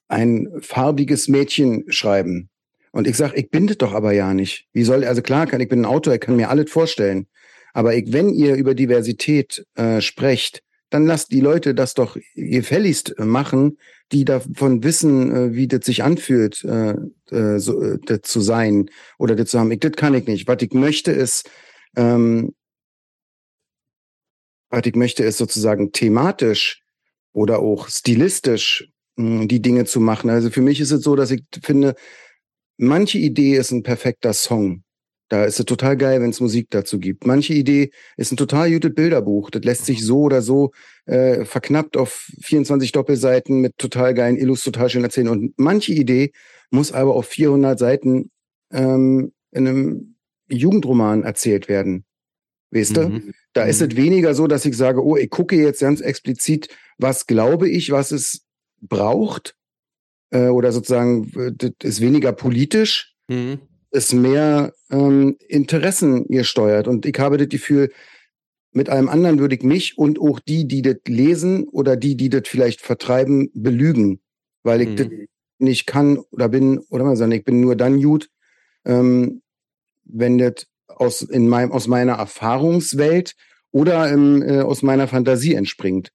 ein 0.07 0.47
farbiges 0.61 1.27
Mädchen 1.27 1.83
schreiben. 1.89 2.49
Und 2.91 3.07
ich 3.07 3.17
sag, 3.17 3.35
ich 3.35 3.49
bin 3.49 3.67
das 3.67 3.79
doch 3.79 3.93
aber 3.93 4.13
ja 4.13 4.33
nicht. 4.33 4.67
Wie 4.71 4.83
soll, 4.83 5.03
also 5.03 5.21
klar 5.21 5.45
kann 5.45 5.61
ich 5.61 5.67
bin 5.67 5.81
ein 5.81 5.85
Autor, 5.85 6.13
ich 6.13 6.21
kann 6.21 6.35
mir 6.35 6.49
alles 6.49 6.71
vorstellen. 6.71 7.27
Aber 7.73 7.95
ich, 7.95 8.13
wenn 8.13 8.29
ihr 8.29 8.55
über 8.55 8.75
Diversität 8.75 9.65
äh, 9.75 9.99
sprecht, 9.99 10.61
dann 10.89 11.07
lasst 11.07 11.31
die 11.31 11.41
Leute 11.41 11.73
das 11.73 11.95
doch 11.95 12.17
gefälligst 12.35 13.15
machen, 13.17 13.79
die 14.13 14.25
davon 14.25 14.83
wissen, 14.83 15.31
äh, 15.31 15.55
wie 15.55 15.67
das 15.67 15.85
sich 15.85 16.03
anfühlt, 16.03 16.63
äh, 16.63 16.95
äh, 17.31 17.59
so, 17.59 17.81
äh, 17.81 17.99
das 18.05 18.21
zu 18.23 18.41
sein 18.41 18.89
oder 19.17 19.35
das 19.35 19.49
zu 19.49 19.59
haben. 19.59 19.71
Ich, 19.71 19.79
das 19.79 19.93
kann 19.93 20.13
ich 20.13 20.27
nicht. 20.27 20.47
Was 20.47 20.61
ich 20.61 20.71
möchte 20.71 21.11
ist, 21.11 21.49
ähm, 21.95 22.53
was 24.69 24.85
ich 24.85 24.95
möchte 24.95 25.23
ist 25.23 25.37
sozusagen 25.37 25.91
thematisch 25.91 26.83
oder 27.33 27.59
auch 27.59 27.89
stilistisch 27.89 28.89
mh, 29.15 29.41
hm, 29.41 29.47
die 29.47 29.61
Dinge 29.61 29.85
zu 29.85 29.99
machen. 29.99 30.29
Also 30.29 30.49
für 30.49 30.61
mich 30.61 30.79
ist 30.79 30.91
es 30.91 31.03
so, 31.03 31.15
dass 31.15 31.31
ich 31.31 31.43
finde, 31.63 31.95
manche 32.77 33.17
Idee 33.17 33.55
ist 33.55 33.71
ein 33.71 33.83
perfekter 33.83 34.33
Song. 34.33 34.83
Da 35.29 35.45
ist 35.45 35.59
es 35.59 35.65
total 35.65 35.97
geil, 35.97 36.21
wenn 36.21 36.29
es 36.29 36.41
Musik 36.41 36.67
dazu 36.69 36.99
gibt. 36.99 37.25
Manche 37.25 37.53
Idee 37.53 37.91
ist 38.17 38.31
ein 38.31 38.37
total 38.37 38.71
gutes 38.71 38.93
Bilderbuch. 38.93 39.49
Das 39.49 39.63
lässt 39.63 39.85
sich 39.85 40.05
so 40.05 40.21
oder 40.21 40.41
so 40.41 40.71
äh, 41.05 41.45
verknappt 41.45 41.97
auf 41.97 42.29
24 42.41 42.91
Doppelseiten 42.91 43.61
mit 43.61 43.77
total 43.77 44.13
geilen 44.13 44.37
Illus 44.37 44.63
total 44.63 44.89
schön 44.89 45.03
erzählen. 45.03 45.29
Und 45.29 45.53
manche 45.57 45.93
Idee 45.93 46.31
muss 46.71 46.91
aber 46.91 47.15
auf 47.15 47.25
400 47.27 47.79
Seiten 47.79 48.31
ähm, 48.71 49.31
in 49.51 49.67
einem 49.67 50.15
Jugendroman 50.49 51.23
erzählt 51.23 51.69
werden. 51.69 52.05
Weißt 52.71 52.97
du? 52.97 53.09
Mhm. 53.09 53.33
Da 53.53 53.63
mhm. 53.63 53.69
ist 53.69 53.81
es 53.81 53.95
weniger 53.95 54.35
so, 54.35 54.47
dass 54.47 54.65
ich 54.65 54.75
sage, 54.75 55.03
oh, 55.03 55.15
ich 55.15 55.29
gucke 55.29 55.55
jetzt 55.55 55.79
ganz 55.79 56.01
explizit, 56.01 56.69
was 56.97 57.27
glaube 57.27 57.69
ich, 57.69 57.91
was 57.91 58.11
es 58.11 58.45
braucht. 58.81 59.55
Äh, 60.31 60.47
oder 60.47 60.71
sozusagen, 60.71 61.31
das 61.57 61.71
ist 61.81 62.01
weniger 62.01 62.33
politisch. 62.33 63.15
Mhm 63.29 63.59
ist 63.93 64.13
mehr 64.13 64.73
ähm, 64.91 65.37
Interessen 65.47 66.27
gesteuert. 66.27 66.87
Und 66.87 67.05
ich 67.05 67.17
habe 67.19 67.37
das 67.37 67.47
Gefühl, 67.47 67.91
mit 68.71 68.89
allem 68.89 69.07
anderen 69.07 69.39
würde 69.39 69.55
ich 69.55 69.63
mich 69.63 69.97
und 69.97 70.19
auch 70.19 70.39
die, 70.39 70.67
die 70.67 70.81
das 70.81 70.97
lesen 71.07 71.65
oder 71.65 71.95
die, 71.95 72.17
die 72.17 72.29
das 72.29 72.43
vielleicht 72.45 72.81
vertreiben, 72.81 73.51
belügen. 73.53 74.19
Weil 74.63 74.81
ich 74.81 74.89
mhm. 74.89 74.95
das 74.95 75.07
nicht 75.59 75.85
kann 75.85 76.17
oder 76.31 76.49
bin, 76.49 76.79
oder 76.89 77.03
mal 77.03 77.15
sagen, 77.15 77.31
ich 77.31 77.45
bin 77.45 77.61
nur 77.61 77.75
dann 77.75 78.01
gut, 78.01 78.29
ähm, 78.83 79.41
wenn 80.03 80.37
das 80.39 80.65
aus, 80.87 81.21
in 81.21 81.47
meinem, 81.47 81.71
aus 81.71 81.87
meiner 81.87 82.13
Erfahrungswelt 82.13 83.35
oder 83.71 84.09
im, 84.09 84.41
äh, 84.41 84.61
aus 84.61 84.81
meiner 84.81 85.07
Fantasie 85.07 85.53
entspringt 85.53 86.11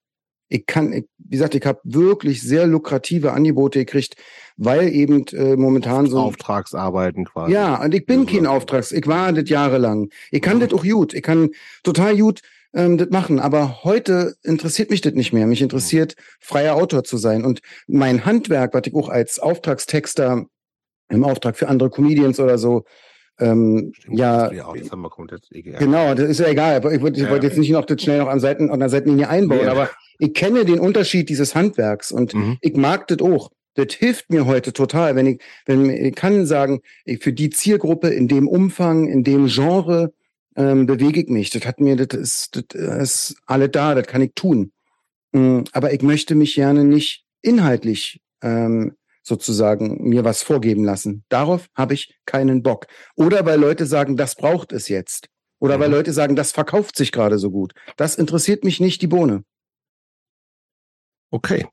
ich 0.48 0.66
kann, 0.66 0.92
ich, 0.92 1.04
wie 1.18 1.36
gesagt, 1.36 1.54
ich 1.54 1.64
habe 1.64 1.80
wirklich 1.84 2.42
sehr 2.42 2.66
lukrative 2.66 3.32
Angebote 3.32 3.80
gekriegt, 3.80 4.16
weil 4.58 4.88
eben 4.88 5.24
äh, 5.28 5.56
momentan 5.56 6.06
so 6.06 6.18
Auftragsarbeiten 6.18 7.24
quasi. 7.24 7.52
Ja, 7.52 7.82
und 7.82 7.94
ich 7.94 8.04
bin 8.04 8.26
kein 8.26 8.46
Auftrags, 8.46 8.92
ich 8.92 9.06
war 9.06 9.32
das 9.32 9.48
jahrelang. 9.48 10.10
Ich 10.30 10.42
kann 10.42 10.60
ja. 10.60 10.66
das 10.66 10.78
auch 10.78 10.84
gut, 10.84 11.14
ich 11.14 11.22
kann 11.22 11.50
total 11.82 12.16
gut 12.18 12.42
ähm, 12.74 12.98
das 12.98 13.08
machen, 13.10 13.38
aber 13.38 13.84
heute 13.84 14.34
interessiert 14.42 14.90
mich 14.90 15.00
das 15.00 15.14
nicht 15.14 15.32
mehr. 15.32 15.46
Mich 15.46 15.62
interessiert 15.62 16.16
freier 16.40 16.74
Autor 16.74 17.04
zu 17.04 17.16
sein 17.16 17.44
und 17.44 17.60
mein 17.86 18.26
Handwerk, 18.26 18.74
was 18.74 18.82
ich 18.84 18.94
auch 18.94 19.08
als 19.08 19.38
Auftragstexter 19.38 20.44
im 21.08 21.24
Auftrag 21.24 21.56
für 21.56 21.68
andere 21.68 21.88
Comedians 21.88 22.38
oder 22.38 22.58
so 22.58 22.84
ähm, 23.40 23.92
Stimmt, 23.94 24.18
ja, 24.18 24.48
das 24.48 24.56
jetzt, 24.74 24.90
genau, 25.78 26.14
das 26.14 26.28
ist 26.28 26.40
ja 26.40 26.48
egal. 26.48 26.74
Aber 26.76 26.92
ich 26.92 27.00
wollte, 27.00 27.20
ich 27.20 27.30
wollte 27.30 27.46
jetzt 27.46 27.58
nicht 27.58 27.70
noch 27.70 27.84
das 27.84 28.02
schnell 28.02 28.18
noch 28.18 28.28
an 28.28 28.40
Seiten, 28.40 28.70
an 28.70 28.80
der 28.80 28.88
Seitenlinie 28.88 29.28
einbauen, 29.28 29.64
ja. 29.64 29.70
aber 29.70 29.90
ich 30.18 30.34
kenne 30.34 30.64
den 30.64 30.80
Unterschied 30.80 31.28
dieses 31.28 31.54
Handwerks 31.54 32.10
und 32.10 32.34
mhm. 32.34 32.58
ich 32.60 32.76
mag 32.76 33.06
das 33.06 33.20
auch. 33.20 33.50
Das 33.78 33.94
hilft 33.94 34.28
mir 34.28 34.44
heute 34.44 34.72
total, 34.72 35.14
wenn 35.14 35.26
ich, 35.26 35.40
wenn 35.64 35.88
ich 35.88 36.16
kann 36.16 36.46
sagen, 36.46 36.80
für 37.20 37.32
die 37.32 37.50
Zielgruppe 37.50 38.08
in 38.08 38.26
dem 38.26 38.48
Umfang, 38.48 39.06
in 39.06 39.22
dem 39.22 39.46
Genre 39.46 40.12
ähm, 40.56 40.86
bewege 40.86 41.20
ich 41.20 41.28
mich. 41.28 41.50
Das 41.50 41.64
hat 41.64 41.78
mir, 41.78 41.94
das 41.94 42.18
ist, 42.20 42.64
das 42.74 43.30
ist 43.30 43.36
alle 43.46 43.68
da, 43.68 43.94
das 43.94 44.08
kann 44.08 44.20
ich 44.20 44.32
tun. 44.34 44.72
Ähm, 45.32 45.62
aber 45.70 45.92
ich 45.92 46.02
möchte 46.02 46.34
mich 46.34 46.56
gerne 46.56 46.82
nicht 46.82 47.24
inhaltlich 47.40 48.20
ähm, 48.42 48.96
sozusagen 49.22 50.08
mir 50.08 50.24
was 50.24 50.42
vorgeben 50.42 50.84
lassen. 50.84 51.22
Darauf 51.28 51.68
habe 51.76 51.94
ich 51.94 52.18
keinen 52.26 52.64
Bock. 52.64 52.88
Oder 53.14 53.46
weil 53.46 53.60
Leute 53.60 53.86
sagen, 53.86 54.16
das 54.16 54.34
braucht 54.34 54.72
es 54.72 54.88
jetzt. 54.88 55.28
Oder 55.60 55.76
mhm. 55.76 55.82
weil 55.82 55.90
Leute 55.92 56.12
sagen, 56.12 56.34
das 56.34 56.50
verkauft 56.50 56.96
sich 56.96 57.12
gerade 57.12 57.38
so 57.38 57.52
gut. 57.52 57.74
Das 57.96 58.16
interessiert 58.16 58.64
mich 58.64 58.80
nicht 58.80 59.02
die 59.02 59.06
Bohne. 59.06 59.44
Okay. 61.30 61.68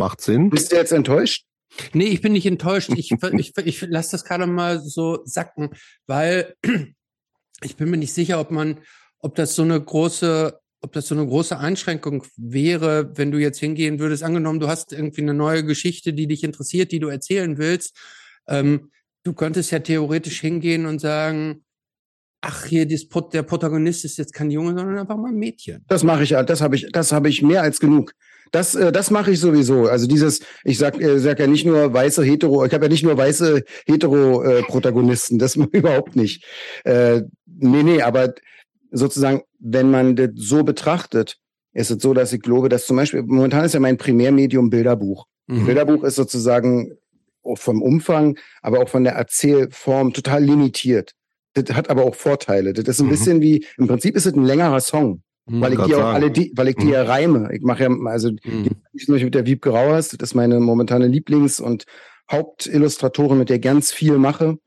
Macht 0.00 0.22
Sinn. 0.22 0.48
Bist 0.48 0.72
du 0.72 0.76
jetzt 0.76 0.92
enttäuscht? 0.92 1.44
Nee, 1.92 2.06
ich 2.06 2.22
bin 2.22 2.32
nicht 2.32 2.46
enttäuscht. 2.46 2.88
Ich, 2.96 3.12
ich, 3.34 3.52
ich 3.54 3.80
lasse 3.82 4.12
das 4.12 4.24
gerade 4.24 4.46
mal 4.46 4.80
so 4.80 5.20
sacken, 5.26 5.68
weil 6.06 6.54
ich 7.62 7.76
bin 7.76 7.90
mir 7.90 7.98
nicht 7.98 8.14
sicher, 8.14 8.40
ob 8.40 8.50
man, 8.50 8.80
ob 9.18 9.34
das 9.34 9.54
so 9.54 9.60
eine 9.60 9.78
große, 9.78 10.58
ob 10.80 10.92
das 10.94 11.06
so 11.06 11.14
eine 11.14 11.26
große 11.26 11.58
Einschränkung 11.58 12.24
wäre, 12.38 13.14
wenn 13.18 13.30
du 13.30 13.36
jetzt 13.36 13.58
hingehen 13.58 13.98
würdest. 13.98 14.22
Angenommen, 14.22 14.58
du 14.58 14.68
hast 14.68 14.94
irgendwie 14.94 15.20
eine 15.20 15.34
neue 15.34 15.66
Geschichte, 15.66 16.14
die 16.14 16.26
dich 16.26 16.44
interessiert, 16.44 16.92
die 16.92 17.00
du 17.00 17.08
erzählen 17.08 17.58
willst. 17.58 17.94
Ähm, 18.48 18.90
du 19.22 19.34
könntest 19.34 19.70
ja 19.70 19.80
theoretisch 19.80 20.40
hingehen 20.40 20.86
und 20.86 20.98
sagen, 20.98 21.62
ach 22.40 22.64
hier, 22.64 22.86
der 22.86 23.42
Protagonist 23.42 24.06
ist 24.06 24.16
jetzt 24.16 24.32
kein 24.32 24.50
Junge, 24.50 24.74
sondern 24.74 24.96
einfach 24.96 25.18
mal 25.18 25.28
ein 25.28 25.36
Mädchen. 25.36 25.84
Das 25.88 26.04
mache 26.04 26.22
ich 26.22 26.30
ja, 26.30 26.42
das 26.42 26.62
habe 26.62 26.76
ich, 26.76 26.90
das 26.90 27.12
habe 27.12 27.28
ich 27.28 27.42
mehr 27.42 27.60
als 27.60 27.80
genug. 27.80 28.14
Das, 28.50 28.74
äh, 28.74 28.92
das 28.92 29.10
mache 29.10 29.30
ich 29.32 29.40
sowieso. 29.40 29.86
Also 29.86 30.06
dieses, 30.06 30.40
ich 30.64 30.78
sag, 30.78 31.00
äh, 31.00 31.18
sag 31.18 31.38
ja 31.38 31.46
nicht 31.46 31.66
nur 31.66 31.92
weiße 31.92 32.22
hetero, 32.24 32.64
ich 32.64 32.72
habe 32.72 32.86
ja 32.86 32.88
nicht 32.90 33.04
nur 33.04 33.16
weiße 33.16 33.62
hetero 33.86 34.42
äh, 34.42 34.62
Protagonisten, 34.62 35.38
das 35.38 35.56
überhaupt 35.72 36.16
nicht. 36.16 36.44
Äh, 36.84 37.22
nee, 37.46 37.82
nee, 37.82 38.02
aber 38.02 38.34
sozusagen, 38.90 39.42
wenn 39.58 39.90
man 39.90 40.16
das 40.16 40.30
so 40.34 40.64
betrachtet, 40.64 41.36
ist 41.72 41.90
es 41.90 42.02
so, 42.02 42.14
dass 42.14 42.32
ich 42.32 42.42
glaube, 42.42 42.68
dass 42.68 42.86
zum 42.86 42.96
Beispiel 42.96 43.22
momentan 43.22 43.64
ist 43.64 43.74
ja 43.74 43.80
mein 43.80 43.96
Primärmedium 43.96 44.70
Bilderbuch. 44.70 45.26
Mhm. 45.46 45.66
Bilderbuch 45.66 46.02
ist 46.04 46.16
sozusagen 46.16 46.96
vom 47.54 47.82
Umfang, 47.82 48.38
aber 48.60 48.80
auch 48.80 48.88
von 48.88 49.04
der 49.04 49.14
Erzählform 49.14 50.12
total 50.12 50.44
limitiert. 50.44 51.12
Das 51.54 51.74
hat 51.74 51.90
aber 51.90 52.04
auch 52.04 52.14
Vorteile. 52.14 52.72
Das 52.72 52.86
ist 52.86 53.00
ein 53.00 53.06
mhm. 53.06 53.10
bisschen 53.10 53.40
wie, 53.40 53.64
im 53.76 53.86
Prinzip 53.86 54.16
ist 54.16 54.26
es 54.26 54.34
ein 54.34 54.44
längerer 54.44 54.80
Song. 54.80 55.22
Mhm, 55.50 55.60
weil 55.60 55.72
ich 55.72 55.80
die 55.80 55.94
auch 55.96 56.04
alle 56.04 56.30
die, 56.30 56.52
weil 56.54 56.68
ich 56.68 56.76
die 56.76 56.90
ja 56.90 57.02
mhm. 57.02 57.10
reime. 57.10 57.48
Ich 57.52 57.62
mache 57.62 57.82
ja, 57.82 57.90
also 58.04 58.30
mhm. 58.30 58.38
die, 58.44 58.70
die 58.92 59.24
mit 59.24 59.34
der 59.34 59.46
Wiebke 59.46 59.70
Rauers, 59.70 60.08
das 60.08 60.30
ist 60.30 60.34
meine 60.34 60.60
momentane 60.60 61.06
Lieblings- 61.06 61.60
und 61.60 61.84
Hauptillustratorin, 62.30 63.38
mit 63.38 63.50
der 63.50 63.58
ganz 63.58 63.92
viel 63.92 64.18
mache. 64.18 64.58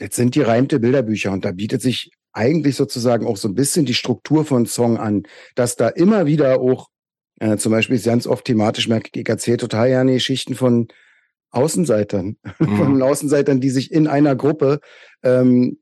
Jetzt 0.00 0.16
sind 0.16 0.34
die 0.34 0.42
reimte 0.42 0.80
Bilderbücher 0.80 1.32
und 1.32 1.46
da 1.46 1.52
bietet 1.52 1.80
sich 1.80 2.10
eigentlich 2.32 2.76
sozusagen 2.76 3.26
auch 3.26 3.38
so 3.38 3.48
ein 3.48 3.54
bisschen 3.54 3.86
die 3.86 3.94
Struktur 3.94 4.44
von 4.44 4.66
Song 4.66 4.98
an, 4.98 5.24
dass 5.54 5.76
da 5.76 5.88
immer 5.88 6.26
wieder 6.26 6.60
auch, 6.60 6.88
äh, 7.40 7.56
zum 7.56 7.72
Beispiel 7.72 7.96
ist 7.96 8.04
ganz 8.04 8.26
oft 8.26 8.44
thematisch, 8.44 8.88
ich 8.88 9.28
erzähle 9.28 9.56
total 9.56 9.88
gerne 9.88 10.12
Geschichten 10.12 10.54
von 10.54 10.88
Außenseitern, 11.50 12.36
mhm. 12.58 12.76
von 12.76 13.02
Außenseitern, 13.02 13.60
die 13.60 13.70
sich 13.70 13.90
in 13.92 14.06
einer 14.06 14.36
Gruppe 14.36 14.80
ähm, 15.22 15.78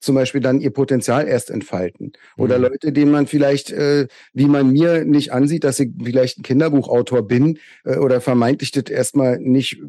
zum 0.00 0.14
Beispiel 0.14 0.40
dann 0.40 0.60
ihr 0.60 0.70
Potenzial 0.70 1.26
erst 1.26 1.50
entfalten. 1.50 2.12
Oder 2.36 2.58
mhm. 2.58 2.64
Leute, 2.64 2.92
denen 2.92 3.10
man 3.10 3.26
vielleicht, 3.26 3.70
äh, 3.70 4.06
wie 4.32 4.46
man 4.46 4.70
mir 4.70 5.04
nicht 5.04 5.32
ansieht, 5.32 5.64
dass 5.64 5.80
ich 5.80 5.90
vielleicht 6.02 6.38
ein 6.38 6.42
Kinderbuchautor 6.42 7.26
bin 7.26 7.58
äh, 7.84 7.96
oder 7.96 8.20
vermeintlich 8.20 8.72
das 8.72 8.84
erstmal 8.84 9.38
nicht 9.38 9.80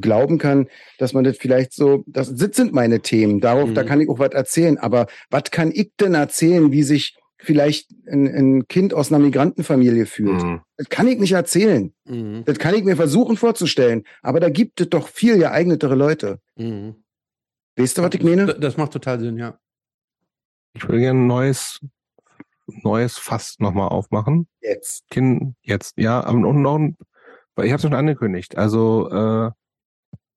glauben 0.00 0.38
kann, 0.38 0.68
dass 0.98 1.12
man 1.12 1.24
das 1.24 1.36
vielleicht 1.36 1.72
so, 1.72 2.04
das 2.06 2.28
sind 2.28 2.72
meine 2.72 3.00
Themen, 3.00 3.40
darauf, 3.40 3.70
mhm. 3.70 3.74
da 3.74 3.82
kann 3.84 4.00
ich 4.00 4.08
auch 4.08 4.18
was 4.18 4.32
erzählen. 4.32 4.78
Aber 4.78 5.06
was 5.30 5.44
kann 5.50 5.72
ich 5.72 5.92
denn 6.00 6.14
erzählen, 6.14 6.72
wie 6.72 6.82
sich 6.82 7.16
vielleicht 7.44 7.90
ein, 8.10 8.26
ein 8.26 8.68
Kind 8.68 8.94
aus 8.94 9.12
einer 9.12 9.22
Migrantenfamilie 9.22 10.06
fühlt. 10.06 10.42
Mhm. 10.42 10.60
Das 10.76 10.88
kann 10.88 11.06
ich 11.06 11.18
nicht 11.18 11.32
erzählen. 11.32 11.92
Mhm. 12.06 12.42
Das 12.46 12.58
kann 12.58 12.74
ich 12.74 12.84
mir 12.84 12.96
versuchen 12.96 13.36
vorzustellen. 13.36 14.04
Aber 14.22 14.40
da 14.40 14.48
gibt 14.48 14.80
es 14.80 14.88
doch 14.88 15.08
viel 15.08 15.36
geeignetere 15.38 15.94
Leute. 15.94 16.38
Mhm. 16.56 16.96
Weißt 17.76 17.98
du, 17.98 18.02
was 18.02 18.14
ich 18.14 18.22
meine? 18.22 18.46
Das 18.54 18.76
macht 18.76 18.92
total 18.92 19.20
Sinn, 19.20 19.36
ja. 19.36 19.58
Ich 20.74 20.84
würde 20.84 21.00
gerne 21.00 21.20
ein 21.20 21.26
neues, 21.26 21.80
neues 22.66 23.18
Fass 23.18 23.56
nochmal 23.58 23.88
aufmachen. 23.88 24.48
Jetzt. 24.60 25.08
Kind, 25.10 25.56
jetzt, 25.62 25.98
ja, 25.98 26.20
und 26.28 26.62
noch, 26.62 26.78
weil 27.54 27.66
ich 27.66 27.72
habe 27.72 27.76
es 27.76 27.82
schon 27.82 27.94
angekündigt. 27.94 28.56
Also, 28.56 29.10
äh, 29.10 29.50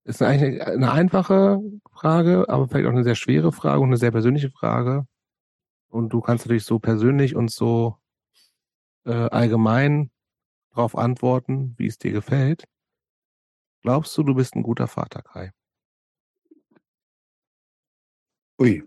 ist 0.08 0.22
eigentlich 0.22 0.62
eine 0.66 0.92
einfache 0.92 1.60
Frage, 1.92 2.46
aber 2.48 2.68
vielleicht 2.68 2.88
auch 2.88 2.92
eine 2.92 3.04
sehr 3.04 3.16
schwere 3.16 3.52
Frage 3.52 3.82
und 3.82 3.90
eine 3.90 3.98
sehr 3.98 4.12
persönliche 4.12 4.50
Frage. 4.50 5.06
Und 5.90 6.10
du 6.10 6.22
kannst 6.22 6.46
natürlich 6.46 6.64
so 6.64 6.80
persönlich 6.80 7.36
und 7.36 7.52
so 7.52 7.98
äh, 9.06 9.12
allgemein 9.12 10.10
darauf 10.70 10.98
antworten, 10.98 11.74
wie 11.78 11.88
es 11.88 11.98
dir 11.98 12.12
gefällt. 12.12 12.66
Glaubst 13.82 14.18
du, 14.18 14.24
du 14.24 14.36
bist 14.36 14.56
ein 14.56 14.64
guter 14.64 14.88
Vater, 14.88 15.22
Kai? 15.22 15.52
Ui. 18.60 18.84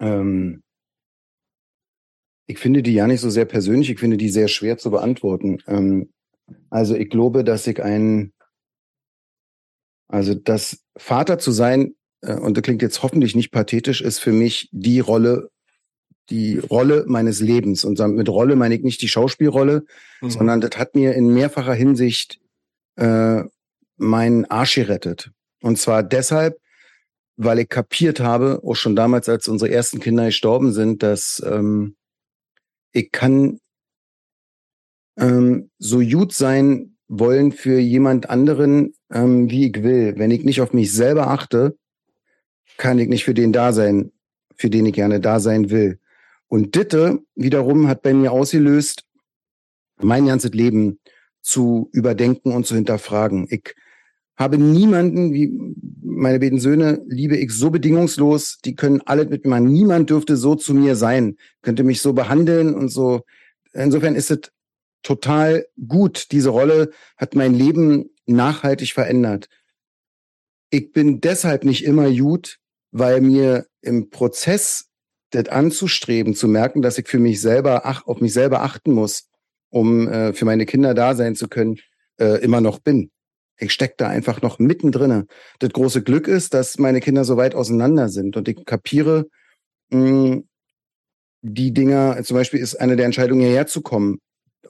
Ähm, 0.00 0.62
ich 2.46 2.58
finde 2.58 2.82
die 2.82 2.94
ja 2.94 3.06
nicht 3.06 3.20
so 3.20 3.30
sehr 3.30 3.44
persönlich, 3.44 3.90
ich 3.90 3.98
finde 3.98 4.16
die 4.16 4.28
sehr 4.28 4.48
schwer 4.48 4.76
zu 4.76 4.90
beantworten. 4.90 5.58
Ähm, 5.66 6.10
also 6.70 6.94
ich 6.94 7.08
glaube, 7.08 7.44
dass 7.44 7.66
ich 7.66 7.82
ein, 7.82 8.32
also 10.08 10.34
das 10.34 10.84
Vater 10.96 11.38
zu 11.38 11.52
sein, 11.52 11.94
äh, 12.20 12.34
und 12.34 12.56
das 12.56 12.62
klingt 12.62 12.82
jetzt 12.82 13.02
hoffentlich 13.02 13.34
nicht 13.34 13.50
pathetisch, 13.50 14.00
ist 14.00 14.18
für 14.18 14.32
mich 14.32 14.68
die 14.72 15.00
Rolle, 15.00 15.50
die 16.30 16.58
Rolle 16.58 17.04
meines 17.06 17.40
Lebens. 17.40 17.84
Und 17.84 17.98
mit 18.14 18.28
Rolle 18.28 18.56
meine 18.56 18.74
ich 18.74 18.82
nicht 18.82 19.02
die 19.02 19.08
Schauspielrolle, 19.08 19.84
mhm. 20.20 20.30
sondern 20.30 20.60
das 20.60 20.76
hat 20.76 20.94
mir 20.94 21.14
in 21.14 21.32
mehrfacher 21.32 21.74
Hinsicht 21.74 22.40
äh, 22.96 23.42
meinen 23.96 24.44
Arsch 24.46 24.74
gerettet. 24.74 25.30
Und 25.62 25.78
zwar 25.78 26.02
deshalb, 26.02 26.58
weil 27.36 27.58
ich 27.58 27.68
kapiert 27.68 28.20
habe, 28.20 28.60
auch 28.64 28.74
schon 28.74 28.96
damals, 28.96 29.28
als 29.28 29.48
unsere 29.48 29.70
ersten 29.70 30.00
Kinder 30.00 30.26
gestorben 30.26 30.72
sind, 30.72 31.02
dass 31.02 31.42
ähm, 31.44 31.96
ich 32.92 33.10
kann 33.10 33.58
ähm, 35.18 35.70
so 35.78 35.98
gut 36.00 36.32
sein 36.32 36.96
wollen 37.08 37.52
für 37.52 37.78
jemand 37.78 38.30
anderen, 38.30 38.94
ähm, 39.12 39.50
wie 39.50 39.68
ich 39.68 39.82
will. 39.82 40.14
Wenn 40.16 40.30
ich 40.30 40.44
nicht 40.44 40.60
auf 40.60 40.72
mich 40.72 40.92
selber 40.92 41.28
achte, 41.28 41.76
kann 42.76 42.98
ich 42.98 43.08
nicht 43.08 43.24
für 43.24 43.34
den 43.34 43.52
da 43.52 43.72
sein, 43.72 44.12
für 44.56 44.70
den 44.70 44.86
ich 44.86 44.94
gerne 44.94 45.20
da 45.20 45.40
sein 45.40 45.70
will. 45.70 45.98
Und 46.48 46.74
Ditte 46.74 47.20
wiederum 47.34 47.88
hat 47.88 48.02
bei 48.02 48.14
mir 48.14 48.32
ausgelöst, 48.32 49.04
mein 50.00 50.26
ganzes 50.26 50.52
Leben 50.52 51.00
zu 51.40 51.88
überdenken 51.92 52.52
und 52.52 52.66
zu 52.66 52.74
hinterfragen. 52.74 53.46
Ich 53.50 53.74
habe 54.36 54.58
niemanden, 54.58 55.32
wie 55.32 55.52
meine 56.02 56.40
beiden 56.40 56.58
Söhne, 56.58 57.02
liebe 57.06 57.36
ich 57.36 57.52
so 57.52 57.70
bedingungslos, 57.70 58.58
die 58.64 58.74
können 58.74 59.00
alle 59.04 59.26
mit 59.26 59.46
mir. 59.46 59.60
Niemand 59.60 60.10
dürfte 60.10 60.36
so 60.36 60.54
zu 60.54 60.74
mir 60.74 60.96
sein, 60.96 61.36
könnte 61.62 61.84
mich 61.84 62.00
so 62.00 62.12
behandeln 62.12 62.74
und 62.74 62.88
so. 62.88 63.22
Insofern 63.72 64.14
ist 64.14 64.30
es 64.30 64.40
total 65.02 65.66
gut. 65.86 66.32
Diese 66.32 66.50
Rolle 66.50 66.90
hat 67.16 67.34
mein 67.34 67.54
Leben 67.54 68.10
nachhaltig 68.26 68.92
verändert. 68.92 69.48
Ich 70.70 70.92
bin 70.92 71.20
deshalb 71.20 71.64
nicht 71.64 71.84
immer 71.84 72.10
gut, 72.10 72.58
weil 72.90 73.20
mir 73.20 73.66
im 73.82 74.10
Prozess 74.10 74.86
das 75.30 75.48
anzustreben, 75.48 76.34
zu 76.34 76.48
merken, 76.48 76.82
dass 76.82 76.98
ich 76.98 77.08
für 77.08 77.18
mich 77.18 77.40
selber 77.40 77.82
ach, 77.84 78.06
auf 78.06 78.20
mich 78.20 78.32
selber 78.32 78.62
achten 78.62 78.92
muss, 78.92 79.28
um 79.70 80.08
äh, 80.08 80.32
für 80.32 80.44
meine 80.44 80.66
Kinder 80.66 80.94
da 80.94 81.14
sein 81.14 81.34
zu 81.34 81.48
können, 81.48 81.76
äh, 82.18 82.42
immer 82.42 82.60
noch 82.60 82.78
bin. 82.78 83.10
Ich 83.64 83.72
steck 83.72 83.96
da 83.98 84.08
einfach 84.08 84.42
noch 84.42 84.58
mittendrin. 84.58 85.26
Das 85.58 85.70
große 85.70 86.02
Glück 86.02 86.28
ist, 86.28 86.54
dass 86.54 86.78
meine 86.78 87.00
Kinder 87.00 87.24
so 87.24 87.36
weit 87.36 87.54
auseinander 87.54 88.08
sind 88.08 88.36
und 88.36 88.48
ich 88.48 88.64
kapiere, 88.64 89.26
mh, 89.90 89.98
hm, 90.00 90.48
die 91.46 91.74
Dinger, 91.74 92.22
zum 92.22 92.36
Beispiel 92.36 92.60
ist 92.60 92.76
eine 92.76 92.96
der 92.96 93.04
Entscheidungen 93.04 93.42
hierher 93.42 93.66
zu 93.66 93.82
kommen, 93.82 94.18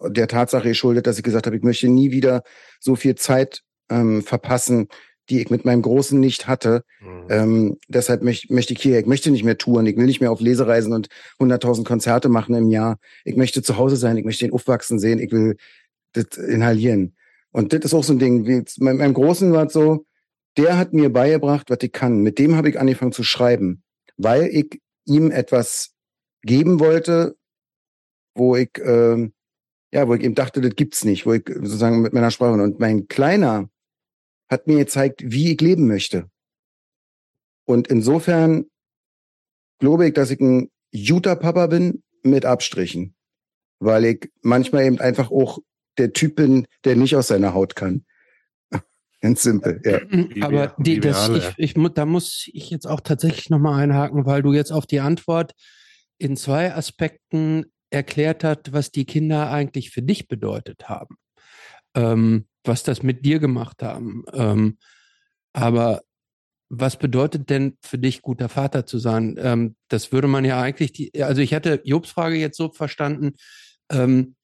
der 0.08 0.26
Tatsache 0.26 0.68
geschuldet, 0.68 1.06
dass 1.06 1.18
ich 1.18 1.22
gesagt 1.22 1.46
habe, 1.46 1.56
ich 1.56 1.62
möchte 1.62 1.88
nie 1.88 2.10
wieder 2.10 2.42
so 2.80 2.96
viel 2.96 3.14
Zeit 3.14 3.62
ähm, 3.90 4.22
verpassen, 4.22 4.88
die 5.30 5.40
ich 5.40 5.50
mit 5.50 5.64
meinem 5.64 5.82
Großen 5.82 6.18
nicht 6.18 6.48
hatte. 6.48 6.82
Mhm. 7.00 7.26
Ähm, 7.30 7.76
deshalb 7.88 8.22
möcht, 8.22 8.50
möchte 8.50 8.74
ich 8.74 8.82
hier, 8.82 8.98
ich 8.98 9.06
möchte 9.06 9.30
nicht 9.30 9.44
mehr 9.44 9.56
touren, 9.56 9.86
ich 9.86 9.96
will 9.96 10.06
nicht 10.06 10.20
mehr 10.20 10.32
auf 10.32 10.40
Lesereisen 10.40 10.92
und 10.92 11.08
100.000 11.38 11.84
Konzerte 11.84 12.28
machen 12.28 12.54
im 12.54 12.68
Jahr. 12.70 12.98
Ich 13.24 13.36
möchte 13.36 13.62
zu 13.62 13.76
Hause 13.76 13.96
sein, 13.96 14.16
ich 14.16 14.24
möchte 14.24 14.44
ihn 14.44 14.52
aufwachsen 14.52 14.98
sehen, 14.98 15.18
ich 15.18 15.32
will 15.32 15.56
das 16.12 16.36
inhalieren. 16.36 17.14
Und 17.54 17.72
das 17.72 17.84
ist 17.84 17.94
auch 17.94 18.02
so 18.02 18.12
ein 18.12 18.18
Ding, 18.18 18.46
wie 18.46 18.54
jetzt, 18.54 18.80
mein, 18.80 18.96
meinem 18.96 19.14
Großen 19.14 19.52
war 19.52 19.66
es 19.66 19.72
so, 19.72 20.06
der 20.56 20.76
hat 20.76 20.92
mir 20.92 21.12
beigebracht, 21.12 21.70
was 21.70 21.78
ich 21.82 21.92
kann. 21.92 22.18
Mit 22.18 22.40
dem 22.40 22.56
habe 22.56 22.68
ich 22.68 22.80
angefangen 22.80 23.12
zu 23.12 23.22
schreiben, 23.22 23.84
weil 24.16 24.46
ich 24.46 24.80
ihm 25.04 25.30
etwas 25.30 25.94
geben 26.42 26.80
wollte, 26.80 27.36
wo 28.34 28.56
ich, 28.56 28.76
äh, 28.78 29.30
ja, 29.92 30.08
wo 30.08 30.14
ich 30.14 30.24
eben 30.24 30.34
dachte, 30.34 30.60
das 30.60 30.74
gibt's 30.74 31.04
nicht, 31.04 31.26
wo 31.26 31.32
ich 31.32 31.44
sozusagen 31.46 32.02
mit 32.02 32.12
meiner 32.12 32.32
Sprache 32.32 32.60
und 32.60 32.80
mein 32.80 33.06
Kleiner 33.06 33.70
hat 34.48 34.66
mir 34.66 34.78
gezeigt, 34.78 35.22
wie 35.24 35.52
ich 35.52 35.60
leben 35.60 35.86
möchte. 35.86 36.28
Und 37.66 37.86
insofern 37.86 38.64
glaube 39.78 40.08
ich, 40.08 40.14
dass 40.14 40.32
ich 40.32 40.40
ein 40.40 40.72
guter 40.92 41.36
Papa 41.36 41.68
bin 41.68 42.02
mit 42.24 42.46
Abstrichen, 42.46 43.14
weil 43.78 44.04
ich 44.06 44.32
manchmal 44.42 44.86
eben 44.86 44.98
einfach 44.98 45.30
auch 45.30 45.60
der 45.98 46.12
Typ 46.12 46.36
bin, 46.36 46.66
der 46.84 46.96
nicht 46.96 47.16
aus 47.16 47.28
seiner 47.28 47.54
Haut 47.54 47.76
kann. 47.76 48.04
Ganz 49.20 49.42
simpel, 49.42 49.80
ja. 49.84 50.00
Aber 50.44 50.74
die, 50.78 51.00
das, 51.00 51.28
ich, 51.28 51.74
ich, 51.76 51.92
da 51.94 52.06
muss 52.06 52.48
ich 52.52 52.70
jetzt 52.70 52.86
auch 52.86 53.00
tatsächlich 53.00 53.50
nochmal 53.50 53.82
einhaken, 53.82 54.26
weil 54.26 54.42
du 54.42 54.52
jetzt 54.52 54.72
auf 54.72 54.86
die 54.86 55.00
Antwort 55.00 55.52
in 56.18 56.36
zwei 56.36 56.74
Aspekten 56.74 57.66
erklärt 57.90 58.44
hast, 58.44 58.72
was 58.72 58.90
die 58.90 59.04
Kinder 59.04 59.50
eigentlich 59.50 59.90
für 59.90 60.02
dich 60.02 60.28
bedeutet 60.28 60.88
haben. 60.88 61.16
Ähm, 61.94 62.46
was 62.64 62.82
das 62.82 63.02
mit 63.02 63.24
dir 63.24 63.38
gemacht 63.38 63.82
haben. 63.82 64.24
Ähm, 64.32 64.78
aber 65.52 66.02
was 66.70 66.98
bedeutet 66.98 67.50
denn 67.50 67.76
für 67.82 67.98
dich 67.98 68.22
guter 68.22 68.48
Vater 68.48 68.86
zu 68.86 68.98
sein? 68.98 69.36
Ähm, 69.38 69.76
das 69.88 70.12
würde 70.12 70.28
man 70.28 70.44
ja 70.44 70.60
eigentlich, 70.60 70.92
die, 70.92 71.22
also 71.22 71.40
ich 71.40 71.54
hatte 71.54 71.80
Jobs 71.84 72.10
Frage 72.10 72.36
jetzt 72.36 72.56
so 72.56 72.72
verstanden, 72.72 73.34
ähm, 73.90 74.34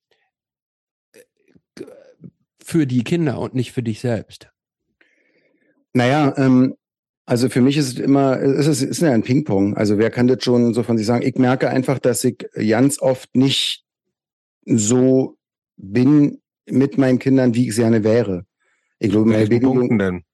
für 2.64 2.86
die 2.86 3.04
Kinder 3.04 3.38
und 3.38 3.54
nicht 3.54 3.72
für 3.72 3.82
dich 3.82 4.00
selbst. 4.00 4.50
Naja, 5.92 6.34
ähm, 6.36 6.74
also 7.26 7.48
für 7.48 7.60
mich 7.60 7.76
ist 7.76 7.92
es 7.92 7.98
immer, 7.98 8.40
es 8.40 8.66
ist, 8.66 8.82
ist 8.82 9.02
ja 9.02 9.12
ein 9.12 9.22
Ping-Pong. 9.22 9.76
Also 9.76 9.98
wer 9.98 10.10
kann 10.10 10.26
das 10.26 10.42
schon 10.42 10.74
so 10.74 10.82
von 10.82 10.98
sich 10.98 11.06
sagen? 11.06 11.24
Ich 11.24 11.36
merke 11.36 11.68
einfach, 11.68 11.98
dass 11.98 12.24
ich 12.24 12.38
ganz 12.54 13.00
oft 13.00 13.34
nicht 13.36 13.84
so 14.64 15.36
bin, 15.76 16.40
mit 16.66 16.98
meinen 16.98 17.18
Kindern, 17.18 17.54
wie 17.54 17.68
ich 17.68 17.76
gerne 17.76 18.04
wäre. 18.04 18.46
Ich 18.98 19.10
glaube, 19.10 19.30
meine 19.30 19.60
Punkten 19.60 19.98
denn? 19.98 20.24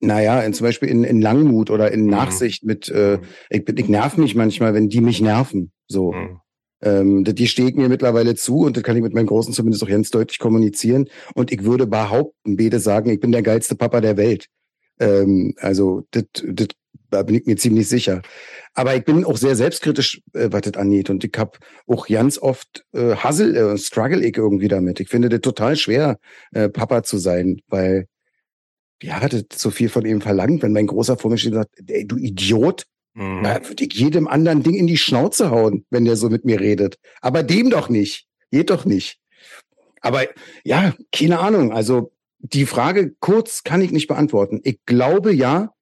Naja, 0.00 0.40
in, 0.42 0.52
zum 0.52 0.66
Beispiel 0.66 0.88
in, 0.88 1.04
in 1.04 1.22
Langmut 1.22 1.70
oder 1.70 1.90
in 1.90 2.02
mhm. 2.02 2.10
Nachsicht 2.10 2.64
mhm. 2.64 2.66
mit, 2.66 2.88
äh, 2.88 3.18
ich, 3.50 3.68
ich 3.68 3.88
nerv 3.88 4.16
mich 4.16 4.34
manchmal, 4.34 4.74
wenn 4.74 4.88
die 4.88 5.00
mich 5.00 5.20
nerven. 5.20 5.72
So. 5.86 6.12
Mhm. 6.12 6.40
Ähm, 6.82 7.24
die 7.24 7.46
steht 7.46 7.76
mir 7.76 7.88
mittlerweile 7.88 8.34
zu 8.34 8.60
und 8.60 8.76
das 8.76 8.82
kann 8.82 8.96
ich 8.96 9.02
mit 9.02 9.14
meinen 9.14 9.26
Großen 9.26 9.54
zumindest 9.54 9.84
auch 9.84 9.88
ganz 9.88 10.10
deutlich 10.10 10.38
kommunizieren. 10.38 11.08
Und 11.34 11.52
ich 11.52 11.64
würde 11.64 11.86
behaupten, 11.86 12.56
beide 12.56 12.80
sagen, 12.80 13.10
ich 13.10 13.20
bin 13.20 13.32
der 13.32 13.42
geilste 13.42 13.76
Papa 13.76 14.00
der 14.00 14.16
Welt. 14.16 14.46
Ähm, 14.98 15.54
also 15.58 16.04
das, 16.10 16.24
das 16.44 16.68
da 17.12 17.22
bin 17.22 17.36
ich 17.36 17.46
mir 17.46 17.56
ziemlich 17.56 17.88
sicher. 17.88 18.22
Aber 18.74 18.96
ich 18.96 19.04
bin 19.04 19.24
auch 19.24 19.36
sehr 19.36 19.54
selbstkritisch, 19.54 20.22
äh, 20.32 20.48
was 20.50 20.62
das 20.62 20.74
angeht. 20.74 21.10
Und 21.10 21.24
ich 21.24 21.32
habe 21.36 21.58
auch 21.86 22.08
ganz 22.08 22.38
oft 22.38 22.84
äh, 22.92 23.14
Hassel, 23.16 23.54
äh, 23.54 23.78
struggle 23.78 24.24
ich 24.24 24.36
irgendwie 24.36 24.68
damit. 24.68 24.98
Ich 24.98 25.08
finde 25.08 25.28
das 25.28 25.40
total 25.40 25.76
schwer, 25.76 26.18
äh, 26.52 26.68
Papa 26.68 27.02
zu 27.02 27.18
sein, 27.18 27.60
weil 27.68 28.06
ja, 29.02 29.20
das 29.28 29.44
so 29.54 29.70
viel 29.70 29.88
von 29.88 30.06
ihm 30.06 30.20
verlangt, 30.20 30.62
wenn 30.62 30.72
mein 30.72 30.86
Großer 30.86 31.18
vor 31.18 31.30
mir 31.30 31.36
steht 31.36 31.52
und 31.52 31.58
sagt, 31.58 31.70
ey, 31.86 32.06
du 32.06 32.16
Idiot, 32.16 32.86
mhm. 33.14 33.42
da 33.42 33.66
würde 33.68 33.84
ich 33.84 33.94
jedem 33.94 34.28
anderen 34.28 34.62
Ding 34.62 34.74
in 34.74 34.86
die 34.86 34.98
Schnauze 34.98 35.50
hauen, 35.50 35.84
wenn 35.90 36.04
der 36.04 36.16
so 36.16 36.28
mit 36.28 36.44
mir 36.44 36.60
redet. 36.60 36.98
Aber 37.20 37.42
dem 37.42 37.70
doch 37.70 37.88
nicht. 37.88 38.26
Geht 38.50 38.70
doch 38.70 38.84
nicht. 38.84 39.18
Aber 40.00 40.24
ja, 40.64 40.94
keine 41.12 41.38
Ahnung. 41.38 41.72
Also 41.72 42.12
die 42.38 42.66
Frage 42.66 43.14
kurz 43.20 43.62
kann 43.62 43.80
ich 43.80 43.92
nicht 43.92 44.08
beantworten. 44.08 44.60
Ich 44.64 44.80
glaube 44.84 45.32
ja, 45.32 45.72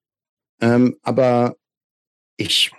ähm, 0.61 0.97
aber 1.03 1.57
ich 2.37 2.71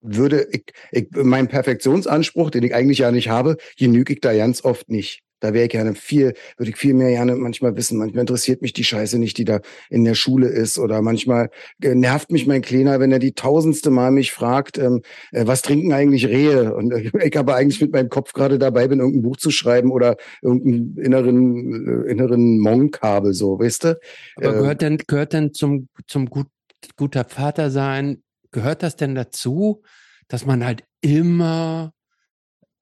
würde, 0.00 0.48
ich, 0.52 0.64
ich, 0.90 1.08
mein 1.12 1.48
Perfektionsanspruch, 1.48 2.50
den 2.50 2.62
ich 2.62 2.74
eigentlich 2.74 2.98
ja 2.98 3.10
nicht 3.10 3.28
habe, 3.28 3.56
genüge 3.76 4.14
ich 4.14 4.20
da 4.20 4.34
ganz 4.34 4.64
oft 4.64 4.88
nicht. 4.88 5.22
Da 5.40 5.54
wäre 5.54 5.64
ich 5.64 5.70
gerne 5.70 5.94
viel, 5.94 6.34
würde 6.56 6.70
ich 6.70 6.76
viel 6.76 6.94
mehr 6.94 7.10
gerne 7.10 7.36
manchmal 7.36 7.76
wissen. 7.76 7.98
Manchmal 7.98 8.22
interessiert 8.22 8.62
mich 8.62 8.72
die 8.72 8.84
Scheiße 8.84 9.18
nicht, 9.18 9.38
die 9.38 9.44
da 9.44 9.60
in 9.90 10.04
der 10.04 10.14
Schule 10.14 10.48
ist. 10.48 10.78
Oder 10.78 11.02
manchmal 11.02 11.50
nervt 11.80 12.30
mich 12.30 12.46
mein 12.46 12.62
Kleiner, 12.62 13.00
wenn 13.00 13.12
er 13.12 13.18
die 13.18 13.32
tausendste 13.32 13.90
Mal 13.90 14.10
mich 14.10 14.32
fragt, 14.32 14.78
ähm, 14.78 15.02
äh, 15.32 15.46
was 15.46 15.62
trinken 15.62 15.92
eigentlich 15.92 16.26
Rehe? 16.26 16.74
Und 16.74 16.92
äh, 16.92 17.10
ich 17.24 17.38
aber 17.38 17.54
eigentlich 17.54 17.80
mit 17.80 17.92
meinem 17.92 18.08
Kopf 18.08 18.32
gerade 18.32 18.58
dabei 18.58 18.88
bin, 18.88 18.98
irgendein 18.98 19.22
Buch 19.22 19.36
zu 19.36 19.50
schreiben 19.50 19.92
oder 19.92 20.16
irgendeinen 20.42 20.96
inneren, 20.98 22.04
äh, 22.06 22.10
inneren 22.10 22.58
Monk 22.58 23.00
habe, 23.02 23.34
so, 23.34 23.58
weißt 23.58 23.84
du? 23.84 24.00
Aber 24.36 24.52
gehört 24.52 24.82
denn, 24.82 24.98
gehört 24.98 25.32
denn 25.32 25.54
zum, 25.54 25.88
zum 26.06 26.26
gut, 26.26 26.48
guter 26.96 27.24
Vater 27.24 27.70
sein, 27.70 28.22
gehört 28.50 28.82
das 28.82 28.96
denn 28.96 29.14
dazu, 29.14 29.82
dass 30.28 30.46
man 30.46 30.64
halt 30.64 30.84
immer 31.00 31.92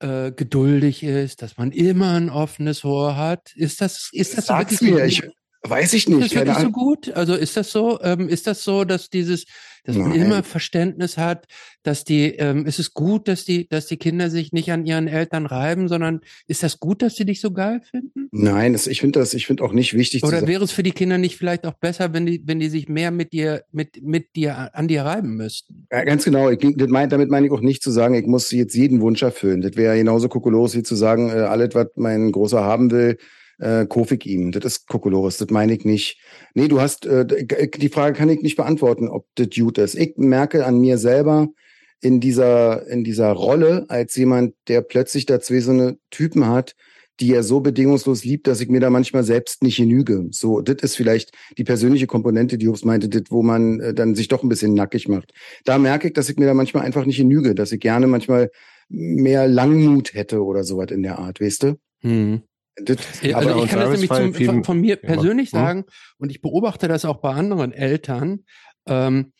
äh, 0.00 0.32
geduldig 0.32 1.02
ist, 1.02 1.42
dass 1.42 1.56
man 1.56 1.72
immer 1.72 2.12
ein 2.12 2.30
offenes 2.30 2.84
Ohr 2.84 3.16
hat? 3.16 3.52
Ist 3.54 3.80
das, 3.80 4.10
ist 4.12 4.36
das 4.36 4.46
Sag's 4.46 4.78
so 4.78 4.84
mir, 4.84 5.04
ich, 5.04 5.22
weiß 5.68 5.92
ich 5.94 6.08
nicht. 6.08 6.20
Ist 6.20 6.34
das 6.34 6.46
wirklich 6.46 6.58
so 6.58 6.70
gut? 6.70 7.12
Also 7.12 7.34
ist 7.34 7.56
das 7.56 7.70
so, 7.70 8.00
ähm, 8.02 8.28
ist 8.28 8.46
das 8.46 8.62
so, 8.62 8.84
dass 8.84 9.10
dieses, 9.10 9.44
dass 9.84 9.96
Nein. 9.96 10.08
man 10.08 10.18
immer 10.18 10.42
Verständnis 10.42 11.16
hat, 11.16 11.46
dass 11.82 12.04
die, 12.04 12.34
ähm, 12.34 12.66
ist 12.66 12.78
es 12.78 12.92
gut, 12.92 13.28
dass 13.28 13.44
die, 13.44 13.68
dass 13.68 13.86
die 13.86 13.96
Kinder 13.96 14.30
sich 14.30 14.52
nicht 14.52 14.72
an 14.72 14.84
ihren 14.84 15.06
Eltern 15.06 15.46
reiben, 15.46 15.88
sondern 15.88 16.20
ist 16.48 16.62
das 16.62 16.80
gut, 16.80 17.02
dass 17.02 17.14
sie 17.14 17.24
dich 17.24 17.40
so 17.40 17.52
geil 17.52 17.80
finden? 17.88 18.28
Nein, 18.32 18.72
das, 18.72 18.86
ich 18.88 19.00
finde 19.00 19.20
das, 19.20 19.32
ich 19.34 19.46
finde 19.46 19.62
auch 19.62 19.72
nicht 19.72 19.94
wichtig. 19.94 20.24
Oder 20.24 20.46
wäre 20.46 20.64
es 20.64 20.72
für 20.72 20.82
die 20.82 20.90
Kinder 20.90 21.18
nicht 21.18 21.36
vielleicht 21.36 21.66
auch 21.66 21.74
besser, 21.74 22.12
wenn 22.12 22.26
die, 22.26 22.42
wenn 22.44 22.58
die 22.58 22.68
sich 22.68 22.88
mehr 22.88 23.12
mit 23.12 23.32
dir, 23.32 23.62
mit, 23.70 24.02
mit 24.02 24.34
dir 24.34 24.74
an 24.74 24.88
dir 24.88 25.02
reiben 25.02 25.36
müssten? 25.36 25.86
Ja, 25.92 26.02
ganz 26.04 26.24
genau. 26.24 26.50
Ich, 26.50 26.60
mein, 26.88 27.08
damit 27.08 27.30
meine 27.30 27.46
ich 27.46 27.52
auch 27.52 27.60
nicht 27.60 27.82
zu 27.82 27.90
sagen, 27.90 28.14
ich 28.14 28.26
muss 28.26 28.50
jetzt 28.50 28.74
jeden 28.74 29.00
Wunsch 29.00 29.22
erfüllen. 29.22 29.60
Das 29.60 29.76
wäre 29.76 29.96
genauso 29.96 30.28
kokolos 30.28 30.74
wie 30.74 30.82
zu 30.82 30.96
sagen, 30.96 31.30
äh, 31.30 31.34
alles, 31.34 31.74
was 31.74 31.86
mein 31.94 32.32
Großer 32.32 32.62
haben 32.62 32.90
will, 32.90 33.18
äh, 33.58 33.86
ich 33.86 34.26
ihm. 34.26 34.52
Das 34.52 34.64
ist 34.64 34.86
Kokolores, 34.88 35.38
das 35.38 35.50
meine 35.50 35.74
ich 35.74 35.84
nicht. 35.84 36.18
Nee, 36.54 36.68
du 36.68 36.80
hast, 36.80 37.06
äh, 37.06 37.26
die 37.26 37.88
Frage 37.88 38.16
kann 38.16 38.28
ich 38.28 38.42
nicht 38.42 38.56
beantworten, 38.56 39.08
ob 39.08 39.26
das 39.34 39.48
gut 39.54 39.78
ist. 39.78 39.94
Ich 39.94 40.16
merke 40.16 40.66
an 40.66 40.78
mir 40.78 40.98
selber 40.98 41.48
in 42.00 42.20
dieser, 42.20 42.86
in 42.88 43.04
dieser 43.04 43.32
Rolle 43.32 43.86
als 43.88 44.16
jemand, 44.16 44.54
der 44.68 44.82
plötzlich 44.82 45.26
da 45.26 45.40
so 45.40 45.70
eine 45.70 45.98
Typen 46.10 46.46
hat, 46.46 46.74
die 47.20 47.32
er 47.32 47.42
so 47.42 47.60
bedingungslos 47.60 48.24
liebt, 48.24 48.46
dass 48.46 48.60
ich 48.60 48.68
mir 48.68 48.80
da 48.80 48.90
manchmal 48.90 49.24
selbst 49.24 49.62
nicht 49.62 49.78
genüge. 49.78 50.26
So, 50.32 50.60
das 50.60 50.82
ist 50.82 50.96
vielleicht 50.96 51.32
die 51.56 51.64
persönliche 51.64 52.06
Komponente, 52.06 52.58
die 52.58 52.66
Jobs 52.66 52.84
meinte, 52.84 53.08
das, 53.08 53.22
wo 53.30 53.42
man 53.42 53.80
äh, 53.80 53.94
dann 53.94 54.14
sich 54.14 54.28
doch 54.28 54.42
ein 54.42 54.48
bisschen 54.48 54.74
nackig 54.74 55.08
macht. 55.08 55.32
Da 55.64 55.78
merke 55.78 56.08
ich, 56.08 56.14
dass 56.14 56.28
ich 56.28 56.36
mir 56.36 56.46
da 56.46 56.54
manchmal 56.54 56.84
einfach 56.84 57.06
nicht 57.06 57.16
genüge, 57.16 57.54
dass 57.54 57.72
ich 57.72 57.80
gerne 57.80 58.06
manchmal 58.06 58.50
mehr 58.88 59.48
Langmut 59.48 60.14
hätte 60.14 60.44
oder 60.44 60.62
sowas 60.62 60.90
in 60.90 61.02
der 61.02 61.18
Art, 61.18 61.40
weißt 61.40 61.62
du? 61.62 61.78
Hm. 62.02 62.42
Das, 62.76 63.22
ja, 63.22 63.38
also 63.38 63.64
ich 63.64 63.70
kann 63.70 63.80
das 63.80 63.90
nämlich 63.90 64.10
zum, 64.10 64.34
von, 64.34 64.64
von, 64.64 64.80
mir 64.80 64.96
persönlich 64.96 65.50
ja. 65.52 65.60
sagen, 65.60 65.84
und 66.18 66.30
ich 66.30 66.42
beobachte 66.42 66.88
das 66.88 67.06
auch 67.06 67.18
bei 67.18 67.32
anderen 67.32 67.72
Eltern, 67.72 68.44
ähm, 68.86 69.32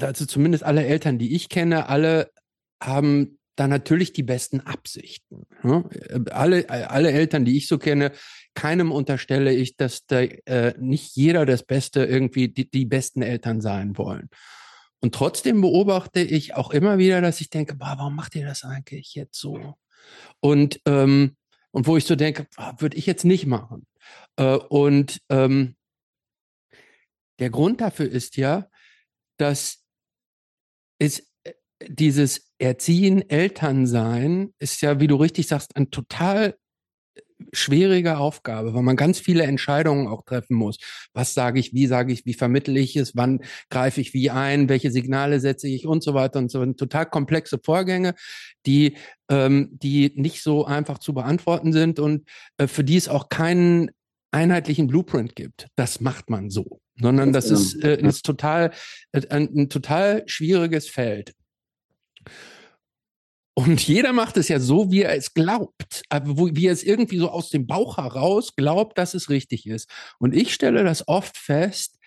also 0.00 0.24
zumindest 0.26 0.64
alle 0.64 0.86
Eltern, 0.86 1.18
die 1.18 1.34
ich 1.34 1.48
kenne, 1.48 1.88
alle 1.88 2.30
haben 2.82 3.38
da 3.56 3.68
natürlich 3.68 4.12
die 4.12 4.22
besten 4.22 4.60
Absichten. 4.60 5.44
Ne? 5.62 5.84
Alle, 6.30 6.68
alle 6.70 7.10
Eltern, 7.10 7.44
die 7.44 7.56
ich 7.56 7.68
so 7.68 7.78
kenne, 7.78 8.12
keinem 8.54 8.90
unterstelle 8.90 9.52
ich, 9.52 9.76
dass 9.76 10.06
da 10.06 10.22
äh, 10.22 10.74
nicht 10.78 11.14
jeder 11.14 11.44
das 11.44 11.62
Beste 11.62 12.04
irgendwie 12.04 12.48
die, 12.48 12.70
die 12.70 12.86
besten 12.86 13.22
Eltern 13.22 13.60
sein 13.60 13.98
wollen. 13.98 14.30
Und 15.00 15.14
trotzdem 15.14 15.60
beobachte 15.60 16.20
ich 16.20 16.54
auch 16.54 16.70
immer 16.70 16.96
wieder, 16.96 17.20
dass 17.20 17.40
ich 17.40 17.50
denke, 17.50 17.74
boah, 17.74 17.94
warum 17.98 18.16
macht 18.16 18.34
ihr 18.36 18.46
das 18.46 18.64
eigentlich 18.64 19.14
jetzt 19.14 19.38
so? 19.38 19.74
Und, 20.40 20.80
ähm, 20.86 21.36
und 21.72 21.86
wo 21.86 21.96
ich 21.96 22.04
so 22.04 22.14
denke, 22.14 22.46
ah, 22.56 22.74
würde 22.78 22.96
ich 22.96 23.06
jetzt 23.06 23.24
nicht 23.24 23.46
machen. 23.46 23.86
Äh, 24.36 24.56
und 24.56 25.20
ähm, 25.28 25.76
der 27.38 27.50
Grund 27.50 27.80
dafür 27.80 28.08
ist 28.08 28.36
ja, 28.36 28.68
dass 29.38 29.84
es 30.98 31.30
äh, 31.44 31.52
dieses 31.88 32.52
Erziehen, 32.58 33.28
Elternsein 33.28 34.54
ist 34.58 34.80
ja, 34.82 35.00
wie 35.00 35.08
du 35.08 35.16
richtig 35.16 35.48
sagst, 35.48 35.74
ein 35.76 35.90
total 35.90 36.56
schwierige 37.52 38.18
Aufgabe, 38.18 38.74
weil 38.74 38.82
man 38.82 38.96
ganz 38.96 39.18
viele 39.18 39.44
Entscheidungen 39.44 40.06
auch 40.06 40.22
treffen 40.22 40.54
muss. 40.54 40.76
Was 41.12 41.34
sage 41.34 41.58
ich, 41.58 41.74
wie 41.74 41.86
sage 41.86 42.12
ich, 42.12 42.24
wie 42.24 42.34
vermittle 42.34 42.78
ich 42.78 42.96
es, 42.96 43.16
wann 43.16 43.40
greife 43.70 44.00
ich 44.00 44.14
wie 44.14 44.30
ein, 44.30 44.68
welche 44.68 44.90
Signale 44.90 45.40
setze 45.40 45.68
ich 45.68 45.86
und 45.86 46.02
so 46.02 46.14
weiter 46.14 46.38
und 46.38 46.50
so. 46.50 46.64
Total 46.74 47.06
komplexe 47.06 47.58
Vorgänge, 47.62 48.14
die, 48.66 48.96
ähm, 49.32 49.70
die 49.72 50.12
nicht 50.14 50.42
so 50.42 50.66
einfach 50.66 50.98
zu 50.98 51.14
beantworten 51.14 51.72
sind 51.72 51.98
und 51.98 52.28
äh, 52.58 52.66
für 52.66 52.84
die 52.84 52.98
es 52.98 53.08
auch 53.08 53.30
keinen 53.30 53.90
einheitlichen 54.30 54.88
Blueprint 54.88 55.34
gibt. 55.34 55.68
Das 55.74 56.00
macht 56.02 56.28
man 56.28 56.50
so, 56.50 56.80
sondern 57.00 57.32
das, 57.32 57.48
das 57.48 57.60
ist, 57.60 57.82
äh, 57.82 58.00
ist 58.00 58.26
total 58.26 58.72
äh, 59.12 59.26
ein, 59.30 59.48
ein 59.56 59.68
total 59.70 60.22
schwieriges 60.26 60.86
Feld. 60.86 61.32
Und 63.54 63.86
jeder 63.86 64.12
macht 64.12 64.36
es 64.36 64.48
ja 64.48 64.60
so, 64.60 64.90
wie 64.90 65.02
er 65.02 65.16
es 65.16 65.32
glaubt, 65.34 66.02
wie 66.10 66.66
er 66.66 66.72
es 66.72 66.82
irgendwie 66.82 67.18
so 67.18 67.30
aus 67.30 67.48
dem 67.48 67.66
Bauch 67.66 67.96
heraus 67.98 68.54
glaubt, 68.54 68.98
dass 68.98 69.14
es 69.14 69.30
richtig 69.30 69.66
ist. 69.66 69.90
Und 70.18 70.34
ich 70.34 70.54
stelle 70.54 70.84
das 70.84 71.08
oft 71.08 71.36
fest, 71.36 71.98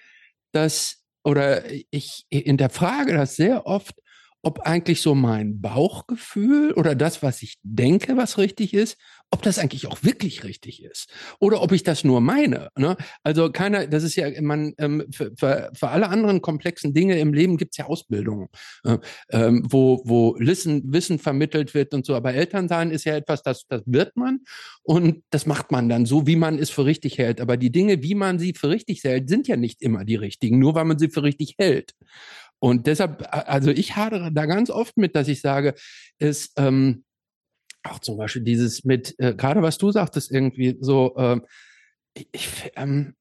dass, 0.52 1.04
oder 1.24 1.64
ich 1.92 2.26
hinterfrage 2.32 3.14
das 3.14 3.36
sehr 3.36 3.66
oft, 3.68 3.96
ob 4.46 4.60
eigentlich 4.60 5.02
so 5.02 5.16
mein 5.16 5.60
Bauchgefühl 5.60 6.72
oder 6.74 6.94
das, 6.94 7.24
was 7.24 7.42
ich 7.42 7.58
denke, 7.64 8.16
was 8.16 8.38
richtig 8.38 8.76
ist, 8.76 8.96
ob 9.32 9.42
das 9.42 9.58
eigentlich 9.58 9.88
auch 9.88 10.04
wirklich 10.04 10.44
richtig 10.44 10.84
ist 10.84 11.12
oder 11.40 11.64
ob 11.64 11.72
ich 11.72 11.82
das 11.82 12.04
nur 12.04 12.22
meine. 12.22 12.70
Ne? 12.78 12.96
Also 13.24 13.52
keiner, 13.52 13.88
das 13.88 14.04
ist 14.04 14.16
ja, 14.16 14.30
man 14.44 14.76
ähm, 14.78 15.04
für, 15.12 15.32
für, 15.36 15.72
für 15.74 15.90
alle 15.90 16.10
anderen 16.10 16.44
komplexen 16.44 16.94
Dinge 16.94 17.18
im 17.18 17.34
Leben 17.34 17.58
gibt's 17.58 17.78
ja 17.78 17.86
Ausbildung, 17.86 18.50
äh, 18.84 19.00
ähm, 19.32 19.64
wo 19.68 20.04
wo 20.06 20.36
Wissen, 20.38 20.94
Wissen 20.94 21.18
vermittelt 21.18 21.74
wird 21.74 21.96
und 21.96 22.06
so. 22.06 22.14
Aber 22.14 22.36
Elternsein 22.36 22.92
ist 22.92 23.04
ja 23.06 23.16
etwas, 23.16 23.42
das 23.42 23.66
das 23.68 23.82
wird 23.88 24.16
man 24.16 24.42
und 24.84 25.24
das 25.32 25.48
macht 25.48 25.72
man 25.72 25.90
dann 25.90 26.06
so, 26.06 26.28
wie 26.28 26.36
man 26.36 26.60
es 26.60 26.70
für 26.70 26.86
richtig 26.86 27.18
hält. 27.18 27.42
Aber 27.42 27.58
die 27.58 27.72
Dinge, 27.72 28.04
wie 28.04 28.14
man 28.14 28.38
sie 28.38 28.54
für 28.54 28.70
richtig 28.70 29.04
hält, 29.04 29.28
sind 29.28 29.48
ja 29.48 29.58
nicht 29.58 29.82
immer 29.82 30.06
die 30.06 30.18
richtigen, 30.18 30.60
nur 30.60 30.76
weil 30.76 30.86
man 30.86 31.00
sie 31.00 31.10
für 31.10 31.24
richtig 31.24 31.56
hält. 31.58 31.96
Und 32.66 32.88
deshalb, 32.88 33.28
also 33.30 33.70
ich 33.70 33.96
hadere 33.96 34.32
da 34.34 34.48
ganz 34.48 34.72
oft 34.72 34.98
mit, 34.98 35.16
dass 35.16 35.28
ich 35.28 35.40
sage, 35.40 35.76
es 36.18 36.52
ähm, 36.58 37.04
auch 37.84 38.00
zum 38.00 38.18
Beispiel 38.18 38.42
dieses 38.42 38.84
mit, 38.84 39.14
äh, 39.20 39.36
gerade 39.36 39.62
was 39.62 39.78
du 39.78 39.92
sagtest, 39.92 40.32
irgendwie 40.32 40.76
so, 40.80 41.16
äh, 41.16 41.42
ich, 42.32 42.50
ähm, 42.76 43.14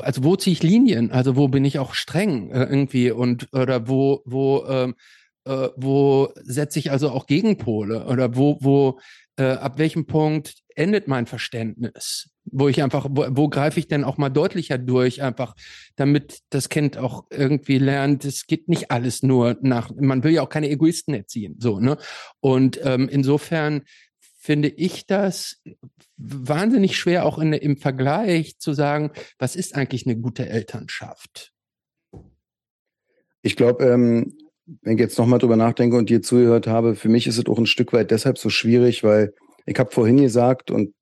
also 0.00 0.24
wo 0.24 0.34
ziehe 0.34 0.52
ich 0.52 0.64
Linien? 0.64 1.12
Also 1.12 1.36
wo 1.36 1.46
bin 1.46 1.64
ich 1.64 1.78
auch 1.78 1.94
streng 1.94 2.50
äh, 2.50 2.64
irgendwie 2.64 3.12
und 3.12 3.46
oder 3.52 3.86
wo, 3.86 4.22
wo, 4.24 4.66
ähm, 4.66 4.96
äh, 5.44 5.68
wo 5.76 6.32
setze 6.42 6.80
ich 6.80 6.90
also 6.90 7.10
auch 7.10 7.26
Gegenpole 7.28 8.04
oder 8.04 8.34
wo, 8.34 8.58
wo, 8.60 8.98
äh, 9.36 9.44
ab 9.44 9.78
welchem 9.78 10.06
Punkt 10.06 10.56
endet 10.74 11.06
mein 11.06 11.26
Verständnis? 11.26 12.33
Wo 12.46 12.68
ich 12.68 12.82
einfach, 12.82 13.06
wo, 13.10 13.26
wo 13.30 13.48
greife 13.48 13.80
ich 13.80 13.88
denn 13.88 14.04
auch 14.04 14.18
mal 14.18 14.28
deutlicher 14.28 14.78
durch, 14.78 15.22
einfach, 15.22 15.54
damit 15.96 16.40
das 16.50 16.68
Kind 16.68 16.98
auch 16.98 17.24
irgendwie 17.30 17.78
lernt, 17.78 18.24
es 18.24 18.46
geht 18.46 18.68
nicht 18.68 18.90
alles 18.90 19.22
nur 19.22 19.56
nach, 19.62 19.90
man 19.96 20.22
will 20.24 20.32
ja 20.32 20.42
auch 20.42 20.48
keine 20.48 20.68
Egoisten 20.68 21.14
erziehen, 21.14 21.56
so, 21.58 21.80
ne? 21.80 21.96
Und 22.40 22.80
ähm, 22.84 23.08
insofern 23.08 23.82
finde 24.44 24.68
ich 24.68 25.06
das 25.06 25.62
wahnsinnig 26.18 26.98
schwer, 26.98 27.24
auch 27.24 27.38
in, 27.38 27.54
im 27.54 27.78
Vergleich 27.78 28.58
zu 28.58 28.74
sagen, 28.74 29.10
was 29.38 29.56
ist 29.56 29.74
eigentlich 29.74 30.06
eine 30.06 30.16
gute 30.16 30.46
Elternschaft? 30.46 31.52
Ich 33.40 33.56
glaube, 33.56 33.84
ähm, 33.86 34.36
wenn 34.82 34.94
ich 34.94 35.00
jetzt 35.00 35.18
nochmal 35.18 35.38
drüber 35.38 35.56
nachdenke 35.56 35.96
und 35.96 36.10
dir 36.10 36.22
zugehört 36.22 36.66
habe, 36.66 36.94
für 36.94 37.08
mich 37.08 37.26
ist 37.26 37.38
es 37.38 37.46
auch 37.46 37.58
ein 37.58 37.66
Stück 37.66 37.92
weit 37.92 38.10
deshalb 38.10 38.38
so 38.38 38.50
schwierig, 38.50 39.02
weil 39.02 39.34
ich 39.66 39.78
habe 39.78 39.90
vorhin 39.90 40.18
gesagt, 40.18 40.70
und 40.70 40.94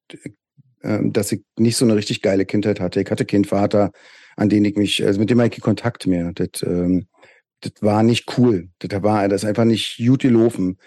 dass 0.83 1.33
ich 1.33 1.43
nicht 1.59 1.77
so 1.77 1.85
eine 1.85 1.97
richtig 1.97 2.23
geile 2.23 2.45
Kindheit 2.45 2.81
hatte. 2.81 3.01
Ich 3.01 3.11
hatte 3.11 3.25
keinen 3.25 3.45
Vater, 3.45 3.93
an 4.37 4.49
den 4.49 4.65
ich 4.65 4.77
mich, 4.77 5.05
also 5.05 5.21
mit 5.21 5.31
dem 5.31 5.41
hatte 5.41 5.57
ich 5.57 5.63
Kontakt 5.63 6.07
mehr. 6.07 6.33
Das, 6.35 6.63
ähm, 6.63 7.07
das 7.61 7.73
war 7.81 8.03
nicht 8.03 8.39
cool. 8.39 8.69
Das 8.79 9.03
war 9.03 9.29
das 9.29 9.43
ist 9.43 9.49
einfach 9.49 9.65
nicht 9.65 9.99
gut 9.99 10.23
gelaufen. 10.23 10.79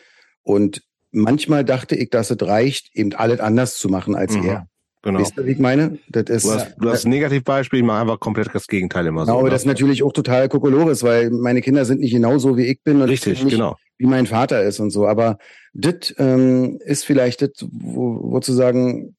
Und 0.43 0.83
manchmal 1.11 1.63
dachte 1.63 1.95
ich, 1.95 2.09
dass 2.09 2.29
es 2.29 2.41
reicht, 2.41 2.89
eben 2.93 3.13
alles 3.13 3.39
anders 3.39 3.77
zu 3.77 3.89
machen 3.89 4.15
als 4.15 4.35
mhm. 4.35 4.45
er. 4.45 4.67
Genau. 5.05 5.19
Weißt 5.19 5.37
du, 5.37 5.45
wie 5.45 5.51
ich 5.51 5.59
meine? 5.59 5.99
Das 6.09 6.23
ist, 6.29 6.45
du 6.45 6.51
hast, 6.51 6.75
du 6.79 6.89
hast 6.89 7.05
ein 7.05 7.11
Negativbeispiel, 7.11 7.79
ich 7.79 7.85
mache 7.85 8.01
einfach 8.01 8.19
komplett 8.19 8.49
das 8.53 8.65
Gegenteil 8.65 9.05
immer 9.05 9.21
genau, 9.21 9.35
so. 9.35 9.39
Aber 9.39 9.51
das 9.51 9.61
ist 9.61 9.67
natürlich 9.67 10.01
auch 10.01 10.11
total 10.11 10.49
Kokolores, 10.49 11.03
weil 11.03 11.29
meine 11.29 11.61
Kinder 11.61 11.85
sind 11.85 11.99
nicht 11.99 12.11
genauso 12.11 12.57
wie 12.57 12.65
ich 12.65 12.81
bin. 12.81 13.01
Und 13.01 13.09
Richtig, 13.09 13.43
nicht, 13.43 13.53
genau. 13.53 13.75
Wie 13.99 14.07
mein 14.07 14.25
Vater 14.25 14.63
ist 14.63 14.79
und 14.79 14.89
so. 14.89 15.05
Aber 15.05 15.37
das 15.73 16.13
ähm, 16.17 16.79
ist 16.83 17.05
vielleicht 17.05 17.43
das, 17.43 17.51
wo, 17.71 18.31
wo 18.31 18.39
zu 18.39 18.51
sagen, 18.51 19.15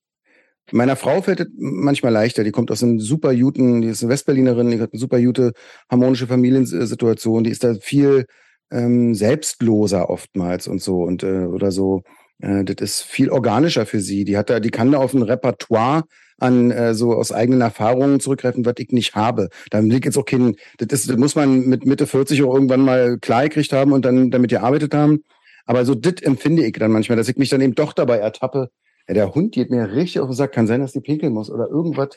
meiner 0.72 0.96
Frau 0.96 1.22
fällt 1.22 1.40
es 1.40 1.46
manchmal 1.56 2.12
leichter. 2.12 2.44
Die 2.44 2.52
kommt 2.52 2.70
aus 2.70 2.82
einem 2.82 3.00
super 3.00 3.32
Juten, 3.32 3.82
die 3.82 3.88
ist 3.88 4.02
eine 4.02 4.12
Westberlinerin, 4.12 4.70
die 4.70 4.80
hat 4.80 4.92
eine 4.92 5.00
super 5.00 5.18
Jute 5.18 5.52
harmonische 5.90 6.26
Familiensituation, 6.26 7.44
die 7.44 7.50
ist 7.50 7.64
da 7.64 7.74
viel 7.74 8.26
ähm, 8.70 9.14
selbstloser 9.14 10.10
oftmals 10.10 10.68
und 10.68 10.82
so 10.82 11.02
und 11.02 11.22
äh, 11.22 11.46
oder 11.46 11.70
so 11.70 12.02
äh, 12.40 12.64
das 12.64 12.76
ist 12.80 13.02
viel 13.02 13.30
organischer 13.30 13.86
für 13.86 14.00
sie. 14.00 14.24
Die 14.24 14.36
hat 14.36 14.50
da, 14.50 14.60
die 14.60 14.70
kann 14.70 14.92
da 14.92 14.98
auf 14.98 15.14
ein 15.14 15.22
Repertoire 15.22 16.04
an 16.38 16.70
äh, 16.70 16.94
so 16.94 17.14
aus 17.14 17.32
eigenen 17.32 17.60
Erfahrungen 17.62 18.20
zurückgreifen, 18.20 18.66
was 18.66 18.74
ich 18.78 18.90
nicht 18.90 19.14
habe. 19.14 19.48
Da 19.70 19.78
liegt 19.78 20.04
jetzt 20.04 20.18
auch 20.18 20.24
kein, 20.24 20.56
das, 20.78 21.00
ist, 21.00 21.10
das 21.10 21.16
muss 21.16 21.34
man 21.34 21.66
mit 21.66 21.86
Mitte 21.86 22.06
40 22.06 22.42
auch 22.42 22.54
irgendwann 22.54 22.80
mal 22.82 23.18
klar 23.18 23.44
gekriegt 23.44 23.72
haben 23.72 23.92
und 23.92 24.04
dann 24.04 24.30
damit 24.30 24.50
gearbeitet 24.50 24.94
haben. 24.94 25.22
Aber 25.64 25.84
so 25.84 25.94
das 25.94 26.22
empfinde 26.22 26.64
ich 26.64 26.74
dann 26.74 26.92
manchmal, 26.92 27.16
dass 27.16 27.28
ich 27.28 27.36
mich 27.36 27.48
dann 27.48 27.60
eben 27.60 27.74
doch 27.74 27.92
dabei 27.92 28.18
ertappe. 28.18 28.70
Ja, 29.08 29.14
der 29.14 29.34
Hund 29.34 29.52
geht 29.52 29.70
mir 29.70 29.92
richtig 29.92 30.20
auf 30.20 30.28
den 30.28 30.34
Sack, 30.34 30.52
kann 30.52 30.66
sein, 30.66 30.80
dass 30.80 30.92
die 30.92 31.00
pinkeln 31.00 31.32
muss 31.32 31.50
oder 31.50 31.68
irgendwas. 31.68 32.16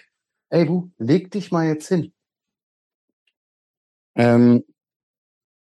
Ey, 0.50 0.66
du, 0.66 0.92
leg 0.98 1.30
dich 1.32 1.52
mal 1.52 1.68
jetzt 1.68 1.88
hin. 1.88 2.14
Ähm, 4.16 4.64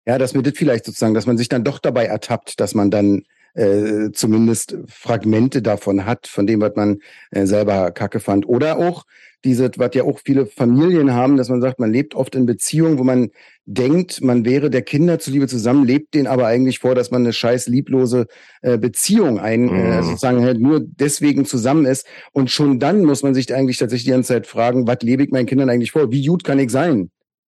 ja, 0.05 0.17
dass 0.17 0.33
mir 0.33 0.41
das 0.41 0.53
vielleicht 0.55 0.85
sozusagen, 0.85 1.13
dass 1.13 1.25
man 1.25 1.37
sich 1.37 1.49
dann 1.49 1.65
doch 1.65 1.79
dabei 1.79 2.05
ertappt, 2.05 2.61
dass 2.61 2.73
man 2.73 2.89
dann 2.89 3.23
äh, 3.55 4.11
zumindest 4.13 4.77
Fragmente 4.87 5.61
davon 5.61 6.05
hat, 6.05 6.27
von 6.27 6.47
dem, 6.47 6.61
was 6.61 6.75
man 6.75 6.99
äh, 7.31 7.45
selber 7.45 7.91
kacke 7.91 8.21
fand. 8.21 8.47
Oder 8.47 8.77
auch 8.77 9.05
diese, 9.45 9.69
was 9.77 9.91
ja 9.93 10.03
auch 10.03 10.19
viele 10.23 10.45
Familien 10.45 11.13
haben, 11.13 11.37
dass 11.37 11.49
man 11.49 11.61
sagt, 11.61 11.79
man 11.79 11.91
lebt 11.91 12.15
oft 12.15 12.35
in 12.35 12.45
Beziehungen, 12.45 12.97
wo 12.97 13.03
man 13.03 13.29
denkt, 13.65 14.21
man 14.21 14.45
wäre 14.45 14.69
der 14.69 14.81
Kinder 14.81 15.19
zuliebe 15.19 15.47
zusammen, 15.47 15.85
lebt 15.85 16.13
denen 16.13 16.27
aber 16.27 16.47
eigentlich 16.47 16.79
vor, 16.79 16.95
dass 16.95 17.11
man 17.11 17.21
eine 17.21 17.33
scheiß 17.33 17.67
lieblose 17.67 18.27
äh, 18.61 18.77
Beziehung 18.77 19.39
ein, 19.39 19.69
äh, 19.69 19.71
mhm. 19.71 19.91
äh, 19.91 20.03
sozusagen 20.03 20.41
halt 20.41 20.59
nur 20.59 20.81
deswegen 20.81 21.45
zusammen 21.45 21.85
ist. 21.85 22.07
Und 22.31 22.49
schon 22.49 22.79
dann 22.79 23.03
muss 23.03 23.23
man 23.23 23.33
sich 23.33 23.53
eigentlich 23.53 23.77
tatsächlich 23.77 24.05
die 24.05 24.11
ganze 24.11 24.33
Zeit 24.33 24.47
fragen, 24.47 24.87
was 24.87 24.99
lebe 25.01 25.23
ich 25.23 25.31
meinen 25.31 25.45
Kindern 25.45 25.69
eigentlich 25.69 25.91
vor? 25.91 26.11
Wie 26.11 26.25
gut 26.25 26.43
kann 26.43 26.59
ich 26.59 26.71
sein, 26.71 27.11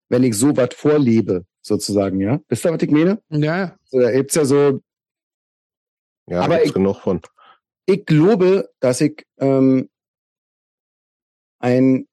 wenn 0.08 0.22
ich 0.22 0.36
so 0.36 0.56
was 0.56 0.70
vorlebe, 0.74 1.44
sozusagen, 1.62 2.20
ja? 2.20 2.40
Wisst 2.48 2.66
ihr, 2.66 2.72
was 2.72 2.82
ich 2.82 2.90
meine? 2.90 3.20
Ja. 3.30 3.76
So, 3.84 4.00
da 4.00 4.10
gibt's 4.10 4.34
ja 4.34 4.44
so 4.44 4.80
ja, 6.30 6.42
aber 6.42 6.62
ich, 6.64 6.72
genug 6.72 7.00
von. 7.00 7.20
ich 7.86 8.06
glaube, 8.06 8.70
dass 8.78 9.00
ich 9.00 9.26
ähm, 9.38 9.88
ein, 11.60 12.06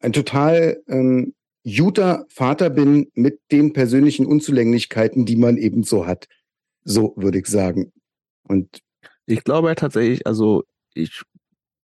ein 0.00 0.12
total 0.12 0.82
ähm, 0.88 1.34
guter 1.64 2.26
Vater 2.28 2.70
bin 2.70 3.10
mit 3.14 3.40
den 3.50 3.72
persönlichen 3.72 4.26
Unzulänglichkeiten, 4.26 5.24
die 5.24 5.36
man 5.36 5.56
eben 5.56 5.82
so 5.82 6.06
hat. 6.06 6.28
So 6.84 7.14
würde 7.16 7.38
ich 7.38 7.46
sagen. 7.46 7.92
Und 8.46 8.80
ich 9.26 9.42
glaube 9.42 9.74
tatsächlich, 9.74 10.26
also 10.26 10.64
ich 10.94 11.22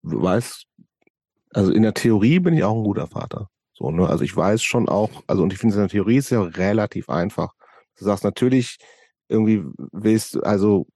weiß, 0.02 0.64
also 1.54 1.72
in 1.72 1.82
der 1.82 1.94
Theorie 1.94 2.38
bin 2.38 2.54
ich 2.54 2.62
auch 2.62 2.76
ein 2.76 2.84
guter 2.84 3.06
Vater. 3.06 3.48
So, 3.72 3.90
ne? 3.90 4.06
Also 4.06 4.24
ich 4.24 4.36
weiß 4.36 4.62
schon 4.62 4.88
auch, 4.88 5.22
also 5.26 5.42
und 5.42 5.52
ich 5.52 5.58
finde, 5.58 5.74
in 5.74 5.80
der 5.80 5.88
Theorie 5.88 6.18
ist 6.18 6.30
ja 6.30 6.42
relativ 6.42 7.08
einfach. 7.08 7.54
Du 7.98 8.04
sagst 8.04 8.24
natürlich, 8.24 8.76
irgendwie 9.28 9.62
willst 9.92 10.42
also 10.44 10.86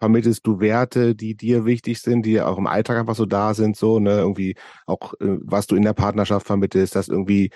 vermittelst 0.00 0.46
du 0.46 0.60
Werte, 0.60 1.14
die 1.14 1.34
dir 1.36 1.64
wichtig 1.64 2.00
sind, 2.00 2.24
die 2.24 2.40
auch 2.40 2.58
im 2.58 2.66
Alltag 2.66 2.98
einfach 2.98 3.16
so 3.16 3.26
da 3.26 3.54
sind, 3.54 3.76
so, 3.76 3.98
ne, 3.98 4.18
irgendwie 4.18 4.56
auch, 4.86 5.14
äh, 5.14 5.38
was 5.42 5.66
du 5.66 5.76
in 5.76 5.82
der 5.82 5.92
Partnerschaft 5.94 6.46
vermittelst, 6.46 6.94
dass 6.94 7.08
irgendwie 7.08 7.50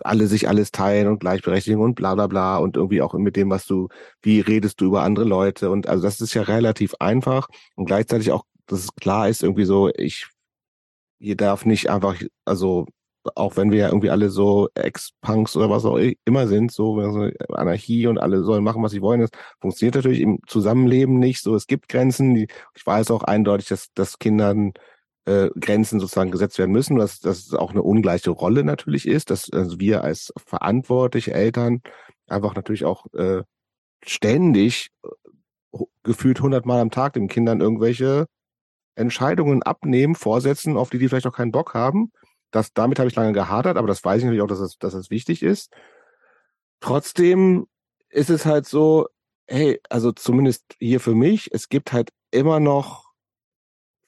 alle 0.00 0.26
sich 0.26 0.48
alles 0.48 0.72
teilen 0.72 1.08
und 1.08 1.20
Gleichberechtigung 1.20 1.82
und 1.82 1.94
bla 1.94 2.14
bla 2.14 2.26
bla 2.26 2.58
und 2.58 2.76
irgendwie 2.76 3.02
auch 3.02 3.14
mit 3.14 3.36
dem, 3.36 3.50
was 3.50 3.66
du, 3.66 3.88
wie 4.22 4.40
redest 4.40 4.80
du 4.80 4.86
über 4.86 5.02
andere 5.02 5.24
Leute 5.26 5.70
und 5.70 5.88
also 5.88 6.02
das 6.02 6.20
ist 6.20 6.34
ja 6.34 6.42
relativ 6.42 6.94
einfach 7.00 7.48
und 7.76 7.86
gleichzeitig 7.86 8.32
auch, 8.32 8.44
dass 8.66 8.80
es 8.80 8.94
klar 8.94 9.28
ist, 9.28 9.42
irgendwie 9.42 9.64
so, 9.64 9.90
ich, 9.96 10.28
hier 11.18 11.36
darf 11.36 11.66
nicht 11.66 11.90
einfach, 11.90 12.16
also 12.44 12.86
auch 13.34 13.56
wenn 13.56 13.70
wir 13.70 13.78
ja 13.78 13.88
irgendwie 13.88 14.10
alle 14.10 14.30
so 14.30 14.68
Ex-Punks 14.74 15.56
oder 15.56 15.70
was 15.70 15.84
auch 15.84 15.98
immer 16.24 16.48
sind, 16.48 16.72
so 16.72 16.98
Anarchie 17.50 18.06
und 18.06 18.18
alle 18.18 18.42
sollen 18.42 18.64
machen, 18.64 18.82
was 18.82 18.92
sie 18.92 19.02
wollen, 19.02 19.20
das 19.20 19.30
funktioniert 19.60 19.96
natürlich 19.96 20.20
im 20.20 20.40
Zusammenleben 20.46 21.18
nicht. 21.18 21.42
So, 21.42 21.54
es 21.54 21.66
gibt 21.66 21.88
Grenzen. 21.88 22.34
Die, 22.34 22.48
ich 22.74 22.86
weiß 22.86 23.10
auch 23.10 23.22
eindeutig, 23.22 23.68
dass, 23.68 23.92
dass 23.94 24.18
Kindern 24.18 24.72
äh, 25.26 25.50
Grenzen 25.58 26.00
sozusagen 26.00 26.30
gesetzt 26.30 26.58
werden 26.58 26.72
müssen, 26.72 26.96
dass 26.96 27.20
das 27.20 27.52
auch 27.52 27.70
eine 27.70 27.82
ungleiche 27.82 28.30
Rolle 28.30 28.64
natürlich 28.64 29.06
ist, 29.06 29.30
dass 29.30 29.50
also 29.52 29.78
wir 29.78 30.02
als 30.02 30.32
verantwortliche 30.46 31.32
Eltern 31.34 31.82
einfach 32.26 32.54
natürlich 32.54 32.84
auch 32.84 33.06
äh, 33.12 33.42
ständig 34.02 34.90
äh, 35.04 35.78
gefühlt 36.02 36.40
hundertmal 36.40 36.80
am 36.80 36.90
Tag 36.90 37.12
den 37.12 37.28
Kindern 37.28 37.60
irgendwelche 37.60 38.26
Entscheidungen 38.94 39.62
abnehmen, 39.62 40.14
vorsetzen, 40.14 40.76
auf 40.76 40.90
die 40.90 40.98
die 40.98 41.08
vielleicht 41.08 41.26
auch 41.26 41.36
keinen 41.36 41.52
Bock 41.52 41.74
haben 41.74 42.12
das, 42.50 42.72
damit 42.72 42.98
habe 42.98 43.08
ich 43.08 43.14
lange 43.14 43.32
gehadert, 43.32 43.76
aber 43.76 43.86
das 43.86 44.04
weiß 44.04 44.18
ich 44.18 44.24
natürlich 44.24 44.42
auch, 44.42 44.48
dass 44.48 44.60
es, 44.60 44.78
dass 44.78 44.94
es 44.94 45.10
wichtig 45.10 45.42
ist. 45.42 45.72
Trotzdem 46.80 47.66
ist 48.08 48.30
es 48.30 48.46
halt 48.46 48.66
so, 48.66 49.08
hey, 49.46 49.80
also 49.88 50.12
zumindest 50.12 50.64
hier 50.78 51.00
für 51.00 51.14
mich, 51.14 51.52
es 51.52 51.68
gibt 51.68 51.92
halt 51.92 52.10
immer 52.30 52.60
noch 52.60 53.10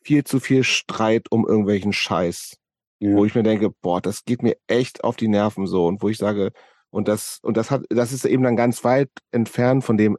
viel 0.02 0.24
zu 0.24 0.40
viel 0.40 0.64
Streit 0.64 1.30
um 1.30 1.46
irgendwelchen 1.46 1.92
Scheiß, 1.92 2.56
ja. 2.98 3.14
wo 3.14 3.24
ich 3.24 3.34
mir 3.34 3.42
denke, 3.42 3.70
boah, 3.70 4.00
das 4.00 4.24
geht 4.24 4.42
mir 4.42 4.56
echt 4.66 5.04
auf 5.04 5.16
die 5.16 5.28
Nerven 5.28 5.66
so 5.66 5.86
und 5.86 6.02
wo 6.02 6.08
ich 6.08 6.18
sage, 6.18 6.52
und 6.90 7.08
das, 7.08 7.38
und 7.42 7.56
das 7.56 7.70
hat, 7.70 7.84
das 7.88 8.12
ist 8.12 8.24
eben 8.24 8.42
dann 8.42 8.56
ganz 8.56 8.84
weit 8.84 9.10
entfernt 9.30 9.84
von 9.84 9.96
dem, 9.96 10.18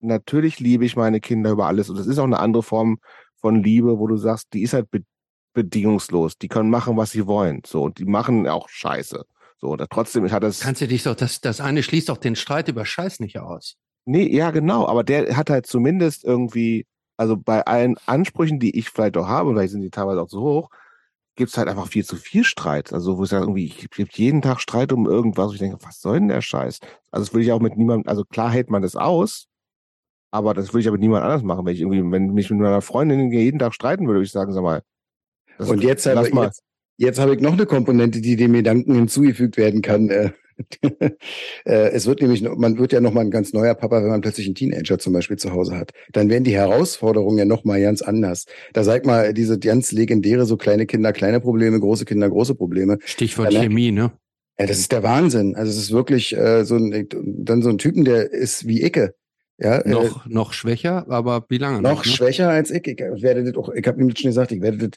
natürlich 0.00 0.60
liebe 0.60 0.84
ich 0.84 0.96
meine 0.96 1.20
Kinder 1.20 1.50
über 1.50 1.66
alles 1.66 1.90
und 1.90 1.98
das 1.98 2.06
ist 2.06 2.18
auch 2.18 2.24
eine 2.24 2.40
andere 2.40 2.62
Form 2.62 2.98
von 3.36 3.62
Liebe, 3.62 3.98
wo 3.98 4.06
du 4.06 4.16
sagst, 4.16 4.52
die 4.52 4.62
ist 4.62 4.72
halt 4.72 4.88
bedingungslos. 5.58 6.38
Die 6.38 6.48
können 6.48 6.70
machen, 6.70 6.96
was 6.96 7.10
sie 7.10 7.26
wollen. 7.26 7.62
So, 7.66 7.82
und 7.82 7.98
die 7.98 8.04
machen 8.04 8.46
auch 8.46 8.68
Scheiße. 8.68 9.24
So, 9.60 9.70
und 9.70 9.84
trotzdem 9.90 10.30
hat 10.30 10.42
das. 10.42 10.60
Kannst 10.60 10.80
du 10.80 10.86
dich 10.86 11.02
doch, 11.02 11.16
das, 11.16 11.40
das 11.40 11.60
eine 11.60 11.82
schließt 11.82 12.08
doch 12.08 12.16
den 12.16 12.36
Streit 12.36 12.68
über 12.68 12.84
Scheiß 12.84 13.18
nicht 13.20 13.38
aus. 13.40 13.76
Nee, 14.04 14.28
ja, 14.34 14.52
genau. 14.52 14.86
Aber 14.86 15.02
der 15.02 15.36
hat 15.36 15.50
halt 15.50 15.66
zumindest 15.66 16.24
irgendwie, 16.24 16.86
also 17.16 17.36
bei 17.36 17.66
allen 17.66 17.96
Ansprüchen, 18.06 18.60
die 18.60 18.78
ich 18.78 18.90
vielleicht 18.90 19.16
auch 19.16 19.26
habe, 19.26 19.52
vielleicht 19.52 19.72
sind 19.72 19.82
die 19.82 19.90
teilweise 19.90 20.22
auch 20.22 20.28
zu 20.28 20.40
hoch, 20.40 20.70
gibt 21.34 21.50
es 21.50 21.58
halt 21.58 21.68
einfach 21.68 21.88
viel 21.88 22.04
zu 22.04 22.16
viel 22.16 22.44
Streit. 22.44 22.92
Also, 22.92 23.18
wo 23.18 23.24
ich 23.24 23.30
sage, 23.30 23.44
irgendwie, 23.44 23.66
ich 23.66 23.88
gibt 23.90 24.16
jeden 24.16 24.42
Tag 24.42 24.60
Streit 24.60 24.92
um 24.92 25.06
irgendwas, 25.06 25.48
wo 25.48 25.52
ich 25.52 25.58
denke, 25.58 25.78
was 25.82 26.00
soll 26.00 26.20
denn 26.20 26.28
der 26.28 26.40
Scheiß? 26.40 26.78
Also, 27.10 27.26
das 27.26 27.34
will 27.34 27.42
ich 27.42 27.52
auch 27.52 27.60
mit 27.60 27.76
niemandem, 27.76 28.08
also 28.08 28.24
klar 28.24 28.50
hält 28.50 28.70
man 28.70 28.82
das 28.82 28.94
aus, 28.94 29.48
aber 30.30 30.54
das 30.54 30.72
will 30.72 30.80
ich 30.80 30.86
aber 30.86 30.94
mit 30.94 31.02
niemand 31.02 31.24
anders 31.24 31.42
machen. 31.42 31.66
Wenn 31.66 31.74
ich 31.74 31.80
irgendwie, 31.80 32.10
wenn 32.12 32.32
mich 32.32 32.50
mit 32.50 32.60
meiner 32.60 32.82
Freundin 32.82 33.32
jeden 33.32 33.58
Tag 33.58 33.74
streiten 33.74 34.06
würde, 34.06 34.18
würde 34.18 34.26
ich 34.26 34.32
sagen, 34.32 34.52
sag 34.52 34.62
mal, 34.62 34.82
das 35.58 35.68
und 35.68 35.82
jetzt 35.82 36.06
habe, 36.06 36.28
jetzt, 36.28 36.62
jetzt 36.96 37.18
habe 37.18 37.34
ich 37.34 37.40
noch 37.40 37.52
eine 37.52 37.66
Komponente, 37.66 38.20
die 38.20 38.36
dem 38.36 38.52
Gedanken 38.52 38.94
hinzugefügt 38.94 39.56
werden 39.56 39.82
kann. 39.82 40.08
Äh, 40.08 40.30
äh, 41.64 41.90
es 41.90 42.06
wird 42.06 42.20
nämlich, 42.20 42.42
man 42.42 42.78
wird 42.78 42.92
ja 42.92 43.00
nochmal 43.00 43.24
ein 43.24 43.30
ganz 43.30 43.52
neuer 43.52 43.74
Papa, 43.74 44.02
wenn 44.02 44.10
man 44.10 44.20
plötzlich 44.20 44.46
einen 44.46 44.54
Teenager 44.54 44.98
zum 44.98 45.12
Beispiel 45.12 45.36
zu 45.36 45.52
Hause 45.52 45.76
hat. 45.76 45.92
Dann 46.12 46.28
werden 46.28 46.44
die 46.44 46.54
Herausforderungen 46.54 47.38
ja 47.38 47.44
nochmal 47.44 47.80
ganz 47.80 48.02
anders. 48.02 48.46
Da 48.72 48.84
sag 48.84 49.06
mal, 49.06 49.34
diese 49.34 49.58
ganz 49.58 49.92
legendäre, 49.92 50.46
so 50.46 50.56
kleine 50.56 50.86
Kinder, 50.86 51.12
kleine 51.12 51.40
Probleme, 51.40 51.78
große 51.78 52.04
Kinder, 52.04 52.28
große 52.28 52.54
Probleme. 52.54 52.98
Stichwort 53.04 53.52
Danach, 53.52 53.62
Chemie, 53.62 53.92
ne? 53.92 54.12
Ja, 54.58 54.66
das 54.66 54.78
ist 54.78 54.90
der 54.90 55.04
Wahnsinn. 55.04 55.54
Also 55.54 55.70
es 55.70 55.78
ist 55.78 55.92
wirklich 55.92 56.36
äh, 56.36 56.64
so 56.64 56.76
ein, 56.76 57.08
dann 57.10 57.62
so 57.62 57.68
ein 57.68 57.78
Typen, 57.78 58.04
der 58.04 58.32
ist 58.32 58.66
wie 58.66 58.82
Icke. 58.82 59.14
Ja, 59.60 59.86
noch, 59.86 60.26
äh, 60.26 60.28
noch 60.28 60.52
schwächer, 60.52 61.06
aber 61.08 61.44
wie 61.48 61.58
lange? 61.58 61.82
Noch, 61.82 61.90
noch 61.90 62.06
ne? 62.06 62.12
schwächer 62.12 62.48
als 62.48 62.70
ich. 62.70 62.86
Ich 62.86 62.98
werde 62.98 63.44
das 63.44 63.56
auch, 63.56 63.70
ich 63.70 63.86
habe 63.86 64.00
ihm 64.00 64.14
schon 64.14 64.30
gesagt, 64.30 64.52
ich 64.52 64.62
werde 64.62 64.78
das 64.78 64.90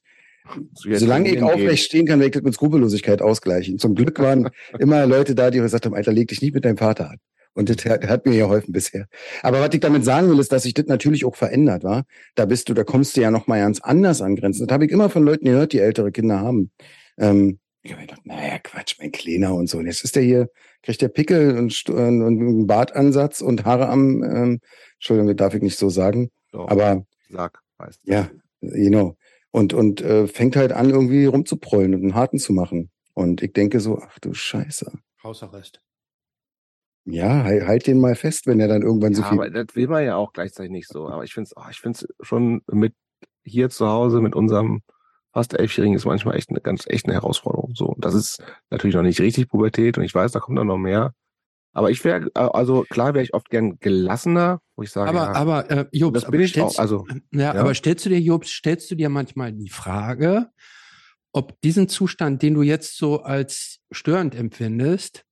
Solange 0.74 1.34
ich 1.34 1.42
aufrecht 1.42 1.86
stehen 1.86 2.06
kann, 2.06 2.20
werde 2.20 2.28
ich 2.28 2.34
das 2.34 2.44
mit 2.44 2.54
Skrupellosigkeit 2.54 3.22
ausgleichen. 3.22 3.78
Zum 3.78 3.96
Glück 3.96 4.20
waren 4.20 4.50
immer 4.80 5.06
Leute 5.06 5.36
da, 5.36 5.52
die 5.52 5.60
gesagt 5.60 5.86
haben, 5.86 5.96
Alter, 5.96 6.12
leg 6.12 6.28
dich 6.28 6.42
nicht 6.42 6.54
mit 6.54 6.66
deinem 6.66 6.78
Vater 6.78 7.12
an. 7.12 7.18
Und 7.54 7.70
das 7.70 7.84
hat, 7.86 8.26
mir 8.26 8.38
geholfen 8.38 8.72
bisher. 8.72 9.08
Aber 9.44 9.60
was 9.60 9.74
ich 9.74 9.82
damit 9.82 10.06
sagen 10.06 10.30
will, 10.30 10.40
ist, 10.40 10.54
dass 10.54 10.64
sich 10.64 10.74
das 10.74 10.86
natürlich 10.86 11.26
auch 11.26 11.36
verändert, 11.36 11.84
war. 11.84 12.06
Da 12.36 12.46
bist 12.46 12.70
du, 12.70 12.74
da 12.74 12.86
kommst 12.86 13.18
du 13.18 13.22
ja 13.22 13.30
noch 13.30 13.48
mal 13.48 13.60
ganz 13.60 13.82
anders 13.82 14.22
an 14.22 14.38
Grenzen. 14.38 14.68
Das 14.68 14.74
habe 14.74 14.86
ich 14.86 14.92
immer 14.92 15.10
von 15.10 15.24
Leuten 15.24 15.46
gehört, 15.46 15.74
die 15.74 15.80
ältere 15.80 16.14
Kinder 16.14 16.40
haben. 16.40 16.72
Ähm, 17.18 17.60
ich 17.84 17.92
habe 17.92 18.04
gedacht, 18.04 18.26
naja, 18.26 18.58
Quatsch, 18.60 18.96
mein 19.00 19.12
Kleiner 19.12 19.54
und 19.54 19.68
so. 19.68 19.80
Und 19.80 19.88
jetzt 19.88 20.04
ist 20.06 20.16
der 20.16 20.24
hier, 20.24 20.50
kriegt 20.82 21.02
der 21.02 21.10
Pickel 21.10 21.58
und, 21.58 21.90
und, 21.90 21.98
einen 21.98 22.68
Bartansatz 22.68 23.42
und 23.42 23.66
Haare 23.66 23.90
am, 23.90 24.24
ähm, 24.24 24.60
Entschuldigung, 24.94 25.36
darf 25.36 25.54
ich 25.54 25.62
nicht 25.62 25.78
so 25.78 25.90
sagen. 25.90 26.30
Doch, 26.54 26.70
aber 26.70 27.06
sag, 27.30 27.60
weißt 27.80 28.00
Ja, 28.06 28.30
genau 28.62 29.18
und, 29.52 29.74
und 29.74 30.02
äh, 30.02 30.28
fängt 30.28 30.56
halt 30.56 30.72
an, 30.72 30.90
irgendwie 30.90 31.26
rumzuprollen 31.26 31.94
und 31.94 32.02
einen 32.02 32.16
harten 32.16 32.40
zu 32.40 32.54
machen. 32.54 32.90
Und 33.14 33.42
ich 33.42 33.54
denke 33.54 33.80
so, 33.80 34.00
ach 34.02 34.20
du 34.20 34.34
Scheiße. 34.34 34.92
Hausarrest. 35.24 35.82
Ja, 37.06 37.44
halt, 37.44 37.66
halt 37.66 37.88
den 37.88 38.00
mal 38.00 38.16
fest, 38.16 38.48
wenn 38.48 38.60
er 38.60 38.68
dann 38.68 38.84
irgendwann 38.84 39.14
ja, 39.14 39.18
so 39.18 39.24
viel. 39.24 39.40
Aber 39.40 39.50
das 39.50 39.76
will 39.76 39.88
man 39.88 40.06
ja 40.06 40.16
auch 40.16 40.34
gleichzeitig 40.34 40.72
nicht 40.72 40.88
so. 40.88 41.08
Aber 41.08 41.24
ich 41.24 41.34
finde 41.34 41.50
es 41.50 41.58
oh, 41.58 41.70
ich 41.70 41.80
find's 41.80 42.08
schon 42.22 42.62
mit 42.72 42.94
hier 43.44 43.70
zu 43.70 43.88
Hause, 43.88 44.22
mit 44.22 44.36
unserem 44.36 44.82
fast 45.34 45.58
Elfjährigen, 45.58 45.96
ist 45.96 46.06
manchmal 46.06 46.36
echt 46.36 46.50
eine 46.50 46.62
ganz 46.62 46.86
echt 46.88 47.06
eine 47.06 47.14
Herausforderung. 47.14 47.74
So, 47.76 47.86
und 47.88 48.06
das 48.06 48.14
ist 48.14 48.44
natürlich 48.70 48.96
noch 48.96 49.02
nicht 49.02 49.20
richtig 49.20 49.50
Pubertät 49.50 49.98
und 49.98 50.04
ich 50.04 50.14
weiß, 50.14 50.32
da 50.32 50.40
kommt 50.40 50.60
dann 50.60 50.68
noch 50.68 50.78
mehr. 50.78 51.14
Aber 51.74 51.90
ich 51.90 52.04
wäre, 52.04 52.30
äh, 52.36 52.40
also 52.40 52.86
klar 52.90 53.14
wäre 53.14 53.24
ich 53.24 53.34
oft 53.34 53.50
gern 53.50 53.80
gelassener, 53.80 54.62
wo 54.76 54.84
ich 54.84 54.92
sage, 54.92 55.10
aber, 55.10 55.20
ja, 55.20 55.34
aber 55.34 55.72
äh, 55.72 55.86
Jobs, 55.92 56.22
das 56.22 56.32
bin 56.32 56.42
ich 56.42 56.60
auch. 56.60 56.78
Also, 56.78 57.06
ja, 57.32 57.54
ja, 57.54 57.62
aber 57.62 57.74
stellst 57.74 58.06
du 58.06 58.10
dir, 58.10 58.20
Jobs, 58.20 58.50
stellst 58.50 58.92
du 58.92 58.96
dir 58.96 59.10
manchmal 59.10 59.54
die 59.54 59.70
Frage, 59.70 60.50
ob 61.32 61.60
diesen 61.62 61.88
Zustand, 61.88 62.42
den 62.42 62.56
du 62.56 62.62
jetzt 62.62 62.98
so 62.98 63.22
als 63.22 63.80
störend 63.92 64.36
empfindest, 64.36 65.24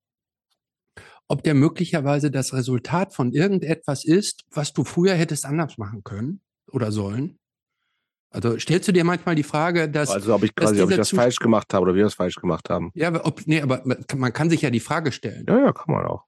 ob 1.28 1.44
der 1.44 1.54
möglicherweise 1.54 2.32
das 2.32 2.54
Resultat 2.54 3.14
von 3.14 3.34
irgendetwas 3.34 4.06
ist, 4.06 4.46
was 4.50 4.74
du 4.74 4.84
früher 4.84 5.14
hättest 5.14 5.46
anders 5.46 5.78
machen 5.78 6.04
können 6.04 6.42
oder 6.72 6.92
sollen? 6.92 7.38
Also 8.32 8.58
stellst 8.60 8.88
du 8.88 8.92
dir 8.92 9.04
manchmal 9.04 9.36
die 9.36 9.44
Frage, 9.44 9.90
dass 9.90 10.10
also 10.10 10.36
ob 10.36 10.44
ich 10.44 10.54
quasi, 10.54 10.82
ob 10.82 10.92
ich 10.92 10.98
das 10.98 11.10
falsch 11.10 11.38
gemacht 11.38 11.74
habe 11.74 11.84
oder 11.84 11.96
wir 11.96 12.04
das 12.04 12.14
falsch 12.14 12.36
gemacht 12.36 12.70
haben. 12.70 12.92
Ja, 12.94 13.26
ob, 13.26 13.42
nee, 13.46 13.62
aber 13.62 13.84
man 14.16 14.34
kann 14.34 14.50
sich 14.50 14.62
ja 14.62 14.70
die 14.70 14.80
Frage 14.80 15.12
stellen. 15.12 15.46
Ja, 15.48 15.60
ja, 15.60 15.74
kann 15.74 15.94
man 15.94 16.06
auch. 16.06 16.26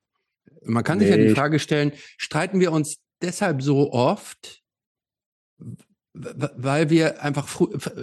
Man 0.64 0.84
kann 0.84 1.00
nee. 1.00 1.06
sich 1.06 1.16
ja 1.16 1.22
die 1.22 1.34
Frage 1.34 1.60
stellen, 1.60 1.92
streiten 2.18 2.60
wir 2.60 2.72
uns 2.72 2.98
deshalb 3.22 3.62
so 3.62 3.92
oft, 3.92 4.62
weil 6.14 6.90
wir 6.90 7.24
einfach, 7.24 7.48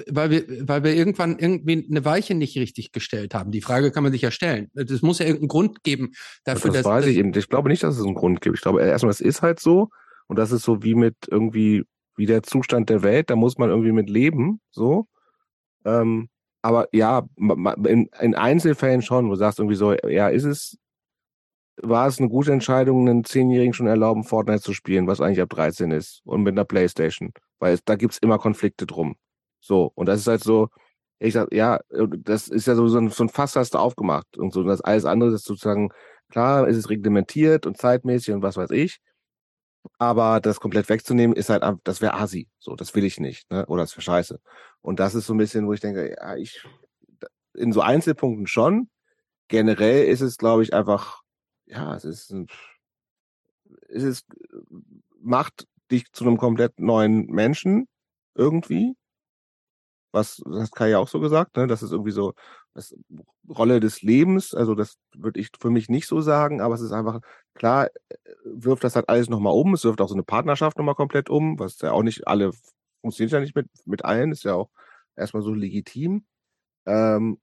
weil 0.09 0.31
wir, 0.31 0.69
weil 0.69 0.83
wir 0.83 0.95
irgendwann 0.95 1.39
irgendwie 1.39 1.87
eine 1.91 2.05
Weiche 2.05 2.35
nicht 2.35 2.57
richtig 2.57 2.93
gestellt 2.93 3.35
haben. 3.35 3.51
Die 3.51 3.61
Frage 3.61 3.91
kann 3.91 4.03
man 4.03 4.13
sich 4.13 4.23
ja 4.23 4.31
stellen. 4.31 4.71
Das 4.73 5.03
muss 5.03 5.19
ja 5.19 5.27
irgendeinen 5.27 5.49
Grund 5.49 5.85
geben 5.85 6.13
dafür, 6.45 6.71
das 6.71 6.83
dass. 6.83 6.91
weiß 6.91 7.07
ich 7.07 7.19
eben. 7.19 7.35
Ich 7.35 7.49
glaube 7.49 7.69
nicht, 7.69 7.83
dass 7.83 7.99
es 7.99 8.05
einen 8.05 8.15
Grund 8.15 8.41
gibt. 8.41 8.57
Ich 8.57 8.63
glaube 8.63 8.83
erstmal, 8.83 9.11
es 9.11 9.21
ist 9.21 9.43
halt 9.43 9.61
so. 9.61 9.91
Und 10.27 10.39
das 10.39 10.53
ist 10.53 10.63
so 10.63 10.83
wie 10.83 10.95
mit 10.95 11.17
irgendwie, 11.29 11.85
wie 12.17 12.27
der 12.27 12.43
Zustand 12.43 12.89
der 12.89 13.03
Welt. 13.03 13.31
Da 13.31 13.37
muss 13.37 13.59
man 13.59 13.69
irgendwie 13.69 13.93
mit 13.93 14.09
leben, 14.09 14.61
so. 14.71 15.07
Ähm, 15.85 16.29
aber 16.63 16.89
ja, 16.93 17.27
in, 17.37 18.09
in 18.21 18.35
Einzelfällen 18.35 19.03
schon, 19.03 19.27
wo 19.27 19.31
du 19.31 19.37
sagst 19.37 19.59
irgendwie 19.59 19.77
so, 19.77 19.93
ja, 19.93 20.29
ist 20.29 20.45
es 20.45 20.79
war 21.83 22.07
es 22.07 22.19
eine 22.19 22.29
gute 22.29 22.53
Entscheidung, 22.53 23.09
einen 23.09 23.25
Zehnjährigen 23.25 23.73
schon 23.73 23.87
erlauben, 23.87 24.25
Fortnite 24.25 24.63
zu 24.63 24.75
spielen, 24.75 25.07
was 25.07 25.21
eigentlich 25.21 25.41
ab 25.41 25.51
13 25.51 25.91
ist 25.91 26.21
und 26.25 26.43
mit 26.43 26.53
einer 26.53 26.65
Playstation, 26.65 27.33
weil 27.59 27.75
es, 27.75 27.85
da 27.85 27.97
gibt's 27.97 28.19
immer 28.19 28.39
Konflikte 28.39 28.87
drum. 28.87 29.17
So, 29.61 29.93
und 29.95 30.07
das 30.07 30.21
ist 30.21 30.27
halt 30.27 30.45
so, 30.45 30.69
ich 31.19 31.35
sag, 31.35 31.53
ja, 31.53 31.81
das 31.91 32.49
ist 32.49 32.67
ja 32.67 32.75
so, 32.75 32.89
so 32.89 32.99
ein, 32.99 33.11
so 33.11 33.25
ein 33.25 33.29
Fass 33.29 33.57
hast 33.57 33.75
du 33.75 33.79
aufgemacht 33.79 34.39
und 34.39 34.53
so, 34.53 34.61
und 34.61 34.67
das 34.67 34.81
alles 34.81 35.05
andere 35.05 35.35
ist 35.35 35.45
sozusagen, 35.45 35.91
klar, 36.31 36.69
ist 36.69 36.77
es 36.77 36.91
reglementiert 36.91 37.67
und 37.67 37.77
zeitmäßig 37.77 38.35
und 38.35 38.43
was 38.43 38.57
weiß 38.57 38.71
ich. 38.71 39.01
Aber 39.99 40.41
das 40.41 40.61
komplett 40.61 40.89
wegzunehmen, 40.89 41.37
ist 41.37 41.51
halt, 41.51 41.63
das 41.85 42.01
wäre 42.01 42.15
Asi. 42.15 42.49
So, 42.59 42.77
das 42.77 42.95
will 42.95 43.05
ich 43.05 43.21
nicht, 43.21 43.51
ne? 43.51 43.65
Oder 43.67 43.83
das 43.83 43.93
wäre 43.93 44.03
scheiße. 44.03 44.41
Und 44.83 45.01
das 45.01 45.15
ist 45.15 45.27
so 45.27 45.35
ein 45.35 45.39
bisschen, 45.39 45.67
wo 45.67 45.73
ich 45.73 45.81
denke, 45.81 46.15
ja, 46.19 46.37
ich, 46.37 46.65
in 47.55 47.73
so 47.73 47.81
Einzelpunkten 47.81 48.47
schon. 48.47 48.91
Generell 49.49 50.05
ist 50.05 50.21
es, 50.21 50.37
glaube 50.37 50.63
ich, 50.63 50.75
einfach, 50.75 51.23
ja, 51.69 51.95
es 51.95 52.05
ist, 52.05 52.35
es 53.89 54.03
ist, 54.03 54.27
macht 55.21 55.67
dich 55.91 56.11
zu 56.13 56.25
einem 56.25 56.37
komplett 56.39 56.79
neuen 56.81 57.27
Menschen 57.27 57.89
irgendwie. 58.35 58.95
Was, 60.13 60.41
das 60.47 60.63
hat 60.63 60.73
Kai 60.73 60.91
ja 60.91 60.99
auch 60.99 61.09
so 61.09 61.21
gesagt, 61.21 61.57
ne? 61.57 61.67
Das 61.67 61.83
ist 61.83 61.93
irgendwie 61.93 62.13
so, 62.13 62.33
das 62.75 62.95
Rolle 63.49 63.81
des 63.81 64.03
Lebens, 64.03 64.55
also 64.55 64.75
das 64.75 64.97
würde 65.15 65.39
ich 65.41 65.51
für 65.61 65.71
mich 65.71 65.89
nicht 65.89 66.07
so 66.07 66.21
sagen, 66.21 66.61
aber 66.61 66.75
es 66.75 66.81
ist 66.81 66.93
einfach, 66.93 67.21
klar, 67.55 67.89
äh, 68.09 68.15
wirft 68.45 68.85
das 68.85 68.97
halt 68.97 69.09
alles 69.09 69.29
nochmal 69.29 69.53
um, 69.53 69.75
es 69.75 69.85
wirft 69.85 70.01
auch 70.01 70.09
so 70.09 70.15
eine 70.15 70.23
Partnerschaft 70.23 70.79
nochmal 70.79 70.95
komplett 70.95 71.29
um, 71.29 71.59
was 71.59 71.81
ja 71.81 71.93
auch 71.93 72.03
nicht 72.03 72.27
alle, 72.27 72.53
funktioniert 73.03 73.33
ja 73.33 73.41
nicht 73.41 73.55
mit, 73.55 73.69
mit 73.85 74.05
allen, 74.05 74.33
ist 74.33 74.45
ja 74.45 74.55
auch 74.55 74.71
erstmal 75.17 75.43
so 75.43 75.53
legitim. 75.53 76.25
Ähm, 76.87 77.39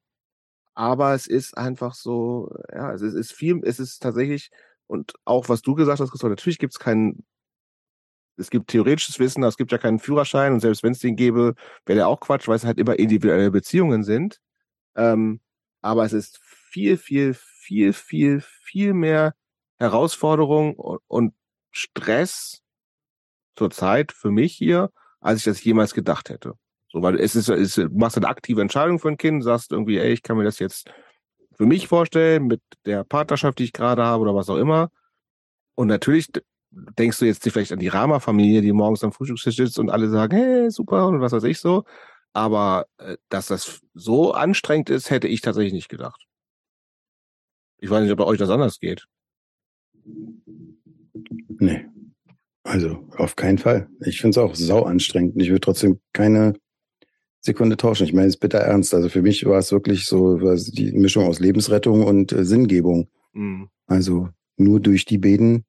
aber 0.76 1.14
es 1.14 1.27
ist 1.27 1.57
einfach 1.57 1.95
so, 1.95 2.53
ja, 2.72 2.93
es 2.93 3.02
ist, 3.02 3.14
ist 3.14 3.34
viel, 3.34 3.61
es 3.64 3.80
ist 3.80 3.99
tatsächlich, 4.02 4.52
und 4.88 5.14
auch 5.26 5.49
was 5.49 5.61
du 5.61 5.73
gesagt 5.76 5.99
hast, 5.99 6.11
Christoph, 6.11 6.30
natürlich 6.30 6.60
gibt 6.60 6.73
es 6.73 6.80
keinen, 6.80 7.26
es 8.38 8.49
gibt 8.49 8.69
theoretisches 8.69 9.18
Wissen, 9.19 9.43
es 9.43 9.57
gibt 9.57 9.72
ja 9.72 9.77
keinen 9.77 9.99
Führerschein 9.99 10.53
und 10.53 10.60
selbst 10.60 10.84
wenn 10.84 10.91
es 10.91 10.99
den 10.99 11.15
gäbe, 11.15 11.56
wäre 11.85 11.97
der 11.97 12.07
auch 12.10 12.19
Quatsch, 12.19 12.47
weil 12.47 12.57
es 12.57 12.65
halt 12.65 12.77
immer 12.77 12.99
individuelle 12.99 13.52
Beziehungen 13.52 14.03
sind. 14.03 14.41
Ähm, 14.95 15.41
aber 15.81 16.06
es 16.06 16.14
ist 16.14 16.39
viel, 16.39 16.97
viel, 16.97 17.34
viel, 17.34 17.93
viel, 17.93 18.41
viel 18.41 18.93
mehr 18.93 19.34
Herausforderung 19.80 20.76
und 21.07 21.34
Stress 21.72 22.61
zurzeit 23.56 24.11
für 24.11 24.31
mich 24.31 24.53
hier, 24.56 24.91
als 25.22 25.39
ich 25.39 25.45
das 25.45 25.64
jemals 25.64 25.93
gedacht 25.93 26.30
hätte. 26.30 26.56
So, 26.95 27.01
weil 27.01 27.19
es 27.19 27.35
ist, 27.35 27.49
es, 27.49 27.76
du 27.76 27.89
machst 27.89 28.15
eine 28.15 28.30
aktive 28.30 28.61
Entscheidung 28.61 28.99
für 28.99 29.09
ein 29.09 29.17
Kind, 29.17 29.43
sagst 29.43 29.73
irgendwie, 29.73 29.97
ey, 29.97 30.13
ich 30.13 30.23
kann 30.23 30.38
mir 30.38 30.45
das 30.45 30.59
jetzt 30.59 30.89
für 31.57 31.65
mich 31.65 31.89
vorstellen, 31.89 32.47
mit 32.47 32.61
der 32.85 33.03
Partnerschaft, 33.03 33.59
die 33.59 33.65
ich 33.65 33.73
gerade 33.73 34.01
habe 34.05 34.22
oder 34.22 34.34
was 34.34 34.49
auch 34.49 34.55
immer. 34.55 34.91
Und 35.76 35.88
natürlich 35.88 36.31
denkst 36.72 37.19
du 37.19 37.26
jetzt 37.26 37.43
vielleicht 37.43 37.73
an 37.73 37.80
die 37.80 37.89
Rama-Familie, 37.89 38.61
die 38.61 38.72
morgens 38.72 39.03
am 39.03 39.11
Frühstückstisch 39.11 39.57
sitzt 39.57 39.77
und 39.77 39.89
alle 39.89 40.07
sagen, 40.07 40.38
hey, 40.38 40.72
super 40.72 41.07
und 41.07 41.19
was 41.19 41.34
weiß 41.34 41.43
ich 41.43 41.59
so. 41.59 41.84
Aber 42.31 42.85
äh, 42.97 43.17
dass 43.27 43.47
das 43.47 43.81
so 43.93 44.31
anstrengend 44.31 44.89
ist, 44.89 45.09
hätte 45.09 45.27
ich 45.27 45.41
tatsächlich 45.41 45.73
nicht 45.73 45.89
gedacht. 45.89 46.26
Ich 47.77 47.89
weiß 47.89 48.03
nicht, 48.03 48.11
ob 48.13 48.19
bei 48.19 48.26
euch 48.26 48.39
das 48.39 48.49
anders 48.49 48.80
geht. 48.80 49.05
Nee. 51.59 51.88
Also 52.63 53.05
auf 53.17 53.35
keinen 53.35 53.57
Fall. 53.57 53.89
Ich 53.99 54.22
finde 54.22 54.30
es 54.30 54.38
auch 54.38 54.55
sau 54.55 54.84
anstrengend. 54.84 55.41
Ich 55.41 55.49
würde 55.49 55.59
trotzdem 55.59 55.99
keine 56.13 56.53
Sekunde 57.45 57.77
tauschen. 57.77 58.05
Ich 58.05 58.13
meine 58.13 58.27
es 58.27 58.38
bitter 58.38 58.59
ernst. 58.59 58.93
Also 58.93 59.09
für 59.09 59.22
mich 59.22 59.45
war 59.45 59.59
es 59.59 59.72
wirklich 59.72 60.05
so 60.05 60.38
die 60.38 60.91
Mischung 60.91 61.27
aus 61.27 61.39
Lebensrettung 61.39 62.03
und 62.03 62.31
äh, 62.31 62.43
Sinngebung. 62.43 63.09
Mhm. 63.34 63.69
Also 63.88 64.30
nur 64.57 64.80
durch 64.80 65.05
die 65.05 65.17
Beten 65.17 65.65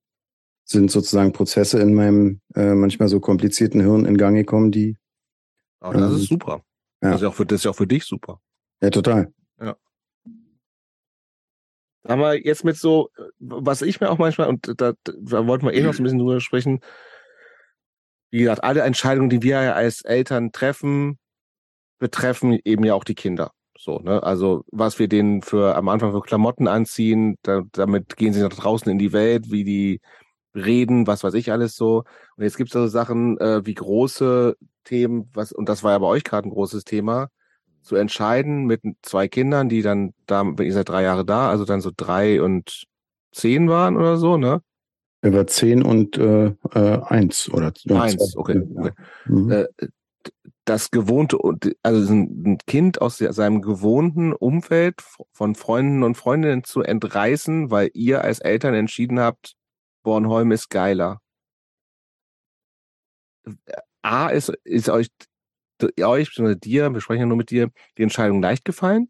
sind 0.64 0.90
sozusagen 0.90 1.32
Prozesse 1.32 1.80
in 1.80 1.94
meinem 1.94 2.40
äh, 2.54 2.74
manchmal 2.74 3.08
so 3.08 3.20
komplizierten 3.20 3.80
Hirn 3.80 4.04
in 4.04 4.16
Gang 4.16 4.36
gekommen, 4.36 4.72
die 4.72 4.96
aber 5.80 5.98
das 5.98 6.12
ähm, 6.12 6.16
ist 6.16 6.28
super. 6.28 6.62
Ja. 7.02 7.10
Das, 7.10 7.16
ist 7.16 7.22
ja 7.22 7.28
auch 7.28 7.34
für, 7.34 7.46
das 7.46 7.60
ist 7.60 7.64
ja 7.64 7.70
auch 7.70 7.76
für 7.76 7.86
dich 7.86 8.04
super. 8.04 8.40
Ja, 8.80 8.90
total. 8.90 9.32
Ja. 9.60 9.76
Aber 12.04 12.36
jetzt 12.36 12.64
mit 12.64 12.76
so, 12.76 13.10
was 13.38 13.82
ich 13.82 14.00
mir 14.00 14.10
auch 14.10 14.18
manchmal, 14.18 14.48
und 14.48 14.80
da, 14.80 14.94
da 15.04 15.46
wollten 15.46 15.66
wir 15.66 15.74
eh 15.74 15.82
noch 15.82 15.92
so 15.92 16.02
ein 16.02 16.04
bisschen 16.04 16.18
drüber 16.18 16.40
sprechen, 16.40 16.80
wie 18.30 18.40
gesagt, 18.40 18.64
alle 18.64 18.82
Entscheidungen, 18.82 19.30
die 19.30 19.42
wir 19.42 19.62
ja 19.62 19.72
als 19.74 20.02
Eltern 20.02 20.52
treffen, 20.52 21.18
betreffen 21.98 22.58
eben 22.64 22.84
ja 22.84 22.94
auch 22.94 23.04
die 23.04 23.14
Kinder. 23.14 23.52
So, 23.78 23.98
ne? 23.98 24.22
Also 24.22 24.64
was 24.72 24.98
wir 24.98 25.08
denen 25.08 25.42
für 25.42 25.76
am 25.76 25.88
Anfang 25.88 26.12
für 26.12 26.20
Klamotten 26.20 26.68
anziehen, 26.68 27.36
da, 27.42 27.62
damit 27.72 28.16
gehen 28.16 28.32
sie 28.32 28.40
nach 28.40 28.48
draußen 28.50 28.90
in 28.90 28.98
die 28.98 29.12
Welt, 29.12 29.50
wie 29.50 29.64
die 29.64 30.00
reden, 30.54 31.06
was 31.06 31.22
weiß 31.22 31.34
ich 31.34 31.52
alles 31.52 31.76
so. 31.76 32.04
Und 32.36 32.44
jetzt 32.44 32.56
gibt 32.56 32.70
es 32.70 32.72
so 32.72 32.86
Sachen 32.86 33.38
äh, 33.38 33.64
wie 33.66 33.74
große 33.74 34.56
Themen, 34.84 35.30
was, 35.34 35.52
und 35.52 35.68
das 35.68 35.82
war 35.82 35.92
ja 35.92 35.98
bei 35.98 36.06
euch 36.06 36.24
gerade 36.24 36.48
ein 36.48 36.52
großes 36.52 36.84
Thema, 36.84 37.28
zu 37.82 37.96
entscheiden 37.96 38.64
mit 38.64 38.80
zwei 39.02 39.28
Kindern, 39.28 39.68
die 39.68 39.82
dann 39.82 40.12
da, 40.26 40.42
wenn 40.44 40.66
ihr 40.66 40.72
seid 40.72 40.88
drei 40.88 41.02
Jahre 41.02 41.24
da, 41.24 41.50
also 41.50 41.64
dann 41.64 41.80
so 41.80 41.90
drei 41.96 42.42
und 42.42 42.84
zehn 43.32 43.68
waren 43.68 43.96
oder 43.96 44.16
so, 44.16 44.36
ne? 44.36 44.60
Er 45.22 45.32
war 45.32 45.46
zehn 45.46 45.82
und 45.82 46.18
äh, 46.18 46.52
äh, 46.72 47.00
eins 47.04 47.48
oder 47.50 47.72
ja, 47.84 48.02
eins, 48.02 48.36
okay. 48.36 48.62
okay. 48.74 48.92
Mhm. 49.26 49.50
Äh, 49.50 49.66
das 50.66 50.90
gewohnte, 50.90 51.38
also 51.82 52.12
ein 52.12 52.58
Kind 52.66 53.00
aus 53.00 53.18
seinem 53.18 53.62
gewohnten 53.62 54.32
Umfeld 54.32 55.00
von 55.32 55.54
Freunden 55.54 56.02
und 56.02 56.16
Freundinnen 56.16 56.64
zu 56.64 56.82
entreißen, 56.82 57.70
weil 57.70 57.90
ihr 57.94 58.22
als 58.22 58.40
Eltern 58.40 58.74
entschieden 58.74 59.20
habt, 59.20 59.54
Bornholm 60.02 60.52
ist 60.52 60.68
geiler. 60.68 61.20
A, 64.02 64.28
ist, 64.28 64.52
ist 64.64 64.88
euch, 64.88 65.08
euch, 65.82 66.28
beziehungsweise 66.28 66.58
dir, 66.58 66.92
wir 66.92 67.00
sprechen 67.00 67.20
ja 67.20 67.26
nur 67.26 67.36
mit 67.36 67.50
dir, 67.50 67.70
die 67.96 68.02
Entscheidung 68.02 68.42
leicht 68.42 68.64
gefallen? 68.64 69.08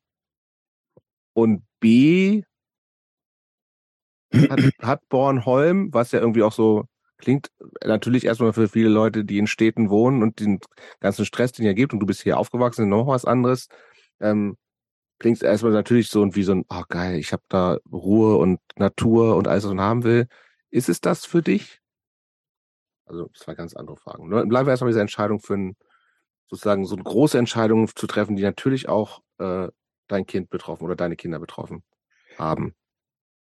Und 1.33 1.65
B, 1.81 2.43
hat, 4.33 4.61
hat 4.83 5.09
Bornholm, 5.09 5.93
was 5.93 6.13
ja 6.13 6.21
irgendwie 6.21 6.43
auch 6.43 6.53
so 6.53 6.85
klingt, 7.19 7.51
natürlich 7.85 8.25
erstmal 8.25 8.53
für 8.53 8.69
viele 8.69 8.89
Leute, 8.89 9.25
die 9.25 9.39
in 9.39 9.47
Städten 9.47 9.91
wohnen 9.91 10.23
und 10.23 10.41
den 10.41 10.61
ganzen 11.01 11.25
Stress, 11.25 11.53
den 11.53 11.67
ihr 11.67 11.75
gibt, 11.75 11.93
und 11.93 12.01
du 12.01 12.07
bist 12.07 12.23
hier 12.23 12.39
aufgewachsen, 12.39 12.89
noch 12.89 13.07
was 13.07 13.25
anderes, 13.25 13.69
ähm, 14.21 14.57
klingt 15.19 15.43
erstmal 15.43 15.73
natürlich 15.73 16.09
so 16.09 16.35
wie 16.35 16.43
so 16.43 16.53
ein, 16.53 16.65
oh 16.69 16.83
geil, 16.89 17.17
ich 17.19 17.33
habe 17.33 17.43
da 17.49 17.79
Ruhe 17.91 18.37
und 18.37 18.61
Natur 18.77 19.37
und 19.37 19.49
alles, 19.49 19.65
was 19.65 19.73
man 19.73 19.85
haben 19.85 20.05
will. 20.05 20.29
Ist 20.71 20.89
es 20.89 21.01
das 21.01 21.25
für 21.25 21.43
dich? 21.43 21.81
Also 23.07 23.31
zwei 23.35 23.55
ganz 23.55 23.75
andere 23.75 23.97
Fragen. 23.97 24.29
Bleiben 24.29 24.67
wir 24.67 24.71
erstmal 24.71 24.89
bei 24.89 24.93
dieser 24.93 25.01
Entscheidung 25.01 25.41
für 25.41 25.55
ein, 25.55 25.77
sozusagen 26.49 26.85
so 26.87 26.97
eine 26.97 27.05
große 27.05 27.39
Entscheidung 27.39 27.89
zu 27.89 28.07
treffen, 28.07 28.37
die 28.37 28.43
natürlich 28.43 28.89
auch 28.89 29.23
äh, 29.39 29.69
dein 30.09 30.27
Kind 30.27 30.51
betroffen 30.51 30.85
oder 30.85 30.97
deine 30.97 31.17
Kinder 31.17 31.39
betroffen 31.39 31.83
haben. 32.37 32.75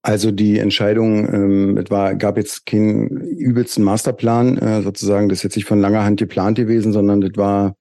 Also 0.07 0.31
die 0.31 0.61
Entscheidung, 0.61 1.35
ähm, 1.35 1.79
es 1.79 1.91
war, 1.91 2.15
gab 2.15 2.37
jetzt 2.37 2.65
keinen 2.65 3.09
übelsten 3.09 3.83
Masterplan, 3.83 4.57
äh, 4.57 4.83
sozusagen, 4.83 5.29
das 5.29 5.39
ist 5.39 5.43
jetzt 5.43 5.57
nicht 5.57 5.65
von 5.65 5.81
langer 5.81 6.05
Hand 6.05 6.21
geplant 6.21 6.57
gewesen, 6.57 6.93
sondern 6.93 7.21
das 7.21 7.33
war 7.35 7.75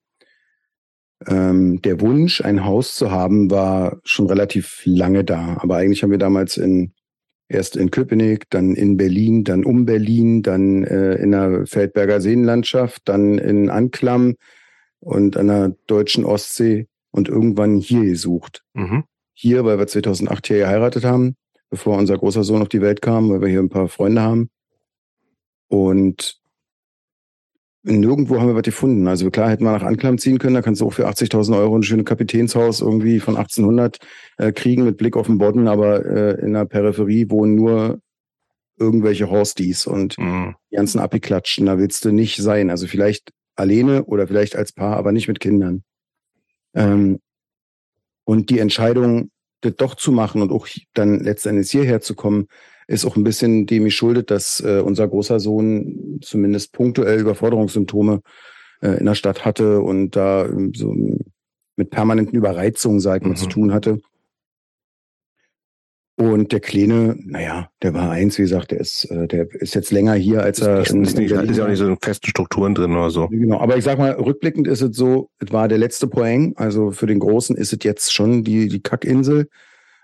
ähm, 1.27 1.83
der 1.83 2.01
Wunsch, 2.01 2.41
ein 2.41 2.65
Haus 2.65 2.95
zu 2.95 3.11
haben, 3.11 3.51
war 3.51 3.99
schon 4.05 4.25
relativ 4.25 4.81
lange 4.85 5.23
da. 5.23 5.57
Aber 5.59 5.77
eigentlich 5.77 6.01
haben 6.01 6.09
wir 6.09 6.17
damals 6.17 6.57
in 6.57 6.93
Erst 7.47 7.75
in 7.75 7.91
Köpenick, 7.91 8.49
dann 8.49 8.73
in 8.73 8.97
Berlin, 8.97 9.43
dann 9.43 9.63
um 9.63 9.85
Berlin, 9.85 10.41
dann 10.41 10.83
äh, 10.83 11.13
in 11.17 11.29
der 11.29 11.67
Feldberger 11.67 12.19
Seenlandschaft, 12.19 13.03
dann 13.05 13.37
in 13.37 13.69
Anklam 13.69 14.33
und 14.99 15.37
an 15.37 15.47
der 15.49 15.75
deutschen 15.85 16.25
Ostsee 16.25 16.87
und 17.11 17.29
irgendwann 17.29 17.77
hier 17.77 18.01
gesucht. 18.01 18.63
Mhm. 18.73 19.03
Hier, 19.35 19.63
weil 19.63 19.77
wir 19.77 19.85
2008 19.85 20.47
hier 20.47 20.57
geheiratet 20.57 21.03
haben, 21.03 21.35
bevor 21.75 21.97
unser 21.97 22.17
großer 22.17 22.45
Sohn 22.45 22.61
auf 22.61 22.69
die 22.69 22.79
Welt 22.79 23.01
kam, 23.01 23.29
weil 23.29 23.41
wir 23.41 23.49
hier 23.49 23.59
ein 23.59 23.69
paar 23.69 23.89
Freunde 23.89 24.21
haben. 24.21 24.49
Und 25.67 26.39
nirgendwo 27.83 28.39
haben 28.39 28.47
wir 28.47 28.55
was 28.55 28.63
gefunden. 28.63 29.09
Also 29.09 29.29
klar 29.29 29.49
hätten 29.49 29.65
wir 29.65 29.73
nach 29.73 29.83
Anklam 29.83 30.17
ziehen 30.17 30.39
können, 30.39 30.55
da 30.55 30.61
kannst 30.61 30.79
du 30.79 30.87
auch 30.87 30.93
für 30.93 31.09
80.000 31.09 31.57
Euro 31.57 31.77
ein 31.77 31.83
schönes 31.83 32.05
Kapitänshaus 32.05 32.79
irgendwie 32.79 33.19
von 33.19 33.35
1800 33.35 33.97
äh, 34.37 34.53
kriegen 34.53 34.85
mit 34.85 34.95
Blick 34.95 35.17
auf 35.17 35.27
den 35.27 35.37
Bodden, 35.37 35.67
aber 35.67 36.05
äh, 36.05 36.39
in 36.39 36.53
der 36.53 36.63
Peripherie 36.63 37.29
wohnen 37.29 37.55
nur 37.55 37.99
irgendwelche 38.77 39.29
Horsties 39.29 39.85
und 39.85 40.17
mhm. 40.17 40.55
die 40.71 40.77
ganzen 40.77 40.99
Abiklatschen, 40.99 41.65
da 41.65 41.77
willst 41.77 42.05
du 42.05 42.13
nicht 42.13 42.37
sein. 42.37 42.69
Also 42.69 42.87
vielleicht 42.87 43.31
alleine 43.57 44.05
oder 44.05 44.27
vielleicht 44.27 44.55
als 44.55 44.71
Paar, 44.71 44.95
aber 44.95 45.11
nicht 45.11 45.27
mit 45.27 45.41
Kindern. 45.41 45.83
Ähm, 46.73 47.19
und 48.23 48.49
die 48.49 48.59
Entscheidung, 48.59 49.29
doch 49.71 49.95
zu 49.95 50.11
machen 50.11 50.41
und 50.41 50.51
auch 50.51 50.67
dann 50.93 51.19
letztendlich 51.19 51.71
hierher 51.71 52.01
zu 52.01 52.15
kommen, 52.15 52.47
ist 52.87 53.05
auch 53.05 53.15
ein 53.15 53.23
bisschen 53.23 53.65
dem 53.65 53.85
geschuldet, 53.85 54.31
dass 54.31 54.61
äh, 54.61 54.79
unser 54.79 55.07
großer 55.07 55.39
Sohn 55.39 56.19
zumindest 56.21 56.71
punktuell 56.71 57.19
Überforderungssymptome 57.19 58.21
äh, 58.81 58.99
in 58.99 59.05
der 59.05 59.15
Stadt 59.15 59.45
hatte 59.45 59.81
und 59.81 60.15
da 60.15 60.45
äh, 60.45 60.71
so 60.75 60.93
mit 61.75 61.89
permanenten 61.89 62.35
Überreizungen, 62.35 62.99
sag 62.99 63.17
ich 63.17 63.23
mal, 63.23 63.31
mhm. 63.31 63.37
zu 63.37 63.47
tun 63.47 63.73
hatte. 63.73 63.99
Und 66.17 66.53
der 66.53 66.61
Kleine, 66.61 67.17
naja, 67.19 67.69
der 67.81 67.93
war 67.93 68.09
eins, 68.09 68.37
wie 68.37 68.43
gesagt, 68.43 68.71
der 68.71 68.79
ist, 68.79 69.03
äh, 69.11 69.27
der 69.27 69.53
ist 69.53 69.75
jetzt 69.75 69.91
länger 69.91 70.13
hier, 70.13 70.41
als 70.41 70.59
er. 70.61 70.79
Ist, 70.79 70.91
ist, 70.91 71.17
nicht, 71.17 71.29
ist 71.29 71.57
ja 71.57 71.65
auch 71.65 71.67
nicht 71.67 71.77
so 71.77 71.87
in 71.87 71.97
festen 72.01 72.29
Strukturen 72.29 72.73
drin 72.73 72.93
oder 72.93 73.09
so. 73.09 73.27
Genau, 73.27 73.59
aber 73.59 73.75
ich 73.75 73.83
sag 73.83 73.97
mal, 73.97 74.11
rückblickend 74.11 74.65
ist 74.65 74.81
es 74.81 74.95
so, 74.95 75.29
es 75.39 75.51
war 75.51 75.67
der 75.67 75.77
letzte 75.77 76.07
Poeng, 76.07 76.53
also 76.55 76.91
für 76.91 77.05
den 77.05 77.19
Großen 77.19 77.57
ist 77.57 77.73
es 77.73 77.79
jetzt 77.83 78.13
schon 78.13 78.45
die, 78.45 78.69
die 78.69 78.81
Kackinsel. 78.81 79.49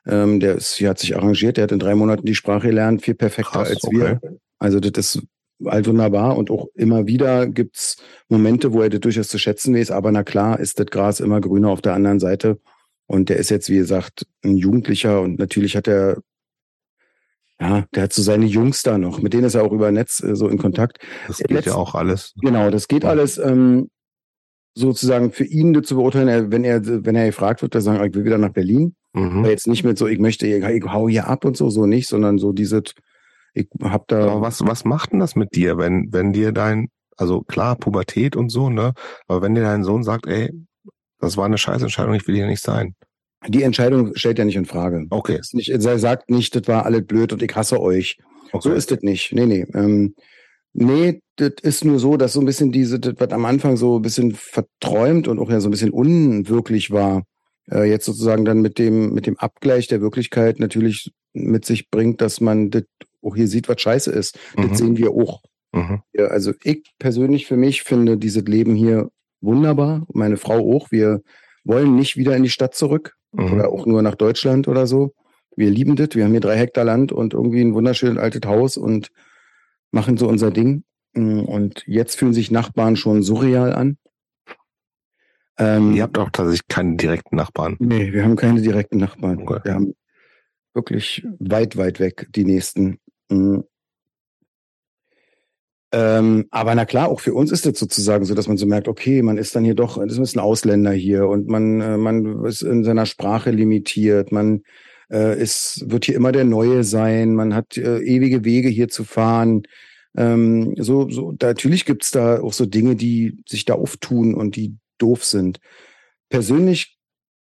Ähm, 0.06 0.42
der 0.42 0.56
ist, 0.56 0.74
hier 0.74 0.90
hat 0.90 1.00
sich 1.00 1.16
arrangiert, 1.16 1.56
der 1.56 1.64
hat 1.64 1.72
in 1.72 1.80
drei 1.80 1.96
Monaten 1.96 2.26
die 2.26 2.36
Sprache 2.36 2.68
gelernt, 2.68 3.04
viel 3.04 3.14
perfekter 3.14 3.60
Krass, 3.60 3.70
als 3.70 3.84
okay. 3.86 3.98
wir. 3.98 4.20
Also 4.60 4.82
das 4.82 5.16
ist 5.16 5.24
all 5.64 5.86
wunderbar 5.86 6.38
und 6.38 6.52
auch 6.52 6.68
immer 6.76 7.08
wieder 7.08 7.48
gibt's 7.48 7.98
Momente, 8.28 8.74
wo 8.74 8.82
er 8.82 8.90
das 8.90 9.00
durchaus 9.00 9.30
zu 9.30 9.38
schätzen 9.38 9.76
weiß, 9.76 9.92
aber 9.92 10.12
na 10.12 10.24
klar 10.24 10.60
ist 10.60 10.80
das 10.80 10.88
Gras 10.88 11.22
immer 11.22 11.40
grüner 11.40 11.70
auf 11.70 11.82
der 11.82 11.94
anderen 11.94 12.20
Seite 12.20 12.60
und 13.12 13.28
der 13.28 13.36
ist 13.36 13.50
jetzt, 13.50 13.70
wie 13.70 13.76
gesagt, 13.76 14.26
ein 14.42 14.56
Jugendlicher 14.56 15.20
und 15.22 15.38
natürlich 15.38 15.76
hat 15.76 15.88
er 15.88 16.22
ja, 17.60 17.86
der 17.94 18.04
hat 18.04 18.14
so 18.14 18.22
seine 18.24 18.46
Jungs 18.46 18.84
da 18.84 18.98
noch, 18.98 19.22
mit 19.22 19.34
denen 19.34 19.44
ist 19.44 19.54
er 19.54 19.64
auch 19.64 19.74
über 19.74 19.92
Netz 19.92 20.24
äh, 20.24 20.36
so 20.36 20.48
in 20.48 20.58
Kontakt. 20.58 20.98
Das 21.28 21.38
geht 21.40 21.52
Letzt, 21.52 21.68
ja 21.68 21.76
auch 21.76 21.94
alles. 21.94 22.34
Genau, 22.42 22.72
das 22.72 22.88
geht 22.88 23.06
alles. 23.06 23.38
Ähm, 23.38 23.90
sozusagen 24.74 25.34
für 25.34 25.44
ihn 25.44 25.84
zu 25.84 25.96
beurteilen, 25.98 26.52
wenn 26.52 26.64
er, 26.64 26.84
wenn 26.86 27.16
er 27.16 27.26
gefragt 27.26 27.62
wird, 27.62 27.76
dann 27.76 27.82
sagen, 27.82 28.04
ich 28.04 28.16
will 28.16 28.24
wieder 28.24 28.38
nach 28.38 28.54
Berlin. 28.54 28.96
Mhm. 29.14 29.44
jetzt 29.44 29.68
nicht 29.68 29.84
mit 29.84 29.98
so, 29.98 30.08
ich 30.08 30.20
möchte, 30.20 30.48
ich, 30.48 30.64
ich 30.64 30.84
hau 30.86 31.10
hier 31.10 31.28
ab 31.28 31.44
und 31.44 31.58
so, 31.58 31.70
so 31.70 31.86
nicht, 31.86 32.08
sondern 32.08 32.38
so 32.38 32.54
diese, 32.54 32.82
ich 33.54 33.68
hab 33.84 34.08
da. 34.08 34.30
Aber 34.30 34.42
was, 34.42 34.66
was 34.66 34.86
macht 34.86 35.12
denn 35.12 35.20
das 35.20 35.36
mit 35.36 35.54
dir, 35.54 35.78
wenn, 35.78 36.08
wenn 36.14 36.32
dir 36.32 36.54
dein, 36.54 36.88
also 37.18 37.42
klar, 37.42 37.76
Pubertät 37.76 38.38
und 38.38 38.50
so, 38.50 38.70
ne? 38.70 38.94
Aber 39.28 39.42
wenn 39.42 39.54
dir 39.54 39.64
dein 39.64 39.84
Sohn 39.84 40.04
sagt, 40.04 40.28
ey, 40.28 40.50
das 41.22 41.38
war 41.38 41.46
eine 41.46 41.58
Scheißentscheidung, 41.58 42.14
ich 42.16 42.28
will 42.28 42.36
hier 42.36 42.48
nicht 42.48 42.64
sein. 42.64 42.96
Die 43.48 43.64
Entscheidung 43.64 44.16
stellt 44.16 44.38
er 44.38 44.46
nicht 44.46 44.56
in 44.56 44.66
Frage. 44.66 45.08
Okay. 45.10 45.40
Nicht, 45.54 45.70
er 45.70 46.00
sagt 46.00 46.30
nicht, 46.30 46.56
das 46.56 46.68
war 46.68 46.86
alles 46.86 47.06
blöd 47.06 47.34
und 47.34 47.42
ich 47.42 47.56
hasse 47.56 47.82
euch. 47.82 48.18
Okay. 48.52 48.70
So 48.70 48.74
ist 48.74 48.92
das 48.92 49.02
nicht. 49.02 49.34
Nee, 49.34 49.46
nee. 49.46 49.66
Ähm, 49.74 50.14
Nee, 50.74 51.22
das 51.36 51.54
ist 51.62 51.84
nur 51.84 52.00
so, 52.00 52.18
dass 52.18 52.34
so 52.34 52.40
ein 52.40 52.46
bisschen 52.46 52.72
diese, 52.72 53.00
das, 53.00 53.16
was 53.18 53.32
am 53.32 53.46
Anfang 53.46 53.78
so 53.78 53.98
ein 54.00 54.02
bisschen 54.02 54.34
verträumt 54.34 55.28
und 55.28 55.40
auch 55.40 55.50
ja 55.50 55.60
so 55.60 55.68
ein 55.68 55.72
bisschen 55.72 55.92
unwirklich 55.92 56.92
war, 56.92 57.24
äh, 57.70 57.90
jetzt 57.90 58.06
sozusagen 58.06 58.46
dann 58.46 58.62
mit 58.62 58.80
dem, 58.80 59.14
mit 59.14 59.28
dem 59.28 59.38
Abgleich 59.38 59.88
der 59.88 60.02
Wirklichkeit 60.02 60.60
natürlich 60.60 61.12
mit 61.34 61.66
sich 61.66 61.90
bringt, 61.90 62.22
dass 62.22 62.40
man 62.42 62.70
das 62.70 62.84
auch 63.22 63.36
hier 63.36 63.48
sieht, 63.48 63.68
was 63.68 63.82
scheiße 63.82 64.12
ist. 64.12 64.40
Mhm. 64.58 64.70
Das 64.70 64.78
sehen 64.78 64.98
wir 64.98 65.12
auch. 65.12 65.42
Mhm. 65.74 66.02
Ja, 66.14 66.26
also 66.28 66.54
ich 66.64 66.84
persönlich 67.00 67.48
für 67.48 67.58
mich 67.58 67.84
finde 67.84 68.18
dieses 68.18 68.44
Leben 68.44 68.76
hier 68.76 69.10
wunderbar. 69.42 70.06
Meine 70.14 70.38
Frau 70.38 70.76
auch. 70.76 70.92
Wir 70.92 71.22
wollen 71.64 71.96
nicht 71.96 72.18
wieder 72.18 72.36
in 72.36 72.44
die 72.44 72.50
Stadt 72.50 72.76
zurück 72.76 73.16
mhm. 73.32 73.54
oder 73.54 73.70
auch 73.70 73.86
nur 73.86 74.02
nach 74.02 74.16
Deutschland 74.16 74.68
oder 74.68 74.88
so. 74.88 75.14
Wir 75.56 75.70
lieben 75.70 75.96
das. 75.96 76.10
Wir 76.14 76.24
haben 76.24 76.32
hier 76.32 76.40
drei 76.40 76.58
Hektar 76.58 76.86
Land 76.86 77.12
und 77.12 77.34
irgendwie 77.34 77.62
ein 77.62 77.74
wunderschönes 77.74 78.18
altes 78.18 78.42
Haus 78.46 78.78
und 78.78 79.10
machen 79.92 80.18
so 80.18 80.28
unser 80.28 80.52
Ding. 80.52 80.84
Mm, 81.14 81.42
und 81.42 81.84
jetzt 81.88 82.18
fühlen 82.18 82.34
sich 82.34 82.52
Nachbarn 82.52 82.96
schon 82.96 83.22
surreal 83.22 83.74
an. 83.74 83.98
Ähm, 85.58 85.94
Ihr 85.94 86.04
habt 86.04 86.18
auch 86.18 86.30
tatsächlich 86.30 86.68
keine 86.68 86.96
direkten 86.96 87.36
Nachbarn. 87.36 87.76
Nee, 87.80 88.14
wir 88.14 88.24
haben 88.24 88.36
keine 88.36 88.62
direkten 88.62 88.98
Nachbarn. 88.98 89.42
Okay. 89.42 89.60
Wir 89.64 89.74
haben 89.74 89.94
wirklich 90.74 91.28
weit, 91.40 91.78
weit 91.78 92.00
weg 92.00 92.28
die 92.34 92.46
nächsten. 92.46 93.00
Ähm, 95.94 96.46
aber 96.52 96.74
na 96.74 96.86
klar, 96.86 97.10
auch 97.10 97.20
für 97.20 97.34
uns 97.34 97.52
ist 97.52 97.66
das 97.66 97.78
sozusagen 97.78 98.24
so, 98.24 98.34
dass 98.34 98.48
man 98.48 98.58
so 98.58 98.66
merkt, 98.66 98.88
okay, 98.88 99.22
man 99.22 99.38
ist 99.38 99.56
dann 99.56 99.66
hier 99.66 99.76
doch, 99.76 99.98
das 100.02 100.18
ist 100.18 100.36
ein 100.36 100.40
Ausländer 100.40 100.92
hier 100.92 101.28
und 101.28 101.48
man, 101.48 101.82
äh, 101.82 101.98
man 101.98 102.46
ist 102.46 102.62
in 102.62 102.84
seiner 102.84 103.06
Sprache 103.06 103.52
limitiert, 103.52 104.32
man 104.32 104.64
äh, 105.12 105.34
es 105.34 105.84
wird 105.86 106.06
hier 106.06 106.16
immer 106.16 106.32
der 106.32 106.46
Neue 106.46 106.84
sein, 106.84 107.36
man 107.36 107.54
hat 107.54 107.78
äh, 107.78 108.00
ewige 108.00 108.46
Wege 108.46 108.70
hier 108.70 108.88
zu 108.88 109.04
fahren. 109.04 109.64
Ähm, 110.16 110.76
so, 110.78 111.10
so, 111.10 111.36
natürlich 111.42 111.86
gibt's 111.86 112.12
da 112.12 112.42
auch 112.42 112.54
so 112.54 112.66
Dinge, 112.66 112.96
die 112.96 113.44
sich 113.48 113.66
da 113.66 113.76
auftun 113.76 114.34
und 114.34 114.56
die 114.56 114.78
doof 114.98 115.26
sind. 115.26 115.60
Persönlich 116.30 116.98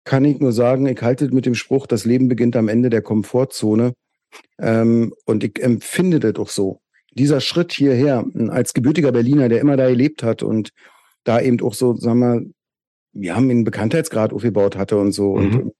kann 0.03 0.25
ich 0.25 0.39
nur 0.39 0.51
sagen, 0.51 0.85
ich 0.85 1.01
halte 1.01 1.33
mit 1.33 1.47
dem 1.47 1.55
Spruch, 1.55 1.87
das 1.87 2.05
Leben 2.05 2.27
beginnt 2.27 2.55
am 2.55 2.67
Ende 2.69 2.89
der 2.91 3.01
Komfortzone. 3.01 3.93
Ähm, 4.59 5.13
und 5.25 5.43
ich 5.43 5.61
empfinde 5.61 6.19
das 6.19 6.35
auch 6.35 6.49
so. 6.49 6.81
Dieser 7.15 7.41
Schritt 7.41 7.73
hierher, 7.73 8.25
als 8.49 8.73
gebürtiger 8.73 9.11
Berliner, 9.11 9.49
der 9.49 9.61
immer 9.61 9.77
da 9.77 9.89
gelebt 9.89 10.23
hat 10.23 10.43
und 10.43 10.69
da 11.23 11.41
eben 11.41 11.61
auch 11.61 11.73
so, 11.73 11.95
sagen 11.95 12.19
wir, 12.19 12.41
wir 13.13 13.35
haben 13.35 13.49
einen 13.49 13.63
Bekanntheitsgrad 13.63 14.33
aufgebaut 14.33 14.75
hatte 14.75 14.97
und 14.97 15.11
so. 15.11 15.35
Mhm. 15.35 15.55
Und 15.55 15.73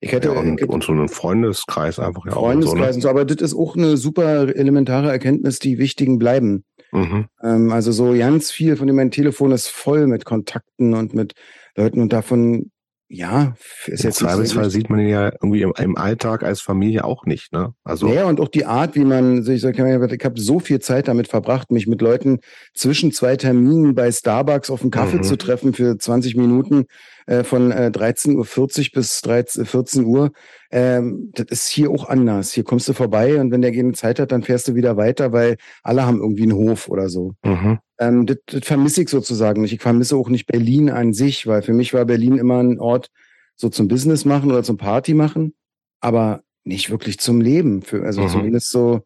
ich 0.00 0.12
hätte, 0.12 0.28
ja, 0.28 0.40
und, 0.40 0.62
und, 0.62 0.82
so 0.84 0.92
einen 0.92 1.08
Freundeskreis 1.08 1.98
einfach 1.98 2.24
ja 2.26 2.32
Freundeskreis 2.32 2.80
auch. 2.80 2.92
So, 2.92 2.96
ne? 2.96 3.02
so, 3.02 3.08
aber 3.10 3.24
das 3.24 3.36
ist 3.40 3.54
auch 3.54 3.76
eine 3.76 3.96
super 3.96 4.48
elementare 4.54 5.10
Erkenntnis, 5.10 5.58
die 5.58 5.78
wichtigen 5.78 6.18
bleiben. 6.18 6.64
Mhm. 6.92 7.26
Ähm, 7.42 7.70
also 7.70 7.92
so 7.92 8.14
ganz 8.14 8.50
viel 8.50 8.76
von 8.76 8.86
dem 8.86 8.96
mein 8.96 9.10
Telefon 9.10 9.52
ist 9.52 9.68
voll 9.68 10.06
mit 10.06 10.24
Kontakten 10.24 10.94
und 10.94 11.14
mit 11.14 11.34
Leuten 11.76 12.00
und 12.00 12.12
davon 12.12 12.70
ja, 13.12 13.54
ist 13.86 14.04
jetzt 14.04 14.20
Im 14.20 14.28
Zweifelsfall 14.28 14.64
so 14.64 14.70
sieht 14.70 14.88
man 14.88 15.00
ihn 15.00 15.08
ja 15.08 15.32
irgendwie 15.32 15.62
im, 15.62 15.72
im, 15.76 15.96
Alltag 15.96 16.44
als 16.44 16.60
Familie 16.60 17.02
auch 17.02 17.24
nicht, 17.26 17.52
ne? 17.52 17.74
Also 17.82 18.06
ja, 18.06 18.26
und 18.26 18.40
auch 18.40 18.46
die 18.46 18.66
Art, 18.66 18.94
wie 18.94 19.04
man 19.04 19.42
sich, 19.42 19.64
ich, 19.64 19.78
ich 19.78 20.24
habe 20.24 20.40
so 20.40 20.60
viel 20.60 20.78
Zeit 20.78 21.08
damit 21.08 21.26
verbracht, 21.26 21.72
mich 21.72 21.88
mit 21.88 22.00
Leuten 22.02 22.38
zwischen 22.72 23.10
zwei 23.10 23.34
Terminen 23.34 23.96
bei 23.96 24.12
Starbucks 24.12 24.70
auf 24.70 24.82
einen 24.82 24.92
Kaffee 24.92 25.16
mhm. 25.16 25.22
zu 25.24 25.36
treffen 25.36 25.72
für 25.72 25.98
20 25.98 26.36
Minuten 26.36 26.84
äh, 27.26 27.42
von 27.42 27.72
äh, 27.72 27.90
13.40 27.92 28.36
Uhr 28.36 28.86
bis 28.94 29.20
13, 29.22 29.66
14 29.66 30.04
Uhr. 30.04 30.30
Ähm, 30.70 31.32
das 31.34 31.46
ist 31.50 31.66
hier 31.66 31.90
auch 31.90 32.08
anders. 32.08 32.52
Hier 32.52 32.62
kommst 32.62 32.88
du 32.88 32.92
vorbei 32.92 33.40
und 33.40 33.50
wenn 33.50 33.60
der 33.60 33.72
keine 33.72 33.92
Zeit 33.92 34.20
hat, 34.20 34.30
dann 34.30 34.44
fährst 34.44 34.68
du 34.68 34.76
wieder 34.76 34.96
weiter, 34.96 35.32
weil 35.32 35.56
alle 35.82 36.06
haben 36.06 36.20
irgendwie 36.20 36.44
einen 36.44 36.54
Hof 36.54 36.88
oder 36.88 37.08
so. 37.08 37.32
Mhm. 37.44 37.80
Ähm, 38.00 38.26
das, 38.26 38.38
das 38.46 38.64
vermisse 38.64 39.02
ich 39.02 39.10
sozusagen 39.10 39.62
nicht. 39.62 39.74
Ich 39.74 39.82
vermisse 39.82 40.16
auch 40.16 40.30
nicht 40.30 40.46
Berlin 40.46 40.90
an 40.90 41.12
sich, 41.12 41.46
weil 41.46 41.62
für 41.62 41.74
mich 41.74 41.94
war 41.94 42.06
Berlin 42.06 42.38
immer 42.38 42.60
ein 42.60 42.80
Ort 42.80 43.10
so 43.54 43.68
zum 43.68 43.88
Business 43.88 44.24
machen 44.24 44.50
oder 44.50 44.62
zum 44.62 44.78
Party 44.78 45.12
machen, 45.12 45.54
aber 46.00 46.42
nicht 46.64 46.90
wirklich 46.90 47.18
zum 47.18 47.42
Leben. 47.42 47.82
Für, 47.82 48.04
also 48.04 48.22
mhm. 48.22 48.28
zumindest 48.28 48.70
so, 48.70 49.02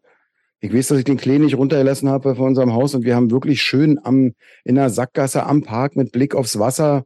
ich 0.61 0.73
weiß, 0.73 0.87
dass 0.87 0.97
ich 0.97 1.03
den 1.03 1.17
Klee 1.17 1.39
nicht 1.39 1.57
runtergelassen 1.57 2.09
habe 2.09 2.35
von 2.35 2.47
unserem 2.47 2.73
Haus 2.73 2.95
und 2.95 3.03
wir 3.03 3.15
haben 3.15 3.31
wirklich 3.31 3.61
schön 3.61 3.99
am, 4.01 4.33
in 4.63 4.75
der 4.75 4.89
Sackgasse 4.89 5.45
am 5.45 5.61
Park 5.61 5.97
mit 5.97 6.13
Blick 6.13 6.33
aufs 6.33 6.57
Wasser 6.57 7.03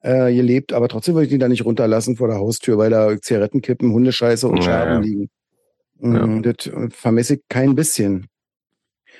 äh, 0.00 0.34
gelebt, 0.34 0.72
aber 0.72 0.88
trotzdem 0.88 1.14
würde 1.14 1.24
ich 1.24 1.30
den 1.30 1.40
da 1.40 1.48
nicht 1.48 1.66
runterlassen 1.66 2.16
vor 2.16 2.28
der 2.28 2.38
Haustür, 2.38 2.78
weil 2.78 2.90
da 2.90 3.20
Zigarettenkippen, 3.20 3.92
Hundescheiße 3.92 4.48
und 4.48 4.64
Scherben 4.64 4.94
ja, 4.94 4.98
liegen. 5.00 5.30
Ja. 6.00 6.26
Mm, 6.26 6.42
das 6.42 6.70
vermisse 6.90 7.34
ich 7.34 7.40
kein 7.48 7.74
bisschen. 7.74 8.26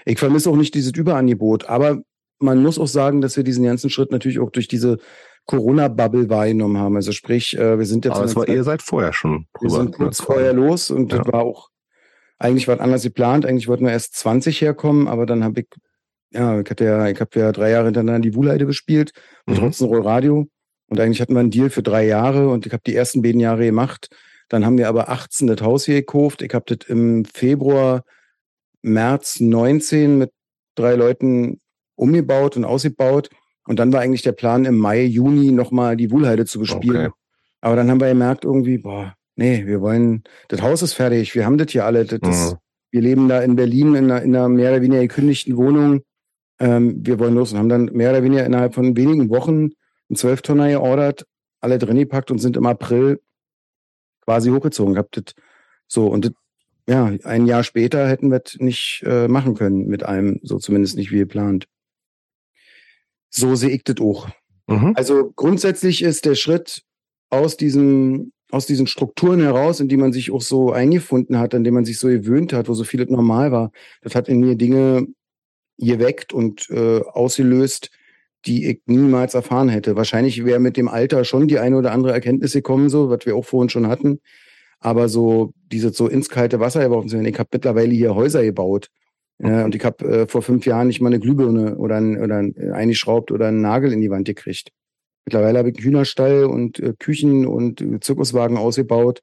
Ich 0.07 0.19
vermisse 0.19 0.49
auch 0.49 0.57
nicht 0.57 0.75
dieses 0.75 0.93
Überangebot, 0.93 1.69
aber 1.69 2.01
man 2.39 2.63
muss 2.63 2.79
auch 2.79 2.87
sagen, 2.87 3.21
dass 3.21 3.37
wir 3.37 3.45
diesen 3.45 3.65
ganzen 3.65 3.91
Schritt 3.91 4.11
natürlich 4.13 4.39
auch 4.39 4.51
durch 4.51 4.69
diese 4.69 4.99
Corona-Bubble 5.47 6.31
wahrgenommen 6.31 6.79
haben. 6.79 6.97
Also 6.97 7.13
sprich, 7.13 7.57
äh, 7.57 7.79
wir 7.79 7.87
sind 7.87 8.05
jetzt. 8.05 8.17
Aber 8.17 8.25
es 8.25 8.37
war, 8.37 8.49
ihr 8.49 8.65
seid 8.65 8.83
vorher 8.83 9.13
schon. 9.13 9.47
Wir 9.61 9.71
sind 9.71 9.93
kurz 9.93 10.21
vorher 10.21 10.53
los 10.53 10.91
und 10.91 11.13
ja. 11.13 11.19
das 11.19 11.33
war 11.33 11.43
auch 11.43 11.69
eigentlich 12.39 12.69
was 12.69 12.81
anders 12.81 13.03
geplant. 13.03 13.47
Eigentlich 13.47 13.69
wollten 13.69 13.85
wir 13.85 13.93
erst 13.93 14.15
20 14.17 14.61
herkommen, 14.61 15.09
aber 15.09 15.27
dann 15.27 15.45
habe 15.45 15.61
ich, 15.61 15.67
ja, 16.33 16.61
ich 16.61 16.71
hatte 16.71 16.85
ja, 16.85 17.09
ich 17.09 17.21
habe 17.21 17.39
ja 17.39 17.53
drei 17.53 17.71
Jahre 17.71 17.87
hintereinander 17.87 18.29
die 18.29 18.35
Wuhlheide 18.35 18.67
gespielt 18.67 19.13
und 19.47 19.55
mhm. 19.55 19.61
trotzdem 19.61 19.93
Radio. 19.93 20.47
Und 20.89 21.01
eigentlich 21.01 21.21
hatten 21.21 21.35
wir 21.35 21.41
einen 21.41 21.51
Deal 21.51 21.71
für 21.71 21.83
drei 21.83 22.07
Jahre 22.07 22.49
und 22.49 22.67
ich 22.67 22.73
habe 22.73 22.83
die 22.87 22.95
ersten 22.95 23.23
beiden 23.23 23.41
Jahre 23.41 23.65
gemacht. 23.65 24.09
Dann 24.49 24.65
haben 24.65 24.79
wir 24.79 24.89
aber 24.89 25.09
18 25.09 25.49
das 25.49 25.61
Haus 25.61 25.87
hier 25.87 25.97
gekauft. 25.97 26.43
Ich 26.43 26.55
habe 26.55 26.77
das 26.77 26.89
im 26.89 27.25
Februar, 27.25 28.05
März 28.83 29.41
19 29.41 30.19
mit 30.19 30.31
drei 30.75 30.95
Leuten 30.95 31.61
umgebaut 31.97 32.57
und 32.57 32.65
ausgebaut. 32.65 33.31
Und 33.67 33.79
dann 33.79 33.93
war 33.93 34.01
eigentlich 34.01 34.23
der 34.23 34.33
Plan, 34.33 34.65
im 34.65 34.77
Mai, 34.77 35.03
Juni 35.03 35.51
nochmal 35.51 35.97
die 35.97 36.11
Wuhlheide 36.11 36.45
zu 36.45 36.61
bespielen. 36.61 37.07
Okay. 37.07 37.15
Aber 37.61 37.75
dann 37.75 37.91
haben 37.91 38.01
wir 38.01 38.09
gemerkt, 38.09 38.45
irgendwie, 38.45 38.79
boah, 38.79 39.15
nee, 39.35 39.67
wir 39.67 39.81
wollen, 39.81 40.23
das 40.49 40.63
Haus 40.63 40.83
ist 40.83 40.93
fertig, 40.93 41.35
wir 41.35 41.45
haben 41.45 41.59
das 41.59 41.73
hier 41.73 41.85
alle. 41.85 42.05
Das, 42.05 42.53
mhm. 42.53 42.59
Wir 42.91 43.03
leben 43.03 43.29
da 43.29 43.41
in 43.41 43.57
Berlin 43.57 43.95
in 43.95 44.11
einer, 44.11 44.23
in 44.23 44.35
einer 44.35 44.49
mehr 44.49 44.71
oder 44.71 44.83
weniger 44.83 45.03
gekündigten 45.03 45.57
Wohnung. 45.57 46.03
Ähm, 46.59 47.05
wir 47.05 47.19
wollen 47.19 47.35
los 47.35 47.53
und 47.53 47.59
haben 47.59 47.69
dann 47.69 47.87
mehr 47.87 48.11
oder 48.11 48.23
weniger 48.23 48.47
innerhalb 48.47 48.75
von 48.75 48.97
wenigen 48.97 49.29
Wochen 49.29 49.73
einen 50.09 50.17
Zwölftonner 50.17 50.69
geordert, 50.71 51.27
alle 51.61 51.79
drin 51.79 51.99
gepackt 51.99 52.31
und 52.31 52.39
sind 52.39 52.57
im 52.57 52.65
April 52.65 53.21
quasi 54.25 54.51
hochgezogen. 54.51 54.97
Habt 54.97 55.17
das 55.17 55.35
so 55.87 56.07
und 56.07 56.27
das, 56.27 56.33
ja, 56.89 57.13
ein 57.25 57.47
Jahr 57.47 57.65
später 57.65 58.09
hätten 58.09 58.31
wir 58.31 58.43
es 58.45 58.59
nicht 58.59 59.03
äh, 59.07 59.29
machen 59.29 59.55
können 59.55 59.87
mit 59.87 60.05
einem, 60.05 60.41
so 60.43 60.59
zumindest 60.59 60.97
nicht 60.97 61.11
wie 61.11 61.19
geplant. 61.19 61.67
So 63.29 63.55
sehe 63.55 63.71
ich 63.71 63.85
das 63.85 63.97
auch. 64.01 64.29
Mhm. 64.67 64.93
Also 64.95 65.33
grundsätzlich 65.35 66.03
ist 66.03 66.25
der 66.25 66.35
Schritt 66.35 66.83
aus 67.31 67.57
diesem 67.57 68.33
aus 68.51 68.67
diesen 68.67 68.87
Strukturen 68.87 69.41
heraus, 69.41 69.81
in 69.81 69.89
die 69.89 69.97
man 69.97 70.13
sich 70.13 70.31
auch 70.31 70.41
so 70.41 70.71
eingefunden 70.71 71.39
hat, 71.39 71.55
an 71.55 71.65
dem 71.65 71.75
man 71.75 71.85
sich 71.85 71.99
so 71.99 72.09
gewöhnt 72.09 72.53
hat, 72.53 72.69
wo 72.69 72.75
so 72.75 72.85
vieles 72.85 73.09
normal 73.09 73.51
war, 73.51 73.73
das 74.03 74.15
hat 74.15 74.29
in 74.29 74.39
mir 74.41 74.55
Dinge 74.55 75.09
geweckt 75.79 76.33
und 76.33 76.71
äh, 76.71 77.01
ausgelöst, 77.01 77.91
die 78.47 78.67
ich 78.71 78.83
niemals 78.87 79.35
erfahren 79.35 79.69
hätte. 79.69 79.97
Wahrscheinlich 79.97 80.45
wäre 80.45 80.61
mit 80.61 80.77
dem 80.77 80.89
Alter 80.89 81.25
schon 81.25 81.49
die 81.49 81.59
eine 81.59 81.77
oder 81.77 81.93
andere 81.93 82.13
Erkenntnis 82.13 82.53
gekommen, 82.53 82.89
so, 82.89 83.11
was 83.11 83.27
wir 83.27 83.35
auch 83.35 83.45
vorhin 83.45 83.69
schon 83.69 83.89
hatten. 83.89 84.21
Aber 84.81 85.09
so, 85.09 85.53
diese 85.73 85.91
so 85.93 86.09
ins 86.09 86.29
kalte 86.29 86.61
Wasser 86.61 86.83
geworfen 86.85 87.09
zu 87.09 87.17
werden. 87.17 87.27
Ich 87.27 87.39
habe 87.39 87.49
mittlerweile 87.53 87.93
hier 87.93 88.15
Häuser 88.15 88.45
gebaut. 88.45 88.89
Ja, 89.39 89.65
und 89.65 89.75
ich 89.75 89.85
habe 89.85 90.05
äh, 90.05 90.27
vor 90.27 90.43
fünf 90.43 90.65
Jahren 90.65 90.87
nicht 90.87 91.01
mal 91.01 91.09
eine 91.09 91.21
Glühbirne 91.21 91.77
oder, 91.77 91.97
ein, 91.97 92.23
oder 92.23 92.39
ein, 92.39 92.55
eingeschraubt 92.73 93.31
oder 93.31 93.49
einen 93.49 93.61
Nagel 93.61 93.93
in 93.93 94.01
die 94.01 94.11
Wand 94.11 94.27
gekriegt. 94.27 94.71
Mittlerweile 95.27 95.59
habe 95.59 95.71
ich 95.71 95.77
einen 95.77 95.85
Hühnerstall 95.85 96.45
und 96.45 96.79
äh, 96.79 96.95
Küchen 96.99 97.47
und 97.47 97.81
äh, 97.81 98.01
Zirkuswagen 98.01 98.57
ausgebaut 98.57 99.21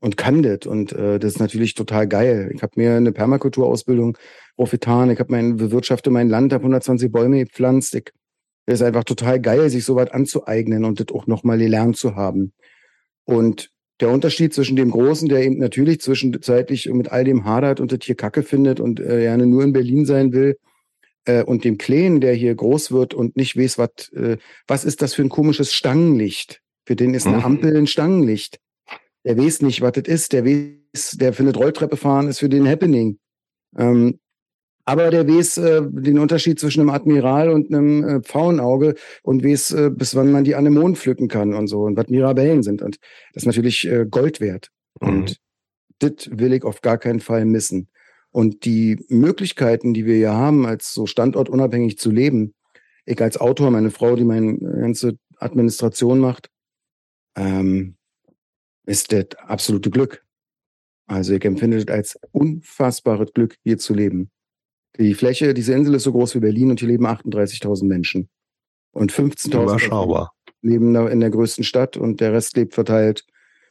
und 0.00 0.16
kann 0.18 0.42
das. 0.42 0.66
Und 0.66 0.92
äh, 0.92 1.18
das 1.18 1.34
ist 1.34 1.40
natürlich 1.40 1.74
total 1.74 2.06
geil. 2.06 2.50
Ich 2.54 2.62
habe 2.62 2.72
mir 2.76 2.96
eine 2.96 3.12
Permakulturausbildung 3.12 4.18
profitan, 4.56 5.10
ich 5.10 5.18
habe 5.18 5.32
mein 5.32 5.56
bewirtschafte 5.56 6.10
mein 6.10 6.28
Land, 6.28 6.52
habe 6.52 6.62
120 6.62 7.10
Bäume 7.10 7.44
gepflanzt. 7.44 7.94
Ich, 7.94 8.12
das 8.66 8.80
ist 8.80 8.86
einfach 8.86 9.04
total 9.04 9.40
geil, 9.40 9.70
sich 9.70 9.84
so 9.84 9.96
was 9.96 10.10
anzueignen 10.10 10.84
und 10.84 11.00
das 11.00 11.14
auch 11.14 11.26
nochmal 11.26 11.58
gelernt 11.58 11.96
zu 11.96 12.16
haben. 12.16 12.52
Und 13.24 13.70
der 14.00 14.10
Unterschied 14.10 14.52
zwischen 14.52 14.76
dem 14.76 14.90
Großen, 14.90 15.28
der 15.28 15.42
eben 15.42 15.58
natürlich 15.58 16.00
zwischenzeitlich 16.00 16.88
mit 16.92 17.12
all 17.12 17.24
dem 17.24 17.44
hadert 17.44 17.80
und 17.80 17.92
das 17.92 18.00
hier 18.02 18.16
Kacke 18.16 18.42
findet 18.42 18.80
und 18.80 19.00
äh, 19.00 19.20
gerne 19.20 19.46
nur 19.46 19.62
in 19.62 19.72
Berlin 19.72 20.04
sein 20.04 20.32
will, 20.32 20.56
äh, 21.24 21.42
und 21.42 21.64
dem 21.64 21.78
Kleinen, 21.78 22.20
der 22.20 22.34
hier 22.34 22.54
groß 22.54 22.92
wird 22.92 23.14
und 23.14 23.36
nicht 23.36 23.56
weiß, 23.56 23.78
was, 23.78 24.12
äh, 24.12 24.36
was 24.66 24.84
ist 24.84 25.02
das 25.02 25.14
für 25.14 25.22
ein 25.22 25.28
komisches 25.28 25.72
Stangenlicht? 25.72 26.60
Für 26.86 26.96
den 26.96 27.14
ist 27.14 27.26
eine 27.26 27.38
mhm. 27.38 27.44
Ampel 27.44 27.76
ein 27.76 27.86
Stangenlicht. 27.86 28.58
Der 29.24 29.38
weiß 29.38 29.62
nicht, 29.62 29.80
was 29.80 29.92
das 29.92 30.04
ist. 30.04 30.32
Der 30.32 30.44
weiß, 30.44 31.12
der 31.12 31.32
findet 31.32 31.56
Rolltreppe 31.56 31.96
fahren 31.96 32.28
ist 32.28 32.40
für 32.40 32.48
den 32.48 32.68
Happening. 32.68 33.18
Ähm, 33.76 34.18
aber 34.84 35.10
der 35.10 35.26
weiß 35.26 35.58
äh, 35.58 35.82
den 35.88 36.18
Unterschied 36.18 36.60
zwischen 36.60 36.80
einem 36.80 36.90
Admiral 36.90 37.50
und 37.50 37.72
einem 37.72 38.04
äh, 38.04 38.20
Pfauenauge 38.20 38.94
und 39.22 39.42
weiß, 39.42 39.72
äh, 39.72 39.90
bis 39.90 40.14
wann 40.14 40.30
man 40.30 40.44
die 40.44 40.54
Anemonen 40.54 40.96
pflücken 40.96 41.28
kann 41.28 41.54
und 41.54 41.68
so 41.68 41.82
und 41.82 41.96
was 41.96 42.08
Mirabellen 42.08 42.62
sind. 42.62 42.82
Und 42.82 42.98
das 43.32 43.42
ist 43.42 43.46
natürlich 43.46 43.86
äh, 43.88 44.06
Gold 44.08 44.40
wert. 44.40 44.70
Mhm. 45.00 45.08
Und 45.08 45.40
das 46.00 46.30
will 46.30 46.52
ich 46.52 46.64
auf 46.64 46.82
gar 46.82 46.98
keinen 46.98 47.20
Fall 47.20 47.44
missen. 47.46 47.88
Und 48.30 48.64
die 48.64 49.04
Möglichkeiten, 49.08 49.94
die 49.94 50.04
wir 50.06 50.16
hier 50.16 50.34
haben, 50.34 50.66
als 50.66 50.92
so 50.92 51.06
standortunabhängig 51.06 51.98
zu 51.98 52.10
leben, 52.10 52.52
ich 53.06 53.20
als 53.22 53.38
Autor, 53.38 53.70
meine 53.70 53.90
Frau, 53.90 54.16
die 54.16 54.24
meine 54.24 54.58
ganze 54.58 55.16
Administration 55.38 56.18
macht, 56.18 56.50
ähm, 57.36 57.96
ist 58.86 59.12
das 59.12 59.26
absolute 59.38 59.90
Glück. 59.90 60.24
Also 61.06 61.34
ich 61.34 61.44
empfinde 61.44 61.84
das 61.84 61.94
als 61.94 62.18
unfassbares 62.32 63.32
Glück, 63.32 63.56
hier 63.62 63.78
zu 63.78 63.94
leben. 63.94 64.30
Die 64.98 65.14
Fläche, 65.14 65.54
diese 65.54 65.74
Insel 65.74 65.94
ist 65.94 66.04
so 66.04 66.12
groß 66.12 66.36
wie 66.36 66.40
Berlin 66.40 66.70
und 66.70 66.78
hier 66.80 66.88
leben 66.88 67.06
38.000 67.06 67.86
Menschen. 67.86 68.28
Und 68.92 69.12
15.000 69.12 70.28
leben 70.62 70.94
in 70.94 71.20
der 71.20 71.30
größten 71.30 71.64
Stadt 71.64 71.96
und 71.96 72.20
der 72.20 72.32
Rest 72.32 72.56
lebt 72.56 72.74
verteilt 72.74 73.26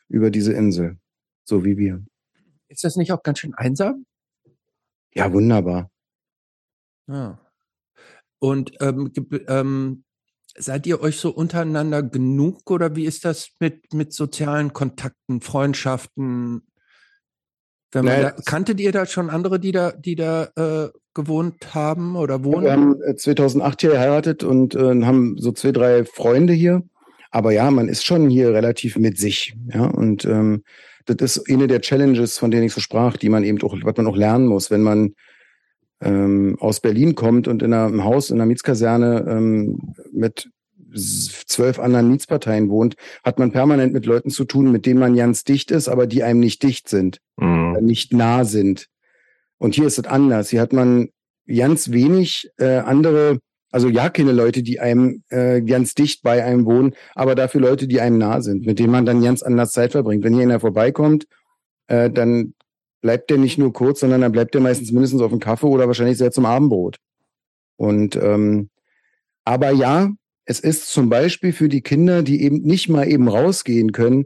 über 0.10 0.30
diese 0.30 0.54
Insel. 0.54 0.98
So 1.46 1.64
wie 1.64 1.78
wir. 1.78 2.04
Ist 2.68 2.84
das 2.84 2.98
nicht 2.98 3.12
auch 3.14 3.24
ganz 3.24 3.40
schön 3.40 3.54
einsam? 3.54 4.06
Ja, 5.14 5.32
wunderbar. 5.32 5.90
Ja. 7.08 7.40
Und 8.40 8.74
ähm, 8.82 9.12
ähm, 9.48 10.04
seid 10.58 10.86
ihr 10.88 11.02
euch 11.02 11.18
so 11.18 11.34
untereinander 11.34 12.04
genug 12.04 12.70
oder 12.70 12.96
wie 12.96 13.06
ist 13.06 13.24
das 13.24 13.52
mit, 13.60 13.94
mit 13.94 14.14
sozialen 14.14 14.74
Kontakten, 14.74 15.42
Freundschaften? 15.42 16.68
Wenn 17.94 18.06
naja, 18.06 18.32
da, 18.32 18.42
kanntet 18.46 18.80
ihr 18.80 18.92
da 18.92 19.06
schon 19.06 19.30
andere, 19.30 19.60
die 19.60 19.72
da, 19.72 19.92
die 19.92 20.16
da 20.16 20.50
äh, 20.56 20.90
gewohnt 21.14 21.76
haben 21.76 22.16
oder 22.16 22.44
wohnen? 22.44 22.64
Wir 22.64 22.72
haben 22.72 22.98
2008 23.18 23.84
äh, 23.84 23.88
hier 23.88 23.96
geheiratet 23.96 24.44
und 24.44 24.76
äh, 24.76 25.04
haben 25.04 25.38
so 25.38 25.52
zwei, 25.52 25.72
drei 25.72 26.06
Freunde 26.06 26.54
hier. 26.54 26.84
Aber 27.32 27.52
ja, 27.52 27.70
man 27.72 27.90
ist 27.90 28.06
schon 28.06 28.30
hier 28.30 28.54
relativ 28.54 28.98
mit 28.98 29.18
sich. 29.18 29.56
Ja, 29.74 29.86
und 29.86 30.26
ähm, 30.26 30.64
das 31.06 31.38
ist 31.38 31.50
eine 31.50 31.68
der 31.68 31.82
Challenges, 31.82 32.38
von 32.38 32.52
denen 32.52 32.64
ich 32.64 32.74
so 32.74 32.82
sprach, 32.82 33.18
die 33.18 33.30
man 33.30 33.44
eben 33.44 33.62
auch, 33.64 33.76
was 33.82 33.98
man 33.98 34.08
auch 34.08 34.16
lernen 34.16 34.48
muss, 34.48 34.72
wenn 34.72 34.84
man 34.84 35.16
ähm, 36.02 36.58
aus 36.60 36.80
Berlin 36.80 37.16
kommt 37.16 37.48
und 37.48 37.64
in 37.64 37.74
einem 37.74 38.04
Haus, 38.04 38.30
in 38.30 38.38
einer 38.38 38.46
Mietskaserne 38.46 39.26
ähm, 39.28 39.80
mit 40.12 40.50
zwölf 40.94 41.80
anderen 41.80 42.10
Mietsparteien 42.10 42.70
wohnt, 42.70 42.96
hat 43.24 43.40
man 43.40 43.52
permanent 43.52 43.94
mit 43.94 44.06
Leuten 44.06 44.30
zu 44.30 44.46
tun, 44.46 44.72
mit 44.72 44.86
denen 44.86 45.00
man 45.00 45.16
ganz 45.16 45.44
dicht 45.44 45.72
ist, 45.72 45.88
aber 45.88 46.08
die 46.08 46.24
einem 46.24 46.40
nicht 46.40 46.64
dicht 46.64 46.90
sind, 46.90 47.20
mhm. 47.38 47.78
nicht 47.82 48.14
nah 48.14 48.46
sind. 48.46 48.88
Und 49.58 49.76
hier 49.76 49.88
ist 49.88 50.00
es 50.00 50.06
anders. 50.06 50.50
Hier 50.50 50.62
hat 50.62 50.74
man 50.74 51.10
ganz 51.48 51.92
wenig 51.92 52.50
äh, 52.58 52.78
andere 52.78 53.40
also 53.74 53.90
ja, 53.90 54.10
keine 54.10 54.34
Leute, 54.34 54.62
die 54.62 54.80
einem 54.80 55.24
äh, 55.30 55.60
ganz 55.62 55.96
dicht 55.96 56.22
bei 56.22 56.44
einem 56.44 56.66
wohnen, 56.66 56.94
aber 57.16 57.34
dafür 57.34 57.60
Leute, 57.60 57.88
die 57.88 58.00
einem 58.00 58.20
nah 58.20 58.40
sind, 58.40 58.68
mit 58.68 58.78
denen 58.78 58.92
man 58.92 59.08
dann 59.08 59.24
ganz 59.24 59.42
anders 59.42 59.72
Zeit 59.72 59.94
verbringt. 59.94 60.24
Wenn 60.24 60.36
hier 60.36 60.44
einer 60.44 60.60
vorbeikommt, 60.60 61.26
äh, 61.88 62.12
dann 62.12 62.54
bleibt 63.02 63.32
der 63.32 63.40
nicht 63.40 63.58
nur 63.58 63.74
kurz, 63.74 64.02
sondern 64.02 64.22
dann 64.22 64.32
bleibt 64.32 64.54
der 64.54 64.62
meistens 64.62 64.92
mindestens 64.92 65.22
auf 65.22 65.32
dem 65.32 65.40
Kaffee 65.40 65.66
oder 65.66 65.88
wahrscheinlich 65.88 66.20
sehr 66.20 66.32
zum 66.32 66.46
Abendbrot. 66.46 66.98
Und 67.76 68.16
ähm, 68.16 68.70
aber 69.44 69.72
ja, 69.72 70.12
es 70.46 70.60
ist 70.60 70.88
zum 70.88 71.10
Beispiel 71.10 71.54
für 71.54 71.70
die 71.70 71.82
Kinder, 71.82 72.24
die 72.24 72.44
eben 72.44 72.62
nicht 72.62 72.90
mal 72.90 73.08
eben 73.08 73.28
rausgehen 73.28 73.92
können, 73.92 74.26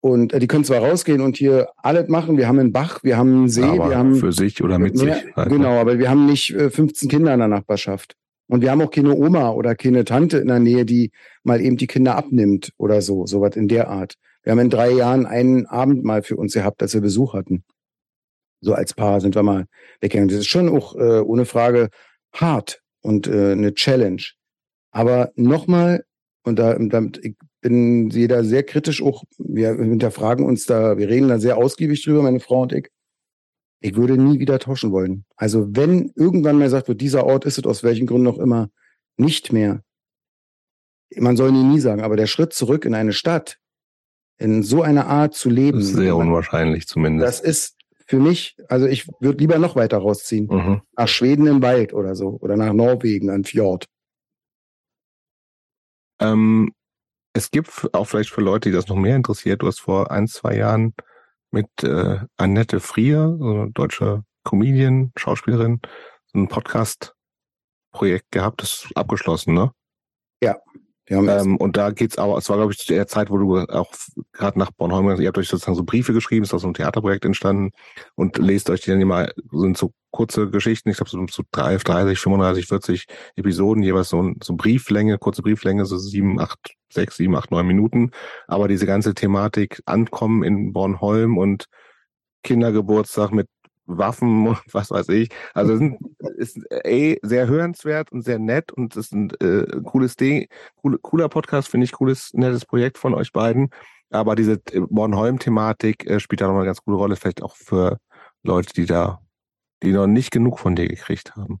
und 0.00 0.32
äh, 0.32 0.38
die 0.38 0.46
können 0.46 0.64
zwar 0.64 0.78
rausgehen 0.78 1.20
und 1.20 1.36
hier 1.36 1.70
alles 1.76 2.08
machen. 2.08 2.36
Wir 2.36 2.46
haben 2.46 2.58
einen 2.58 2.72
Bach, 2.72 3.02
wir 3.02 3.16
haben 3.16 3.32
einen 3.32 3.48
See, 3.48 3.62
aber 3.62 3.90
wir 3.90 3.98
haben 3.98 4.14
für 4.16 4.32
sich 4.32 4.62
oder 4.62 4.78
mit 4.78 4.94
mehr, 4.94 5.16
sich. 5.16 5.36
Halt. 5.36 5.48
Genau, 5.48 5.80
aber 5.80 5.98
wir 5.98 6.08
haben 6.08 6.26
nicht 6.26 6.54
äh, 6.54 6.70
15 6.70 7.08
Kinder 7.08 7.32
in 7.32 7.40
der 7.40 7.48
Nachbarschaft. 7.48 8.14
Und 8.46 8.62
wir 8.62 8.70
haben 8.70 8.80
auch 8.80 8.90
keine 8.90 9.14
Oma 9.14 9.50
oder 9.50 9.74
keine 9.74 10.04
Tante 10.04 10.38
in 10.38 10.48
der 10.48 10.60
Nähe, 10.60 10.84
die 10.86 11.10
mal 11.42 11.60
eben 11.60 11.76
die 11.76 11.86
Kinder 11.86 12.16
abnimmt 12.16 12.72
oder 12.78 13.02
so, 13.02 13.26
sowas 13.26 13.56
in 13.56 13.68
der 13.68 13.88
Art. 13.88 14.14
Wir 14.42 14.52
haben 14.52 14.60
in 14.60 14.70
drei 14.70 14.90
Jahren 14.90 15.26
einen 15.26 15.66
Abend 15.66 16.04
mal 16.04 16.22
für 16.22 16.36
uns 16.36 16.54
gehabt, 16.54 16.80
als 16.80 16.94
wir 16.94 17.02
Besuch 17.02 17.34
hatten. 17.34 17.64
So 18.60 18.72
als 18.72 18.94
Paar 18.94 19.20
sind 19.20 19.34
wir 19.34 19.42
mal 19.42 19.66
weggegangen. 20.00 20.30
Das 20.30 20.38
ist 20.38 20.46
schon 20.46 20.68
auch 20.68 20.96
äh, 20.96 21.20
ohne 21.20 21.44
Frage 21.44 21.90
hart 22.32 22.80
und 23.02 23.26
äh, 23.26 23.52
eine 23.52 23.74
Challenge. 23.74 24.22
Aber 24.90 25.32
nochmal, 25.36 26.04
und 26.44 26.58
da, 26.58 26.78
damit, 26.78 27.18
ich 27.24 27.36
bin 27.60 28.10
jeder 28.10 28.44
sehr 28.44 28.62
kritisch 28.62 29.02
auch, 29.02 29.24
wir 29.38 29.74
hinterfragen 29.74 30.44
uns 30.44 30.66
da, 30.66 30.96
wir 30.98 31.08
reden 31.08 31.28
da 31.28 31.38
sehr 31.38 31.56
ausgiebig 31.56 32.02
drüber, 32.04 32.22
meine 32.22 32.40
Frau 32.40 32.62
und 32.62 32.72
ich. 32.72 32.88
Ich 33.80 33.94
würde 33.96 34.16
nie 34.16 34.40
wieder 34.40 34.58
tauschen 34.58 34.90
wollen. 34.90 35.24
Also 35.36 35.68
wenn 35.70 36.12
irgendwann 36.16 36.58
mal 36.58 36.68
sagt 36.68 36.88
wird, 36.88 37.00
dieser 37.00 37.24
Ort 37.26 37.44
ist 37.44 37.58
es 37.58 37.64
aus 37.64 37.84
welchen 37.84 38.06
Gründen 38.06 38.26
auch 38.26 38.38
immer 38.38 38.70
nicht 39.16 39.52
mehr. 39.52 39.82
Man 41.16 41.36
soll 41.36 41.52
nie 41.52 41.62
nie 41.62 41.80
sagen, 41.80 42.02
aber 42.02 42.16
der 42.16 42.26
Schritt 42.26 42.52
zurück 42.52 42.84
in 42.84 42.94
eine 42.94 43.12
Stadt, 43.12 43.58
in 44.36 44.62
so 44.62 44.82
einer 44.82 45.06
Art 45.06 45.34
zu 45.34 45.48
leben. 45.48 45.78
Das 45.78 45.88
ist 45.88 45.94
sehr 45.94 46.16
unwahrscheinlich 46.16 46.86
zumindest. 46.86 47.26
Das 47.26 47.40
ist 47.40 47.76
für 48.06 48.18
mich, 48.18 48.56
also 48.68 48.86
ich 48.86 49.06
würde 49.20 49.38
lieber 49.38 49.58
noch 49.58 49.76
weiter 49.76 49.98
rausziehen. 49.98 50.46
Mhm. 50.46 50.82
Nach 50.96 51.08
Schweden 51.08 51.46
im 51.46 51.62
Wald 51.62 51.92
oder 51.92 52.14
so. 52.14 52.38
Oder 52.40 52.56
nach 52.56 52.72
Norwegen 52.72 53.30
an 53.30 53.44
Fjord. 53.44 53.86
Ähm, 56.20 56.72
es 57.32 57.50
gibt 57.50 57.94
auch 57.94 58.04
vielleicht 58.04 58.30
für 58.30 58.40
Leute, 58.40 58.68
die 58.68 58.74
das 58.74 58.88
noch 58.88 58.96
mehr 58.96 59.16
interessiert, 59.16 59.62
du 59.62 59.66
hast 59.66 59.80
vor 59.80 60.10
ein, 60.10 60.26
zwei 60.26 60.56
Jahren 60.56 60.94
mit 61.50 61.68
äh, 61.82 62.18
Annette 62.36 62.80
Frier, 62.80 63.36
so 63.38 63.50
eine 63.50 63.70
deutsche 63.70 64.24
Comedian, 64.44 65.12
Schauspielerin, 65.16 65.80
so 66.26 66.38
ein 66.38 66.48
Podcast-Projekt 66.48 68.30
gehabt, 68.30 68.62
das 68.62 68.84
ist 68.84 68.96
abgeschlossen, 68.96 69.54
ne? 69.54 69.72
Ja. 70.42 70.56
Ähm, 71.08 71.56
und 71.56 71.76
da 71.76 71.90
geht's 71.90 72.18
aber, 72.18 72.36
es 72.38 72.48
war, 72.48 72.56
glaube 72.56 72.72
ich, 72.72 72.78
zu 72.78 72.86
der 72.86 73.06
Zeit, 73.06 73.30
wo 73.30 73.38
du 73.38 73.58
auch 73.58 73.92
gerade 74.32 74.58
nach 74.58 74.70
Bornholm, 74.70 75.20
ihr 75.20 75.28
habt 75.28 75.38
euch 75.38 75.48
sozusagen 75.48 75.76
so 75.76 75.84
Briefe 75.84 76.12
geschrieben, 76.12 76.44
ist 76.44 76.52
aus 76.52 76.62
so 76.62 76.68
ein 76.68 76.74
Theaterprojekt 76.74 77.24
entstanden 77.24 77.70
und 78.14 78.38
lest 78.38 78.70
euch 78.70 78.82
die 78.82 78.90
dann 78.90 79.00
immer, 79.00 79.28
sind 79.50 79.78
so 79.78 79.92
kurze 80.10 80.50
Geschichten, 80.50 80.90
ich 80.90 80.96
glaube 80.96 81.10
so, 81.10 81.24
so 81.30 81.42
30, 81.52 81.84
30, 81.84 82.18
35, 82.18 82.66
40 82.66 83.06
Episoden, 83.36 83.82
jeweils 83.82 84.08
so, 84.08 84.32
so 84.42 84.54
Brieflänge, 84.54 85.18
kurze 85.18 85.42
Brieflänge, 85.42 85.84
so 85.86 85.98
sieben, 85.98 86.40
acht, 86.40 86.58
sechs, 86.92 87.16
sieben, 87.16 87.36
acht, 87.36 87.50
neun 87.50 87.66
Minuten. 87.66 88.10
Aber 88.46 88.68
diese 88.68 88.86
ganze 88.86 89.14
Thematik 89.14 89.82
Ankommen 89.86 90.42
in 90.42 90.72
Bornholm 90.72 91.38
und 91.38 91.66
Kindergeburtstag 92.42 93.32
mit 93.32 93.48
Waffen 93.88 94.46
und 94.46 94.58
was 94.72 94.90
weiß 94.90 95.08
ich. 95.10 95.30
Also 95.54 95.74
es 95.74 96.56
ist 96.56 96.58
ey, 96.70 97.18
sehr 97.22 97.48
hörenswert 97.48 98.12
und 98.12 98.22
sehr 98.22 98.38
nett 98.38 98.72
und 98.72 98.96
es 98.96 99.06
ist 99.06 99.12
ein 99.12 99.30
äh, 99.40 99.80
cooles 99.84 100.16
Ding, 100.16 100.46
cool, 100.84 100.98
cooler 101.02 101.28
Podcast, 101.28 101.68
finde 101.68 101.84
ich, 101.84 101.92
cooles, 101.92 102.32
nettes 102.34 102.64
Projekt 102.64 102.98
von 102.98 103.14
euch 103.14 103.32
beiden. 103.32 103.70
Aber 104.10 104.36
diese 104.36 104.60
äh, 104.72 104.80
Bornholm-Thematik 104.88 106.08
äh, 106.08 106.20
spielt 106.20 106.40
da 106.40 106.46
noch 106.46 106.56
eine 106.56 106.64
ganz 106.64 106.82
coole 106.82 106.96
Rolle, 106.96 107.16
vielleicht 107.16 107.42
auch 107.42 107.56
für 107.56 107.98
Leute, 108.42 108.72
die 108.72 108.86
da 108.86 109.20
die 109.82 109.92
noch 109.92 110.06
nicht 110.06 110.30
genug 110.30 110.58
von 110.58 110.74
dir 110.74 110.88
gekriegt 110.88 111.36
haben. 111.36 111.60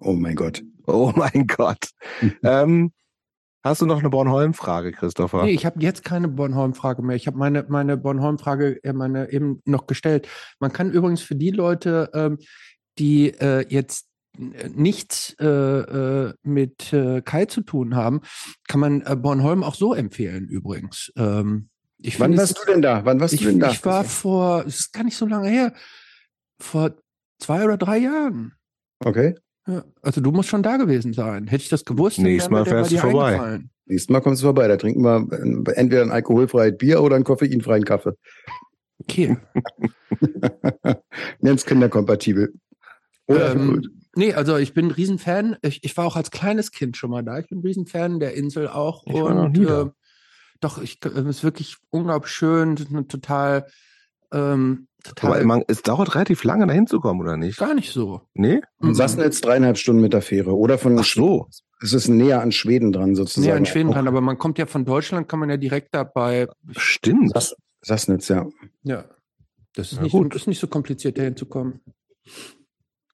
Oh 0.00 0.12
mein 0.12 0.36
Gott. 0.36 0.62
Oh 0.86 1.12
mein 1.14 1.46
Gott. 1.46 1.90
ähm, 2.42 2.92
hast 3.68 3.82
du 3.82 3.86
noch 3.86 4.00
eine 4.00 4.10
Bornholm-Frage, 4.10 4.92
Christopher? 4.92 5.44
Nee, 5.44 5.52
ich 5.52 5.66
habe 5.66 5.80
jetzt 5.80 6.04
keine 6.04 6.28
Bornholm-Frage 6.28 7.02
mehr. 7.02 7.16
Ich 7.16 7.26
habe 7.26 7.38
meine, 7.38 7.64
meine 7.68 7.96
Bornholm-Frage 7.96 8.82
äh, 8.84 8.92
meine 8.92 9.32
eben 9.32 9.60
noch 9.64 9.86
gestellt. 9.86 10.28
Man 10.60 10.72
kann 10.72 10.90
übrigens 10.90 11.22
für 11.22 11.36
die 11.36 11.50
Leute, 11.50 12.10
ähm, 12.14 12.38
die 12.98 13.30
äh, 13.30 13.66
jetzt 13.68 14.06
nichts 14.38 15.34
äh, 15.40 15.46
äh, 15.46 16.34
mit 16.42 16.92
äh, 16.92 17.22
Kai 17.22 17.46
zu 17.46 17.62
tun 17.62 17.94
haben, 17.94 18.20
kann 18.68 18.80
man 18.80 19.02
äh, 19.02 19.16
Bornholm 19.16 19.62
auch 19.62 19.74
so 19.74 19.94
empfehlen 19.94 20.48
übrigens. 20.48 21.12
Ähm, 21.16 21.68
ich 21.98 22.20
Wann 22.20 22.36
warst 22.36 22.58
du 22.58 22.70
denn 22.70 22.82
da? 22.82 23.04
Wann 23.04 23.20
warst 23.20 23.34
ich, 23.34 23.40
du 23.40 23.46
denn 23.46 23.60
da? 23.60 23.70
Ich 23.70 23.84
war 23.84 24.04
vor, 24.04 24.64
es 24.66 24.80
ist 24.80 24.92
gar 24.92 25.04
nicht 25.04 25.16
so 25.16 25.26
lange 25.26 25.48
her, 25.48 25.72
vor 26.58 26.96
zwei 27.38 27.64
oder 27.64 27.76
drei 27.76 27.98
Jahren. 27.98 28.54
Okay. 29.04 29.34
Ja, 29.66 29.84
also 30.02 30.20
du 30.20 30.30
musst 30.30 30.48
schon 30.48 30.62
da 30.62 30.76
gewesen 30.76 31.12
sein. 31.12 31.48
Hätte 31.48 31.62
ich 31.62 31.68
das 31.68 31.84
gewusst, 31.84 32.18
nächstes 32.18 32.50
Mal 32.50 32.64
fährst 32.64 32.92
du 32.92 32.98
vorbei. 32.98 33.60
Nächstes 33.86 34.10
Mal 34.10 34.20
kommst 34.20 34.42
du 34.42 34.46
vorbei. 34.46 34.68
Da 34.68 34.76
trinken 34.76 35.02
wir 35.02 35.76
entweder 35.76 36.02
ein 36.02 36.10
alkoholfreies 36.10 36.76
Bier 36.76 37.02
oder 37.02 37.16
einen 37.16 37.24
koffeinfreien 37.24 37.84
Kaffee. 37.84 38.12
Okay. 39.00 39.36
Ganz 41.42 41.64
kinderkompatibel. 41.64 42.54
Oder 43.26 43.52
Ähm, 43.52 43.88
nee, 44.14 44.32
also 44.34 44.56
ich 44.56 44.72
bin 44.74 44.86
ein 44.86 44.90
Riesenfan. 44.92 45.56
Ich, 45.62 45.84
ich 45.84 45.96
war 45.96 46.06
auch 46.06 46.16
als 46.16 46.30
kleines 46.30 46.70
Kind 46.70 46.96
schon 46.96 47.10
mal 47.10 47.22
da. 47.22 47.38
Ich 47.38 47.48
bin 47.48 47.58
ein 47.58 47.62
Riesenfan 47.62 48.20
der 48.20 48.34
Insel 48.34 48.68
auch. 48.68 49.04
Ich 49.06 49.14
war 49.14 49.34
noch 49.34 49.44
und 49.46 49.58
nie 49.58 49.66
da. 49.66 49.82
äh, 49.82 49.90
doch, 50.60 50.80
ich 50.80 50.98
es 51.04 51.12
ist 51.12 51.44
wirklich 51.44 51.76
unglaublich 51.90 52.32
schön, 52.32 52.76
eine 52.90 53.06
total, 53.06 53.66
ähm, 54.32 54.88
total 55.08 55.32
Aber 55.34 55.44
man, 55.44 55.64
es 55.68 55.82
dauert 55.82 56.14
relativ 56.14 56.44
lange, 56.44 56.66
da 56.66 56.72
hinzukommen, 56.72 57.20
oder 57.22 57.36
nicht? 57.36 57.58
gar 57.58 57.74
nicht 57.74 57.92
so. 57.92 58.22
Nee? 58.34 58.60
Von 58.80 58.94
Sassnitz 58.94 59.40
dreieinhalb 59.40 59.78
Stunden 59.78 60.00
mit 60.02 60.12
der 60.12 60.22
Fähre. 60.22 60.56
Oder 60.56 60.78
von 60.78 60.98
Ach 60.98 61.04
so. 61.04 61.48
Es 61.82 61.92
ist 61.92 62.08
näher 62.08 62.40
an 62.40 62.52
Schweden 62.52 62.90
dran, 62.92 63.14
sozusagen. 63.14 63.46
näher 63.46 63.56
in 63.58 63.66
Schweden 63.66 63.90
Auch 63.90 63.94
dran, 63.94 64.08
aber 64.08 64.20
man 64.22 64.38
kommt 64.38 64.58
ja 64.58 64.66
von 64.66 64.84
Deutschland, 64.84 65.28
kann 65.28 65.38
man 65.40 65.50
ja 65.50 65.56
direkt 65.58 65.94
dabei. 65.94 66.48
Stimmt. 66.76 67.32
Sass, 67.32 67.54
Sassnitz, 67.82 68.28
ja. 68.28 68.46
Ja. 68.82 69.04
Das 69.74 69.92
ist, 69.92 70.00
nicht, 70.00 70.12
so- 70.12 70.18
gut. 70.22 70.34
ist 70.34 70.46
nicht 70.46 70.58
so 70.58 70.68
kompliziert, 70.68 71.18
da 71.18 71.22
hinzukommen. 71.22 71.80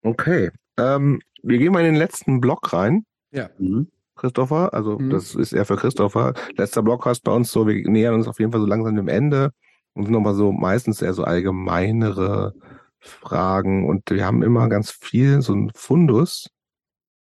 Okay. 0.03 0.51
Ähm, 0.79 1.21
wir 1.43 1.59
gehen 1.59 1.73
mal 1.73 1.81
in 1.81 1.87
den 1.87 1.97
letzten 1.97 2.41
Block 2.41 2.73
rein. 2.73 3.05
Ja. 3.33 3.51
Mhm. 3.59 3.89
Christopher. 4.15 4.73
Also 4.75 4.99
Mhm. 4.99 5.11
das 5.11 5.35
ist 5.35 5.53
eher 5.53 5.65
für 5.65 5.77
Christopher. 5.77 6.35
Letzter 6.57 6.83
Block 6.83 7.05
heißt 7.07 7.25
bei 7.25 7.33
uns 7.33 7.51
so, 7.51 7.67
wir 7.67 7.75
nähern 7.89 8.15
uns 8.15 8.29
auf 8.29 8.39
jeden 8.39 8.53
Fall 8.53 8.61
so 8.61 8.67
langsam 8.67 8.95
dem 8.95 9.09
Ende 9.09 9.51
und 9.95 10.11
nochmal 10.11 10.35
so 10.35 10.53
meistens 10.53 11.03
eher 11.03 11.15
so 11.15 11.25
allgemeinere 11.25 12.55
Fragen 12.99 13.89
und 13.89 14.11
wir 14.11 14.25
haben 14.25 14.43
immer 14.43 14.69
ganz 14.69 14.91
viel 14.91 15.43
so 15.43 15.55
ein 15.55 15.71
Fundus, 15.75 16.49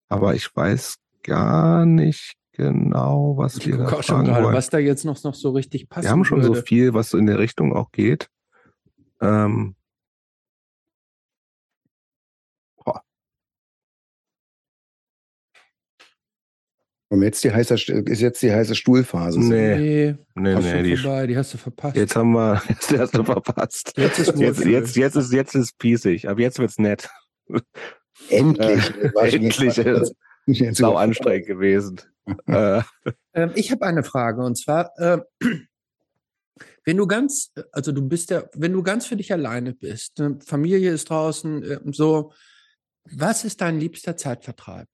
aber 0.08 0.34
ich 0.34 0.54
weiß 0.54 0.96
gar 1.22 1.84
nicht 1.84 2.34
genau, 2.52 3.36
was 3.36 3.56
Ich 3.56 3.66
wir 3.66 3.78
da 3.78 3.92
auch 3.92 4.02
schon 4.02 4.24
gerade, 4.24 4.44
wollen. 4.44 4.54
was 4.54 4.70
da 4.70 4.78
jetzt 4.78 5.04
noch, 5.04 5.22
noch 5.24 5.34
so 5.34 5.50
richtig 5.50 5.88
passt. 5.88 6.04
Wir 6.04 6.10
haben 6.10 6.24
schon 6.24 6.42
so 6.42 6.54
viel, 6.54 6.94
was 6.94 7.10
so 7.10 7.18
in 7.18 7.26
der 7.26 7.38
Richtung 7.38 7.74
auch 7.74 7.90
geht. 7.90 8.28
Ähm, 9.20 9.74
Und 17.14 17.22
jetzt 17.22 17.44
die 17.44 17.52
heiße, 17.52 17.74
ist 17.74 18.20
jetzt 18.20 18.42
die 18.42 18.50
heiße 18.52 18.74
Stuhlphase. 18.74 19.38
Nee. 19.38 20.16
Nee, 20.34 20.54
nee, 20.56 20.82
die, 20.82 20.96
vorbei, 20.96 21.28
die 21.28 21.36
hast 21.36 21.54
du 21.54 21.58
verpasst. 21.58 21.94
jetzt 21.96 22.16
haben 22.16 22.32
wir, 22.32 22.60
jetzt 22.68 22.90
hast 22.98 23.14
du 23.16 23.22
verpasst. 23.22 23.92
Jetzt 23.96 24.18
ist 24.18 24.36
Jetzt, 24.36 24.64
jetzt, 24.64 24.96
jetzt 24.96 25.14
ist, 25.14 25.32
jetzt 25.32 25.54
ist 25.54 25.78
pießig. 25.78 26.28
Aber 26.28 26.40
jetzt 26.40 26.58
wird's 26.58 26.76
nett. 26.78 27.08
Endlich. 28.30 28.92
Äh, 29.16 29.36
endlich, 29.36 29.74
Sau 30.76 30.90
über- 30.90 31.00
anstrengend 31.00 31.46
gewesen. 31.46 32.00
äh, 32.46 32.82
Ähm, 33.32 33.52
ich 33.54 33.70
habe 33.70 33.86
eine 33.86 34.02
Frage 34.02 34.42
und 34.42 34.56
zwar, 34.56 34.90
äh, 34.98 35.18
wenn 36.84 36.96
du 36.96 37.06
ganz, 37.06 37.52
also 37.70 37.92
du 37.92 38.02
bist 38.02 38.30
ja, 38.30 38.42
wenn 38.54 38.72
du 38.72 38.82
ganz 38.82 39.06
für 39.06 39.14
dich 39.16 39.32
alleine 39.32 39.72
bist, 39.72 40.18
ne, 40.18 40.36
Familie 40.44 40.90
ist 40.90 41.10
draußen, 41.10 41.62
äh, 41.62 41.78
so, 41.92 42.32
was 43.04 43.44
ist 43.44 43.60
dein 43.60 43.78
liebster 43.78 44.16
Zeitvertreib? 44.16 44.88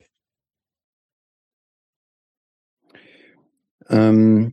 Ähm, 3.90 4.52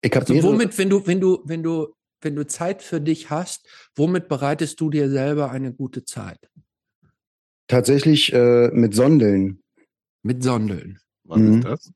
ich 0.00 0.12
habe 0.14 0.26
Also 0.34 0.42
womit, 0.42 0.76
wenn 0.78 0.90
du, 0.90 1.06
wenn 1.06 1.20
du, 1.20 1.42
wenn 1.44 1.62
du, 1.62 1.94
wenn 2.20 2.34
du 2.36 2.46
Zeit 2.46 2.82
für 2.82 3.00
dich 3.00 3.30
hast, 3.30 3.66
womit 3.94 4.28
bereitest 4.28 4.80
du 4.80 4.90
dir 4.90 5.08
selber 5.10 5.50
eine 5.50 5.72
gute 5.72 6.04
Zeit? 6.04 6.38
tatsächlich 7.68 8.32
äh, 8.34 8.68
mit 8.72 8.94
Sondeln. 8.94 9.62
Mit 10.22 10.42
Sondeln. 10.42 10.98
was 11.24 11.40
Mhm. 11.40 11.54
ist 11.54 11.64
das? 11.64 11.92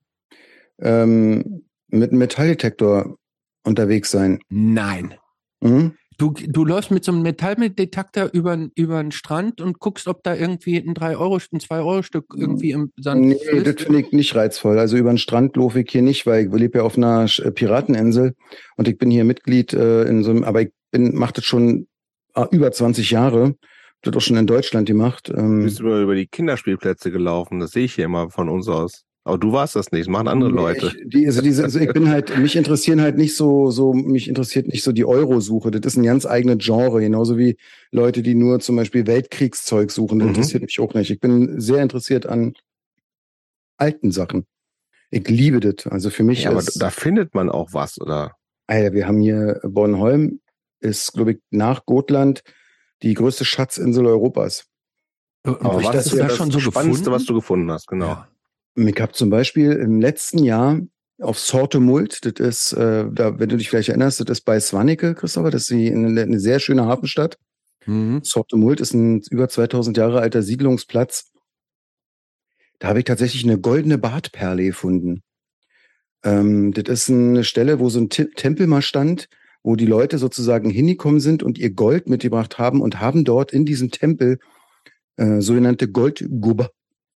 Ähm, 0.79 1.65
mit 1.89 2.11
einem 2.11 2.19
Metalldetektor 2.19 3.19
unterwegs 3.63 4.11
sein. 4.11 4.41
Nein. 4.49 5.15
Mhm. 5.61 5.97
Du, 6.19 6.33
du 6.33 6.65
läufst 6.65 6.91
mit 6.91 7.05
so 7.05 7.13
einem 7.13 7.23
Metalldetektor 7.23 8.31
über, 8.33 8.59
über 8.75 9.03
den 9.03 9.13
Strand 9.13 9.61
und 9.61 9.79
guckst, 9.81 10.09
ob 10.09 10.23
da 10.23 10.35
irgendwie 10.35 10.79
ein 10.79 10.95
3 10.95 11.17
Euro, 11.19 11.39
ein 11.53 11.61
2 11.61 11.79
Euro 11.79 12.03
Stück 12.03 12.27
irgendwie 12.35 12.71
im 12.71 12.91
Sand 12.97 13.21
Nee, 13.23 13.35
fließt. 13.37 13.67
das 13.67 13.83
finde 13.83 14.01
ich 14.01 14.13
nicht 14.13 14.35
reizvoll. 14.35 14.79
Also 14.79 14.97
über 14.97 15.11
den 15.13 15.19
Strand 15.19 15.57
laufe 15.57 15.81
ich 15.81 15.91
hier 15.91 16.01
nicht, 16.03 16.25
weil 16.27 16.47
ich 16.47 16.53
lebe 16.53 16.79
ja 16.79 16.85
auf 16.85 16.97
einer 16.97 17.27
äh, 17.39 17.51
Pirateninsel 17.51 18.35
und 18.77 18.89
ich 18.89 18.97
bin 18.97 19.11
hier 19.11 19.25
Mitglied 19.25 19.75
äh, 19.75 20.05
in 20.05 20.23
so 20.23 20.31
einem, 20.31 20.45
aber 20.45 20.63
ich 20.63 20.71
bin, 20.91 21.15
mache 21.15 21.35
das 21.35 21.45
schon 21.45 21.87
äh, 22.35 22.47
über 22.51 22.73
20 22.73 23.11
Jahre. 23.11 23.49
Hab 23.49 23.57
Das 24.03 24.17
auch 24.17 24.21
schon 24.21 24.37
in 24.37 24.47
Deutschland 24.47 24.87
gemacht. 24.89 25.29
Du 25.29 25.35
Ähm, 25.35 25.65
bist 25.65 25.81
über, 25.81 26.01
über 26.01 26.15
die 26.15 26.27
Kinderspielplätze 26.27 27.11
gelaufen. 27.11 27.61
Das 27.61 27.73
sehe 27.73 27.85
ich 27.85 27.95
hier 27.95 28.07
immer 28.07 28.31
von 28.31 28.49
uns 28.49 28.69
aus. 28.69 29.05
Aber 29.27 29.39
du 29.39 29.51
warst 29.51 29.75
das 29.75 29.91
nicht. 29.91 30.03
Das 30.07 30.13
machen 30.13 30.29
andere 30.29 30.51
Leute. 30.51 30.87
Ich, 30.87 31.09
die, 31.09 31.27
also 31.27 31.43
diese, 31.43 31.65
also 31.65 31.81
ich 31.81 31.93
bin 31.93 32.09
halt, 32.09 32.39
mich 32.39 32.55
interessieren 32.55 33.01
halt 33.01 33.17
nicht 33.17 33.35
so, 33.35 33.73
so, 33.73 33.93
mich 33.93 34.29
interessiert 34.29 34.69
nicht 34.69 34.85
so 34.85 34.93
die 34.93 35.05
Euro-Suche. 35.05 35.73
Das 35.73 35.95
ist 35.95 35.97
ein 35.99 36.05
ganz 36.05 36.27
eigenes 36.27 36.65
Genre, 36.65 37.01
genauso 37.01 37.37
wie 37.37 37.57
Leute, 37.91 38.23
die 38.23 38.37
nur 38.37 38.61
zum 38.61 38.77
Beispiel 38.77 39.05
Weltkriegszeug 39.09 39.91
suchen. 39.91 40.21
Das 40.21 40.27
Mhm. 40.29 40.35
interessiert 40.35 40.63
mich 40.63 40.79
auch 40.79 40.95
nicht. 40.95 41.11
Ich 41.11 41.19
bin 41.19 41.61
sehr 41.61 41.83
interessiert 41.83 42.27
an 42.27 42.55
alten 43.79 44.13
Sachen. 44.13 44.47
Ich 45.11 45.27
liebe 45.29 45.59
das. 45.59 45.89
Also 45.89 46.11
für 46.11 46.23
mich 46.23 46.45
Ja, 46.45 46.51
aber 46.51 46.61
ist, 46.61 46.81
da 46.81 46.91
findet 46.91 47.35
man 47.35 47.51
auch 47.51 47.73
was, 47.73 48.01
oder? 48.01 48.37
Alter, 48.69 48.93
wir 48.93 49.09
haben 49.09 49.21
hier 49.21 49.61
Bornholm 49.65 50.39
ist, 50.79 51.15
glaube 51.15 51.33
ich, 51.33 51.39
nach 51.51 51.85
Gotland 51.85 52.43
die 53.03 53.15
größte 53.15 53.45
Schatzinsel 53.45 54.07
Europas. 54.07 54.67
Und 55.45 55.61
Aber 55.65 55.83
was 55.83 55.91
das 55.91 56.07
ist 56.07 56.17
da 56.21 56.29
das 56.29 56.37
schon 56.37 56.53
so 56.53 56.61
Spannendste, 56.61 57.03
gefunden? 57.07 57.13
was 57.17 57.25
du 57.25 57.35
gefunden 57.35 57.71
hast? 57.73 57.89
Genau. 57.89 58.07
Ja. 58.07 58.29
Ich 58.77 59.01
habe 59.01 59.13
zum 59.13 59.31
Beispiel 59.31 59.73
im 59.73 60.01
letzten 60.01 60.45
Jahr 60.45 60.81
auf 61.19 61.39
Sortemult, 61.39 62.21
das 62.25 62.47
ist, 62.47 62.73
äh, 62.75 63.07
da, 63.11 63.39
wenn 63.39 63.49
du 63.49 63.57
dich 63.57 63.71
vielleicht 63.71 63.89
erinnerst, 63.89 64.21
das 64.21 64.39
ist 64.39 64.45
bei 64.45 64.61
Swanike, 64.61 65.15
Christopher, 65.15 65.51
das 65.51 65.71
ist 65.71 65.73
eine, 65.73 66.21
eine 66.21 66.39
sehr 66.39 66.61
schöne 66.61 66.85
Hafenstadt. 66.85 67.39
Mhm. 67.87 68.21
Sortemult 68.23 68.81
ist 68.81 68.93
ein 68.93 69.23
über 69.31 69.49
2000 69.49 69.97
Jahre 69.97 70.21
alter 70.21 70.43
Siedlungsplatz. 70.43 71.33
Da 72.79 72.89
habe 72.89 72.99
ich 72.99 73.07
tatsächlich 73.07 73.45
eine 73.45 73.59
goldene 73.59 73.97
Bartperle 73.97 74.65
gefunden. 74.65 75.23
Ähm, 76.23 76.73
das 76.75 76.85
ist 76.89 77.11
eine 77.11 77.45
Stelle, 77.45 77.79
wo 77.81 77.89
so 77.89 78.01
ein 78.01 78.11
Tempel 78.11 78.67
mal 78.67 78.83
stand, 78.83 79.29
wo 79.63 79.75
die 79.75 79.87
Leute 79.87 80.19
sozusagen 80.19 80.69
hingekommen 80.69 81.21
sind 81.21 81.43
und 81.43 81.57
ihr 81.57 81.71
Gold 81.71 82.09
mitgebracht 82.09 82.59
haben 82.59 82.83
und 82.83 83.01
haben 83.01 83.25
dort 83.25 83.53
in 83.53 83.65
diesem 83.65 83.91
Tempel 83.91 84.39
äh, 85.17 85.41
sogenannte 85.41 85.89
Goldgubber, 85.89 86.71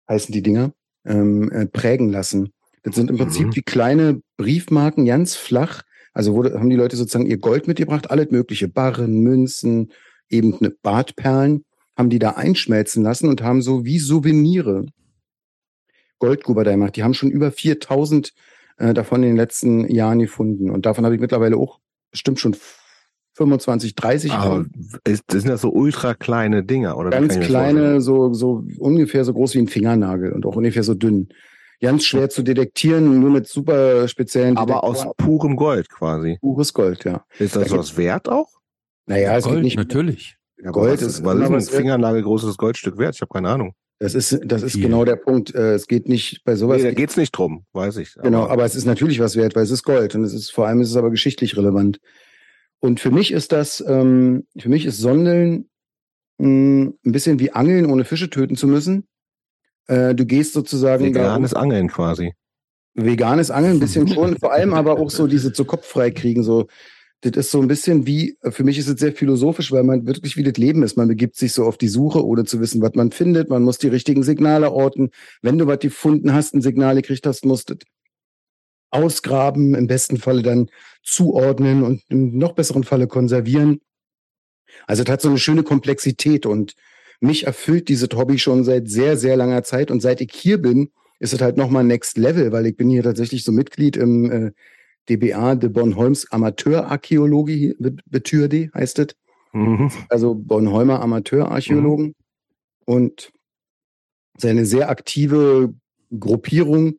heißen 0.08 0.32
die 0.32 0.42
Dinger, 0.42 0.72
ähm, 1.08 1.50
äh, 1.50 1.66
prägen 1.66 2.10
lassen. 2.10 2.52
Das 2.82 2.94
sind 2.94 3.10
im 3.10 3.16
Prinzip 3.16 3.48
Mhm. 3.48 3.56
wie 3.56 3.62
kleine 3.62 4.22
Briefmarken, 4.36 5.04
ganz 5.06 5.34
flach. 5.34 5.82
Also 6.12 6.34
wurde, 6.34 6.58
haben 6.58 6.70
die 6.70 6.76
Leute 6.76 6.96
sozusagen 6.96 7.26
ihr 7.26 7.38
Gold 7.38 7.66
mitgebracht, 7.68 8.10
alles 8.10 8.30
mögliche, 8.30 8.68
Barren, 8.68 9.20
Münzen, 9.20 9.92
eben 10.28 10.56
ne 10.60 10.70
Bartperlen, 10.82 11.64
haben 11.96 12.10
die 12.10 12.18
da 12.18 12.30
einschmelzen 12.30 13.02
lassen 13.02 13.28
und 13.28 13.42
haben 13.42 13.62
so 13.62 13.84
wie 13.84 13.98
Souvenire 13.98 14.86
Goldgruber 16.18 16.64
da 16.64 16.72
gemacht. 16.72 16.96
Die 16.96 17.02
haben 17.02 17.14
schon 17.14 17.30
über 17.30 17.50
4000 17.52 18.32
äh, 18.78 18.94
davon 18.94 19.22
in 19.22 19.30
den 19.30 19.36
letzten 19.36 19.88
Jahren 19.88 20.18
gefunden. 20.18 20.70
Und 20.70 20.86
davon 20.86 21.04
habe 21.04 21.14
ich 21.14 21.20
mittlerweile 21.20 21.56
auch 21.56 21.80
bestimmt 22.10 22.40
schon 22.40 22.56
25, 23.38 23.94
30 23.94 24.32
Aber 24.32 24.66
ist, 25.04 25.22
das 25.28 25.42
sind 25.42 25.50
ja 25.50 25.56
so 25.56 25.70
ultra 25.70 26.14
kleine 26.14 26.64
Dinger, 26.64 26.96
oder? 26.98 27.10
ganz 27.10 27.38
kleine, 27.40 28.00
so, 28.00 28.34
so 28.34 28.64
ungefähr 28.78 29.24
so 29.24 29.32
groß 29.32 29.54
wie 29.54 29.60
ein 29.60 29.68
Fingernagel 29.68 30.32
und 30.32 30.44
auch 30.44 30.56
ungefähr 30.56 30.82
so 30.82 30.94
dünn. 30.94 31.28
Ganz 31.80 32.04
schwer 32.04 32.28
zu 32.28 32.42
detektieren, 32.42 33.20
nur 33.20 33.30
mit 33.30 33.46
super 33.46 34.08
speziellen. 34.08 34.56
Aber 34.56 34.82
aus 34.82 35.06
purem 35.16 35.54
Gold 35.54 35.88
quasi. 35.88 36.36
pures 36.40 36.74
Gold, 36.74 37.04
ja. 37.04 37.24
Ist 37.38 37.54
das 37.54 37.68
Da 37.68 37.78
was 37.78 37.96
wert 37.96 38.28
auch? 38.28 38.48
Naja, 39.06 39.36
es 39.36 39.44
geht 39.44 39.52
Gold, 39.52 39.62
nicht. 39.64 39.76
natürlich. 39.76 40.36
Ja, 40.60 40.72
Gold 40.72 40.94
was, 40.94 41.02
ist 41.02 41.24
was 41.24 41.36
ist 41.36 41.42
ein 41.46 41.52
was 41.52 41.70
wert. 41.70 41.80
fingernagelgroßes 41.80 42.56
Goldstück 42.56 42.98
wert? 42.98 43.14
Ich 43.14 43.20
habe 43.20 43.32
keine 43.32 43.48
Ahnung. 43.50 43.72
Das 44.00 44.14
ist, 44.14 44.40
das 44.44 44.62
ist 44.62 44.80
genau 44.80 45.04
der 45.04 45.16
Punkt. 45.16 45.54
Äh, 45.54 45.74
Es 45.74 45.86
geht 45.86 46.08
nicht 46.08 46.42
bei 46.44 46.56
sowas. 46.56 46.78
Nee, 46.82 46.88
da 46.88 46.94
geht's 46.94 47.16
nicht 47.16 47.30
drum, 47.30 47.64
weiß 47.72 47.96
ich. 47.98 48.14
Genau, 48.22 48.46
aber 48.48 48.64
es 48.64 48.74
ist 48.74 48.84
natürlich 48.84 49.20
was 49.20 49.36
wert, 49.36 49.54
weil 49.54 49.62
es 49.62 49.70
ist 49.70 49.84
Gold 49.84 50.16
und 50.16 50.24
es 50.24 50.34
ist 50.34 50.50
vor 50.50 50.66
allem 50.66 50.80
ist 50.80 50.90
es 50.90 50.96
aber 50.96 51.10
geschichtlich 51.10 51.56
relevant. 51.56 52.00
Und 52.80 53.00
für 53.00 53.10
mich 53.10 53.32
ist 53.32 53.52
das, 53.52 53.84
ähm, 53.86 54.46
für 54.56 54.68
mich 54.68 54.86
ist 54.86 54.98
Sondeln 54.98 55.68
mh, 56.38 56.92
ein 57.04 57.12
bisschen 57.12 57.38
wie 57.40 57.52
Angeln, 57.52 57.86
ohne 57.86 58.04
Fische 58.04 58.30
töten 58.30 58.56
zu 58.56 58.66
müssen. 58.68 59.06
Äh, 59.86 60.14
du 60.14 60.26
gehst 60.26 60.52
sozusagen 60.52 61.12
da 61.12 61.20
veganes 61.20 61.54
Angeln 61.54 61.88
quasi. 61.88 62.34
veganes 62.94 63.50
Angeln 63.50 63.76
ein 63.76 63.80
bisschen 63.80 64.08
schon, 64.08 64.36
vor 64.40 64.52
allem 64.52 64.74
aber 64.74 64.98
auch 64.98 65.10
so 65.10 65.26
diese 65.26 65.52
zu 65.52 65.64
Kopf 65.64 65.86
frei 65.86 66.10
kriegen, 66.10 66.42
so 66.42 66.66
das 67.22 67.32
ist 67.32 67.50
so 67.50 67.60
ein 67.60 67.66
bisschen 67.66 68.06
wie, 68.06 68.36
für 68.44 68.62
mich 68.62 68.78
ist 68.78 68.86
es 68.86 69.00
sehr 69.00 69.12
philosophisch, 69.12 69.72
weil 69.72 69.82
man 69.82 70.06
wirklich 70.06 70.36
wie 70.36 70.44
das 70.44 70.56
Leben 70.56 70.84
ist. 70.84 70.96
Man 70.96 71.08
begibt 71.08 71.34
sich 71.34 71.52
so 71.52 71.64
auf 71.64 71.76
die 71.76 71.88
Suche, 71.88 72.24
ohne 72.24 72.44
zu 72.44 72.60
wissen, 72.60 72.80
was 72.80 72.94
man 72.94 73.10
findet. 73.10 73.50
Man 73.50 73.64
muss 73.64 73.78
die 73.78 73.88
richtigen 73.88 74.22
Signale 74.22 74.70
orten. 74.70 75.10
Wenn 75.42 75.58
du 75.58 75.66
was 75.66 75.80
gefunden 75.80 76.32
hast, 76.32 76.54
ein 76.54 76.62
Signal 76.62 76.94
gekriegt 76.94 77.26
hast, 77.26 77.44
musst 77.44 77.70
du 77.70 77.74
ausgraben, 78.90 79.74
im 79.74 79.86
besten 79.86 80.16
Falle 80.18 80.42
dann 80.42 80.70
zuordnen 81.02 81.82
und 81.82 82.02
im 82.08 82.36
noch 82.36 82.52
besseren 82.52 82.84
Falle 82.84 83.06
konservieren. 83.06 83.80
Also 84.86 85.02
es 85.02 85.08
hat 85.10 85.20
so 85.22 85.28
eine 85.28 85.38
schöne 85.38 85.62
Komplexität 85.62 86.46
und 86.46 86.74
mich 87.20 87.46
erfüllt 87.46 87.88
dieses 87.88 88.08
Hobby 88.14 88.38
schon 88.38 88.64
seit 88.64 88.88
sehr, 88.88 89.16
sehr 89.16 89.36
langer 89.36 89.62
Zeit. 89.64 89.90
Und 89.90 90.00
seit 90.00 90.20
ich 90.20 90.30
hier 90.32 90.58
bin, 90.58 90.90
ist 91.18 91.32
es 91.32 91.40
halt 91.40 91.56
nochmal 91.56 91.84
Next 91.84 92.16
Level, 92.16 92.52
weil 92.52 92.66
ich 92.66 92.76
bin 92.76 92.88
hier 92.90 93.02
tatsächlich 93.02 93.42
so 93.44 93.50
Mitglied 93.52 93.96
im 93.96 94.30
äh, 94.30 94.52
DBA, 95.08 95.56
de 95.56 95.70
Bornholms 95.70 96.30
Amateurarchäologie, 96.30 97.74
Betürde 98.06 98.70
heißt 98.74 98.98
es. 99.00 99.08
Mhm. 99.52 99.90
also 100.10 100.34
Bornholmer 100.34 101.00
Amateurarchäologen 101.00 102.08
Mhm. 102.08 102.14
und 102.84 103.32
seine 104.36 104.66
sehr 104.66 104.90
aktive 104.90 105.72
Gruppierung, 106.16 106.98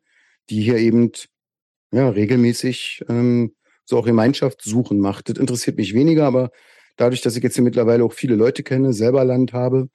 die 0.49 0.61
hier 0.63 0.77
eben 0.77 1.11
ja 1.91 2.09
regelmäßig 2.09 3.03
ähm, 3.09 3.55
so 3.85 3.97
auch 3.97 4.05
Gemeinschaftssuchen 4.05 4.99
macht. 4.99 5.29
Das 5.29 5.37
interessiert 5.37 5.77
mich 5.77 5.93
weniger, 5.93 6.25
aber 6.25 6.51
dadurch, 6.95 7.21
dass 7.21 7.35
ich 7.35 7.43
jetzt 7.43 7.55
hier 7.55 7.63
mittlerweile 7.63 8.03
auch 8.03 8.13
viele 8.13 8.35
Leute 8.35 8.63
kenne, 8.63 8.93
selber 8.93 9.23
Land 9.25 9.53
habe, 9.53 9.89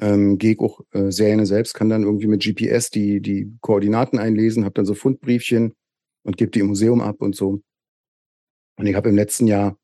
ähm, 0.00 0.38
gehe 0.38 0.52
ich 0.52 0.60
auch 0.60 0.80
äh, 0.92 1.10
sehr 1.10 1.28
gerne 1.28 1.46
selbst, 1.46 1.74
kann 1.74 1.88
dann 1.88 2.02
irgendwie 2.02 2.26
mit 2.26 2.42
GPS 2.42 2.90
die, 2.90 3.20
die 3.20 3.56
Koordinaten 3.60 4.18
einlesen, 4.18 4.64
habe 4.64 4.74
dann 4.74 4.86
so 4.86 4.94
Fundbriefchen 4.94 5.74
und 6.22 6.36
gebe 6.36 6.50
die 6.50 6.60
im 6.60 6.66
Museum 6.66 7.00
ab 7.00 7.16
und 7.20 7.36
so. 7.36 7.62
Und 8.76 8.86
ich 8.86 8.94
habe 8.94 9.10
im 9.10 9.16
letzten 9.16 9.46
Jahr 9.46 9.78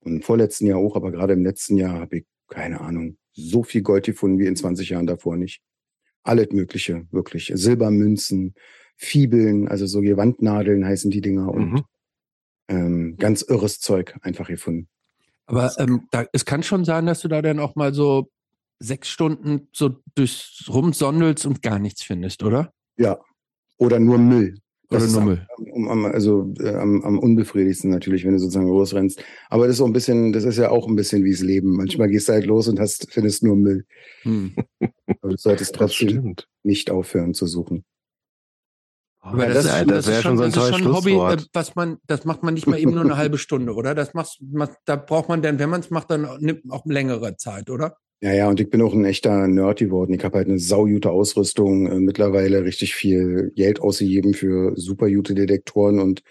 und 0.00 0.16
im 0.16 0.22
vorletzten 0.22 0.66
Jahr 0.66 0.78
auch, 0.78 0.96
aber 0.96 1.12
gerade 1.12 1.34
im 1.34 1.44
letzten 1.44 1.76
Jahr 1.76 2.00
habe 2.00 2.18
ich, 2.18 2.24
keine 2.48 2.80
Ahnung, 2.80 3.18
so 3.32 3.62
viel 3.62 3.82
Gold 3.82 4.04
gefunden 4.04 4.38
wie 4.38 4.46
in 4.46 4.56
20 4.56 4.90
Jahren 4.90 5.06
davor 5.06 5.36
nicht. 5.36 5.62
Alles 6.22 6.50
Mögliche, 6.50 7.06
wirklich. 7.10 7.52
Silbermünzen, 7.54 8.54
Fibeln, 9.02 9.66
also 9.66 9.86
so 9.86 10.02
Gewandnadeln 10.02 10.84
heißen 10.84 11.10
die 11.10 11.22
Dinger 11.22 11.48
und 11.52 11.72
Mhm. 11.72 11.84
ähm, 12.68 13.16
ganz 13.18 13.40
irres 13.40 13.80
Zeug 13.80 14.14
einfach 14.20 14.48
gefunden. 14.48 14.88
Aber 15.46 15.72
ähm, 15.78 16.06
da, 16.10 16.26
es 16.34 16.44
kann 16.44 16.62
schon 16.62 16.84
sein, 16.84 17.06
dass 17.06 17.20
du 17.20 17.28
da 17.28 17.40
dann 17.40 17.60
auch 17.60 17.76
mal 17.76 17.94
so 17.94 18.30
sechs 18.78 19.08
Stunden 19.08 19.68
so 19.72 19.96
durchs 20.14 20.66
rumsondelst 20.68 21.46
und 21.46 21.62
gar 21.62 21.78
nichts 21.78 22.02
findest, 22.02 22.42
oder? 22.42 22.72
Ja. 22.98 23.18
Oder 23.78 23.98
nur 23.98 24.18
Müll. 24.18 24.58
Das 24.90 25.04
Oder 25.04 25.12
nur 25.12 25.22
Müll. 25.22 25.46
Am, 25.74 25.88
am, 25.88 26.04
also 26.04 26.52
äh, 26.60 26.74
am, 26.74 27.02
am 27.02 27.18
unbefriedigsten 27.18 27.90
natürlich, 27.90 28.24
wenn 28.24 28.32
du 28.32 28.38
sozusagen 28.38 28.68
losrennst. 28.68 29.24
Aber 29.48 29.66
das 29.66 29.74
ist 29.74 29.78
so 29.78 29.86
ein 29.86 29.94
bisschen, 29.94 30.32
das 30.32 30.44
ist 30.44 30.58
ja 30.58 30.68
auch 30.70 30.86
ein 30.86 30.96
bisschen 30.96 31.24
wie 31.24 31.30
das 31.30 31.40
Leben. 31.40 31.70
Manchmal 31.74 32.08
gehst 32.08 32.28
du 32.28 32.34
halt 32.34 32.44
los 32.44 32.68
und 32.68 32.78
hast, 32.78 33.10
findest 33.10 33.42
nur 33.42 33.56
Müll. 33.56 33.86
Hm. 34.22 34.54
Aber 35.22 35.30
du 35.30 35.36
solltest 35.38 35.74
trotzdem 35.74 36.34
nicht 36.62 36.90
aufhören 36.90 37.32
zu 37.32 37.46
suchen. 37.46 37.84
Aber 39.20 39.46
Ja, 39.46 39.52
das, 39.52 39.64
das, 39.64 39.80
ist, 39.80 39.80
das 39.80 39.86
das 39.86 40.06
wäre 40.06 40.22
schon 40.22 40.36
so 40.38 40.44
ein 40.44 40.52
tolles 40.52 40.74
ein 40.76 40.92
Hobby, 40.92 41.12
äh, 41.12 41.36
was 41.52 41.74
man, 41.74 41.98
das 42.06 42.24
macht 42.24 42.42
man 42.42 42.54
nicht 42.54 42.66
mal 42.66 42.78
eben 42.78 42.92
nur 42.92 43.02
eine 43.02 43.18
halbe 43.18 43.36
Stunde, 43.36 43.74
oder? 43.74 43.94
Das 43.94 44.14
machst, 44.14 44.40
da 44.86 44.96
braucht 44.96 45.28
man 45.28 45.42
dann, 45.42 45.58
wenn 45.58 45.68
man 45.68 45.80
es 45.80 45.90
macht, 45.90 46.10
dann 46.10 46.26
nimmt 46.40 46.70
auch 46.70 46.86
längere 46.86 47.36
Zeit, 47.36 47.68
oder? 47.68 47.96
Ja, 48.22 48.32
ja, 48.32 48.48
und 48.48 48.60
ich 48.60 48.68
bin 48.68 48.82
auch 48.82 48.92
ein 48.92 49.04
echter 49.04 49.46
Nerd 49.46 49.78
geworden. 49.78 50.12
Ich 50.14 50.24
habe 50.24 50.38
halt 50.38 50.48
eine 50.48 50.58
saugute 50.58 51.10
Ausrüstung, 51.10 51.86
äh, 51.86 52.00
mittlerweile 52.00 52.64
richtig 52.64 52.94
viel 52.94 53.52
Geld 53.56 53.80
ausgegeben 53.80 54.34
für 54.34 54.72
super 54.76 55.10
gute 55.10 55.34
Detektoren 55.34 56.00
und 56.00 56.22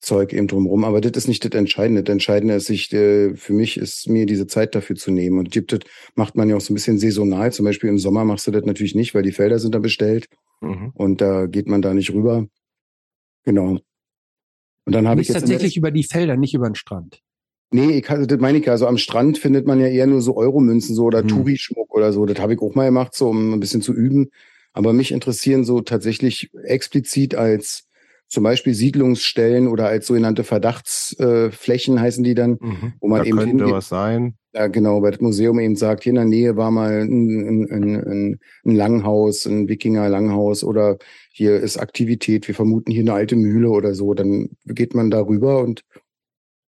Zeug 0.00 0.32
eben 0.32 0.46
drumherum. 0.46 0.84
Aber 0.84 1.00
das 1.00 1.12
ist 1.12 1.28
nicht 1.28 1.44
das 1.44 1.52
Entscheidende. 1.52 2.04
Das 2.04 2.12
Entscheidende 2.12 2.54
ist, 2.54 2.66
sich, 2.66 2.92
äh, 2.92 3.34
für 3.36 3.52
mich 3.52 3.76
ist 3.76 4.08
mir 4.08 4.26
diese 4.26 4.46
Zeit 4.46 4.74
dafür 4.74 4.96
zu 4.96 5.10
nehmen. 5.10 5.38
Und 5.38 5.50
gibt 5.50 5.72
das 5.72 5.80
macht 6.14 6.36
man 6.36 6.48
ja 6.48 6.56
auch 6.56 6.60
so 6.60 6.72
ein 6.72 6.76
bisschen 6.76 6.98
saisonal. 6.98 7.52
Zum 7.52 7.64
Beispiel 7.64 7.90
im 7.90 7.98
Sommer 7.98 8.24
machst 8.24 8.46
du 8.46 8.50
das 8.50 8.64
natürlich 8.64 8.94
nicht, 8.94 9.14
weil 9.14 9.22
die 9.22 9.32
Felder 9.32 9.58
sind 9.58 9.74
da 9.74 9.78
bestellt 9.78 10.28
Mhm. 10.60 10.90
und 10.94 11.20
da 11.20 11.46
geht 11.46 11.68
man 11.68 11.82
da 11.82 11.94
nicht 11.94 12.12
rüber. 12.12 12.46
Genau. 13.44 13.78
Und 14.84 14.94
dann 14.94 15.06
habe 15.06 15.20
ich 15.20 15.28
jetzt 15.28 15.40
tatsächlich 15.40 15.76
über 15.76 15.90
die 15.90 16.04
Felder, 16.04 16.36
nicht 16.36 16.54
über 16.54 16.68
den 16.68 16.74
Strand. 16.74 17.20
Nee, 17.70 17.98
ich 17.98 18.06
das 18.06 18.40
meine 18.40 18.58
ich 18.58 18.64
ja. 18.64 18.72
Also 18.72 18.86
am 18.86 18.96
Strand 18.96 19.36
findet 19.38 19.66
man 19.66 19.78
ja 19.78 19.86
eher 19.88 20.06
nur 20.06 20.22
so 20.22 20.36
Euromünzen 20.36 20.94
so 20.94 21.04
oder 21.04 21.20
Hm. 21.20 21.28
Touri-Schmuck 21.28 21.94
oder 21.94 22.12
so. 22.12 22.24
Das 22.24 22.38
habe 22.38 22.54
ich 22.54 22.60
auch 22.60 22.74
mal 22.74 22.86
gemacht, 22.86 23.14
so 23.14 23.28
um 23.28 23.52
ein 23.52 23.60
bisschen 23.60 23.82
zu 23.82 23.92
üben. 23.92 24.30
Aber 24.72 24.92
mich 24.92 25.12
interessieren 25.12 25.64
so 25.64 25.80
tatsächlich 25.82 26.50
explizit 26.64 27.34
als 27.34 27.86
zum 28.28 28.44
Beispiel 28.44 28.74
Siedlungsstellen 28.74 29.68
oder 29.68 29.86
als 29.88 30.06
sogenannte 30.06 30.44
Verdachtsflächen 30.44 31.96
äh, 31.96 32.00
heißen 32.00 32.24
die 32.24 32.34
dann, 32.34 32.58
Mhm. 32.60 32.92
Wo 33.00 33.08
man 33.08 33.20
da 33.20 33.24
eben 33.26 33.38
könnte 33.38 33.56
hingeht. 33.64 33.74
was 33.74 33.88
sein. 33.88 34.36
Ja 34.58 34.66
genau, 34.66 35.02
weil 35.02 35.12
das 35.12 35.20
Museum 35.20 35.60
eben 35.60 35.76
sagt, 35.76 36.02
hier 36.02 36.10
in 36.10 36.16
der 36.16 36.24
Nähe 36.24 36.56
war 36.56 36.70
mal 36.70 37.02
ein, 37.02 37.66
ein, 37.68 37.70
ein, 37.70 38.40
ein, 38.64 38.74
Langhaus, 38.74 39.46
ein 39.46 39.68
Wikinger-Langhaus 39.68 40.64
oder 40.64 40.98
hier 41.30 41.56
ist 41.56 41.78
Aktivität, 41.78 42.48
wir 42.48 42.54
vermuten 42.54 42.90
hier 42.90 43.02
eine 43.02 43.12
alte 43.12 43.36
Mühle 43.36 43.70
oder 43.70 43.94
so. 43.94 44.14
Dann 44.14 44.50
geht 44.64 44.94
man 44.94 45.10
da 45.10 45.20
rüber 45.20 45.60
und 45.60 45.84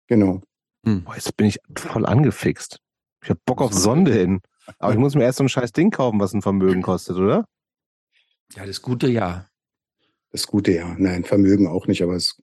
genau. 0.07 0.41
Boah, 0.83 1.15
jetzt 1.15 1.37
bin 1.37 1.47
ich 1.47 1.59
voll 1.77 2.05
angefixt. 2.05 2.79
Ich 3.23 3.29
hab 3.29 3.37
Bock 3.45 3.61
auf 3.61 3.73
Sonde 3.73 4.13
hin. 4.13 4.41
Aber 4.79 4.93
ich 4.93 4.99
muss 4.99 5.13
mir 5.13 5.23
erst 5.23 5.37
so 5.37 5.43
ein 5.43 5.49
scheiß 5.49 5.71
Ding 5.71 5.91
kaufen, 5.91 6.19
was 6.19 6.33
ein 6.33 6.41
Vermögen 6.41 6.81
kostet, 6.81 7.17
oder? 7.17 7.45
Ja, 8.55 8.65
das 8.65 8.81
gute 8.81 9.07
ja. 9.07 9.47
Das 10.31 10.47
Gute, 10.47 10.73
ja. 10.73 10.95
Nein, 10.97 11.23
Vermögen 11.23 11.67
auch 11.67 11.87
nicht, 11.87 12.01
aber 12.01 12.15
es, 12.15 12.41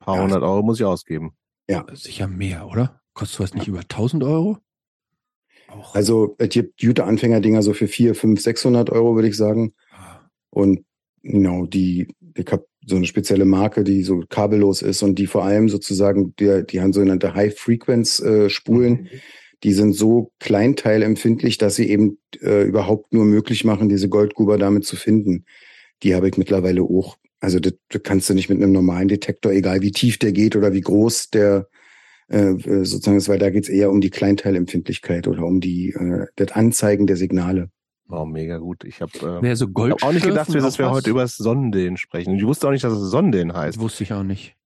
Ein 0.00 0.04
paar 0.04 0.16
Ja. 0.16 0.22
hundert 0.22 0.42
Euro 0.42 0.62
muss 0.62 0.80
ich 0.80 0.86
ausgeben. 0.86 1.36
Sicher 1.92 2.26
mehr, 2.26 2.66
oder? 2.66 3.01
Kostet 3.14 3.40
was 3.40 3.54
nicht 3.54 3.68
über 3.68 3.80
1000 3.80 4.24
Euro? 4.24 4.58
Auch. 5.68 5.94
also 5.94 6.34
es 6.38 6.50
gibt 6.50 6.80
gute 6.80 7.04
Anfängerdinger 7.04 7.62
so 7.62 7.72
für 7.72 7.88
vier, 7.88 8.14
fünf, 8.14 8.40
600 8.40 8.90
Euro, 8.90 9.14
würde 9.14 9.28
ich 9.28 9.36
sagen. 9.36 9.72
Ah, 9.90 10.20
Und 10.50 10.84
genau, 11.22 11.66
die, 11.66 12.08
ich 12.36 12.46
habe 12.50 12.66
so 12.86 12.96
eine 12.96 13.06
spezielle 13.06 13.44
Marke, 13.44 13.84
die 13.84 14.02
so 14.02 14.22
kabellos 14.28 14.82
ist 14.82 15.02
und 15.02 15.18
die 15.18 15.26
vor 15.26 15.44
allem 15.44 15.68
sozusagen, 15.68 16.34
die, 16.36 16.64
die 16.68 16.80
haben 16.80 16.92
sogenannte 16.92 17.34
High-Frequenz-Spulen, 17.34 19.08
die 19.62 19.72
sind 19.72 19.92
so 19.94 20.32
kleinteilempfindlich, 20.40 21.56
dass 21.56 21.76
sie 21.76 21.88
eben 21.88 22.18
äh, 22.40 22.64
überhaupt 22.64 23.12
nur 23.12 23.24
möglich 23.24 23.64
machen, 23.64 23.88
diese 23.88 24.08
Goldguber 24.08 24.58
damit 24.58 24.84
zu 24.84 24.96
finden. 24.96 25.44
Die 26.02 26.14
habe 26.14 26.28
ich 26.28 26.36
mittlerweile 26.36 26.82
auch. 26.82 27.16
Also 27.40 27.60
das, 27.60 27.74
das 27.88 28.02
kannst 28.02 28.28
du 28.28 28.34
nicht 28.34 28.48
mit 28.48 28.60
einem 28.60 28.72
normalen 28.72 29.08
Detektor, 29.08 29.52
egal 29.52 29.80
wie 29.80 29.92
tief 29.92 30.18
der 30.18 30.32
geht 30.32 30.56
oder 30.56 30.72
wie 30.72 30.80
groß 30.80 31.30
der 31.30 31.68
äh, 32.32 32.52
äh, 32.52 32.84
sozusagen 32.84 33.18
ist, 33.18 33.28
weil 33.28 33.38
da 33.38 33.50
geht's 33.50 33.68
eher 33.68 33.90
um 33.90 34.00
die 34.00 34.10
Kleinteilempfindlichkeit 34.10 35.28
oder 35.28 35.44
um 35.44 35.60
die 35.60 35.90
äh, 35.90 36.26
das 36.36 36.52
Anzeigen 36.52 37.06
der 37.06 37.16
Signale. 37.16 37.68
Oh, 38.08 38.24
mega 38.24 38.58
gut. 38.58 38.84
Ich 38.84 39.00
habe 39.00 39.12
äh, 39.18 39.42
Wäre 39.42 39.56
so 39.56 39.66
hab 39.66 40.02
auch 40.02 40.12
nicht 40.12 40.26
gedacht, 40.26 40.54
dass 40.54 40.78
wir 40.78 40.90
heute 40.90 41.10
über 41.10 41.22
das 41.22 41.36
Sonnendehn 41.36 41.96
sprechen. 41.96 42.34
Ich 42.34 42.44
wusste 42.44 42.66
auch 42.66 42.72
nicht, 42.72 42.84
dass 42.84 42.92
es 42.92 43.10
Sonnendehn 43.10 43.52
heißt. 43.54 43.78
Wusste 43.78 44.02
ich 44.02 44.12
auch 44.12 44.22
nicht. 44.22 44.56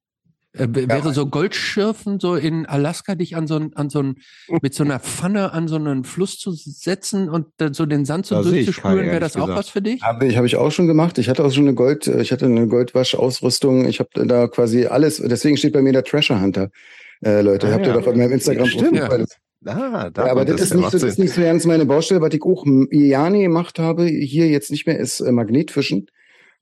Äh, 0.53 0.69
wäre 0.71 1.13
so 1.13 1.27
Goldschürfen 1.27 2.19
so 2.19 2.35
in 2.35 2.67
Alaska 2.67 3.15
dich 3.15 3.37
an 3.37 3.47
so 3.47 3.57
ein, 3.57 3.75
an 3.75 3.91
so 3.91 4.03
ein, 4.03 4.17
mit 4.63 4.75
so 4.75 4.85
einer 4.85 4.99
Pfanne 5.01 5.53
an 5.53 5.69
so 5.69 5.77
einen 5.77 6.05
Fluss 6.05 6.39
zu 6.39 6.53
setzen 6.53 7.29
und 7.29 7.47
dann 7.59 7.75
so 7.75 7.87
den 7.87 8.05
Sand 8.05 8.27
so 8.27 8.43
durchzuspülen, 8.43 9.07
wäre 9.07 9.21
das 9.21 9.35
ehrlich 9.35 9.43
auch 9.43 9.47
gesagt. 9.47 9.59
was 9.59 9.69
für 9.69 9.83
dich? 9.83 10.03
Habe 10.03 10.27
ich, 10.27 10.37
hab 10.37 10.45
ich 10.45 10.57
auch 10.57 10.71
schon 10.71 10.87
gemacht. 10.87 11.19
Ich 11.19 11.29
hatte 11.29 11.45
auch 11.45 11.53
schon 11.53 11.65
eine 11.65 11.75
Gold, 11.75 12.07
äh, 12.07 12.23
ich 12.23 12.33
hatte 12.33 12.47
eine 12.47 12.67
Goldwaschausrüstung. 12.69 13.87
Ich 13.87 14.01
habe 14.01 14.27
da 14.27 14.49
quasi 14.49 14.87
alles, 14.87 15.17
deswegen 15.19 15.57
steht 15.57 15.73
bei 15.73 15.83
mir 15.83 15.93
der 15.93 16.05
Treasure 16.05 16.41
Hunter. 16.41 16.71
Äh, 17.25 17.41
Leute, 17.43 17.69
Ah, 17.69 17.73
habt 17.73 17.87
ja. 17.87 17.95
ihr 17.95 18.01
doch 18.01 18.07
in 18.13 18.19
meinem 18.19 18.33
Instagram 18.33 18.65
Ja, 18.67 18.71
stimmt. 18.71 19.01
Profil. 19.01 19.25
Ah, 19.65 20.11
da 20.11 20.27
Ja, 20.27 20.31
aber 20.33 20.45
kommt 20.45 20.61
das 20.61 20.67
ist, 20.71 20.75
nicht, 20.75 20.85
so- 20.91 20.99
das 20.99 21.03
ist 21.03 21.19
nicht 21.19 21.33
so 21.35 21.41
ganz 21.41 21.65
meine 21.65 21.87
Baustelle. 21.87 22.21
Was 22.21 22.33
ich 22.35 22.43
auch 22.43 22.65
Jahre 22.91 23.39
gemacht 23.41 23.79
habe, 23.79 24.05
hier 24.05 24.49
jetzt 24.49 24.71
nicht 24.71 24.87
mehr, 24.87 24.99
ist 24.99 25.21
äh, 25.21 25.33
Magnetfischen. 25.33 26.07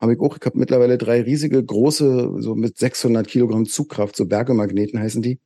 Habe 0.01 0.15
ich 0.15 0.21
auch, 0.21 0.37
ich 0.39 0.45
habe 0.47 0.59
mittlerweile 0.59 0.97
drei 0.99 1.21
riesige, 1.23 1.63
große, 1.63 2.35
so 2.39 2.55
mit 2.55 2.79
600 2.79 3.27
Kilogramm 3.27 3.65
Zugkraft, 3.67 4.17
so 4.17 4.27
Bergemagneten 4.27 4.99
heißen 5.01 5.23
die. 5.23 5.39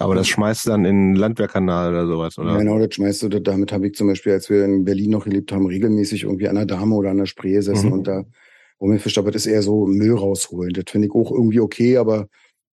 Aber 0.00 0.14
das 0.14 0.28
schmeißt 0.28 0.66
du 0.66 0.70
dann 0.70 0.84
in 0.84 1.12
den 1.12 1.16
Landwehrkanal 1.16 1.90
oder 1.90 2.06
sowas, 2.06 2.38
oder? 2.38 2.56
Genau, 2.58 2.78
das 2.78 2.94
schmeißt 2.94 3.22
du, 3.24 3.28
das- 3.28 3.42
damit 3.42 3.72
habe 3.72 3.86
ich 3.88 3.94
zum 3.94 4.06
Beispiel, 4.06 4.32
als 4.32 4.48
wir 4.50 4.64
in 4.64 4.84
Berlin 4.84 5.10
noch 5.10 5.24
gelebt 5.24 5.50
haben, 5.52 5.66
regelmäßig 5.66 6.24
irgendwie 6.24 6.48
an 6.48 6.54
der 6.56 6.66
Dame 6.66 6.94
oder 6.94 7.10
an 7.10 7.18
der 7.18 7.26
Spree 7.26 7.52
gesessen 7.54 7.86
Mhm. 7.88 7.92
und 7.92 8.06
da 8.06 8.24
rumgefischt. 8.80 9.18
Aber 9.18 9.30
das 9.32 9.46
ist 9.46 9.52
eher 9.52 9.62
so 9.62 9.86
Müll 9.86 10.14
rausholen. 10.14 10.72
Das 10.72 10.84
finde 10.88 11.08
ich 11.08 11.14
auch 11.14 11.32
irgendwie 11.32 11.60
okay, 11.60 11.96
aber 11.96 12.28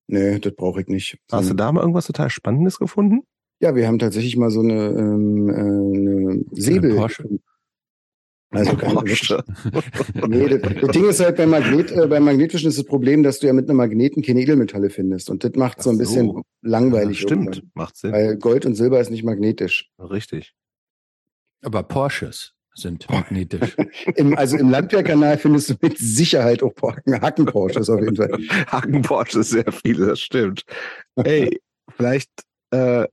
nee, 0.07 0.39
das 0.39 0.55
brauche 0.55 0.81
ich 0.81 0.89
nicht. 0.89 1.18
Hast 1.31 1.50
du 1.50 1.55
da 1.55 1.70
mal 1.73 1.81
irgendwas 1.81 2.07
total 2.07 2.31
Spannendes 2.31 2.78
gefunden? 2.78 3.23
Ja, 3.60 3.74
wir 3.74 3.86
haben 3.86 3.99
tatsächlich 3.99 4.36
mal 4.36 4.50
so 4.50 4.60
eine, 4.60 4.89
ähm, 4.89 5.49
äh, 5.49 5.52
eine 5.52 6.44
Säbel. 6.52 6.97
Porsche? 6.97 7.28
Also 8.50 8.76
keine, 8.76 8.94
Porsche. 8.94 9.44
Nee, 10.28 10.49
das, 10.49 10.60
das 10.81 10.91
Ding 10.91 11.08
ist 11.08 11.20
halt 11.20 11.36
beim 11.36 11.50
Magnet, 11.50 11.91
äh, 11.91 12.07
beim 12.07 12.24
Magnetfischen 12.24 12.68
ist 12.68 12.78
das 12.78 12.84
Problem, 12.84 13.23
dass 13.23 13.41
du 13.41 13.47
ja 13.47 13.52
mit 13.52 13.68
einem 13.68 13.78
Magneten 13.78 14.23
keine 14.23 14.41
Edelmetalle 14.41 14.91
findest. 14.91 15.31
Und 15.31 15.44
das 15.44 15.52
macht 15.55 15.83
so 15.83 15.91
ein 15.91 15.94
Ach 16.00 16.05
so. 16.05 16.15
bisschen 16.15 16.42
langweilig. 16.62 17.20
Ja, 17.20 17.26
stimmt, 17.26 17.57
irgendwann. 17.57 17.70
macht 17.74 17.97
Sinn. 17.97 18.12
Weil 18.12 18.36
Gold 18.36 18.66
und 18.66 18.74
Silber 18.74 19.00
ist 19.00 19.10
nicht 19.10 19.24
magnetisch. 19.24 19.91
Richtig. 19.99 20.55
Aber 21.62 21.83
Porsches 21.83 22.55
sind 22.74 23.08
magnetisch. 23.10 23.76
Im, 24.16 24.36
also 24.36 24.56
im 24.56 24.68
Landwehrkanal 24.68 25.38
findest 25.38 25.70
du 25.70 25.74
mit 25.80 25.96
Sicherheit 25.98 26.62
auch 26.62 26.72
Hacken, 26.82 27.20
Hacken 27.20 27.46
Porsches 27.46 27.88
auf 27.88 28.00
jeden 28.00 28.16
Fall. 28.16 28.30
Haken 28.66 29.02
Porsche 29.02 29.42
sehr 29.42 29.70
viele, 29.70 30.08
das 30.08 30.20
stimmt. 30.20 30.64
Ey, 31.16 31.60
vielleicht 31.96 32.30
äh, 32.70 33.06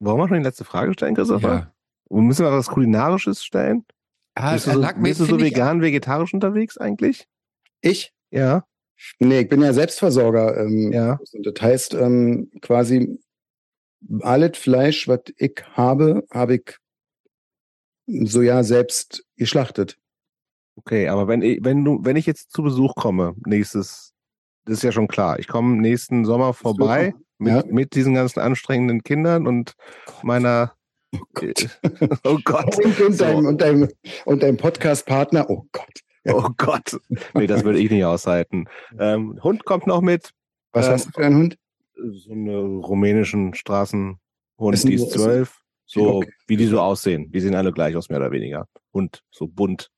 wollen 0.00 0.18
wir 0.18 0.28
schon 0.28 0.38
die 0.38 0.44
letzte 0.44 0.64
Frage 0.64 0.92
stellen, 0.92 1.14
Christopher? 1.14 1.48
ja. 1.48 1.72
Müssen 2.10 2.44
wir 2.46 2.52
was 2.52 2.68
Kulinarisches 2.68 3.44
stellen? 3.44 3.84
Ah, 4.34 4.54
bist 4.54 4.66
du 4.66 4.72
so, 4.72 4.88
bist 5.02 5.20
du 5.20 5.24
so 5.26 5.40
vegan, 5.40 5.82
vegetarisch 5.82 6.32
unterwegs 6.32 6.78
eigentlich? 6.78 7.26
Ich? 7.82 8.12
Ja. 8.30 8.64
Nee, 9.18 9.40
ich 9.40 9.48
bin 9.48 9.60
ja 9.60 9.72
Selbstversorger. 9.72 10.56
Ähm, 10.58 10.92
Ja. 10.92 11.18
Und 11.32 11.46
das 11.46 11.60
heißt, 11.60 11.94
ähm, 11.94 12.50
quasi 12.62 13.18
alles 14.20 14.56
Fleisch, 14.56 15.08
was 15.08 15.20
ich 15.36 15.62
habe, 15.74 16.24
habe 16.30 16.54
ich 16.56 16.76
so 18.24 18.42
ja 18.42 18.62
selbst 18.64 19.24
geschlachtet. 19.36 19.96
Okay, 20.76 21.08
aber 21.08 21.28
wenn 21.28 21.42
ich, 21.42 21.58
wenn 21.62 21.84
du, 21.84 21.98
wenn 22.02 22.16
ich 22.16 22.26
jetzt 22.26 22.50
zu 22.52 22.62
Besuch 22.62 22.94
komme, 22.94 23.34
nächstes 23.46 24.12
das 24.64 24.78
ist 24.78 24.82
ja 24.82 24.92
schon 24.92 25.08
klar. 25.08 25.38
Ich 25.38 25.48
komme 25.48 25.80
nächsten 25.80 26.26
Sommer 26.26 26.52
vorbei 26.52 27.14
mit, 27.38 27.52
Ja. 27.54 27.62
mit 27.66 27.94
diesen 27.94 28.12
ganzen 28.14 28.40
anstrengenden 28.40 29.02
Kindern 29.02 29.46
und 29.46 29.74
meiner. 30.22 30.74
Oh 31.14 31.20
Gott. 31.32 31.80
oh 32.24 32.38
Gott. 32.44 32.76
Und, 32.84 33.00
und, 33.00 33.12
So. 33.14 33.24
deinem, 33.24 33.46
und, 33.46 33.60
deinem, 33.62 33.88
und 34.26 34.42
deinem 34.42 34.58
Podcast-Partner, 34.58 35.48
oh 35.48 35.64
Gott. 35.72 36.00
Oh 36.30 36.50
Gott. 36.58 37.00
Nee, 37.32 37.46
das 37.46 37.64
würde 37.64 37.78
ich 37.78 37.90
nicht 37.90 38.04
aushalten. 38.04 38.66
Ähm, 38.98 39.38
Hund 39.42 39.64
kommt 39.64 39.86
noch 39.86 40.02
mit. 40.02 40.32
Was 40.72 40.86
Ähm, 40.86 40.92
hast 40.92 41.06
du 41.06 41.10
für 41.12 41.24
einen 41.24 41.36
Hund? 41.36 41.58
So 41.94 42.32
eine 42.32 42.58
rumänischen 42.58 43.54
Straßenhund, 43.54 44.18
Ist 44.72 44.84
ein- 44.84 44.88
die 44.90 44.94
ist 44.96 45.10
zwölf. 45.12 45.58
So, 45.90 46.18
Okay. 46.18 46.30
wie 46.46 46.56
die 46.58 46.66
so 46.66 46.80
aussehen. 46.80 47.32
Die 47.32 47.40
sehen 47.40 47.54
alle 47.54 47.72
gleich 47.72 47.96
aus, 47.96 48.10
mehr 48.10 48.18
oder 48.18 48.30
weniger. 48.30 48.68
Hund, 48.92 49.22
so 49.30 49.46
bunt. 49.48 49.90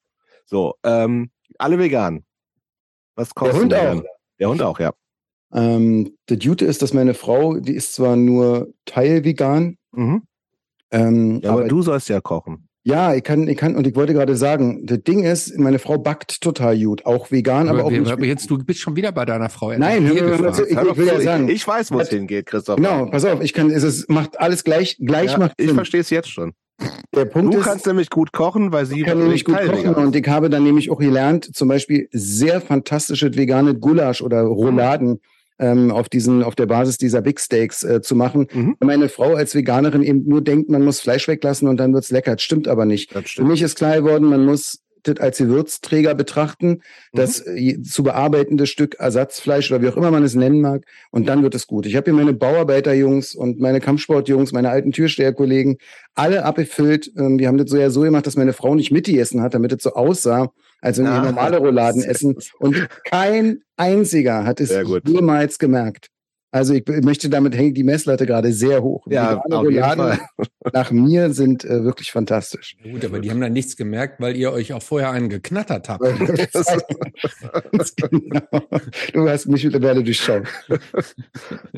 So, 0.46 0.76
ähm, 0.84 1.30
alle 1.58 1.78
vegan. 1.78 2.24
Was 3.16 3.34
kostet 3.34 3.60
Hund 3.60 3.72
der 3.72 3.80
auch? 3.82 3.94
denn? 3.96 4.04
Der 4.38 4.48
Hund 4.48 4.62
auch, 4.62 4.78
ja. 4.78 4.92
Ähm, 5.52 6.16
der 6.28 6.38
Jute 6.38 6.64
ist, 6.64 6.80
dass 6.80 6.94
meine 6.94 7.12
Frau, 7.12 7.56
die 7.58 7.74
ist 7.74 7.92
zwar 7.94 8.14
nur 8.16 8.72
teilvegan, 8.84 9.76
Mhm. 9.90 10.22
ähm, 10.92 11.40
Ja, 11.42 11.50
aber, 11.50 11.60
aber 11.62 11.68
du 11.68 11.82
sollst 11.82 12.08
ja 12.08 12.20
kochen. 12.20 12.68
Ja, 12.90 13.14
ich 13.14 13.22
kann, 13.22 13.48
ich 13.48 13.56
kann, 13.56 13.76
und 13.76 13.86
ich 13.86 13.94
wollte 13.94 14.12
gerade 14.12 14.36
sagen, 14.36 14.84
das 14.86 15.02
Ding 15.02 15.24
ist, 15.24 15.56
meine 15.58 15.78
Frau 15.78 15.98
backt 15.98 16.40
total 16.40 16.78
gut, 16.78 17.06
auch 17.06 17.30
vegan, 17.30 17.68
aber, 17.68 17.84
auch 17.84 17.90
wir, 17.90 18.00
nicht. 18.00 18.12
aber 18.12 18.24
jetzt, 18.24 18.50
du 18.50 18.58
bist 18.58 18.80
schon 18.80 18.96
wieder 18.96 19.12
bei 19.12 19.24
deiner 19.24 19.48
Frau. 19.48 19.72
Nein, 19.76 20.06
ich- 20.06 20.14
will 20.14 21.06
ja 21.06 21.20
sagen- 21.20 21.48
ich, 21.48 21.54
ich 21.56 21.68
weiß, 21.68 21.92
wo 21.92 22.00
es 22.00 22.08
hingeht, 22.10 22.46
Christoph. 22.46 22.76
Genau, 22.76 23.06
pass 23.06 23.24
auf, 23.24 23.40
ich 23.42 23.52
kann, 23.52 23.70
es 23.70 23.82
ist, 23.82 24.10
macht 24.10 24.38
alles 24.40 24.64
gleich, 24.64 24.96
gleich 25.00 25.32
Ja, 25.32 25.38
macht 25.38 25.52
ich 25.56 25.70
verstehe 25.72 26.00
es 26.00 26.10
jetzt 26.10 26.28
schon. 26.30 26.52
Der 27.14 27.26
Punkt 27.26 27.52
Du 27.54 27.58
ist, 27.58 27.64
kannst 27.66 27.86
nämlich 27.86 28.08
gut 28.08 28.32
kochen, 28.32 28.72
weil 28.72 28.86
sie 28.86 29.00
ich 29.00 29.04
kann 29.06 29.18
nämlich 29.18 29.44
gut 29.44 29.56
kochen 29.56 29.94
und 29.96 30.16
ich 30.16 30.26
habe 30.28 30.48
dann 30.48 30.64
nämlich 30.64 30.90
auch 30.90 30.98
gelernt, 30.98 31.54
zum 31.54 31.68
Beispiel 31.68 32.08
sehr 32.12 32.60
fantastische 32.60 33.34
vegane 33.36 33.74
Gulasch 33.74 34.22
oder 34.22 34.40
Rouladen 34.42 35.20
ähm, 35.60 35.90
auf 35.90 36.08
diesen, 36.08 36.42
auf 36.42 36.54
der 36.56 36.66
Basis 36.66 36.96
dieser 36.96 37.20
Big 37.22 37.38
Steaks 37.38 37.84
äh, 37.84 38.00
zu 38.00 38.16
machen. 38.16 38.48
Mhm. 38.52 38.76
Meine 38.80 39.08
Frau 39.08 39.34
als 39.34 39.54
Veganerin 39.54 40.02
eben 40.02 40.26
nur 40.26 40.42
denkt, 40.42 40.70
man 40.70 40.82
muss 40.82 41.00
Fleisch 41.00 41.28
weglassen 41.28 41.68
und 41.68 41.76
dann 41.76 41.92
wird's 41.94 42.10
lecker. 42.10 42.32
Das 42.32 42.42
stimmt 42.42 42.66
aber 42.66 42.86
nicht. 42.86 43.14
Das 43.14 43.22
Für 43.22 43.28
stimmt. 43.28 43.48
mich 43.48 43.62
ist 43.62 43.76
klar 43.76 43.96
geworden, 43.96 44.26
man 44.26 44.44
muss 44.44 44.80
das 45.02 45.16
als 45.18 45.38
Gewürzträger 45.38 46.14
betrachten, 46.14 46.82
das 47.12 47.46
äh, 47.46 47.80
zu 47.82 48.02
bearbeitende 48.02 48.66
Stück 48.66 48.96
Ersatzfleisch 48.96 49.70
oder 49.70 49.80
wie 49.82 49.88
auch 49.88 49.96
immer 49.96 50.10
man 50.10 50.22
es 50.22 50.34
nennen 50.34 50.60
mag, 50.60 50.84
und 51.10 51.26
dann 51.28 51.42
wird 51.42 51.54
es 51.54 51.66
gut. 51.66 51.86
Ich 51.86 51.96
habe 51.96 52.10
hier 52.10 52.14
meine 52.14 52.34
Bauarbeiterjungs 52.34 53.34
und 53.34 53.60
meine 53.60 53.80
Kampfsportjungs, 53.80 54.52
meine 54.52 54.70
alten 54.70 54.92
Türsteherkollegen, 54.92 55.78
alle 56.14 56.44
abgefüllt. 56.44 57.10
Ähm, 57.16 57.38
Wir 57.38 57.48
haben 57.48 57.56
das 57.56 57.70
so 57.70 57.78
ja 57.78 57.90
so 57.90 58.02
gemacht, 58.02 58.26
dass 58.26 58.36
meine 58.36 58.52
Frau 58.52 58.74
nicht 58.74 58.90
mitgegessen 58.90 59.40
hat, 59.40 59.54
damit 59.54 59.72
es 59.72 59.82
so 59.82 59.94
aussah, 59.94 60.52
als 60.80 60.98
wenn 60.98 61.06
wir 61.06 61.22
normale 61.22 61.58
Rouladen 61.58 62.02
essen. 62.02 62.36
Und 62.58 62.88
kein 63.04 63.62
einziger 63.76 64.44
hat 64.44 64.60
es 64.60 64.74
jemals 65.04 65.58
gemerkt. 65.58 66.08
Also 66.52 66.74
ich 66.74 66.84
möchte 66.86 67.28
damit 67.28 67.56
hängt 67.56 67.76
die 67.76 67.84
Messlatte 67.84 68.26
gerade 68.26 68.52
sehr 68.52 68.82
hoch. 68.82 69.06
Ja, 69.08 69.40
jeden 69.44 69.54
Rouladen 69.54 70.04
Fall. 70.04 70.18
nach 70.72 70.90
mir 70.90 71.32
sind 71.32 71.64
äh, 71.64 71.84
wirklich 71.84 72.10
fantastisch. 72.10 72.76
Gut, 72.82 73.04
aber 73.04 73.20
die 73.20 73.30
haben 73.30 73.40
dann 73.40 73.52
nichts 73.52 73.76
gemerkt, 73.76 74.20
weil 74.20 74.36
ihr 74.36 74.52
euch 74.52 74.72
auch 74.72 74.82
vorher 74.82 75.12
einen 75.12 75.28
geknattert 75.28 75.88
habt. 75.88 76.04
Genau. 78.10 78.62
Du 79.12 79.28
hast 79.28 79.46
mich 79.46 79.64
mittlerweile 79.64 80.02
durchschaut. 80.02 80.44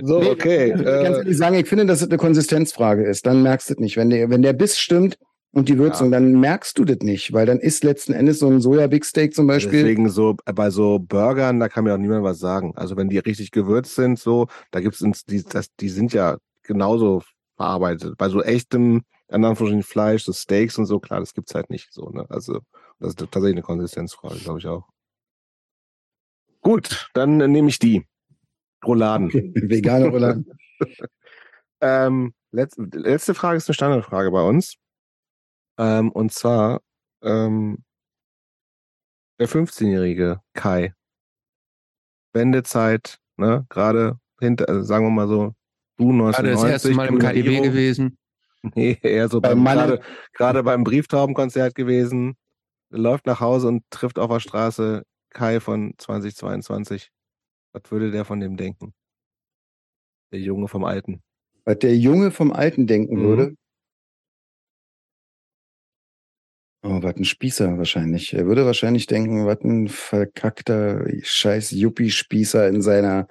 So, 0.01 0.21
okay. 0.21 0.69
Ich 0.69 0.75
kann 0.75 0.85
ganz 0.85 1.17
Äh, 1.17 1.19
ehrlich 1.19 1.37
sagen, 1.37 1.57
ich 1.57 1.69
finde, 1.69 1.87
dass 1.87 2.01
es 2.01 2.09
eine 2.09 2.17
Konsistenzfrage 2.17 3.05
ist. 3.05 3.27
Dann 3.27 3.43
merkst 3.43 3.71
du 3.71 3.75
es 3.75 3.81
nicht. 3.81 3.97
Wenn 3.97 4.11
der, 4.11 4.31
wenn 4.31 4.43
der 4.43 4.53
Biss 4.53 4.79
stimmt 4.79 5.19
und 5.55 5.69
die 5.69 5.77
Würzung, 5.79 6.11
dann 6.11 6.41
merkst 6.41 6.79
du 6.79 6.85
das 6.87 6.99
nicht, 7.01 7.35
weil 7.35 7.45
dann 7.45 7.59
ist 7.59 7.85
letzten 7.85 8.15
Endes 8.15 8.39
so 8.39 8.49
ein 8.49 8.63
Soja-Big 8.63 9.05
Steak 9.05 9.35
zum 9.35 9.47
Beispiel. 9.47 9.83
Deswegen 9.83 10.09
so 10.09 10.35
bei 10.47 10.71
so 10.71 10.99
Burgern, 10.99 11.61
da 11.61 11.69
kann 11.69 11.85
mir 11.85 11.93
auch 11.93 11.99
niemand 11.99 12.25
was 12.25 12.39
sagen. 12.39 12.73
Also 12.75 12.97
wenn 12.97 13.11
die 13.11 13.19
richtig 13.19 13.51
gewürzt 13.51 13.95
sind, 13.95 14.19
so, 14.19 14.49
da 14.71 14.81
gibt's 14.81 15.03
ins, 15.03 15.25
die, 15.25 15.43
das, 15.43 15.67
die 15.79 15.91
sind 15.91 16.15
ja 16.15 16.39
genauso 16.63 17.23
verarbeitet. 17.57 18.17
Bei 18.17 18.31
so 18.31 18.43
echtem, 18.43 19.03
in 19.29 19.45
Anführungsstrichen 19.45 19.83
Fleisch, 19.83 20.25
so 20.25 20.33
Steaks 20.33 20.79
und 20.79 20.87
so, 20.87 20.99
klar, 21.01 21.21
das 21.21 21.35
gibt's 21.35 21.55
halt 21.55 21.69
nicht 21.69 21.93
so. 21.93 22.09
Ne? 22.09 22.25
Also 22.31 22.61
das 22.99 23.11
ist 23.11 23.19
tatsächlich 23.19 23.53
eine 23.53 23.63
Konsistenzfrage, 23.63 24.39
glaube 24.39 24.59
ich 24.59 24.67
auch. 24.67 24.89
Gut, 26.63 27.11
dann 27.13 27.41
äh, 27.43 27.49
nehme 27.49 27.69
ich 27.69 27.79
die 27.79 28.07
Rouladen. 28.87 29.31
Vegane 29.33 30.09
Rouladen. 30.09 30.47
Ähm, 31.85 32.33
letz, 32.53 32.77
letzte 32.79 33.35
Frage 33.35 33.57
ist 33.57 33.69
eine 33.69 33.75
Standardfrage 33.75 34.31
bei 34.31 34.43
uns. 34.43 34.77
Ähm, 35.83 36.13
und 36.13 36.33
zwar 36.33 36.81
ähm, 37.23 37.83
der 39.41 39.49
15-jährige 39.49 40.41
Kai. 40.55 40.95
Wendezeit, 42.33 43.19
ne, 43.37 43.67
gerade 43.69 44.19
hinter, 44.41 44.69
also 44.69 44.83
sagen 44.83 45.07
wir 45.07 45.11
mal 45.11 45.29
so, 45.29 45.55
du 45.99 46.09
Gerade 46.09 46.49
1990. 46.51 46.53
das 46.53 46.71
erste 46.71 46.91
Mal 46.95 47.09
im 47.09 47.19
Kriminalisierung. 47.19 47.63
gewesen. 47.65 48.19
Nee, 48.77 48.97
eher 49.03 49.29
so 49.29 49.41
Beim 49.41 49.65
beim, 49.65 49.77
gerade, 49.77 50.01
gerade 50.35 50.63
beim 50.63 50.85
Brieftaubenkonzert 50.85 51.75
gewesen. 51.75 52.37
Läuft 52.91 53.27
nach 53.27 53.41
Hause 53.41 53.67
und 53.67 53.83
trifft 53.91 54.21
auf 54.21 54.31
der 54.31 54.39
Straße 54.39 55.03
Kai 55.31 55.59
von 55.59 55.95
2022. 55.99 57.11
Was 57.73 57.83
würde 57.91 58.13
der 58.13 58.25
von 58.25 58.39
dem 58.39 58.57
denken? 58.57 58.95
Der 60.31 60.39
Junge 60.39 60.69
vom 60.69 60.85
Alten. 60.85 61.25
Was 61.65 61.81
der 61.81 61.97
Junge 61.97 62.31
vom 62.31 62.53
Alten 62.53 62.87
denken 62.87 63.17
Mhm. 63.17 63.25
würde. 63.25 63.57
Oh, 66.85 67.01
was 67.01 67.15
ein 67.17 67.25
Spießer 67.25 67.79
wahrscheinlich. 67.79 68.35
Er 68.35 68.47
würde 68.47 68.67
wahrscheinlich 68.67 69.07
denken, 69.07 69.47
was 69.47 69.61
ein 69.63 69.87
verkackter 69.89 71.05
scheiß 71.23 71.71
Yuppie-Spießer 71.71 72.69
in 72.69 72.83
seiner 72.83 73.29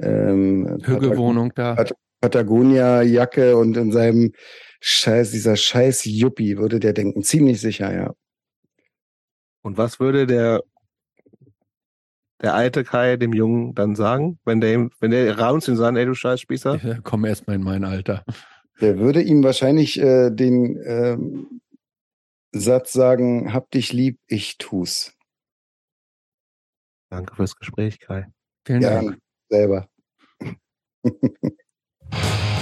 ähm, 0.00 0.78
Hügelwohnung 0.82 1.52
da. 1.54 1.76
Pat- 1.76 1.94
Patagonia-Jacke 2.20 3.56
und 3.56 3.76
in 3.76 3.92
seinem 3.92 4.32
scheiß, 4.80 5.30
dieser 5.30 5.54
scheiß 5.56 6.04
Yuppie 6.06 6.58
würde 6.58 6.80
der 6.80 6.92
denken. 6.92 7.22
Ziemlich 7.22 7.60
sicher, 7.60 7.94
ja. 7.94 8.12
Und 9.62 9.78
was 9.78 10.00
würde 10.00 10.26
der, 10.26 10.62
der 12.42 12.54
alte 12.54 12.82
Kai 12.82 13.16
dem 13.16 13.32
Jungen 13.32 13.74
dann 13.74 13.94
sagen, 13.94 14.40
wenn 14.44 14.60
der, 14.60 14.72
ihm- 14.74 14.90
wenn 14.98 15.12
der 15.12 15.38
raunzt 15.38 15.68
und 15.68 15.76
sagt, 15.76 15.96
ey 15.96 16.04
du 16.04 16.14
scheiß 16.14 16.40
Spießer? 16.40 16.80
Ich 16.82 17.02
komm 17.04 17.24
erst 17.24 17.46
mal 17.46 17.54
in 17.54 17.62
mein 17.62 17.84
Alter. 17.84 18.24
Der 18.80 18.98
würde 18.98 19.22
ihm 19.22 19.44
wahrscheinlich 19.44 20.00
äh, 20.00 20.30
den 20.30 20.80
ähm, 20.84 21.60
Satz 22.52 22.92
sagen, 22.92 23.52
hab 23.52 23.70
dich 23.70 23.92
lieb, 23.92 24.18
ich 24.26 24.58
tu's. 24.58 25.14
Danke 27.10 27.34
fürs 27.36 27.56
Gespräch, 27.56 28.00
Kai. 28.00 28.26
Vielen 28.66 28.82
Ja, 28.82 29.02
Dank. 29.02 29.18
selber. 29.50 29.88